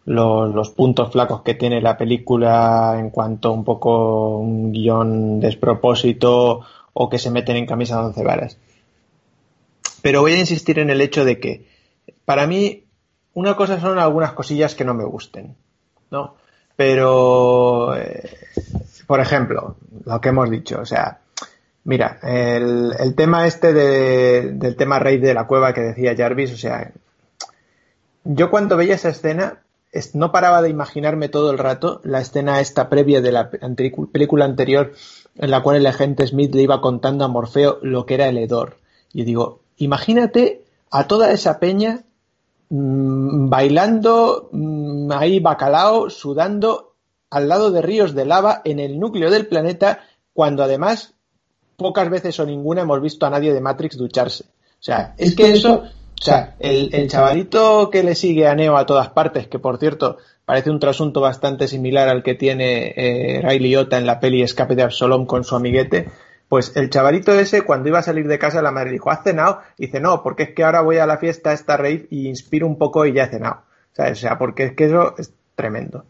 los, 0.05 0.69
puntos 0.71 1.11
flacos 1.11 1.41
que 1.41 1.53
tiene 1.53 1.81
la 1.81 1.97
película 1.97 2.95
en 2.97 3.09
cuanto 3.09 3.51
un 3.51 3.63
poco 3.63 4.37
un 4.37 4.71
guion 4.71 5.39
despropósito 5.39 6.61
o 6.93 7.09
que 7.09 7.19
se 7.19 7.31
meten 7.31 7.55
en 7.55 7.65
camisa 7.65 7.97
de 7.97 8.05
once 8.07 8.23
varas. 8.23 8.57
Pero 10.01 10.21
voy 10.21 10.33
a 10.33 10.39
insistir 10.39 10.79
en 10.79 10.89
el 10.89 11.01
hecho 11.01 11.25
de 11.25 11.39
que, 11.39 11.67
para 12.25 12.47
mí, 12.47 12.85
una 13.33 13.55
cosa 13.55 13.79
son 13.79 13.99
algunas 13.99 14.33
cosillas 14.33 14.75
que 14.75 14.85
no 14.85 14.93
me 14.93 15.05
gusten, 15.05 15.55
¿no? 16.09 16.35
Pero, 16.75 17.95
eh, 17.95 18.29
por 19.05 19.19
ejemplo, 19.19 19.75
lo 20.05 20.19
que 20.19 20.29
hemos 20.29 20.49
dicho, 20.49 20.79
o 20.81 20.85
sea, 20.85 21.19
mira, 21.83 22.19
el, 22.23 22.93
el 22.97 23.13
tema 23.13 23.45
este 23.45 23.73
de, 23.73 24.53
del 24.53 24.75
tema 24.75 24.97
rey 24.97 25.19
de 25.19 25.33
la 25.35 25.45
cueva 25.45 25.73
que 25.73 25.81
decía 25.81 26.15
Jarvis, 26.17 26.53
o 26.53 26.57
sea, 26.57 26.91
yo 28.23 28.49
cuando 28.49 28.77
veía 28.77 28.95
esa 28.95 29.09
escena, 29.09 29.59
no 30.13 30.31
paraba 30.31 30.61
de 30.61 30.69
imaginarme 30.69 31.29
todo 31.29 31.51
el 31.51 31.57
rato 31.57 32.01
la 32.03 32.21
escena 32.21 32.61
esta 32.61 32.89
previa 32.89 33.21
de 33.21 33.31
la 33.31 33.49
película 33.49 34.45
anterior 34.45 34.93
en 35.35 35.51
la 35.51 35.61
cual 35.61 35.77
el 35.77 35.85
agente 35.85 36.27
Smith 36.27 36.53
le 36.53 36.63
iba 36.63 36.81
contando 36.81 37.25
a 37.25 37.27
Morfeo 37.27 37.79
lo 37.81 38.05
que 38.05 38.15
era 38.15 38.27
el 38.27 38.37
hedor. 38.37 38.77
Y 39.13 39.23
digo, 39.23 39.61
imagínate 39.77 40.63
a 40.89 41.07
toda 41.07 41.31
esa 41.31 41.59
peña 41.59 42.03
mm, 42.69 43.49
bailando 43.49 44.49
mm, 44.51 45.11
ahí 45.11 45.39
bacalao, 45.39 46.09
sudando 46.09 46.95
al 47.29 47.47
lado 47.47 47.71
de 47.71 47.81
ríos 47.81 48.13
de 48.13 48.25
lava 48.25 48.61
en 48.65 48.79
el 48.79 48.99
núcleo 48.99 49.31
del 49.31 49.47
planeta, 49.47 50.03
cuando 50.33 50.63
además 50.63 51.13
pocas 51.77 52.09
veces 52.09 52.39
o 52.39 52.45
ninguna 52.45 52.81
hemos 52.81 53.01
visto 53.01 53.25
a 53.25 53.29
nadie 53.29 53.53
de 53.53 53.61
Matrix 53.61 53.97
ducharse. 53.97 54.43
O 54.43 54.83
sea, 54.83 55.15
es 55.17 55.35
que 55.35 55.51
eso 55.51 55.83
o 56.21 56.23
sea, 56.23 56.55
el, 56.59 57.07
chavalito 57.07 57.89
que 57.89 58.03
le 58.03 58.13
sigue 58.13 58.47
a 58.47 58.53
Neo 58.53 58.77
a 58.77 58.85
todas 58.85 59.09
partes, 59.09 59.47
que 59.47 59.57
por 59.57 59.79
cierto, 59.79 60.19
parece 60.45 60.69
un 60.69 60.79
trasunto 60.79 61.19
bastante 61.19 61.67
similar 61.67 62.09
al 62.09 62.21
que 62.21 62.35
tiene 62.35 62.93
eh, 62.95 63.41
Ray 63.41 63.57
Liotta 63.57 63.97
en 63.97 64.05
la 64.05 64.19
peli 64.19 64.43
Escape 64.43 64.75
de 64.75 64.83
Absalom 64.83 65.25
con 65.25 65.43
su 65.43 65.55
amiguete, 65.55 66.11
pues 66.47 66.77
el 66.77 66.91
chavalito 66.91 67.33
ese, 67.33 67.63
cuando 67.63 67.89
iba 67.89 67.97
a 67.97 68.03
salir 68.03 68.27
de 68.27 68.37
casa, 68.37 68.61
la 68.61 68.71
madre 68.71 68.91
dijo, 68.91 69.09
¿has 69.09 69.23
cenado? 69.23 69.61
Y 69.79 69.87
dice, 69.87 69.99
no, 69.99 70.21
porque 70.21 70.43
es 70.43 70.49
que 70.51 70.63
ahora 70.63 70.81
voy 70.81 70.99
a 70.99 71.07
la 71.07 71.17
fiesta, 71.17 71.53
esta 71.53 71.75
rave, 71.75 72.05
y 72.11 72.27
inspiro 72.27 72.67
un 72.67 72.77
poco 72.77 73.03
y 73.07 73.13
ya 73.13 73.23
he 73.23 73.29
cenado. 73.29 73.63
O 73.97 74.15
sea, 74.15 74.37
porque 74.37 74.65
es 74.65 74.73
que 74.73 74.85
eso 74.85 75.15
es 75.17 75.33
tremendo. 75.55 76.05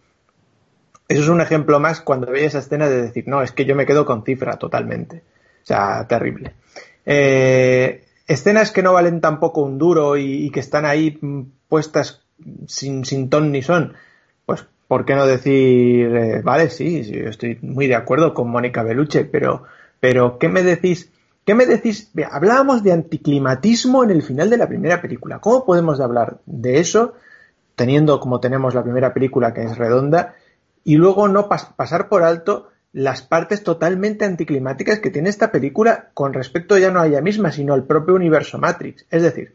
Eso 1.07 1.21
es 1.21 1.29
un 1.29 1.39
ejemplo 1.39 1.79
más 1.79 2.01
cuando 2.01 2.29
veis 2.31 2.47
esa 2.47 2.59
escena 2.59 2.89
de 2.89 3.01
decir, 3.01 3.23
no, 3.27 3.41
es 3.41 3.53
que 3.53 3.63
yo 3.63 3.77
me 3.77 3.85
quedo 3.85 4.05
con 4.05 4.25
cifra 4.25 4.57
totalmente. 4.57 5.23
O 5.63 5.65
sea, 5.65 6.05
terrible. 6.05 6.53
Eh, 7.05 8.03
escenas 8.31 8.71
que 8.71 8.83
no 8.83 8.93
valen 8.93 9.21
tampoco 9.21 9.61
un 9.61 9.77
duro 9.77 10.17
y, 10.17 10.49
que 10.51 10.59
están 10.59 10.85
ahí 10.85 11.19
puestas 11.67 12.21
sin, 12.67 13.29
ton 13.29 13.51
ni 13.51 13.61
son. 13.61 13.93
Pues, 14.45 14.65
¿por 14.87 15.05
qué 15.05 15.15
no 15.15 15.25
decir, 15.25 16.15
eh, 16.15 16.41
vale, 16.43 16.69
sí, 16.69 17.03
sí, 17.03 17.17
estoy 17.17 17.59
muy 17.61 17.87
de 17.87 17.95
acuerdo 17.95 18.33
con 18.33 18.49
Mónica 18.49 18.83
Beluche, 18.83 19.25
pero 19.25 19.63
pero, 20.01 20.39
¿qué 20.39 20.49
me 20.49 20.63
decís? 20.63 21.09
¿Qué 21.45 21.53
me 21.55 21.65
decís? 21.65 22.11
hablábamos 22.29 22.83
de 22.83 22.91
anticlimatismo 22.91 24.03
en 24.03 24.09
el 24.09 24.23
final 24.23 24.49
de 24.49 24.57
la 24.57 24.67
primera 24.67 25.01
película. 25.01 25.39
¿Cómo 25.39 25.63
podemos 25.63 26.01
hablar 26.01 26.39
de 26.45 26.79
eso, 26.79 27.13
teniendo 27.75 28.19
como 28.19 28.39
tenemos 28.39 28.73
la 28.73 28.83
primera 28.83 29.13
película 29.13 29.53
que 29.53 29.63
es 29.63 29.77
redonda, 29.77 30.33
y 30.83 30.95
luego 30.95 31.27
no 31.27 31.47
pasar 31.47 32.09
por 32.09 32.23
alto 32.23 32.70
las 32.93 33.21
partes 33.21 33.63
totalmente 33.63 34.25
anticlimáticas 34.25 34.99
que 34.99 35.09
tiene 35.09 35.29
esta 35.29 35.51
película 35.51 36.09
con 36.13 36.33
respecto 36.33 36.77
ya 36.77 36.91
no 36.91 36.99
a 36.99 37.07
ella 37.07 37.21
misma, 37.21 37.51
sino 37.51 37.73
al 37.73 37.85
propio 37.85 38.15
universo 38.15 38.57
Matrix? 38.57 39.05
Es 39.09 39.23
decir, 39.23 39.53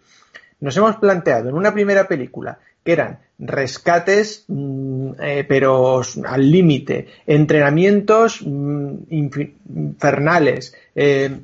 nos 0.60 0.76
hemos 0.76 0.96
planteado 0.96 1.48
en 1.48 1.54
una 1.54 1.72
primera 1.72 2.08
película 2.08 2.58
que 2.82 2.92
eran 2.92 3.18
rescates, 3.38 4.44
mm, 4.48 5.10
eh, 5.20 5.44
pero 5.46 6.00
al 6.24 6.50
límite, 6.50 7.08
entrenamientos 7.26 8.40
mm, 8.42 8.94
infernales, 9.10 10.74
eh, 10.94 11.38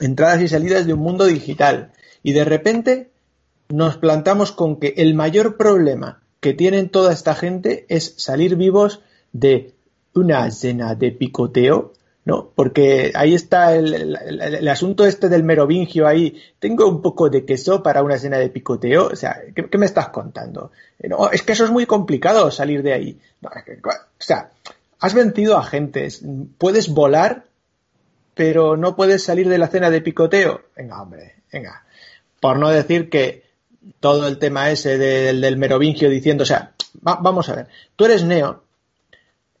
entradas 0.00 0.40
y 0.40 0.48
salidas 0.48 0.86
de 0.86 0.94
un 0.94 1.00
mundo 1.00 1.26
digital. 1.26 1.92
Y 2.22 2.32
de 2.32 2.44
repente 2.44 3.10
nos 3.68 3.96
plantamos 3.96 4.52
con 4.52 4.78
que 4.78 4.94
el 4.96 5.14
mayor 5.14 5.56
problema 5.56 6.22
que 6.40 6.54
tienen 6.54 6.88
toda 6.88 7.12
esta 7.12 7.34
gente 7.34 7.84
es 7.88 8.14
salir 8.16 8.56
vivos 8.56 9.02
de 9.32 9.74
una 10.14 10.46
escena 10.46 10.94
de 10.94 11.12
picoteo 11.12 11.92
¿no? 12.24 12.50
Porque 12.54 13.12
ahí 13.14 13.34
está 13.34 13.74
el, 13.74 14.68
asunto 14.68 15.04
este 15.04 15.28
del 15.28 15.42
merovingio 15.42 16.06
ahí. 16.06 16.40
Tengo 16.58 16.88
un 16.88 17.02
poco 17.02 17.28
de 17.28 17.44
queso 17.44 17.82
para 17.82 18.02
una 18.02 18.14
escena 18.14 18.38
de 18.38 18.48
picoteo. 18.48 19.08
O 19.08 19.16
sea, 19.16 19.40
¿qué, 19.54 19.78
me 19.78 19.86
estás 19.86 20.08
contando? 20.08 20.70
No, 21.00 21.30
es 21.30 21.42
que 21.42 21.52
eso 21.52 21.64
es 21.64 21.70
muy 21.70 21.86
complicado 21.86 22.50
salir 22.50 22.82
de 22.82 22.92
ahí. 22.92 23.20
o 23.42 23.50
sea, 24.18 24.50
has 25.00 25.14
vencido 25.14 25.56
a 25.56 25.64
gentes. 25.64 26.22
Puedes 26.58 26.88
volar, 26.88 27.46
pero 28.34 28.76
no 28.76 28.94
puedes 28.94 29.24
salir 29.24 29.48
de 29.48 29.58
la 29.58 29.66
escena 29.66 29.90
de 29.90 30.00
picoteo. 30.00 30.62
Venga, 30.76 31.02
hombre, 31.02 31.34
venga. 31.52 31.84
Por 32.40 32.58
no 32.58 32.70
decir 32.70 33.10
que 33.10 33.42
todo 33.98 34.28
el 34.28 34.38
tema 34.38 34.70
ese 34.70 34.96
del 34.96 35.56
merovingio 35.56 36.08
diciendo, 36.08 36.42
o 36.42 36.46
sea, 36.46 36.72
vamos 37.00 37.48
a 37.48 37.56
ver, 37.56 37.66
tú 37.96 38.04
eres 38.04 38.22
Neo, 38.22 38.62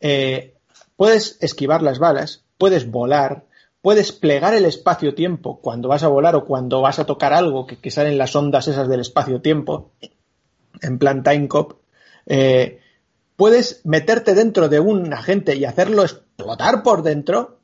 eh, 0.02 0.54
puedes 0.96 1.38
esquivar 1.40 1.80
las 1.80 2.00
balas, 2.00 2.44
puedes 2.58 2.90
volar, 2.90 3.44
puedes 3.80 4.10
plegar 4.10 4.52
el 4.52 4.64
espacio-tiempo 4.64 5.60
cuando 5.60 5.88
vas 5.88 6.02
a 6.02 6.08
volar 6.08 6.34
o 6.34 6.44
cuando 6.44 6.80
vas 6.80 6.98
a 6.98 7.06
tocar 7.06 7.32
algo 7.32 7.66
que, 7.66 7.90
salen 7.90 8.18
las 8.18 8.34
ondas 8.34 8.66
esas 8.66 8.88
del 8.88 9.00
espacio-tiempo, 9.00 9.92
en 10.82 10.98
plan 10.98 11.22
time 11.22 11.46
cop, 11.46 11.80
eh, 12.26 12.80
puedes 13.36 13.80
meterte 13.84 14.34
dentro 14.34 14.68
de 14.68 14.80
un 14.80 15.12
agente 15.12 15.54
y 15.54 15.64
hacerlo 15.64 16.02
explotar 16.02 16.82
por 16.82 17.04
dentro 17.04 17.60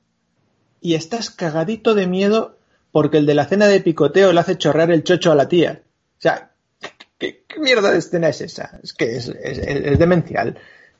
y 0.80 0.94
estás 0.94 1.30
cagadito 1.30 1.96
de 1.96 2.06
miedo 2.06 2.56
porque 2.92 3.18
el 3.18 3.26
de 3.26 3.34
la 3.34 3.46
cena 3.46 3.66
de 3.66 3.80
picoteo 3.80 4.32
le 4.32 4.40
hace 4.40 4.56
chorrear 4.56 4.92
el 4.92 5.02
chocho 5.02 5.32
a 5.32 5.34
la 5.34 5.48
tía. 5.48 5.82
O 6.18 6.20
sea, 6.20 6.52
¿qué, 7.18 7.44
mierda 7.58 7.90
de 7.90 7.98
escena 7.98 8.28
es 8.28 8.40
esa? 8.40 8.78
Es 8.82 8.92
que 8.92 9.16
es 9.16 9.26
demencial. 9.98 10.56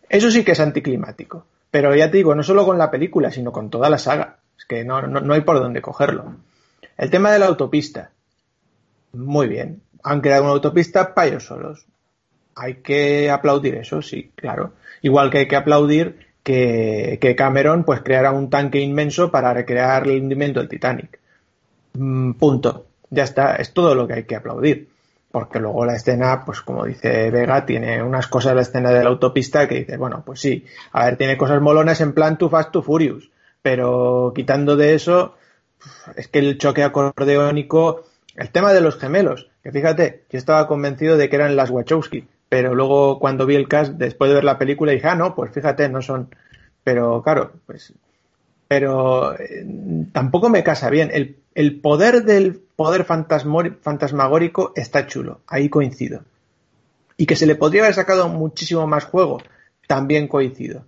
Eso 0.08 0.30
sí 0.30 0.44
que 0.44 0.52
es 0.52 0.60
anticlimático. 0.60 1.46
Pero 1.70 1.94
ya 1.94 2.10
te 2.10 2.16
digo, 2.16 2.34
no 2.34 2.42
solo 2.42 2.64
con 2.64 2.78
la 2.78 2.90
película, 2.90 3.30
sino 3.30 3.52
con 3.52 3.70
toda 3.70 3.90
la 3.90 3.98
saga. 3.98 4.38
Es 4.56 4.64
que 4.64 4.84
no, 4.84 5.02
no, 5.02 5.34
hay 5.34 5.42
por 5.42 5.58
dónde 5.58 5.82
cogerlo. 5.82 6.36
El 6.96 7.10
tema 7.10 7.30
de 7.30 7.38
la 7.38 7.46
autopista. 7.46 8.10
Muy 9.12 9.48
bien. 9.48 9.82
Han 10.02 10.20
creado 10.20 10.44
una 10.44 10.52
autopista 10.52 11.14
para 11.14 11.28
ellos 11.28 11.44
solos. 11.44 11.86
Hay 12.54 12.76
que 12.76 13.30
aplaudir 13.30 13.76
eso, 13.76 14.02
sí, 14.02 14.32
claro. 14.34 14.72
Igual 15.02 15.30
que 15.30 15.38
hay 15.38 15.48
que 15.48 15.56
aplaudir 15.56 16.26
que, 16.42 17.18
que 17.20 17.36
Cameron 17.36 17.84
pues 17.84 18.00
creara 18.00 18.32
un 18.32 18.50
tanque 18.50 18.80
inmenso 18.80 19.30
para 19.30 19.52
recrear 19.52 20.08
el 20.08 20.22
hundimiento 20.22 20.60
del 20.60 20.68
Titanic. 20.68 21.20
Mm, 21.92 22.32
punto. 22.32 22.86
Ya 23.10 23.24
está. 23.24 23.56
Es 23.56 23.72
todo 23.72 23.94
lo 23.94 24.06
que 24.08 24.14
hay 24.14 24.24
que 24.24 24.36
aplaudir 24.36 24.88
porque 25.30 25.58
luego 25.58 25.84
la 25.84 25.94
escena, 25.94 26.44
pues 26.44 26.60
como 26.62 26.84
dice 26.84 27.30
Vega, 27.30 27.66
tiene 27.66 28.02
unas 28.02 28.26
cosas 28.28 28.54
la 28.54 28.62
escena 28.62 28.90
de 28.90 29.02
la 29.02 29.10
autopista 29.10 29.68
que 29.68 29.80
dice, 29.80 29.96
bueno, 29.96 30.22
pues 30.24 30.40
sí, 30.40 30.64
a 30.92 31.04
ver, 31.04 31.16
tiene 31.16 31.36
cosas 31.36 31.60
molonas 31.60 32.00
en 32.00 32.12
plan 32.12 32.38
Too 32.38 32.48
Fast, 32.48 32.72
Too 32.72 32.82
Furious, 32.82 33.30
pero 33.62 34.32
quitando 34.34 34.76
de 34.76 34.94
eso, 34.94 35.34
es 36.16 36.28
que 36.28 36.38
el 36.38 36.58
choque 36.58 36.82
acordeónico, 36.82 38.04
el 38.36 38.50
tema 38.50 38.72
de 38.72 38.80
los 38.80 38.98
gemelos, 38.98 39.48
que 39.62 39.72
fíjate, 39.72 40.24
yo 40.30 40.38
estaba 40.38 40.66
convencido 40.66 41.16
de 41.16 41.28
que 41.28 41.36
eran 41.36 41.56
las 41.56 41.70
Wachowski, 41.70 42.26
pero 42.48 42.74
luego 42.74 43.18
cuando 43.18 43.44
vi 43.44 43.56
el 43.56 43.68
cast, 43.68 43.92
después 43.94 44.30
de 44.30 44.36
ver 44.36 44.44
la 44.44 44.58
película, 44.58 44.92
dije, 44.92 45.08
ah, 45.08 45.14
no, 45.14 45.34
pues 45.34 45.52
fíjate, 45.52 45.88
no 45.90 46.00
son, 46.00 46.34
pero 46.82 47.22
claro, 47.22 47.52
pues, 47.66 47.92
pero 48.66 49.38
eh, 49.38 49.66
tampoco 50.12 50.48
me 50.48 50.64
casa 50.64 50.88
bien. 50.88 51.10
El, 51.12 51.36
el 51.54 51.80
poder 51.80 52.24
del 52.24 52.62
poder 52.78 53.04
fantasmagórico 53.04 54.72
está 54.76 55.08
chulo, 55.08 55.40
ahí 55.48 55.68
coincido. 55.68 56.22
Y 57.16 57.26
que 57.26 57.34
se 57.34 57.44
le 57.44 57.56
podría 57.56 57.82
haber 57.82 57.94
sacado 57.94 58.28
muchísimo 58.28 58.86
más 58.86 59.04
juego, 59.04 59.42
también 59.88 60.28
coincido. 60.28 60.84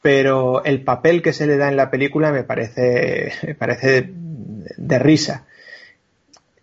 Pero 0.00 0.62
el 0.62 0.84
papel 0.84 1.20
que 1.20 1.32
se 1.32 1.48
le 1.48 1.56
da 1.56 1.68
en 1.68 1.76
la 1.76 1.90
película 1.90 2.30
me 2.30 2.44
parece, 2.44 3.32
me 3.42 3.56
parece 3.56 4.12
de 4.12 4.98
risa. 5.00 5.44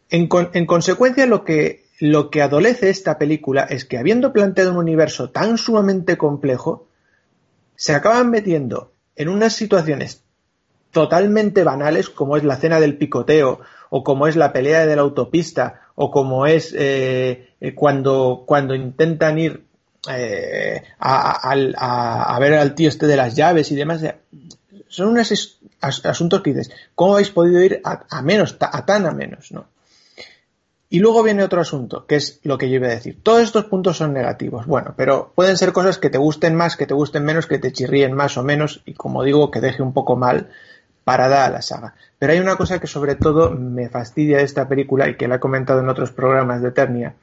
En, 0.10 0.30
en 0.54 0.66
consecuencia, 0.66 1.26
lo 1.26 1.44
que, 1.44 1.84
lo 2.00 2.30
que 2.30 2.42
adolece 2.42 2.90
esta 2.90 3.18
película 3.18 3.64
es 3.64 3.84
que 3.84 3.98
habiendo 3.98 4.32
planteado 4.32 4.72
un 4.72 4.78
universo 4.78 5.32
tan 5.32 5.58
sumamente 5.58 6.18
complejo, 6.18 6.88
se 7.76 7.94
acaban 7.94 8.30
metiendo 8.30 8.94
en 9.18 9.28
unas 9.28 9.52
situaciones 9.52 10.24
totalmente 10.92 11.66
banales 11.66 12.10
como 12.10 12.38
es 12.38 12.46
la 12.46 12.56
cena 12.56 12.80
del 12.80 12.98
picoteo 12.98 13.60
o 13.90 14.04
como 14.04 14.28
es 14.28 14.36
la 14.36 14.54
pelea 14.54 14.86
de 14.86 14.96
la 14.96 15.02
autopista, 15.02 15.82
o 15.96 16.12
como 16.12 16.46
es 16.46 16.74
eh, 16.78 17.50
eh, 17.60 17.74
cuando, 17.74 18.44
cuando 18.46 18.76
intentan 18.76 19.40
ir 19.40 19.66
eh, 20.10 20.84
a, 21.00 22.38
ver 22.40 22.54
al 22.54 22.76
tío 22.76 22.90
este 22.90 23.08
de 23.08 23.16
las 23.16 23.36
llaves 23.36 23.72
y 23.72 23.76
demás. 23.76 24.02
Son 24.88 25.10
unos 25.10 25.60
asuntos 25.82 26.42
que 26.42 26.54
dices, 26.54 26.72
¿cómo 26.94 27.14
habéis 27.14 27.32
podido 27.32 27.62
ir 27.62 27.82
a, 27.84 28.22
menos, 28.22 28.56
a 28.60 28.86
tan 28.86 29.06
a 29.06 29.12
menos? 29.12 29.52
¿no? 29.52 29.68
Y 30.90 31.00
luego 31.00 31.24
viene 31.24 31.44
otro 31.44 31.60
asunto, 31.60 32.06
que 32.06 32.16
es 32.16 32.40
lo 32.44 32.58
que 32.58 32.70
yo 32.70 32.76
iba 32.76 32.88
a 32.88 32.92
decir. 32.92 33.20
Todos 33.22 33.42
estos 33.42 33.66
puntos 33.66 33.98
son 33.98 34.14
negativos, 34.14 34.66
bueno, 34.66 34.94
pero 34.96 35.34
pueden 35.36 35.58
ser 35.58 35.74
cosas 35.74 35.98
que 35.98 36.10
te 36.10 36.18
gusten 36.18 36.56
más, 36.56 36.78
que 36.78 36.86
te 36.86 36.94
gusten 36.94 37.26
menos, 37.26 37.48
que 37.48 37.58
te 37.58 37.74
chirríen 37.74 38.14
más 38.14 38.38
o 38.38 38.44
menos, 38.44 38.82
y 38.86 38.94
como 38.94 39.24
digo, 39.24 39.52
que 39.52 39.62
deje 39.62 39.82
un 39.82 39.94
poco 39.94 40.16
mal 40.16 40.50
parada 41.06 41.46
a 41.46 41.50
la 41.50 41.62
saga. 41.62 41.96
Pero 42.20 42.34
hay 42.34 42.40
una 42.40 42.58
cosa 42.58 42.80
que 42.80 42.88
sobre 42.88 43.16
todo 43.16 43.52
me 43.52 43.88
fastidia 43.88 44.38
de 44.38 44.44
esta 44.44 44.68
película 44.68 45.08
y 45.08 45.16
que 45.16 45.30
la 45.30 45.36
he 45.36 45.40
comentado 45.40 45.80
en 45.80 45.88
otros 45.88 46.12
programas 46.12 46.62
de 46.62 46.70
Eternia, 46.70 47.14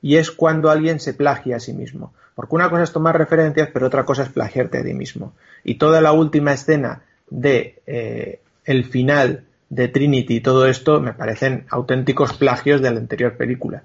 y 0.00 0.16
es 0.16 0.30
cuando 0.30 0.70
alguien 0.70 1.00
se 1.00 1.14
plagia 1.14 1.56
a 1.56 1.60
sí 1.60 1.72
mismo. 1.72 2.12
Porque 2.34 2.54
una 2.54 2.70
cosa 2.70 2.84
es 2.84 2.92
tomar 2.92 3.16
referencias, 3.16 3.70
pero 3.72 3.86
otra 3.86 4.04
cosa 4.04 4.24
es 4.24 4.28
plagiarte 4.28 4.78
a 4.78 4.84
ti 4.84 4.94
mismo. 4.94 5.32
Y 5.64 5.76
toda 5.76 6.00
la 6.00 6.12
última 6.12 6.52
escena 6.52 7.02
de 7.30 7.80
eh, 7.86 8.40
el 8.64 8.84
final 8.84 9.44
de 9.70 9.88
Trinity 9.88 10.36
y 10.36 10.40
todo 10.40 10.66
esto 10.66 11.00
me 11.00 11.14
parecen 11.14 11.66
auténticos 11.70 12.34
plagios 12.34 12.82
de 12.82 12.90
la 12.90 12.98
anterior 12.98 13.36
película. 13.36 13.84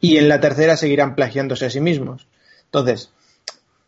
Y 0.00 0.16
en 0.16 0.28
la 0.28 0.40
tercera 0.40 0.76
seguirán 0.76 1.14
plagiándose 1.14 1.66
a 1.66 1.70
sí 1.70 1.80
mismos. 1.80 2.26
Entonces, 2.64 3.12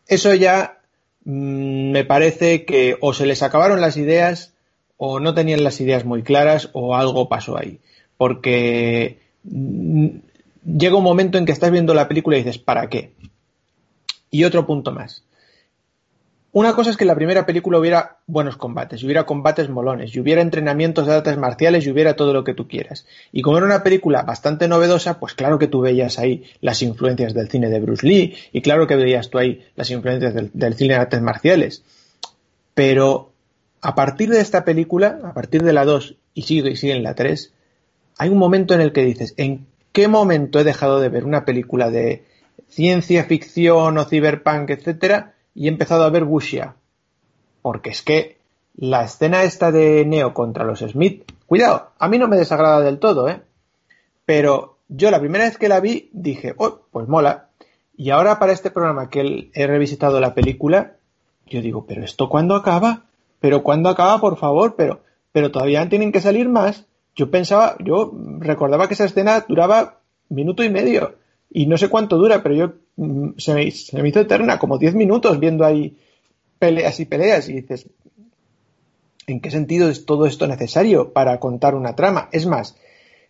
eso 0.07 0.33
ya 0.33 0.79
mm, 1.25 1.91
me 1.91 2.05
parece 2.05 2.65
que 2.65 2.97
o 3.01 3.13
se 3.13 3.25
les 3.25 3.43
acabaron 3.43 3.81
las 3.81 3.97
ideas 3.97 4.53
o 5.01 5.21
no 5.21 5.33
tenían 5.33 5.63
las 5.63 5.79
ideas 5.79 6.03
muy 6.03 6.23
claras 6.23 6.69
o 6.73 6.93
algo 6.93 7.29
pasó 7.29 7.57
ahí. 7.57 7.79
Porque 8.17 9.17
mm, 9.43 10.07
llega 10.77 10.97
un 10.97 11.03
momento 11.03 11.37
en 11.37 11.45
que 11.45 11.53
estás 11.53 11.71
viendo 11.71 11.93
la 11.93 12.09
película 12.09 12.37
y 12.37 12.43
dices, 12.43 12.57
¿para 12.57 12.89
qué? 12.89 13.13
Y 14.29 14.43
otro 14.43 14.67
punto 14.67 14.91
más. 14.91 15.23
una 16.51 16.73
cosa 16.73 16.89
es 16.89 16.97
que 16.97 17.05
en 17.05 17.07
la 17.07 17.15
primera 17.15 17.45
película 17.45 17.79
hubiera 17.79 18.17
buenos 18.27 18.57
combates, 18.57 19.01
y 19.01 19.05
hubiera 19.05 19.25
combates 19.25 19.69
molones, 19.69 20.13
y 20.13 20.19
hubiera 20.19 20.41
entrenamientos 20.41 21.07
de 21.07 21.13
artes 21.13 21.37
marciales, 21.37 21.85
y 21.85 21.91
hubiera 21.91 22.17
todo 22.17 22.33
lo 22.33 22.43
que 22.43 22.53
tú 22.53 22.67
quieras. 22.67 23.05
Y 23.31 23.41
como 23.41 23.57
era 23.57 23.65
una 23.65 23.83
película 23.83 24.23
bastante 24.23 24.67
novedosa, 24.67 25.17
pues 25.17 25.33
claro 25.33 25.59
que 25.59 25.67
tú 25.67 25.79
veías 25.79 26.19
ahí 26.19 26.43
las 26.59 26.81
influencias 26.81 27.33
del 27.33 27.49
cine 27.49 27.69
de 27.69 27.79
Bruce 27.79 28.05
Lee, 28.05 28.35
y 28.51 28.61
claro 28.61 28.85
que 28.85 28.97
veías 28.97 29.29
tú 29.29 29.37
ahí 29.37 29.65
las 29.77 29.89
influencias 29.91 30.33
del, 30.33 30.73
cine 30.73 30.95
de 30.95 30.99
artes 30.99 31.21
marciales. 31.21 31.83
Pero 32.73 33.28
a 33.81 33.95
partir 33.95 34.29
de 34.29 34.41
esta 34.41 34.65
película, 34.65 35.19
a 35.23 35.33
partir 35.33 35.63
de 35.63 35.73
la 35.73 35.85
2 35.85 36.15
y 36.33 36.41
sigue 36.43 36.71
y 36.71 36.75
sigue 36.75 36.93
en 36.93 37.03
la 37.03 37.15
3, 37.15 37.53
hay 38.17 38.29
un 38.29 38.37
momento 38.37 38.73
en 38.73 38.81
el 38.81 38.91
que 38.91 39.05
dices, 39.05 39.33
¿en 39.37 39.67
qué 39.91 40.07
momento 40.07 40.59
he 40.59 40.63
dejado 40.63 40.99
de 40.99 41.09
ver 41.09 41.25
una 41.25 41.45
película 41.45 41.89
de 41.89 42.25
ciencia 42.67 43.23
ficción 43.23 43.97
o 43.97 44.05
cyberpunk, 44.05 44.69
etcétera? 44.69 45.33
y 45.59 45.65
he 45.65 45.69
empezado 45.69 46.05
a 46.05 46.09
ver 46.09 46.23
Wuxia. 46.23 46.75
Porque 47.61 47.89
es 47.89 48.01
que 48.01 48.37
la 48.75 49.03
escena 49.03 49.43
esta 49.43 49.73
de 49.73 50.05
Neo 50.05 50.33
contra 50.33 50.63
los 50.63 50.79
Smith, 50.79 51.29
cuidado, 51.47 51.91
a 51.99 52.07
mí 52.07 52.17
no 52.17 52.29
me 52.29 52.37
desagrada 52.37 52.79
del 52.79 52.99
todo, 52.99 53.27
¿eh? 53.27 53.41
Pero 54.25 54.77
yo 54.87 55.11
la 55.11 55.19
primera 55.19 55.43
vez 55.43 55.57
que 55.57 55.67
la 55.67 55.81
vi 55.81 56.09
dije, 56.13 56.53
oh, 56.57 56.81
pues 56.91 57.09
mola. 57.09 57.49
Y 57.97 58.11
ahora 58.11 58.39
para 58.39 58.53
este 58.53 58.71
programa 58.71 59.09
que 59.09 59.51
he 59.53 59.67
revisitado 59.67 60.21
la 60.21 60.33
película, 60.33 60.95
yo 61.45 61.61
digo, 61.61 61.85
pero 61.85 62.05
esto 62.05 62.29
cuándo 62.29 62.55
acaba? 62.55 63.08
Pero 63.39 63.63
cuándo 63.63 63.89
acaba, 63.89 64.19
por 64.19 64.37
favor, 64.37 64.75
pero, 64.75 65.01
pero 65.31 65.51
todavía 65.51 65.87
tienen 65.89 66.11
que 66.11 66.21
salir 66.21 66.49
más. 66.49 66.85
Yo 67.15 67.31
pensaba, 67.31 67.75
yo 67.83 68.13
recordaba 68.39 68.87
que 68.87 68.93
esa 68.93 69.05
escena 69.05 69.45
duraba 69.47 69.99
minuto 70.29 70.63
y 70.63 70.69
medio. 70.69 71.15
Y 71.49 71.65
no 71.65 71.77
sé 71.77 71.89
cuánto 71.89 72.17
dura, 72.17 72.43
pero 72.43 72.55
yo 72.55 72.73
Mm, 72.99 73.37
se 73.37 73.53
me, 73.53 73.63
hizo 73.63 74.19
eterna, 74.19 74.59
como 74.59 74.77
10 74.77 74.93
minutos 74.93 75.39
viendo 75.39 75.63
ahí 75.63 75.97
peleas 76.59 76.99
y 76.99 77.05
peleas 77.05 77.47
y 77.47 77.53
dices, 77.53 77.87
¿en 79.25 79.39
qué 79.39 79.51
sentido 79.51 79.87
es 79.87 80.05
todo 80.05 80.25
esto 80.25 80.47
necesario 80.47 81.13
para 81.13 81.39
contar 81.39 81.75
una 81.75 81.95
trama? 81.95 82.27
Es 82.33 82.45
más, 82.45 82.75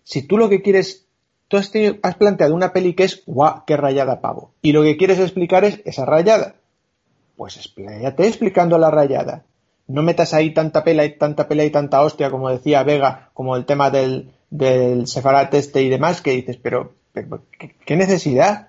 si 0.03 0.23
tú 0.23 0.39
lo 0.39 0.49
que 0.49 0.63
quieres, 0.63 1.05
tú 1.47 1.57
has, 1.57 1.69
planteado 2.17 2.55
una 2.55 2.73
peli 2.73 2.95
que 2.95 3.03
es, 3.03 3.21
guau, 3.27 3.63
qué 3.67 3.77
rayada 3.77 4.21
pavo, 4.21 4.55
y 4.63 4.71
lo 4.71 4.81
que 4.81 4.97
quieres 4.97 5.19
explicar 5.19 5.63
es 5.63 5.81
esa 5.85 6.03
rayada, 6.03 6.55
pues 7.37 7.57
explícate 7.57 8.25
explicando 8.25 8.79
la 8.79 8.89
rayada. 8.89 9.45
No 9.89 10.03
metas 10.03 10.35
ahí 10.35 10.53
tanta 10.53 10.83
pela 10.83 11.03
y 11.03 11.17
tanta 11.17 11.47
pelea 11.47 11.65
y 11.65 11.71
tanta 11.71 12.03
hostia, 12.03 12.29
como 12.29 12.49
decía 12.49 12.83
Vega, 12.83 13.31
como 13.33 13.55
el 13.55 13.65
tema 13.65 13.89
del, 13.89 14.29
del 14.51 15.05
este 15.51 15.81
y 15.81 15.89
demás, 15.89 16.21
que 16.21 16.31
dices, 16.31 16.57
pero, 16.57 16.93
¿qué 17.85 17.95
necesidad? 17.95 18.67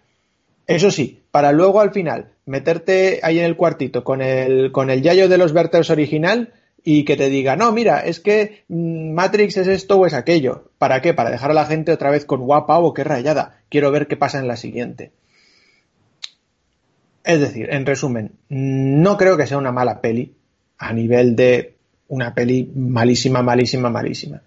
Eso 0.66 0.90
sí, 0.90 1.22
para 1.30 1.52
luego 1.52 1.80
al 1.80 1.92
final 1.92 2.30
meterte 2.46 3.20
ahí 3.22 3.38
en 3.38 3.44
el 3.44 3.56
cuartito 3.56 4.02
con 4.02 4.22
el, 4.22 4.72
con 4.72 4.88
yayo 4.88 5.28
de 5.28 5.36
los 5.36 5.52
Verters 5.52 5.90
original 5.90 6.54
y 6.82 7.04
que 7.04 7.18
te 7.18 7.28
diga, 7.28 7.54
no, 7.54 7.70
mira, 7.70 8.00
es 8.00 8.18
que 8.18 8.64
mm, 8.68 9.12
Matrix 9.12 9.58
es 9.58 9.68
esto 9.68 9.98
o 9.98 10.06
es 10.06 10.14
aquello. 10.14 10.70
¿Para 10.78 11.02
qué? 11.02 11.12
Para 11.12 11.30
dejar 11.30 11.50
a 11.50 11.54
la 11.54 11.66
gente 11.66 11.92
otra 11.92 12.10
vez 12.10 12.24
con 12.24 12.40
guapa 12.40 12.78
o 12.78 12.94
qué 12.94 13.04
rayada. 13.04 13.58
Quiero 13.68 13.90
ver 13.90 14.06
qué 14.06 14.16
pasa 14.16 14.38
en 14.38 14.48
la 14.48 14.56
siguiente. 14.56 15.12
Es 17.24 17.40
decir, 17.40 17.68
en 17.70 17.84
resumen, 17.84 18.32
no 18.48 19.18
creo 19.18 19.36
que 19.36 19.46
sea 19.46 19.58
una 19.58 19.72
mala 19.72 20.00
peli 20.00 20.34
a 20.80 20.92
nivel 20.94 21.36
de 21.36 21.74
una 22.08 22.34
peli 22.34 22.72
malísima, 22.74 23.42
malísima, 23.42 23.90
malísima. 23.90 24.42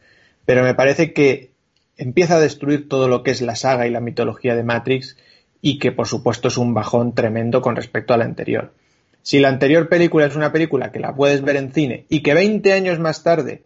Pero 0.45 0.64
me 0.64 0.74
parece 0.74 1.14
que 1.14 1.52
empieza 1.95 2.36
a 2.36 2.42
destruir 2.42 2.90
todo 2.90 3.08
lo 3.08 3.24
que 3.24 3.32
es 3.32 3.42
la 3.42 3.56
saga 3.56 3.88
y 3.88 3.92
la 3.92 4.02
mitología 4.02 4.56
de 4.56 4.64
Matrix 4.64 5.16
y 5.62 5.78
que 5.78 5.92
por 5.92 6.08
supuesto 6.08 6.48
es 6.48 6.58
un 6.58 6.74
bajón 6.74 7.14
tremendo 7.14 7.62
con 7.62 7.76
respecto 7.76 8.14
a 8.14 8.18
la 8.18 8.26
anterior. 8.26 8.74
Si 9.22 9.40
la 9.40 9.48
anterior 9.48 9.88
película 9.88 10.26
es 10.26 10.36
una 10.36 10.52
película 10.52 10.92
que 10.92 11.00
la 11.00 11.16
puedes 11.16 11.44
ver 11.44 11.56
en 11.56 11.72
cine 11.72 12.06
y 12.10 12.24
que 12.24 12.34
20 12.34 12.74
años 12.74 13.00
más 13.00 13.24
tarde 13.24 13.64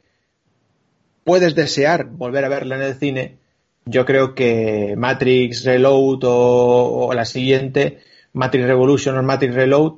puedes 1.24 1.56
desear 1.56 2.06
volver 2.06 2.44
a 2.46 2.50
verla 2.50 2.76
en 2.76 2.82
el 2.82 2.96
cine, 2.96 3.38
yo 3.86 4.06
creo 4.06 4.36
que 4.36 4.94
Matrix 4.98 5.64
Reload 5.64 6.20
o, 6.24 7.14
la 7.16 7.24
siguiente, 7.24 8.00
Matrix 8.34 8.68
Revolution 8.68 9.18
o 9.18 9.24
Matrix 9.24 9.56
Reload, 9.56 9.94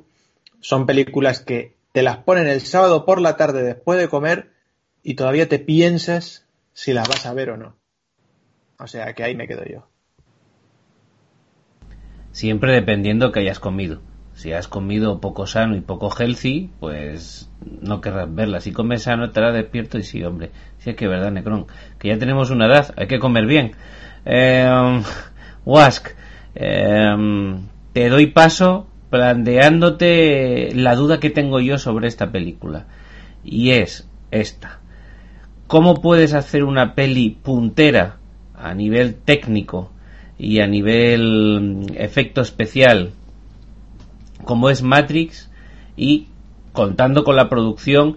son 0.61 0.85
películas 0.85 1.39
que 1.39 1.78
te 1.91 2.03
las 2.03 2.17
ponen 2.17 2.47
el 2.47 2.61
sábado 2.61 3.05
por 3.05 3.21
la 3.21 3.37
tarde 3.37 3.63
después 3.63 3.99
de 3.99 4.07
comer 4.07 4.51
y 5.03 5.15
todavía 5.15 5.49
te 5.49 5.59
piensas 5.59 6.47
si 6.73 6.93
las 6.93 7.07
vas 7.07 7.25
a 7.25 7.33
ver 7.33 7.51
o 7.51 7.57
no. 7.57 7.75
O 8.79 8.87
sea 8.87 9.13
que 9.13 9.23
ahí 9.23 9.35
me 9.35 9.47
quedo 9.47 9.65
yo. 9.65 9.87
Siempre 12.31 12.73
dependiendo 12.73 13.31
que 13.31 13.39
hayas 13.39 13.59
comido. 13.59 14.01
Si 14.33 14.53
has 14.53 14.69
comido 14.69 15.19
poco 15.19 15.47
sano 15.47 15.75
y 15.75 15.81
poco 15.81 16.09
healthy, 16.09 16.71
pues 16.79 17.51
no 17.81 17.99
querrás 17.99 18.33
verla. 18.33 18.61
Si 18.61 18.71
comes 18.71 19.03
sano, 19.03 19.25
estarás 19.25 19.53
despierto 19.53 19.97
y 19.97 20.03
sí, 20.03 20.23
hombre. 20.23 20.51
Sí, 20.77 20.91
es 20.91 20.95
que 20.95 21.07
verdad, 21.07 21.31
Necron. 21.31 21.67
Que 21.97 22.07
ya 22.07 22.17
tenemos 22.17 22.49
una 22.49 22.67
edad, 22.67 22.93
hay 22.95 23.07
que 23.07 23.19
comer 23.19 23.45
bien. 23.45 23.73
Eh, 24.23 25.01
Wask, 25.65 26.11
em, 26.55 27.67
te 27.91 28.07
doy 28.07 28.27
paso 28.27 28.87
planteándote 29.09 30.71
la 30.75 30.95
duda 30.95 31.19
que 31.19 31.29
tengo 31.29 31.59
yo 31.59 31.77
sobre 31.77 32.07
esta 32.07 32.31
película. 32.31 32.85
Y 33.43 33.71
es 33.71 34.07
esta. 34.31 34.79
¿Cómo 35.67 36.01
puedes 36.01 36.33
hacer 36.33 36.63
una 36.63 36.95
peli 36.95 37.29
puntera 37.29 38.17
a 38.55 38.73
nivel 38.73 39.15
técnico 39.15 39.91
y 40.37 40.59
a 40.59 40.67
nivel 40.67 41.61
mm, 41.61 41.93
efecto 41.95 42.41
especial 42.41 43.11
como 44.43 44.69
es 44.69 44.81
Matrix 44.81 45.49
y 45.97 46.27
contando 46.71 47.23
con 47.23 47.35
la 47.35 47.49
producción 47.49 48.15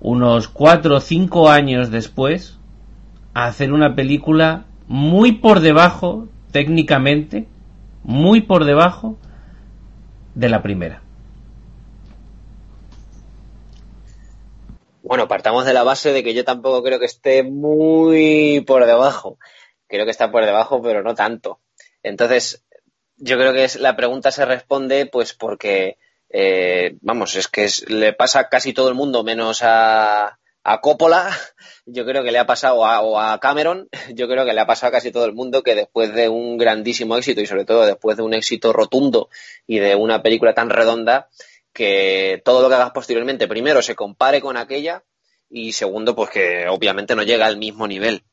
unos 0.00 0.48
cuatro 0.48 0.96
o 0.96 1.00
cinco 1.00 1.50
años 1.50 1.90
después 1.90 2.58
hacer 3.34 3.72
una 3.72 3.94
película 3.94 4.66
muy 4.86 5.32
por 5.32 5.60
debajo 5.60 6.28
técnicamente 6.52 7.48
muy 8.04 8.42
por 8.42 8.64
debajo 8.64 9.18
de 10.36 10.48
la 10.48 10.62
primera 10.62 11.02
Bueno, 15.02 15.28
partamos 15.28 15.64
de 15.64 15.72
la 15.72 15.84
base 15.84 16.12
de 16.12 16.24
que 16.24 16.34
yo 16.34 16.44
tampoco 16.44 16.82
creo 16.82 16.98
que 16.98 17.06
esté 17.06 17.44
muy 17.44 18.64
por 18.66 18.86
debajo 18.86 19.38
creo 19.88 20.04
que 20.04 20.10
está 20.10 20.30
por 20.30 20.44
debajo, 20.44 20.82
pero 20.82 21.02
no 21.02 21.14
tanto. 21.14 21.60
Entonces, 22.02 22.64
yo 23.16 23.36
creo 23.36 23.52
que 23.52 23.66
la 23.78 23.96
pregunta 23.96 24.30
se 24.30 24.44
responde 24.44 25.06
pues 25.06 25.32
porque, 25.32 25.98
eh, 26.28 26.96
vamos, 27.00 27.36
es 27.36 27.48
que 27.48 27.68
le 27.88 28.12
pasa 28.12 28.40
a 28.40 28.48
casi 28.48 28.72
todo 28.72 28.88
el 28.88 28.94
mundo 28.94 29.24
menos 29.24 29.62
a, 29.62 30.38
a 30.62 30.80
Coppola, 30.80 31.30
yo 31.86 32.04
creo 32.04 32.22
que 32.22 32.32
le 32.32 32.38
ha 32.38 32.46
pasado 32.46 32.84
a, 32.84 33.38
Cameron, 33.40 33.88
yo 34.14 34.28
creo 34.28 34.44
que 34.44 34.52
le 34.52 34.60
ha 34.60 34.66
pasado 34.66 34.88
a 34.88 34.92
casi 34.92 35.10
todo 35.10 35.24
el 35.24 35.32
mundo 35.32 35.62
que 35.62 35.74
después 35.74 36.12
de 36.14 36.28
un 36.28 36.58
grandísimo 36.58 37.16
éxito 37.16 37.40
y 37.40 37.46
sobre 37.46 37.64
todo 37.64 37.86
después 37.86 38.16
de 38.16 38.22
un 38.22 38.34
éxito 38.34 38.72
rotundo 38.72 39.28
y 39.66 39.78
de 39.78 39.94
una 39.94 40.22
película 40.22 40.54
tan 40.54 40.70
redonda, 40.70 41.28
que 41.72 42.42
todo 42.44 42.62
lo 42.62 42.68
que 42.68 42.74
hagas 42.74 42.92
posteriormente, 42.92 43.48
primero 43.48 43.82
se 43.82 43.94
compare 43.94 44.40
con 44.40 44.56
aquella 44.56 45.04
y 45.48 45.72
segundo, 45.72 46.16
pues 46.16 46.30
que 46.30 46.66
obviamente 46.68 47.14
no 47.14 47.22
llega 47.22 47.46
al 47.46 47.58
mismo 47.58 47.86
nivel 47.86 48.24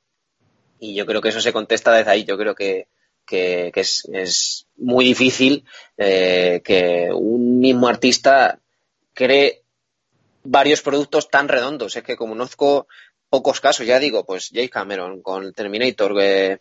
y 0.84 0.96
yo 0.96 1.06
creo 1.06 1.22
que 1.22 1.30
eso 1.30 1.40
se 1.40 1.54
contesta 1.54 1.94
desde 1.94 2.12
ahí. 2.12 2.26
Yo 2.26 2.38
creo 2.38 2.56
que, 2.56 2.88
es, 3.32 4.68
muy 4.76 5.06
difícil 5.06 5.64
eh, 5.98 6.62
que 6.64 7.10
un 7.14 7.60
mismo 7.60 7.88
artista 7.88 8.60
cree 9.14 9.64
varios 10.44 10.82
productos 10.82 11.30
tan 11.30 11.48
redondos. 11.48 11.96
Es 11.96 12.04
que 12.04 12.18
conozco 12.18 12.88
pocos 13.34 13.60
casos, 13.60 13.88
ya 13.88 13.98
digo, 13.98 14.28
pues 14.28 14.52
James 14.54 14.70
Cameron 14.70 15.24
con 15.24 15.54
Terminator, 15.54 16.16
eh, 16.22 16.60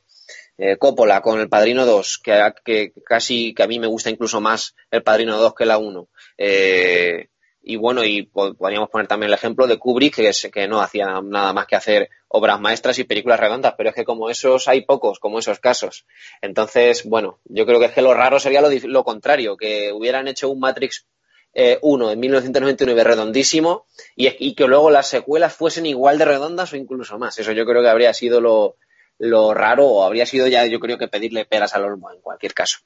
eh, 0.56 0.78
Coppola 0.78 1.20
con 1.20 1.38
El 1.38 1.50
Padrino 1.50 1.84
2, 1.84 2.22
que, 2.24 2.94
casi 3.04 3.52
que 3.52 3.62
a 3.62 3.66
mí 3.66 3.78
me 3.78 3.86
gusta 3.86 4.08
incluso 4.08 4.40
más 4.40 4.74
El 4.90 5.02
Padrino 5.02 5.36
2 5.36 5.54
que 5.54 5.66
la 5.66 5.76
1. 5.76 6.08
Eh, 6.38 7.28
y 7.62 7.76
bueno, 7.76 8.02
y 8.04 8.22
podríamos 8.22 8.88
poner 8.88 9.06
también 9.06 9.28
el 9.28 9.34
ejemplo 9.34 9.66
de 9.66 9.78
Kubrick, 9.78 10.14
que, 10.14 10.28
es, 10.30 10.48
que 10.50 10.66
no 10.66 10.80
hacía 10.80 11.20
nada 11.22 11.52
más 11.52 11.66
que 11.66 11.76
hacer 11.76 12.08
obras 12.28 12.58
maestras 12.58 12.98
y 12.98 13.04
películas 13.04 13.38
redondas, 13.38 13.74
pero 13.76 13.90
es 13.90 13.94
que 13.94 14.06
como 14.06 14.30
esos 14.30 14.66
hay 14.66 14.80
pocos, 14.80 15.18
como 15.18 15.40
esos 15.40 15.60
casos. 15.60 16.06
Entonces, 16.40 17.04
bueno, 17.04 17.40
yo 17.44 17.66
creo 17.66 17.80
que 17.80 17.86
es 17.86 17.92
que 17.92 18.00
lo 18.00 18.14
raro 18.14 18.40
sería 18.40 18.62
lo, 18.62 19.04
contrario, 19.04 19.58
que 19.58 19.92
hubieran 19.92 20.26
hecho 20.26 20.48
un 20.48 20.60
Matrix 20.60 21.06
1 21.54 22.10
eh, 22.10 22.12
en 22.12 22.20
1999 22.20 23.04
redondísimo 23.04 23.86
y, 24.16 24.28
y, 24.38 24.54
que 24.54 24.66
luego 24.66 24.90
las 24.90 25.08
secuelas 25.08 25.54
fuesen 25.54 25.86
igual 25.86 26.18
de 26.18 26.24
redondas 26.24 26.72
o 26.72 26.76
incluso 26.76 27.18
más. 27.18 27.38
Eso 27.38 27.52
yo 27.52 27.66
creo 27.66 27.82
que 27.82 27.88
habría 27.88 28.14
sido 28.14 28.40
lo, 28.40 28.76
lo 29.18 29.54
raro 29.54 29.86
o 29.86 30.04
habría 30.04 30.26
sido 30.26 30.46
ya 30.48 30.66
yo 30.66 30.80
creo 30.80 30.98
que 30.98 31.08
pedirle 31.08 31.44
peras 31.44 31.74
al 31.74 31.84
olmo 31.84 32.10
en 32.10 32.20
cualquier 32.20 32.54
caso 32.54 32.78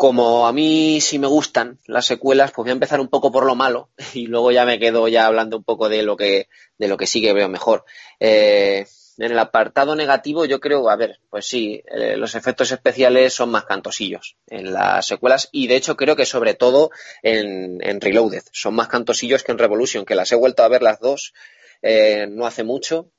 como 0.00 0.46
a 0.46 0.52
mí 0.54 0.98
sí 1.02 1.18
me 1.18 1.26
gustan 1.26 1.78
las 1.84 2.06
secuelas, 2.06 2.52
pues 2.52 2.64
voy 2.64 2.70
a 2.70 2.72
empezar 2.72 3.00
un 3.00 3.08
poco 3.08 3.30
por 3.30 3.44
lo 3.44 3.54
malo 3.54 3.90
y 4.14 4.28
luego 4.28 4.50
ya 4.50 4.64
me 4.64 4.78
quedo 4.78 5.08
ya 5.08 5.26
hablando 5.26 5.58
un 5.58 5.62
poco 5.62 5.90
de 5.90 6.02
lo 6.02 6.16
que, 6.16 6.48
de 6.78 6.88
lo 6.88 6.96
que 6.96 7.06
sí 7.06 7.20
que 7.20 7.34
veo 7.34 7.50
mejor. 7.50 7.84
Eh, 8.18 8.86
En 9.20 9.32
el 9.32 9.38
apartado 9.38 9.94
negativo, 9.94 10.46
yo 10.46 10.60
creo, 10.60 10.88
a 10.88 10.96
ver, 10.96 11.20
pues 11.28 11.46
sí, 11.46 11.82
eh, 11.86 12.16
los 12.16 12.34
efectos 12.34 12.72
especiales 12.72 13.34
son 13.34 13.50
más 13.50 13.64
cantosillos 13.66 14.36
en 14.46 14.72
las 14.72 15.06
secuelas 15.06 15.50
y 15.52 15.66
de 15.66 15.76
hecho 15.76 15.94
creo 15.94 16.16
que 16.16 16.24
sobre 16.24 16.54
todo 16.54 16.90
en, 17.22 18.00
Reloaded 18.00 18.44
son 18.50 18.74
más 18.74 18.88
cantosillos 18.88 19.44
que 19.44 19.52
en 19.52 19.58
Revolution, 19.58 20.06
que 20.06 20.14
las 20.14 20.32
he 20.32 20.36
vuelto 20.36 20.62
a 20.62 20.68
ver 20.68 20.82
las 20.82 21.00
dos 21.00 21.34
eh, 21.82 22.28
no 22.30 22.46
hace 22.46 22.64
mucho 22.64 23.10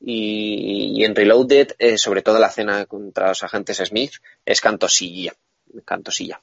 y, 0.00 1.04
en 1.04 1.14
Reloaded, 1.14 1.72
eh, 1.78 1.98
sobre 1.98 2.22
todo 2.22 2.38
la 2.38 2.46
escena 2.46 2.86
contra 2.86 3.28
los 3.28 3.42
agentes 3.42 3.82
Smith, 3.84 4.14
es 4.46 4.62
cantosilla. 4.62 5.34
cantosilla. 5.84 6.40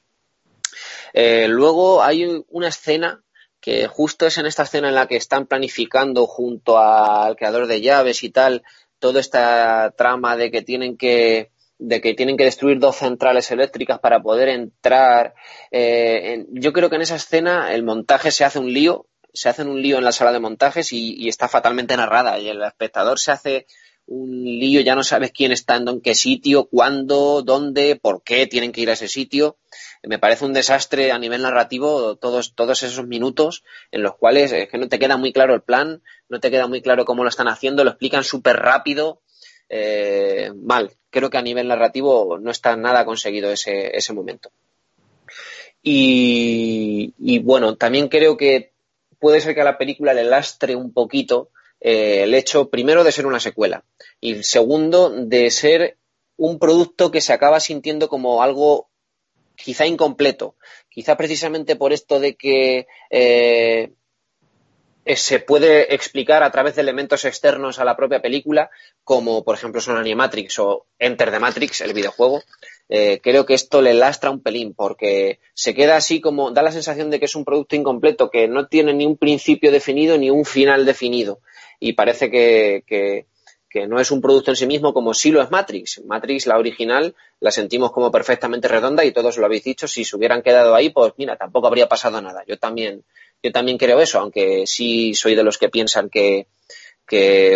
luego 1.48 2.04
hay 2.04 2.46
una 2.50 2.68
escena 2.68 3.24
que 3.60 3.88
justo 3.88 4.28
es 4.28 4.38
en 4.38 4.46
esta 4.46 4.64
escena 4.64 4.90
en 4.90 4.96
la 4.96 5.08
que 5.08 5.16
están 5.16 5.48
planificando 5.48 6.28
junto 6.28 6.78
al 6.78 7.36
creador 7.36 7.66
de 7.66 7.82
llaves 7.82 8.22
y 8.22 8.30
tal 8.30 8.64
toda 9.00 9.19
esta 9.19 9.92
trama 9.98 10.35
de 10.35 10.51
que 10.51 10.61
tienen 10.61 10.98
que 10.98 11.51
de 11.80 12.01
que 12.01 12.14
tienen 12.14 12.38
que 12.38 12.43
destruir 12.43 12.80
dos 12.80 12.95
centrales 12.95 13.51
eléctricas 13.51 14.00
para 14.00 14.22
poder 14.22 14.50
entrar. 14.50 15.35
Eh, 15.72 16.45
yo 16.50 16.74
creo 16.74 16.90
que 16.90 16.95
en 16.95 17.03
esa 17.03 17.16
escena 17.16 17.74
el 17.74 17.84
montaje 17.84 18.32
se 18.32 18.45
hace 18.45 18.59
un 18.59 18.74
lío, 18.74 19.08
se 19.34 19.50
hace 19.50 19.64
un 19.64 19.82
lío 19.82 19.98
en 19.98 20.03
la 20.03 20.11
sala 20.11 20.32
de 20.32 20.40
montajes 20.40 20.92
y, 20.92 21.27
está 21.27 21.48
fatalmente 21.48 21.95
narrada 21.95 22.40
y 22.40 22.50
el 22.50 22.64
espectador 22.64 23.19
se 23.19 23.32
hace 23.32 23.67
un 24.08 24.44
lío, 24.44 24.82
ya 24.82 24.95
no 24.95 25.03
sabes 25.03 25.32
quién 25.32 25.52
está 25.52 25.76
en 25.76 26.02
qué 26.02 26.16
sitio, 26.16 26.66
cuándo, 26.66 27.42
dónde, 27.44 27.95
por 27.95 28.24
qué 28.24 28.48
tienen 28.48 28.72
que 28.72 28.82
ir 28.82 28.90
a 28.90 28.94
ese 28.94 29.08
sitio. 29.08 29.58
Me 30.03 30.18
parece 30.18 30.45
un 30.45 30.53
desastre 30.53 31.11
a 31.11 31.19
nivel 31.19 31.42
narrativo 31.42 32.16
todos, 32.16 32.56
todos 32.56 32.84
esos 32.84 33.06
minutos 33.06 33.64
en 33.92 34.03
los 34.03 34.16
cuales 34.16 34.52
es 34.52 34.69
que 34.69 34.77
no 34.77 34.88
te 34.88 35.00
queda 35.00 35.18
muy 35.18 35.34
claro 35.34 35.53
el 35.53 35.61
plan, 35.61 36.02
no 36.30 36.40
te 36.40 36.50
queda 36.50 36.68
muy 36.68 36.82
claro 36.82 37.06
cómo 37.06 37.24
lo 37.24 37.30
están 37.30 37.48
haciendo, 37.48 37.84
lo 37.84 37.92
explican 37.92 38.24
súper 38.24 38.58
rápido, 38.58 39.22
eh, 39.69 40.52
mal. 40.56 40.92
Creo 41.10 41.30
que 41.30 41.38
a 41.38 41.42
nivel 41.42 41.68
narrativo 41.68 42.38
no 42.40 42.52
está 42.52 42.76
nada 42.76 43.06
conseguido 43.06 43.52
ese, 43.52 43.95
ese 43.95 44.14
momento. 44.14 44.52
Y, 45.90 47.40
bueno, 47.40 47.77
también 47.77 48.10
creo 48.10 48.36
que 48.36 48.74
puede 49.19 49.40
ser 49.42 49.56
que 49.56 49.61
a 49.61 49.66
la 49.66 49.77
película 49.77 50.14
le 50.14 50.26
lastre 50.26 50.76
un 50.76 50.92
poquito 50.92 51.50
eh, 51.80 52.24
el 52.24 52.34
hecho, 52.34 52.70
primero, 52.70 53.04
de 53.04 53.12
ser 53.12 53.26
una 53.26 53.40
secuela 53.40 53.84
y 54.20 54.44
segundo, 54.44 55.10
de 55.10 55.52
ser 55.52 55.98
un 56.38 56.60
producto 56.60 57.12
que 57.12 57.22
se 57.22 57.34
acaba 57.34 57.60
sintiendo 57.60 58.10
como 58.10 58.42
algo 58.44 58.90
quizá 59.56 59.86
incompleto, 59.86 60.56
quizá 60.90 61.18
precisamente 61.18 61.76
por 61.76 61.94
esto 61.94 62.20
de 62.20 62.36
que 62.36 62.88
eh, 63.10 63.92
se 65.16 65.40
puede 65.40 65.94
explicar 65.96 66.44
a 66.44 66.52
través 66.52 66.76
de 66.76 66.82
elementos 66.82 67.26
externos 67.26 67.80
a 67.80 67.86
la 67.86 67.96
propia 67.96 68.22
película, 68.22 68.70
como 69.04 69.44
por 69.44 69.56
ejemplo 69.56 69.82
son 69.82 69.98
Animatrix 69.98 70.60
o 70.60 70.86
Enter 71.00 71.32
the 71.32 71.40
Matrix, 71.40 71.82
el 71.82 71.94
videojuego. 71.94 72.44
Eh, 72.90 73.20
creo 73.22 73.46
que 73.46 73.54
esto 73.54 73.82
le 73.82 73.94
lastra 73.94 74.30
un 74.30 74.42
pelín 74.42 74.74
porque 74.74 75.40
se 75.54 75.74
queda 75.74 75.98
así 75.98 76.22
como 76.22 76.52
da 76.52 76.62
la 76.62 76.72
sensación 76.72 77.10
de 77.10 77.20
que 77.20 77.26
es 77.26 77.36
un 77.36 77.44
producto 77.44 77.76
incompleto 77.76 78.30
que 78.30 78.48
no 78.48 78.68
tiene 78.68 78.94
ni 78.94 79.06
un 79.06 79.18
principio 79.18 79.72
definido 79.72 80.18
ni 80.18 80.30
un 80.30 80.46
final 80.46 80.86
definido 80.86 81.42
y 81.80 81.94
parece 81.94 82.32
que, 82.32 82.84
que, 82.86 83.28
que 83.70 83.88
no 83.88 84.00
es 84.00 84.12
un 84.12 84.22
producto 84.22 84.52
en 84.52 84.58
sí 84.58 84.66
mismo 84.66 84.94
como 84.94 85.14
sí 85.14 85.32
lo 85.32 85.42
es 85.42 85.52
Matrix. 85.52 86.02
Matrix, 86.06 86.48
la 86.48 86.58
original, 86.58 87.16
la 87.40 87.52
sentimos 87.52 87.92
como 87.92 88.12
perfectamente 88.12 88.68
redonda 88.68 89.06
y 89.06 89.12
todos 89.12 89.38
lo 89.38 89.46
habéis 89.46 89.64
dicho, 89.64 89.88
si 89.88 90.04
se 90.04 90.16
hubieran 90.16 90.42
quedado 90.42 90.76
ahí, 90.76 90.90
pues 90.90 91.14
mira, 91.18 91.36
tampoco 91.38 91.68
habría 91.68 91.88
pasado 91.88 92.22
nada. 92.22 92.44
Yo 92.48 92.58
también 92.58 93.04
yo 93.44 93.52
también 93.52 93.78
creo 93.78 94.00
eso, 94.00 94.20
aunque 94.20 94.66
sí 94.66 95.14
soy 95.14 95.36
de 95.36 95.44
los 95.44 95.58
que 95.58 95.70
piensan 95.70 96.10
que, 96.10 96.48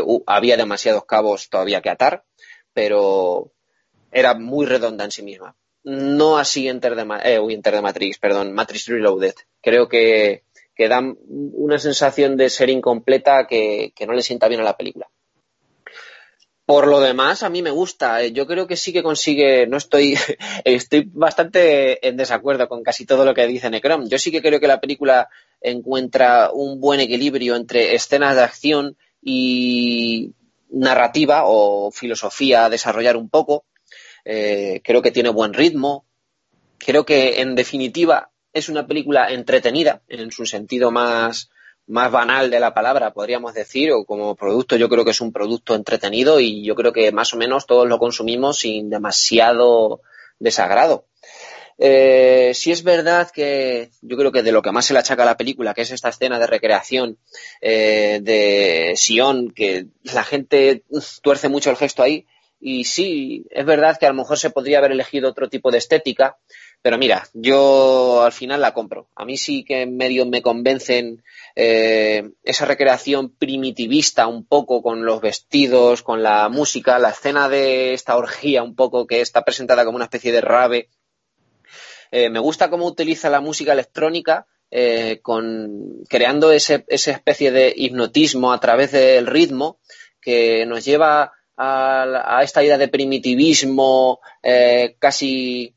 uh, 0.03 0.24
había 0.27 0.58
demasiados 0.58 1.06
cabos 1.06 1.50
todavía 1.50 1.82
que 1.82 1.90
atar, 1.90 2.24
pero 2.74 3.51
era 4.11 4.33
muy 4.35 4.66
redonda 4.66 5.06
en 5.06 5.11
sí 5.11 5.24
misma. 5.24 5.56
No 5.83 6.38
así 6.38 6.67
Enter 6.67 6.95
de, 6.95 7.01
eh, 7.24 7.82
Matrix, 7.82 8.19
perdón, 8.19 8.53
Matrix 8.53 8.85
Reloaded. 8.88 9.33
Creo 9.61 9.88
que, 9.88 10.43
que 10.82 10.88
da 10.88 11.00
una 11.27 11.77
sensación 11.77 12.38
de 12.38 12.50
ser 12.50 12.72
incompleta 12.72 13.45
que, 13.45 13.93
que 13.95 14.08
no 14.08 14.14
le 14.14 14.24
sienta 14.24 14.48
bien 14.48 14.61
a 14.61 14.64
la 14.64 14.77
película. 14.77 15.08
Por 16.66 16.88
lo 16.88 17.00
demás, 17.00 17.43
a 17.43 17.51
mí 17.51 17.61
me 17.61 17.69
gusta. 17.69 18.24
Eh, 18.24 18.32
yo 18.32 18.48
creo 18.48 18.66
que 18.66 18.76
sí 18.77 18.92
que 18.92 19.03
consigue. 19.03 19.68
No 19.68 19.77
estoy. 19.77 20.18
Estoy 20.66 21.08
bastante 21.14 22.08
en 22.08 22.18
desacuerdo 22.18 22.68
con 22.68 22.82
casi 22.82 23.06
todo 23.06 23.26
lo 23.26 23.35
que 23.35 23.45
dice 23.45 23.69
Necrom. 23.69 24.08
Yo 24.08 24.18
sí 24.18 24.32
que 24.32 24.42
creo 24.42 24.60
que 24.60 24.68
la 24.68 24.82
película 24.82 25.30
encuentra 25.61 26.50
un 26.51 26.80
buen 26.80 27.00
equilibrio 27.00 27.56
entre 27.56 27.93
escenas 27.93 28.35
de 28.35 28.42
acción 28.42 28.98
y 29.22 30.34
narrativa 30.69 31.43
o 31.45 31.92
filosofía 31.92 32.66
a 32.66 32.69
desarrollar 32.72 33.18
un 33.18 33.30
poco. 33.30 33.66
Eh, 34.26 34.82
creo 34.84 35.03
que 35.03 35.11
tiene 35.11 35.30
buen 35.30 35.53
ritmo. 35.53 36.06
Creo 36.80 37.06
que, 37.06 37.40
en 37.42 37.53
definitiva, 37.53 38.31
es 38.53 38.69
una 38.69 38.88
película 38.88 39.31
entretenida 39.31 40.01
en 40.07 40.31
su 40.31 40.45
sentido 40.45 40.91
más 40.91 41.49
más 41.88 42.11
banal 42.11 42.49
de 42.49 42.59
la 42.59 42.73
palabra, 42.73 43.11
podríamos 43.11 43.53
decir, 43.53 43.91
o 43.91 44.05
como 44.05 44.35
producto, 44.35 44.77
yo 44.77 44.88
creo 44.88 45.03
que 45.03 45.11
es 45.11 45.19
un 45.19 45.33
producto 45.33 45.75
entretenido 45.75 46.39
y 46.39 46.63
yo 46.63 46.73
creo 46.73 46.93
que 46.93 47.11
más 47.11 47.33
o 47.33 47.38
menos 47.38 47.65
todos 47.65 47.88
lo 47.88 47.99
consumimos 47.99 48.59
sin 48.59 48.89
demasiado 48.89 50.01
desagrado. 50.39 51.05
Eh, 51.77 52.51
si 52.53 52.71
es 52.71 52.83
verdad 52.83 53.31
que 53.31 53.89
yo 54.01 54.15
creo 54.15 54.31
que 54.31 54.43
de 54.43 54.51
lo 54.51 54.61
que 54.61 54.71
más 54.71 54.85
se 54.85 54.93
le 54.93 54.99
achaca 54.99 55.23
a 55.23 55.25
la 55.25 55.38
película, 55.38 55.73
que 55.73 55.81
es 55.81 55.91
esta 55.91 56.09
escena 56.09 56.39
de 56.39 56.47
recreación 56.47 57.17
eh, 57.59 58.19
de 58.21 58.93
Sion, 58.95 59.51
que 59.51 59.88
la 60.03 60.23
gente 60.23 60.83
tuerce 61.21 61.49
mucho 61.49 61.71
el 61.71 61.77
gesto 61.77 62.03
ahí, 62.03 62.25
y 62.59 62.83
sí, 62.83 63.47
es 63.49 63.65
verdad 63.65 63.97
que 63.99 64.05
a 64.05 64.09
lo 64.09 64.15
mejor 64.15 64.38
se 64.38 64.51
podría 64.51 64.77
haber 64.77 64.91
elegido 64.91 65.27
otro 65.27 65.49
tipo 65.49 65.71
de 65.71 65.80
estética, 65.80 66.38
pero 66.82 66.98
mira, 66.98 67.27
yo 67.34 68.24
al 68.24 68.32
final 68.32 68.61
la 68.61 68.74
compro. 68.74 69.08
A 69.16 69.24
mí 69.24 69.38
sí 69.38 69.64
que 69.64 69.85
medio 69.85 70.26
me 70.26 70.42
convencen 70.42 71.24
eh, 71.56 72.32
esa 72.43 72.66
recreación 72.66 73.30
primitivista 73.30 74.26
un 74.26 74.45
poco 74.45 74.82
con 74.82 75.06
los 75.06 75.22
vestidos, 75.22 76.01
con 76.01 76.24
la 76.24 76.50
música, 76.50 76.98
la 76.98 77.11
escena 77.11 77.50
de 77.50 77.93
esta 77.93 78.18
orgía 78.18 78.64
un 78.64 78.76
poco 78.76 79.06
que 79.06 79.22
está 79.22 79.43
presentada 79.43 79.85
como 79.85 79.98
una 79.98 80.06
especie 80.06 80.32
de 80.32 80.42
rave. 80.42 80.90
Eh, 82.10 82.30
me 82.30 82.40
gusta 82.40 82.72
cómo 82.72 82.88
utiliza 82.88 83.30
la 83.30 83.42
música 83.42 83.74
electrónica 83.74 84.48
eh, 84.72 85.19
con, 85.22 86.03
creando 86.10 86.51
ese, 86.51 86.84
esa 86.88 87.11
especie 87.11 87.51
de 87.51 87.74
hipnotismo 87.76 88.51
a 88.53 88.60
través 88.60 88.92
del 88.92 89.27
ritmo 89.27 89.77
que 90.19 90.66
nos 90.66 90.84
lleva 90.84 91.34
a, 91.58 92.38
a 92.40 92.43
esta 92.43 92.64
idea 92.64 92.80
de 92.80 92.88
primitivismo 92.88 94.19
casi 95.00 95.76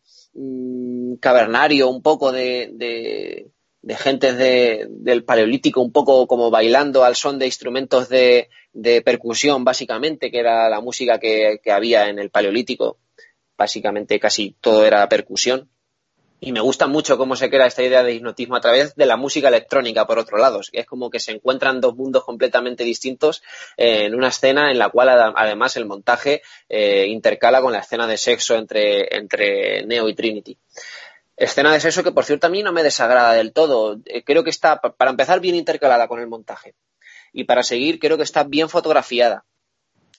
Cavernario, 1.21 1.89
un 1.89 2.03
poco 2.03 2.33
de, 2.33 2.71
de, 2.73 3.51
de 3.83 3.97
gentes 3.97 4.37
del 4.37 5.25
paleolítico, 5.25 5.81
un 5.81 5.93
poco 5.93 6.27
como 6.27 6.51
bailando 6.51 7.05
al 7.05 7.15
son 7.15 7.39
de 7.39 7.47
instrumentos 7.47 8.09
de, 8.09 8.49
de 8.73 9.03
percusión, 9.03 9.65
básicamente, 9.65 10.31
que 10.31 10.39
era 10.39 10.69
la 10.69 10.81
música 10.81 11.19
que, 11.19 11.61
que 11.63 11.73
había 11.73 12.09
en 12.09 12.19
el 12.19 12.31
paleolítico. 12.31 12.99
Básicamente 13.57 14.19
casi 14.19 14.57
todo 14.61 14.85
era 14.85 15.09
percusión 15.09 15.71
y 16.45 16.53
me 16.53 16.61
gusta 16.61 16.87
mucho 16.87 17.17
cómo 17.17 17.37
se 17.37 17.49
crea 17.49 17.65
esta 17.65 17.83
idea 17.83 18.03
de 18.03 18.13
hipnotismo 18.13 18.55
a 18.55 18.61
través 18.61 18.95
de 18.97 19.07
la 19.07 19.17
música 19.17 19.49
electrónica, 19.49 20.07
por 20.07 20.19
otro 20.19 20.37
lado. 20.37 20.61
Es 20.73 20.85
como 20.85 21.09
que 21.09 21.19
se 21.19 21.33
encuentran 21.33 21.81
dos 21.81 21.97
mundos 21.97 22.23
completamente 22.23 22.85
distintos 22.85 23.43
eh, 23.79 24.05
en 24.05 24.15
una 24.15 24.29
escena 24.29 24.71
en 24.71 24.79
la 24.79 24.91
cual 24.91 25.09
además 25.09 25.77
el 25.79 25.87
montaje 25.87 26.43
eh, 26.69 27.07
intercala 27.07 27.63
con 27.63 27.73
la 27.73 27.79
escena 27.79 28.07
de 28.07 28.19
sexo 28.19 28.57
entre, 28.57 29.17
entre 29.17 29.87
Neo 29.87 30.07
y 30.07 30.15
Trinity. 30.15 30.59
Escena 31.35 31.73
de 31.73 31.81
sexo 31.81 32.05
que, 32.05 32.13
por 32.13 32.27
cierto, 32.27 32.47
a 32.47 32.51
mí 32.51 32.63
no 32.63 32.73
me 32.73 32.83
desagrada 32.83 33.33
del 33.33 33.55
todo. 33.55 33.99
Eh, 34.05 34.23
creo 34.23 34.45
que 34.45 34.51
está, 34.51 34.83
para 34.83 35.11
empezar, 35.11 35.41
bien 35.41 35.55
intercalada 35.55 36.09
con 36.09 36.21
el 36.21 36.29
montaje. 36.29 36.75
Y 37.33 37.45
para 37.45 37.63
seguir, 37.63 37.99
creo 37.99 38.19
que 38.19 38.23
está 38.23 38.45
bien 38.45 38.69
fotografiada. 38.69 39.47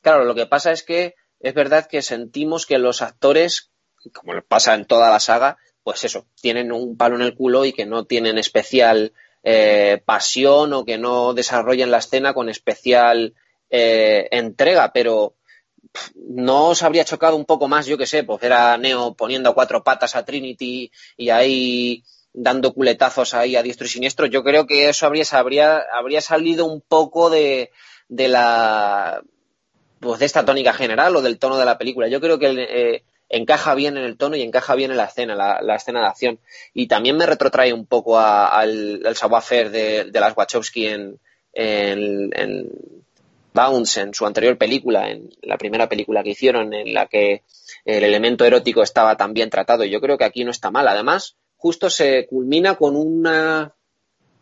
Claro, 0.01 0.25
lo 0.25 0.33
que 0.33 0.47
pasa 0.47 0.71
es 0.71 0.81
que 0.81 1.13
es 1.39 1.53
verdad 1.53 1.85
que 1.85 2.01
sentimos 2.01 2.65
que 2.65 2.79
los 2.79 3.03
actores, 3.03 3.69
como 4.11 4.33
pasa 4.41 4.73
en 4.73 4.85
toda 4.85 5.11
la 5.11 5.19
saga, 5.19 5.57
pues 5.85 6.03
eso, 6.03 6.25
tienen 6.41 6.71
un 6.71 6.97
palo 6.97 7.15
en 7.15 7.21
el 7.21 7.35
culo 7.35 7.63
y 7.63 7.71
que 7.71 7.85
no 7.85 8.05
tienen 8.05 8.39
especial 8.39 9.13
eh, 9.43 10.01
pasión 10.03 10.73
o 10.73 10.83
que 10.83 10.97
no 10.97 11.35
desarrollan 11.35 11.91
la 11.91 11.99
escena 11.99 12.33
con 12.33 12.49
especial 12.49 13.35
eh, 13.69 14.27
entrega, 14.31 14.91
pero 14.91 15.35
no 16.15 16.69
os 16.69 16.81
habría 16.81 17.05
chocado 17.05 17.35
un 17.35 17.45
poco 17.45 17.67
más, 17.67 17.85
yo 17.85 17.99
que 17.99 18.07
sé, 18.07 18.23
pues 18.23 18.41
era 18.41 18.75
Neo 18.79 19.13
poniendo 19.13 19.53
cuatro 19.53 19.83
patas 19.83 20.15
a 20.15 20.25
Trinity 20.25 20.91
y 21.17 21.29
ahí 21.29 22.03
dando 22.33 22.73
culetazos 22.73 23.35
ahí 23.35 23.55
a 23.55 23.61
diestro 23.61 23.85
y 23.85 23.89
siniestro. 23.91 24.25
Yo 24.25 24.43
creo 24.43 24.65
que 24.65 24.89
eso 24.89 25.05
habría, 25.05 25.83
habría, 25.93 26.21
salido 26.21 26.65
un 26.65 26.81
poco 26.81 27.29
de, 27.29 27.69
de 28.09 28.27
la 28.27 29.21
pues 29.99 30.19
de 30.19 30.25
esta 30.25 30.43
tónica 30.43 30.73
general 30.73 31.15
o 31.15 31.21
del 31.21 31.37
tono 31.37 31.57
de 31.57 31.65
la 31.65 31.77
película. 31.77 32.07
Yo 32.07 32.19
creo 32.19 32.39
que 32.39 32.47
eh, 32.57 33.03
encaja 33.35 33.75
bien 33.75 33.97
en 33.97 34.03
el 34.03 34.17
tono 34.17 34.35
y 34.35 34.41
encaja 34.41 34.75
bien 34.75 34.91
en 34.91 34.97
la 34.97 35.05
escena, 35.05 35.35
la, 35.35 35.75
escena 35.75 35.99
de 35.99 36.07
acción. 36.07 36.39
Y 36.73 36.87
también 36.87 37.17
me 37.17 37.25
retrotrae 37.25 37.73
un 37.73 37.85
poco 37.85 38.19
al, 38.19 39.01
al 39.05 39.15
savoir-faire 39.15 39.69
de, 39.69 40.19
las 40.19 40.35
Wachowski 40.35 40.87
en, 40.87 41.19
en, 41.53 42.69
Bounce 43.53 44.01
en 44.01 44.13
su 44.13 44.25
anterior 44.25 44.57
película, 44.57 45.09
en 45.09 45.29
la 45.41 45.57
primera 45.57 45.87
película 45.87 46.23
que 46.23 46.31
hicieron, 46.31 46.73
en 46.73 46.93
la 46.93 47.07
que 47.07 47.43
el 47.85 48.03
elemento 48.03 48.45
erótico 48.45 48.83
estaba 48.83 49.15
tan 49.17 49.33
bien 49.33 49.49
tratado. 49.49 49.83
Yo 49.83 50.01
creo 50.01 50.17
que 50.17 50.25
aquí 50.25 50.43
no 50.43 50.51
está 50.51 50.71
mal. 50.71 50.87
Además, 50.87 51.35
justo 51.57 51.89
se 51.89 52.27
culmina 52.27 52.75
con 52.75 52.95
una 52.95 53.73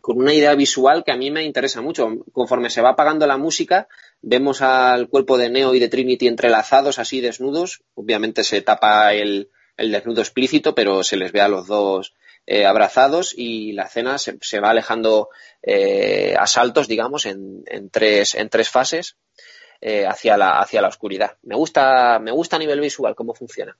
con 0.00 0.18
una 0.18 0.34
idea 0.34 0.54
visual 0.54 1.02
que 1.02 1.12
a 1.12 1.16
mí 1.16 1.30
me 1.30 1.44
interesa 1.44 1.80
mucho. 1.80 2.08
Conforme 2.32 2.68
se 2.68 2.82
va 2.82 2.90
apagando 2.90 3.26
la 3.26 3.38
música, 3.38 3.88
vemos 4.24 4.62
al 4.62 5.08
cuerpo 5.08 5.36
de 5.36 5.50
Neo 5.50 5.74
y 5.74 5.80
de 5.80 5.88
Trinity 5.88 6.26
entrelazados, 6.26 6.98
así 6.98 7.20
desnudos. 7.20 7.82
Obviamente 7.94 8.42
se 8.42 8.62
tapa 8.62 9.12
el, 9.12 9.50
desnudo 9.76 10.22
explícito, 10.22 10.74
pero 10.74 11.04
se 11.04 11.16
les 11.16 11.30
ve 11.30 11.42
a 11.42 11.48
los 11.48 11.66
dos 11.66 12.14
eh, 12.46 12.64
abrazados 12.64 13.34
y 13.36 13.72
la 13.72 13.84
escena 13.84 14.16
se, 14.18 14.60
va 14.60 14.70
alejando 14.70 15.28
eh, 15.62 16.34
a 16.38 16.46
saltos, 16.46 16.88
digamos, 16.88 17.26
en, 17.26 17.64
tres, 17.90 18.34
en 18.34 18.48
tres 18.48 18.70
fases 18.70 19.16
eh, 19.80 20.06
hacia, 20.06 20.38
la, 20.38 20.58
hacia 20.58 20.80
la 20.80 20.88
oscuridad. 20.88 21.36
Me 21.42 21.54
gusta, 21.54 22.18
me 22.18 22.32
gusta 22.32 22.56
a 22.56 22.60
nivel 22.60 22.80
visual 22.80 23.14
cómo 23.14 23.34
funciona. 23.34 23.76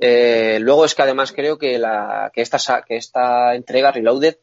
Luego 0.00 0.84
es 0.84 0.96
que 0.96 1.02
además 1.02 1.30
creo 1.30 1.58
que, 1.58 1.78
la, 1.78 2.32
que, 2.34 2.42
esta, 2.42 2.82
que 2.82 2.96
esta 2.96 3.54
entrega, 3.54 3.92
Reloaded, 3.92 4.36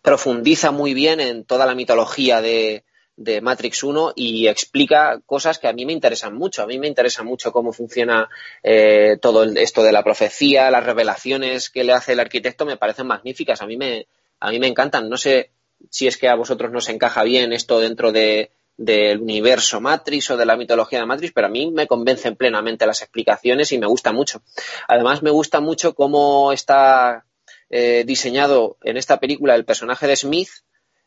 profundiza 0.00 0.70
muy 0.70 0.94
bien 0.94 1.18
en 1.18 1.44
toda 1.44 1.66
la 1.66 1.74
mitología 1.74 2.40
de, 2.40 2.84
de 3.18 3.40
Matrix 3.40 3.82
1 3.82 4.12
y 4.14 4.46
explica 4.46 5.20
cosas 5.26 5.58
que 5.58 5.66
a 5.66 5.72
mí 5.72 5.84
me 5.84 5.92
interesan 5.92 6.36
mucho. 6.36 6.62
A 6.62 6.66
mí 6.66 6.78
me 6.78 6.86
interesa 6.86 7.24
mucho 7.24 7.50
cómo 7.52 7.72
funciona 7.72 8.28
eh, 8.62 9.18
todo 9.20 9.42
esto 9.42 9.82
de 9.82 9.90
la 9.90 10.04
profecía, 10.04 10.70
las 10.70 10.86
revelaciones 10.86 11.68
que 11.68 11.82
le 11.82 11.92
hace 11.92 12.12
el 12.12 12.20
arquitecto 12.20 12.64
me 12.64 12.76
parecen 12.76 13.08
magníficas. 13.08 13.60
A 13.60 13.66
mí 13.66 13.76
me, 13.76 14.06
a 14.38 14.50
mí 14.50 14.60
me 14.60 14.68
encantan. 14.68 15.08
No 15.08 15.16
sé 15.16 15.50
si 15.90 16.06
es 16.06 16.16
que 16.16 16.28
a 16.28 16.36
vosotros 16.36 16.70
nos 16.70 16.88
encaja 16.88 17.24
bien 17.24 17.52
esto 17.52 17.80
dentro 17.80 18.12
de, 18.12 18.52
del 18.76 19.20
universo 19.20 19.80
Matrix 19.80 20.30
o 20.30 20.36
de 20.36 20.46
la 20.46 20.56
mitología 20.56 21.00
de 21.00 21.06
Matrix, 21.06 21.32
pero 21.32 21.48
a 21.48 21.50
mí 21.50 21.72
me 21.72 21.88
convencen 21.88 22.36
plenamente 22.36 22.86
las 22.86 23.02
explicaciones 23.02 23.72
y 23.72 23.78
me 23.78 23.88
gusta 23.88 24.12
mucho. 24.12 24.42
Además, 24.86 25.24
me 25.24 25.30
gusta 25.30 25.58
mucho 25.58 25.96
cómo 25.96 26.52
está 26.52 27.24
eh, 27.68 28.04
diseñado 28.06 28.76
en 28.84 28.96
esta 28.96 29.18
película 29.18 29.56
el 29.56 29.64
personaje 29.64 30.06
de 30.06 30.14
Smith 30.14 30.50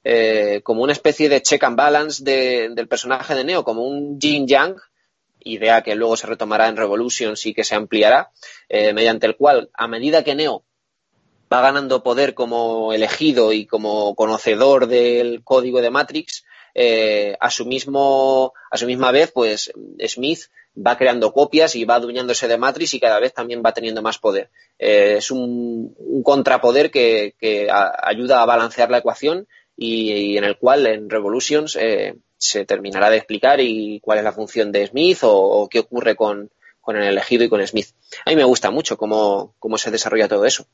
eh, 0.03 0.61
como 0.63 0.83
una 0.83 0.93
especie 0.93 1.29
de 1.29 1.41
check 1.41 1.63
and 1.63 1.77
balance 1.77 2.23
de, 2.23 2.69
del 2.69 2.87
personaje 2.87 3.35
de 3.35 3.43
Neo, 3.43 3.63
como 3.63 3.83
un 3.83 4.19
yin 4.19 4.47
yang, 4.47 4.75
idea 5.39 5.81
que 5.81 5.95
luego 5.95 6.17
se 6.17 6.27
retomará 6.27 6.67
en 6.67 6.77
Revolutions 6.77 7.45
y 7.45 7.53
que 7.53 7.63
se 7.63 7.75
ampliará, 7.75 8.31
eh, 8.69 8.93
mediante 8.93 9.27
el 9.27 9.35
cual, 9.35 9.69
a 9.73 9.87
medida 9.87 10.23
que 10.23 10.35
Neo 10.35 10.63
va 11.51 11.61
ganando 11.61 12.03
poder 12.03 12.33
como 12.33 12.93
elegido 12.93 13.51
y 13.53 13.65
como 13.65 14.15
conocedor 14.15 14.87
del 14.87 15.43
código 15.43 15.81
de 15.81 15.89
Matrix, 15.89 16.45
eh, 16.73 17.35
a 17.39 17.49
su 17.49 17.65
mismo, 17.65 18.53
a 18.69 18.77
su 18.77 18.85
misma 18.85 19.11
vez, 19.11 19.31
pues 19.31 19.71
Smith 20.07 20.43
va 20.75 20.97
creando 20.97 21.33
copias 21.33 21.75
y 21.75 21.83
va 21.83 21.95
adueñándose 21.95 22.47
de 22.47 22.57
Matrix 22.57 22.93
y 22.93 22.99
cada 22.99 23.19
vez 23.19 23.33
también 23.33 23.61
va 23.65 23.73
teniendo 23.73 24.01
más 24.01 24.17
poder. 24.17 24.49
Es 24.77 25.29
un, 25.29 25.93
contrapoder 26.23 26.89
que, 26.91 27.35
ayuda 28.01 28.41
a 28.41 28.45
balancear 28.45 28.89
la 28.89 28.99
ecuación 28.99 29.47
y, 29.83 30.37
en 30.37 30.43
el 30.43 30.57
cual 30.57 30.85
en 30.85 31.09
Revolutions 31.09 31.75
eh, 31.75 32.15
se 32.37 32.65
terminará 32.65 33.09
de 33.09 33.17
explicar 33.17 33.59
y 33.59 33.99
cuál 33.99 34.19
es 34.19 34.23
la 34.23 34.31
función 34.31 34.71
de 34.71 34.85
Smith 34.85 35.23
o, 35.23 35.33
o 35.33 35.69
qué 35.69 35.79
ocurre 35.79 36.15
con, 36.15 36.51
con, 36.81 36.97
el 36.97 37.03
elegido 37.03 37.43
y 37.43 37.49
con 37.49 37.65
Smith. 37.65 37.87
A 38.25 38.29
mí 38.29 38.35
me 38.35 38.43
gusta 38.43 38.69
mucho 38.69 38.95
cómo, 38.95 39.55
cómo 39.57 39.79
se 39.79 39.89
desarrolla 39.89 40.27
todo 40.27 40.45
eso. 40.45 40.67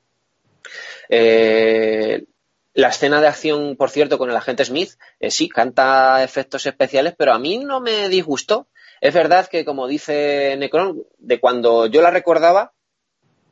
Eh, 1.07 2.25
la 2.73 2.89
escena 2.89 3.21
de 3.21 3.27
acción, 3.27 3.77
por 3.77 3.91
cierto, 3.91 4.17
con 4.17 4.29
el 4.29 4.35
agente 4.35 4.65
Smith, 4.65 4.91
eh, 5.21 5.31
sí, 5.31 5.47
canta 5.47 6.21
efectos 6.21 6.65
especiales, 6.65 7.15
pero 7.17 7.33
a 7.33 7.39
mí 7.39 7.59
no 7.59 7.79
me 7.79 8.09
disgustó. 8.09 8.67
Es 8.99 9.13
verdad 9.13 9.47
que, 9.47 9.63
como 9.63 9.87
dice 9.87 10.55
Necron, 10.57 11.01
de 11.17 11.39
cuando 11.39 11.85
yo 11.85 12.01
la 12.01 12.11
recordaba, 12.11 12.73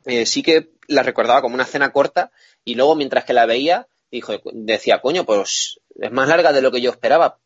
eh, 0.04 0.26
sí 0.26 0.42
que 0.42 0.68
la 0.86 1.02
recordaba 1.02 1.40
como 1.40 1.54
una 1.54 1.64
escena 1.64 1.92
corta 1.92 2.30
y 2.62 2.74
luego 2.74 2.94
mientras 2.94 3.24
que 3.24 3.32
la 3.32 3.46
veía, 3.46 3.88
dijo, 4.10 4.34
decía, 4.52 5.00
coño, 5.00 5.24
pues 5.24 5.80
es 5.94 6.12
más 6.12 6.28
larga 6.28 6.52
de 6.52 6.62
lo 6.62 6.70
que 6.70 6.80
yo 6.80 6.90
esperaba. 6.90 7.38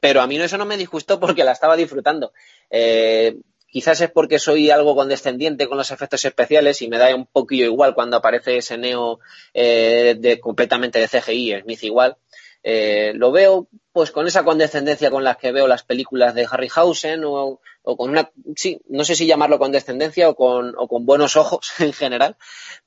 Pero 0.00 0.20
a 0.20 0.26
mí 0.26 0.36
eso 0.36 0.58
no 0.58 0.66
me 0.66 0.76
disgustó 0.76 1.20
porque 1.20 1.44
la 1.44 1.52
estaba 1.52 1.76
disfrutando. 1.76 2.32
Eh, 2.70 3.36
quizás 3.68 4.00
es 4.00 4.10
porque 4.10 4.38
soy 4.38 4.70
algo 4.70 4.96
condescendiente 4.96 5.66
con 5.68 5.78
los 5.78 5.90
efectos 5.90 6.24
especiales 6.24 6.82
y 6.82 6.88
me 6.88 6.98
da 6.98 7.14
un 7.14 7.26
poquillo 7.26 7.64
igual 7.64 7.94
cuando 7.94 8.16
aparece 8.16 8.56
ese 8.56 8.76
Neo 8.76 9.20
eh, 9.54 10.16
de, 10.18 10.40
completamente 10.40 10.98
de 10.98 11.08
CGI, 11.08 11.60
Smith 11.62 11.84
igual. 11.84 12.16
Eh, 12.64 13.12
lo 13.14 13.32
veo 13.32 13.68
pues 13.92 14.10
con 14.10 14.26
esa 14.26 14.44
condescendencia 14.44 15.10
con 15.10 15.24
la 15.24 15.34
que 15.36 15.52
veo 15.52 15.66
las 15.66 15.82
películas 15.82 16.34
de 16.34 16.46
Harryhausen 16.48 17.24
o, 17.24 17.60
o 17.82 17.96
con 17.96 18.10
una, 18.10 18.30
sí, 18.56 18.80
no 18.88 19.04
sé 19.04 19.16
si 19.16 19.26
llamarlo 19.26 19.58
condescendencia 19.58 20.28
o 20.28 20.34
con, 20.34 20.74
o 20.76 20.86
con 20.86 21.06
buenos 21.06 21.36
ojos 21.36 21.72
en 21.78 21.92
general, 21.92 22.36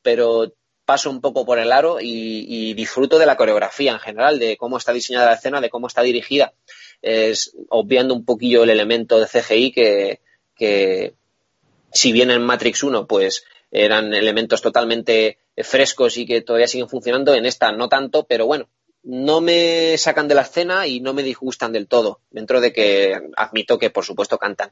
pero 0.02 0.54
paso 0.86 1.10
un 1.10 1.20
poco 1.22 1.46
por 1.46 1.60
el 1.60 1.72
aro 1.72 2.00
y, 2.00 2.46
y, 2.48 2.74
disfruto 2.74 3.18
de 3.18 3.26
la 3.26 3.36
coreografía 3.36 3.92
en 3.92 4.00
general, 4.00 4.40
de 4.40 4.56
cómo 4.58 4.78
está 4.78 4.94
diseñada 4.94 5.26
la 5.26 5.34
escena, 5.34 5.62
de 5.62 5.70
cómo 5.70 5.88
está 5.88 6.02
dirigida. 6.02 6.54
Es 7.02 7.56
obviando 7.70 8.14
un 8.14 8.26
poquillo 8.26 8.64
el 8.64 8.70
elemento 8.70 9.20
de 9.20 9.28
CGI 9.28 9.72
que, 9.72 11.14
si 11.92 12.12
bien 12.12 12.32
en 12.32 12.44
Matrix 12.44 12.84
1 12.84 13.08
pues 13.08 13.46
eran 13.72 14.14
elementos 14.14 14.62
totalmente 14.62 15.40
frescos 15.58 16.18
y 16.18 16.26
que 16.26 16.42
todavía 16.42 16.68
siguen 16.68 16.90
funcionando, 16.90 17.34
en 17.34 17.46
esta 17.46 17.72
no 17.72 17.90
tanto, 17.90 18.26
pero 18.26 18.46
bueno, 18.46 18.70
no 19.04 19.42
me 19.42 19.98
sacan 19.98 20.28
de 20.28 20.36
la 20.36 20.42
escena 20.42 20.88
y 20.88 21.00
no 21.00 21.14
me 21.14 21.24
disgustan 21.24 21.72
del 21.72 21.88
todo, 21.88 22.22
dentro 22.32 22.62
de 22.62 22.74
que 22.74 23.18
admito 23.36 23.78
que 23.78 23.90
por 23.90 24.06
supuesto 24.06 24.38
cantan. 24.38 24.72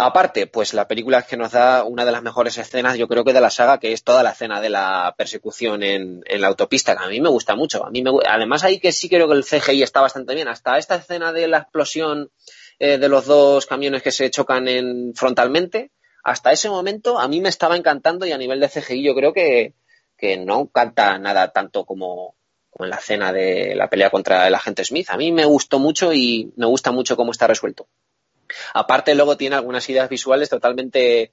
Aparte, 0.00 0.46
pues 0.46 0.74
la 0.74 0.86
película 0.86 1.18
es 1.18 1.26
que 1.26 1.36
nos 1.36 1.50
da 1.50 1.82
una 1.82 2.04
de 2.04 2.12
las 2.12 2.22
mejores 2.22 2.56
escenas, 2.56 2.96
yo 2.96 3.08
creo 3.08 3.24
que 3.24 3.32
de 3.32 3.40
la 3.40 3.50
saga, 3.50 3.80
que 3.80 3.92
es 3.92 4.04
toda 4.04 4.22
la 4.22 4.30
escena 4.30 4.60
de 4.60 4.70
la 4.70 5.12
persecución 5.18 5.82
en, 5.82 6.22
en 6.24 6.40
la 6.40 6.46
autopista, 6.46 6.96
que 6.96 7.02
a 7.02 7.08
mí 7.08 7.20
me 7.20 7.28
gusta 7.28 7.56
mucho. 7.56 7.84
A 7.84 7.90
mí 7.90 8.00
me, 8.02 8.12
además 8.28 8.62
ahí 8.62 8.78
que 8.78 8.92
sí 8.92 9.08
creo 9.08 9.26
que 9.26 9.34
el 9.34 9.44
CGI 9.44 9.82
está 9.82 10.00
bastante 10.00 10.36
bien. 10.36 10.46
Hasta 10.46 10.78
esta 10.78 10.94
escena 10.94 11.32
de 11.32 11.48
la 11.48 11.58
explosión 11.58 12.30
eh, 12.78 12.98
de 12.98 13.08
los 13.08 13.26
dos 13.26 13.66
camiones 13.66 14.02
que 14.02 14.12
se 14.12 14.30
chocan 14.30 14.68
en, 14.68 15.14
frontalmente, 15.16 15.90
hasta 16.22 16.52
ese 16.52 16.70
momento 16.70 17.18
a 17.18 17.26
mí 17.26 17.40
me 17.40 17.48
estaba 17.48 17.76
encantando 17.76 18.24
y 18.24 18.30
a 18.30 18.38
nivel 18.38 18.60
de 18.60 18.68
CGI 18.68 19.02
yo 19.02 19.16
creo 19.16 19.32
que, 19.32 19.74
que 20.16 20.36
no 20.36 20.68
canta 20.68 21.18
nada 21.18 21.50
tanto 21.50 21.84
como, 21.84 22.36
como 22.70 22.84
en 22.84 22.90
la 22.90 22.96
escena 22.98 23.32
de 23.32 23.74
la 23.74 23.90
pelea 23.90 24.10
contra 24.10 24.46
el 24.46 24.54
agente 24.54 24.84
Smith. 24.84 25.10
A 25.10 25.16
mí 25.16 25.32
me 25.32 25.44
gustó 25.44 25.80
mucho 25.80 26.12
y 26.12 26.52
me 26.54 26.66
gusta 26.66 26.92
mucho 26.92 27.16
cómo 27.16 27.32
está 27.32 27.48
resuelto. 27.48 27.88
Aparte, 28.74 29.14
luego 29.14 29.36
tiene 29.36 29.56
algunas 29.56 29.88
ideas 29.88 30.08
visuales 30.08 30.48
totalmente 30.48 31.32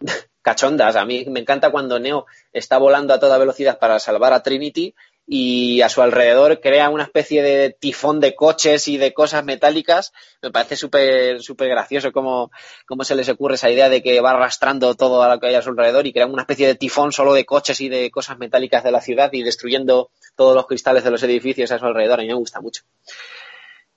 cachondas. 0.42 0.96
A 0.96 1.04
mí 1.04 1.24
me 1.26 1.40
encanta 1.40 1.70
cuando 1.70 1.98
Neo 1.98 2.26
está 2.52 2.78
volando 2.78 3.14
a 3.14 3.20
toda 3.20 3.38
velocidad 3.38 3.78
para 3.78 3.98
salvar 3.98 4.32
a 4.32 4.42
Trinity 4.42 4.94
y 5.32 5.80
a 5.82 5.88
su 5.88 6.02
alrededor 6.02 6.60
crea 6.60 6.88
una 6.88 7.04
especie 7.04 7.40
de 7.40 7.70
tifón 7.70 8.18
de 8.18 8.34
coches 8.34 8.88
y 8.88 8.96
de 8.98 9.14
cosas 9.14 9.44
metálicas. 9.44 10.12
Me 10.42 10.50
parece 10.50 10.74
súper 10.74 11.40
súper 11.40 11.68
gracioso 11.68 12.10
cómo, 12.10 12.50
cómo 12.84 13.04
se 13.04 13.14
les 13.14 13.28
ocurre 13.28 13.54
esa 13.54 13.70
idea 13.70 13.88
de 13.88 14.02
que 14.02 14.20
va 14.20 14.32
arrastrando 14.32 14.94
todo 14.96 15.22
a 15.22 15.32
lo 15.32 15.38
que 15.38 15.46
hay 15.46 15.54
a 15.54 15.62
su 15.62 15.70
alrededor 15.70 16.04
y 16.08 16.12
crea 16.12 16.26
una 16.26 16.42
especie 16.42 16.66
de 16.66 16.74
tifón 16.74 17.12
solo 17.12 17.32
de 17.32 17.44
coches 17.44 17.80
y 17.80 17.88
de 17.88 18.10
cosas 18.10 18.38
metálicas 18.38 18.82
de 18.82 18.90
la 18.90 19.00
ciudad 19.00 19.30
y 19.32 19.44
destruyendo 19.44 20.10
todos 20.34 20.56
los 20.56 20.66
cristales 20.66 21.04
de 21.04 21.12
los 21.12 21.22
edificios 21.22 21.70
a 21.70 21.78
su 21.78 21.86
alrededor. 21.86 22.18
A 22.18 22.22
mí 22.22 22.28
me 22.28 22.34
gusta 22.34 22.60
mucho. 22.60 22.82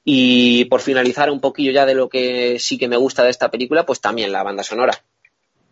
Y 0.05 0.65
por 0.65 0.81
finalizar 0.81 1.29
un 1.29 1.39
poquillo 1.39 1.71
ya 1.71 1.85
de 1.85 1.95
lo 1.95 2.09
que 2.09 2.59
sí 2.59 2.77
que 2.77 2.87
me 2.87 2.97
gusta 2.97 3.23
de 3.23 3.29
esta 3.29 3.49
película, 3.49 3.85
pues 3.85 4.01
también 4.01 4.31
la 4.31 4.43
banda 4.43 4.63
sonora. 4.63 5.01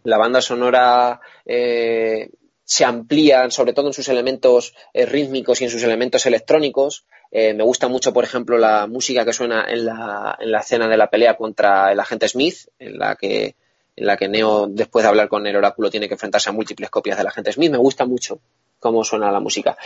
La 0.04 0.18
banda 0.18 0.42
sonora 0.42 1.20
eh, 1.46 2.30
se 2.64 2.86
amplía, 2.86 3.50
sobre 3.52 3.74
todo 3.74 3.88
en 3.88 3.94
sus 3.94 4.08
elementos 4.08 4.74
eh, 4.94 5.06
rítmicos 5.06 5.60
y 5.62 5.66
en 5.66 5.70
sus 5.70 5.84
elementos 5.84 6.26
electrónicos. 6.26 7.06
Eh, 7.30 7.54
me 7.54 7.64
gusta 7.64 7.88
mucho, 7.88 8.14
por 8.14 8.24
ejemplo, 8.24 8.58
la 8.58 8.88
música 8.88 9.26
que 9.26 9.34
suena 9.34 9.66
en 9.70 9.86
la, 9.86 10.38
en 10.40 10.52
la 10.52 10.60
escena 10.60 10.88
de 10.88 10.98
la 10.98 11.10
pelea 11.10 11.36
contra 11.36 11.92
el 11.92 12.00
agente 12.00 12.28
Smith, 12.28 12.68
en 12.80 12.98
la 12.98 13.16
que 13.16 13.56
en 13.96 14.06
la 14.06 14.16
que 14.16 14.30
Neo, 14.30 14.68
después 14.68 15.04
de 15.04 15.10
hablar 15.10 15.28
con 15.28 15.46
el 15.46 15.56
oráculo, 15.56 15.90
tiene 15.90 16.08
que 16.08 16.14
enfrentarse 16.14 16.50
a 16.50 16.54
múltiples 16.54 16.90
copias 16.90 17.18
del 17.18 17.28
agente 17.28 17.52
Smith. 17.52 17.72
Me 17.72 17.78
gusta 17.78 18.06
mucho 18.06 18.40
cómo 18.80 19.04
suena 19.04 19.32
la 19.32 19.40
música. 19.40 19.78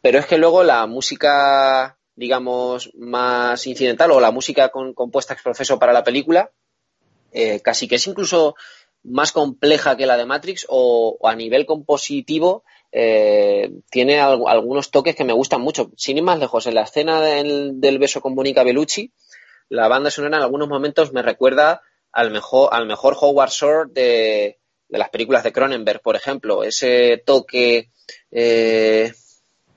Pero 0.00 0.18
es 0.18 0.26
que 0.26 0.38
luego 0.38 0.62
la 0.62 0.86
música 0.86 1.96
digamos, 2.16 2.90
más 2.94 3.66
incidental 3.66 4.10
o 4.12 4.20
la 4.20 4.30
música 4.30 4.68
con, 4.68 4.94
compuesta 4.94 5.34
ex 5.34 5.42
proceso 5.42 5.78
para 5.78 5.92
la 5.92 6.04
película, 6.04 6.50
eh, 7.32 7.60
casi 7.60 7.88
que 7.88 7.96
es 7.96 8.06
incluso 8.06 8.54
más 9.02 9.32
compleja 9.32 9.96
que 9.96 10.06
la 10.06 10.16
de 10.16 10.24
Matrix 10.24 10.66
o, 10.68 11.18
a 11.24 11.34
nivel 11.34 11.66
compositivo 11.66 12.64
eh, 12.90 13.70
tiene 13.90 14.20
al, 14.20 14.42
algunos 14.46 14.90
toques 14.90 15.14
que 15.14 15.24
me 15.24 15.32
gustan 15.32 15.60
mucho. 15.60 15.90
Sin 15.96 16.16
ir 16.16 16.22
más 16.22 16.38
lejos, 16.38 16.66
en 16.66 16.74
la 16.74 16.82
escena 16.82 17.20
del, 17.20 17.98
beso 17.98 18.20
con 18.20 18.34
Mónica 18.34 18.62
Bellucci, 18.62 19.12
la 19.68 19.88
banda 19.88 20.10
sonora 20.10 20.38
en 20.38 20.42
algunos 20.42 20.68
momentos 20.68 21.12
me 21.12 21.22
recuerda 21.22 21.82
al 22.12 22.30
mejor, 22.30 22.70
al 22.72 22.86
mejor 22.86 23.16
Howard 23.20 23.50
Shore 23.50 23.90
de, 23.92 24.58
de 24.88 24.98
las 24.98 25.10
películas 25.10 25.42
de 25.42 25.52
Cronenberg, 25.52 26.00
por 26.00 26.16
ejemplo. 26.16 26.62
Ese 26.62 27.22
toque 27.26 27.90
eh, 28.30 29.12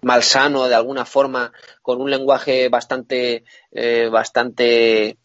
malsano 0.01 0.67
de 0.67 0.75
alguna 0.75 1.05
forma, 1.05 1.51
con 1.81 2.01
un 2.01 2.09
lenguaje 2.09 2.69
bastante, 2.69 3.43
eh, 3.71 4.09
bastante 4.11 5.17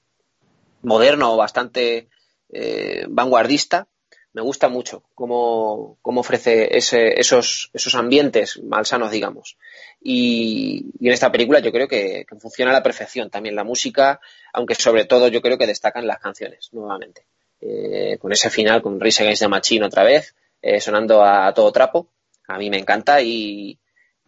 moderno 0.83 1.37
bastante 1.37 2.09
eh, 2.49 3.07
vanguardista. 3.09 3.87
Me 4.35 4.41
gusta 4.41 4.69
mucho 4.69 5.05
cómo, 5.15 5.99
cómo 6.01 6.21
ofrece 6.23 6.77
ese, 6.77 7.21
esos, 7.21 7.71
esos 7.75 7.95
ambientes 7.95 8.63
malsanos, 8.63 9.11
digamos. 9.11 9.59
Y, 10.01 10.87
en 11.01 11.13
esta 11.13 11.31
película 11.31 11.61
yo 11.61 11.71
creo 11.71 11.87
que, 11.87 12.25
funciona 12.41 12.71
a 12.71 12.75
la 12.75 12.83
perfección 12.83 13.29
también 13.29 13.55
la 13.55 13.63
música, 13.63 14.21
aunque 14.55 14.75
sobre 14.75 15.05
todo 15.05 15.29
yo 15.29 15.43
creo 15.43 15.59
que 15.59 15.67
destacan 15.67 16.07
las 16.07 16.19
canciones, 16.19 16.71
nuevamente. 16.73 17.27
Eh, 17.61 18.17
con 18.19 18.33
ese 18.33 18.49
final, 18.49 18.81
con 18.81 18.99
Rise 18.99 19.23
Against 19.23 19.43
the 19.43 19.49
Machine 19.49 19.85
otra 19.85 20.03
vez, 20.03 20.35
sonando 20.81 21.23
a, 21.23 21.49
a 21.49 21.55
todo 21.55 21.71
trapo. 21.71 22.09
A 22.49 22.57
mí 22.57 22.71
me 22.71 22.79
encanta 22.79 23.21
y, 23.21 23.79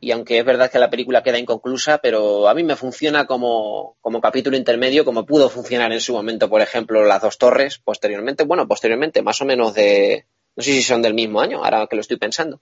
y 0.01 0.11
aunque 0.11 0.39
es 0.39 0.45
verdad 0.45 0.71
que 0.71 0.79
la 0.79 0.91
película 0.91 1.23
queda 1.23 1.39
inconclusa, 1.39 1.99
pero 1.99 2.49
a 2.49 2.55
mí 2.55 2.63
me 2.63 2.77
funciona 2.77 3.27
como, 3.27 3.97
como, 4.01 4.21
capítulo 4.21 4.57
intermedio, 4.57 5.05
como 5.05 5.25
pudo 5.25 5.49
funcionar 5.49 5.93
en 5.93 6.01
su 6.01 6.13
momento, 6.13 6.49
por 6.49 6.61
ejemplo, 6.61 7.05
Las 7.05 7.23
dos 7.23 7.39
torres, 7.39 7.79
posteriormente, 7.79 8.45
bueno, 8.45 8.69
posteriormente, 8.69 9.23
más 9.23 9.41
o 9.41 9.45
menos 9.45 9.75
de, 9.75 10.27
no 10.57 10.63
sé 10.63 10.73
si 10.73 10.83
son 10.83 11.03
del 11.03 11.15
mismo 11.15 11.41
año, 11.41 11.65
ahora 11.65 11.87
que 11.87 11.97
lo 11.97 12.03
estoy 12.03 12.19
pensando, 12.19 12.61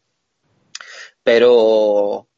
pero 1.22 2.28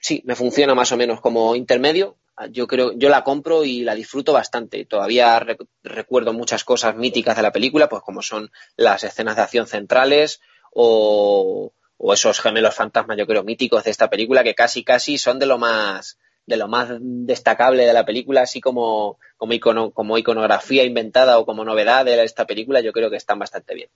sí, 0.00 0.22
me 0.24 0.34
funciona 0.34 0.74
más 0.74 0.92
o 0.92 0.96
menos 0.96 1.20
como 1.20 1.54
intermedio, 1.54 2.16
yo 2.48 2.66
creo, 2.66 2.92
yo 2.92 3.08
la 3.08 3.24
compro 3.24 3.64
y 3.64 3.82
la 3.82 3.94
disfruto 3.94 4.32
bastante. 4.32 4.84
Todavía 4.84 5.38
re 5.40 5.58
recuerdo 5.82 6.32
muchas 6.32 6.64
cosas 6.64 6.96
míticas 6.96 7.36
de 7.36 7.42
la 7.42 7.52
película, 7.52 7.88
pues 7.88 8.02
como 8.02 8.22
son 8.22 8.50
las 8.76 9.04
escenas 9.04 9.36
de 9.36 9.42
acción 9.42 9.66
centrales 9.66 10.40
o, 10.72 11.72
o 12.02 12.14
esos 12.14 12.40
gemelos 12.40 12.74
fantasmas, 12.74 13.18
yo 13.18 13.26
creo, 13.26 13.44
míticos 13.44 13.84
de 13.84 13.90
esta 13.90 14.08
película, 14.08 14.42
que 14.42 14.54
casi, 14.54 14.82
casi 14.82 15.18
son 15.18 15.38
de 15.38 15.44
lo 15.44 15.58
más, 15.58 16.18
de 16.46 16.56
lo 16.56 16.66
más 16.66 16.88
destacable 16.98 17.84
de 17.84 17.92
la 17.92 18.06
película, 18.06 18.40
así 18.40 18.62
como, 18.62 19.18
como, 19.36 19.52
icono, 19.52 19.90
como 19.90 20.16
iconografía 20.16 20.84
inventada 20.84 21.38
o 21.38 21.44
como 21.44 21.62
novedad 21.62 22.06
de 22.06 22.24
esta 22.24 22.46
película, 22.46 22.80
yo 22.80 22.92
creo 22.92 23.10
que 23.10 23.16
están 23.16 23.38
bastante 23.38 23.74
bien. 23.74 23.90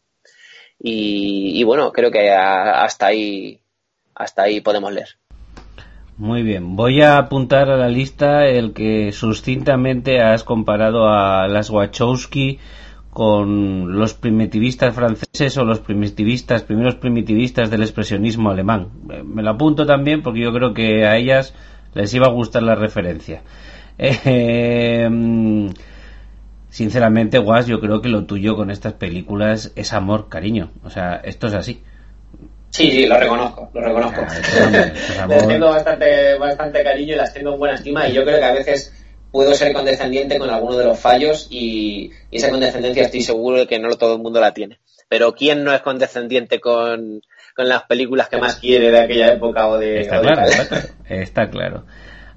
Y, 0.78 1.62
bueno, 1.64 1.92
creo 1.92 2.10
que 2.10 2.30
hasta 2.30 3.06
ahí, 3.06 3.60
hasta 4.14 4.42
ahí 4.42 4.60
podemos 4.60 4.92
leer. 4.92 5.08
Muy 6.18 6.42
bien, 6.42 6.76
voy 6.76 7.00
a 7.00 7.16
apuntar 7.16 7.70
a 7.70 7.78
la 7.78 7.88
lista 7.88 8.46
el 8.46 8.74
que 8.74 9.12
sucintamente 9.12 10.20
has 10.20 10.44
comparado 10.44 11.08
a 11.08 11.48
las 11.48 11.70
Wachowski 11.70 12.58
con 13.14 13.96
los 13.96 14.12
primitivistas 14.12 14.92
franceses 14.92 15.56
o 15.56 15.64
los 15.64 15.78
primitivistas, 15.78 16.64
primeros 16.64 16.96
primitivistas 16.96 17.70
del 17.70 17.82
expresionismo 17.82 18.50
alemán. 18.50 18.88
Me 19.24 19.42
lo 19.42 19.50
apunto 19.50 19.86
también 19.86 20.20
porque 20.20 20.40
yo 20.40 20.52
creo 20.52 20.74
que 20.74 21.06
a 21.06 21.16
ellas 21.16 21.54
les 21.94 22.12
iba 22.12 22.26
a 22.26 22.30
gustar 22.30 22.62
la 22.62 22.74
referencia. 22.74 23.42
Eh, 23.96 25.08
sinceramente, 26.68 27.38
Guas, 27.38 27.68
yo 27.68 27.78
creo 27.80 28.02
que 28.02 28.08
lo 28.08 28.24
tuyo 28.24 28.56
con 28.56 28.72
estas 28.72 28.94
películas 28.94 29.70
es 29.76 29.92
amor, 29.92 30.28
cariño. 30.28 30.72
O 30.82 30.90
sea, 30.90 31.20
esto 31.22 31.46
es 31.46 31.54
así. 31.54 31.80
Sí, 32.70 32.90
sí, 32.90 33.06
lo 33.06 33.16
reconozco, 33.16 33.70
lo 33.72 33.80
reconozco. 33.80 34.20
Les 35.28 35.46
tengo 35.46 35.68
bastante, 35.68 36.36
bastante 36.36 36.82
cariño 36.82 37.14
y 37.14 37.16
las 37.16 37.32
tengo 37.32 37.52
en 37.52 37.58
buena 37.60 37.76
estima 37.76 38.08
y 38.08 38.14
yo 38.14 38.24
creo 38.24 38.40
que 38.40 38.44
a 38.44 38.52
veces 38.52 38.92
puedo 39.34 39.52
ser 39.52 39.72
condescendiente 39.72 40.38
con 40.38 40.48
alguno 40.48 40.76
de 40.76 40.84
los 40.84 41.00
fallos 41.00 41.48
y, 41.50 42.12
y, 42.30 42.36
esa 42.36 42.50
condescendencia 42.50 43.02
estoy 43.02 43.20
seguro 43.20 43.58
de 43.58 43.66
que 43.66 43.80
no 43.80 43.88
todo 43.96 44.14
el 44.14 44.22
mundo 44.22 44.40
la 44.40 44.54
tiene. 44.54 44.78
Pero 45.08 45.34
¿quién 45.34 45.64
no 45.64 45.74
es 45.74 45.80
condescendiente 45.82 46.60
con, 46.60 47.20
con 47.56 47.68
las 47.68 47.82
películas 47.82 48.28
que 48.28 48.36
más 48.36 48.54
quiere 48.54 48.92
de 48.92 49.00
aquella 49.00 49.32
época 49.32 49.66
o 49.66 49.76
de... 49.76 50.02
Está 50.02 50.20
o 50.20 50.22
de 50.22 50.28
claro, 50.28 50.46
está 50.46 50.68
claro, 50.68 50.88
está 51.08 51.50
claro. 51.50 51.84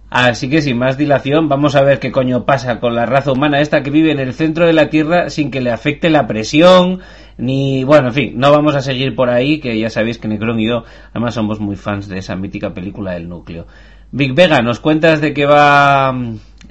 Así 0.10 0.50
que 0.50 0.64
sin 0.64 0.80
más 0.80 0.98
dilación, 0.98 1.48
vamos 1.48 1.76
a 1.76 1.84
ver 1.84 2.00
qué 2.00 2.12
coño 2.12 2.48
pasa 2.48 2.80
con 2.80 2.96
la 2.96 3.06
raza 3.06 3.32
humana 3.32 3.62
esta 3.62 3.84
que 3.84 3.92
vive 3.92 4.12
en 4.12 4.20
el 4.20 4.34
centro 4.34 4.66
de 4.66 4.74
la 4.74 4.90
Tierra 4.90 5.30
sin 5.30 5.52
que 5.52 5.62
le 5.62 5.70
afecte 5.70 6.10
la 6.10 6.26
presión, 6.26 7.02
ni... 7.38 7.84
Bueno, 7.84 8.08
en 8.08 8.14
fin, 8.16 8.40
no 8.40 8.52
vamos 8.52 8.74
a 8.74 8.82
seguir 8.82 9.14
por 9.14 9.30
ahí, 9.30 9.60
que 9.60 9.78
ya 9.78 9.92
sabéis 9.92 10.18
que 10.18 10.28
Necron 10.28 10.60
y 10.60 10.68
yo 10.68 10.84
además 11.12 11.36
somos 11.36 11.60
muy 11.60 11.76
fans 11.76 12.08
de 12.08 12.18
esa 12.18 12.36
mítica 12.36 12.74
película 12.74 13.12
del 13.12 13.30
núcleo. 13.30 13.68
Big 14.10 14.34
Vega, 14.34 14.64
¿nos 14.64 14.80
cuentas 14.80 15.22
de 15.22 15.36
qué 15.36 15.46
va 15.46 16.16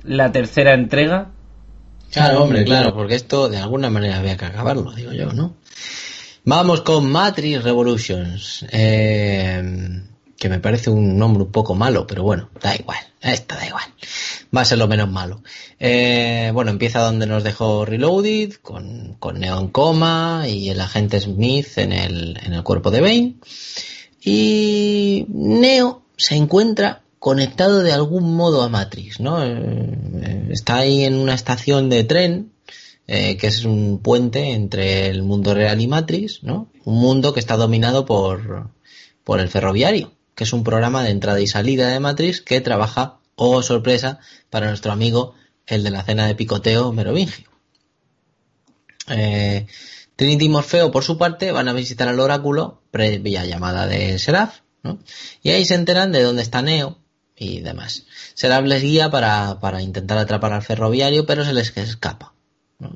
la 0.06 0.32
tercera 0.32 0.74
entrega? 0.74 1.30
Claro, 2.10 2.42
hombre, 2.42 2.64
claro, 2.64 2.94
porque 2.94 3.14
esto 3.14 3.48
de 3.48 3.58
alguna 3.58 3.90
manera 3.90 4.18
había 4.18 4.36
que 4.36 4.44
acabarlo, 4.44 4.92
digo 4.92 5.12
yo, 5.12 5.32
¿no? 5.32 5.54
Vamos 6.44 6.82
con 6.82 7.10
Matrix 7.10 7.64
Revolutions, 7.64 8.64
eh, 8.70 10.02
que 10.38 10.48
me 10.48 10.60
parece 10.60 10.90
un 10.90 11.18
nombre 11.18 11.42
un 11.42 11.50
poco 11.50 11.74
malo, 11.74 12.06
pero 12.06 12.22
bueno, 12.22 12.50
da 12.62 12.76
igual, 12.76 13.00
esto 13.20 13.56
da 13.56 13.66
igual, 13.66 13.84
va 14.56 14.60
a 14.60 14.64
ser 14.64 14.78
lo 14.78 14.86
menos 14.86 15.10
malo. 15.10 15.42
Eh, 15.80 16.50
bueno, 16.54 16.70
empieza 16.70 17.00
donde 17.00 17.26
nos 17.26 17.42
dejó 17.42 17.84
Reloaded, 17.84 18.54
con, 18.62 19.16
con 19.18 19.40
Neo 19.40 19.58
en 19.58 19.68
coma 19.68 20.44
y 20.48 20.70
el 20.70 20.80
agente 20.80 21.20
Smith 21.20 21.76
en 21.78 21.92
el, 21.92 22.38
en 22.42 22.52
el 22.52 22.62
cuerpo 22.62 22.92
de 22.92 23.00
Bane. 23.00 23.34
Y 24.22 25.26
Neo 25.28 26.02
se 26.16 26.36
encuentra 26.36 27.02
conectado 27.26 27.82
de 27.82 27.92
algún 27.92 28.36
modo 28.36 28.62
a 28.62 28.68
Matrix, 28.68 29.18
¿no? 29.18 29.42
Eh, 29.42 30.46
está 30.50 30.76
ahí 30.76 31.02
en 31.02 31.16
una 31.16 31.34
estación 31.34 31.90
de 31.90 32.04
tren, 32.04 32.52
eh, 33.08 33.36
que 33.36 33.48
es 33.48 33.64
un 33.64 33.98
puente 33.98 34.52
entre 34.52 35.08
el 35.08 35.24
mundo 35.24 35.52
real 35.52 35.80
y 35.80 35.88
Matrix, 35.88 36.44
¿no? 36.44 36.70
Un 36.84 37.00
mundo 37.00 37.34
que 37.34 37.40
está 37.40 37.56
dominado 37.56 38.06
por, 38.06 38.70
por 39.24 39.40
el 39.40 39.48
ferroviario, 39.48 40.12
que 40.36 40.44
es 40.44 40.52
un 40.52 40.62
programa 40.62 41.02
de 41.02 41.10
entrada 41.10 41.40
y 41.40 41.48
salida 41.48 41.88
de 41.88 41.98
Matrix 41.98 42.40
que 42.40 42.60
trabaja, 42.60 43.18
oh 43.34 43.60
sorpresa, 43.60 44.20
para 44.48 44.68
nuestro 44.68 44.92
amigo, 44.92 45.34
el 45.66 45.82
de 45.82 45.90
la 45.90 46.04
cena 46.04 46.28
de 46.28 46.36
picoteo 46.36 46.92
Merovingio. 46.92 47.50
Eh, 49.08 49.66
Trinity 50.14 50.44
y 50.44 50.48
Morfeo, 50.48 50.92
por 50.92 51.02
su 51.02 51.18
parte, 51.18 51.50
van 51.50 51.68
a 51.68 51.72
visitar 51.72 52.06
al 52.06 52.20
oráculo 52.20 52.82
previa 52.92 53.44
llamada 53.44 53.88
de 53.88 54.16
Seraph, 54.20 54.60
¿no? 54.84 55.00
Y 55.42 55.50
ahí 55.50 55.64
se 55.64 55.74
enteran 55.74 56.12
de 56.12 56.22
dónde 56.22 56.42
está 56.42 56.62
Neo, 56.62 57.00
y 57.36 57.60
demás. 57.60 58.04
Seraph 58.34 58.64
les 58.64 58.82
guía 58.82 59.10
para, 59.10 59.60
para, 59.60 59.82
intentar 59.82 60.18
atrapar 60.18 60.52
al 60.52 60.62
ferroviario, 60.62 61.26
pero 61.26 61.44
se 61.44 61.52
les 61.52 61.76
escapa. 61.76 62.32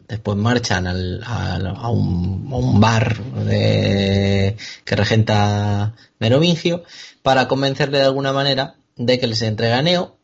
Después 0.08 0.36
marchan 0.36 0.86
al, 0.86 1.22
al, 1.24 1.66
a, 1.66 1.88
un, 1.88 2.48
a, 2.52 2.56
un, 2.56 2.80
bar 2.80 3.22
de, 3.22 4.56
que 4.84 4.96
regenta 4.96 5.94
Merovingio 6.18 6.84
para 7.22 7.48
convencerle 7.48 7.98
de 7.98 8.04
alguna 8.04 8.32
manera 8.32 8.76
de 8.96 9.18
que 9.18 9.26
les 9.26 9.40
entregue 9.40 9.72
a 9.72 9.82
Neo, 9.82 10.18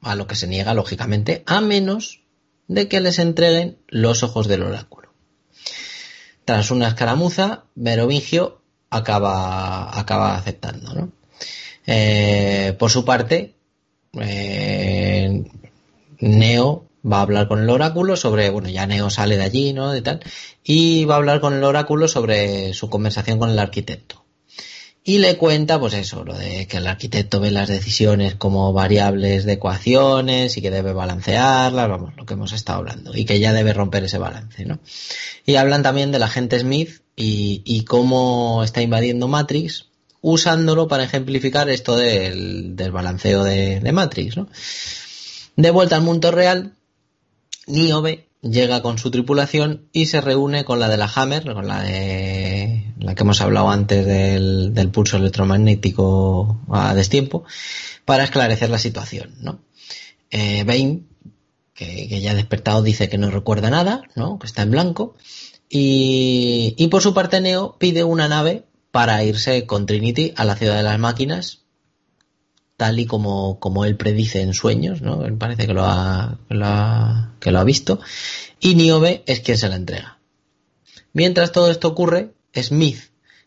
a 0.00 0.14
lo 0.14 0.26
que 0.26 0.34
se 0.34 0.46
niega 0.46 0.72
lógicamente, 0.72 1.42
a 1.46 1.60
menos 1.60 2.22
de 2.68 2.88
que 2.88 3.00
les 3.00 3.18
entreguen 3.18 3.78
los 3.88 4.22
ojos 4.22 4.48
del 4.48 4.62
oráculo. 4.62 5.12
Tras 6.46 6.70
una 6.70 6.88
escaramuza, 6.88 7.64
Merovingio 7.74 8.62
acaba, 8.88 9.98
acaba 9.98 10.36
aceptando. 10.36 10.94
¿no? 10.94 11.12
Eh, 11.86 12.74
por 12.78 12.90
su 12.90 13.04
parte, 13.04 13.54
eh, 14.20 15.44
Neo 16.20 16.84
va 17.10 17.18
a 17.18 17.22
hablar 17.22 17.48
con 17.48 17.60
el 17.60 17.70
oráculo 17.70 18.16
sobre, 18.16 18.50
bueno, 18.50 18.68
ya 18.68 18.86
Neo 18.86 19.10
sale 19.10 19.36
de 19.36 19.44
allí, 19.44 19.72
¿no? 19.72 19.92
De 19.92 20.02
tal, 20.02 20.20
y 20.62 21.04
va 21.04 21.14
a 21.14 21.18
hablar 21.18 21.40
con 21.40 21.54
el 21.54 21.64
oráculo 21.64 22.08
sobre 22.08 22.74
su 22.74 22.88
conversación 22.90 23.38
con 23.38 23.50
el 23.50 23.58
arquitecto. 23.58 24.22
Y 25.04 25.18
le 25.18 25.36
cuenta, 25.36 25.80
pues 25.80 25.94
eso, 25.94 26.24
lo 26.24 26.34
de 26.34 26.68
que 26.68 26.76
el 26.76 26.86
arquitecto 26.86 27.40
ve 27.40 27.50
las 27.50 27.68
decisiones 27.68 28.36
como 28.36 28.72
variables 28.72 29.44
de 29.44 29.54
ecuaciones 29.54 30.56
y 30.56 30.62
que 30.62 30.70
debe 30.70 30.92
balancearlas, 30.92 31.88
vamos, 31.88 32.14
lo 32.16 32.24
que 32.24 32.34
hemos 32.34 32.52
estado 32.52 32.78
hablando, 32.78 33.16
y 33.16 33.24
que 33.24 33.40
ya 33.40 33.52
debe 33.52 33.72
romper 33.72 34.04
ese 34.04 34.18
balance, 34.18 34.64
¿no? 34.64 34.78
Y 35.44 35.56
hablan 35.56 35.82
también 35.82 36.12
del 36.12 36.22
agente 36.22 36.60
Smith 36.60 37.00
y, 37.16 37.62
y 37.64 37.82
cómo 37.84 38.62
está 38.62 38.80
invadiendo 38.80 39.26
Matrix, 39.26 39.88
usándolo 40.22 40.88
para 40.88 41.04
ejemplificar 41.04 41.68
esto 41.68 41.96
del, 41.96 42.74
del 42.76 42.92
balanceo 42.92 43.44
de, 43.44 43.92
Matrix. 43.92 44.36
¿no? 44.36 44.48
De 45.56 45.70
vuelta 45.70 45.96
al 45.96 46.02
mundo 46.02 46.30
real, 46.30 46.74
Niobe 47.66 48.28
llega 48.40 48.82
con 48.82 48.98
su 48.98 49.10
tripulación 49.10 49.88
y 49.92 50.06
se 50.06 50.20
reúne 50.20 50.64
con 50.64 50.80
la 50.80 50.88
de 50.88 50.96
la 50.96 51.10
Hammer, 51.14 51.52
con 51.52 51.66
la 51.66 51.82
de 51.82 52.92
la 52.98 53.14
que 53.14 53.22
hemos 53.22 53.40
hablado 53.40 53.68
antes 53.68 54.06
del, 54.06 54.90
pulso 54.92 55.16
electromagnético 55.16 56.60
a 56.70 56.94
destiempo, 56.94 57.44
para 58.04 58.24
esclarecer 58.24 58.70
la 58.70 58.78
situación. 58.78 59.34
¿no? 59.40 59.60
Eh, 60.30 60.64
que, 61.74 62.08
que, 62.08 62.20
ya 62.20 62.30
ha 62.30 62.34
despertado, 62.34 62.82
dice 62.82 63.08
que 63.08 63.18
no 63.18 63.30
recuerda 63.30 63.70
nada, 63.70 64.02
¿no? 64.14 64.38
que 64.38 64.46
está 64.46 64.62
en 64.62 64.70
blanco, 64.70 65.16
y, 65.68 66.74
y 66.76 66.88
por 66.88 67.02
su 67.02 67.12
parte 67.12 67.40
Neo 67.40 67.76
pide 67.78 68.04
una 68.04 68.28
nave 68.28 68.66
para 68.92 69.24
irse 69.24 69.66
con 69.66 69.86
Trinity 69.86 70.32
a 70.36 70.44
la 70.44 70.54
ciudad 70.54 70.76
de 70.76 70.82
las 70.84 70.98
máquinas, 70.98 71.62
tal 72.76 73.00
y 73.00 73.06
como, 73.06 73.58
como 73.58 73.84
él 73.84 73.96
predice 73.96 74.42
en 74.42 74.54
sueños, 74.54 75.00
¿no? 75.00 75.24
Él 75.24 75.36
parece 75.36 75.66
que 75.66 75.74
lo 75.74 75.84
ha, 75.84 76.38
lo 76.48 76.66
ha, 76.66 77.34
que 77.40 77.50
lo 77.50 77.58
ha 77.58 77.64
visto. 77.64 77.98
Y 78.60 78.74
Niobe 78.74 79.24
es 79.26 79.40
quien 79.40 79.56
se 79.56 79.68
la 79.68 79.76
entrega. 79.76 80.18
Mientras 81.14 81.52
todo 81.52 81.70
esto 81.70 81.88
ocurre, 81.88 82.32
Smith, 82.54 83.00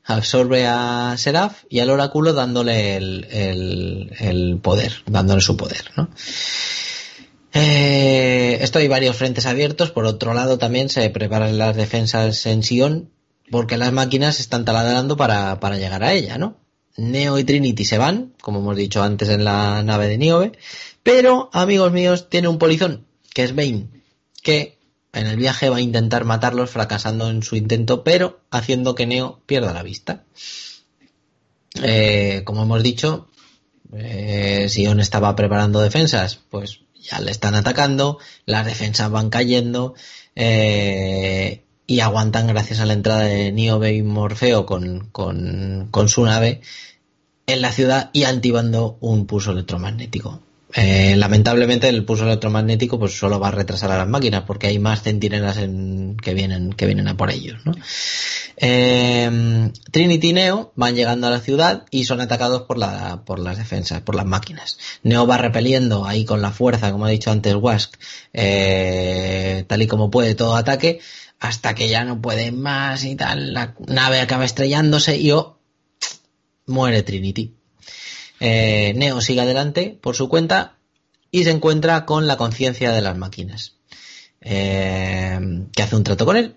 absorbe 0.03 0.65
a 0.67 1.15
Seraph 1.17 1.64
y 1.69 1.80
al 1.80 1.91
oráculo 1.91 2.33
dándole 2.33 2.95
el, 2.98 4.59
poder, 4.61 5.03
dándole 5.06 5.41
su 5.41 5.56
poder, 5.56 5.91
¿no? 5.95 6.09
Eh, 7.53 8.57
esto 8.61 8.80
hay 8.80 8.88
varios 8.88 9.15
frentes 9.15 9.45
abiertos. 9.45 9.91
Por 9.91 10.06
otro 10.06 10.33
lado, 10.33 10.57
también 10.57 10.90
se 10.90 11.09
preparan 11.09 11.57
las 11.57 11.75
defensas 11.75 12.45
en 12.48 12.64
Sion 12.64 13.09
porque 13.51 13.77
las 13.77 13.91
máquinas 13.91 14.40
están 14.40 14.65
taladrando 14.65 15.17
para, 15.17 15.59
para 15.59 15.77
llegar 15.77 16.03
a 16.03 16.14
ella, 16.14 16.38
¿no? 16.38 16.57
Neo 16.98 17.38
y 17.38 17.43
Trinity 17.43 17.83
se 17.85 17.98
van, 17.98 18.33
como 18.41 18.59
hemos 18.59 18.77
dicho 18.77 19.03
antes 19.03 19.30
en 19.30 19.43
la 19.43 19.83
nave 19.83 20.07
de 20.07 20.17
Niobe, 20.17 20.53
pero, 21.03 21.49
amigos 21.53 21.91
míos, 21.91 22.30
tiene 22.30 22.48
un 22.48 22.57
polizón, 22.57 23.06
que 23.33 23.43
es 23.43 23.53
Bane, 23.53 23.90
que 24.41 24.80
en 25.14 25.27
el 25.27 25.38
viaje 25.38 25.69
va 25.69 25.77
a 25.77 25.82
intentar 25.82 26.25
matarlos 26.25 26.69
fracasando 26.69 27.30
en 27.30 27.43
su 27.43 27.56
intento, 27.56 28.03
pero 28.03 28.41
haciendo 28.49 28.95
que 28.95 29.06
Neo 29.06 29.41
pierda 29.45 29.74
la 29.74 29.83
vista. 29.83 30.24
Eh, 31.83 32.41
como 32.45 32.64
hemos 32.64 32.82
dicho, 32.83 33.30
eh, 33.93 34.67
Sion 34.69 34.99
estaba 34.99 35.35
preparando 35.35 35.82
defensas, 35.82 36.40
pues 36.49 36.80
ya 36.99 37.19
le 37.19 37.32
están 37.32 37.56
atacando, 37.56 38.19
las 38.45 38.65
defensas 38.65 39.11
van 39.11 39.30
cayendo 39.30 39.93
eh, 40.35 41.65
y 41.88 42.00
aguantan 42.00 42.48
gracias 42.48 42.80
a 42.80 42.86
la 42.86 42.94
entrada 42.94 43.22
de 43.22 43.52
Niobe 43.52 43.94
y 43.94 44.02
Morfeo 44.02 44.66
con, 44.66 45.10
con 45.12 46.10
su 46.10 46.26
nave 46.26 46.62
en 47.48 47.62
la 47.62 47.72
ciudad 47.72 48.10
y 48.14 48.24
activando 48.24 48.98
un 49.02 49.28
pulso 49.28 49.52
electromagnético. 49.52 50.42
Eh, 50.78 51.16
lamentablemente 51.16 51.88
el 51.88 52.04
pulso 52.04 52.26
electromagnético 52.26 53.00
pues 53.00 53.18
solo 53.18 53.40
va 53.40 53.48
a 53.48 53.52
retrasar 53.52 53.92
a 53.92 53.98
las 53.98 54.10
máquinas 54.10 54.44
porque 54.46 54.68
hay 54.68 54.78
más 54.78 55.04
centinelas 55.04 55.58
que 55.58 56.34
vienen 56.34 56.74
que 56.74 56.86
vienen 56.86 57.08
a 57.08 57.16
por 57.16 57.32
ellos 57.32 57.62
eh, 58.58 59.72
Trinity 59.92 60.30
y 60.30 60.34
Neo 60.34 60.74
van 60.76 60.96
llegando 60.96 61.28
a 61.28 61.30
la 61.30 61.40
ciudad 61.40 61.86
y 61.92 62.04
son 62.04 62.20
atacados 62.20 62.64
por 62.64 62.78
la 62.78 63.24
por 63.24 63.40
las 63.40 63.58
defensas 63.58 64.02
por 64.02 64.16
las 64.16 64.26
máquinas 64.26 64.78
Neo 65.04 65.26
va 65.26 65.38
repeliendo 65.38 66.06
ahí 66.06 66.26
con 66.26 66.42
la 66.42 66.52
fuerza 66.52 66.92
como 66.92 67.06
ha 67.06 67.10
dicho 67.10 67.32
antes 67.32 67.56
Wask 67.56 67.94
eh, 68.34 69.64
tal 69.68 69.82
y 69.82 69.88
como 69.88 70.12
puede 70.12 70.36
todo 70.36 70.58
ataque 70.58 71.00
hasta 71.40 71.76
que 71.76 71.90
ya 71.90 72.04
no 72.04 72.22
puede 72.22 72.52
más 72.52 73.04
y 73.04 73.16
tal 73.16 73.54
la 73.54 73.76
nave 73.88 74.20
acaba 74.20 74.46
estrellándose 74.46 75.18
y 75.18 75.32
oh, 75.32 75.60
muere 76.66 77.04
Trinity 77.04 77.56
eh, 78.40 78.94
Neo 78.96 79.22
sigue 79.22 79.42
adelante 79.42 79.98
por 80.02 80.16
su 80.16 80.30
cuenta 80.30 80.78
y 81.32 81.44
se 81.44 81.52
encuentra 81.52 82.06
con 82.06 82.28
la 82.28 82.38
conciencia 82.38 82.92
de 82.92 83.02
las 83.02 83.18
máquinas, 83.18 83.76
eh, 84.42 85.40
que 85.74 85.84
hace 85.84 85.96
un 85.96 86.04
trato 86.04 86.26
con 86.26 86.38
él, 86.38 86.56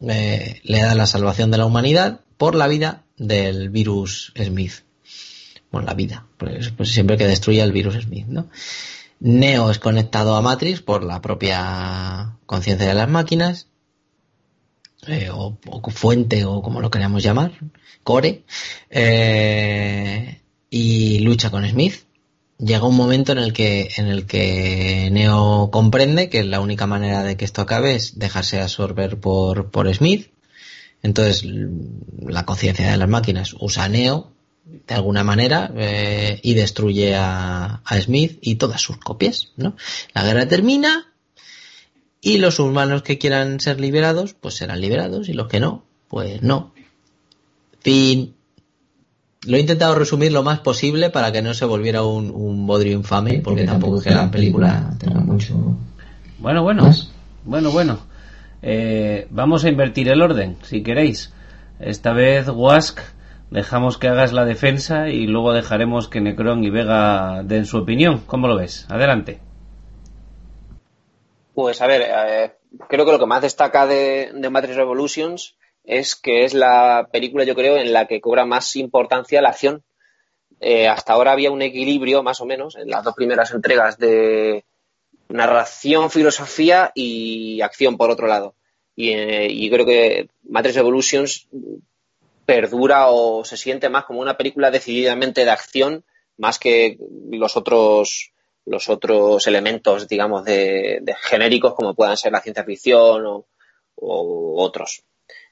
eh, 0.00 0.60
le 0.64 0.80
da 0.80 0.94
la 0.94 1.06
salvación 1.06 1.50
de 1.50 1.58
la 1.58 1.66
humanidad 1.66 2.20
por 2.36 2.54
la 2.54 2.66
vida 2.66 3.04
del 3.16 3.70
virus 3.70 4.32
Smith. 4.36 4.84
Bueno, 5.70 5.86
la 5.86 5.94
vida, 5.94 6.26
pues 6.38 6.90
siempre 6.90 7.16
que 7.16 7.26
destruya 7.26 7.62
el 7.62 7.72
virus 7.72 8.02
Smith, 8.02 8.26
¿no? 8.26 8.48
Neo 9.20 9.70
es 9.70 9.78
conectado 9.78 10.34
a 10.34 10.42
Matrix 10.42 10.80
por 10.80 11.04
la 11.04 11.20
propia 11.20 12.38
conciencia 12.46 12.88
de 12.88 12.94
las 12.94 13.08
máquinas, 13.08 13.68
o, 15.32 15.58
fuente, 15.90 16.44
o 16.44 16.62
como 16.62 16.80
lo 16.80 16.90
queramos 16.90 17.22
llamar, 17.22 17.52
core. 18.02 18.44
Eh, 18.90 20.40
y 20.70 21.18
lucha 21.20 21.50
con 21.50 21.68
Smith. 21.68 22.04
Llega 22.58 22.86
un 22.86 22.96
momento 22.96 23.32
en 23.32 23.38
el 23.38 23.52
que, 23.52 23.90
en 23.96 24.06
el 24.06 24.26
que 24.26 25.08
Neo 25.10 25.70
comprende 25.72 26.28
que 26.28 26.44
la 26.44 26.60
única 26.60 26.86
manera 26.86 27.22
de 27.22 27.36
que 27.36 27.46
esto 27.46 27.62
acabe 27.62 27.94
es 27.94 28.18
dejarse 28.18 28.60
absorber 28.60 29.18
por, 29.18 29.70
por 29.70 29.92
Smith. 29.94 30.30
Entonces, 31.02 31.44
la 31.44 32.44
conciencia 32.44 32.90
de 32.90 32.98
las 32.98 33.08
máquinas 33.08 33.56
usa 33.58 33.84
a 33.84 33.88
Neo 33.88 34.32
de 34.86 34.94
alguna 34.94 35.24
manera 35.24 35.72
eh, 35.74 36.38
y 36.42 36.52
destruye 36.54 37.14
a, 37.16 37.80
a, 37.82 38.00
Smith 38.00 38.38
y 38.42 38.56
todas 38.56 38.82
sus 38.82 38.98
copias. 38.98 39.52
¿no? 39.56 39.74
La 40.12 40.22
guerra 40.22 40.46
termina 40.46 41.09
y 42.20 42.38
los 42.38 42.58
humanos 42.58 43.02
que 43.02 43.18
quieran 43.18 43.60
ser 43.60 43.80
liberados, 43.80 44.34
pues 44.34 44.54
serán 44.56 44.80
liberados 44.80 45.28
y 45.28 45.32
los 45.32 45.48
que 45.48 45.60
no, 45.60 45.84
pues 46.08 46.42
no. 46.42 46.72
Fin. 47.80 48.34
Lo 49.46 49.56
he 49.56 49.60
intentado 49.60 49.94
resumir 49.94 50.32
lo 50.32 50.42
más 50.42 50.60
posible 50.60 51.08
para 51.08 51.32
que 51.32 51.40
no 51.40 51.54
se 51.54 51.64
volviera 51.64 52.02
un, 52.02 52.30
un 52.30 52.66
bodrio 52.66 52.92
infame, 52.92 53.40
porque, 53.40 53.64
tampoco 53.64 53.96
es 53.96 54.04
que 54.04 54.10
la 54.10 54.30
película 54.30 54.94
tenga 54.98 55.20
mucho. 55.20 55.54
Bueno, 56.38 56.62
bueno, 56.62 56.90
bueno, 57.44 57.70
bueno. 57.70 58.00
Eh, 58.62 59.26
vamos 59.30 59.64
a 59.64 59.70
invertir 59.70 60.08
el 60.08 60.20
orden, 60.20 60.56
si 60.62 60.82
queréis. 60.82 61.32
Esta 61.78 62.12
vez, 62.12 62.48
Wask, 62.48 63.00
dejamos 63.50 63.96
que 63.96 64.08
hagas 64.08 64.34
la 64.34 64.44
defensa 64.44 65.08
y 65.08 65.26
luego 65.26 65.54
dejaremos 65.54 66.08
que 66.08 66.20
Necron 66.20 66.62
y 66.62 66.68
Vega 66.68 67.42
den 67.42 67.64
su 67.64 67.78
opinión. 67.78 68.20
¿Cómo 68.26 68.46
lo 68.46 68.56
ves? 68.56 68.84
Adelante. 68.90 69.40
Pues 71.60 71.82
a 71.82 71.86
ver, 71.86 72.06
eh, 72.08 72.52
creo 72.88 73.04
que 73.04 73.12
lo 73.12 73.18
que 73.18 73.26
más 73.26 73.42
destaca 73.42 73.86
de, 73.86 74.32
Matrix 74.50 74.76
Revolutions 74.76 75.56
es 75.84 76.16
que 76.16 76.46
es 76.46 76.54
la 76.54 77.10
película, 77.12 77.44
yo 77.44 77.54
creo, 77.54 77.76
en 77.76 77.92
la 77.92 78.06
que 78.06 78.22
cobra 78.22 78.46
más 78.46 78.76
importancia 78.76 79.42
la 79.42 79.50
acción. 79.50 79.84
Eh, 80.58 80.88
hasta 80.88 81.12
ahora 81.12 81.32
había 81.32 81.50
un 81.50 81.60
equilibrio, 81.60 82.22
más 82.22 82.40
o 82.40 82.46
menos, 82.46 82.76
en 82.76 82.88
las 82.88 83.04
dos 83.04 83.14
primeras 83.14 83.50
entregas 83.50 83.98
de 83.98 84.64
narración, 85.28 86.10
filosofía 86.10 86.92
y 86.94 87.60
acción, 87.60 87.98
por 87.98 88.08
otro 88.08 88.26
lado. 88.26 88.54
Y, 88.96 89.10
eh, 89.10 89.68
creo 89.70 89.84
que 89.84 90.30
Matrix 90.48 90.78
Evolutions 90.78 91.46
perdura 92.46 93.08
o 93.10 93.44
se 93.44 93.58
siente 93.58 93.90
más 93.90 94.06
como 94.06 94.20
una 94.20 94.38
película 94.38 94.70
decididamente 94.70 95.44
de 95.44 95.50
acción, 95.50 96.04
más 96.38 96.58
que 96.58 96.96
los 97.30 97.54
otros 97.58 98.29
los 98.70 98.88
otros 98.88 99.46
elementos, 99.48 100.06
digamos, 100.06 100.44
de, 100.44 101.02
genéricos 101.22 101.74
como 101.74 101.94
puedan 101.94 102.16
ser 102.16 102.30
la 102.30 102.40
ciencia 102.40 102.64
ficción 102.64 103.26
o 103.26 103.44
otros. 104.56 105.02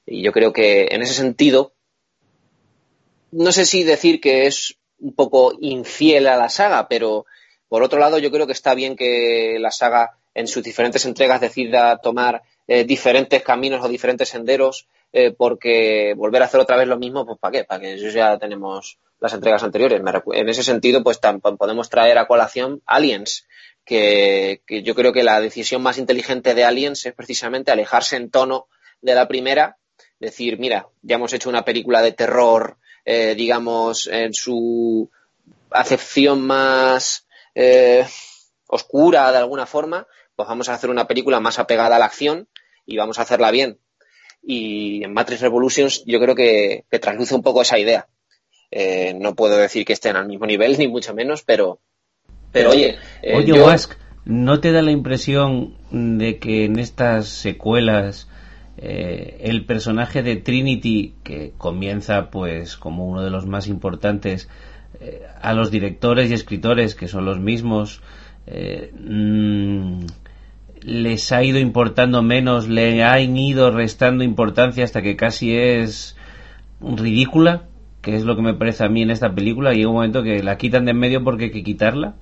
Y 0.06 0.22
yo 0.22 0.32
creo 0.32 0.52
que 0.52 0.88
en 0.90 1.02
ese 1.02 1.14
sentido, 1.14 1.72
no 3.32 3.50
sé 3.50 3.66
si 3.66 3.82
decir 3.82 4.20
que 4.20 4.47
es 4.47 4.78
un 5.00 5.14
poco 5.14 5.52
infiel 5.60 6.28
a 6.28 6.36
la 6.36 6.48
saga, 6.48 6.88
pero 6.88 7.26
por 7.68 7.82
otro 7.82 7.98
lado 7.98 8.18
yo 8.18 8.30
creo 8.30 8.47
que 8.47 8.52
está 8.52 8.74
bien 8.74 8.97
que 8.97 9.58
la 9.60 9.72
saga 9.72 10.16
en 10.34 10.47
sus 10.47 10.62
diferentes 10.62 11.05
entregas 11.05 11.40
decida 11.40 11.98
tomar 11.98 12.42
eh, 12.68 12.84
diferentes 12.84 13.42
caminos 13.42 13.84
o 13.84 13.88
diferentes 13.88 14.28
senderos, 14.28 14.86
eh, 15.12 15.32
porque 15.36 16.14
volver 16.16 16.42
a 16.42 16.44
hacer 16.44 16.60
otra 16.60 16.76
vez 16.76 16.86
lo 16.86 16.98
mismo, 16.98 17.26
pues 17.26 17.38
¿para 17.38 17.52
qué? 17.52 17.64
Para 17.64 17.80
que 17.80 17.98
ya 18.10 18.38
tenemos 18.38 18.98
las 19.20 19.34
entregas 19.34 19.62
anteriores. 19.62 20.00
en 20.32 20.48
ese 20.48 20.62
sentido, 20.62 21.02
pues 21.02 21.18
podemos 21.58 21.90
traer 21.90 22.18
a 22.18 22.26
colación 22.26 22.82
Aliens, 22.86 23.47
que, 23.84 24.62
yo 24.68 24.94
creo 24.94 25.12
que 25.12 25.24
la 25.24 25.40
decisión 25.40 25.82
más 25.82 25.98
inteligente 25.98 26.55
de 26.55 26.64
Aliens 26.64 27.06
es 27.06 27.14
precisamente 27.14 27.70
alejarse 27.70 28.16
en 28.16 28.30
tono 28.30 28.68
de 29.00 29.14
la 29.14 29.26
primera 29.26 29.78
decir, 30.20 30.58
mira, 30.58 30.88
ya 31.02 31.16
hemos 31.16 31.32
hecho 31.32 31.48
una 31.48 31.64
película 31.64 32.02
de 32.02 32.12
terror, 32.12 32.76
eh, 33.05 33.34
digamos, 33.34 34.06
en 34.08 34.34
su 34.34 35.10
acepción 35.70 36.42
más 36.42 37.26
eh, 37.55 38.06
oscura 38.66 39.30
de 39.32 39.38
alguna 39.38 39.66
forma, 39.66 40.06
pues 40.36 40.48
vamos 40.48 40.68
a 40.68 40.74
hacer 40.74 40.90
una 40.90 41.06
película 41.06 41.40
más 41.40 41.58
apegada 41.58 41.97
a 41.97 41.98
la 41.98 42.05
acción 42.05 42.48
y 42.84 42.97
vamos 42.97 43.18
a 43.18 43.22
hacerla 43.22 43.50
bien. 43.50 43.78
Y 44.42 45.02
en 45.05 45.12
Matrix 45.12 45.40
Revolutions 45.40 46.05
yo 46.05 46.20
creo 46.20 46.34
que, 46.34 46.84
que 46.90 46.98
trasluce 46.98 47.34
un 47.34 47.42
poco 47.42 47.62
esa 47.62 47.78
idea. 47.78 48.08
Eh, 48.70 49.14
no 49.18 49.34
puedo 49.34 49.56
decir 49.56 49.84
que 49.84 49.94
estén 49.94 50.16
al 50.16 50.26
mismo 50.26 50.47
nivel, 50.47 50.76
ni 50.78 50.88
mucho 50.88 51.14
menos, 51.14 51.42
pero, 51.42 51.80
pero 52.52 52.70
oye. 52.70 52.98
oye, 53.34 53.55
¿no 54.24 54.60
te 54.60 54.72
da 54.72 54.82
la 54.82 54.90
impresión 54.90 55.74
de 55.90 56.38
que 56.38 56.64
en 56.64 56.78
estas 56.78 57.28
secuelas 57.28 58.28
eh, 58.80 59.38
el 59.40 59.64
personaje 59.64 60.22
de 60.22 60.36
Trinity, 60.36 61.14
que 61.24 61.52
comienza 61.58 62.30
pues 62.30 62.76
como 62.76 63.06
uno 63.08 63.22
de 63.22 63.30
los 63.30 63.44
más 63.44 63.66
importantes, 63.66 64.48
eh, 65.00 65.22
a 65.40 65.52
los 65.52 65.72
directores 65.72 66.30
y 66.30 66.34
escritores, 66.34 66.94
que 66.94 67.08
son 67.08 67.24
los 67.24 67.40
mismos, 67.40 68.02
eh, 68.47 68.92
mm, 68.97 70.06
les 70.82 71.32
ha 71.32 71.42
ido 71.42 71.58
importando 71.58 72.22
menos, 72.22 72.68
le 72.68 73.02
han 73.02 73.36
ido 73.36 73.72
restando 73.72 74.22
importancia 74.22 74.84
hasta 74.84 75.02
que 75.02 75.16
casi 75.16 75.56
es 75.56 76.16
ridícula, 76.80 77.64
es 78.17 78.25
lo 78.25 78.37
que 78.37 78.43
me 78.43 78.55
parece 78.55 78.85
a 78.85 78.89
mí 78.89 79.03
en 79.03 79.11
esta 79.11 79.35
película, 79.35 79.75
y 79.75 79.78
hay 79.78 79.85
un 79.85 79.95
momento 79.95 80.23
que 80.23 80.43
la 80.43 80.59
quitan 80.59 80.85
de 80.85 80.93
en 80.93 80.99
medio 80.99 81.25
porque 81.25 81.45
hay 81.45 81.51
que 81.51 81.62
quitarla. 81.62 82.15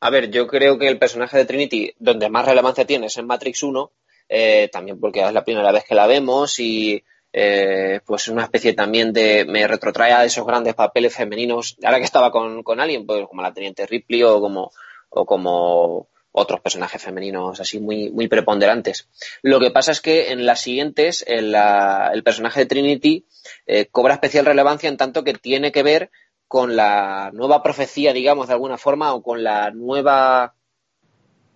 A 0.00 0.10
ver, 0.10 0.30
yo 0.30 0.46
creo 0.46 0.78
que 0.78 0.88
el 0.88 0.98
personaje 0.98 1.38
de 1.38 1.44
Trinity, 1.46 1.94
donde 1.98 2.28
más 2.28 2.44
relevancia 2.44 2.84
tiene 2.84 3.06
es 3.06 3.16
en 3.16 3.26
Matrix 3.26 3.62
1, 3.62 3.90
eh, 4.28 4.68
también 4.72 5.00
porque 5.00 5.22
es 5.22 5.32
la 5.32 5.44
primera 5.44 5.72
vez 5.72 5.84
que 5.84 5.94
la 5.94 6.06
vemos 6.06 6.58
y 6.58 7.02
eh, 7.32 8.00
pues 8.06 8.22
es 8.22 8.28
una 8.28 8.44
especie 8.44 8.74
también 8.74 9.12
de 9.12 9.44
me 9.44 9.66
retrotrae 9.66 10.12
a 10.12 10.24
esos 10.24 10.46
grandes 10.46 10.74
papeles 10.74 11.14
femeninos 11.14 11.76
ahora 11.84 11.98
que 11.98 12.04
estaba 12.04 12.30
con, 12.30 12.62
con 12.62 12.80
alguien 12.80 13.06
pues 13.06 13.26
como 13.26 13.42
la 13.42 13.52
teniente 13.52 13.86
Ripley 13.86 14.22
o 14.22 14.40
como 14.40 14.70
o 15.10 15.26
como 15.26 16.08
otros 16.36 16.60
personajes 16.60 17.00
femeninos 17.00 17.60
así 17.60 17.78
muy, 17.78 18.10
muy 18.10 18.26
preponderantes. 18.26 19.08
Lo 19.40 19.60
que 19.60 19.70
pasa 19.70 19.92
es 19.92 20.00
que 20.00 20.32
en 20.32 20.44
las 20.44 20.60
siguientes, 20.60 21.24
el 21.28 22.22
personaje 22.24 22.60
de 22.60 22.66
Trinity 22.66 23.26
eh, 23.66 23.86
cobra 23.86 24.14
especial 24.14 24.44
relevancia 24.44 24.88
en 24.88 24.96
tanto 24.96 25.22
que 25.22 25.34
tiene 25.34 25.70
que 25.70 25.84
ver 25.84 26.10
con 26.48 26.74
la 26.74 27.30
nueva 27.32 27.62
profecía, 27.62 28.12
digamos, 28.12 28.48
de 28.48 28.54
alguna 28.54 28.78
forma, 28.78 29.14
o 29.14 29.22
con 29.22 29.44
la 29.44 29.70
nueva, 29.70 30.54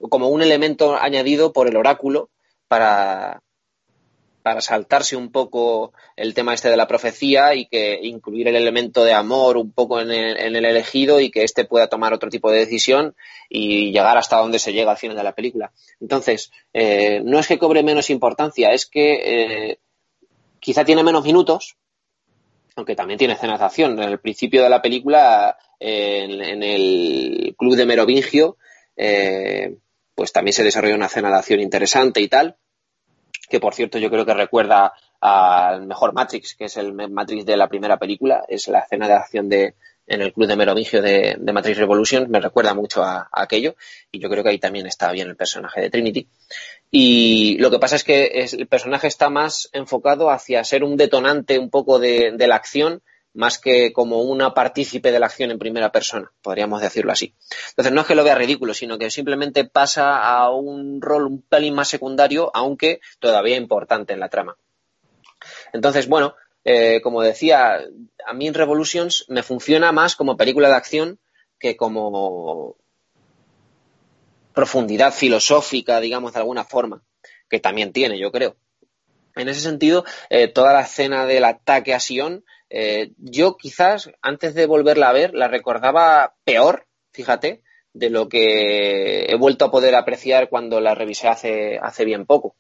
como 0.09 0.29
un 0.29 0.43
elemento 0.43 0.97
añadido 0.97 1.53
por 1.53 1.67
el 1.67 1.77
oráculo 1.77 2.31
para, 2.69 3.43
para 4.49 4.63
saltarse 4.63 5.15
un 5.15 5.31
poco 5.31 5.93
el 6.17 6.33
tema 6.33 6.55
este 6.55 6.71
de 6.71 6.77
la 6.79 6.89
profecía 6.89 7.55
y 7.55 7.67
que 7.67 8.01
incluir 8.03 8.49
el 8.49 8.57
elemento 8.57 9.05
de 9.05 9.13
amor 9.13 9.59
un 9.59 9.73
poco 9.73 10.01
en 10.01 10.11
el, 10.11 10.57
elegido 10.57 11.21
y 11.21 11.31
que 11.31 11.45
éste 11.45 11.67
pueda 11.67 11.89
tomar 11.89 12.15
otro 12.15 12.31
tipo 12.31 12.51
de 12.51 12.61
decisión 12.61 13.15
y 13.51 13.93
llegar 13.93 14.17
hasta 14.17 14.39
donde 14.39 14.59
se 14.59 14.73
llega 14.73 14.91
al 14.91 14.97
final 14.97 15.19
de 15.19 15.23
la 15.23 15.35
película. 15.35 15.71
Entonces, 16.01 16.51
eh, 16.73 17.21
no 17.23 17.39
es 17.39 17.47
que 17.47 17.59
cobre 17.59 17.83
menos 17.83 18.09
importancia, 18.09 18.71
es 18.71 18.87
que 18.87 19.71
eh, 19.71 19.79
quizá 20.61 20.83
tiene 20.83 21.03
menos 21.03 21.25
minutos, 21.25 21.77
aunque 22.75 22.97
también 22.97 23.19
tiene 23.19 23.35
escenas 23.35 23.59
de 23.59 23.67
acción. 23.67 24.03
En 24.03 24.09
el 24.09 24.19
principio 24.19 24.63
de 24.63 24.71
la 24.71 24.81
película, 24.81 25.59
en, 25.79 26.63
el 26.63 27.55
club 27.59 27.77
de 27.77 27.85
Merovingio, 27.85 28.57
eh, 28.97 29.77
pues 30.15 30.33
también 30.33 30.55
se 30.55 30.65
desarrolla 30.65 30.95
una 30.95 31.07
escena 31.07 31.29
de 31.29 31.37
acción 31.37 31.61
interesante 31.61 32.23
y 32.23 32.29
tal 32.29 32.57
que 33.49 33.61
por 33.61 33.75
cierto 33.75 33.99
yo 33.99 34.11
creo 34.11 34.27
que 34.27 34.35
recuerda 34.35 34.93
al 35.21 35.87
mejor 35.87 36.13
Matrix, 36.13 36.55
que 36.55 36.67
es 36.67 36.77
el 36.77 36.93
Matrix 36.93 37.45
de 37.45 37.57
la 37.57 37.69
primera 37.69 37.99
película, 37.99 38.45
es 38.49 38.69
la 38.69 38.81
escena 38.81 39.09
de 39.09 39.15
acción 39.15 39.49
de 39.49 39.75
en 40.09 40.23
el 40.23 40.33
club 40.33 40.47
de 40.47 40.57
Merovingio 40.57 41.03
de, 41.03 41.37
Matrix 41.53 41.77
Revolution, 41.77 42.31
me 42.31 42.41
recuerda 42.41 42.73
mucho 42.73 43.03
a, 43.03 43.29
aquello, 43.31 43.77
y 44.11 44.19
yo 44.21 44.31
creo 44.31 44.43
que 44.43 44.49
ahí 44.49 44.59
también 44.59 44.87
está 44.87 45.13
bien 45.13 45.29
el 45.29 45.37
personaje 45.37 45.83
de 45.83 45.91
Trinity. 45.91 46.27
Y 46.91 47.59
lo 47.59 47.71
que 47.71 47.79
pasa 47.79 47.97
es 47.97 48.05
que 48.05 48.47
el 48.51 48.67
personaje 48.69 49.07
está 49.07 49.29
más 49.29 49.69
enfocado 49.73 50.31
hacia 50.31 50.65
ser 50.65 50.83
un 50.83 50.97
detonante 50.97 51.59
un 51.59 51.69
poco 51.69 51.99
de 51.99 52.33
la 52.39 52.57
acción 52.57 53.03
más 53.39 53.61
que 53.61 53.93
como 53.93 54.23
una 54.23 54.53
partícipe 54.53 55.13
de 55.13 55.21
la 55.21 55.27
acción 55.27 55.53
en 55.53 55.61
primera 55.61 55.93
persona, 55.93 56.33
podríamos 56.43 56.83
decirlo 56.83 57.13
así. 57.13 57.37
Entonces, 57.71 57.93
no 57.93 58.01
es 58.01 58.07
que 58.09 58.17
lo 58.17 58.25
vea 58.25 58.35
ridículo, 58.35 58.75
sino 58.75 58.99
que 58.99 59.13
simplemente 59.13 59.65
pasa 59.65 60.19
a 60.19 60.51
un 60.51 61.01
rol 61.01 61.25
un 61.25 61.43
pelín 61.43 61.75
más 61.75 61.87
secundario, 61.87 62.51
aunque 62.53 63.01
todavía 63.21 63.57
importante 63.57 64.13
en 64.13 64.19
la 64.19 64.29
trama. 64.29 64.57
Entonces, 65.73 66.09
bueno, 66.09 66.35
eh, 66.65 67.01
como 67.01 67.23
decía, 67.23 67.79
a 68.27 68.33
mí 68.33 68.51
Revolutions 68.51 69.25
me 69.29 69.45
funciona 69.45 69.93
más 69.93 70.17
como 70.17 70.37
película 70.37 70.69
de 70.69 70.75
acción 70.75 71.21
que 71.61 71.77
como 71.77 72.75
profundidad 74.53 75.15
filosófica, 75.15 76.01
digamos, 76.01 76.33
de 76.33 76.41
alguna 76.41 76.65
forma, 76.65 77.05
que 77.49 77.61
también 77.61 77.93
tiene, 77.93 78.19
yo 78.19 78.33
creo. 78.33 78.57
En 79.37 79.49
ese 79.49 79.61
sentido, 79.61 80.05
eh, 80.29 80.49
toda 80.49 80.73
la 80.73 80.81
escena 80.81 81.25
del 81.25 81.45
ataque 81.45 81.95
a 81.95 82.01
Sion 82.01 82.45
eh, 82.71 83.13
yo 83.17 83.57
quizás 83.57 84.11
antes 84.21 84.55
de 84.55 84.67
volverla 84.67 85.09
a 85.09 85.13
ver 85.13 85.35
la 85.35 85.49
recordaba 85.49 86.35
peor, 86.45 86.87
fíjate, 87.13 87.63
de 87.93 88.11
lo 88.11 88.29
que 88.29 89.25
he 89.25 89.35
vuelto 89.37 89.65
a 89.65 89.71
poder 89.71 89.95
apreciar 89.95 90.49
cuando 90.49 90.81
la 90.81 90.95
revisé 90.95 91.29
hace, 91.29 91.79
hace 91.81 92.05
bien 92.05 92.27
poco. 92.27 92.57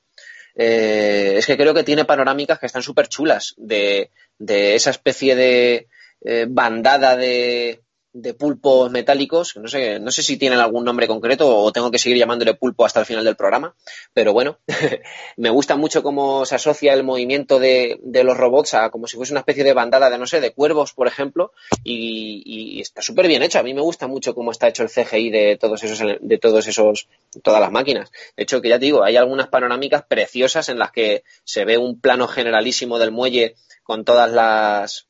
Eh, 0.55 1.35
es 1.37 1.47
que 1.47 1.57
creo 1.57 1.75
que 1.75 1.85
tiene 1.85 2.05
panorámicas 2.05 2.59
que 2.59 2.67
están 2.67 2.83
súper 2.83 3.09
chulas 3.09 3.55
de, 3.57 4.11
de, 4.39 4.75
esa 4.75 4.91
especie 4.91 5.37
de 5.37 5.89
eh, 6.23 6.47
bandada 6.49 7.17
de, 7.17 7.83
de 8.13 8.35
pulpos 8.35 8.91
metálicos, 8.91 9.57
no 9.57 9.69
sé, 9.69 10.01
no 10.01 10.11
sé 10.11 10.23
si 10.23 10.39
tienen 10.39 10.59
algún 10.59 10.85
nombre 10.85 11.07
concreto 11.07 11.57
o 11.57 11.73
tengo 11.73 11.91
que 11.91 11.99
seguir 11.99 12.19
llamándole 12.19 12.55
pulpo 12.55 12.85
hasta 12.85 13.01
el 13.01 13.07
final 13.07 13.25
del 13.25 13.37
programa, 13.37 13.75
pero 14.15 14.33
bueno, 14.33 14.59
me 15.37 15.51
gusta 15.51 15.77
mucho 15.77 16.03
cómo 16.03 16.47
se 16.47 16.55
asocia 16.55 16.95
el 16.95 17.05
movimiento 17.05 17.59
de, 17.59 18.01
los 18.03 18.37
robots 18.37 18.75
a 18.75 18.91
como 18.91 19.07
si 19.07 19.17
fuese 19.17 19.33
una 19.33 19.41
especie 19.41 19.63
de 19.63 19.75
bandada 19.75 20.11
de, 20.11 20.19
no 20.19 20.27
sé, 20.27 20.41
de 20.41 20.53
cuervos, 20.53 20.93
por 20.93 21.07
ejemplo, 21.07 21.53
y, 21.85 22.81
está 22.81 23.03
súper 23.03 23.29
bien 23.29 23.43
hecho. 23.43 23.59
A 23.59 23.63
mí 23.63 23.75
me 23.75 23.81
gusta 23.81 24.07
mucho 24.07 24.35
cómo 24.35 24.51
está 24.51 24.69
hecho 24.69 24.83
el 24.83 24.89
CGI 24.89 25.31
de 25.31 25.59
todos 25.61 25.83
esos, 25.83 26.17
de 26.21 26.39
todos 26.39 26.67
esos, 26.67 27.09
todas 27.43 27.61
las 27.61 27.73
máquinas. 27.73 28.11
De 28.37 28.45
hecho, 28.45 28.61
que 28.61 28.69
ya 28.69 28.79
te 28.79 28.87
digo, 28.87 29.05
hay 29.05 29.17
algunas 29.17 29.49
panorámicas 29.49 30.05
preciosas 30.07 30.69
en 30.69 30.79
las 30.79 30.93
que 30.93 31.25
se 31.45 31.65
ve 31.65 31.77
un 31.77 32.01
plano 32.01 32.29
generalísimo 32.29 32.99
del 32.99 33.13
muelle 33.13 33.55
con 33.83 34.05
todas 34.05 34.31
las 34.31 35.08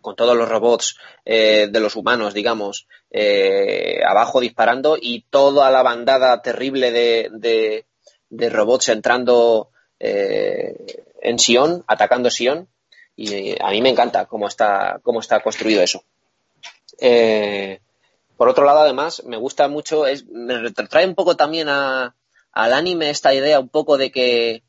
con 0.00 0.16
todos 0.16 0.36
los 0.36 0.48
robots 0.48 0.96
eh, 1.24 1.68
de 1.70 1.80
los 1.80 1.96
humanos, 1.96 2.34
digamos, 2.34 2.86
eh, 3.10 4.00
abajo 4.06 4.40
disparando 4.40 4.96
y 5.00 5.22
toda 5.30 5.70
la 5.70 5.82
bandada 5.82 6.42
terrible 6.42 6.90
de, 6.90 7.84
de, 8.28 8.50
robots 8.50 8.88
entrando 8.88 9.70
eh, 9.98 11.04
en 11.22 11.38
Sion, 11.38 11.84
atacando 11.86 12.30
Sion. 12.30 12.68
Y 13.16 13.60
a 13.62 13.70
mí 13.70 13.82
me 13.82 13.90
encanta 13.90 14.24
cómo 14.26 14.48
está, 14.48 15.00
cómo 15.02 15.20
está 15.20 15.40
construido 15.40 15.82
eso. 15.82 16.02
por 18.36 18.48
otro 18.48 18.64
lado, 18.64 18.80
además, 18.80 19.22
me 19.26 19.36
gusta 19.36 19.68
mucho, 19.68 20.06
es, 20.06 20.26
me 20.26 20.58
retrae 20.58 21.06
un 21.06 21.14
poco 21.14 21.36
también 21.36 21.68
a, 21.68 22.14
al 22.52 22.72
anime 22.72 23.10
esta 23.10 23.34
idea 23.34 23.60
un 23.60 23.68
poco 23.68 23.98
de 23.98 24.10
que, 24.10 24.62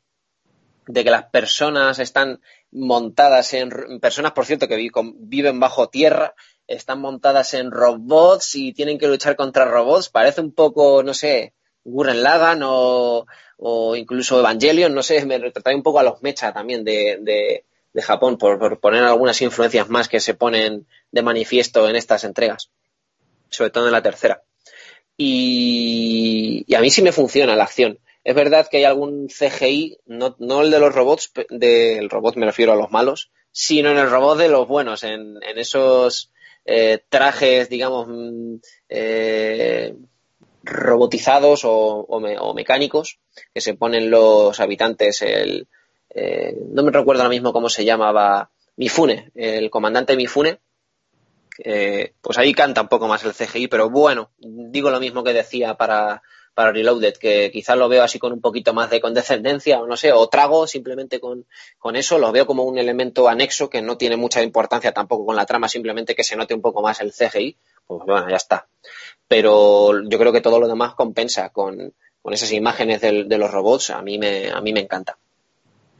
de 0.86 1.04
que 1.04 1.10
las 1.10 1.24
personas 1.30 1.98
están 1.98 2.40
montadas 2.72 3.52
en 3.54 4.00
personas, 4.00 4.32
por 4.32 4.46
cierto, 4.46 4.66
que 4.66 4.90
viven 5.16 5.60
bajo 5.60 5.88
tierra, 5.88 6.34
están 6.66 7.00
montadas 7.00 7.54
en 7.54 7.70
robots 7.70 8.54
y 8.54 8.72
tienen 8.72 8.98
que 8.98 9.08
luchar 9.08 9.36
contra 9.36 9.66
robots. 9.66 10.08
Parece 10.08 10.40
un 10.40 10.52
poco, 10.52 11.02
no 11.02 11.14
sé, 11.14 11.54
Gurren 11.84 12.22
Lagan 12.22 12.60
o, 12.64 13.26
incluso 13.96 14.40
Evangelion, 14.40 14.94
no 14.94 15.02
sé, 15.02 15.24
me 15.26 15.38
retrae 15.38 15.74
un 15.74 15.82
poco 15.82 16.00
a 16.00 16.02
los 16.02 16.22
mecha 16.22 16.52
también 16.52 16.84
de, 16.84 17.18
de, 17.20 18.02
Japón, 18.02 18.38
por, 18.38 18.80
poner 18.80 19.04
algunas 19.04 19.40
influencias 19.42 19.88
más 19.88 20.08
que 20.08 20.18
se 20.18 20.34
ponen 20.34 20.86
de 21.10 21.22
manifiesto 21.22 21.88
en 21.88 21.96
estas 21.96 22.24
entregas, 22.24 22.70
sobre 23.50 23.70
todo 23.70 23.86
en 23.86 23.92
la 23.92 24.02
tercera. 24.02 24.42
Y, 25.16 26.64
a 26.74 26.80
mí 26.80 26.90
sí 26.90 27.02
me 27.02 27.12
funciona 27.12 27.56
la 27.56 27.64
acción. 27.64 27.98
Es 28.24 28.34
verdad 28.34 28.68
que 28.70 28.78
hay 28.78 28.84
algún 28.84 29.28
CGI, 29.28 29.98
no, 30.06 30.36
el 30.62 30.70
de 30.70 30.78
los 30.78 30.94
robots, 30.94 31.32
del 31.50 32.08
robot 32.08 32.36
me 32.36 32.46
refiero 32.46 32.72
a 32.72 32.76
los 32.76 32.90
malos, 32.90 33.30
sino 33.50 33.90
en 33.90 33.98
el 33.98 34.10
robot 34.10 34.38
de 34.38 34.48
los 34.48 34.68
buenos, 34.68 35.02
en, 35.02 35.38
esos 35.56 36.30
eh, 36.64 37.00
trajes, 37.08 37.68
digamos, 37.68 38.06
mm, 38.08 38.54
eh, 38.88 39.94
robotizados 40.62 41.62
o, 41.64 42.52
mecánicos 42.54 43.18
que 43.52 43.60
se 43.60 43.74
ponen 43.74 44.10
los 44.10 44.60
habitantes. 44.60 45.22
El, 45.22 45.66
eh, 46.10 46.56
no 46.68 46.84
me 46.84 46.92
recuerdo 46.92 47.22
ahora 47.22 47.34
mismo 47.34 47.52
cómo 47.52 47.68
se 47.68 47.84
llamaba 47.84 48.50
Mifune, 48.76 49.30
el 49.34 49.68
comandante 49.70 50.16
Mifune. 50.16 50.60
Pues 52.20 52.38
ahí 52.38 52.52
canta 52.52 52.82
un 52.82 52.88
poco 52.88 53.08
más 53.08 53.24
el 53.24 53.34
CGI, 53.34 53.68
pero 53.68 53.90
bueno, 53.90 54.30
digo 54.38 54.90
lo 54.90 55.00
mismo 55.00 55.22
que 55.22 55.32
decía 55.32 55.74
para 55.74 56.22
para 56.54 56.72
Reloaded, 56.72 57.16
que 57.16 57.50
quizás 57.50 57.76
lo 57.76 57.88
veo 57.88 58.02
así 58.02 58.18
con 58.18 58.32
un 58.32 58.40
poquito 58.40 58.74
más 58.74 58.90
de 58.90 59.00
condescendencia, 59.00 59.80
o 59.80 59.86
no 59.86 59.96
sé, 59.96 60.12
o 60.12 60.28
trago 60.28 60.66
simplemente 60.66 61.18
con, 61.18 61.46
con 61.78 61.96
eso, 61.96 62.18
lo 62.18 62.30
veo 62.30 62.46
como 62.46 62.64
un 62.64 62.78
elemento 62.78 63.28
anexo 63.28 63.70
que 63.70 63.80
no 63.80 63.96
tiene 63.96 64.16
mucha 64.16 64.42
importancia 64.42 64.92
tampoco 64.92 65.24
con 65.24 65.36
la 65.36 65.46
trama, 65.46 65.68
simplemente 65.68 66.14
que 66.14 66.24
se 66.24 66.36
note 66.36 66.54
un 66.54 66.60
poco 66.60 66.82
más 66.82 67.00
el 67.00 67.12
CGI, 67.12 67.56
pues 67.86 68.02
bueno, 68.04 68.28
ya 68.28 68.36
está. 68.36 68.66
Pero 69.26 70.02
yo 70.06 70.18
creo 70.18 70.32
que 70.32 70.42
todo 70.42 70.60
lo 70.60 70.68
demás 70.68 70.94
compensa 70.94 71.48
con, 71.50 71.94
con 72.20 72.34
esas 72.34 72.52
imágenes 72.52 73.00
de 73.00 73.38
los 73.38 73.50
robots, 73.50 73.90
a 73.90 74.02
mí 74.02 74.18
me, 74.18 74.50
a 74.50 74.60
mí 74.60 74.72
me 74.72 74.80
encanta. 74.80 75.16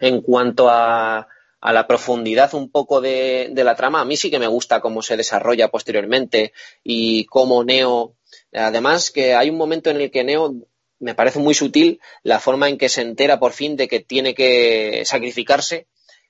En 0.00 0.20
cuanto 0.20 0.68
a, 0.68 1.26
a 1.62 1.72
la 1.72 1.86
profundidad 1.86 2.52
un 2.54 2.70
poco 2.70 3.00
de, 3.00 3.50
la 3.54 3.74
trama, 3.74 4.02
a 4.02 4.04
mí 4.04 4.16
sí 4.16 4.30
que 4.30 4.38
me 4.38 4.46
gusta 4.46 4.80
cómo 4.80 5.00
se 5.00 5.16
desarrolla 5.16 5.68
posteriormente 5.68 6.52
y 6.82 7.24
cómo 7.24 7.64
Neo 7.64 8.16
Además, 8.52 9.10
que 9.10 9.34
hay 9.34 9.50
un 9.50 9.56
momento 9.56 9.90
en 9.90 10.00
el 10.00 10.10
que 10.10 10.24
Neo 10.24 10.54
me 10.98 11.14
parece 11.14 11.38
muy 11.38 11.54
sutil 11.54 12.00
la 12.22 12.38
forma 12.38 12.68
en 12.68 12.78
que 12.78 12.88
se 12.88 13.02
entera 13.02 13.38
por 13.38 13.52
fin 13.52 13.76
de 13.76 13.88
que 13.88 14.00
tiene 14.00 14.34
que 14.34 15.02
sacrificarse, 15.04 15.86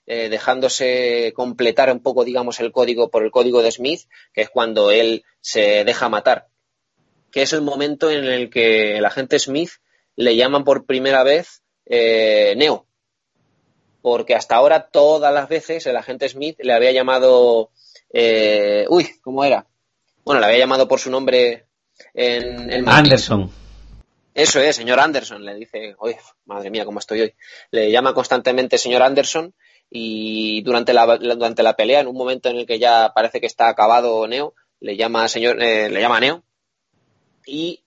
eh, 0.07 0.28
dejándose 0.28 1.33
completar 1.35 1.93
un 1.93 2.01
poco, 2.01 2.25
digamos, 2.25 2.61
el 2.61 2.73
código 2.73 3.11
por 3.11 3.25
el 3.25 3.31
código 3.31 3.62
de 3.62 3.70
Smith, 3.70 4.02
que 4.33 4.43
es 4.43 4.51
cuando 4.51 4.91
él 4.91 5.25
se 5.41 5.85
deja 5.85 6.09
matar. 6.09 6.49
Que 7.31 7.43
es 7.43 7.52
el 7.52 7.62
momento 7.62 8.11
en 8.11 8.25
el 8.25 8.51
que 8.51 8.97
el 8.99 9.05
agente 9.05 9.39
Smith 9.39 9.70
le 10.17 10.36
llaman 10.36 10.65
por 10.65 10.86
primera 10.86 11.23
vez 11.23 11.62
eh, 11.86 12.55
Neo. 12.57 12.86
Porque 14.03 14.35
hasta 14.35 14.57
ahora, 14.57 14.89
todas 14.89 15.33
las 15.33 15.49
veces, 15.49 15.87
el 15.87 15.97
agente 15.97 16.29
Smith 16.29 16.59
le 16.61 16.75
había 16.75 16.93
llamado. 16.93 17.71
Eh, 18.13 18.85
uy, 18.89 19.09
¿cómo 19.23 19.45
era? 19.45 19.67
Bueno, 20.25 20.41
le 20.41 20.47
había 20.47 20.59
llamado 20.59 20.87
por 20.87 21.01
su 21.01 21.11
nombre 21.11 21.67
en 22.13 22.89
Anderson. 22.89 23.51
Eso 24.35 24.61
es, 24.61 24.77
señor 24.77 24.99
Anderson, 24.99 25.45
le 25.45 25.55
dice, 25.55 25.95
oye, 25.99 26.19
madre 26.47 26.71
mía, 26.71 26.87
cómo 26.87 26.99
estoy 26.99 27.21
hoy. 27.21 27.35
Le 27.71 27.91
llama 27.91 28.15
constantemente 28.15 28.79
señor 28.79 29.03
Anderson 29.03 29.55
y 29.91 30.63
durante 30.63 30.95
la, 30.95 31.19
durante 31.19 31.63
la 31.63 31.77
pelea, 31.77 32.01
en 32.01 32.07
un 32.07 32.17
momento 32.17 32.49
en 32.49 32.57
el 32.57 32.67
que 32.67 32.79
ya 32.79 33.13
parece 33.15 33.41
que 33.41 33.47
está 33.47 33.69
acabado 33.69 34.27
Neo, 34.27 34.55
le 34.81 34.97
llama 34.97 35.29
señor, 35.29 35.63
eh, 35.63 35.91
le 35.91 36.01
llama 36.01 36.21
Neo 36.21 36.43
y 37.45 37.82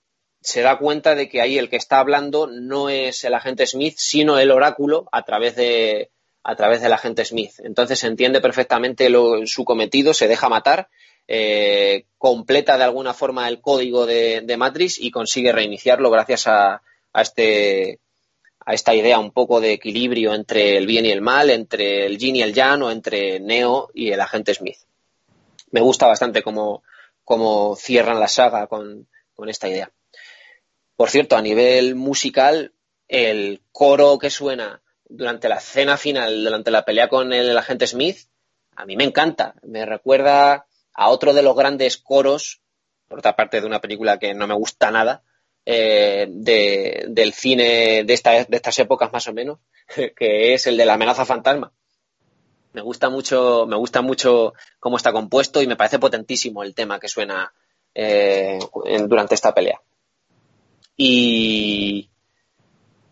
se 0.46 0.62
da 0.62 0.78
cuenta 0.78 1.16
de 1.16 1.28
que 1.28 1.42
ahí 1.42 1.58
el 1.58 1.70
que 1.70 1.76
está 1.76 2.00
hablando 2.00 2.46
no 2.46 2.90
es 2.90 3.24
el 3.24 3.34
agente 3.34 3.66
Smith, 3.66 3.96
sino 3.98 4.38
el 4.38 4.52
oráculo 4.52 5.10
a 5.12 5.24
través 5.24 5.56
de 5.56 6.12
a 6.44 6.56
través 6.56 6.82
del 6.82 6.94
agente 6.94 7.26
Smith. 7.26 7.54
Entonces 7.64 8.04
entiende 8.04 8.42
perfectamente 8.42 9.10
su 9.48 9.66
cometido, 9.66 10.14
se 10.14 10.28
deja 10.28 10.48
matar, 10.48 10.88
eh, 11.28 12.06
completa 12.20 12.78
de 12.78 12.84
alguna 12.84 13.16
forma 13.16 13.50
el 13.50 13.60
código 13.60 14.06
de, 14.06 14.42
de, 14.42 14.56
Matrix 14.56 15.00
y 15.00 15.10
consigue 15.10 15.52
reiniciarlo 15.52 16.12
gracias 16.12 16.46
a, 16.46 16.84
a, 17.12 17.22
este 17.24 18.00
a 18.60 18.76
esta 18.76 18.94
idea 18.94 19.18
un 19.18 19.32
poco 19.32 19.60
de 19.60 19.74
equilibrio 19.74 20.36
entre 20.36 20.78
el 20.78 20.86
bien 20.86 21.08
y 21.08 21.12
el 21.12 21.22
mal, 21.22 21.50
entre 21.50 22.06
el 22.06 22.20
yin 22.20 22.36
y 22.36 22.44
el 22.44 22.54
yang 22.54 22.84
o 22.84 22.92
entre 22.92 23.40
Neo 23.40 23.90
y 23.96 24.12
el 24.12 24.22
agente 24.22 24.54
Smith. 24.54 24.78
Me 25.72 25.82
gusta 25.82 26.06
bastante 26.06 26.44
cómo, 26.44 26.84
cómo 27.24 27.76
cierran 27.76 28.20
la 28.20 28.28
saga 28.28 28.68
con, 28.68 29.08
con 29.34 29.50
esta 29.50 29.68
idea. 29.68 29.92
Por 30.96 31.10
cierto, 31.10 31.36
a 31.36 31.42
nivel 31.42 31.96
musical, 31.96 32.74
el 33.08 33.62
coro 33.72 34.18
que 34.18 34.30
suena 34.30 34.82
durante 35.08 35.50
la 35.50 35.58
escena 35.58 35.98
final, 35.98 36.44
durante 36.44 36.72
la 36.72 36.86
pelea 36.86 37.10
con 37.10 37.34
el 37.34 37.58
agente 37.58 37.88
Smith, 37.88 38.18
a 38.76 38.86
mí 38.86 38.96
me 38.96 39.04
encanta. 39.04 39.56
Me 39.64 39.86
recuerda 39.86 40.66
a 40.94 41.10
otro 41.10 41.34
de 41.34 41.44
los 41.44 41.56
grandes 41.56 41.98
coros, 41.98 42.62
por 43.08 43.20
otra 43.20 43.36
parte 43.36 43.62
de 43.62 43.68
una 43.68 43.82
película 43.82 44.20
que 44.20 44.34
no 44.34 44.48
me 44.48 44.56
gusta 44.56 44.92
nada, 44.92 45.24
eh, 45.66 46.28
de, 46.30 47.06
del 47.10 47.34
cine 47.34 48.04
de, 48.04 48.14
esta, 48.14 48.32
de 48.32 48.56
estas 48.56 48.78
épocas 48.80 49.12
más 49.12 49.28
o 49.28 49.34
menos, 49.34 49.60
que 50.16 50.54
es 50.54 50.68
el 50.68 50.78
de 50.78 50.86
la 50.86 50.94
amenaza 50.94 51.26
fantasma. 51.26 51.72
Me 52.74 52.82
gusta 52.82 53.10
mucho, 53.10 53.66
me 53.68 53.78
gusta 53.78 54.02
mucho 54.02 54.54
cómo 54.80 54.98
está 54.98 55.14
compuesto 55.14 55.62
y 55.62 55.68
me 55.68 55.78
parece 55.78 55.98
potentísimo 55.98 56.62
el 56.62 56.76
tema 56.76 57.00
que 57.00 57.08
suena 57.08 57.54
eh, 57.94 58.60
durante 59.08 59.36
esta 59.36 59.54
pelea. 59.54 59.80
Y, 60.98 62.10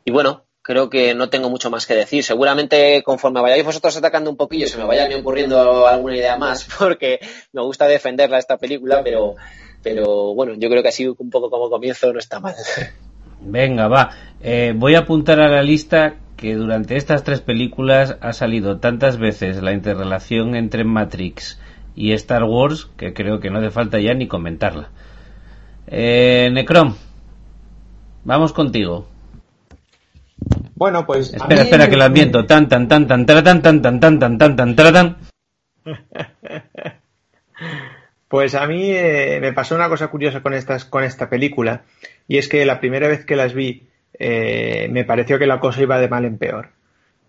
bueno, 0.09 0.45
creo 0.61 0.89
que 0.89 1.13
no 1.13 1.29
tengo 1.29 1.49
mucho 1.49 1.69
más 1.69 1.85
que 1.85 1.95
decir. 1.95 2.23
Seguramente 2.23 3.03
conforme 3.03 3.41
vayáis 3.41 3.65
vosotros 3.65 3.97
atacando 3.97 4.29
un 4.29 4.37
poquillo 4.37 4.67
se 4.67 4.77
me 4.77 4.85
vaya 4.85 5.05
a 5.05 5.07
mí 5.07 5.15
ocurriendo 5.15 5.87
alguna 5.87 6.15
idea 6.15 6.37
más 6.37 6.67
porque 6.79 7.19
me 7.51 7.61
gusta 7.61 7.87
defenderla 7.87 8.37
esta 8.37 8.57
película, 8.57 9.01
pero, 9.03 9.35
pero 9.81 10.33
bueno, 10.33 10.53
yo 10.57 10.69
creo 10.69 10.81
que 10.81 10.89
así 10.89 11.07
un 11.07 11.29
poco 11.29 11.49
como 11.49 11.69
comienzo 11.69 12.13
no 12.13 12.19
está 12.19 12.39
mal. 12.39 12.55
Venga, 13.41 13.87
va. 13.87 14.11
Eh, 14.41 14.73
voy 14.75 14.95
a 14.95 14.99
apuntar 14.99 15.41
a 15.41 15.49
la 15.49 15.63
lista 15.63 16.15
que 16.37 16.55
durante 16.55 16.95
estas 16.95 17.23
tres 17.23 17.41
películas 17.41 18.17
ha 18.21 18.33
salido 18.33 18.79
tantas 18.79 19.17
veces 19.17 19.61
la 19.61 19.73
interrelación 19.73 20.55
entre 20.55 20.83
Matrix 20.83 21.59
y 21.95 22.13
Star 22.13 22.43
Wars 22.43 22.89
que 22.97 23.13
creo 23.13 23.39
que 23.39 23.49
no 23.49 23.59
hace 23.59 23.71
falta 23.71 23.99
ya 23.99 24.13
ni 24.13 24.27
comentarla. 24.27 24.89
Eh, 25.87 26.49
Necrom, 26.51 26.95
vamos 28.23 28.53
contigo. 28.53 29.07
Bueno, 30.75 31.05
pues. 31.05 31.33
Espera, 31.33 31.61
espera, 31.61 31.89
que 31.89 31.95
lo 31.95 32.03
ambiento. 32.03 32.45
Tan, 32.45 32.67
tan, 32.67 32.87
tan, 32.87 33.07
tan, 33.07 33.25
tan, 33.25 33.43
tan, 33.43 33.61
tan, 33.61 33.81
tan, 33.81 33.99
tan, 33.99 34.19
tan, 34.19 34.37
tan, 34.37 34.75
tan, 34.75 34.93
tan. 34.93 35.17
Pues 38.27 38.55
a 38.55 38.65
mí 38.65 38.89
eh, 38.89 39.37
me 39.39 39.53
pasó 39.53 39.75
una 39.75 39.89
cosa 39.89 40.07
curiosa 40.07 40.41
con, 40.41 40.55
estas, 40.55 40.85
con 40.85 41.03
esta 41.03 41.29
película, 41.29 41.83
y 42.27 42.39
es 42.39 42.49
que 42.49 42.65
la 42.65 42.79
primera 42.79 43.07
vez 43.07 43.25
que 43.25 43.35
las 43.35 43.53
vi 43.53 43.83
eh, 44.17 44.87
me 44.89 45.05
pareció 45.05 45.37
que 45.37 45.45
la 45.45 45.59
cosa 45.59 45.83
iba 45.83 45.99
de 45.99 46.07
mal 46.07 46.25
en 46.25 46.39
peor. 46.39 46.69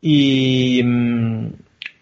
Y, 0.00 0.82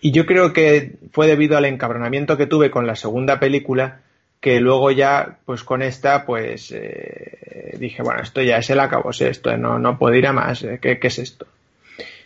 y 0.00 0.12
yo 0.12 0.24
creo 0.24 0.52
que 0.52 0.98
fue 1.10 1.26
debido 1.26 1.56
al 1.56 1.64
encabronamiento 1.64 2.36
que 2.36 2.46
tuve 2.46 2.70
con 2.70 2.86
la 2.86 2.94
segunda 2.94 3.40
película, 3.40 4.01
que 4.42 4.58
luego 4.58 4.90
ya, 4.90 5.38
pues 5.46 5.62
con 5.62 5.82
esta, 5.82 6.26
pues 6.26 6.72
eh, 6.72 7.76
dije, 7.78 8.02
bueno, 8.02 8.22
esto 8.22 8.42
ya 8.42 8.56
es 8.56 8.68
el 8.70 8.80
acabo, 8.80 9.10
esto 9.10 9.56
no, 9.56 9.78
no 9.78 9.96
puedo 9.96 10.16
ir 10.16 10.26
a 10.26 10.32
más, 10.32 10.64
eh, 10.64 10.80
¿qué, 10.82 10.98
es 11.00 11.18
esto? 11.20 11.46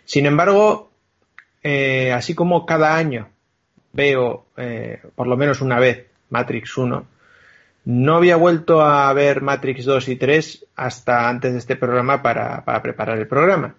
Sin 0.06 0.24
embargo, 0.24 0.90
eh, 1.62 2.12
así 2.12 2.34
como 2.34 2.64
cada 2.64 2.96
año 2.96 3.28
veo, 3.92 4.46
por 5.14 5.26
lo 5.26 5.36
menos 5.36 5.60
una 5.60 5.78
vez, 5.78 6.06
Matrix 6.30 6.78
1, 6.78 7.06
no 7.84 8.16
había 8.16 8.36
vuelto 8.36 8.80
a 8.80 9.12
ver 9.12 9.42
Matrix 9.42 9.84
2 9.84 10.08
y 10.08 10.16
3 10.16 10.66
hasta 10.74 11.28
antes 11.28 11.52
de 11.52 11.58
este 11.58 11.76
programa 11.76 12.22
para, 12.22 12.64
para 12.64 12.80
preparar 12.80 13.18
el 13.18 13.28
programa. 13.28 13.74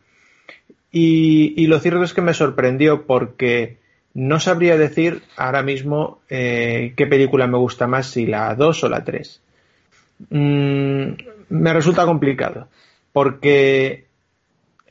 Y, 0.92 1.56
y, 1.58 1.66
lo 1.66 1.80
cierto 1.80 2.04
es 2.04 2.14
que 2.14 2.22
me 2.22 2.36
sorprendió 2.36 3.08
porque 3.08 3.78
no 4.18 4.40
sabría 4.40 4.78
decir 4.78 5.22
ahora 5.36 5.62
mismo 5.62 6.22
eh, 6.28 6.94
qué 6.98 7.06
película 7.06 7.46
me 7.46 7.60
gusta 7.60 7.86
más, 7.86 8.08
si 8.08 8.26
la 8.26 8.56
2 8.56 8.84
o 8.84 8.90
la 8.90 9.04
3. 9.04 9.42
Mm, 10.32 11.08
me 11.50 11.74
resulta 11.74 12.04
complicado, 12.04 12.68
porque 13.14 14.08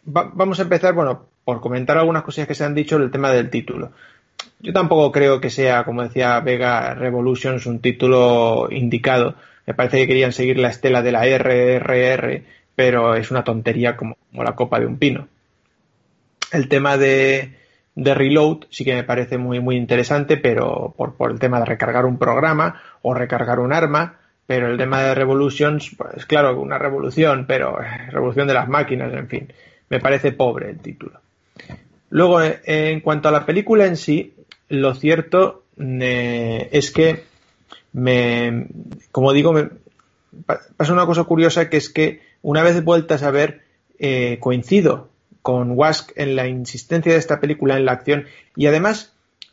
vamos 0.04 0.60
a 0.60 0.62
empezar, 0.62 0.94
bueno, 0.94 1.26
por 1.44 1.60
comentar 1.60 1.98
algunas 1.98 2.22
cosillas 2.22 2.46
que 2.46 2.54
se 2.54 2.62
han 2.62 2.76
dicho 2.76 2.98
el 2.98 3.10
tema 3.10 3.32
del 3.32 3.50
título. 3.50 3.90
Yo 4.60 4.72
tampoco 4.72 5.10
creo 5.10 5.40
que 5.40 5.50
sea, 5.50 5.82
como 5.82 6.04
decía 6.04 6.38
Vega 6.38 6.94
Revolutions, 6.94 7.66
un 7.66 7.80
título 7.80 8.68
indicado. 8.70 9.34
Me 9.66 9.74
parece 9.74 9.98
que 9.98 10.06
querían 10.06 10.32
seguir 10.32 10.56
la 10.56 10.68
estela 10.68 11.02
de 11.02 11.10
la 11.10 11.26
RRR, 11.26 12.44
pero 12.76 13.16
es 13.16 13.32
una 13.32 13.42
tontería 13.42 13.96
como 13.96 14.16
la 14.34 14.54
copa 14.54 14.78
de 14.78 14.86
un 14.86 14.98
pino. 14.98 15.26
El 16.52 16.68
tema 16.68 16.96
de, 16.96 17.65
de 17.96 18.14
Reload 18.14 18.66
sí 18.70 18.84
que 18.84 18.94
me 18.94 19.04
parece 19.04 19.38
muy, 19.38 19.58
muy 19.58 19.76
interesante, 19.76 20.36
pero 20.36 20.94
por, 20.96 21.14
por 21.14 21.32
el 21.32 21.40
tema 21.40 21.58
de 21.58 21.64
recargar 21.64 22.04
un 22.04 22.18
programa 22.18 22.80
o 23.02 23.14
recargar 23.14 23.58
un 23.58 23.72
arma, 23.72 24.18
pero 24.46 24.70
el 24.70 24.76
tema 24.76 25.02
de 25.02 25.14
Revolutions, 25.14 25.96
pues 25.96 26.26
claro, 26.26 26.60
una 26.60 26.78
revolución, 26.78 27.46
pero 27.48 27.80
eh, 27.82 28.10
revolución 28.10 28.46
de 28.46 28.54
las 28.54 28.68
máquinas, 28.68 29.12
en 29.14 29.28
fin, 29.28 29.52
me 29.88 29.98
parece 29.98 30.32
pobre 30.32 30.70
el 30.70 30.78
título. 30.78 31.20
Luego, 32.10 32.42
eh, 32.42 32.60
en 32.64 33.00
cuanto 33.00 33.30
a 33.30 33.32
la 33.32 33.46
película 33.46 33.86
en 33.86 33.96
sí, 33.96 34.34
lo 34.68 34.94
cierto 34.94 35.64
eh, 35.78 36.68
es 36.72 36.90
que 36.90 37.24
me, 37.94 38.66
como 39.10 39.32
digo, 39.32 39.54
me 39.54 39.70
pasa 40.76 40.92
una 40.92 41.06
cosa 41.06 41.24
curiosa 41.24 41.70
que 41.70 41.78
es 41.78 41.88
que 41.88 42.20
una 42.42 42.62
vez 42.62 42.84
vueltas 42.84 43.22
a 43.22 43.30
ver, 43.30 43.62
coincido 44.40 45.08
con 45.46 45.78
Wask 45.78 46.10
en 46.16 46.34
la 46.34 46.48
insistencia 46.48 47.12
de 47.12 47.20
esta 47.20 47.38
película 47.38 47.76
en 47.76 47.84
la 47.84 47.92
acción 47.92 48.24
y 48.56 48.66
además, 48.66 49.12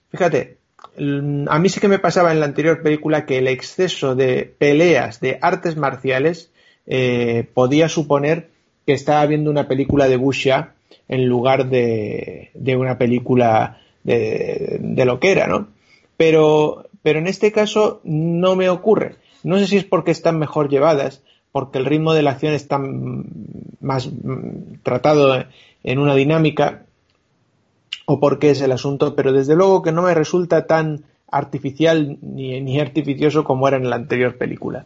fíjate, 0.09 0.57
a 0.97 1.59
mí 1.59 1.69
sí 1.69 1.79
que 1.79 1.87
me 1.87 1.99
pasaba 1.99 2.31
en 2.31 2.39
la 2.39 2.47
anterior 2.47 2.81
película 2.81 3.27
que 3.27 3.37
el 3.37 3.47
exceso 3.47 4.15
de 4.15 4.51
peleas 4.57 5.19
de 5.19 5.37
artes 5.39 5.77
marciales 5.77 6.49
eh, 6.87 7.47
podía 7.53 7.89
suponer 7.89 8.49
que 8.87 8.93
estaba 8.93 9.23
viendo 9.27 9.51
una 9.51 9.67
película 9.67 10.07
de 10.07 10.17
Busha 10.17 10.73
en 11.07 11.27
lugar 11.27 11.69
de, 11.69 12.49
de 12.55 12.75
una 12.75 12.97
película 12.97 13.77
de, 14.03 14.79
de, 14.79 15.05
lo 15.05 15.19
que 15.19 15.31
era, 15.31 15.45
¿no? 15.45 15.67
Pero, 16.17 16.87
pero 17.03 17.19
en 17.19 17.27
este 17.27 17.51
caso 17.51 18.01
no 18.03 18.55
me 18.55 18.67
ocurre. 18.67 19.17
No 19.43 19.59
sé 19.59 19.67
si 19.67 19.77
es 19.77 19.83
porque 19.83 20.09
están 20.09 20.39
mejor 20.39 20.69
llevadas, 20.69 21.21
porque 21.51 21.77
el 21.77 21.85
ritmo 21.85 22.15
de 22.15 22.23
la 22.23 22.31
acción 22.31 22.53
está 22.53 22.81
más 23.79 24.09
tratado 24.81 25.45
en 25.83 25.99
una 25.99 26.15
dinámica 26.15 26.85
o 28.05 28.19
por 28.19 28.39
qué 28.39 28.51
es 28.51 28.61
el 28.61 28.71
asunto, 28.71 29.15
pero 29.15 29.31
desde 29.31 29.55
luego 29.55 29.81
que 29.81 29.91
no 29.91 30.01
me 30.01 30.13
resulta 30.13 30.67
tan 30.67 31.05
artificial 31.29 32.17
ni, 32.21 32.59
ni 32.61 32.79
artificioso 32.79 33.43
como 33.43 33.67
era 33.67 33.77
en 33.77 33.89
la 33.89 33.95
anterior 33.95 34.37
película. 34.37 34.85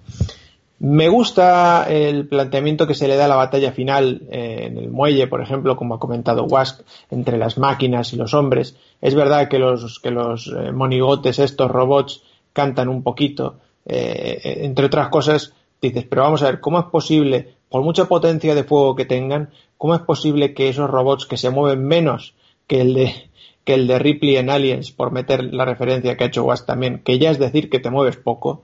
Me 0.80 1.10
gusta 1.10 1.88
el 1.90 2.28
planteamiento 2.28 2.86
que 2.86 2.94
se 2.94 3.08
le 3.08 3.16
da 3.16 3.26
a 3.26 3.30
la 3.30 3.36
batalla 3.36 3.72
final 3.72 4.22
eh, 4.30 4.68
en 4.68 4.78
el 4.78 4.92
muelle, 4.92 5.28
por 5.28 5.42
ejemplo, 5.42 5.76
como 5.76 5.96
ha 5.96 6.00
comentado 6.00 6.44
Wask, 6.44 6.82
entre 7.10 7.40
las 7.40 7.58
máquinas 7.58 8.14
y 8.14 8.16
los 8.16 8.36
hombres. 8.36 8.78
Es 9.02 9.16
verdad 9.16 9.48
que 9.50 9.58
los, 9.58 10.00
que 10.00 10.12
los 10.12 10.48
eh, 10.56 10.72
monigotes, 10.72 11.40
estos 11.40 11.72
robots, 11.72 12.22
cantan 12.54 12.90
un 12.90 13.02
poquito. 13.02 13.56
Eh, 13.88 14.60
entre 14.66 14.86
otras 14.86 15.10
cosas, 15.10 15.54
dices, 15.82 16.06
pero 16.08 16.22
vamos 16.22 16.44
a 16.44 16.52
ver, 16.52 16.60
¿cómo 16.60 16.80
es 16.80 16.86
posible, 16.86 17.56
por 17.70 17.84
mucha 17.84 18.06
potencia 18.06 18.56
de 18.56 18.64
fuego 18.64 18.96
que 18.96 19.06
tengan, 19.06 19.50
¿Cómo 19.78 19.94
es 19.94 20.02
posible 20.02 20.54
que 20.54 20.70
esos 20.70 20.90
robots 20.90 21.26
que 21.26 21.38
se 21.38 21.50
mueven 21.50 21.86
menos 21.86 22.34
que 22.66 22.82
el 22.82 22.94
de, 22.96 23.30
que 23.64 23.76
el 23.76 23.88
de 23.88 24.00
Ripley 24.00 24.38
en 24.38 24.50
Aliens, 24.50 24.92
por 24.92 25.12
meter 25.12 25.44
la 25.54 25.66
referencia 25.66 26.18
que 26.18 26.24
ha 26.24 26.28
hecho 26.28 26.44
Was 26.44 26.66
también, 26.66 27.00
que 27.00 27.20
ya 27.20 27.30
es 27.30 27.40
decir 27.40 27.70
que 27.70 27.80
te 27.80 27.92
mueves 27.92 28.18
poco, 28.18 28.64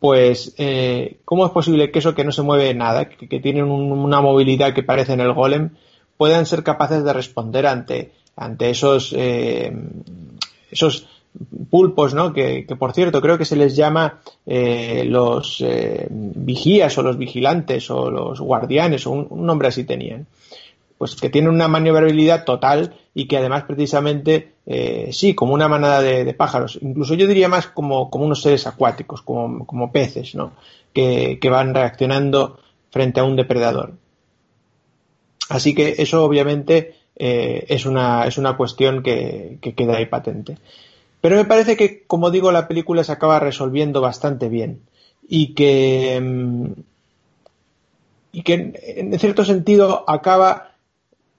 pues 0.00 0.54
eh, 0.58 1.18
¿cómo 1.24 1.46
es 1.46 1.52
posible 1.52 1.90
que 1.90 2.00
eso 2.00 2.14
que 2.14 2.24
no 2.24 2.32
se 2.32 2.42
mueve 2.42 2.74
nada, 2.74 3.08
que, 3.08 3.28
que 3.28 3.40
tienen 3.40 3.64
una 3.64 4.20
movilidad 4.20 4.74
que 4.74 4.82
parece 4.82 5.12
en 5.12 5.20
el 5.20 5.32
golem, 5.32 5.70
puedan 6.16 6.46
ser 6.46 6.64
capaces 6.64 7.04
de 7.04 7.12
responder 7.12 7.66
ante, 7.66 8.12
ante 8.36 8.70
esos, 8.70 9.14
eh, 9.16 9.72
esos 10.70 11.06
pulpos, 11.70 12.14
¿no? 12.14 12.32
Que, 12.32 12.66
que, 12.66 12.76
por 12.76 12.92
cierto 12.92 13.20
creo 13.20 13.38
que 13.38 13.44
se 13.44 13.56
les 13.56 13.76
llama 13.76 14.20
eh, 14.46 15.04
los 15.06 15.60
eh, 15.60 16.06
vigías 16.10 16.96
o 16.98 17.02
los 17.02 17.18
vigilantes 17.18 17.90
o 17.90 18.10
los 18.10 18.40
guardianes 18.40 19.06
o 19.06 19.12
un, 19.12 19.46
nombre 19.46 19.68
así 19.68 19.84
tenían 19.84 20.26
pues 20.96 21.14
que 21.14 21.30
tienen 21.30 21.50
una 21.50 21.68
maniobrabilidad 21.68 22.44
total 22.44 22.94
y 23.14 23.28
que 23.28 23.36
además 23.36 23.64
precisamente 23.68 24.54
eh, 24.66 25.10
sí, 25.12 25.32
como 25.32 25.54
una 25.54 25.68
manada 25.68 26.02
de, 26.02 26.34
pájaros, 26.34 26.76
incluso 26.82 27.14
yo 27.14 27.28
diría 27.28 27.48
más 27.48 27.68
como, 27.68 28.10
como 28.10 28.24
unos 28.24 28.42
seres 28.42 28.66
acuáticos, 28.66 29.22
como, 29.22 29.64
como 29.64 29.92
peces, 29.92 30.34
¿no? 30.34 30.54
Que, 30.92 31.38
que, 31.40 31.50
van 31.50 31.72
reaccionando 31.72 32.58
frente 32.90 33.20
a 33.20 33.24
un 33.24 33.36
depredador. 33.36 33.94
Así 35.48 35.72
que 35.72 35.94
eso 35.98 36.24
obviamente 36.24 36.96
es, 37.14 37.86
una, 37.86 38.26
es 38.26 38.36
una 38.36 38.56
cuestión 38.56 39.04
que, 39.04 39.58
queda 39.76 39.98
ahí 39.98 40.06
patente. 40.06 40.58
Pero 41.20 41.36
me 41.36 41.44
parece 41.44 41.76
que, 41.76 42.04
como 42.06 42.30
digo, 42.30 42.52
la 42.52 42.68
película 42.68 43.04
se 43.04 43.12
acaba 43.12 43.40
resolviendo 43.40 44.00
bastante 44.00 44.48
bien 44.48 44.82
y 45.28 45.54
que, 45.54 46.20
mm, 46.20 46.66
y 48.32 48.42
que 48.42 48.72
en 48.96 49.18
cierto 49.18 49.44
sentido 49.44 50.04
acaba 50.08 50.72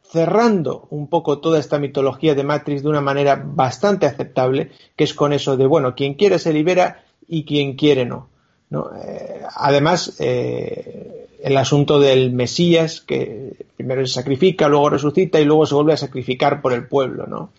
cerrando 0.04 0.88
un 0.90 1.08
poco 1.08 1.40
toda 1.40 1.60
esta 1.60 1.78
mitología 1.78 2.34
de 2.36 2.44
Matrix 2.44 2.82
de 2.82 2.90
una 2.90 3.02
manera 3.02 3.42
bastante 3.46 4.06
aceptable, 4.06 4.72
que 4.96 5.04
es 5.04 5.14
con 5.14 5.34
eso 5.34 5.56
de, 5.56 5.68
bueno, 5.68 5.96
quien 5.96 6.16
quiere 6.16 6.40
se 6.40 6.52
libera 6.52 7.04
y 7.28 7.46
quien 7.46 7.76
quiere 7.76 8.06
no. 8.06 8.30
Eh, 8.72 9.42
además, 9.56 10.16
eh, 10.20 11.28
el 11.42 11.58
asunto 11.58 12.00
del 12.00 12.32
Mesías, 12.32 13.02
que 13.02 13.54
primero 13.78 14.06
se 14.06 14.14
sacrifica, 14.14 14.68
luego 14.68 14.90
resucita 14.90 15.40
y 15.40 15.46
luego 15.46 15.66
se 15.66 15.76
vuelve 15.76 15.94
a 15.94 15.98
sacrificar 15.98 16.62
por 16.62 16.74
el 16.74 16.88
pueblo, 16.88 17.26
¿no? 17.28 17.52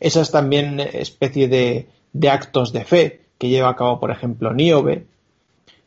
Esas 0.00 0.30
también 0.30 0.80
especie 0.80 1.48
de, 1.48 1.86
actos 2.28 2.72
de 2.72 2.84
fe 2.84 3.20
que 3.38 3.48
lleva 3.48 3.70
a 3.70 3.76
cabo, 3.76 4.00
por 4.00 4.10
ejemplo, 4.10 4.52
Niobe. 4.52 5.06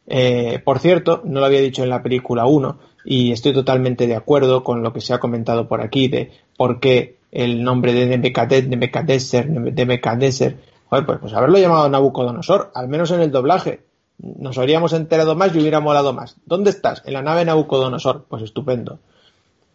Eh, 0.08 0.62
por 0.64 0.80
cierto, 0.80 1.22
no 1.26 1.40
lo 1.40 1.46
había 1.46 1.62
dicho 1.62 1.84
en 1.84 1.90
la 1.90 2.04
película 2.04 2.46
1, 2.46 2.80
y 3.06 3.32
estoy 3.32 3.54
totalmente 3.54 4.08
de 4.08 4.16
acuerdo 4.16 4.64
con 4.64 4.84
lo 4.84 4.94
que 4.94 5.02
se 5.02 5.14
ha 5.14 5.20
comentado 5.20 5.68
por 5.68 5.82
aquí 5.82 6.08
de 6.08 6.32
por 6.58 6.80
qué 6.80 7.18
el 7.32 7.64
nombre 7.64 7.94
de 7.94 8.18
Nebuchadnezzar, 8.18 9.48
de 9.48 10.58
joder, 10.90 11.06
pues, 11.06 11.20
pues 11.20 11.34
haberlo 11.34 11.58
llamado 11.58 11.90
Nabucodonosor, 11.90 12.72
al 12.76 12.88
menos 12.88 13.12
en 13.12 13.22
el 13.22 13.32
doblaje, 13.32 13.82
nos 14.20 14.58
habríamos 14.58 14.94
enterado 14.94 15.36
más 15.36 15.54
y 15.56 15.60
hubiera 15.60 15.80
molado 15.80 16.14
más. 16.14 16.36
¿Dónde 16.46 16.70
estás? 16.70 17.02
En 17.06 17.14
la 17.14 17.24
nave 17.24 17.44
Nabucodonosor, 17.46 18.26
pues 18.30 18.44
estupendo. 18.44 19.00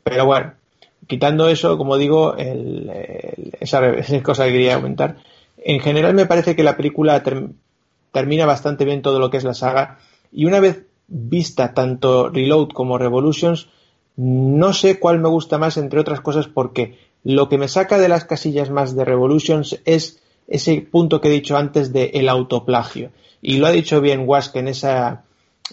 Pero 0.05 0.25
bueno, 0.25 0.53
quitando 1.07 1.49
eso, 1.49 1.79
como 1.79 1.97
digo, 1.97 2.35
esa, 3.61 3.81
cosa 4.23 4.45
que 4.47 4.53
quería 4.53 4.77
comentar, 4.77 5.17
en 5.59 5.81
general 5.81 6.15
me 6.15 6.27
parece 6.27 6.57
que 6.57 6.63
la 6.63 6.77
película 6.77 7.23
termina 8.13 8.47
bastante 8.47 8.85
bien 8.85 9.03
todo 9.03 9.19
lo 9.19 9.31
que 9.31 9.37
es 9.37 9.45
la 9.45 9.55
saga 9.55 9.99
y 10.33 10.45
una 10.45 10.61
vez 10.61 10.85
vista 11.09 11.75
tanto 11.75 12.29
Reload 12.29 12.69
como 12.69 12.99
Revolutions, 12.99 13.69
no 14.17 14.73
sé 14.73 14.99
cuál 14.99 15.19
me 15.21 15.29
gusta 15.29 15.59
más, 15.59 15.77
entre 15.77 16.01
otras 16.01 16.21
cosas, 16.21 16.49
porque 16.49 16.99
lo 17.25 17.49
que 17.49 17.59
me 17.59 17.69
saca 17.69 17.99
de 17.99 18.09
las 18.09 18.25
casillas 18.25 18.71
más 18.71 18.95
de 18.95 19.05
Revolutions 19.05 19.81
es 19.85 20.21
ese 20.47 20.81
punto 20.81 21.21
que 21.21 21.29
he 21.29 21.33
dicho 21.33 21.57
antes 21.57 21.93
de 21.93 22.11
el 22.15 22.29
autoplagio. 22.29 23.11
Y 23.41 23.59
lo 23.59 23.67
ha 23.67 23.71
dicho 23.71 24.01
bien 24.01 24.25
Wask 24.27 24.57
en 24.57 24.69
esa 24.69 25.25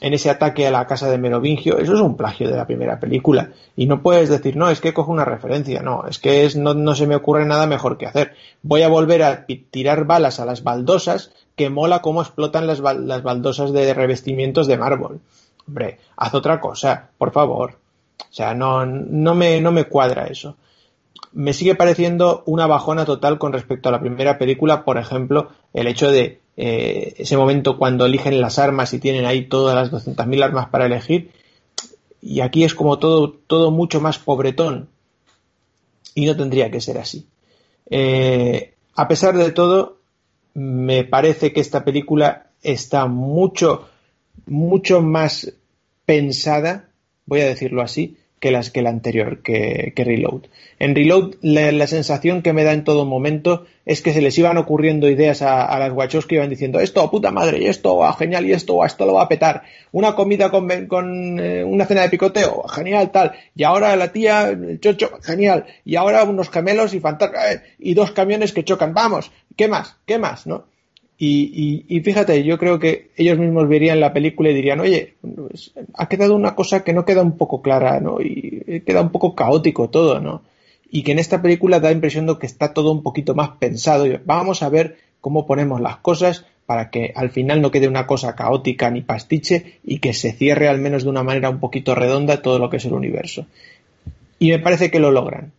en 0.02 0.14
ese 0.14 0.30
ataque 0.30 0.68
a 0.68 0.72
la 0.72 0.88
casa 0.88 1.10
de 1.10 1.18
Merovingio, 1.18 1.78
eso 1.78 1.94
es 1.94 2.02
un 2.02 2.18
plagio 2.18 2.50
de 2.50 2.58
la 2.58 2.68
primera 2.68 3.00
película. 3.00 3.52
Y 3.76 3.86
no 3.86 4.02
puedes 4.02 4.30
decir, 4.30 4.58
no, 4.58 4.70
es 4.70 4.82
que 4.82 4.94
cojo 4.94 5.12
una 5.12 5.26
referencia, 5.26 5.82
no, 5.82 6.06
es 6.08 6.20
que 6.20 6.46
es, 6.46 6.56
no, 6.56 6.74
no 6.74 6.96
se 6.96 7.08
me 7.08 7.16
ocurre 7.16 7.46
nada 7.46 7.66
mejor 7.66 7.98
que 7.98 8.06
hacer. 8.06 8.34
Voy 8.62 8.82
a 8.82 8.90
volver 8.90 9.24
a 9.24 9.46
tirar 9.46 10.06
balas 10.06 10.40
a 10.40 10.46
las 10.46 10.64
baldosas 10.64 11.32
que 11.56 11.70
mola 11.70 12.02
cómo 12.02 12.22
explotan 12.22 12.68
las, 12.68 12.82
baldosas 12.82 13.72
de 13.72 13.94
revestimientos 13.94 14.68
de 14.68 14.78
mármol. 14.78 15.22
Hombre, 15.68 16.00
haz 16.18 16.34
otra 16.34 16.60
cosa, 16.60 17.10
por 17.18 17.32
favor. 17.32 17.78
O 18.20 18.34
sea, 18.34 18.54
no, 18.54 18.86
no, 18.86 19.34
me, 19.34 19.62
no 19.62 19.72
me 19.72 19.86
cuadra 19.86 20.26
eso. 20.26 20.58
Me 21.32 21.54
sigue 21.54 21.76
pareciendo 21.76 22.44
una 22.46 22.68
bajona 22.68 23.06
total 23.06 23.38
con 23.38 23.54
respecto 23.54 23.90
a 23.90 23.92
la 23.92 24.00
primera 24.00 24.38
película, 24.38 24.84
por 24.84 24.98
ejemplo, 24.98 25.50
el 25.74 25.88
hecho 25.88 26.12
de 26.12 26.42
eh, 26.58 27.16
ese 27.18 27.38
momento 27.38 27.78
cuando 27.78 28.06
eligen 28.06 28.40
las 28.40 28.60
armas 28.60 28.94
y 28.94 29.00
tienen 29.00 29.26
ahí 29.26 29.46
todas 29.46 29.76
las 29.76 30.06
200.000 30.06 30.44
armas 30.44 30.70
para 30.70 30.86
elegir. 30.86 31.32
Y 32.22 32.42
aquí 32.42 32.64
es 32.64 32.74
como 32.74 32.98
todo, 32.98 33.32
todo 33.32 33.72
mucho 33.72 34.02
más 34.02 34.18
pobretón. 34.18 34.90
Y 36.14 36.26
no 36.26 36.36
tendría 36.36 36.72
que 36.72 36.82
ser 36.82 36.98
así. 36.98 37.28
Eh, 37.90 38.74
a 38.96 39.08
pesar 39.08 39.38
de 39.38 39.52
todo, 39.52 39.98
me 40.54 41.04
parece 41.04 41.52
que 41.52 41.60
esta 41.60 41.84
película 41.84 42.48
está 42.64 43.06
mucho, 43.06 43.88
mucho 44.46 45.02
más 45.02 45.54
pensada, 46.06 46.90
voy 47.26 47.42
a 47.42 47.48
decirlo 47.48 47.82
así, 47.82 48.18
que 48.46 48.52
las 48.52 48.70
que 48.70 48.84
la 48.84 48.92
anterior, 48.92 49.42
que, 49.42 49.92
Reload. 49.96 50.44
En 50.78 50.94
Reload 50.94 51.34
la, 51.42 51.88
sensación 51.88 52.44
que 52.44 52.54
me 52.54 52.64
da 52.64 52.74
en 52.74 52.84
todo 52.84 53.04
momento 53.04 53.66
es 53.88 54.04
que 54.04 54.14
se 54.14 54.22
les 54.22 54.38
iban 54.38 54.60
ocurriendo 54.60 55.10
ideas 55.10 55.42
a, 55.42 55.80
las 55.80 55.92
guachos 55.92 56.28
que 56.28 56.36
iban 56.36 56.52
diciendo 56.52 56.80
esto, 56.80 57.10
puta 57.10 57.32
madre, 57.32 57.58
y 57.58 57.66
esto, 57.66 57.98
va 57.98 58.14
genial, 58.14 58.46
y 58.46 58.54
esto, 58.54 58.86
esto 58.86 59.08
lo 59.08 59.16
va 59.16 59.24
a 59.24 59.28
petar. 59.28 59.64
Una 59.92 60.14
comida 60.14 60.52
con, 60.52 60.86
con 60.86 61.40
eh, 61.40 61.64
una 61.64 61.88
cena 61.88 62.04
de 62.04 62.10
picoteo, 62.10 62.68
genial, 62.68 63.10
tal. 63.12 63.32
Y 63.56 63.64
ahora 63.64 63.96
la 63.96 64.12
tía, 64.12 64.50
el 64.50 64.80
chocho, 64.80 65.10
genial. 65.24 65.66
Y 65.84 65.96
ahora 65.96 66.24
unos 66.24 66.52
gemelos 66.52 66.94
y 66.94 66.98
eh, 66.98 67.62
y 67.80 67.96
dos 67.96 68.12
camiones 68.12 68.54
que 68.54 68.64
chocan. 68.64 68.94
Vamos, 68.94 69.32
¿qué 69.56 69.68
más? 69.68 69.96
¿Qué 70.06 70.20
más? 70.20 70.46
¿No? 70.46 70.66
Y, 71.18 72.02
fíjate, 72.04 72.44
yo 72.44 72.58
creo 72.58 72.78
que 72.78 73.12
ellos 73.16 73.38
mismos 73.38 73.70
verían 73.70 74.02
la 74.02 74.12
película 74.12 74.50
y 74.50 74.54
dirían, 74.54 74.82
oye, 74.82 75.14
pues, 75.22 75.72
ha 75.94 76.10
quedado 76.10 76.36
una 76.36 76.56
cosa 76.56 76.84
que 76.84 76.94
no 76.94 77.06
queda 77.06 77.22
un 77.22 77.38
poco 77.38 77.62
clara, 77.62 78.00
¿no? 78.02 78.20
Y 78.20 78.82
queda 78.86 79.02
un 79.02 79.12
poco 79.12 79.34
caótico 79.34 79.90
todo, 79.90 80.20
¿no? 80.20 80.42
Y 80.92 81.04
que 81.04 81.14
en 81.14 81.20
esta 81.20 81.42
película 81.42 81.80
da 81.80 81.90
la 81.90 81.96
impresión 81.96 82.26
de 82.26 82.38
que 82.38 82.46
está 82.46 82.74
todo 82.74 82.92
un 82.92 83.02
poquito 83.02 83.34
más 83.34 83.52
pensado. 83.60 84.06
Vamos 84.26 84.62
a 84.62 84.70
ver 84.70 84.98
cómo 85.22 85.46
ponemos 85.46 85.80
las 85.80 85.98
cosas 85.98 86.46
para 86.66 86.90
que 86.90 87.14
al 87.16 87.30
final 87.30 87.62
no 87.62 87.72
quede 87.72 87.88
una 87.88 88.08
cosa 88.08 88.36
caótica 88.36 88.90
ni 88.90 89.02
pastiche 89.02 89.80
y 89.84 90.00
que 90.00 90.14
se 90.14 90.34
cierre 90.34 90.68
al 90.68 90.80
menos 90.80 91.04
de 91.04 91.10
una 91.10 91.24
manera 91.24 91.50
un 91.50 91.60
poquito 91.60 91.96
redonda 91.96 92.42
todo 92.42 92.60
lo 92.60 92.70
que 92.70 92.78
es 92.78 92.86
el 92.86 92.94
universo. 92.94 93.46
Y 94.40 94.50
me 94.50 94.60
parece 94.60 94.92
que 94.92 95.00
lo 95.00 95.12
logran. 95.12 95.54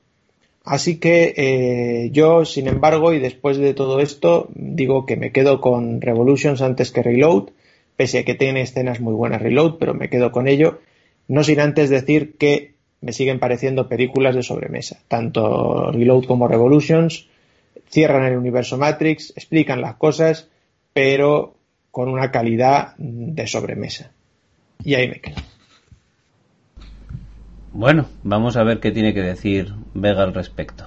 Así 0.67 0.99
que 0.99 1.33
eh, 1.37 2.11
yo, 2.11 2.45
sin 2.45 2.67
embargo, 2.67 3.13
y 3.13 3.21
después 3.21 3.57
de 3.57 3.73
todo 3.73 4.01
esto, 4.01 4.49
digo 4.53 5.07
que 5.07 5.17
me 5.17 5.31
quedo 5.31 5.61
con 5.61 6.01
Revolutions 6.01 6.61
antes 6.61 6.91
que 6.91 7.05
Reload, 7.05 7.51
pese 7.95 8.19
a 8.19 8.25
que 8.25 8.35
tiene 8.35 8.63
escenas 8.63 9.01
muy 9.01 9.15
buenas 9.15 9.41
Reload, 9.41 9.77
pero 9.79 9.95
me 9.95 10.11
quedo 10.11 10.33
con 10.33 10.49
ello, 10.49 10.81
no 11.29 11.45
sin 11.45 11.61
antes 11.61 11.89
decir 11.89 12.37
que 12.37 12.75
me 13.01 13.13
siguen 13.13 13.39
pareciendo 13.39 13.89
películas 13.89 14.35
de 14.35 14.43
sobremesa. 14.43 14.99
Tanto 15.07 15.93
Reload 15.93 16.25
como 16.25 16.49
Revolutions 16.49 17.29
cierran 17.89 18.25
el 18.25 18.37
universo 18.37 18.77
Matrix, 18.77 19.33
explican 19.37 19.81
las 19.81 19.95
cosas, 19.95 20.49
pero 20.93 21.55
con 21.93 22.09
una 22.09 22.33
calidad 22.33 22.97
de 22.99 23.47
sobremesa. 23.47 24.11
Y 24.83 24.95
ahí 24.95 25.07
me 25.07 25.21
quedo. 25.21 25.37
Bueno, 27.73 28.07
vamos 28.25 28.57
a 28.57 28.65
ver 28.65 28.81
qué 28.81 28.91
tiene 28.91 29.15
que 29.15 29.23
decir 29.23 29.73
Vega 29.99 30.23
al 30.23 30.35
respecto. 30.35 30.85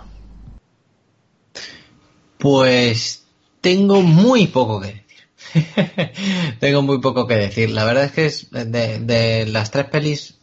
Pues 2.37 3.25
tengo 3.59 4.01
muy 4.01 4.47
poco 4.47 4.79
que 4.79 4.87
decir. 4.87 6.13
tengo 6.59 6.81
muy 6.81 6.99
poco 6.99 7.25
que 7.27 7.35
decir. 7.35 7.71
La 7.71 7.85
verdad 7.85 8.05
es 8.05 8.11
que 8.11 8.25
es 8.27 8.49
de, 8.51 9.45
las 9.47 9.71
tres 9.71 9.85
pelis 9.85 10.35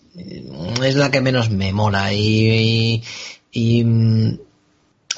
es 0.83 0.95
la 0.97 1.11
que 1.11 1.20
menos 1.20 1.51
me 1.51 1.73
mola 1.73 2.12
y, 2.12 3.03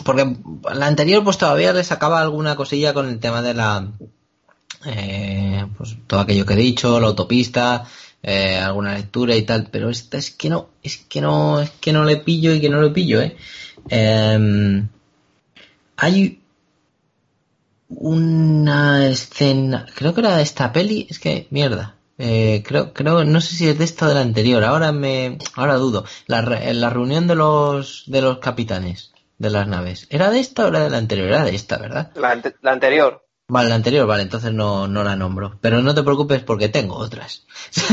porque 0.05 0.37
la 0.75 0.87
anterior 0.87 1.25
pues 1.25 1.39
todavía 1.39 1.73
le 1.73 1.85
sacaba 1.85 2.21
alguna 2.21 2.57
cosilla 2.57 2.93
con 2.93 3.09
el 3.09 3.19
tema 3.21 3.41
de 3.41 3.55
la 3.55 3.93
eh, 4.85 5.67
pues 5.77 5.97
todo 6.07 6.21
aquello 6.21 6.47
que 6.47 6.55
he 6.55 6.57
dicho, 6.57 7.01
la 7.01 7.09
autopista, 7.09 7.85
eh, 8.23 8.57
alguna 8.59 8.95
lectura 8.95 9.37
y 9.37 9.43
tal, 9.43 9.69
pero 9.71 9.91
esta 9.91 10.19
es 10.19 10.31
que 10.31 10.51
no, 10.51 10.71
es 10.83 10.97
que 10.97 11.21
no, 11.21 11.61
es 11.61 11.71
que 11.71 11.93
no 11.93 12.05
le 12.05 12.17
pillo 12.17 12.53
y 12.53 12.61
que 12.61 12.69
no 12.69 12.83
le 12.83 12.91
pillo, 12.91 13.21
¿eh? 13.21 13.37
Em, 13.89 14.89
hay 15.97 16.41
una 17.89 19.07
escena, 19.09 19.87
creo 19.95 20.15
que 20.15 20.21
era 20.21 20.37
de 20.37 20.43
esta 20.43 20.73
peli, 20.73 21.07
es 21.09 21.19
que 21.19 21.47
mierda, 21.51 21.97
eh, 22.19 22.63
creo, 22.67 22.93
creo, 22.93 23.25
no 23.25 23.41
sé 23.41 23.55
si 23.55 23.69
es 23.69 23.79
de 23.79 23.85
esta 23.85 24.07
o 24.07 24.09
de 24.09 24.15
la 24.15 24.21
anterior, 24.21 24.65
ahora 24.65 24.93
me, 24.93 25.39
ahora 25.55 25.77
dudo, 25.77 26.05
la, 26.27 26.43
la 26.43 26.91
reunión 26.91 27.27
de 27.29 27.37
los, 27.37 28.05
de 28.07 28.21
los 28.21 28.39
capitanes 28.39 29.13
de 29.39 29.51
las 29.51 29.69
naves, 29.69 30.07
¿era 30.11 30.31
de 30.31 30.41
esta 30.41 30.67
o 30.67 30.69
era 30.69 30.81
de 30.81 30.91
la 30.91 30.99
anterior? 30.99 31.29
Era 31.29 31.45
de 31.45 31.55
esta, 31.55 31.79
¿verdad? 31.79 32.11
la 32.61 32.73
anterior. 32.73 33.28
Vale, 33.51 33.71
la 33.71 33.77
anterior, 33.77 34.07
vale, 34.07 34.25
entonces 34.25 34.53
no, 34.53 34.87
no 34.89 35.03
la 35.03 35.17
nombro. 35.17 35.57
Pero 35.63 35.81
no 35.81 35.95
te 35.95 36.03
preocupes 36.03 36.43
porque 36.43 36.69
tengo 36.69 36.97
otras. 36.97 37.47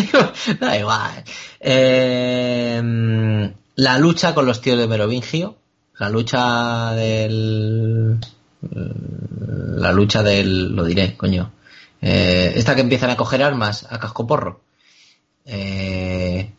da 0.59 0.77
igual. 0.77 1.23
Em, 1.61 3.53
la 3.75 3.97
lucha 3.97 4.35
con 4.35 4.45
los 4.45 4.59
tíos 4.59 4.77
de 4.77 4.87
Merovingio. 4.87 5.55
La 5.97 6.09
lucha 6.09 6.91
del... 6.91 8.19
La 9.77 9.93
lucha 9.93 10.23
del... 10.23 10.75
Lo 10.75 10.83
diré, 10.83 11.15
coño. 11.15 11.53
Eh, 12.01 12.51
esta 12.55 12.75
que 12.75 12.81
empiezan 12.81 13.11
a 13.11 13.15
coger 13.15 13.41
armas 13.41 13.87
a 13.89 13.97
cascoporro. 13.97 14.59
Eh, 15.45 16.51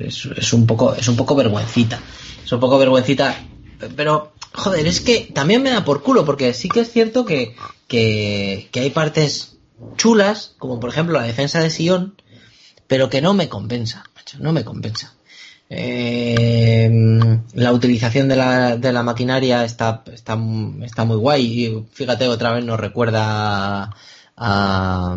es, 0.00 0.24
es, 0.24 0.52
un 0.54 0.66
poco, 0.66 0.94
es 0.94 1.06
un 1.08 1.16
poco 1.16 1.36
vergüencita. 1.36 2.00
Es 2.42 2.50
un 2.50 2.60
poco 2.60 2.78
vergüencita. 2.78 3.36
Pero 3.94 4.32
joder, 4.54 4.86
es 4.86 5.02
que 5.02 5.30
también 5.34 5.62
me 5.62 5.70
da 5.70 5.84
por 5.84 6.02
culo, 6.02 6.24
porque 6.24 6.54
sí 6.54 6.70
que 6.70 6.80
es 6.80 6.90
cierto 6.90 7.26
que, 7.26 7.54
que, 7.88 8.68
hay 8.74 8.90
partes 8.90 9.58
chulas, 9.96 10.54
como 10.58 10.80
por 10.80 10.90
ejemplo 10.90 11.18
la 11.18 11.26
defensa 11.26 11.60
de 11.60 11.70
Sion, 11.70 12.14
pero 12.86 13.10
que 13.10 13.20
no 13.20 13.34
me 13.34 13.48
compensa, 13.48 14.04
macho, 14.14 14.38
no 14.40 14.52
me 14.52 14.64
compensa. 14.64 15.14
Eh, 15.68 16.88
la 17.54 17.72
utilización 17.72 18.28
de 18.28 18.36
la, 18.36 18.76
de 18.76 18.92
la 18.92 19.02
maquinaria 19.02 19.64
está, 19.64 20.04
está, 20.12 20.38
está 20.82 21.04
muy 21.04 21.16
guay 21.16 21.64
y 21.64 21.86
fíjate 21.92 22.28
otra 22.28 22.52
vez 22.52 22.64
nos 22.64 22.78
recuerda 22.78 23.92
a, 24.36 25.16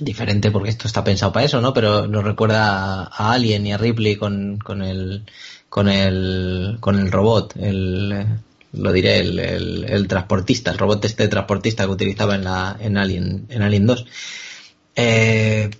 diferente 0.00 0.50
porque 0.50 0.70
esto 0.70 0.86
está 0.86 1.04
pensado 1.04 1.32
para 1.32 1.46
eso, 1.46 1.60
¿no? 1.60 1.72
Pero 1.72 2.06
nos 2.06 2.24
recuerda 2.24 3.04
a 3.04 3.32
Alien 3.32 3.66
y 3.66 3.72
a 3.72 3.78
Ripley 3.78 4.16
con, 4.16 4.58
con 4.58 4.82
el 4.82 5.24
con 5.68 5.88
el 5.88 6.78
con 6.80 6.98
el 6.98 7.12
robot, 7.12 7.54
el 7.56 8.40
lo 8.72 8.92
diré, 8.92 9.18
el, 9.18 9.38
el, 9.38 10.08
transportista, 10.08 10.70
el 10.70 10.78
robot 10.78 11.04
este 11.04 11.28
transportista 11.28 11.84
que 11.84 11.90
utilizaba 11.90 12.34
en 12.34 12.44
la 12.44 12.76
en 12.80 12.96
Alien 12.96 13.46
en 13.48 13.62
Alien 13.62 13.86
2. 13.86 14.06
Eh, 14.96 15.70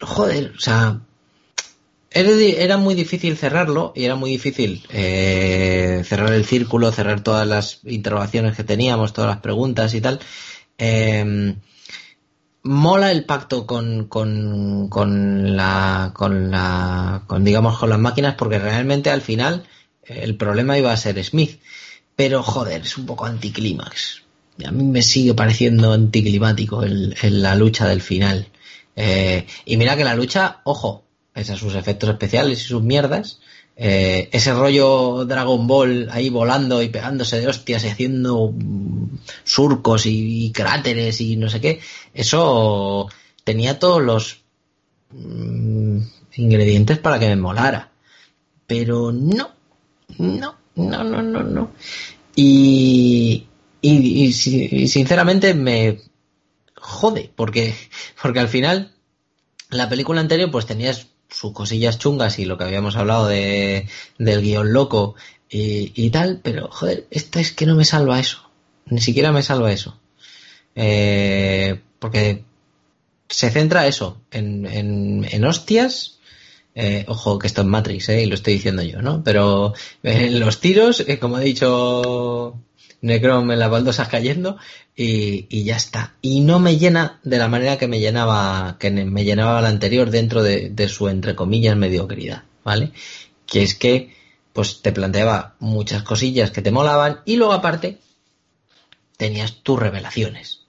joder, 0.00 0.52
o 0.56 0.60
sea, 0.60 1.00
era, 2.10 2.76
muy 2.76 2.94
difícil 2.94 3.36
cerrarlo 3.36 3.92
y 3.94 4.04
era 4.04 4.16
muy 4.16 4.30
difícil 4.30 4.86
eh, 4.90 6.02
cerrar 6.04 6.32
el 6.32 6.44
círculo, 6.44 6.92
cerrar 6.92 7.22
todas 7.22 7.46
las 7.46 7.80
interrogaciones 7.84 8.56
que 8.56 8.64
teníamos, 8.64 9.12
todas 9.12 9.30
las 9.30 9.40
preguntas 9.40 9.94
y 9.94 10.00
tal. 10.00 10.20
Eh, 10.78 11.54
mola 12.64 13.10
el 13.10 13.24
pacto 13.24 13.66
con, 13.66 14.06
con, 14.06 14.88
con 14.88 15.56
la, 15.56 16.12
con 16.14 16.50
la, 16.50 17.22
con 17.26 17.44
digamos 17.44 17.78
con 17.78 17.90
las 17.90 17.98
máquinas 17.98 18.36
porque 18.36 18.58
realmente 18.58 19.10
al 19.10 19.20
final 19.20 19.64
el 20.04 20.36
problema 20.36 20.78
iba 20.78 20.92
a 20.92 20.96
ser 20.96 21.22
Smith. 21.24 21.60
Pero 22.16 22.42
joder, 22.42 22.82
es 22.82 22.96
un 22.98 23.06
poco 23.06 23.24
anticlímax. 23.24 24.22
A 24.64 24.70
mí 24.70 24.84
me 24.84 25.02
sigue 25.02 25.34
pareciendo 25.34 25.92
anticlimático 25.92 26.82
el, 26.82 27.16
la 27.22 27.54
lucha 27.54 27.88
del 27.88 28.02
final. 28.02 28.48
Eh, 28.94 29.46
y 29.64 29.76
mira 29.76 29.96
que 29.96 30.04
la 30.04 30.14
lucha, 30.14 30.60
ojo, 30.64 31.04
pese 31.32 31.54
a 31.54 31.56
sus 31.56 31.74
efectos 31.74 32.10
especiales 32.10 32.60
y 32.60 32.64
sus 32.64 32.82
mierdas, 32.82 33.40
eh, 33.74 34.28
ese 34.32 34.52
rollo 34.52 35.24
Dragon 35.24 35.66
Ball 35.66 36.08
ahí 36.12 36.28
volando 36.28 36.82
y 36.82 36.88
pegándose 36.88 37.40
de 37.40 37.48
hostias 37.48 37.84
y 37.84 37.88
haciendo 37.88 38.52
surcos 39.44 40.04
y, 40.04 40.52
cráteres 40.52 41.20
y 41.22 41.36
no 41.36 41.48
sé 41.48 41.60
qué, 41.60 41.80
eso 42.12 43.08
tenía 43.44 43.78
todos 43.78 44.02
los 44.02 44.42
mm, 45.10 45.98
ingredientes 46.36 46.98
para 46.98 47.18
que 47.18 47.28
me 47.28 47.36
molara. 47.36 47.90
Pero 48.66 49.10
no, 49.10 49.50
no, 50.18 50.56
no, 50.76 51.04
no, 51.04 51.22
no, 51.22 51.42
no. 51.42 51.70
Y, 52.34 53.46
y, 53.80 54.24
y 54.24 54.88
sinceramente 54.88 55.54
me 55.54 55.98
jode, 56.76 57.30
porque, 57.34 57.74
porque 58.22 58.40
al 58.40 58.48
final 58.48 58.92
la 59.70 59.88
película 59.88 60.20
anterior 60.20 60.50
pues 60.50 60.66
tenías 60.66 61.08
sus 61.28 61.52
cosillas 61.52 61.98
chungas 61.98 62.38
y 62.38 62.44
lo 62.44 62.58
que 62.58 62.64
habíamos 62.64 62.96
hablado 62.96 63.26
de, 63.26 63.88
del 64.18 64.42
guion 64.42 64.72
loco 64.72 65.14
y, 65.54 66.08
tal, 66.10 66.40
pero 66.42 66.68
joder, 66.70 67.06
esta 67.10 67.38
es 67.38 67.52
que 67.52 67.66
no 67.66 67.74
me 67.74 67.84
salva 67.84 68.18
eso. 68.18 68.50
Ni 68.86 69.02
siquiera 69.02 69.32
me 69.32 69.42
salva 69.42 69.70
eso. 69.70 69.98
Eh, 70.74 71.78
porque 71.98 72.44
se 73.28 73.50
centra 73.50 73.86
eso, 73.86 74.18
en, 74.30 74.64
en, 74.64 75.28
en 75.30 75.44
hostias. 75.44 76.20
Eh, 76.74 77.04
ojo, 77.06 77.38
que 77.38 77.46
esto 77.46 77.60
es 77.60 77.66
Matrix, 77.66 78.08
eh, 78.08 78.22
y 78.22 78.26
lo 78.26 78.34
estoy 78.34 78.54
diciendo 78.54 78.82
yo, 78.82 79.02
¿no? 79.02 79.22
Pero 79.22 79.74
en 80.02 80.40
los 80.40 80.58
tiros, 80.60 81.04
como 81.20 81.38
he 81.38 81.44
dicho 81.44 82.58
Necrom 83.02 83.50
en 83.50 83.58
las 83.58 83.70
baldosas 83.70 84.08
cayendo 84.08 84.56
y, 84.96 85.46
y, 85.50 85.64
ya 85.64 85.76
está. 85.76 86.14
Y 86.22 86.40
no 86.40 86.60
me 86.60 86.78
llena 86.78 87.20
de 87.24 87.38
la 87.38 87.48
manera 87.48 87.76
que 87.76 87.88
me 87.88 88.00
llenaba, 88.00 88.76
que 88.78 88.90
me 88.90 89.24
llenaba 89.24 89.60
la 89.60 89.68
anterior 89.68 90.10
dentro 90.10 90.42
de, 90.42 90.70
de 90.70 90.88
su, 90.88 91.08
entre 91.08 91.34
comillas, 91.34 91.76
mediocridad, 91.76 92.44
¿vale? 92.64 92.92
Que 93.46 93.62
es 93.62 93.74
que, 93.74 94.14
pues 94.52 94.82
te 94.82 94.92
planteaba 94.92 95.56
muchas 95.58 96.04
cosillas 96.04 96.50
que 96.52 96.62
te 96.62 96.70
molaban 96.70 97.20
y 97.24 97.36
luego 97.36 97.52
aparte 97.52 97.98
tenías 99.16 99.56
tus 99.62 99.78
revelaciones. 99.78 100.60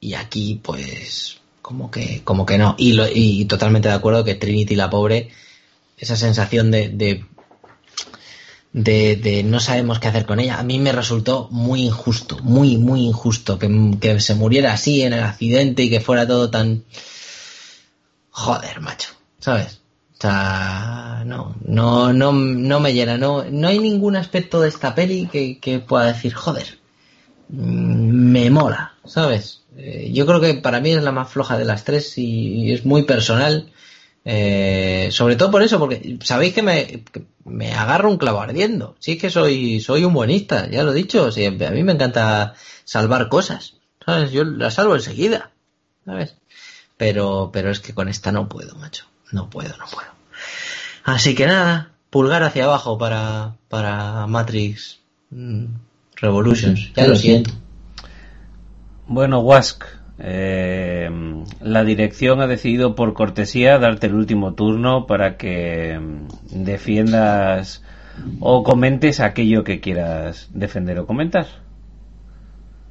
Y 0.00 0.14
aquí, 0.14 0.60
pues, 0.62 1.38
como 1.60 1.90
que, 1.90 2.22
como 2.24 2.46
que 2.46 2.58
no. 2.58 2.74
Y, 2.78 2.94
lo, 2.94 3.06
y 3.06 3.44
totalmente 3.44 3.88
de 3.88 3.94
acuerdo 3.94 4.24
que 4.24 4.34
Trinity 4.34 4.76
la 4.76 4.90
pobre, 4.90 5.30
esa 6.02 6.16
sensación 6.16 6.72
de, 6.72 6.88
de 6.88 7.24
de, 8.72 9.42
no 9.44 9.60
sabemos 9.60 10.00
qué 10.00 10.08
hacer 10.08 10.26
con 10.26 10.40
ella, 10.40 10.58
a 10.58 10.62
mí 10.62 10.78
me 10.78 10.92
resultó 10.92 11.48
muy 11.50 11.82
injusto, 11.82 12.38
muy, 12.42 12.78
muy 12.78 13.02
injusto 13.02 13.58
que, 13.58 13.96
que, 14.00 14.18
se 14.20 14.34
muriera 14.34 14.72
así 14.72 15.02
en 15.02 15.12
el 15.12 15.22
accidente 15.22 15.82
y 15.84 15.90
que 15.90 16.00
fuera 16.00 16.26
todo 16.26 16.50
tan... 16.50 16.84
Joder, 18.30 18.80
macho, 18.80 19.10
¿sabes? 19.38 19.80
O 20.16 20.22
sea, 20.22 21.22
no, 21.26 21.54
no, 21.64 22.12
no, 22.12 22.32
no 22.32 22.80
me 22.80 22.94
llena, 22.94 23.18
no, 23.18 23.44
no 23.44 23.68
hay 23.68 23.78
ningún 23.78 24.16
aspecto 24.16 24.62
de 24.62 24.70
esta 24.70 24.94
peli 24.94 25.28
que, 25.30 25.58
que 25.58 25.78
pueda 25.78 26.06
decir, 26.06 26.32
joder, 26.32 26.78
me 27.50 28.48
mola, 28.48 28.94
¿sabes? 29.04 29.62
Eh, 29.76 30.10
yo 30.14 30.24
creo 30.24 30.40
que 30.40 30.54
para 30.54 30.80
mí 30.80 30.92
es 30.92 31.02
la 31.02 31.12
más 31.12 31.30
floja 31.30 31.58
de 31.58 31.66
las 31.66 31.84
tres 31.84 32.16
y 32.16 32.72
es 32.72 32.86
muy 32.86 33.02
personal 33.02 33.70
eh, 34.24 35.08
sobre 35.10 35.36
todo 35.36 35.50
por 35.50 35.62
eso, 35.62 35.78
porque 35.78 36.18
sabéis 36.22 36.54
que 36.54 36.62
me, 36.62 37.04
me 37.44 37.72
agarro 37.72 38.10
un 38.10 38.18
clavo 38.18 38.40
ardiendo. 38.40 38.96
Sí 38.98 39.18
que 39.18 39.30
soy, 39.30 39.80
soy 39.80 40.04
un 40.04 40.14
buenista, 40.14 40.70
ya 40.70 40.82
lo 40.84 40.92
he 40.92 40.96
dicho. 40.96 41.26
a 41.26 41.70
mí 41.70 41.82
me 41.82 41.92
encanta 41.92 42.54
salvar 42.84 43.28
cosas. 43.28 43.74
¿Sabes? 44.04 44.32
Yo 44.32 44.44
la 44.44 44.70
salvo 44.70 44.94
enseguida. 44.94 45.50
¿Sabes? 46.04 46.36
Pero, 46.96 47.50
pero 47.52 47.70
es 47.70 47.80
que 47.80 47.94
con 47.94 48.08
esta 48.08 48.32
no 48.32 48.48
puedo, 48.48 48.76
macho. 48.76 49.06
No 49.30 49.48
puedo, 49.48 49.76
no 49.76 49.86
puedo. 49.86 50.08
Así 51.04 51.34
que 51.34 51.46
nada, 51.46 51.92
pulgar 52.10 52.42
hacia 52.42 52.64
abajo 52.64 52.98
para, 52.98 53.56
para 53.68 54.26
Matrix 54.26 55.00
mm, 55.30 55.66
Revolutions. 56.16 56.92
Ya 56.94 57.08
lo 57.08 57.16
siento. 57.16 57.50
Bueno, 59.06 59.40
Wask, 59.40 59.84
eh, 60.24 61.10
la 61.60 61.82
dirección 61.82 62.40
ha 62.40 62.46
decidido 62.46 62.94
por 62.94 63.12
cortesía 63.12 63.78
darte 63.78 64.06
el 64.06 64.14
último 64.14 64.54
turno 64.54 65.06
para 65.06 65.36
que 65.36 65.98
mm, 65.98 66.64
defiendas 66.64 67.82
o 68.38 68.62
comentes 68.62 69.18
aquello 69.18 69.64
que 69.64 69.80
quieras 69.80 70.48
defender 70.52 71.00
o 71.00 71.06
comentar. 71.06 71.46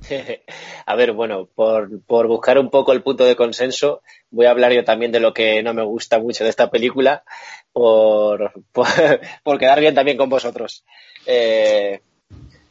A 0.86 0.96
ver, 0.96 1.14
bueno, 1.14 1.48
por, 1.56 2.02
por, 2.04 2.28
buscar 2.28 2.58
un 2.58 2.70
poco 2.70 2.92
el 2.92 3.04
punto 3.04 3.24
de 3.24 3.38
consenso, 3.38 4.02
voy 4.30 4.48
a 4.48 4.52
hablar 4.52 4.74
yo 4.74 4.84
también 4.84 5.14
de 5.14 5.20
lo 5.20 5.34
que 5.34 5.64
no 5.64 5.74
me 5.74 5.84
gusta 5.84 6.20
mucho 6.20 6.44
de 6.44 6.50
esta 6.50 6.70
película, 6.70 7.24
por, 7.72 8.52
por, 9.44 9.58
quedar 9.58 9.80
bien 9.80 9.96
también 9.96 10.18
con 10.18 10.28
vosotros. 10.28 10.84
Eh, 11.26 12.02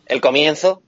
el 0.07 0.21
comienzo, 0.21 0.83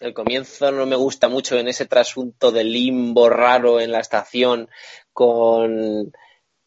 el 0.00 0.14
comienzo 0.14 0.70
no 0.72 0.86
me 0.86 0.96
gusta 0.96 1.28
mucho 1.28 1.58
en 1.58 1.68
ese 1.68 1.86
trasunto 1.86 2.52
de 2.52 2.64
limbo 2.64 3.28
raro 3.28 3.80
en 3.80 3.92
la 3.92 4.00
estación 4.00 4.68
con, 5.12 6.12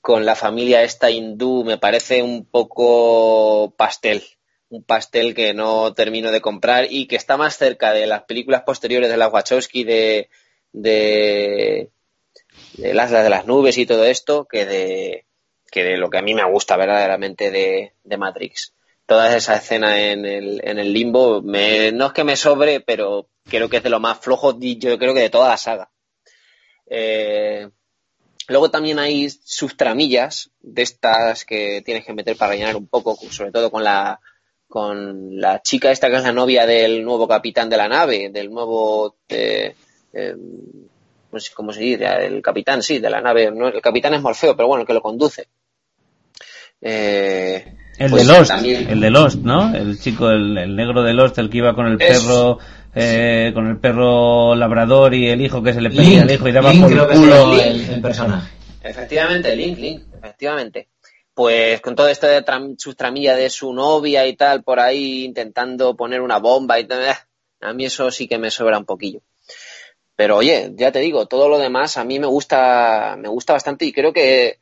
con 0.02 0.26
la 0.26 0.36
familia 0.36 0.84
esta 0.84 1.12
hindú. 1.12 1.64
Me 1.64 1.78
parece 1.78 2.24
un 2.24 2.46
poco 2.46 3.74
pastel. 3.78 4.24
Un 4.70 4.84
pastel 4.84 5.34
que 5.34 5.54
no 5.54 5.94
termino 5.94 6.32
de 6.32 6.42
comprar 6.42 6.88
y 6.90 7.08
que 7.08 7.16
está 7.16 7.38
más 7.38 7.58
cerca 7.58 7.92
de 7.92 8.06
las 8.06 8.24
películas 8.24 8.64
posteriores 8.64 9.10
de 9.10 9.18
la 9.18 9.28
Wachowski 9.28 9.84
de, 9.84 10.30
de, 10.74 11.90
de 12.74 12.94
las 12.94 13.10
de 13.10 13.30
las 13.30 13.48
nubes 13.48 13.78
y 13.80 13.88
todo 13.88 14.06
esto 14.06 14.46
que 14.46 14.66
de, 14.66 15.26
que 15.72 15.84
de 15.84 15.98
lo 15.98 16.12
que 16.12 16.20
a 16.20 16.22
mí 16.22 16.36
me 16.36 16.44
gusta 16.46 16.78
verdaderamente 16.78 17.50
de, 17.50 17.94
de 18.04 18.18
Matrix 18.18 18.76
toda 19.10 19.36
esa 19.36 19.56
escena 19.56 20.00
en 20.00 20.24
el, 20.24 20.62
en 20.64 20.78
el 20.78 20.94
limbo, 20.94 21.42
me, 21.42 21.92
no 21.92 22.06
es 22.06 22.14
que 22.14 22.24
me 22.24 22.36
sobre, 22.36 22.80
pero 22.80 23.28
creo 23.44 23.68
que 23.68 23.78
es 23.78 23.84
de 23.84 23.90
lo 23.90 24.00
más 24.00 24.20
flojo, 24.20 24.58
yo 24.60 25.00
creo 25.00 25.16
que 25.16 25.22
de 25.22 25.32
toda 25.32 25.50
la 25.50 25.58
saga. 25.58 25.90
Eh, 26.86 27.68
luego 28.48 28.70
también 28.70 29.00
hay 29.00 29.28
sus 29.30 29.76
tramillas 29.76 30.52
de 30.62 30.84
estas 30.84 31.44
que 31.44 31.82
tienes 31.82 32.06
que 32.06 32.14
meter 32.14 32.38
para 32.38 32.52
rellenar 32.52 32.76
un 32.76 32.88
poco, 32.88 33.18
sobre 33.32 33.52
todo 33.52 33.72
con 33.72 33.84
la, 33.84 34.20
con 34.68 35.42
la 35.42 35.60
chica 35.64 35.90
esta 35.90 36.08
que 36.08 36.18
es 36.18 36.24
la 36.24 36.32
novia 36.32 36.68
del 36.68 37.04
nuevo 37.04 37.28
capitán 37.28 37.68
de 37.68 37.78
la 37.78 37.88
nave, 37.88 38.30
del 38.30 38.52
nuevo, 38.52 39.18
eh, 39.28 39.74
eh, 40.14 40.36
cómo 41.56 41.74
se 41.74 41.82
dice, 41.82 42.06
el 42.06 42.44
capitán, 42.44 42.84
sí, 42.84 43.00
de 43.00 43.10
la 43.10 43.22
nave, 43.22 43.46
el 43.46 43.82
capitán 43.82 44.14
es 44.14 44.22
Morfeo, 44.22 44.56
pero 44.56 44.68
bueno, 44.68 44.82
el 44.82 44.88
que 44.88 44.94
lo 44.94 45.02
conduce. 45.02 45.48
Eh, 46.80 47.79
el 48.00 48.10
pues 48.10 48.26
de 48.26 48.34
Lost, 48.34 48.52
el 48.64 49.00
de 49.02 49.10
Lost, 49.10 49.40
¿no? 49.40 49.76
El 49.76 50.00
chico, 50.00 50.30
el, 50.30 50.74
negro 50.74 51.04
de 51.04 51.14
Lost, 51.14 51.38
el 51.38 51.50
que 51.50 51.58
iba 51.58 51.76
con 51.76 51.86
el 51.86 51.98
perro, 51.98 52.58
eh, 52.96 53.52
con 53.54 53.68
el 53.68 53.78
perro 53.78 54.56
labrador 54.56 55.14
y 55.14 55.28
el 55.28 55.42
hijo 55.42 55.62
que 55.62 55.74
se 55.74 55.82
le 55.82 55.90
pedía 55.90 56.22
al 56.22 56.32
hijo 56.32 56.48
y 56.48 56.52
daba 56.54 56.72
por 56.72 56.92
el 56.92 57.08
culo 57.08 57.62
el, 57.62 58.02
personaje. 58.02 58.52
Efectivamente, 58.82 59.54
Link, 59.54 59.78
Link, 59.78 60.04
efectivamente. 60.18 60.88
Pues 61.34 61.82
con 61.82 61.96
todo 61.96 62.08
esto 62.08 62.26
de 62.26 62.42
sus 62.78 62.96
tramillas 62.96 63.38
de 63.38 63.50
su 63.50 63.74
novia 63.74 64.26
y 64.28 64.36
tal, 64.38 64.64
por 64.64 64.80
ahí 64.80 65.26
intentando 65.26 65.96
poner 65.98 66.22
una 66.22 66.40
bomba 66.40 66.80
y 66.80 66.86
tal, 66.86 67.02
eh, 67.02 67.14
a 67.60 67.74
mí 67.74 67.84
eso 67.84 68.12
sí 68.12 68.30
que 68.30 68.38
me 68.38 68.50
sobra 68.50 68.78
un 68.78 68.86
poquillo. 68.86 69.20
Pero 70.16 70.38
oye, 70.38 70.72
ya 70.76 70.94
te 70.94 71.00
digo, 71.00 71.28
todo 71.28 71.50
lo 71.50 71.58
demás 71.58 71.98
a 71.98 72.06
mí 72.06 72.18
me 72.18 72.28
gusta, 72.28 73.18
me 73.18 73.28
gusta 73.28 73.54
bastante 73.54 73.86
y 73.86 73.92
creo 73.92 74.14
que 74.14 74.60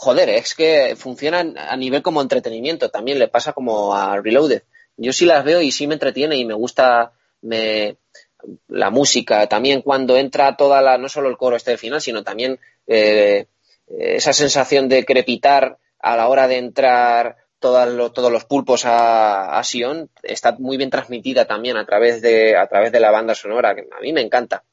joder, 0.00 0.30
es 0.30 0.54
que 0.54 0.96
funcionan 0.96 1.58
a 1.58 1.76
nivel 1.76 2.00
como 2.00 2.22
entretenimiento, 2.22 2.88
también 2.88 3.18
le 3.18 3.28
pasa 3.28 3.52
como 3.52 3.94
a 3.94 4.18
Reloaded. 4.18 4.62
Yo 4.96 5.12
sí 5.12 5.26
las 5.26 5.44
veo 5.44 5.60
y 5.60 5.72
sí 5.72 5.86
me 5.86 5.92
entretiene 5.92 6.36
y 6.36 6.46
me 6.46 6.54
gusta 6.54 7.12
la 7.42 8.90
música, 8.90 9.46
también 9.46 9.82
cuando 9.82 10.16
entra 10.16 10.56
toda 10.56 10.80
la, 10.80 10.96
no 10.96 11.10
solo 11.10 11.28
el 11.28 11.36
coro 11.36 11.54
este 11.54 11.72
del 11.72 11.78
final, 11.78 12.00
sino 12.00 12.24
también 12.24 12.58
eh, 12.86 13.44
esa 13.88 14.32
sensación 14.32 14.88
de 14.88 15.04
crepitar 15.04 15.76
a 15.98 16.16
la 16.16 16.28
hora 16.28 16.48
de 16.48 16.56
entrar 16.56 17.36
todos 17.58 18.32
los 18.32 18.44
pulpos 18.46 18.86
a, 18.86 19.58
a, 19.58 19.62
Sion 19.64 20.08
está 20.22 20.52
muy 20.52 20.78
bien 20.78 20.88
transmitida 20.88 21.44
también 21.44 21.76
a 21.76 21.84
través 21.84 22.22
de, 22.22 22.56
a 22.56 22.66
través 22.68 22.90
de 22.90 23.00
la 23.00 23.10
banda 23.10 23.34
sonora, 23.34 23.74
que 23.74 23.82
a 23.82 24.00
mí 24.00 24.14
me 24.14 24.22
encanta. 24.22 24.64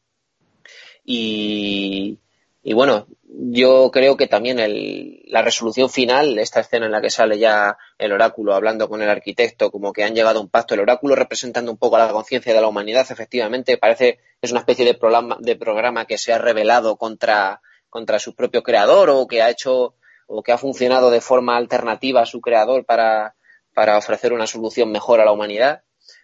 Y, 1.03 2.17
y 2.63 2.73
bueno, 2.73 3.07
yo 3.23 3.91
creo 3.91 4.17
que 4.17 4.27
también 4.27 4.59
el, 4.59 5.21
la 5.27 5.41
resolución 5.41 5.89
final, 5.89 6.37
esta 6.39 6.59
escena 6.59 6.85
en 6.85 6.91
la 6.91 7.01
que 7.01 7.09
sale 7.09 7.37
ya 7.37 7.77
el 7.97 8.11
oráculo 8.11 8.53
hablando 8.53 8.89
con 8.89 9.01
el 9.01 9.09
arquitecto, 9.09 9.71
como 9.71 9.93
que 9.93 10.03
han 10.03 10.15
llegado 10.15 10.39
a 10.39 10.41
un 10.41 10.49
pacto, 10.49 10.73
el 10.73 10.81
oráculo 10.81 11.15
representando 11.15 11.71
un 11.71 11.77
poco 11.77 11.97
la 11.97 12.11
conciencia 12.11 12.53
de 12.53 12.61
la 12.61 12.67
humanidad, 12.67 13.05
efectivamente, 13.09 13.77
parece 13.77 14.19
es 14.41 14.51
una 14.51 14.61
especie 14.61 14.85
de 14.85 14.95
programa, 14.95 15.37
de 15.39 15.55
programa 15.55 16.05
que 16.05 16.17
se 16.17 16.33
ha 16.33 16.37
revelado 16.37 16.97
contra, 16.97 17.61
contra 17.89 18.19
su 18.19 18.35
propio 18.35 18.63
creador 18.63 19.09
o 19.09 19.27
que 19.27 19.41
ha 19.41 19.49
hecho 19.49 19.95
o 20.27 20.43
que 20.43 20.51
ha 20.51 20.57
funcionado 20.57 21.09
de 21.09 21.21
forma 21.21 21.55
alternativa 21.55 22.21
a 22.21 22.25
su 22.25 22.41
creador 22.41 22.85
para, 22.85 23.35
para 23.73 23.97
ofrecer 23.97 24.33
una 24.33 24.45
solución 24.45 24.91
mejor 24.91 25.21
a 25.21 25.25
la 25.25 25.31
humanidad. 25.31 25.83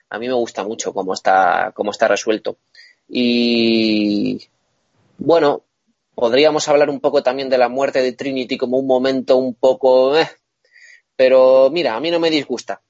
A 0.10 0.20
mí 0.20 0.28
me 0.28 0.34
gusta 0.34 0.64
mucho 0.64 0.94
cómo 0.94 1.14
está, 1.14 1.72
cómo 1.74 1.92
está 1.92 2.08
resuelto. 2.08 2.58
Y 3.08 4.50
bueno, 5.18 5.64
podríamos 6.16 6.67
hablar 6.67 6.90
un 6.90 7.00
poco 7.00 7.24
también 7.24 7.50
de 7.50 7.58
la 7.58 7.69
muerte 7.69 8.01
de 8.01 8.14
Trinity 8.14 8.58
como 8.58 8.77
un 8.77 8.88
momento 8.88 9.38
un 9.38 9.56
poco... 9.56 10.17
Eh, 10.17 10.27
pero 11.16 11.69
mira, 11.72 11.95
a 11.95 12.00
mí 12.00 12.11
no 12.11 12.19
me 12.19 12.30
disgusta. 12.30 12.82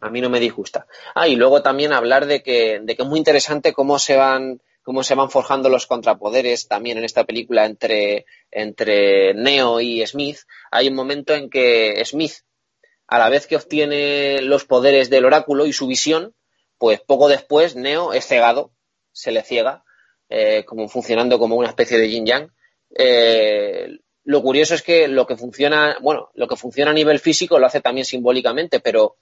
A 0.00 0.10
mí 0.10 0.20
no 0.20 0.30
me 0.30 0.40
disgusta. 0.40 0.86
Ah, 1.14 1.28
y 1.28 1.36
luego 1.36 1.62
también 1.62 1.92
hablar 1.92 2.26
de 2.26 2.42
que, 2.42 2.80
de 2.82 2.96
que 2.96 3.02
es 3.02 3.08
muy 3.08 3.18
interesante 3.18 3.72
cómo 3.72 3.98
se 3.98 4.16
van 4.16 4.60
cómo 4.88 5.02
se 5.02 5.14
van 5.14 5.28
forjando 5.28 5.68
los 5.68 5.86
contrapoderes 5.86 6.66
también 6.66 6.96
en 6.96 7.04
esta 7.04 7.24
película 7.24 7.66
entre, 7.66 8.24
entre 8.50 9.34
Neo 9.34 9.82
y 9.82 10.06
Smith. 10.06 10.38
Hay 10.70 10.88
un 10.88 10.94
momento 10.94 11.34
en 11.34 11.50
que 11.50 12.02
Smith, 12.06 12.32
a 13.06 13.18
la 13.18 13.28
vez 13.28 13.46
que 13.46 13.56
obtiene 13.56 14.40
los 14.40 14.64
poderes 14.64 15.10
del 15.10 15.26
oráculo 15.26 15.66
y 15.66 15.74
su 15.74 15.86
visión, 15.88 16.34
pues 16.78 17.02
poco 17.02 17.28
después 17.28 17.76
Neo 17.76 18.14
es 18.14 18.26
cegado, 18.26 18.72
se 19.12 19.30
le 19.30 19.42
ciega, 19.42 19.84
eh, 20.28 20.64
como 20.64 20.88
funcionando 20.88 21.38
como 21.38 21.56
una 21.56 21.68
especie 21.68 21.98
de 21.98 22.10
yin 22.10 22.26
yang. 22.26 22.52
Eh, 22.96 23.98
lo 24.24 24.42
curioso 24.42 24.74
es 24.74 24.82
que 24.82 25.08
lo 25.08 25.26
que 25.26 25.36
funciona, 25.36 25.96
bueno, 26.00 26.30
lo 26.34 26.48
que 26.48 26.56
funciona 26.56 26.90
a 26.90 26.94
nivel 26.94 27.18
físico 27.18 27.58
lo 27.58 27.66
hace 27.66 27.80
también 27.80 28.04
simbólicamente, 28.04 28.80
pero 28.80 29.16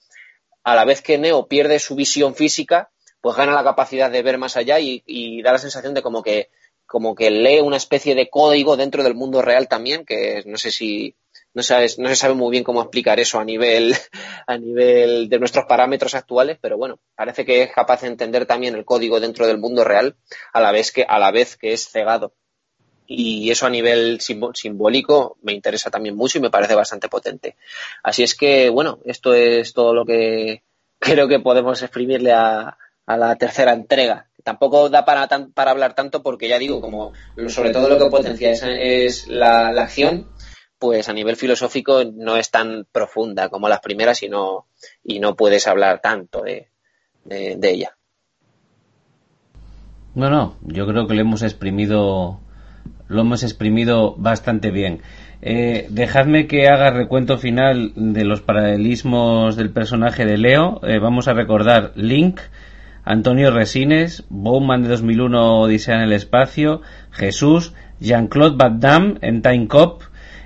a 0.64 0.74
la 0.74 0.84
vez 0.84 1.00
que 1.00 1.16
Neo 1.16 1.46
pierde 1.46 1.78
su 1.78 1.94
visión 1.94 2.34
física, 2.34 2.90
pues 3.20 3.36
gana 3.36 3.52
la 3.52 3.62
capacidad 3.62 4.10
de 4.10 4.22
ver 4.22 4.36
más 4.38 4.56
allá 4.56 4.80
y, 4.80 5.42
da 5.42 5.52
la 5.52 5.58
sensación 5.58 5.94
de 5.94 6.02
como 6.02 6.22
que, 6.22 6.50
como 6.86 7.14
que 7.14 7.30
lee 7.30 7.60
una 7.60 7.76
especie 7.76 8.16
de 8.16 8.28
código 8.28 8.76
dentro 8.76 9.04
del 9.04 9.14
mundo 9.14 9.42
real 9.42 9.68
también, 9.68 10.04
que 10.04 10.42
no 10.44 10.58
sé 10.58 10.72
si, 10.72 11.14
no, 11.56 11.62
sabes, 11.62 11.98
no 11.98 12.10
se 12.10 12.16
sabe 12.16 12.34
muy 12.34 12.50
bien 12.50 12.62
cómo 12.62 12.82
explicar 12.82 13.18
eso 13.18 13.40
a 13.40 13.44
nivel, 13.44 13.94
a 14.46 14.58
nivel 14.58 15.30
de 15.30 15.38
nuestros 15.38 15.64
parámetros 15.64 16.14
actuales, 16.14 16.58
pero 16.60 16.76
bueno, 16.76 16.98
parece 17.14 17.46
que 17.46 17.62
es 17.62 17.72
capaz 17.72 18.02
de 18.02 18.08
entender 18.08 18.44
también 18.44 18.74
el 18.74 18.84
código 18.84 19.20
dentro 19.20 19.46
del 19.46 19.56
mundo 19.56 19.82
real 19.82 20.16
a 20.52 20.60
la 20.60 20.70
vez 20.70 20.92
que, 20.92 21.04
a 21.04 21.18
la 21.18 21.30
vez 21.30 21.56
que 21.56 21.72
es 21.72 21.88
cegado. 21.88 22.34
Y 23.06 23.50
eso 23.50 23.64
a 23.64 23.70
nivel 23.70 24.20
simbólico 24.20 25.38
me 25.40 25.54
interesa 25.54 25.90
también 25.90 26.14
mucho 26.14 26.36
y 26.36 26.42
me 26.42 26.50
parece 26.50 26.74
bastante 26.74 27.08
potente. 27.08 27.56
Así 28.02 28.22
es 28.22 28.34
que, 28.34 28.68
bueno, 28.68 28.98
esto 29.06 29.32
es 29.32 29.72
todo 29.72 29.94
lo 29.94 30.04
que 30.04 30.62
creo 30.98 31.26
que 31.26 31.40
podemos 31.40 31.80
exprimirle 31.80 32.32
a, 32.32 32.76
a 33.06 33.16
la 33.16 33.36
tercera 33.36 33.72
entrega. 33.72 34.28
Tampoco 34.46 34.88
da 34.90 35.04
para, 35.04 35.26
para 35.54 35.70
hablar 35.72 35.94
tanto 35.94 36.22
porque 36.22 36.48
ya 36.48 36.58
digo, 36.58 36.80
como 36.80 37.12
sobre 37.48 37.70
todo 37.70 37.88
lo 37.88 37.98
que 37.98 38.08
potencia 38.08 38.52
es, 38.52 39.26
la, 39.26 39.70
acción, 39.70 40.28
pues 40.78 41.08
a 41.08 41.12
nivel 41.12 41.36
filosófico 41.36 42.02
no 42.05 42.36
es 42.36 42.50
tan 42.50 42.86
profunda 42.90 43.48
como 43.48 43.68
las 43.68 43.80
primeras 43.80 44.22
y 44.22 44.28
no, 44.28 44.66
y 45.02 45.18
no 45.18 45.36
puedes 45.36 45.66
hablar 45.66 46.00
tanto 46.00 46.42
de, 46.42 46.68
de, 47.24 47.70
ella. 47.70 47.96
No, 50.14 50.30
no, 50.30 50.56
yo 50.62 50.86
creo 50.86 51.06
que 51.06 51.14
lo 51.14 51.20
hemos 51.20 51.42
exprimido, 51.42 52.40
lo 53.08 53.20
hemos 53.20 53.42
exprimido 53.42 54.14
bastante 54.16 54.70
bien. 54.70 55.02
Eh, 55.42 55.86
dejadme 55.90 56.46
que 56.46 56.68
haga 56.68 56.90
recuento 56.90 57.38
final 57.38 57.92
de 57.94 58.24
los 58.24 58.40
paralelismos 58.40 59.56
del 59.56 59.70
personaje 59.70 60.24
de 60.24 60.38
Leo. 60.38 60.80
Eh, 60.82 60.98
vamos 60.98 61.28
a 61.28 61.34
recordar 61.34 61.92
Link, 61.94 62.40
Antonio 63.05 63.50
Resines, 63.50 64.24
Bowman 64.30 64.82
de 64.82 64.88
2001 64.88 65.60
Odisea 65.60 65.96
en 65.96 66.00
el 66.02 66.12
espacio, 66.12 66.80
Jesús, 67.10 67.74
Jean-Claude 68.00 68.56
Van 68.56 68.80
Damme 68.80 69.18
en 69.20 69.42
Time 69.42 69.68
Cop 69.68 70.02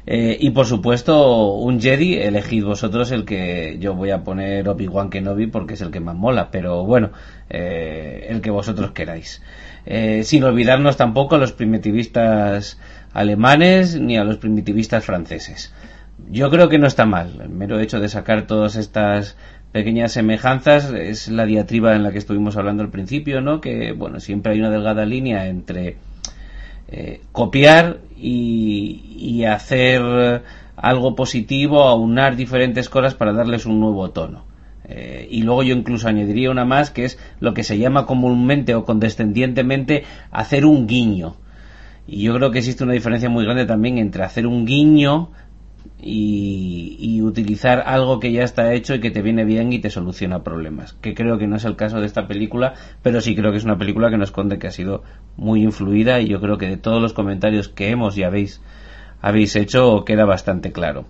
eh, 0.07 0.37
y 0.41 0.51
por 0.51 0.67
supuesto 0.67 1.55
un 1.55 1.81
Jedi, 1.81 2.15
elegid 2.15 2.65
vosotros 2.65 3.11
el 3.11 3.25
que 3.25 3.77
yo 3.81 3.95
voy 3.95 4.11
a 4.11 4.25
poner 4.25 4.69
Obi-Wan 4.69 5.11
Kenobi 5.11 5.47
porque 5.47 5.75
es 5.75 5.81
el 5.81 5.91
que 5.91 6.01
más 6.01 6.17
mola, 6.17 6.51
pero 6.51 6.85
bueno, 6.85 7.11
eh, 7.49 8.27
el 8.29 8.41
que 8.41 8.51
vosotros 8.51 8.93
queráis. 8.93 9.43
Eh, 9.87 10.23
sin 10.25 10.45
olvidarnos 10.45 10.97
tampoco 10.97 11.35
a 11.35 11.39
los 11.39 11.53
primitivistas 11.53 12.79
alemanes 13.13 14.01
ni 14.01 14.17
a 14.17 14.25
los 14.25 14.39
primitivistas 14.39 15.05
franceses. 15.05 15.73
Yo 16.31 16.51
creo 16.51 16.69
que 16.69 16.79
no 16.79 16.87
está 16.87 17.07
mal, 17.07 17.41
el 17.43 17.49
mero 17.49 17.81
hecho 17.81 17.99
de 17.99 18.09
sacar 18.09 18.47
todas 18.47 18.77
estas 18.77 19.37
pequeñas 19.73 20.13
semejanzas 20.13 20.93
es 20.93 21.29
la 21.29 21.47
diatriba 21.47 21.95
en 21.95 22.03
la 22.03 22.13
que 22.13 22.19
estuvimos 22.19 22.57
hablando 22.57 22.83
al 22.83 22.91
principio, 22.91 23.41
¿no? 23.41 23.61
Que, 23.61 23.93
bueno, 23.93 24.21
siempre 24.21 24.53
hay 24.53 24.59
una 24.59 24.71
delgada 24.71 25.07
línea 25.07 25.47
entre 25.47 25.97
eh, 26.91 27.21
copiar 27.33 27.99
y, 28.17 29.45
hacer 29.45 30.43
algo 30.77 31.15
positivo, 31.15 31.83
aunar 31.83 32.37
diferentes 32.37 32.89
cosas 32.89 33.15
para 33.15 33.33
darles 33.33 33.65
un 33.67 33.81
nuevo 33.81 34.11
tono. 34.11 34.45
Eh, 34.85 35.29
y 35.31 35.43
luego 35.43 35.63
yo 35.63 35.75
incluso 35.75 36.09
añadiría 36.09 36.51
una 36.51 36.65
más 36.65 36.91
que 36.91 37.05
es 37.05 37.19
lo 37.39 37.55
que 37.55 37.63
se 37.63 37.79
llama 37.79 38.07
comúnmente 38.07 38.75
o 38.75 38.85
condescendientemente 38.85 40.05
hacer 40.31 40.67
un 40.67 40.87
guiño. 40.87 41.37
Y 42.07 42.23
yo 42.23 42.35
creo 42.35 42.51
que 42.51 42.59
existe 42.59 42.85
una 42.85 42.93
diferencia 42.93 43.29
muy 43.29 43.45
grande 43.45 43.67
también 43.67 43.99
entre 43.99 44.25
hacer 44.25 44.47
un 44.47 44.67
guiño 44.67 45.31
y, 46.03 47.21
utilizar 47.23 47.85
algo 47.87 48.19
que 48.19 48.33
ya 48.33 48.43
está 48.43 48.73
hecho 48.73 48.95
y 48.95 49.01
que 49.01 49.11
te 49.11 49.23
viene 49.23 49.45
bien 49.45 49.73
y 49.73 49.79
te 49.79 49.91
soluciona 49.91 50.43
problemas. 50.43 50.95
Que 50.95 51.15
creo 51.15 51.39
que 51.39 51.47
no 51.47 51.57
es 51.57 51.65
el 51.65 51.77
caso 51.77 52.01
de 52.01 52.07
esta 52.07 52.27
película, 52.27 52.75
pero 53.03 53.21
sí 53.21 53.37
creo 53.37 53.53
que 53.53 53.59
es 53.59 53.65
una 53.65 53.79
película 53.79 54.11
que 54.11 54.17
nos 54.17 54.31
esconde 54.31 54.59
que 54.59 54.67
ha 54.67 54.73
sido 54.73 55.03
muy 55.37 55.63
influida 55.63 56.21
y 56.21 56.29
yo 56.29 56.41
creo 56.41 56.59
que 56.59 56.69
de 56.69 56.77
todos 56.77 57.01
los 57.01 57.13
comentarios 57.13 57.69
que 57.69 57.91
hemos 57.91 58.19
y 58.19 58.25
habéis, 58.25 58.61
habéis 59.21 59.55
hecho 59.57 60.05
queda 60.05 60.25
bastante 60.25 60.73
claro. 60.73 61.05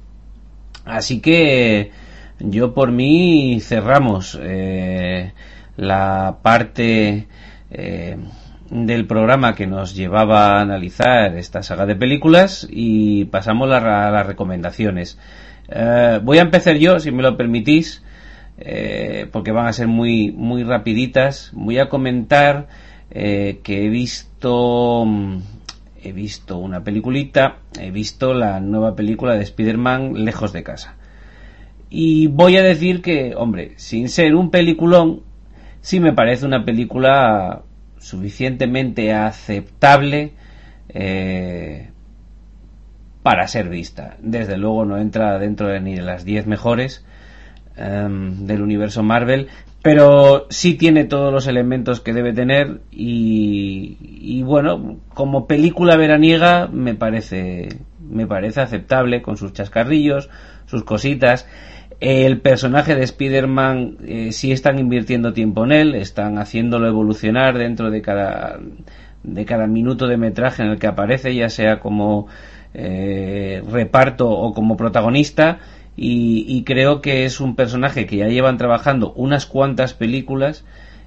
Así 0.85 1.21
que 1.21 1.93
yo 2.41 2.75
por 2.75 2.91
mí 2.91 3.61
cerramos 3.61 4.39
eh, 4.43 5.33
la 5.77 6.39
parte 6.43 7.29
eh, 7.71 8.17
del 8.71 9.07
programa 9.07 9.55
que 9.55 9.67
nos 9.67 9.95
llevaba 9.95 10.59
a 10.59 10.61
analizar 10.61 11.37
esta 11.37 11.63
saga 11.63 11.87
de 11.87 11.97
películas 11.97 12.67
y 12.71 13.25
pasamos 13.27 13.71
a, 13.71 14.11
las 14.11 14.27
recomendaciones. 14.27 15.19
Eh, 15.69 16.21
voy 16.23 16.39
a 16.39 16.43
empezar 16.43 16.77
yo, 16.77 17.01
si 17.01 17.11
me 17.11 17.23
lo 17.23 17.37
permitís, 17.37 18.03
eh, 18.59 19.27
porque 19.33 19.51
van 19.51 19.67
a 19.67 19.73
ser 19.73 19.89
muy, 19.89 20.31
muy 20.31 20.63
rapiditas. 20.63 21.51
Voy 21.53 21.79
a 21.79 21.89
comentar 21.89 22.69
eh, 23.11 23.59
que 23.65 23.85
he 23.85 23.89
visto, 23.89 25.05
mm, 25.05 25.39
he 26.05 26.13
visto 26.13 26.59
una 26.59 26.85
peliculita, 26.85 27.57
he 27.79 27.91
visto 27.91 28.35
la 28.35 28.61
nueva 28.61 28.95
película 28.95 29.35
de 29.35 29.43
Spider-Man 29.43 30.25
Lejos 30.25 30.53
de 30.53 30.63
casa. 30.63 30.95
Y 31.91 32.29
voy 32.29 32.57
a 32.57 32.63
decir 32.63 33.03
que, 33.03 33.35
hombre, 33.35 33.73
sin 33.77 34.09
ser 34.09 34.37
un 34.37 34.51
peliculón, 34.53 35.23
sí 35.81 35.99
me 35.99 36.13
parece 36.13 36.47
una 36.47 36.65
película 36.65 37.65
suficientemente 38.01 39.13
aceptable 39.13 40.33
eh, 40.89 41.91
para 43.23 43.47
ser 43.47 43.69
vista. 43.69 44.17
Desde 44.21 44.57
luego 44.57 44.85
no 44.85 44.99
entra 44.99 45.39
dentro 45.39 45.69
de 45.69 45.81
ni 45.81 45.95
de 45.95 46.03
las 46.03 46.25
10 46.25 46.47
mejores 46.47 47.05
em, 47.77 48.47
del 48.47 48.63
universo 48.63 49.03
Marvel, 49.03 49.49
pero 49.83 50.47
sí 50.51 50.75
tiene 50.75 51.05
todos 51.05 51.33
los 51.33 51.47
elementos 51.47 52.01
que 52.01 52.13
debe 52.13 52.33
tener 52.33 52.81
y, 52.91 53.97
y, 54.01 54.43
bueno, 54.43 54.99
como 55.15 55.47
película 55.47 55.97
veraniega 55.97 56.67
me 56.67 56.95
parece 56.95 57.69
me 58.11 58.27
parece 58.27 58.61
aceptable 58.61 59.23
con 59.23 59.37
sus 59.37 59.53
chascarrillos, 59.53 60.31
sus 60.67 60.83
cositas 60.83 61.47
el 62.01 62.41
personaje 62.41 62.95
de 62.95 63.05
Spider-Man 63.05 63.99
eh, 64.05 64.33
sí 64.33 64.53
están 64.53 64.79
invirtiendo 64.79 65.33
tiempo 65.33 65.65
en 65.65 65.73
él, 65.73 65.95
están 65.95 66.39
haciéndolo 66.39 66.89
evolucionar 66.89 67.59
dentro 67.59 67.91
de 67.91 68.03
cada, 68.03 68.59
de 69.23 69.45
cada 69.45 69.67
minuto 69.67 70.07
de 70.07 70.17
metraje 70.17 70.63
en 70.63 70.71
el 70.71 70.79
que 70.79 70.87
aparece, 70.87 71.35
ya 71.35 71.49
sea 71.49 71.79
como 71.81 72.27
reparto 72.73 74.31
o 74.31 74.55
como 74.55 74.77
protagonista. 74.77 75.59
Y, 76.03 76.63
creo 76.65 77.03
que 77.03 77.27
es 77.27 77.41
un 77.41 77.57
personaje 77.57 78.07
que 78.07 78.17
ya 78.17 78.29
llevan 78.29 78.57
trabajando 78.57 79.13
unas 79.13 79.45
cuantas 79.45 79.93
películas 79.93 80.65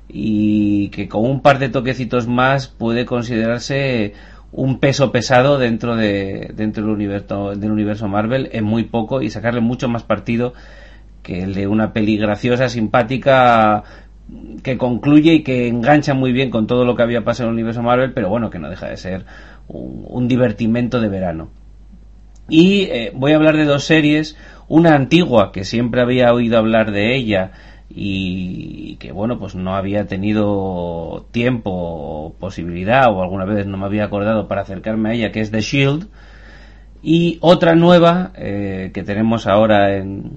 y 0.08 0.90
que 0.90 1.08
con 1.08 1.26
un 1.26 1.42
par 1.42 1.58
de 1.58 1.70
toquecitos 1.70 2.28
más 2.28 2.68
puede 2.68 3.06
considerarse 3.06 4.14
un 4.52 4.80
peso 4.80 5.12
pesado 5.12 5.58
dentro 5.58 5.96
de 5.96 6.52
dentro 6.54 6.84
del 6.84 6.94
universo 6.94 7.56
del 7.56 7.72
universo 7.72 8.08
Marvel. 8.08 8.50
En 8.52 8.66
muy 8.66 8.84
poco 8.84 9.24
y 9.24 9.32
sacarle 9.32 9.62
mucho 9.62 9.90
más 9.90 10.04
partido 10.04 10.54
que 11.24 11.42
el 11.42 11.56
de 11.56 11.68
una 11.68 11.94
peli 11.94 12.18
graciosa 12.18 12.70
simpática 12.70 13.84
que 14.62 14.78
concluye 14.78 15.34
y 15.34 15.44
que 15.44 15.68
engancha 15.68 16.14
muy 16.14 16.32
bien 16.32 16.50
con 16.50 16.68
todo 16.68 16.86
lo 16.86 16.96
que 16.96 17.04
había 17.04 17.24
pasado 17.24 17.50
en 17.50 17.56
el 17.56 17.56
universo 17.56 17.82
Marvel 17.82 18.14
pero 18.14 18.30
bueno 18.30 18.50
que 18.50 18.60
no 18.60 18.70
deja 18.70 18.88
de 18.88 18.98
ser 18.98 19.26
un, 19.68 20.28
divertimento 20.28 21.00
de 21.00 21.10
verano. 21.10 21.50
Y 22.50 22.84
eh, 22.84 23.12
voy 23.16 23.32
a 23.32 23.38
hablar 23.38 23.56
de 23.56 23.66
dos 23.66 23.86
series 23.86 24.38
una 24.68 24.96
antigua 24.96 25.52
que 25.52 25.64
siempre 25.64 26.02
había 26.02 26.34
oído 26.34 26.58
hablar 26.58 26.92
de 26.92 27.16
ella 27.16 27.52
y 27.90 28.96
que 28.96 29.12
bueno 29.12 29.38
pues 29.40 29.56
no 29.56 29.76
había 29.76 30.08
tenido 30.08 31.26
tiempo 31.32 31.72
o 31.72 32.34
posibilidad 32.34 33.12
o 33.12 33.22
alguna 33.22 33.46
vez 33.46 33.68
no 33.68 33.78
me 33.78 33.86
había 33.86 34.06
acordado 34.06 34.48
para 34.48 34.62
acercarme 34.62 35.10
a 35.10 35.14
ella 35.14 35.32
que 35.32 35.42
es 35.42 35.52
The 35.52 35.62
Shield. 35.62 36.08
Y 37.06 37.38
otra 37.42 37.76
nueva 37.76 38.32
eh, 38.36 38.92
que 38.94 39.04
tenemos 39.04 39.46
ahora 39.46 39.98
en, 39.98 40.32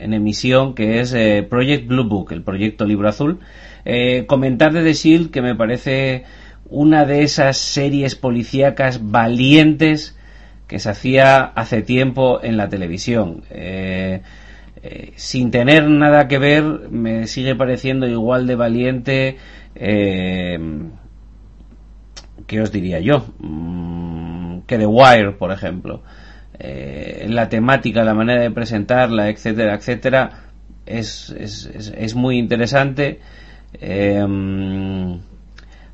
emisión 0.00 0.74
que 0.74 1.00
es 1.00 1.12
eh, 1.12 1.46
Project 1.48 1.86
Blue 1.86 2.08
Book 2.08 2.32
el 2.32 2.42
proyecto 2.42 2.84
libro 2.84 3.08
azul 3.08 3.40
eh, 3.84 4.24
comentar 4.26 4.72
de 4.72 4.82
The 4.82 4.92
Shield 4.92 5.30
que 5.30 5.42
me 5.42 5.54
parece 5.54 6.24
una 6.70 7.04
de 7.04 7.22
esas 7.22 7.58
series 7.58 8.14
policíacas 8.14 9.10
valientes 9.10 10.16
que 10.70 10.78
se 10.78 10.88
hacía 10.88 11.42
hace 11.42 11.82
tiempo 11.82 12.40
en 12.44 12.56
la 12.56 12.68
televisión. 12.68 13.42
Eh, 13.50 14.22
eh, 14.82 15.12
sin 15.16 15.50
tener 15.50 15.88
nada 15.90 16.28
que 16.28 16.38
ver, 16.38 16.62
me 16.90 17.26
sigue 17.26 17.56
pareciendo 17.56 18.06
igual 18.06 18.46
de 18.46 18.54
valiente 18.54 19.36
eh, 19.74 20.58
que 22.46 22.60
os 22.60 22.70
diría 22.70 23.00
yo 23.00 23.26
mm, 23.40 24.60
que 24.60 24.78
The 24.78 24.86
Wire, 24.86 25.32
por 25.32 25.50
ejemplo. 25.50 26.02
La 26.62 27.48
temática, 27.48 28.04
la 28.04 28.14
manera 28.14 28.42
de 28.42 28.50
presentarla, 28.50 29.28
etcétera, 29.28 29.74
etcétera, 29.74 30.30
es, 30.86 31.30
es, 31.30 31.70
es 31.96 32.14
muy 32.14 32.38
interesante. 32.38 33.20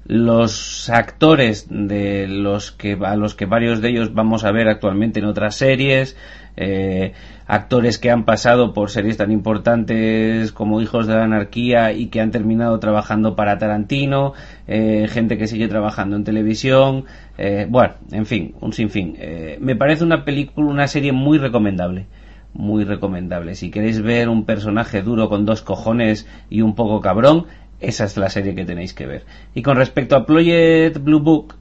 Los 0.08 0.90
actores 0.90 1.66
de 1.68 2.28
los 2.28 2.70
que 2.70 2.96
a 3.02 3.16
los 3.16 3.34
que 3.34 3.46
varios 3.46 3.82
de 3.82 3.88
ellos 3.90 4.14
vamos 4.14 4.44
a 4.44 4.52
ver 4.52 4.68
actualmente 4.68 5.18
en 5.18 5.26
otras 5.26 5.56
series 5.56 6.16
eh, 6.56 7.12
actores 7.46 7.98
que 7.98 8.10
han 8.10 8.24
pasado 8.24 8.72
por 8.72 8.90
series 8.90 9.16
tan 9.16 9.30
importantes 9.30 10.52
como 10.52 10.80
Hijos 10.80 11.06
de 11.06 11.14
la 11.14 11.24
Anarquía 11.24 11.92
y 11.92 12.06
que 12.06 12.20
han 12.20 12.30
terminado 12.30 12.78
trabajando 12.80 13.36
para 13.36 13.58
Tarantino 13.58 14.32
eh, 14.66 15.06
gente 15.08 15.38
que 15.38 15.46
sigue 15.46 15.68
trabajando 15.68 16.16
en 16.16 16.24
televisión 16.24 17.04
eh, 17.38 17.66
bueno 17.68 17.94
en 18.10 18.26
fin 18.26 18.54
un 18.60 18.72
sinfín 18.72 19.16
me 19.60 19.76
parece 19.76 20.04
una 20.04 20.24
película 20.24 20.66
una 20.66 20.88
serie 20.88 21.12
muy 21.12 21.38
recomendable 21.38 22.06
muy 22.52 22.84
recomendable 22.84 23.54
si 23.54 23.70
queréis 23.70 24.00
ver 24.00 24.28
un 24.28 24.44
personaje 24.44 25.02
duro 25.02 25.28
con 25.28 25.44
dos 25.44 25.62
cojones 25.62 26.26
y 26.48 26.62
un 26.62 26.74
poco 26.74 27.00
cabrón 27.00 27.46
esa 27.80 28.04
es 28.04 28.16
la 28.16 28.30
serie 28.30 28.54
que 28.54 28.64
tenéis 28.64 28.94
que 28.94 29.06
ver. 29.06 29.24
Y 29.54 29.62
con 29.62 29.76
respecto 29.76 30.16
a 30.16 30.24
Project 30.24 30.98
Blue 30.98 31.20
Book, 31.20 31.54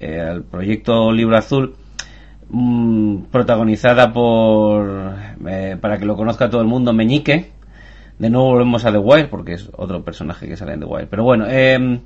eh, 0.00 0.20
al 0.20 0.42
proyecto 0.42 1.12
Libro 1.12 1.36
Azul, 1.36 1.76
mm, 2.52 3.24
protagonizada 3.30 4.12
por, 4.12 5.16
eh, 5.48 5.76
para 5.80 5.98
que 5.98 6.04
lo 6.04 6.16
conozca 6.16 6.48
todo 6.48 6.60
el 6.60 6.68
mundo, 6.68 6.92
Meñique. 6.92 7.50
De 8.18 8.30
nuevo 8.30 8.50
volvemos 8.50 8.84
a 8.84 8.92
The 8.92 8.98
Wire, 8.98 9.28
porque 9.28 9.54
es 9.54 9.68
otro 9.76 10.04
personaje 10.04 10.46
que 10.46 10.56
sale 10.56 10.74
en 10.74 10.80
The 10.80 10.86
Wire. 10.86 11.06
Pero 11.08 11.24
bueno, 11.24 11.46
em, 11.48 12.00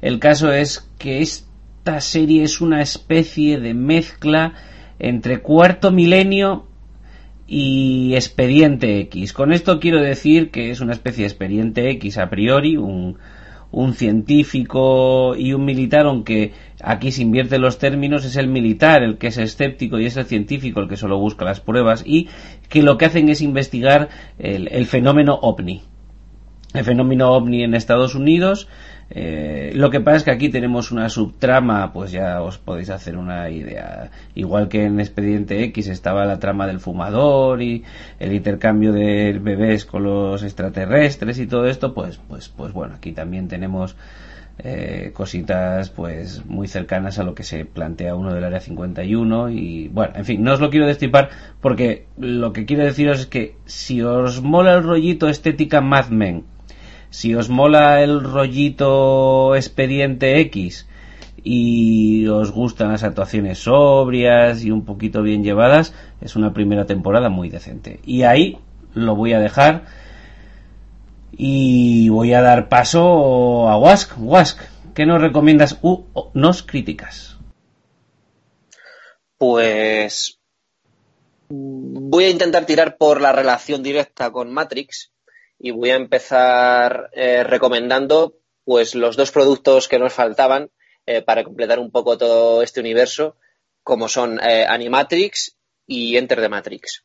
el 0.00 0.18
caso 0.18 0.52
es 0.52 0.88
que 0.98 1.20
esta 1.20 2.00
serie 2.00 2.44
es 2.44 2.62
una 2.62 2.80
especie 2.80 3.60
de 3.60 3.74
mezcla 3.74 4.54
entre 4.98 5.40
cuarto 5.40 5.90
milenio 5.90 6.66
y 7.46 8.14
expediente 8.14 9.00
X. 9.00 9.32
Con 9.32 9.52
esto 9.52 9.80
quiero 9.80 10.00
decir 10.00 10.50
que 10.50 10.70
es 10.70 10.80
una 10.80 10.92
especie 10.92 11.24
de 11.24 11.28
expediente 11.28 11.90
X 11.90 12.16
a 12.18 12.30
priori, 12.30 12.76
un, 12.76 13.18
un 13.72 13.94
científico 13.94 15.34
y 15.36 15.52
un 15.52 15.64
militar, 15.64 16.06
aunque 16.06 16.52
aquí 16.84 17.12
se 17.12 17.22
invierten 17.22 17.60
los 17.60 17.78
términos, 17.78 18.24
es 18.24 18.36
el 18.36 18.48
militar 18.48 19.02
el 19.02 19.18
que 19.18 19.28
es 19.28 19.38
escéptico 19.38 19.98
y 19.98 20.06
es 20.06 20.16
el 20.16 20.26
científico 20.26 20.80
el 20.80 20.88
que 20.88 20.96
solo 20.96 21.18
busca 21.18 21.44
las 21.44 21.60
pruebas 21.60 22.02
y 22.06 22.28
que 22.68 22.82
lo 22.82 22.98
que 22.98 23.06
hacen 23.06 23.28
es 23.28 23.40
investigar 23.40 24.08
el, 24.38 24.86
fenómeno 24.86 25.38
ovni. 25.42 25.82
El 26.74 26.84
fenómeno 26.84 27.32
ovni 27.32 27.64
en 27.64 27.74
Estados 27.74 28.14
Unidos 28.14 28.68
eh, 29.12 29.72
lo 29.74 29.90
que 29.90 30.00
pasa 30.00 30.18
es 30.18 30.22
que 30.22 30.30
aquí 30.30 30.48
tenemos 30.50 30.92
una 30.92 31.08
subtrama, 31.08 31.92
pues 31.92 32.12
ya 32.12 32.40
os 32.42 32.58
podéis 32.58 32.90
hacer 32.90 33.16
una 33.16 33.50
idea. 33.50 34.10
Igual 34.36 34.68
que 34.68 34.84
en 34.84 35.00
Expediente 35.00 35.64
X 35.64 35.88
estaba 35.88 36.24
la 36.24 36.38
trama 36.38 36.68
del 36.68 36.78
fumador 36.78 37.60
y 37.60 37.82
el 38.20 38.32
intercambio 38.32 38.92
de 38.92 39.36
bebés 39.40 39.84
con 39.84 40.04
los 40.04 40.44
extraterrestres 40.44 41.40
y 41.40 41.48
todo 41.48 41.66
esto, 41.66 41.92
pues, 41.92 42.20
pues, 42.28 42.48
pues 42.48 42.72
bueno, 42.72 42.94
aquí 42.94 43.10
también 43.10 43.48
tenemos 43.48 43.96
eh, 44.62 45.10
cositas 45.14 45.90
pues 45.90 46.44
muy 46.46 46.68
cercanas 46.68 47.18
a 47.18 47.24
lo 47.24 47.34
que 47.34 47.42
se 47.42 47.64
plantea 47.64 48.14
uno 48.14 48.34
del 48.34 48.44
área 48.44 48.60
51 48.60 49.50
y 49.50 49.88
bueno, 49.88 50.12
en 50.16 50.24
fin, 50.24 50.42
no 50.42 50.52
os 50.52 50.60
lo 50.60 50.70
quiero 50.70 50.86
destripar 50.86 51.30
porque 51.60 52.06
lo 52.18 52.52
que 52.52 52.66
quiero 52.66 52.84
deciros 52.84 53.20
es 53.20 53.26
que 53.26 53.56
si 53.64 54.02
os 54.02 54.42
mola 54.42 54.74
el 54.74 54.82
rollito 54.82 55.28
estética 55.28 55.80
Mad 55.80 56.08
Men 56.08 56.44
si 57.10 57.34
os 57.34 57.50
mola 57.50 58.02
el 58.02 58.22
rollito 58.22 59.56
expediente 59.56 60.40
X 60.40 60.86
y 61.42 62.26
os 62.28 62.52
gustan 62.52 62.92
las 62.92 63.02
actuaciones 63.02 63.58
sobrias 63.58 64.64
y 64.64 64.70
un 64.70 64.84
poquito 64.84 65.22
bien 65.22 65.42
llevadas, 65.42 65.92
es 66.20 66.36
una 66.36 66.52
primera 66.52 66.86
temporada 66.86 67.28
muy 67.28 67.48
decente. 67.48 67.98
Y 68.04 68.22
ahí 68.22 68.58
lo 68.94 69.16
voy 69.16 69.32
a 69.32 69.40
dejar 69.40 69.84
y 71.32 72.08
voy 72.08 72.32
a 72.32 72.42
dar 72.42 72.68
paso 72.68 73.68
a 73.68 73.78
Wask. 73.78 74.12
Wask, 74.18 74.60
¿qué 74.94 75.06
nos 75.06 75.20
recomiendas 75.20 75.78
u 75.82 76.04
nos 76.34 76.62
críticas? 76.62 77.36
Pues 79.38 80.38
voy 81.48 82.24
a 82.24 82.30
intentar 82.30 82.66
tirar 82.66 82.96
por 82.96 83.20
la 83.20 83.32
relación 83.32 83.82
directa 83.82 84.30
con 84.30 84.52
Matrix 84.52 85.12
y 85.58 85.72
voy 85.72 85.90
a 85.90 85.96
empezar 85.96 87.10
eh, 87.12 87.44
recomendando 87.44 88.36
pues 88.64 88.94
los 88.94 89.16
dos 89.16 89.32
productos 89.32 89.88
que 89.88 89.98
nos 89.98 90.12
faltaban 90.12 90.70
eh, 91.06 91.22
para 91.22 91.44
completar 91.44 91.78
un 91.78 91.90
poco 91.90 92.16
todo 92.16 92.62
este 92.62 92.80
universo, 92.80 93.36
como 93.82 94.08
son 94.08 94.38
eh, 94.40 94.64
Animatrix 94.68 95.56
y 95.86 96.16
Enter 96.16 96.40
the 96.40 96.48
Matrix. 96.48 97.04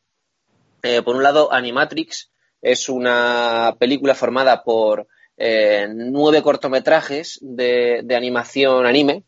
por 1.04 1.16
un 1.16 1.22
lado, 1.22 1.52
Animatrix 1.52 2.30
es 2.72 2.88
una 2.88 3.76
película 3.78 4.14
formada 4.14 4.62
por 4.62 5.06
nueve 5.38 6.42
cortometrajes 6.42 7.38
de, 7.42 8.04
animación 8.14 8.86
anime, 8.86 9.22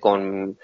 con 0.00 0.58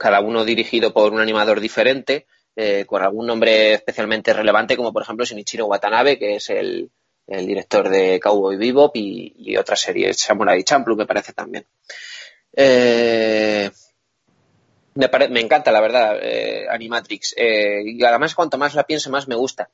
cada 0.00 0.20
uno 0.20 0.44
dirigido 0.44 0.92
por 0.92 1.12
un 1.12 1.20
animador 1.20 1.60
diferente, 1.60 2.26
eh, 2.56 2.84
con 2.86 3.02
algún 3.02 3.26
nombre 3.26 3.74
especialmente 3.74 4.32
relevante, 4.32 4.76
como 4.76 4.92
por 4.92 5.02
ejemplo 5.02 5.24
Shinichiro 5.24 5.66
Watanabe, 5.66 6.18
que 6.18 6.36
es 6.36 6.50
el, 6.50 6.90
director 7.26 7.88
de 7.88 8.18
Cowboy 8.18 8.56
Bebop 8.56 8.96
y, 8.96 9.56
otras 9.56 9.80
series, 9.80 10.18
Samurai 10.18 10.64
Champloo, 10.64 10.96
me 10.96 11.06
parece 11.06 11.32
también. 11.32 11.64
Eh, 12.52 13.70
me, 14.94 15.40
encanta, 15.40 15.72
la 15.72 15.80
verdad, 15.80 16.18
eh, 16.20 16.66
Animatrix. 16.68 17.34
y 17.36 18.04
además, 18.04 18.34
cuanto 18.34 18.58
más 18.58 18.74
la 18.74 18.84
pienso, 18.84 19.10
más 19.10 19.28
me 19.28 19.36
gusta. 19.36 19.70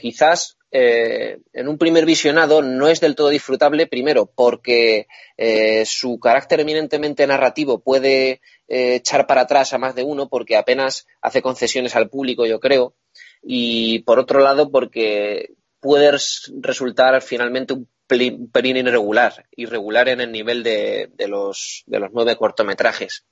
quizás 0.00 0.58
en 0.70 1.68
un 1.68 1.76
primer 1.76 2.06
visionado 2.06 2.62
no 2.62 2.88
es 2.88 3.00
del 3.00 3.14
todo 3.14 3.28
disfrutable, 3.28 3.86
primero, 3.86 4.26
porque 4.26 5.06
su 5.84 6.18
carácter 6.18 6.60
eminentemente 6.60 7.26
narrativo 7.26 7.80
puede 7.80 8.40
eh, 8.74 8.94
echar 8.94 9.26
para 9.26 9.42
atrás 9.42 9.74
a 9.74 9.78
más 9.78 9.94
de 9.94 10.02
uno 10.02 10.30
porque 10.30 10.56
apenas 10.56 11.06
hace 11.20 11.42
concesiones 11.42 11.94
al 11.94 12.08
público, 12.08 12.46
yo 12.46 12.58
creo. 12.58 12.94
Y 13.42 13.98
por 13.98 14.18
otro 14.18 14.40
lado, 14.40 14.70
porque 14.70 15.52
puede 15.78 16.10
resultar 16.10 17.20
finalmente 17.20 17.74
un 17.74 17.86
pelín 18.06 18.76
irregular, 18.78 19.46
irregular 19.54 20.08
en 20.08 20.22
el 20.22 20.32
nivel 20.32 20.62
de, 20.62 21.10
los, 21.28 21.82
de 21.84 22.00
los 22.00 22.12
nueve 22.14 22.36
cortometrajes. 22.36 23.26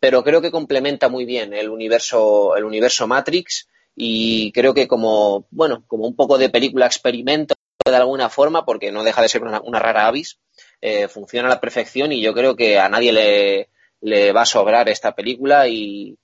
Pero 0.00 0.24
creo 0.24 0.40
que 0.40 0.50
complementa 0.50 1.08
muy 1.08 1.24
bien 1.24 1.52
el 1.52 1.68
universo, 1.68 2.56
el 2.56 2.64
universo 2.64 3.06
Matrix 3.06 3.68
y 3.94 4.50
creo 4.52 4.72
que 4.72 4.88
como, 4.88 5.46
bueno, 5.50 5.84
como 5.86 6.06
un 6.06 6.16
poco 6.16 6.38
de 6.38 6.48
película 6.48 6.86
experimento 6.86 7.54
de 7.84 7.96
alguna 7.96 8.28
forma, 8.28 8.64
porque 8.64 8.92
no 8.92 9.04
deja 9.04 9.22
de 9.22 9.28
ser 9.28 9.42
una, 9.42 9.78
rara 9.78 10.06
avis, 10.06 10.38
eh, 10.80 11.08
funciona 11.08 11.48
a 11.48 11.50
la 11.50 11.60
perfección 11.60 12.12
y 12.12 12.22
yo 12.22 12.32
creo 12.34 12.56
que 12.56 12.78
a 12.78 12.88
nadie 12.88 13.12
le, 13.12 13.68
le 14.00 14.32
va 14.32 14.42
a 14.42 14.46
sobrar 14.46 14.88
esta 14.88 15.14
película 15.14 15.68
y, 15.68 16.16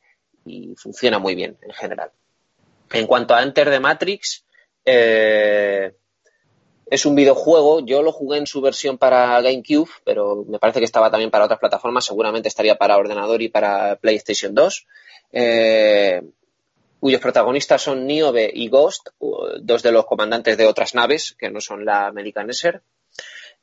funciona 0.77 1.19
muy 1.19 1.35
bien 1.35 1.59
en 1.61 1.73
general. 1.73 2.13
En 2.93 3.09
cuanto 3.09 3.35
a 3.35 3.43
Enter 3.43 3.69
the 3.69 3.81
Matrix, 3.81 4.45
eh, 4.85 5.93
es 6.89 7.05
un 7.05 7.17
videojuego, 7.17 7.85
yo 7.85 8.03
lo 8.03 8.13
jugué 8.13 8.39
en 8.39 8.47
su 8.47 8.61
versión 8.61 8.97
para 8.97 9.41
GameCube, 9.41 9.91
pero 10.05 10.45
me 10.49 10.59
parece 10.59 10.79
que 10.79 10.85
estaba 10.85 11.11
también 11.11 11.31
para 11.31 11.45
otras 11.45 11.59
plataformas, 11.59 12.05
seguramente 12.05 12.49
estaría 12.49 12.77
para 12.77 12.97
ordenador 12.97 13.43
y 13.43 13.49
para 13.49 13.97
PlayStation 13.97 14.55
2, 14.55 14.87
eh, 15.33 16.23
cuyos 17.01 17.21
protagonistas 17.21 17.83
son 17.83 18.07
Niobe 18.07 18.51
y 18.53 18.69
Ghost, 18.69 19.09
dos 19.61 19.83
de 19.83 19.93
los 19.93 20.07
comandantes 20.07 20.57
de 20.57 20.67
otras 20.67 20.95
naves, 20.95 21.35
que 21.39 21.51
no 21.51 21.61
son 21.61 21.85
la 21.85 22.07
American 22.07 22.51
Esser. 22.51 22.83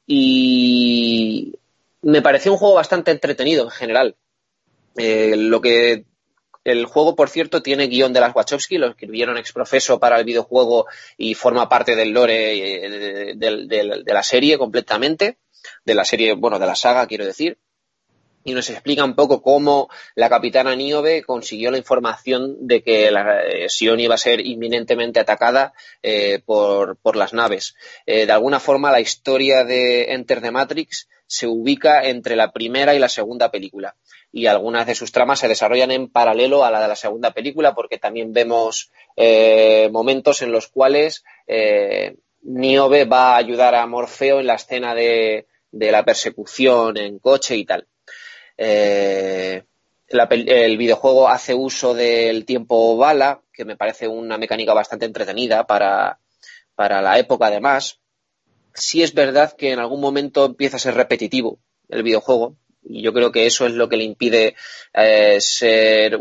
Y 0.05 1.53
me 2.01 2.21
pareció 2.21 2.51
un 2.51 2.57
juego 2.57 2.75
bastante 2.75 3.11
entretenido 3.11 3.63
en 3.63 3.69
general. 3.69 4.15
Eh, 4.97 5.35
lo 5.37 5.61
que 5.61 6.05
el 6.63 6.85
juego, 6.85 7.15
por 7.15 7.29
cierto, 7.29 7.61
tiene 7.61 7.87
guion 7.87 8.13
de 8.13 8.21
las 8.21 8.35
Wachowski, 8.35 8.77
lo 8.77 8.87
escribieron 8.87 9.37
ex 9.37 9.51
profeso 9.51 9.99
para 9.99 10.17
el 10.17 10.25
videojuego 10.25 10.87
y 11.17 11.33
forma 11.33 11.67
parte 11.67 11.95
del 11.95 12.11
lore 12.11 12.85
eh, 12.85 13.35
de, 13.35 14.03
la 14.05 14.23
serie 14.23 14.57
completamente, 14.57 15.37
de 15.83 15.93
la 15.93 16.05
serie, 16.05 16.33
bueno, 16.33 16.59
de 16.59 16.65
la 16.65 16.75
saga, 16.75 17.07
quiero 17.07 17.25
decir 17.25 17.57
y 18.45 18.53
nos 18.53 18.69
explica 18.69 19.05
un 19.05 19.15
poco 19.15 19.41
cómo 19.41 19.87
la 20.15 20.27
capitana 20.27 20.75
Niobe 20.75 21.23
consiguió 21.23 21.71
la 21.71 21.77
información 21.77 22.67
de 22.67 22.83
que 22.83 23.09
la 23.09 23.41
eh, 23.41 23.69
Sion 23.69 24.01
iba 24.01 24.15
a 24.15 24.17
ser 24.17 24.45
inminentemente 24.45 25.21
atacada 25.21 25.71
eh, 26.01 26.41
por, 26.45 26.97
por, 26.97 27.15
las 27.15 27.31
naves. 27.31 27.73
de 28.05 28.29
alguna 28.29 28.59
forma, 28.59 28.91
la 28.91 28.99
historia 28.99 29.63
de 29.63 30.11
Enter 30.11 30.41
the 30.41 30.51
Matrix 30.51 31.07
se 31.33 31.47
ubica 31.47 32.03
entre 32.03 32.35
la 32.35 32.51
primera 32.51 32.93
y 32.93 32.99
la 32.99 33.09
segunda 33.09 33.49
película 33.49 33.95
y 34.31 34.45
algunas 34.45 34.85
de 34.85 34.93
sus 34.93 35.11
tramas 35.11 35.39
se 35.39 35.47
desarrollan 35.47 35.89
en 35.89 36.07
paralelo 36.07 36.63
a 36.63 36.69
la 36.69 36.79
de 36.79 36.87
la 36.87 36.95
segunda 36.95 37.31
película 37.31 37.73
porque 37.73 37.97
también 37.97 38.33
vemos 38.33 38.91
eh, 39.15 39.89
momentos 39.91 40.43
en 40.43 40.51
los 40.51 40.67
cuales 40.67 41.23
eh, 41.47 42.17
Niobe 42.43 43.05
va 43.05 43.33
a 43.33 43.37
ayudar 43.37 43.73
a 43.73 43.87
Morfeo 43.87 44.41
en 44.41 44.45
la 44.45 44.55
escena 44.55 44.93
de, 44.93 45.47
la 45.71 46.05
persecución 46.05 46.97
en 46.97 47.17
coche 47.17 47.55
y 47.55 47.65
tal. 47.65 47.87
Eh, 48.57 49.63
el 50.07 50.77
videojuego 50.77 51.29
hace 51.29 51.55
uso 51.55 51.95
del 51.95 52.45
tiempo 52.45 52.95
bala, 52.95 53.41
que 53.51 53.65
me 53.65 53.75
parece 53.75 54.07
una 54.07 54.37
mecánica 54.37 54.75
bastante 54.75 55.07
entretenida 55.07 55.65
para, 55.65 56.19
para 56.75 57.01
la 57.01 57.17
época 57.17 57.47
además. 57.47 57.99
Sí 58.73 59.03
es 59.03 59.13
verdad 59.13 59.55
que 59.55 59.71
en 59.71 59.79
algún 59.79 60.01
momento 60.01 60.45
empieza 60.45 60.77
a 60.77 60.79
ser 60.79 60.95
repetitivo 60.95 61.59
el 61.89 62.03
videojuego, 62.03 62.55
y 62.85 63.01
yo 63.01 63.13
creo 63.13 63.31
que 63.31 63.45
eso 63.45 63.65
es 63.65 63.73
lo 63.73 63.87
que 63.87 63.97
le 63.97 64.03
impide 64.03 64.55
eh, 64.93 65.37
ser 65.39 66.19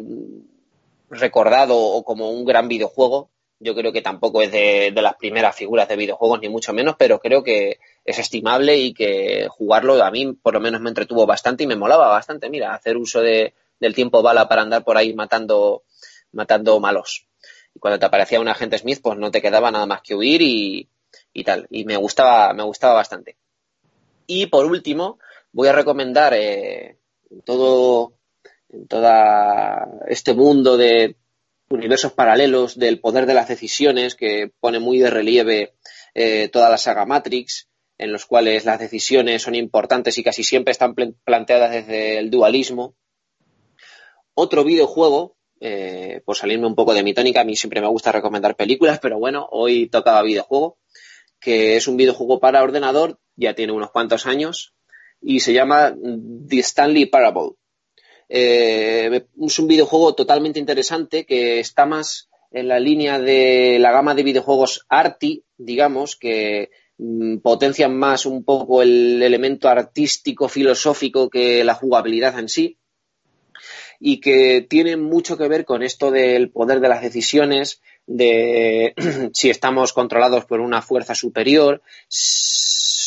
recordado 1.10 1.76
o 1.76 2.04
como 2.04 2.30
un 2.30 2.44
gran 2.44 2.68
videojuego. 2.68 3.30
Yo 3.58 3.74
creo 3.74 3.92
que 3.92 4.02
tampoco 4.02 4.42
es 4.42 4.50
de, 4.50 4.92
las 4.94 5.14
primeras 5.14 5.54
figuras 5.54 5.88
de 5.88 5.96
videojuegos, 5.96 6.40
ni 6.40 6.48
mucho 6.48 6.72
menos, 6.72 6.96
pero 6.98 7.20
creo 7.20 7.44
que 7.44 7.78
es 8.04 8.18
estimable 8.18 8.76
y 8.76 8.92
que 8.92 9.46
jugarlo 9.48 10.02
a 10.02 10.10
mí 10.10 10.32
por 10.32 10.54
lo 10.54 10.60
menos 10.60 10.80
me 10.80 10.88
entretuvo 10.88 11.26
bastante 11.26 11.62
y 11.64 11.68
me 11.68 11.76
molaba 11.76 12.08
bastante. 12.08 12.50
Mira, 12.50 12.74
hacer 12.74 12.96
uso 12.96 13.20
de, 13.20 13.54
del 13.78 13.94
tiempo 13.94 14.22
bala 14.22 14.48
para 14.48 14.62
andar 14.62 14.82
por 14.84 14.96
ahí 14.96 15.14
matando, 15.14 15.84
matando 16.32 16.80
malos. 16.80 17.26
Y 17.74 17.78
cuando 17.78 18.00
te 18.00 18.06
aparecía 18.06 18.40
un 18.40 18.48
agente 18.48 18.78
Smith, 18.78 19.00
pues 19.00 19.16
no 19.16 19.30
te 19.30 19.40
quedaba 19.40 19.70
nada 19.70 19.86
más 19.86 20.02
que 20.02 20.16
huir 20.16 20.42
y, 20.42 20.88
y 21.32 21.44
tal. 21.44 21.66
Y 21.70 21.84
me 21.84 21.96
gustaba, 21.96 22.52
me 22.52 22.62
gustaba 22.62 22.94
bastante. 22.94 23.36
Y 24.26 24.46
por 24.46 24.66
último, 24.66 25.18
voy 25.52 25.68
a 25.68 25.72
recomendar 25.72 26.34
eh, 26.34 26.98
todo, 27.44 28.14
en 28.68 28.86
este 30.08 30.34
mundo 30.34 30.76
de 30.76 31.16
universos 31.68 32.12
paralelos 32.12 32.78
del 32.78 33.00
poder 33.00 33.26
de 33.26 33.34
las 33.34 33.48
decisiones 33.48 34.14
que 34.14 34.52
pone 34.60 34.78
muy 34.78 34.98
de 34.98 35.10
relieve 35.10 35.74
eh, 36.14 36.48
toda 36.48 36.68
la 36.68 36.78
saga 36.78 37.06
Matrix, 37.06 37.68
en 37.98 38.12
los 38.12 38.26
cuales 38.26 38.64
las 38.64 38.78
decisiones 38.78 39.42
son 39.42 39.54
importantes 39.54 40.18
y 40.18 40.22
casi 40.24 40.44
siempre 40.44 40.72
están 40.72 40.94
planteadas 41.24 41.70
desde 41.70 42.18
el 42.18 42.30
dualismo. 42.30 42.94
Otro 44.34 44.64
videojuego, 44.64 45.36
eh, 45.60 46.20
por 46.24 46.36
salirme 46.36 46.66
un 46.66 46.74
poco 46.74 46.94
de 46.94 47.02
mi 47.02 47.14
tónica, 47.14 47.42
a 47.42 47.44
mí 47.44 47.56
siempre 47.56 47.80
me 47.80 47.88
gusta 47.88 48.12
recomendar 48.12 48.56
películas, 48.56 48.98
pero 49.00 49.18
bueno, 49.18 49.48
hoy 49.50 49.88
tocaba 49.88 50.22
videojuego, 50.22 50.78
que 51.42 51.76
es 51.76 51.88
un 51.88 51.96
videojuego 51.96 52.38
para 52.38 52.62
ordenador, 52.62 53.18
ya 53.36 53.54
tiene 53.54 53.72
unos 53.72 53.90
cuantos 53.90 54.26
años, 54.26 54.74
y 55.20 55.40
se 55.40 55.52
llama 55.52 55.94
The 56.48 56.58
Stanley 56.60 57.06
Parable. 57.06 57.56
Eh, 58.28 59.26
es 59.42 59.58
un 59.58 59.66
videojuego 59.66 60.14
totalmente 60.14 60.60
interesante 60.60 61.26
que 61.26 61.60
está 61.60 61.84
más 61.84 62.30
en 62.52 62.68
la 62.68 62.78
línea 62.78 63.18
de 63.18 63.78
la 63.80 63.90
gama 63.90 64.14
de 64.14 64.22
videojuegos 64.22 64.86
arty, 64.88 65.44
digamos, 65.58 66.16
que 66.16 66.70
mm, 66.98 67.38
potencian 67.38 67.96
más 67.96 68.24
un 68.24 68.44
poco 68.44 68.82
el 68.82 69.22
elemento 69.22 69.68
artístico, 69.68 70.48
filosófico 70.48 71.28
que 71.28 71.64
la 71.64 71.74
jugabilidad 71.74 72.38
en 72.38 72.48
sí 72.48 72.78
y 74.04 74.20
que 74.20 74.66
tiene 74.68 74.96
mucho 74.96 75.36
que 75.36 75.46
ver 75.46 75.64
con 75.64 75.82
esto 75.82 76.10
del 76.10 76.50
poder 76.50 76.80
de 76.80 76.88
las 76.88 77.02
decisiones, 77.02 77.80
de 78.06 78.94
si 79.32 79.50
estamos 79.50 79.92
controlados 79.92 80.44
por 80.44 80.60
una 80.60 80.82
fuerza 80.82 81.14
superior, 81.14 81.82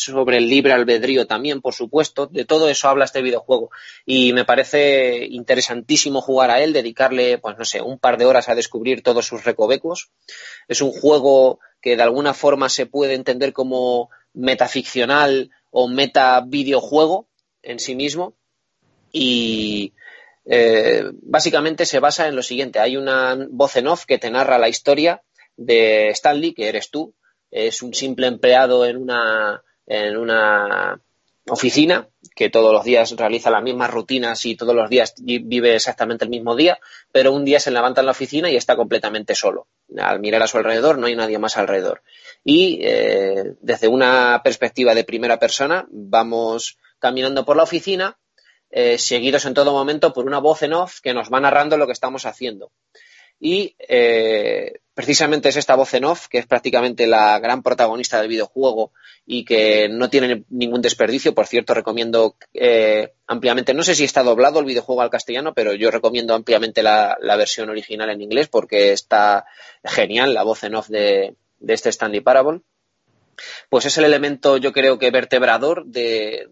sobre 0.06 0.38
el 0.38 0.48
libre 0.48 0.72
albedrío 0.72 1.26
también, 1.26 1.60
por 1.60 1.74
supuesto. 1.74 2.26
De 2.26 2.44
todo 2.44 2.68
eso 2.68 2.88
habla 2.88 3.04
este 3.04 3.22
videojuego. 3.22 3.70
Y 4.04 4.32
me 4.32 4.44
parece 4.44 5.26
interesantísimo 5.26 6.20
jugar 6.20 6.50
a 6.50 6.60
él, 6.62 6.72
dedicarle, 6.72 7.38
pues 7.38 7.58
no 7.58 7.64
sé, 7.64 7.82
un 7.82 7.98
par 7.98 8.16
de 8.16 8.24
horas 8.24 8.48
a 8.48 8.54
descubrir 8.54 9.02
todos 9.02 9.26
sus 9.26 9.44
recovecos. 9.44 10.10
Es 10.68 10.80
un 10.80 10.92
juego 10.92 11.58
que 11.80 11.96
de 11.96 12.02
alguna 12.02 12.34
forma 12.34 12.68
se 12.68 12.86
puede 12.86 13.14
entender 13.14 13.52
como 13.52 14.10
metaficcional 14.32 15.50
o 15.70 15.88
meta 15.88 16.40
videojuego 16.46 17.26
en 17.62 17.80
sí 17.80 17.96
mismo. 17.96 18.34
Y 19.12 19.92
eh, 20.46 21.04
básicamente 21.22 21.84
se 21.86 22.00
basa 22.00 22.28
en 22.28 22.36
lo 22.36 22.42
siguiente. 22.42 22.78
Hay 22.78 22.96
una 22.96 23.36
voz 23.50 23.76
en 23.76 23.88
off 23.88 24.04
que 24.04 24.18
te 24.18 24.30
narra 24.30 24.58
la 24.58 24.68
historia 24.68 25.22
de 25.56 26.08
Stanley, 26.10 26.54
que 26.54 26.68
eres 26.68 26.90
tú. 26.90 27.14
Es 27.50 27.82
un 27.82 27.94
simple 27.94 28.26
empleado 28.26 28.86
en 28.86 28.96
una 28.96 29.62
en 29.86 30.16
una 30.16 31.00
oficina 31.48 32.08
que 32.34 32.50
todos 32.50 32.72
los 32.72 32.84
días 32.84 33.12
realiza 33.12 33.50
las 33.50 33.62
mismas 33.62 33.90
rutinas 33.90 34.44
y 34.46 34.56
todos 34.56 34.74
los 34.74 34.90
días 34.90 35.14
vive 35.18 35.76
exactamente 35.76 36.24
el 36.24 36.30
mismo 36.30 36.56
día, 36.56 36.78
pero 37.12 37.32
un 37.32 37.44
día 37.44 37.60
se 37.60 37.70
levanta 37.70 38.00
en 38.00 38.06
la 38.06 38.12
oficina 38.12 38.50
y 38.50 38.56
está 38.56 38.76
completamente 38.76 39.34
solo. 39.34 39.68
Al 39.96 40.20
mirar 40.20 40.42
a 40.42 40.48
su 40.48 40.58
alrededor 40.58 40.98
no 40.98 41.06
hay 41.06 41.14
nadie 41.14 41.38
más 41.38 41.56
alrededor. 41.56 42.02
Y 42.44 42.80
eh, 42.82 43.54
desde 43.60 43.88
una 43.88 44.40
perspectiva 44.42 44.94
de 44.94 45.04
primera 45.04 45.38
persona 45.38 45.86
vamos 45.90 46.78
caminando 46.98 47.44
por 47.44 47.56
la 47.56 47.62
oficina, 47.62 48.18
eh, 48.70 48.98
seguidos 48.98 49.44
en 49.44 49.54
todo 49.54 49.72
momento 49.72 50.12
por 50.12 50.26
una 50.26 50.38
voz 50.38 50.62
en 50.62 50.74
off 50.74 51.00
que 51.00 51.14
nos 51.14 51.32
va 51.32 51.40
narrando 51.40 51.76
lo 51.76 51.86
que 51.86 51.92
estamos 51.92 52.26
haciendo. 52.26 52.72
Y 53.38 53.76
eh, 53.78 54.80
precisamente 54.94 55.50
es 55.50 55.56
esta 55.56 55.74
voz 55.74 55.92
en 55.92 56.04
off, 56.04 56.26
que 56.28 56.38
es 56.38 56.46
prácticamente 56.46 57.06
la 57.06 57.38
gran 57.38 57.62
protagonista 57.62 58.18
del 58.18 58.28
videojuego 58.28 58.92
y 59.26 59.44
que 59.44 59.88
no 59.90 60.08
tiene 60.08 60.44
ningún 60.48 60.80
desperdicio. 60.80 61.34
Por 61.34 61.46
cierto, 61.46 61.74
recomiendo 61.74 62.36
eh, 62.54 63.12
ampliamente, 63.26 63.74
no 63.74 63.82
sé 63.82 63.94
si 63.94 64.04
está 64.04 64.22
doblado 64.22 64.60
el 64.60 64.64
videojuego 64.64 65.02
al 65.02 65.10
castellano, 65.10 65.52
pero 65.52 65.74
yo 65.74 65.90
recomiendo 65.90 66.34
ampliamente 66.34 66.82
la, 66.82 67.18
versión 67.36 67.68
original 67.68 68.08
en 68.08 68.22
inglés 68.22 68.48
porque 68.48 68.92
está 68.92 69.44
genial 69.84 70.32
la 70.32 70.42
voz 70.42 70.64
en 70.64 70.74
off 70.74 70.88
de, 70.88 71.36
este 71.66 71.90
Stanley 71.90 72.20
Parable 72.20 72.60
pues 73.68 73.86
es 73.86 73.98
el 73.98 74.04
elemento, 74.04 74.56
yo 74.56 74.72
creo 74.72 74.98
que 74.98 75.10
vertebrador 75.10 75.84
de, 75.86 76.48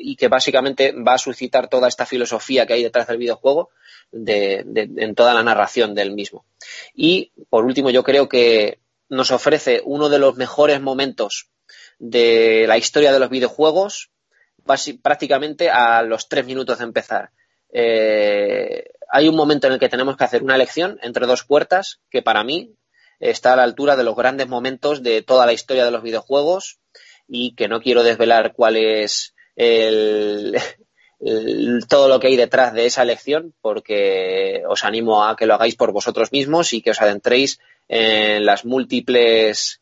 y 0.00 0.16
que 0.16 0.28
básicamente 0.28 0.92
va 0.92 1.14
a 1.14 1.18
suscitar 1.18 1.68
toda 1.68 1.88
esta 1.88 2.06
filosofía 2.06 2.66
que 2.66 2.74
hay 2.74 2.82
detrás 2.82 3.06
del 3.06 3.18
videojuego 3.18 3.70
en 4.12 5.14
toda 5.14 5.34
la 5.34 5.42
narración 5.42 5.94
del 5.94 6.12
mismo. 6.12 6.44
Y 6.94 7.32
por 7.48 7.64
último, 7.64 7.90
yo 7.90 8.02
creo 8.02 8.28
que 8.28 8.78
nos 9.08 9.30
ofrece 9.30 9.82
uno 9.84 10.08
de 10.08 10.18
los 10.18 10.36
mejores 10.36 10.80
momentos 10.80 11.48
de 11.98 12.64
la 12.66 12.78
historia 12.78 13.12
de 13.12 13.18
los 13.18 13.30
videojuegos 13.30 14.10
prácticamente 15.02 15.70
a 15.70 16.02
los 16.02 16.28
tres 16.28 16.46
minutos 16.46 16.78
de 16.78 16.84
empezar. 16.84 17.30
Eh, 17.72 18.84
hay 19.10 19.28
un 19.28 19.36
momento 19.36 19.66
en 19.66 19.74
el 19.74 19.78
que 19.78 19.88
tenemos 19.88 20.16
que 20.16 20.24
hacer 20.24 20.42
una 20.42 20.54
elección 20.54 20.98
entre 21.02 21.26
dos 21.26 21.44
puertas 21.44 22.00
que 22.10 22.22
para 22.22 22.44
mí 22.44 22.74
está 23.22 23.52
a 23.52 23.56
la 23.56 23.62
altura 23.62 23.96
de 23.96 24.04
los 24.04 24.16
grandes 24.16 24.48
momentos 24.48 25.02
de 25.02 25.22
toda 25.22 25.46
la 25.46 25.52
historia 25.52 25.84
de 25.84 25.90
los 25.90 26.02
videojuegos 26.02 26.78
y 27.28 27.54
que 27.54 27.68
no 27.68 27.80
quiero 27.80 28.02
desvelar 28.02 28.52
cuál 28.52 28.76
es 28.76 29.34
el, 29.56 30.58
todo 31.88 32.08
lo 32.08 32.18
que 32.20 32.26
hay 32.26 32.36
detrás 32.36 32.74
de 32.74 32.86
esa 32.86 33.02
elección 33.02 33.54
porque 33.60 34.62
os 34.68 34.84
animo 34.84 35.24
a 35.24 35.36
que 35.36 35.46
lo 35.46 35.54
hagáis 35.54 35.76
por 35.76 35.92
vosotros 35.92 36.32
mismos 36.32 36.72
y 36.72 36.82
que 36.82 36.90
os 36.90 37.00
adentréis 37.00 37.60
en 37.88 38.44
las 38.44 38.64
múltiples 38.64 39.80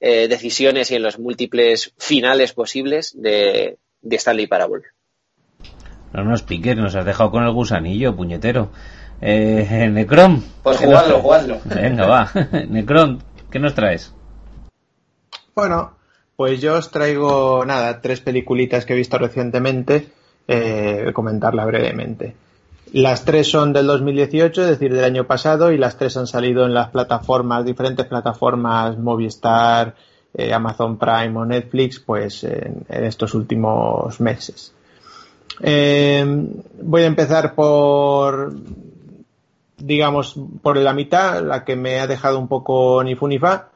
eh, 0.00 0.26
decisiones 0.28 0.90
y 0.90 0.96
en 0.96 1.02
los 1.02 1.18
múltiples 1.18 1.92
finales 1.96 2.52
posibles 2.52 3.14
de, 3.16 3.78
Stanley 4.02 4.46
Parable. 4.46 4.82
No 6.12 6.24
nos 6.24 6.42
piques, 6.42 6.76
nos 6.76 6.96
has 6.96 7.04
dejado 7.04 7.30
con 7.30 7.44
el 7.44 7.52
gusanillo, 7.52 8.16
puñetero. 8.16 8.72
Eh, 9.20 9.88
Necron. 9.92 10.42
Pues 10.62 10.78
jugadlo, 10.78 11.20
jugadlo. 11.20 11.58
Venga, 11.64 12.06
va. 12.06 12.30
Necron, 12.68 13.22
¿qué 13.50 13.58
nos 13.58 13.74
traes? 13.74 14.14
Bueno, 15.54 15.92
pues 16.36 16.60
yo 16.60 16.76
os 16.76 16.90
traigo, 16.90 17.64
nada, 17.66 18.00
tres 18.00 18.20
peliculitas 18.20 18.86
que 18.86 18.94
he 18.94 18.96
visto 18.96 19.18
recientemente, 19.18 20.08
eh, 20.48 21.10
comentarla 21.12 21.66
brevemente. 21.66 22.34
Las 22.92 23.24
tres 23.24 23.48
son 23.48 23.72
del 23.72 23.86
2018, 23.86 24.62
es 24.62 24.68
decir, 24.68 24.92
del 24.92 25.04
año 25.04 25.24
pasado, 25.26 25.70
y 25.70 25.78
las 25.78 25.96
tres 25.96 26.16
han 26.16 26.26
salido 26.26 26.64
en 26.64 26.74
las 26.74 26.88
plataformas, 26.88 27.64
diferentes 27.64 28.06
plataformas, 28.06 28.98
Movistar, 28.98 29.94
eh, 30.34 30.52
Amazon 30.52 30.96
Prime 30.96 31.38
o 31.38 31.44
Netflix, 31.44 32.00
pues 32.00 32.42
en, 32.44 32.86
estos 32.88 33.34
últimos 33.34 34.20
meses. 34.20 34.72
Eh, 35.60 36.24
voy 36.82 37.02
a 37.02 37.06
empezar 37.06 37.54
por, 37.54 38.54
digamos, 39.82 40.38
por 40.62 40.76
la 40.76 40.92
mitad, 40.92 41.42
la 41.42 41.64
que 41.64 41.76
me 41.76 42.00
ha 42.00 42.06
dejado 42.06 42.38
un 42.38 42.48
poco 42.48 43.02
ni 43.04 43.14
fu 43.14 43.28
ni 43.28 43.38
fa, 43.38 43.68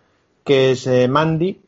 que 0.44 0.73
es 0.73 0.86
eh, 0.86 1.08
Mandy, 1.08 1.60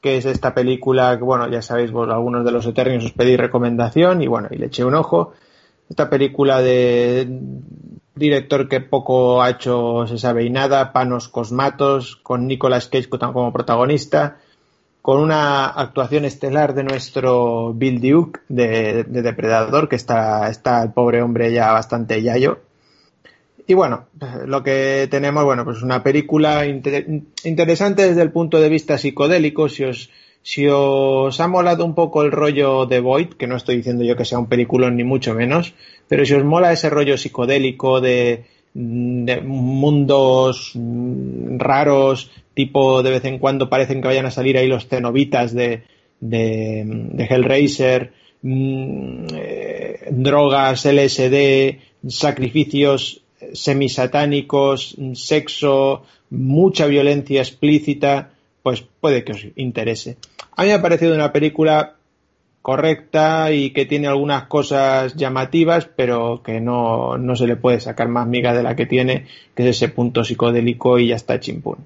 que 0.00 0.16
es 0.16 0.24
esta 0.24 0.54
película 0.54 1.16
que, 1.16 1.24
bueno, 1.24 1.48
ya 1.48 1.62
sabéis, 1.62 1.92
vos 1.92 2.08
algunos 2.08 2.44
de 2.44 2.52
los 2.52 2.66
eternos 2.66 3.04
os 3.04 3.12
pedí 3.12 3.36
recomendación 3.36 4.22
y 4.22 4.26
bueno, 4.26 4.48
y 4.50 4.58
le 4.58 4.66
eché 4.66 4.84
un 4.84 4.94
ojo 4.94 5.32
esta 5.92 6.08
película 6.08 6.62
de 6.62 7.28
director 8.14 8.68
que 8.68 8.80
poco 8.80 9.42
ha 9.42 9.50
hecho 9.50 10.06
se 10.06 10.18
sabe 10.18 10.44
y 10.44 10.50
nada, 10.50 10.92
Panos 10.92 11.28
Cosmatos, 11.28 12.16
con 12.16 12.46
Nicolas 12.46 12.88
Cage 12.88 13.08
como 13.08 13.52
protagonista, 13.52 14.38
con 15.02 15.20
una 15.20 15.66
actuación 15.66 16.24
estelar 16.24 16.74
de 16.74 16.84
nuestro 16.84 17.74
Bill 17.74 18.00
Duke 18.00 18.40
de, 18.48 19.04
Depredador, 19.04 19.88
que 19.88 19.96
está, 19.96 20.48
está 20.48 20.82
el 20.82 20.92
pobre 20.92 21.22
hombre 21.22 21.52
ya 21.52 21.72
bastante 21.72 22.22
yayo. 22.22 22.60
Y 23.66 23.74
bueno, 23.74 24.06
lo 24.46 24.62
que 24.62 25.06
tenemos, 25.10 25.44
bueno, 25.44 25.64
pues 25.64 25.82
una 25.82 26.02
película 26.02 26.66
interesante 26.66 28.08
desde 28.08 28.22
el 28.22 28.32
punto 28.32 28.60
de 28.60 28.68
vista 28.68 28.98
psicodélico, 28.98 29.68
si 29.68 29.84
os, 29.84 30.10
si 30.42 30.66
os 30.68 31.38
ha 31.40 31.46
molado 31.48 31.84
un 31.84 31.94
poco 31.94 32.22
el 32.22 32.32
rollo 32.32 32.86
de 32.86 33.00
Void, 33.00 33.34
que 33.34 33.46
no 33.46 33.56
estoy 33.56 33.76
diciendo 33.76 34.02
yo 34.04 34.16
que 34.16 34.24
sea 34.24 34.40
un 34.40 34.48
peliculón 34.48 34.96
ni 34.96 35.04
mucho 35.04 35.34
menos, 35.34 35.74
pero 36.08 36.24
si 36.24 36.34
os 36.34 36.44
mola 36.44 36.72
ese 36.72 36.90
rollo 36.90 37.16
psicodélico 37.16 38.00
de, 38.00 38.44
mundos 38.74 40.72
raros, 41.58 42.30
tipo 42.54 43.02
de 43.02 43.10
vez 43.10 43.24
en 43.24 43.38
cuando 43.38 43.68
parecen 43.68 44.00
que 44.00 44.08
vayan 44.08 44.26
a 44.26 44.30
salir 44.30 44.58
ahí 44.58 44.66
los 44.66 44.88
cenobitas 44.88 45.54
de, 45.54 45.84
de, 46.20 47.26
Hellraiser, 47.30 48.12
mm, 48.42 49.26
eh, 49.34 50.08
drogas, 50.10 50.84
LSD, 50.84 51.78
sacrificios 52.08 53.21
semisatánicos, 53.52 54.96
sexo, 55.14 56.04
mucha 56.30 56.86
violencia 56.86 57.40
explícita, 57.40 58.32
pues 58.62 58.84
puede 59.00 59.24
que 59.24 59.32
os 59.32 59.46
interese. 59.56 60.16
A 60.56 60.62
mí 60.62 60.68
me 60.68 60.74
ha 60.74 60.82
parecido 60.82 61.14
una 61.14 61.32
película 61.32 61.96
correcta 62.62 63.50
y 63.50 63.70
que 63.70 63.86
tiene 63.86 64.06
algunas 64.06 64.44
cosas 64.44 65.16
llamativas, 65.16 65.88
pero 65.96 66.42
que 66.44 66.60
no, 66.60 67.18
no 67.18 67.36
se 67.36 67.46
le 67.46 67.56
puede 67.56 67.80
sacar 67.80 68.08
más 68.08 68.26
miga 68.26 68.54
de 68.54 68.62
la 68.62 68.76
que 68.76 68.86
tiene, 68.86 69.26
que 69.54 69.68
es 69.68 69.76
ese 69.76 69.88
punto 69.88 70.24
psicodélico 70.24 70.98
y 70.98 71.08
ya 71.08 71.16
está 71.16 71.40
chimpún. 71.40 71.78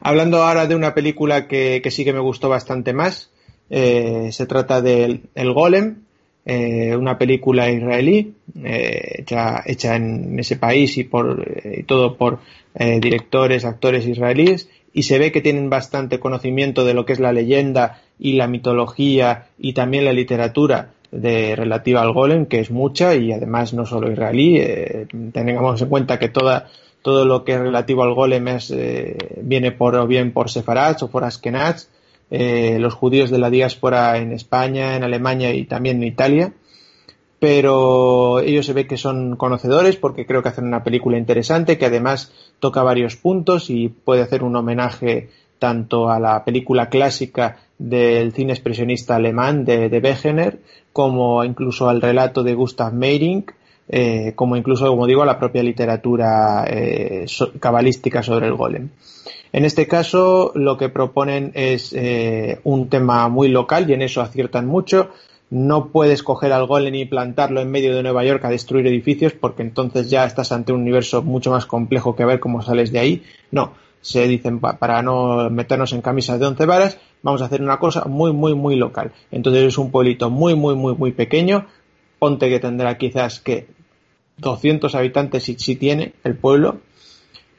Hablando 0.00 0.42
ahora 0.42 0.66
de 0.66 0.74
una 0.76 0.92
película 0.92 1.48
que, 1.48 1.80
que 1.82 1.90
sí 1.90 2.04
que 2.04 2.12
me 2.12 2.20
gustó 2.20 2.50
bastante 2.50 2.92
más, 2.92 3.30
eh, 3.70 4.28
se 4.30 4.44
trata 4.44 4.82
de 4.82 5.22
El 5.34 5.52
Golem, 5.54 6.03
eh, 6.46 6.94
una 6.96 7.18
película 7.18 7.70
israelí 7.70 8.34
eh, 8.62 9.16
hecha, 9.18 9.62
hecha, 9.66 9.96
en 9.96 10.38
ese 10.38 10.56
país 10.56 10.98
y, 10.98 11.04
por, 11.04 11.44
y 11.64 11.84
todo 11.84 12.16
por 12.16 12.40
directores, 12.76 13.64
actores 13.64 14.04
israelíes 14.04 14.68
y 14.94 15.02
se 15.02 15.18
ve 15.18 15.32
que 15.32 15.40
tienen 15.40 15.68
bastante 15.68 16.20
conocimiento 16.20 16.84
de 16.84 16.94
lo 16.94 17.04
que 17.04 17.12
es 17.12 17.20
la 17.20 17.32
leyenda 17.32 18.00
y 18.18 18.34
la 18.34 18.46
mitología 18.46 19.48
y 19.58 19.72
también 19.74 20.04
la 20.04 20.12
literatura 20.12 20.92
de 21.10 21.54
relativa 21.56 22.00
al 22.00 22.12
golem, 22.12 22.46
que 22.46 22.60
es 22.60 22.70
mucha 22.70 23.14
y 23.14 23.32
además 23.32 23.74
no 23.74 23.86
solo 23.86 24.10
israelí. 24.10 24.56
Eh, 24.58 25.06
tengamos 25.32 25.82
en 25.82 25.88
cuenta 25.88 26.18
que 26.18 26.28
toda, 26.28 26.68
todo 27.02 27.24
lo 27.24 27.44
que 27.44 27.52
es 27.52 27.60
relativo 27.60 28.04
al 28.04 28.14
golem 28.14 28.48
es, 28.48 28.70
eh, 28.70 29.16
viene 29.42 29.72
por, 29.72 29.96
o 29.96 30.06
bien 30.06 30.32
por 30.32 30.48
sefarats 30.48 31.02
o 31.02 31.10
por 31.10 31.24
askenaz, 31.24 31.88
eh, 32.30 32.78
los 32.80 32.94
judíos 32.94 33.30
de 33.30 33.38
la 33.38 33.50
diáspora 33.50 34.16
en 34.18 34.32
España, 34.32 34.96
en 34.96 35.04
Alemania 35.04 35.52
y 35.54 35.64
también 35.64 35.98
en 35.98 36.04
Italia. 36.04 36.52
Pero 37.38 38.40
ellos 38.40 38.64
se 38.64 38.72
ve 38.72 38.86
que 38.86 38.96
son 38.96 39.36
conocedores 39.36 39.96
porque 39.96 40.24
creo 40.24 40.42
que 40.42 40.48
hacen 40.48 40.64
una 40.64 40.82
película 40.82 41.18
interesante 41.18 41.76
que 41.76 41.86
además 41.86 42.32
toca 42.58 42.82
varios 42.82 43.16
puntos 43.16 43.68
y 43.68 43.88
puede 43.88 44.22
hacer 44.22 44.42
un 44.42 44.56
homenaje 44.56 45.28
tanto 45.58 46.08
a 46.08 46.18
la 46.18 46.44
película 46.44 46.88
clásica 46.88 47.58
del 47.78 48.32
cine 48.32 48.52
expresionista 48.52 49.16
alemán 49.16 49.64
de, 49.64 49.88
de 49.88 49.98
Wegener 49.98 50.60
como 50.92 51.44
incluso 51.44 51.88
al 51.88 52.00
relato 52.00 52.42
de 52.42 52.54
Gustav 52.54 52.94
Meyrink 52.94 53.52
eh, 53.88 54.32
como 54.34 54.56
incluso, 54.56 54.86
como 54.88 55.06
digo, 55.06 55.24
la 55.24 55.38
propia 55.38 55.62
literatura 55.62 56.64
eh, 56.66 57.26
cabalística 57.60 58.22
sobre 58.22 58.46
el 58.46 58.54
golem. 58.54 58.88
En 59.52 59.64
este 59.64 59.86
caso, 59.86 60.52
lo 60.54 60.76
que 60.76 60.88
proponen 60.88 61.52
es 61.54 61.92
eh, 61.92 62.60
un 62.64 62.88
tema 62.88 63.28
muy 63.28 63.48
local 63.48 63.88
y 63.88 63.92
en 63.92 64.02
eso 64.02 64.20
aciertan 64.20 64.66
mucho 64.66 65.10
no 65.50 65.90
puedes 65.90 66.24
coger 66.24 66.52
al 66.52 66.66
golem 66.66 66.94
y 66.96 67.04
plantarlo 67.04 67.60
en 67.60 67.70
medio 67.70 67.94
de 67.94 68.02
Nueva 68.02 68.24
York 68.24 68.44
a 68.44 68.50
destruir 68.50 68.88
edificios 68.88 69.34
porque 69.34 69.62
entonces 69.62 70.10
ya 70.10 70.24
estás 70.24 70.50
ante 70.50 70.72
un 70.72 70.80
universo 70.80 71.22
mucho 71.22 71.52
más 71.52 71.64
complejo 71.64 72.16
que 72.16 72.24
ver 72.24 72.40
cómo 72.40 72.60
sales 72.60 72.90
de 72.90 72.98
ahí. 72.98 73.22
No, 73.52 73.74
se 74.00 74.26
dicen 74.26 74.58
para 74.58 75.02
no 75.02 75.48
meternos 75.50 75.92
en 75.92 76.02
camisas 76.02 76.40
de 76.40 76.46
once 76.46 76.66
varas, 76.66 76.98
vamos 77.22 77.40
a 77.40 77.44
hacer 77.44 77.62
una 77.62 77.78
cosa 77.78 78.04
muy, 78.06 78.32
muy, 78.32 78.54
muy 78.54 78.74
local. 78.74 79.12
Entonces 79.30 79.62
es 79.62 79.78
un 79.78 79.90
pueblito 79.90 80.28
muy, 80.28 80.56
muy, 80.56 80.74
muy, 80.74 80.94
muy 80.94 81.12
pequeño. 81.12 81.66
Ponte 82.24 82.48
que 82.48 82.58
tendrá 82.58 82.96
quizás 82.96 83.38
que 83.38 83.66
200 84.38 84.94
habitantes 84.94 85.42
si, 85.42 85.76
tiene 85.76 86.14
el 86.24 86.34
pueblo. 86.34 86.80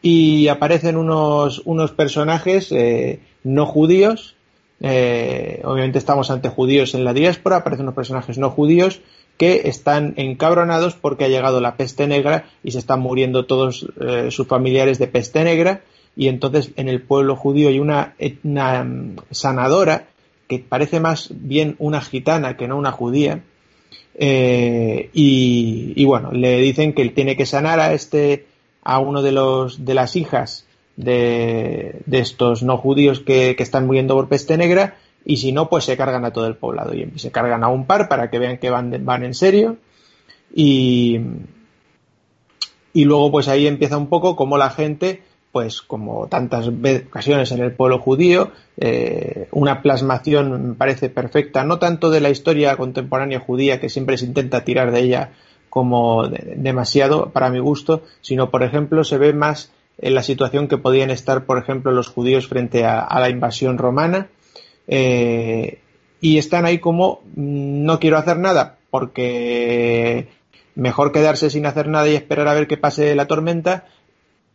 Y 0.01 0.47
aparecen 0.47 0.97
unos, 0.97 1.61
unos 1.65 1.91
personajes 1.91 2.71
eh, 2.71 3.19
no 3.43 3.67
judíos. 3.67 4.35
Eh, 4.81 5.61
obviamente 5.65 5.99
estamos 5.99 6.31
ante 6.31 6.49
judíos 6.49 6.95
en 6.95 7.03
la 7.03 7.13
diáspora, 7.13 7.57
aparecen 7.57 7.85
unos 7.85 7.93
personajes 7.93 8.39
no 8.39 8.49
judíos 8.49 9.01
que 9.37 9.69
están 9.69 10.15
encabronados 10.17 10.95
porque 10.95 11.25
ha 11.25 11.29
llegado 11.29 11.61
la 11.61 11.77
peste 11.77 12.07
negra 12.07 12.45
y 12.63 12.71
se 12.71 12.79
están 12.79 13.01
muriendo 13.01 13.45
todos 13.45 13.85
eh, 14.01 14.31
sus 14.31 14.47
familiares 14.47 14.97
de 14.97 15.05
peste 15.05 15.43
negra. 15.43 15.83
Y 16.15 16.27
entonces 16.27 16.71
en 16.75 16.89
el 16.89 17.03
pueblo 17.03 17.35
judío 17.35 17.69
hay 17.69 17.77
una, 17.77 18.15
mm, 18.19 19.17
sanadora 19.29 20.07
que 20.47 20.57
parece 20.57 20.99
más 20.99 21.29
bien 21.29 21.75
una 21.77 22.01
gitana 22.01 22.57
que 22.57 22.67
no 22.67 22.79
una 22.79 22.91
judía 22.91 23.43
eh, 24.17 25.09
y, 25.13 25.93
y, 25.95 26.05
bueno 26.05 26.31
le 26.31 26.59
dicen 26.59 26.93
que 26.93 27.07
tiene 27.09 27.35
que 27.35 27.45
sanar 27.45 27.79
a 27.79 27.93
este 27.93 28.45
a 28.81 28.99
uno 28.99 29.21
de 29.21 29.33
los 29.33 29.83
de 29.83 29.93
las 29.93 30.15
hijas 30.15 30.65
de, 30.95 32.03
estos 32.11 32.63
no 32.63 32.77
judíos 32.77 33.19
que, 33.19 33.55
están 33.57 33.85
muriendo 33.85 34.15
por 34.15 34.29
peste 34.29 34.57
negra 34.57 34.97
y 35.25 35.37
si 35.37 35.51
no, 35.51 35.69
pues 35.69 35.85
se 35.85 35.97
cargan 35.97 36.23
a 36.25 36.31
todo 36.31 36.47
el 36.47 36.55
poblado 36.55 36.93
y 36.93 37.11
se 37.17 37.31
cargan 37.31 37.63
a 37.63 37.67
un 37.67 37.85
par 37.85 38.07
para 38.07 38.29
que 38.29 38.39
vean 38.39 38.59
que 38.59 38.69
van, 38.69 39.03
van 39.03 39.23
en 39.23 39.33
serio. 39.33 39.77
Y, 40.53 41.19
y 42.93 43.05
luego 43.05 43.31
pues 43.31 43.47
ahí 43.47 43.65
empieza 43.65 43.97
un 43.97 44.07
poco 44.07 44.35
como 44.35 44.57
la 44.57 44.69
gente 44.69 45.23
pues 45.55 45.81
como 45.81 46.27
tantas 46.27 46.67
ocasiones 46.67 47.49
en 47.53 47.61
el 47.61 47.71
pueblo 47.71 47.99
judío, 47.99 48.51
eh, 48.75 49.47
una 49.51 49.81
plasmación 49.81 50.71
me 50.71 50.75
parece 50.75 51.09
perfecta, 51.09 51.63
no 51.63 51.79
tanto 51.79 52.09
de 52.09 52.19
la 52.19 52.29
historia 52.29 52.75
contemporánea 52.75 53.39
judía 53.39 53.79
que 53.79 53.87
siempre 53.87 54.17
se 54.17 54.25
intenta 54.25 54.65
tirar 54.65 54.91
de 54.91 54.99
ella 54.99 55.31
como 55.69 56.27
demasiado 56.27 57.29
para 57.29 57.49
mi 57.49 57.59
gusto, 57.59 58.03
sino 58.19 58.51
por 58.51 58.63
ejemplo 58.63 59.05
se 59.05 59.17
ve 59.17 59.31
más 59.31 59.71
en 59.97 60.13
la 60.13 60.23
situación 60.23 60.67
que 60.67 60.77
podían 60.77 61.09
estar, 61.09 61.45
por 61.45 61.57
ejemplo, 61.57 61.93
los 61.93 62.09
judíos 62.09 62.49
frente 62.49 62.83
a, 62.83 63.07
la 63.17 63.29
invasión 63.29 63.77
romana. 63.77 64.27
Eh, 64.89 65.79
y 66.19 66.37
están 66.37 66.65
ahí 66.65 66.79
como 66.79 67.21
mm, 67.33 67.85
no 67.85 67.97
quiero 68.01 68.17
hacer 68.17 68.39
nada 68.39 68.75
porque 68.89 70.27
mejor 70.75 71.13
quedarse 71.13 71.49
sin 71.49 71.65
hacer 71.65 71.87
nada 71.87 72.09
y 72.09 72.15
esperar 72.15 72.49
a 72.49 72.53
ver 72.53 72.67
qué 72.67 72.75
pase 72.75 73.15
la 73.15 73.27
tormenta 73.27 73.85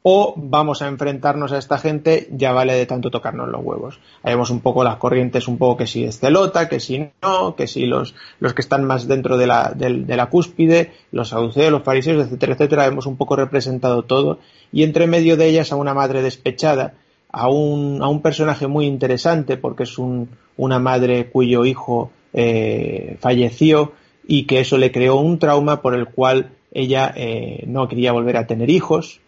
o 0.02 0.32
vamos 0.36 0.80
a 0.80 0.88
enfrentarnos 0.88 1.52
a 1.52 1.58
esta 1.58 1.76
gente, 1.78 2.28
ya 2.32 2.52
vale 2.52 2.74
de 2.74 2.86
tanto 2.86 3.10
tocarnos 3.10 3.48
los 3.48 3.62
huevos. 3.62 4.00
Ahí 4.22 4.32
vemos 4.32 4.50
un 4.50 4.60
poco 4.60 4.82
las 4.82 4.96
corrientes, 4.96 5.46
un 5.46 5.58
poco 5.58 5.76
que 5.78 5.86
si 5.86 6.04
es 6.04 6.18
celota, 6.18 6.68
que 6.68 6.80
si 6.80 7.10
no, 7.22 7.54
que 7.54 7.66
si 7.66 7.84
los, 7.84 8.14
los 8.38 8.54
que 8.54 8.62
están 8.62 8.84
más 8.84 9.08
dentro 9.08 9.36
de 9.36 9.46
la, 9.46 9.72
de, 9.74 10.16
la 10.16 10.30
cúspide, 10.30 10.92
los 11.12 11.28
saduceos, 11.28 11.70
los 11.70 11.82
fariseos, 11.82 12.24
etcétera, 12.24 12.54
etcétera, 12.54 12.86
hemos 12.86 13.06
un 13.06 13.16
poco 13.16 13.36
representado 13.36 14.02
todo. 14.04 14.38
Y 14.72 14.84
entre 14.84 15.06
medio 15.06 15.36
de 15.36 15.48
ellas 15.48 15.70
a 15.70 15.76
una 15.76 15.92
madre 15.92 16.22
despechada, 16.22 16.94
a 17.30 17.48
un, 17.48 18.02
a 18.02 18.08
un 18.08 18.22
personaje 18.22 18.66
muy 18.66 18.86
interesante 18.86 19.58
porque 19.58 19.82
es 19.82 19.98
un, 19.98 20.30
una 20.56 20.78
madre 20.78 21.28
cuyo 21.30 21.66
hijo 21.66 22.10
eh, 22.32 23.16
falleció 23.20 23.92
y 24.26 24.44
que 24.44 24.60
eso 24.60 24.78
le 24.78 24.92
creó 24.92 25.16
un 25.16 25.38
trauma 25.38 25.82
por 25.82 25.94
el 25.94 26.06
cual 26.06 26.52
ella 26.72 27.12
eh, 27.16 27.64
no 27.66 27.88
quería 27.88 28.12
volver 28.12 28.36
a 28.36 28.46
tener 28.46 28.70
hijos, 28.70 29.20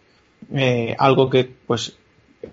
eh, 0.53 0.95
algo 0.97 1.29
que 1.29 1.49
pues 1.67 1.97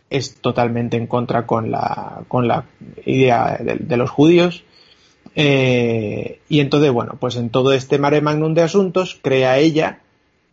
es 0.08 0.36
totalmente 0.36 0.96
en 0.96 1.06
contra 1.06 1.46
con 1.46 1.70
la, 1.70 2.22
con 2.28 2.48
la 2.48 2.64
idea 3.04 3.58
de, 3.60 3.96
los 3.96 4.10
judíos. 4.10 4.64
Eh, 5.34 6.40
y 6.48 6.60
entonces, 6.60 6.90
bueno, 6.90 7.16
pues 7.18 7.36
en 7.36 7.50
todo 7.50 7.72
este 7.72 7.98
mare 7.98 8.20
magnum 8.20 8.54
de 8.54 8.62
asuntos, 8.62 9.18
crea 9.20 9.58
ella 9.58 10.00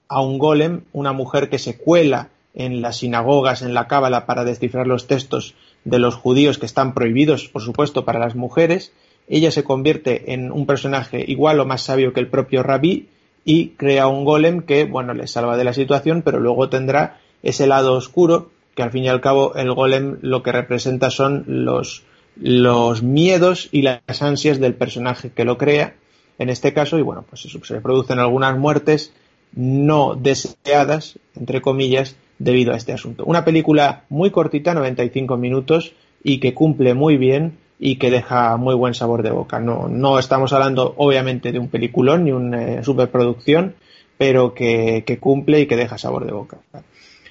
a 0.07 0.21
un 0.21 0.37
golem, 0.37 0.81
una 0.93 1.13
mujer 1.13 1.49
que 1.49 1.59
se 1.59 1.77
cuela 1.77 2.29
en 2.53 2.81
las 2.81 2.97
sinagogas, 2.97 3.61
en 3.61 3.73
la 3.73 3.87
cábala, 3.87 4.25
para 4.25 4.43
descifrar 4.43 4.87
los 4.87 5.07
textos 5.07 5.55
de 5.83 5.99
los 5.99 6.15
judíos 6.15 6.57
que 6.57 6.65
están 6.65 6.93
prohibidos, 6.93 7.47
por 7.47 7.61
supuesto, 7.61 8.05
para 8.05 8.19
las 8.19 8.35
mujeres. 8.35 8.93
Ella 9.27 9.51
se 9.51 9.63
convierte 9.63 10.33
en 10.33 10.51
un 10.51 10.65
personaje 10.65 11.23
igual 11.27 11.59
o 11.59 11.65
más 11.65 11.81
sabio 11.81 12.13
que 12.13 12.19
el 12.19 12.29
propio 12.29 12.63
rabí 12.63 13.09
y 13.43 13.69
crea 13.69 14.07
un 14.07 14.25
golem 14.25 14.61
que, 14.61 14.85
bueno, 14.85 15.13
le 15.13 15.27
salva 15.27 15.57
de 15.57 15.63
la 15.63 15.73
situación, 15.73 16.21
pero 16.21 16.39
luego 16.39 16.69
tendrá 16.69 17.19
ese 17.43 17.67
lado 17.67 17.93
oscuro 17.93 18.49
que 18.77 18.83
al 18.83 18.91
fin 18.91 19.05
y 19.05 19.09
al 19.09 19.21
cabo 19.21 19.55
el 19.55 19.73
golem 19.73 20.19
lo 20.21 20.43
que 20.43 20.51
representa 20.51 21.09
son 21.09 21.43
los, 21.47 22.03
los 22.39 23.01
miedos 23.01 23.69
y 23.71 23.81
las 23.81 24.21
ansias 24.21 24.59
del 24.59 24.75
personaje 24.75 25.31
que 25.31 25.45
lo 25.45 25.57
crea, 25.57 25.95
en 26.37 26.49
este 26.49 26.73
caso, 26.73 26.99
y 26.99 27.01
bueno, 27.01 27.25
pues 27.27 27.41
se 27.41 27.81
producen 27.81 28.19
algunas 28.19 28.55
muertes 28.55 29.13
no 29.55 30.13
deseadas, 30.13 31.17
entre 31.35 31.61
comillas, 31.61 32.15
debido 32.37 32.73
a 32.73 32.77
este 32.77 32.93
asunto. 32.93 33.25
Una 33.25 33.43
película 33.43 34.03
muy 34.09 34.29
cortita, 34.29 34.75
95 34.75 35.37
minutos, 35.37 35.93
y 36.23 36.39
que 36.39 36.53
cumple 36.53 36.93
muy 36.93 37.17
bien 37.17 37.57
y 37.79 37.95
que 37.95 38.11
deja 38.11 38.57
muy 38.57 38.75
buen 38.75 38.93
sabor 38.93 39.23
de 39.23 39.31
boca. 39.31 39.59
No, 39.59 39.87
no 39.87 40.19
estamos 40.19 40.53
hablando, 40.53 40.93
obviamente, 40.97 41.51
de 41.51 41.57
un 41.57 41.69
peliculón 41.69 42.25
ni 42.25 42.31
una 42.31 42.63
eh, 42.63 42.83
superproducción, 42.83 43.75
pero 44.17 44.53
que, 44.53 45.03
que 45.05 45.17
cumple 45.17 45.61
y 45.61 45.67
que 45.67 45.77
deja 45.77 45.97
sabor 45.97 46.25
de 46.25 46.33
boca. 46.33 46.57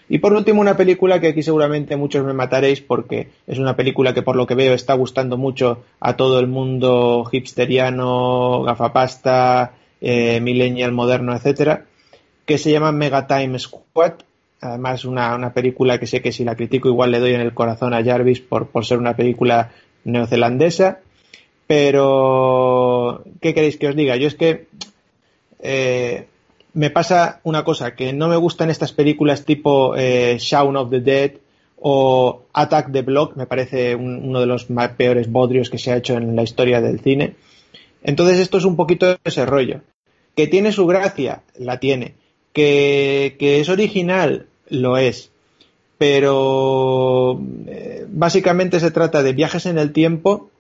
Y 0.09 0.19
por 0.19 0.33
último, 0.33 0.61
una 0.61 0.77
película 0.77 1.21
que 1.21 1.29
aquí 1.29 1.43
seguramente 1.43 1.97
muchos 1.97 2.25
me 2.25 2.33
mataréis 2.33 2.81
porque 2.81 3.31
es 3.47 3.59
una 3.59 3.75
película 3.75 4.15
que 4.15 4.23
por 4.23 4.37
lo 4.37 4.47
que 4.47 4.55
veo 4.55 4.73
está 4.73 4.95
gustando 4.95 5.37
mucho 5.37 5.83
a 5.99 6.17
todo 6.17 6.39
el 6.39 6.47
mundo 6.47 7.29
hipsteriano, 7.33 8.63
gafapasta, 8.63 9.73
eh, 10.01 10.41
millennial 10.41 10.93
moderno, 10.93 11.35
etcétera, 11.35 11.87
que 12.45 12.59
se 12.59 12.71
llama 12.71 12.93
Megatime 12.93 13.59
Squad. 13.59 14.13
Además, 14.61 15.05
una, 15.05 15.35
una 15.35 15.53
película 15.53 15.99
que 15.99 16.07
sé 16.07 16.23
que 16.23 16.33
si 16.33 16.45
la 16.45 16.55
critico 16.55 16.89
igual 16.89 17.11
le 17.11 17.19
doy 17.19 17.35
en 17.35 17.41
el 17.41 17.53
corazón 17.53 17.93
a 17.93 18.05
Jarvis 18.05 18.41
por, 18.41 18.69
por 18.69 18.87
ser 18.87 18.99
una 18.99 19.17
película 19.17 19.73
neozelandesa. 20.05 21.01
Pero, 21.67 23.25
¿qué 23.41 23.55
queréis 23.55 23.77
que 23.77 23.89
os 23.89 23.97
diga? 23.97 24.17
Yo 24.17 24.29
es 24.29 24.37
que 24.37 24.69
eh, 25.61 26.27
me 26.77 26.91
pasa 26.91 27.41
una 27.43 27.65
cosa, 27.65 27.95
que 27.95 28.13
no 28.13 28.29
me 28.29 28.37
gustan 28.37 28.69
estas 28.69 28.93
películas 28.93 29.47
tipo 29.47 29.97
eh, 29.97 30.37
Shaun 30.39 30.77
of 30.77 30.91
the 30.91 31.01
Dead 31.01 31.33
o 31.79 32.43
Attack 32.53 32.93
the 32.93 33.01
Block, 33.01 33.35
me 33.35 33.47
parece 33.47 33.95
uno 33.95 34.41
de 34.41 34.47
los 34.47 34.69
más 34.69 34.91
peores 34.91 35.33
bodrios 35.33 35.71
que 35.71 35.79
se 35.79 35.91
ha 35.91 35.97
hecho 35.97 36.19
en 36.19 36.37
la 36.37 36.43
historia 36.43 36.83
del 36.83 37.01
cine. 37.01 37.37
Entonces 38.03 38.39
esto 38.39 38.59
es 38.59 38.65
un 38.67 38.77
poquito 38.77 39.17
ese 39.25 39.47
rollo. 39.47 39.81
Que 40.35 40.49
tiene 40.49 40.71
su 40.71 40.87
gracia, 40.87 41.43
la 41.59 41.81
tiene. 41.81 42.15
Que, 42.53 43.35
es 43.41 43.71
original, 43.71 44.47
lo 44.69 44.99
es. 44.99 45.31
Pero 45.97 47.41
eh, 47.69 48.05
básicamente 48.07 48.81
se 48.81 48.91
trata 48.91 49.23
de 49.23 49.33
viajes 49.33 49.65
en 49.65 49.79
el 49.79 49.93
tiempo 49.93 50.51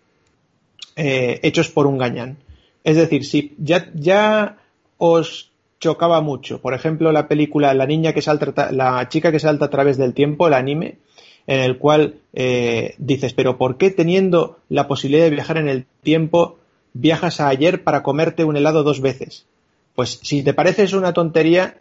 eh, 0.96 1.40
hechos 1.42 1.68
por 1.68 1.86
un 1.86 1.98
gañán. 1.98 2.38
Es 2.84 2.96
decir, 2.96 3.26
si 3.26 3.54
ya, 3.58 3.90
ya 3.94 4.56
os 4.96 5.50
chocaba 5.86 6.20
mucho. 6.20 6.60
Por 6.60 6.74
ejemplo, 6.74 7.12
la 7.12 7.28
película 7.28 7.72
La 7.72 7.86
niña 7.86 8.12
que 8.12 8.20
salta, 8.20 8.72
la 8.72 9.08
chica 9.08 9.30
que 9.30 9.38
salta 9.38 9.66
a 9.66 9.70
través 9.70 9.96
del 9.96 10.14
tiempo, 10.14 10.48
el 10.48 10.54
anime, 10.54 10.98
en 11.46 11.60
el 11.60 11.78
cual 11.78 12.16
eh, 12.32 12.96
dices, 12.98 13.34
pero 13.34 13.56
¿por 13.56 13.76
qué 13.76 13.92
teniendo 13.92 14.58
la 14.68 14.88
posibilidad 14.88 15.26
de 15.26 15.30
viajar 15.30 15.58
en 15.58 15.68
el 15.68 15.86
tiempo 16.02 16.58
viajas 16.92 17.38
a 17.38 17.46
ayer 17.46 17.84
para 17.84 18.02
comerte 18.02 18.42
un 18.42 18.56
helado 18.56 18.82
dos 18.82 19.00
veces? 19.00 19.46
Pues 19.94 20.18
si 20.24 20.42
te 20.42 20.54
parece 20.54 20.96
una 20.96 21.12
tontería, 21.12 21.76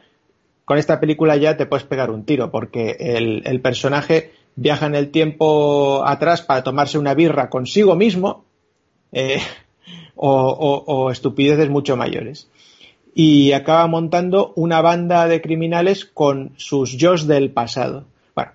con 0.65 0.77
esta 0.77 0.99
película 0.99 1.35
ya 1.35 1.57
te 1.57 1.65
puedes 1.65 1.87
pegar 1.87 2.11
un 2.11 2.25
tiro, 2.25 2.51
porque 2.51 2.95
el, 2.99 3.59
personaje 3.61 4.33
viaja 4.55 4.85
en 4.85 4.93
el 4.93 5.09
tiempo 5.09 6.05
atrás 6.05 6.43
para 6.43 6.63
tomarse 6.63 6.99
una 6.99 7.15
birra 7.15 7.49
consigo 7.49 7.95
mismo 7.95 8.45
eh, 9.11 9.41
o 10.15 11.09
estupideces 11.09 11.69
mucho 11.71 11.97
mayores 11.97 12.49
y 13.17 13.53
acaba 13.53 13.87
montando 13.87 14.51
una 14.57 14.81
banda 14.81 15.25
de 15.29 15.41
criminales 15.41 16.03
con 16.03 16.51
sus 16.57 16.97
yo 16.97 17.15
del 17.15 17.49
pasado. 17.49 18.03
Bueno, 18.35 18.51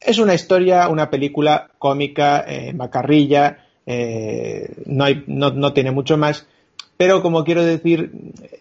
es 0.00 0.18
una 0.18 0.34
historia, 0.34 0.88
una 0.88 1.10
película 1.10 1.68
cómica, 1.78 2.44
eh, 2.46 2.72
macarrilla, 2.72 3.66
eh, 3.86 4.72
no, 4.86 5.06
no, 5.26 5.72
tiene 5.72 5.90
mucho 5.90 6.16
más, 6.16 6.46
pero 6.96 7.22
como 7.22 7.42
quiero 7.42 7.64
decir, 7.64 8.12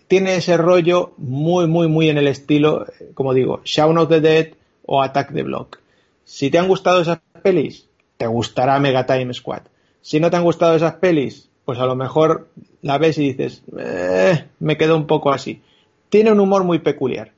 tiene 0.07 0.35
ese 0.35 0.57
rollo 0.57 1.13
muy, 1.17 1.67
muy, 1.67 1.87
muy 1.87 2.09
en 2.09 2.17
el 2.17 2.27
estilo, 2.27 2.87
como 3.13 3.35
digo, 3.35 3.61
Shaun 3.63 3.99
of 3.99 4.09
the 4.09 4.21
Dead 4.21 4.47
o 4.87 5.03
Attack 5.03 5.33
the 5.33 5.43
Block. 5.43 5.79
Si 6.25 6.49
te 6.49 6.57
han 6.57 6.67
gustado 6.67 6.99
esas 7.01 7.19
pelis, 7.43 7.87
te 8.17 8.25
gustará 8.25 8.79
Mega 8.79 9.05
Time 9.05 9.35
Squad. 9.35 9.61
Si 10.01 10.19
no 10.19 10.31
te 10.31 10.37
han 10.37 10.43
gustado 10.43 10.75
esas 10.75 10.95
pelis, 10.95 11.47
pues 11.63 11.77
a 11.77 11.85
lo 11.85 11.95
mejor 11.95 12.47
la 12.83 12.97
ves 12.97 13.17
y 13.17 13.33
dices, 13.33 13.63
eh, 13.79 14.45
me 14.59 14.77
quedo 14.77 14.95
un 14.95 15.07
poco 15.07 15.31
así. 15.31 15.61
Tiene 16.09 16.31
un 16.31 16.39
humor 16.39 16.63
muy 16.63 16.79
peculiar. 16.79 17.31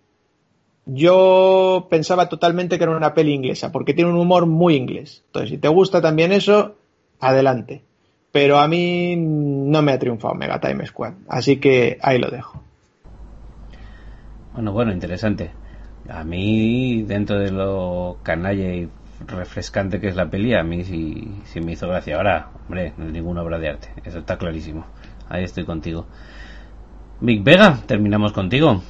Yo 0.85 1.87
pensaba 1.89 2.27
totalmente 2.29 2.77
que 2.77 2.83
era 2.83 2.97
una 2.97 3.13
peli 3.13 3.31
inglesa, 3.33 3.71
porque 3.71 3.93
tiene 3.93 4.09
un 4.09 4.17
humor 4.17 4.47
muy 4.47 4.75
inglés. 4.75 5.23
Entonces, 5.27 5.51
si 5.51 5.57
te 5.57 5.67
gusta 5.67 6.01
también 6.01 6.31
eso, 6.31 6.75
adelante. 7.19 7.83
Pero 8.31 8.57
a 8.57 8.67
mí 8.67 9.15
no 9.15 9.81
me 9.81 9.93
ha 9.93 9.99
triunfado 9.99 10.33
Mega 10.35 10.59
Time 10.59 10.85
Squad, 10.85 11.13
así 11.29 11.57
que 11.57 11.97
ahí 12.01 12.19
lo 12.19 12.29
dejo. 12.29 12.61
Bueno, 14.53 14.73
bueno, 14.73 14.91
interesante. 14.91 15.51
A 16.09 16.23
mí, 16.23 17.03
dentro 17.03 17.39
de 17.39 17.51
lo 17.51 18.17
canalla 18.23 18.73
y 18.73 18.89
refrescante 19.27 19.99
que 19.99 20.07
es 20.07 20.15
la 20.15 20.29
peli, 20.29 20.53
a 20.53 20.63
mí 20.63 20.83
sí, 20.83 21.39
sí 21.45 21.61
me 21.61 21.73
hizo 21.73 21.87
gracia. 21.87 22.17
Ahora, 22.17 22.49
hombre, 22.67 22.93
no 22.97 23.05
es 23.05 23.11
ninguna 23.11 23.41
obra 23.41 23.59
de 23.59 23.69
arte, 23.69 23.89
eso 24.03 24.19
está 24.19 24.37
clarísimo. 24.37 24.85
Ahí 25.29 25.43
estoy 25.43 25.65
contigo. 25.65 26.05
Big 27.19 27.43
Vega, 27.43 27.81
terminamos 27.85 28.33
contigo. 28.33 28.83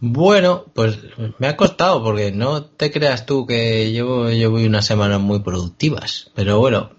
Bueno, 0.00 0.64
pues 0.74 0.98
me 1.38 1.48
ha 1.48 1.56
costado 1.56 2.02
porque 2.04 2.30
no 2.30 2.62
te 2.62 2.92
creas 2.92 3.26
tú 3.26 3.46
que 3.46 3.90
llevo, 3.90 4.30
llevo 4.30 4.56
unas 4.56 4.86
semanas 4.86 5.20
muy 5.20 5.40
productivas. 5.40 6.30
Pero 6.34 6.58
bueno, 6.58 6.90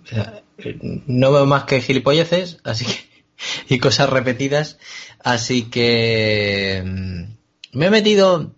no 1.07 1.31
veo 1.31 1.45
más 1.45 1.63
que 1.63 1.81
gilipolleces, 1.81 2.57
así 2.63 2.85
que, 2.85 3.75
y 3.75 3.79
cosas 3.79 4.09
repetidas. 4.09 4.79
Así 5.23 5.63
que 5.63 6.83
mm, 6.85 7.77
me 7.77 7.85
he 7.85 7.89
metido 7.89 8.51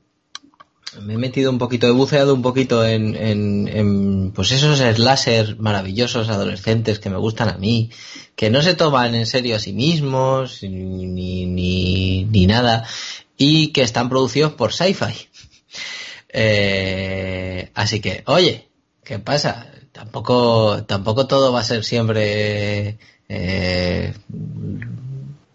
me 0.99 1.13
he 1.13 1.17
metido 1.17 1.49
un 1.51 1.57
poquito, 1.57 1.87
he 1.87 1.91
buceado 1.91 2.33
un 2.33 2.41
poquito 2.41 2.85
en, 2.85 3.15
en, 3.15 4.31
pues 4.33 4.51
esos 4.51 4.79
slasher 4.79 5.57
maravillosos 5.57 6.29
adolescentes 6.29 6.99
que 6.99 7.09
me 7.09 7.17
gustan 7.17 7.49
a 7.49 7.57
mí, 7.57 7.91
que 8.35 8.49
no 8.49 8.61
se 8.61 8.73
toman 8.73 9.15
en 9.15 9.25
serio 9.25 9.55
a 9.55 9.59
sí 9.59 9.73
mismos, 9.73 10.61
ni, 10.63 11.45
ni, 11.45 12.25
ni 12.25 12.45
nada, 12.47 12.85
y 13.37 13.67
que 13.67 13.81
están 13.81 14.09
producidos 14.09 14.53
por 14.53 14.73
sci-fi. 14.73 15.29
Eh, 16.33 17.71
así 17.73 17.99
que, 17.99 18.23
oye, 18.25 18.69
¿qué 19.03 19.19
pasa? 19.19 19.71
Tampoco, 19.91 20.83
tampoco 20.85 21.27
todo 21.27 21.51
va 21.51 21.59
a 21.59 21.65
ser 21.65 21.83
siempre 21.83 22.97
eh, 23.27 24.13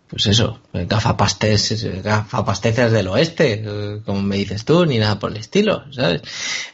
pues 0.08 0.26
eso, 0.26 0.60
gafapastes, 0.72 2.02
gafapasteces 2.02 2.92
del 2.92 3.08
oeste, 3.08 4.00
como 4.04 4.22
me 4.22 4.36
dices 4.36 4.64
tú, 4.64 4.86
ni 4.86 4.98
nada 4.98 5.18
por 5.18 5.32
el 5.32 5.38
estilo, 5.38 5.84
¿sabes? 5.92 6.22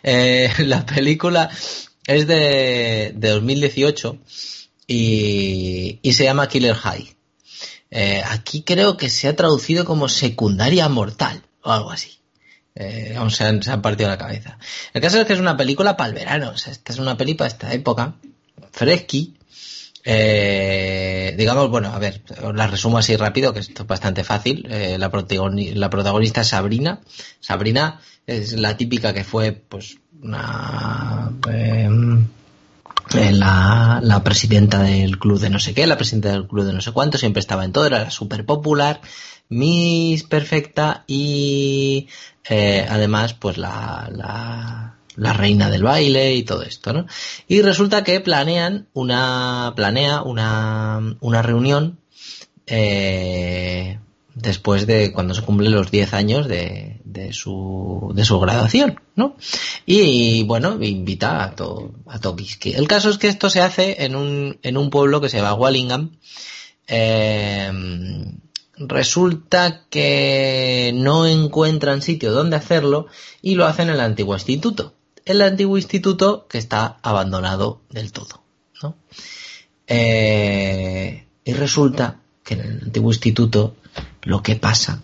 Eh, 0.03 0.53
la 0.59 0.85
película 0.85 1.51
es 2.07 2.27
de, 2.27 3.13
de 3.15 3.29
2018 3.31 4.19
y, 4.87 5.99
y, 6.03 6.13
se 6.13 6.25
llama 6.25 6.49
Killer 6.49 6.75
High. 6.75 7.17
Eh, 7.91 8.23
aquí 8.27 8.63
creo 8.63 8.97
que 8.97 9.11
se 9.11 9.29
ha 9.29 9.37
traducido 9.37 9.85
como 9.85 10.09
secundaria 10.09 10.89
mortal 10.89 11.43
o 11.63 11.73
algo 11.73 11.91
así. 11.91 12.19
Eh, 12.75 13.15
aún 13.17 13.31
se 13.31 13.45
han, 13.45 13.61
partido 13.83 14.09
la 14.09 14.17
cabeza. 14.17 14.59
El 14.95 15.03
caso 15.03 15.21
es 15.21 15.27
que 15.27 15.35
es 15.35 15.39
una 15.39 15.57
película 15.57 15.97
para 15.97 16.09
el 16.09 16.15
verano, 16.15 16.51
o 16.51 16.57
sea, 16.57 16.73
esta 16.73 16.93
es 16.93 16.99
una 16.99 17.17
película 17.17 17.49
para 17.49 17.55
esta 17.55 17.75
época, 17.75 18.15
fresqui, 18.73 19.37
eh, 20.05 21.35
digamos, 21.37 21.71
bueno, 21.71 21.93
a 21.93 21.99
ver, 21.99 22.23
la 22.55 22.67
resumo 22.67 22.99
así 22.99 23.17
rápido, 23.17 23.53
que 23.53 23.61
esto 23.61 23.83
es 23.83 23.89
bastante 23.89 24.25
fácil. 24.25 24.67
Eh, 24.69 24.97
la, 24.99 25.11
la, 25.75 25.91
protagonista 25.91 26.41
es 26.41 26.49
Sabrina. 26.49 27.01
Sabrina 27.41 28.01
es 28.27 28.53
la 28.55 28.77
típica 28.77 29.13
que 29.13 29.25
fue, 29.25 29.53
pues, 29.53 29.99
una, 30.23 31.33
em, 31.51 32.27
eh, 33.15 33.33
la, 33.33 34.01
la, 34.03 34.25
presidenta 34.25 34.83
del 34.83 35.19
club 35.19 35.39
de 35.39 35.51
no 35.51 35.59
sé 35.59 35.75
qué, 35.75 35.87
la 35.87 35.97
presidenta 35.97 36.31
del 36.31 36.47
club 36.47 36.65
de 36.65 36.73
no 36.73 36.81
sé 36.81 36.93
cuánto, 36.93 37.19
siempre 37.19 37.41
estaba 37.41 37.65
en 37.65 37.73
todo, 37.73 37.87
era 37.87 38.11
súper 38.11 38.47
popular, 38.47 39.01
Miss 39.49 40.23
perfecta 40.23 41.05
y 41.07 42.09
eh, 42.49 42.87
además 42.89 43.35
pues 43.35 43.59
la, 43.59 44.09
la, 44.11 44.97
la, 45.17 45.33
reina 45.33 45.71
del 45.71 45.83
baile 45.83 46.35
y 46.35 46.43
todo 46.43 46.63
esto, 46.63 46.93
¿no? 46.93 47.07
Y 47.49 47.63
resulta 47.63 48.05
que 48.05 48.21
planean 48.21 48.89
una, 48.93 49.73
planea 49.77 50.23
una, 50.23 51.17
una 51.21 51.43
reunión 51.43 51.99
eh, 52.67 53.99
después 54.35 54.87
de 54.87 55.13
cuando 55.13 55.35
se 55.35 55.43
cumplen 55.43 55.73
los 55.73 55.91
10 55.91 56.15
años 56.15 56.49
de, 56.49 57.01
de, 57.05 57.33
su, 57.33 58.13
de 58.15 58.25
su 58.25 58.41
graduación, 58.41 59.01
¿no? 59.15 59.37
Y, 59.87 60.45
bueno, 60.45 60.83
invita 60.83 61.45
a, 61.45 61.55
to, 61.55 61.93
a. 62.07 62.21
El 62.65 62.89
caso 62.89 63.11
es 63.11 63.19
que 63.19 63.29
esto 63.29 63.51
se 63.51 63.61
hace 63.61 64.05
en 64.05 64.17
un, 64.17 64.59
en 64.63 64.77
un 64.77 64.91
pueblo 64.91 65.21
que 65.21 65.29
se 65.29 65.39
llama 65.39 65.55
Wallingham. 65.55 66.17
Eh, 66.89 67.71
resulta 68.89 69.85
que 69.91 70.93
no 70.95 71.27
encuentran 71.27 72.03
sitio 72.03 72.33
donde 72.33 72.57
hacerlo 72.57 73.07
y 73.41 73.55
lo 73.55 73.67
hacen 73.67 73.89
en 73.89 73.95
el 73.95 74.01
antiguo 74.01 74.35
instituto. 74.35 74.95
El 75.25 75.43
antiguo 75.43 75.77
instituto 75.77 76.47
que 76.49 76.59
está 76.59 76.99
abandonado 77.03 77.81
del 77.91 78.13
todo, 78.13 78.43
¿no? 78.83 78.97
Eh, 79.87 81.27
y 81.45 81.53
resulta 81.53 82.21
que 82.45 82.55
en 82.55 82.61
el 82.61 82.81
antiguo 82.85 83.11
instituto 83.11 83.77
lo 84.23 84.43
que 84.43 84.57
pasa 84.57 85.03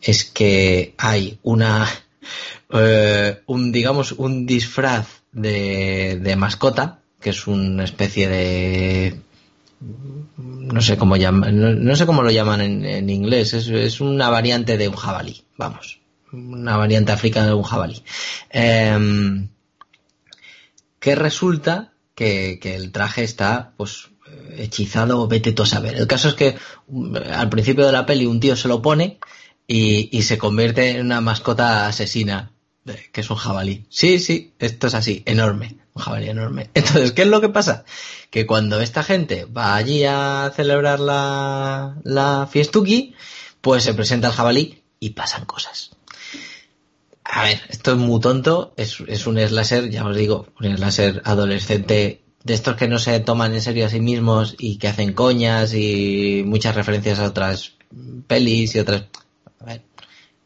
es 0.00 0.24
que 0.24 0.94
hay 0.98 1.38
una, 1.42 1.88
eh, 2.70 3.42
un, 3.46 3.72
digamos, 3.72 4.12
un 4.12 4.46
disfraz 4.46 5.22
de, 5.32 6.34
mascota, 6.36 7.00
que 7.20 7.30
es 7.30 7.46
una 7.46 7.84
especie 7.84 8.28
de 8.28 9.20
no 10.38 10.80
sé 10.80 10.96
cómo 10.96 11.16
llaman, 11.16 11.84
no, 11.84 11.96
sé 11.96 12.06
cómo 12.06 12.22
lo 12.22 12.30
llaman 12.30 12.60
en, 12.60 13.10
inglés, 13.10 13.52
es, 13.52 13.68
es, 13.68 14.00
una 14.00 14.30
variante 14.30 14.78
de 14.78 14.88
un 14.88 14.94
jabalí, 14.94 15.42
vamos, 15.56 15.98
una 16.32 16.76
variante 16.76 17.10
africana 17.12 17.48
de 17.48 17.54
un 17.54 17.64
jabalí. 17.64 18.02
Em, 18.50 19.48
que 21.02 21.16
resulta 21.16 21.92
que, 22.14 22.60
que, 22.62 22.76
el 22.76 22.92
traje 22.92 23.24
está, 23.24 23.72
pues, 23.76 24.12
hechizado, 24.56 25.26
vete 25.26 25.52
tú 25.52 25.64
a 25.64 25.66
saber. 25.66 25.96
El 25.96 26.06
caso 26.06 26.28
es 26.28 26.34
que 26.34 26.56
mm, 26.86 27.16
al 27.34 27.48
principio 27.48 27.84
de 27.84 27.92
la 27.92 28.06
peli 28.06 28.24
un 28.24 28.38
tío 28.38 28.56
se 28.56 28.68
lo 28.68 28.80
pone 28.80 29.18
y, 29.66 30.16
y 30.16 30.22
se 30.22 30.38
convierte 30.38 30.90
en 30.90 31.06
una 31.06 31.20
mascota 31.20 31.88
asesina, 31.88 32.52
que 32.84 33.20
es 33.20 33.30
un 33.30 33.36
jabalí. 33.36 33.84
Sí, 33.88 34.20
sí, 34.20 34.54
esto 34.60 34.86
es 34.86 34.94
así, 34.94 35.24
enorme, 35.26 35.76
un 35.92 36.02
jabalí 36.02 36.28
enorme. 36.28 36.70
Entonces, 36.74 37.10
¿qué 37.10 37.22
es 37.22 37.28
lo 37.28 37.40
que 37.40 37.48
pasa? 37.48 37.84
Que 38.30 38.46
cuando 38.46 38.80
esta 38.80 39.02
gente 39.02 39.44
va 39.44 39.74
allí 39.74 40.04
a 40.04 40.52
celebrar 40.54 41.00
la, 41.00 41.96
la 42.04 42.48
pues 43.60 43.82
se 43.82 43.94
presenta 43.94 44.28
el 44.28 44.34
jabalí 44.34 44.84
y 45.00 45.10
pasan 45.10 45.46
cosas. 45.46 45.90
A 47.24 47.44
ver, 47.44 47.60
esto 47.68 47.92
es 47.92 47.98
muy 47.98 48.20
tonto, 48.20 48.74
es, 48.76 48.98
es 49.06 49.26
un 49.26 49.38
slasher, 49.38 49.90
ya 49.90 50.04
os 50.04 50.16
digo, 50.16 50.48
un 50.60 50.76
slasher 50.76 51.22
adolescente 51.24 52.22
de 52.44 52.54
estos 52.54 52.76
que 52.76 52.88
no 52.88 52.98
se 52.98 53.20
toman 53.20 53.54
en 53.54 53.60
serio 53.60 53.86
a 53.86 53.88
sí 53.88 54.00
mismos 54.00 54.56
y 54.58 54.78
que 54.78 54.88
hacen 54.88 55.12
coñas 55.12 55.74
y 55.74 56.42
muchas 56.44 56.74
referencias 56.74 57.18
a 57.18 57.26
otras 57.26 57.74
pelis 58.26 58.74
y 58.74 58.78
otras... 58.80 59.04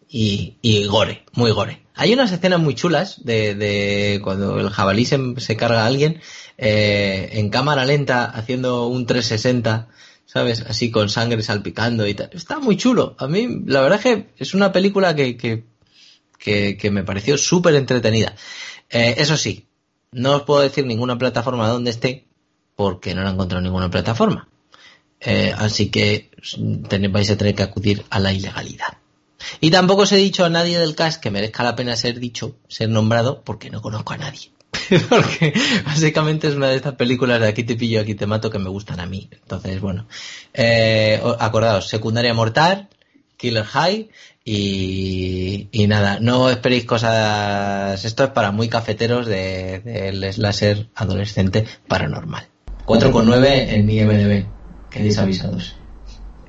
Y, 0.09 0.57
y 0.63 0.85
gore, 0.85 1.25
muy 1.33 1.51
gore. 1.51 1.83
Hay 1.95 2.13
unas 2.13 2.31
escenas 2.31 2.61
muy 2.61 2.75
chulas 2.75 3.25
de, 3.25 3.55
de 3.55 4.21
cuando 4.23 4.61
el 4.61 4.71
jabalí 4.71 5.05
se, 5.05 5.19
se 5.39 5.57
carga 5.57 5.83
a 5.83 5.87
alguien 5.87 6.21
eh, 6.59 7.31
en 7.33 7.51
cámara 7.51 7.85
lenta 7.85 8.25
haciendo 8.25 8.87
un 8.87 9.07
360, 9.07 9.89
¿sabes? 10.25 10.61
Así 10.63 10.91
con 10.91 11.09
sangre 11.09 11.43
salpicando 11.43 12.07
y 12.07 12.15
tal. 12.15 12.31
Está 12.33 12.59
muy 12.61 12.77
chulo. 12.77 13.17
A 13.19 13.27
mí, 13.27 13.63
la 13.67 13.81
verdad 13.81 13.99
es 13.99 14.05
que 14.05 14.27
es 14.37 14.55
una 14.55 14.73
película 14.73 15.15
que, 15.15 15.37
que, 15.37 15.65
que, 16.47 16.91
me 16.91 17.03
pareció 17.03 17.37
súper 17.37 17.75
entretenida. 17.75 18.35
Eh, 18.89 19.15
eso 19.19 19.37
sí, 19.37 19.67
no 20.13 20.37
os 20.37 20.43
puedo 20.43 20.61
decir 20.61 20.87
ninguna 20.87 21.19
plataforma 21.19 21.69
donde 21.69 21.91
esté, 21.91 22.27
porque 22.77 23.15
no 23.15 23.23
la 23.23 23.31
he 23.31 23.33
encontrado 23.33 23.59
en 23.59 23.65
ninguna 23.65 23.91
plataforma. 23.91 24.49
Eh, 25.21 25.53
así 25.57 25.91
que 25.91 26.31
vais 27.11 27.31
a 27.31 27.37
tener 27.37 27.55
que 27.55 27.63
acudir 27.63 28.05
a 28.11 28.21
la 28.21 28.33
ilegalidad. 28.33 28.99
Y 29.61 29.71
tampoco 29.71 30.03
os 30.03 30.13
he 30.13 30.17
dicho 30.17 30.45
a 30.45 30.51
nadie 30.51 30.79
del 30.79 30.95
cast 30.95 31.21
que 31.21 31.31
merezca 31.31 31.63
la 31.63 31.77
pena 31.77 31.97
ser 31.97 32.21
dicho, 32.21 32.57
ser 32.69 32.89
nombrado, 32.89 33.43
porque 33.43 33.71
no 33.71 33.83
conozco 33.83 34.13
a 34.13 34.19
nadie. 34.19 34.51
porque 35.09 35.53
básicamente 35.85 36.49
es 36.49 36.55
una 36.55 36.69
de 36.69 36.77
estas 36.77 36.95
películas 36.95 37.41
de 37.41 37.49
aquí 37.49 37.65
te 37.65 37.77
pillo, 37.77 38.01
aquí 38.01 38.15
te 38.15 38.27
mato 38.27 38.51
que 38.51 38.59
me 38.59 38.69
gustan 38.69 39.01
a 39.01 39.07
mí. 39.07 39.29
Entonces, 39.33 39.81
bueno, 39.81 40.07
eh, 40.55 41.21
acordaos, 41.39 41.89
Secundaria 41.89 42.35
Mortal, 42.35 42.89
Killer 43.37 43.65
High 43.65 44.11
y, 44.49 45.87
nada, 45.89 46.21
no 46.21 46.49
esperéis 46.49 46.85
cosas. 46.85 48.05
Esto 48.05 48.25
es 48.25 48.31
para 48.31 48.53
muy 48.53 48.69
cafeteros 48.69 49.27
del 49.27 49.83
de, 49.83 50.33
slasher 50.33 50.87
adolescente 50.95 51.65
paranormal. 51.89 52.45
4,9 52.87 53.47
en 53.71 53.91
IMDb. 53.91 54.47
Quedéis 54.89 55.19
avisados. 55.19 55.77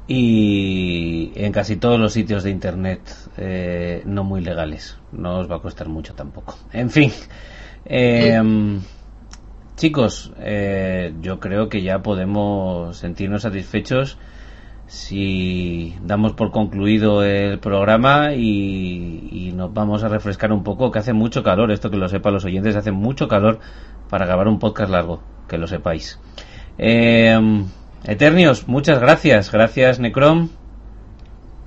Y 0.08 1.32
en 1.36 1.52
casi 1.52 1.78
todos 1.78 2.00
los 2.00 2.14
sitios 2.14 2.44
de 2.44 2.52
internet 2.52 3.02
eh, 3.36 4.04
no 4.06 4.24
muy 4.24 4.42
legales. 4.42 4.98
No 5.12 5.40
os 5.40 5.50
va 5.50 5.56
a 5.56 5.62
costar 5.62 5.90
mucho 5.90 6.14
tampoco. 6.14 6.56
En 6.74 6.92
fin. 6.92 7.12
Eh, 7.84 8.40
chicos, 9.76 10.32
eh, 10.38 11.16
yo 11.22 11.40
creo 11.40 11.68
que 11.68 11.82
ya 11.82 12.04
podemos 12.04 12.96
sentirnos 12.98 13.42
satisfechos 13.42 14.20
si 14.88 15.96
damos 16.02 16.34
por 16.34 16.52
concluido 16.52 17.24
el 17.24 17.60
programa 17.60 18.34
y, 18.34 19.52
nos 19.56 19.74
vamos 19.74 20.04
a 20.04 20.08
refrescar 20.08 20.52
un 20.52 20.64
poco, 20.64 20.92
que 20.92 21.00
hace 21.00 21.14
mucho 21.14 21.44
calor, 21.44 21.72
esto 21.72 21.90
que 21.90 21.98
lo 21.98 22.08
sepan 22.08 22.34
los 22.34 22.46
oyentes, 22.46 22.76
hace 22.76 22.92
mucho 22.92 23.28
calor 23.28 23.60
para 24.10 24.26
grabar 24.26 24.48
un 24.48 24.60
podcast 24.60 24.92
largo, 24.92 25.22
que 25.48 25.58
lo 25.58 25.68
sepáis. 25.68 26.20
Eh, 26.78 27.38
Eternios, 28.04 28.68
muchas 28.68 29.00
gracias. 29.00 29.52
Gracias, 29.52 30.00
Necrom. 30.00 30.50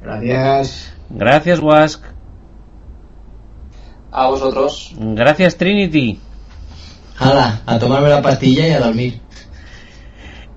Gracias. 0.03 0.95
Gracias, 1.11 1.61
Wask. 1.61 2.03
A 4.11 4.29
vosotros. 4.29 4.95
Gracias, 4.99 5.57
Trinity. 5.57 6.19
Hala, 7.19 7.61
a 7.67 7.79
tomarme 7.79 8.09
la 8.09 8.23
pastilla 8.23 8.67
y 8.67 8.71
a 8.71 8.81
dormir. 8.81 9.21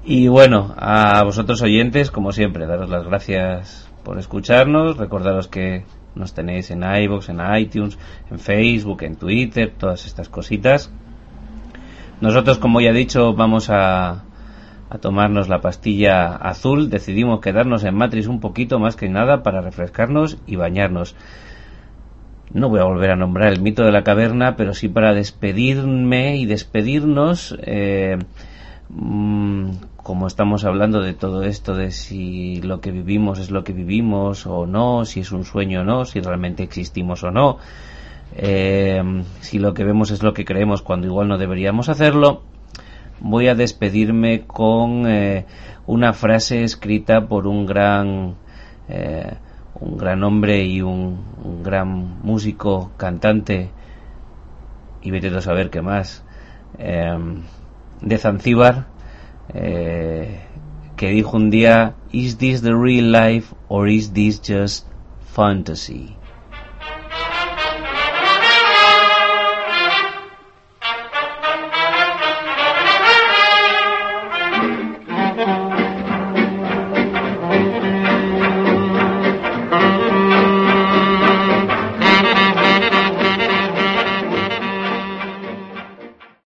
Y 0.06 0.28
bueno, 0.28 0.74
a 0.78 1.24
vosotros 1.24 1.62
oyentes, 1.62 2.12
como 2.12 2.34
siempre, 2.34 2.68
daros 2.68 2.90
las 2.90 3.06
gracias 3.06 3.90
por 4.04 4.20
escucharnos. 4.20 4.98
Recordaros 4.98 5.48
que 5.48 5.86
nos 6.14 6.34
tenéis 6.34 6.72
en 6.72 6.84
iVoox, 6.84 7.30
en 7.30 7.40
iTunes, 7.58 7.98
en 8.30 8.38
Facebook, 8.38 9.04
en 9.04 9.16
Twitter, 9.16 9.74
todas 9.78 10.06
estas 10.06 10.28
cositas. 10.28 10.92
Nosotros, 12.20 12.58
como 12.58 12.82
ya 12.82 12.90
he 12.90 12.94
dicho, 12.94 13.34
vamos 13.34 13.70
a, 13.70 14.24
a 14.90 14.98
tomarnos 15.00 15.48
la 15.48 15.62
pastilla 15.62 16.36
azul. 16.36 16.90
Decidimos 16.90 17.40
quedarnos 17.40 17.86
en 17.86 17.96
Matrix 17.96 18.28
un 18.28 18.42
poquito 18.42 18.80
más 18.80 18.98
que 18.98 19.08
nada 19.08 19.42
para 19.42 19.62
refrescarnos 19.62 20.38
y 20.46 20.58
bañarnos. 20.58 21.16
No 22.52 22.68
voy 22.68 22.82
a 22.82 22.84
volver 22.84 23.12
a 23.12 23.16
nombrar 23.16 23.54
el 23.54 23.62
mito 23.62 23.86
de 23.86 23.94
la 23.94 24.04
caverna, 24.04 24.58
pero 24.58 24.74
sí 24.74 24.90
para 24.90 25.14
despedirme 25.14 26.36
y 26.36 26.46
despedirnos. 26.46 27.58
Eh, 27.62 28.20
mm, 28.90 29.72
como 30.04 30.28
estamos 30.28 30.66
hablando 30.66 31.02
de 31.02 31.14
todo 31.14 31.44
esto, 31.44 31.76
de 31.76 31.92
si 31.92 32.62
lo 32.62 32.82
que 32.82 32.92
vivimos 32.92 33.40
es 33.40 33.52
lo 33.52 33.64
que 33.64 33.74
vivimos 33.74 34.46
o 34.46 34.66
no, 34.66 35.06
si 35.06 35.22
es 35.22 35.32
un 35.32 35.46
sueño 35.46 35.82
o 35.82 35.84
no, 35.86 36.06
si 36.06 36.20
realmente 36.20 36.62
existimos 36.62 37.24
o 37.24 37.32
no, 37.32 37.58
eh, 38.36 39.02
si 39.40 39.60
lo 39.60 39.74
que 39.74 39.86
vemos 39.86 40.12
es 40.12 40.22
lo 40.22 40.34
que 40.34 40.44
creemos 40.44 40.82
cuando 40.82 41.08
igual 41.08 41.30
no 41.30 41.38
deberíamos 41.38 41.88
hacerlo, 41.88 42.44
voy 43.22 43.48
a 43.48 43.56
despedirme 43.56 44.42
con 44.46 45.08
eh, 45.08 45.46
una 45.88 46.12
frase 46.12 46.64
escrita 46.64 47.28
por 47.28 47.48
un 47.48 47.66
gran 47.66 48.36
eh, 48.90 49.34
un 49.80 49.98
gran 49.98 50.24
hombre 50.24 50.64
y 50.64 50.82
un, 50.82 51.24
un, 51.44 51.64
gran 51.64 52.22
músico, 52.22 52.92
cantante 52.98 53.70
y 55.02 55.12
vete 55.12 55.28
a 55.28 55.42
saber 55.42 55.70
qué 55.70 55.82
más 55.82 56.24
eh, 56.78 57.18
de 58.02 58.18
Zanzíbar 58.18 58.93
eh, 59.54 60.40
que 60.96 61.10
dijo 61.10 61.38
un 61.38 61.50
día, 61.50 61.96
¿Is 62.12 62.38
this 62.38 62.62
the 62.62 62.76
real 62.76 63.12
life 63.12 63.54
or 63.68 63.88
is 63.88 64.14
this 64.14 64.40
just 64.40 64.86
fantasy? 65.34 66.16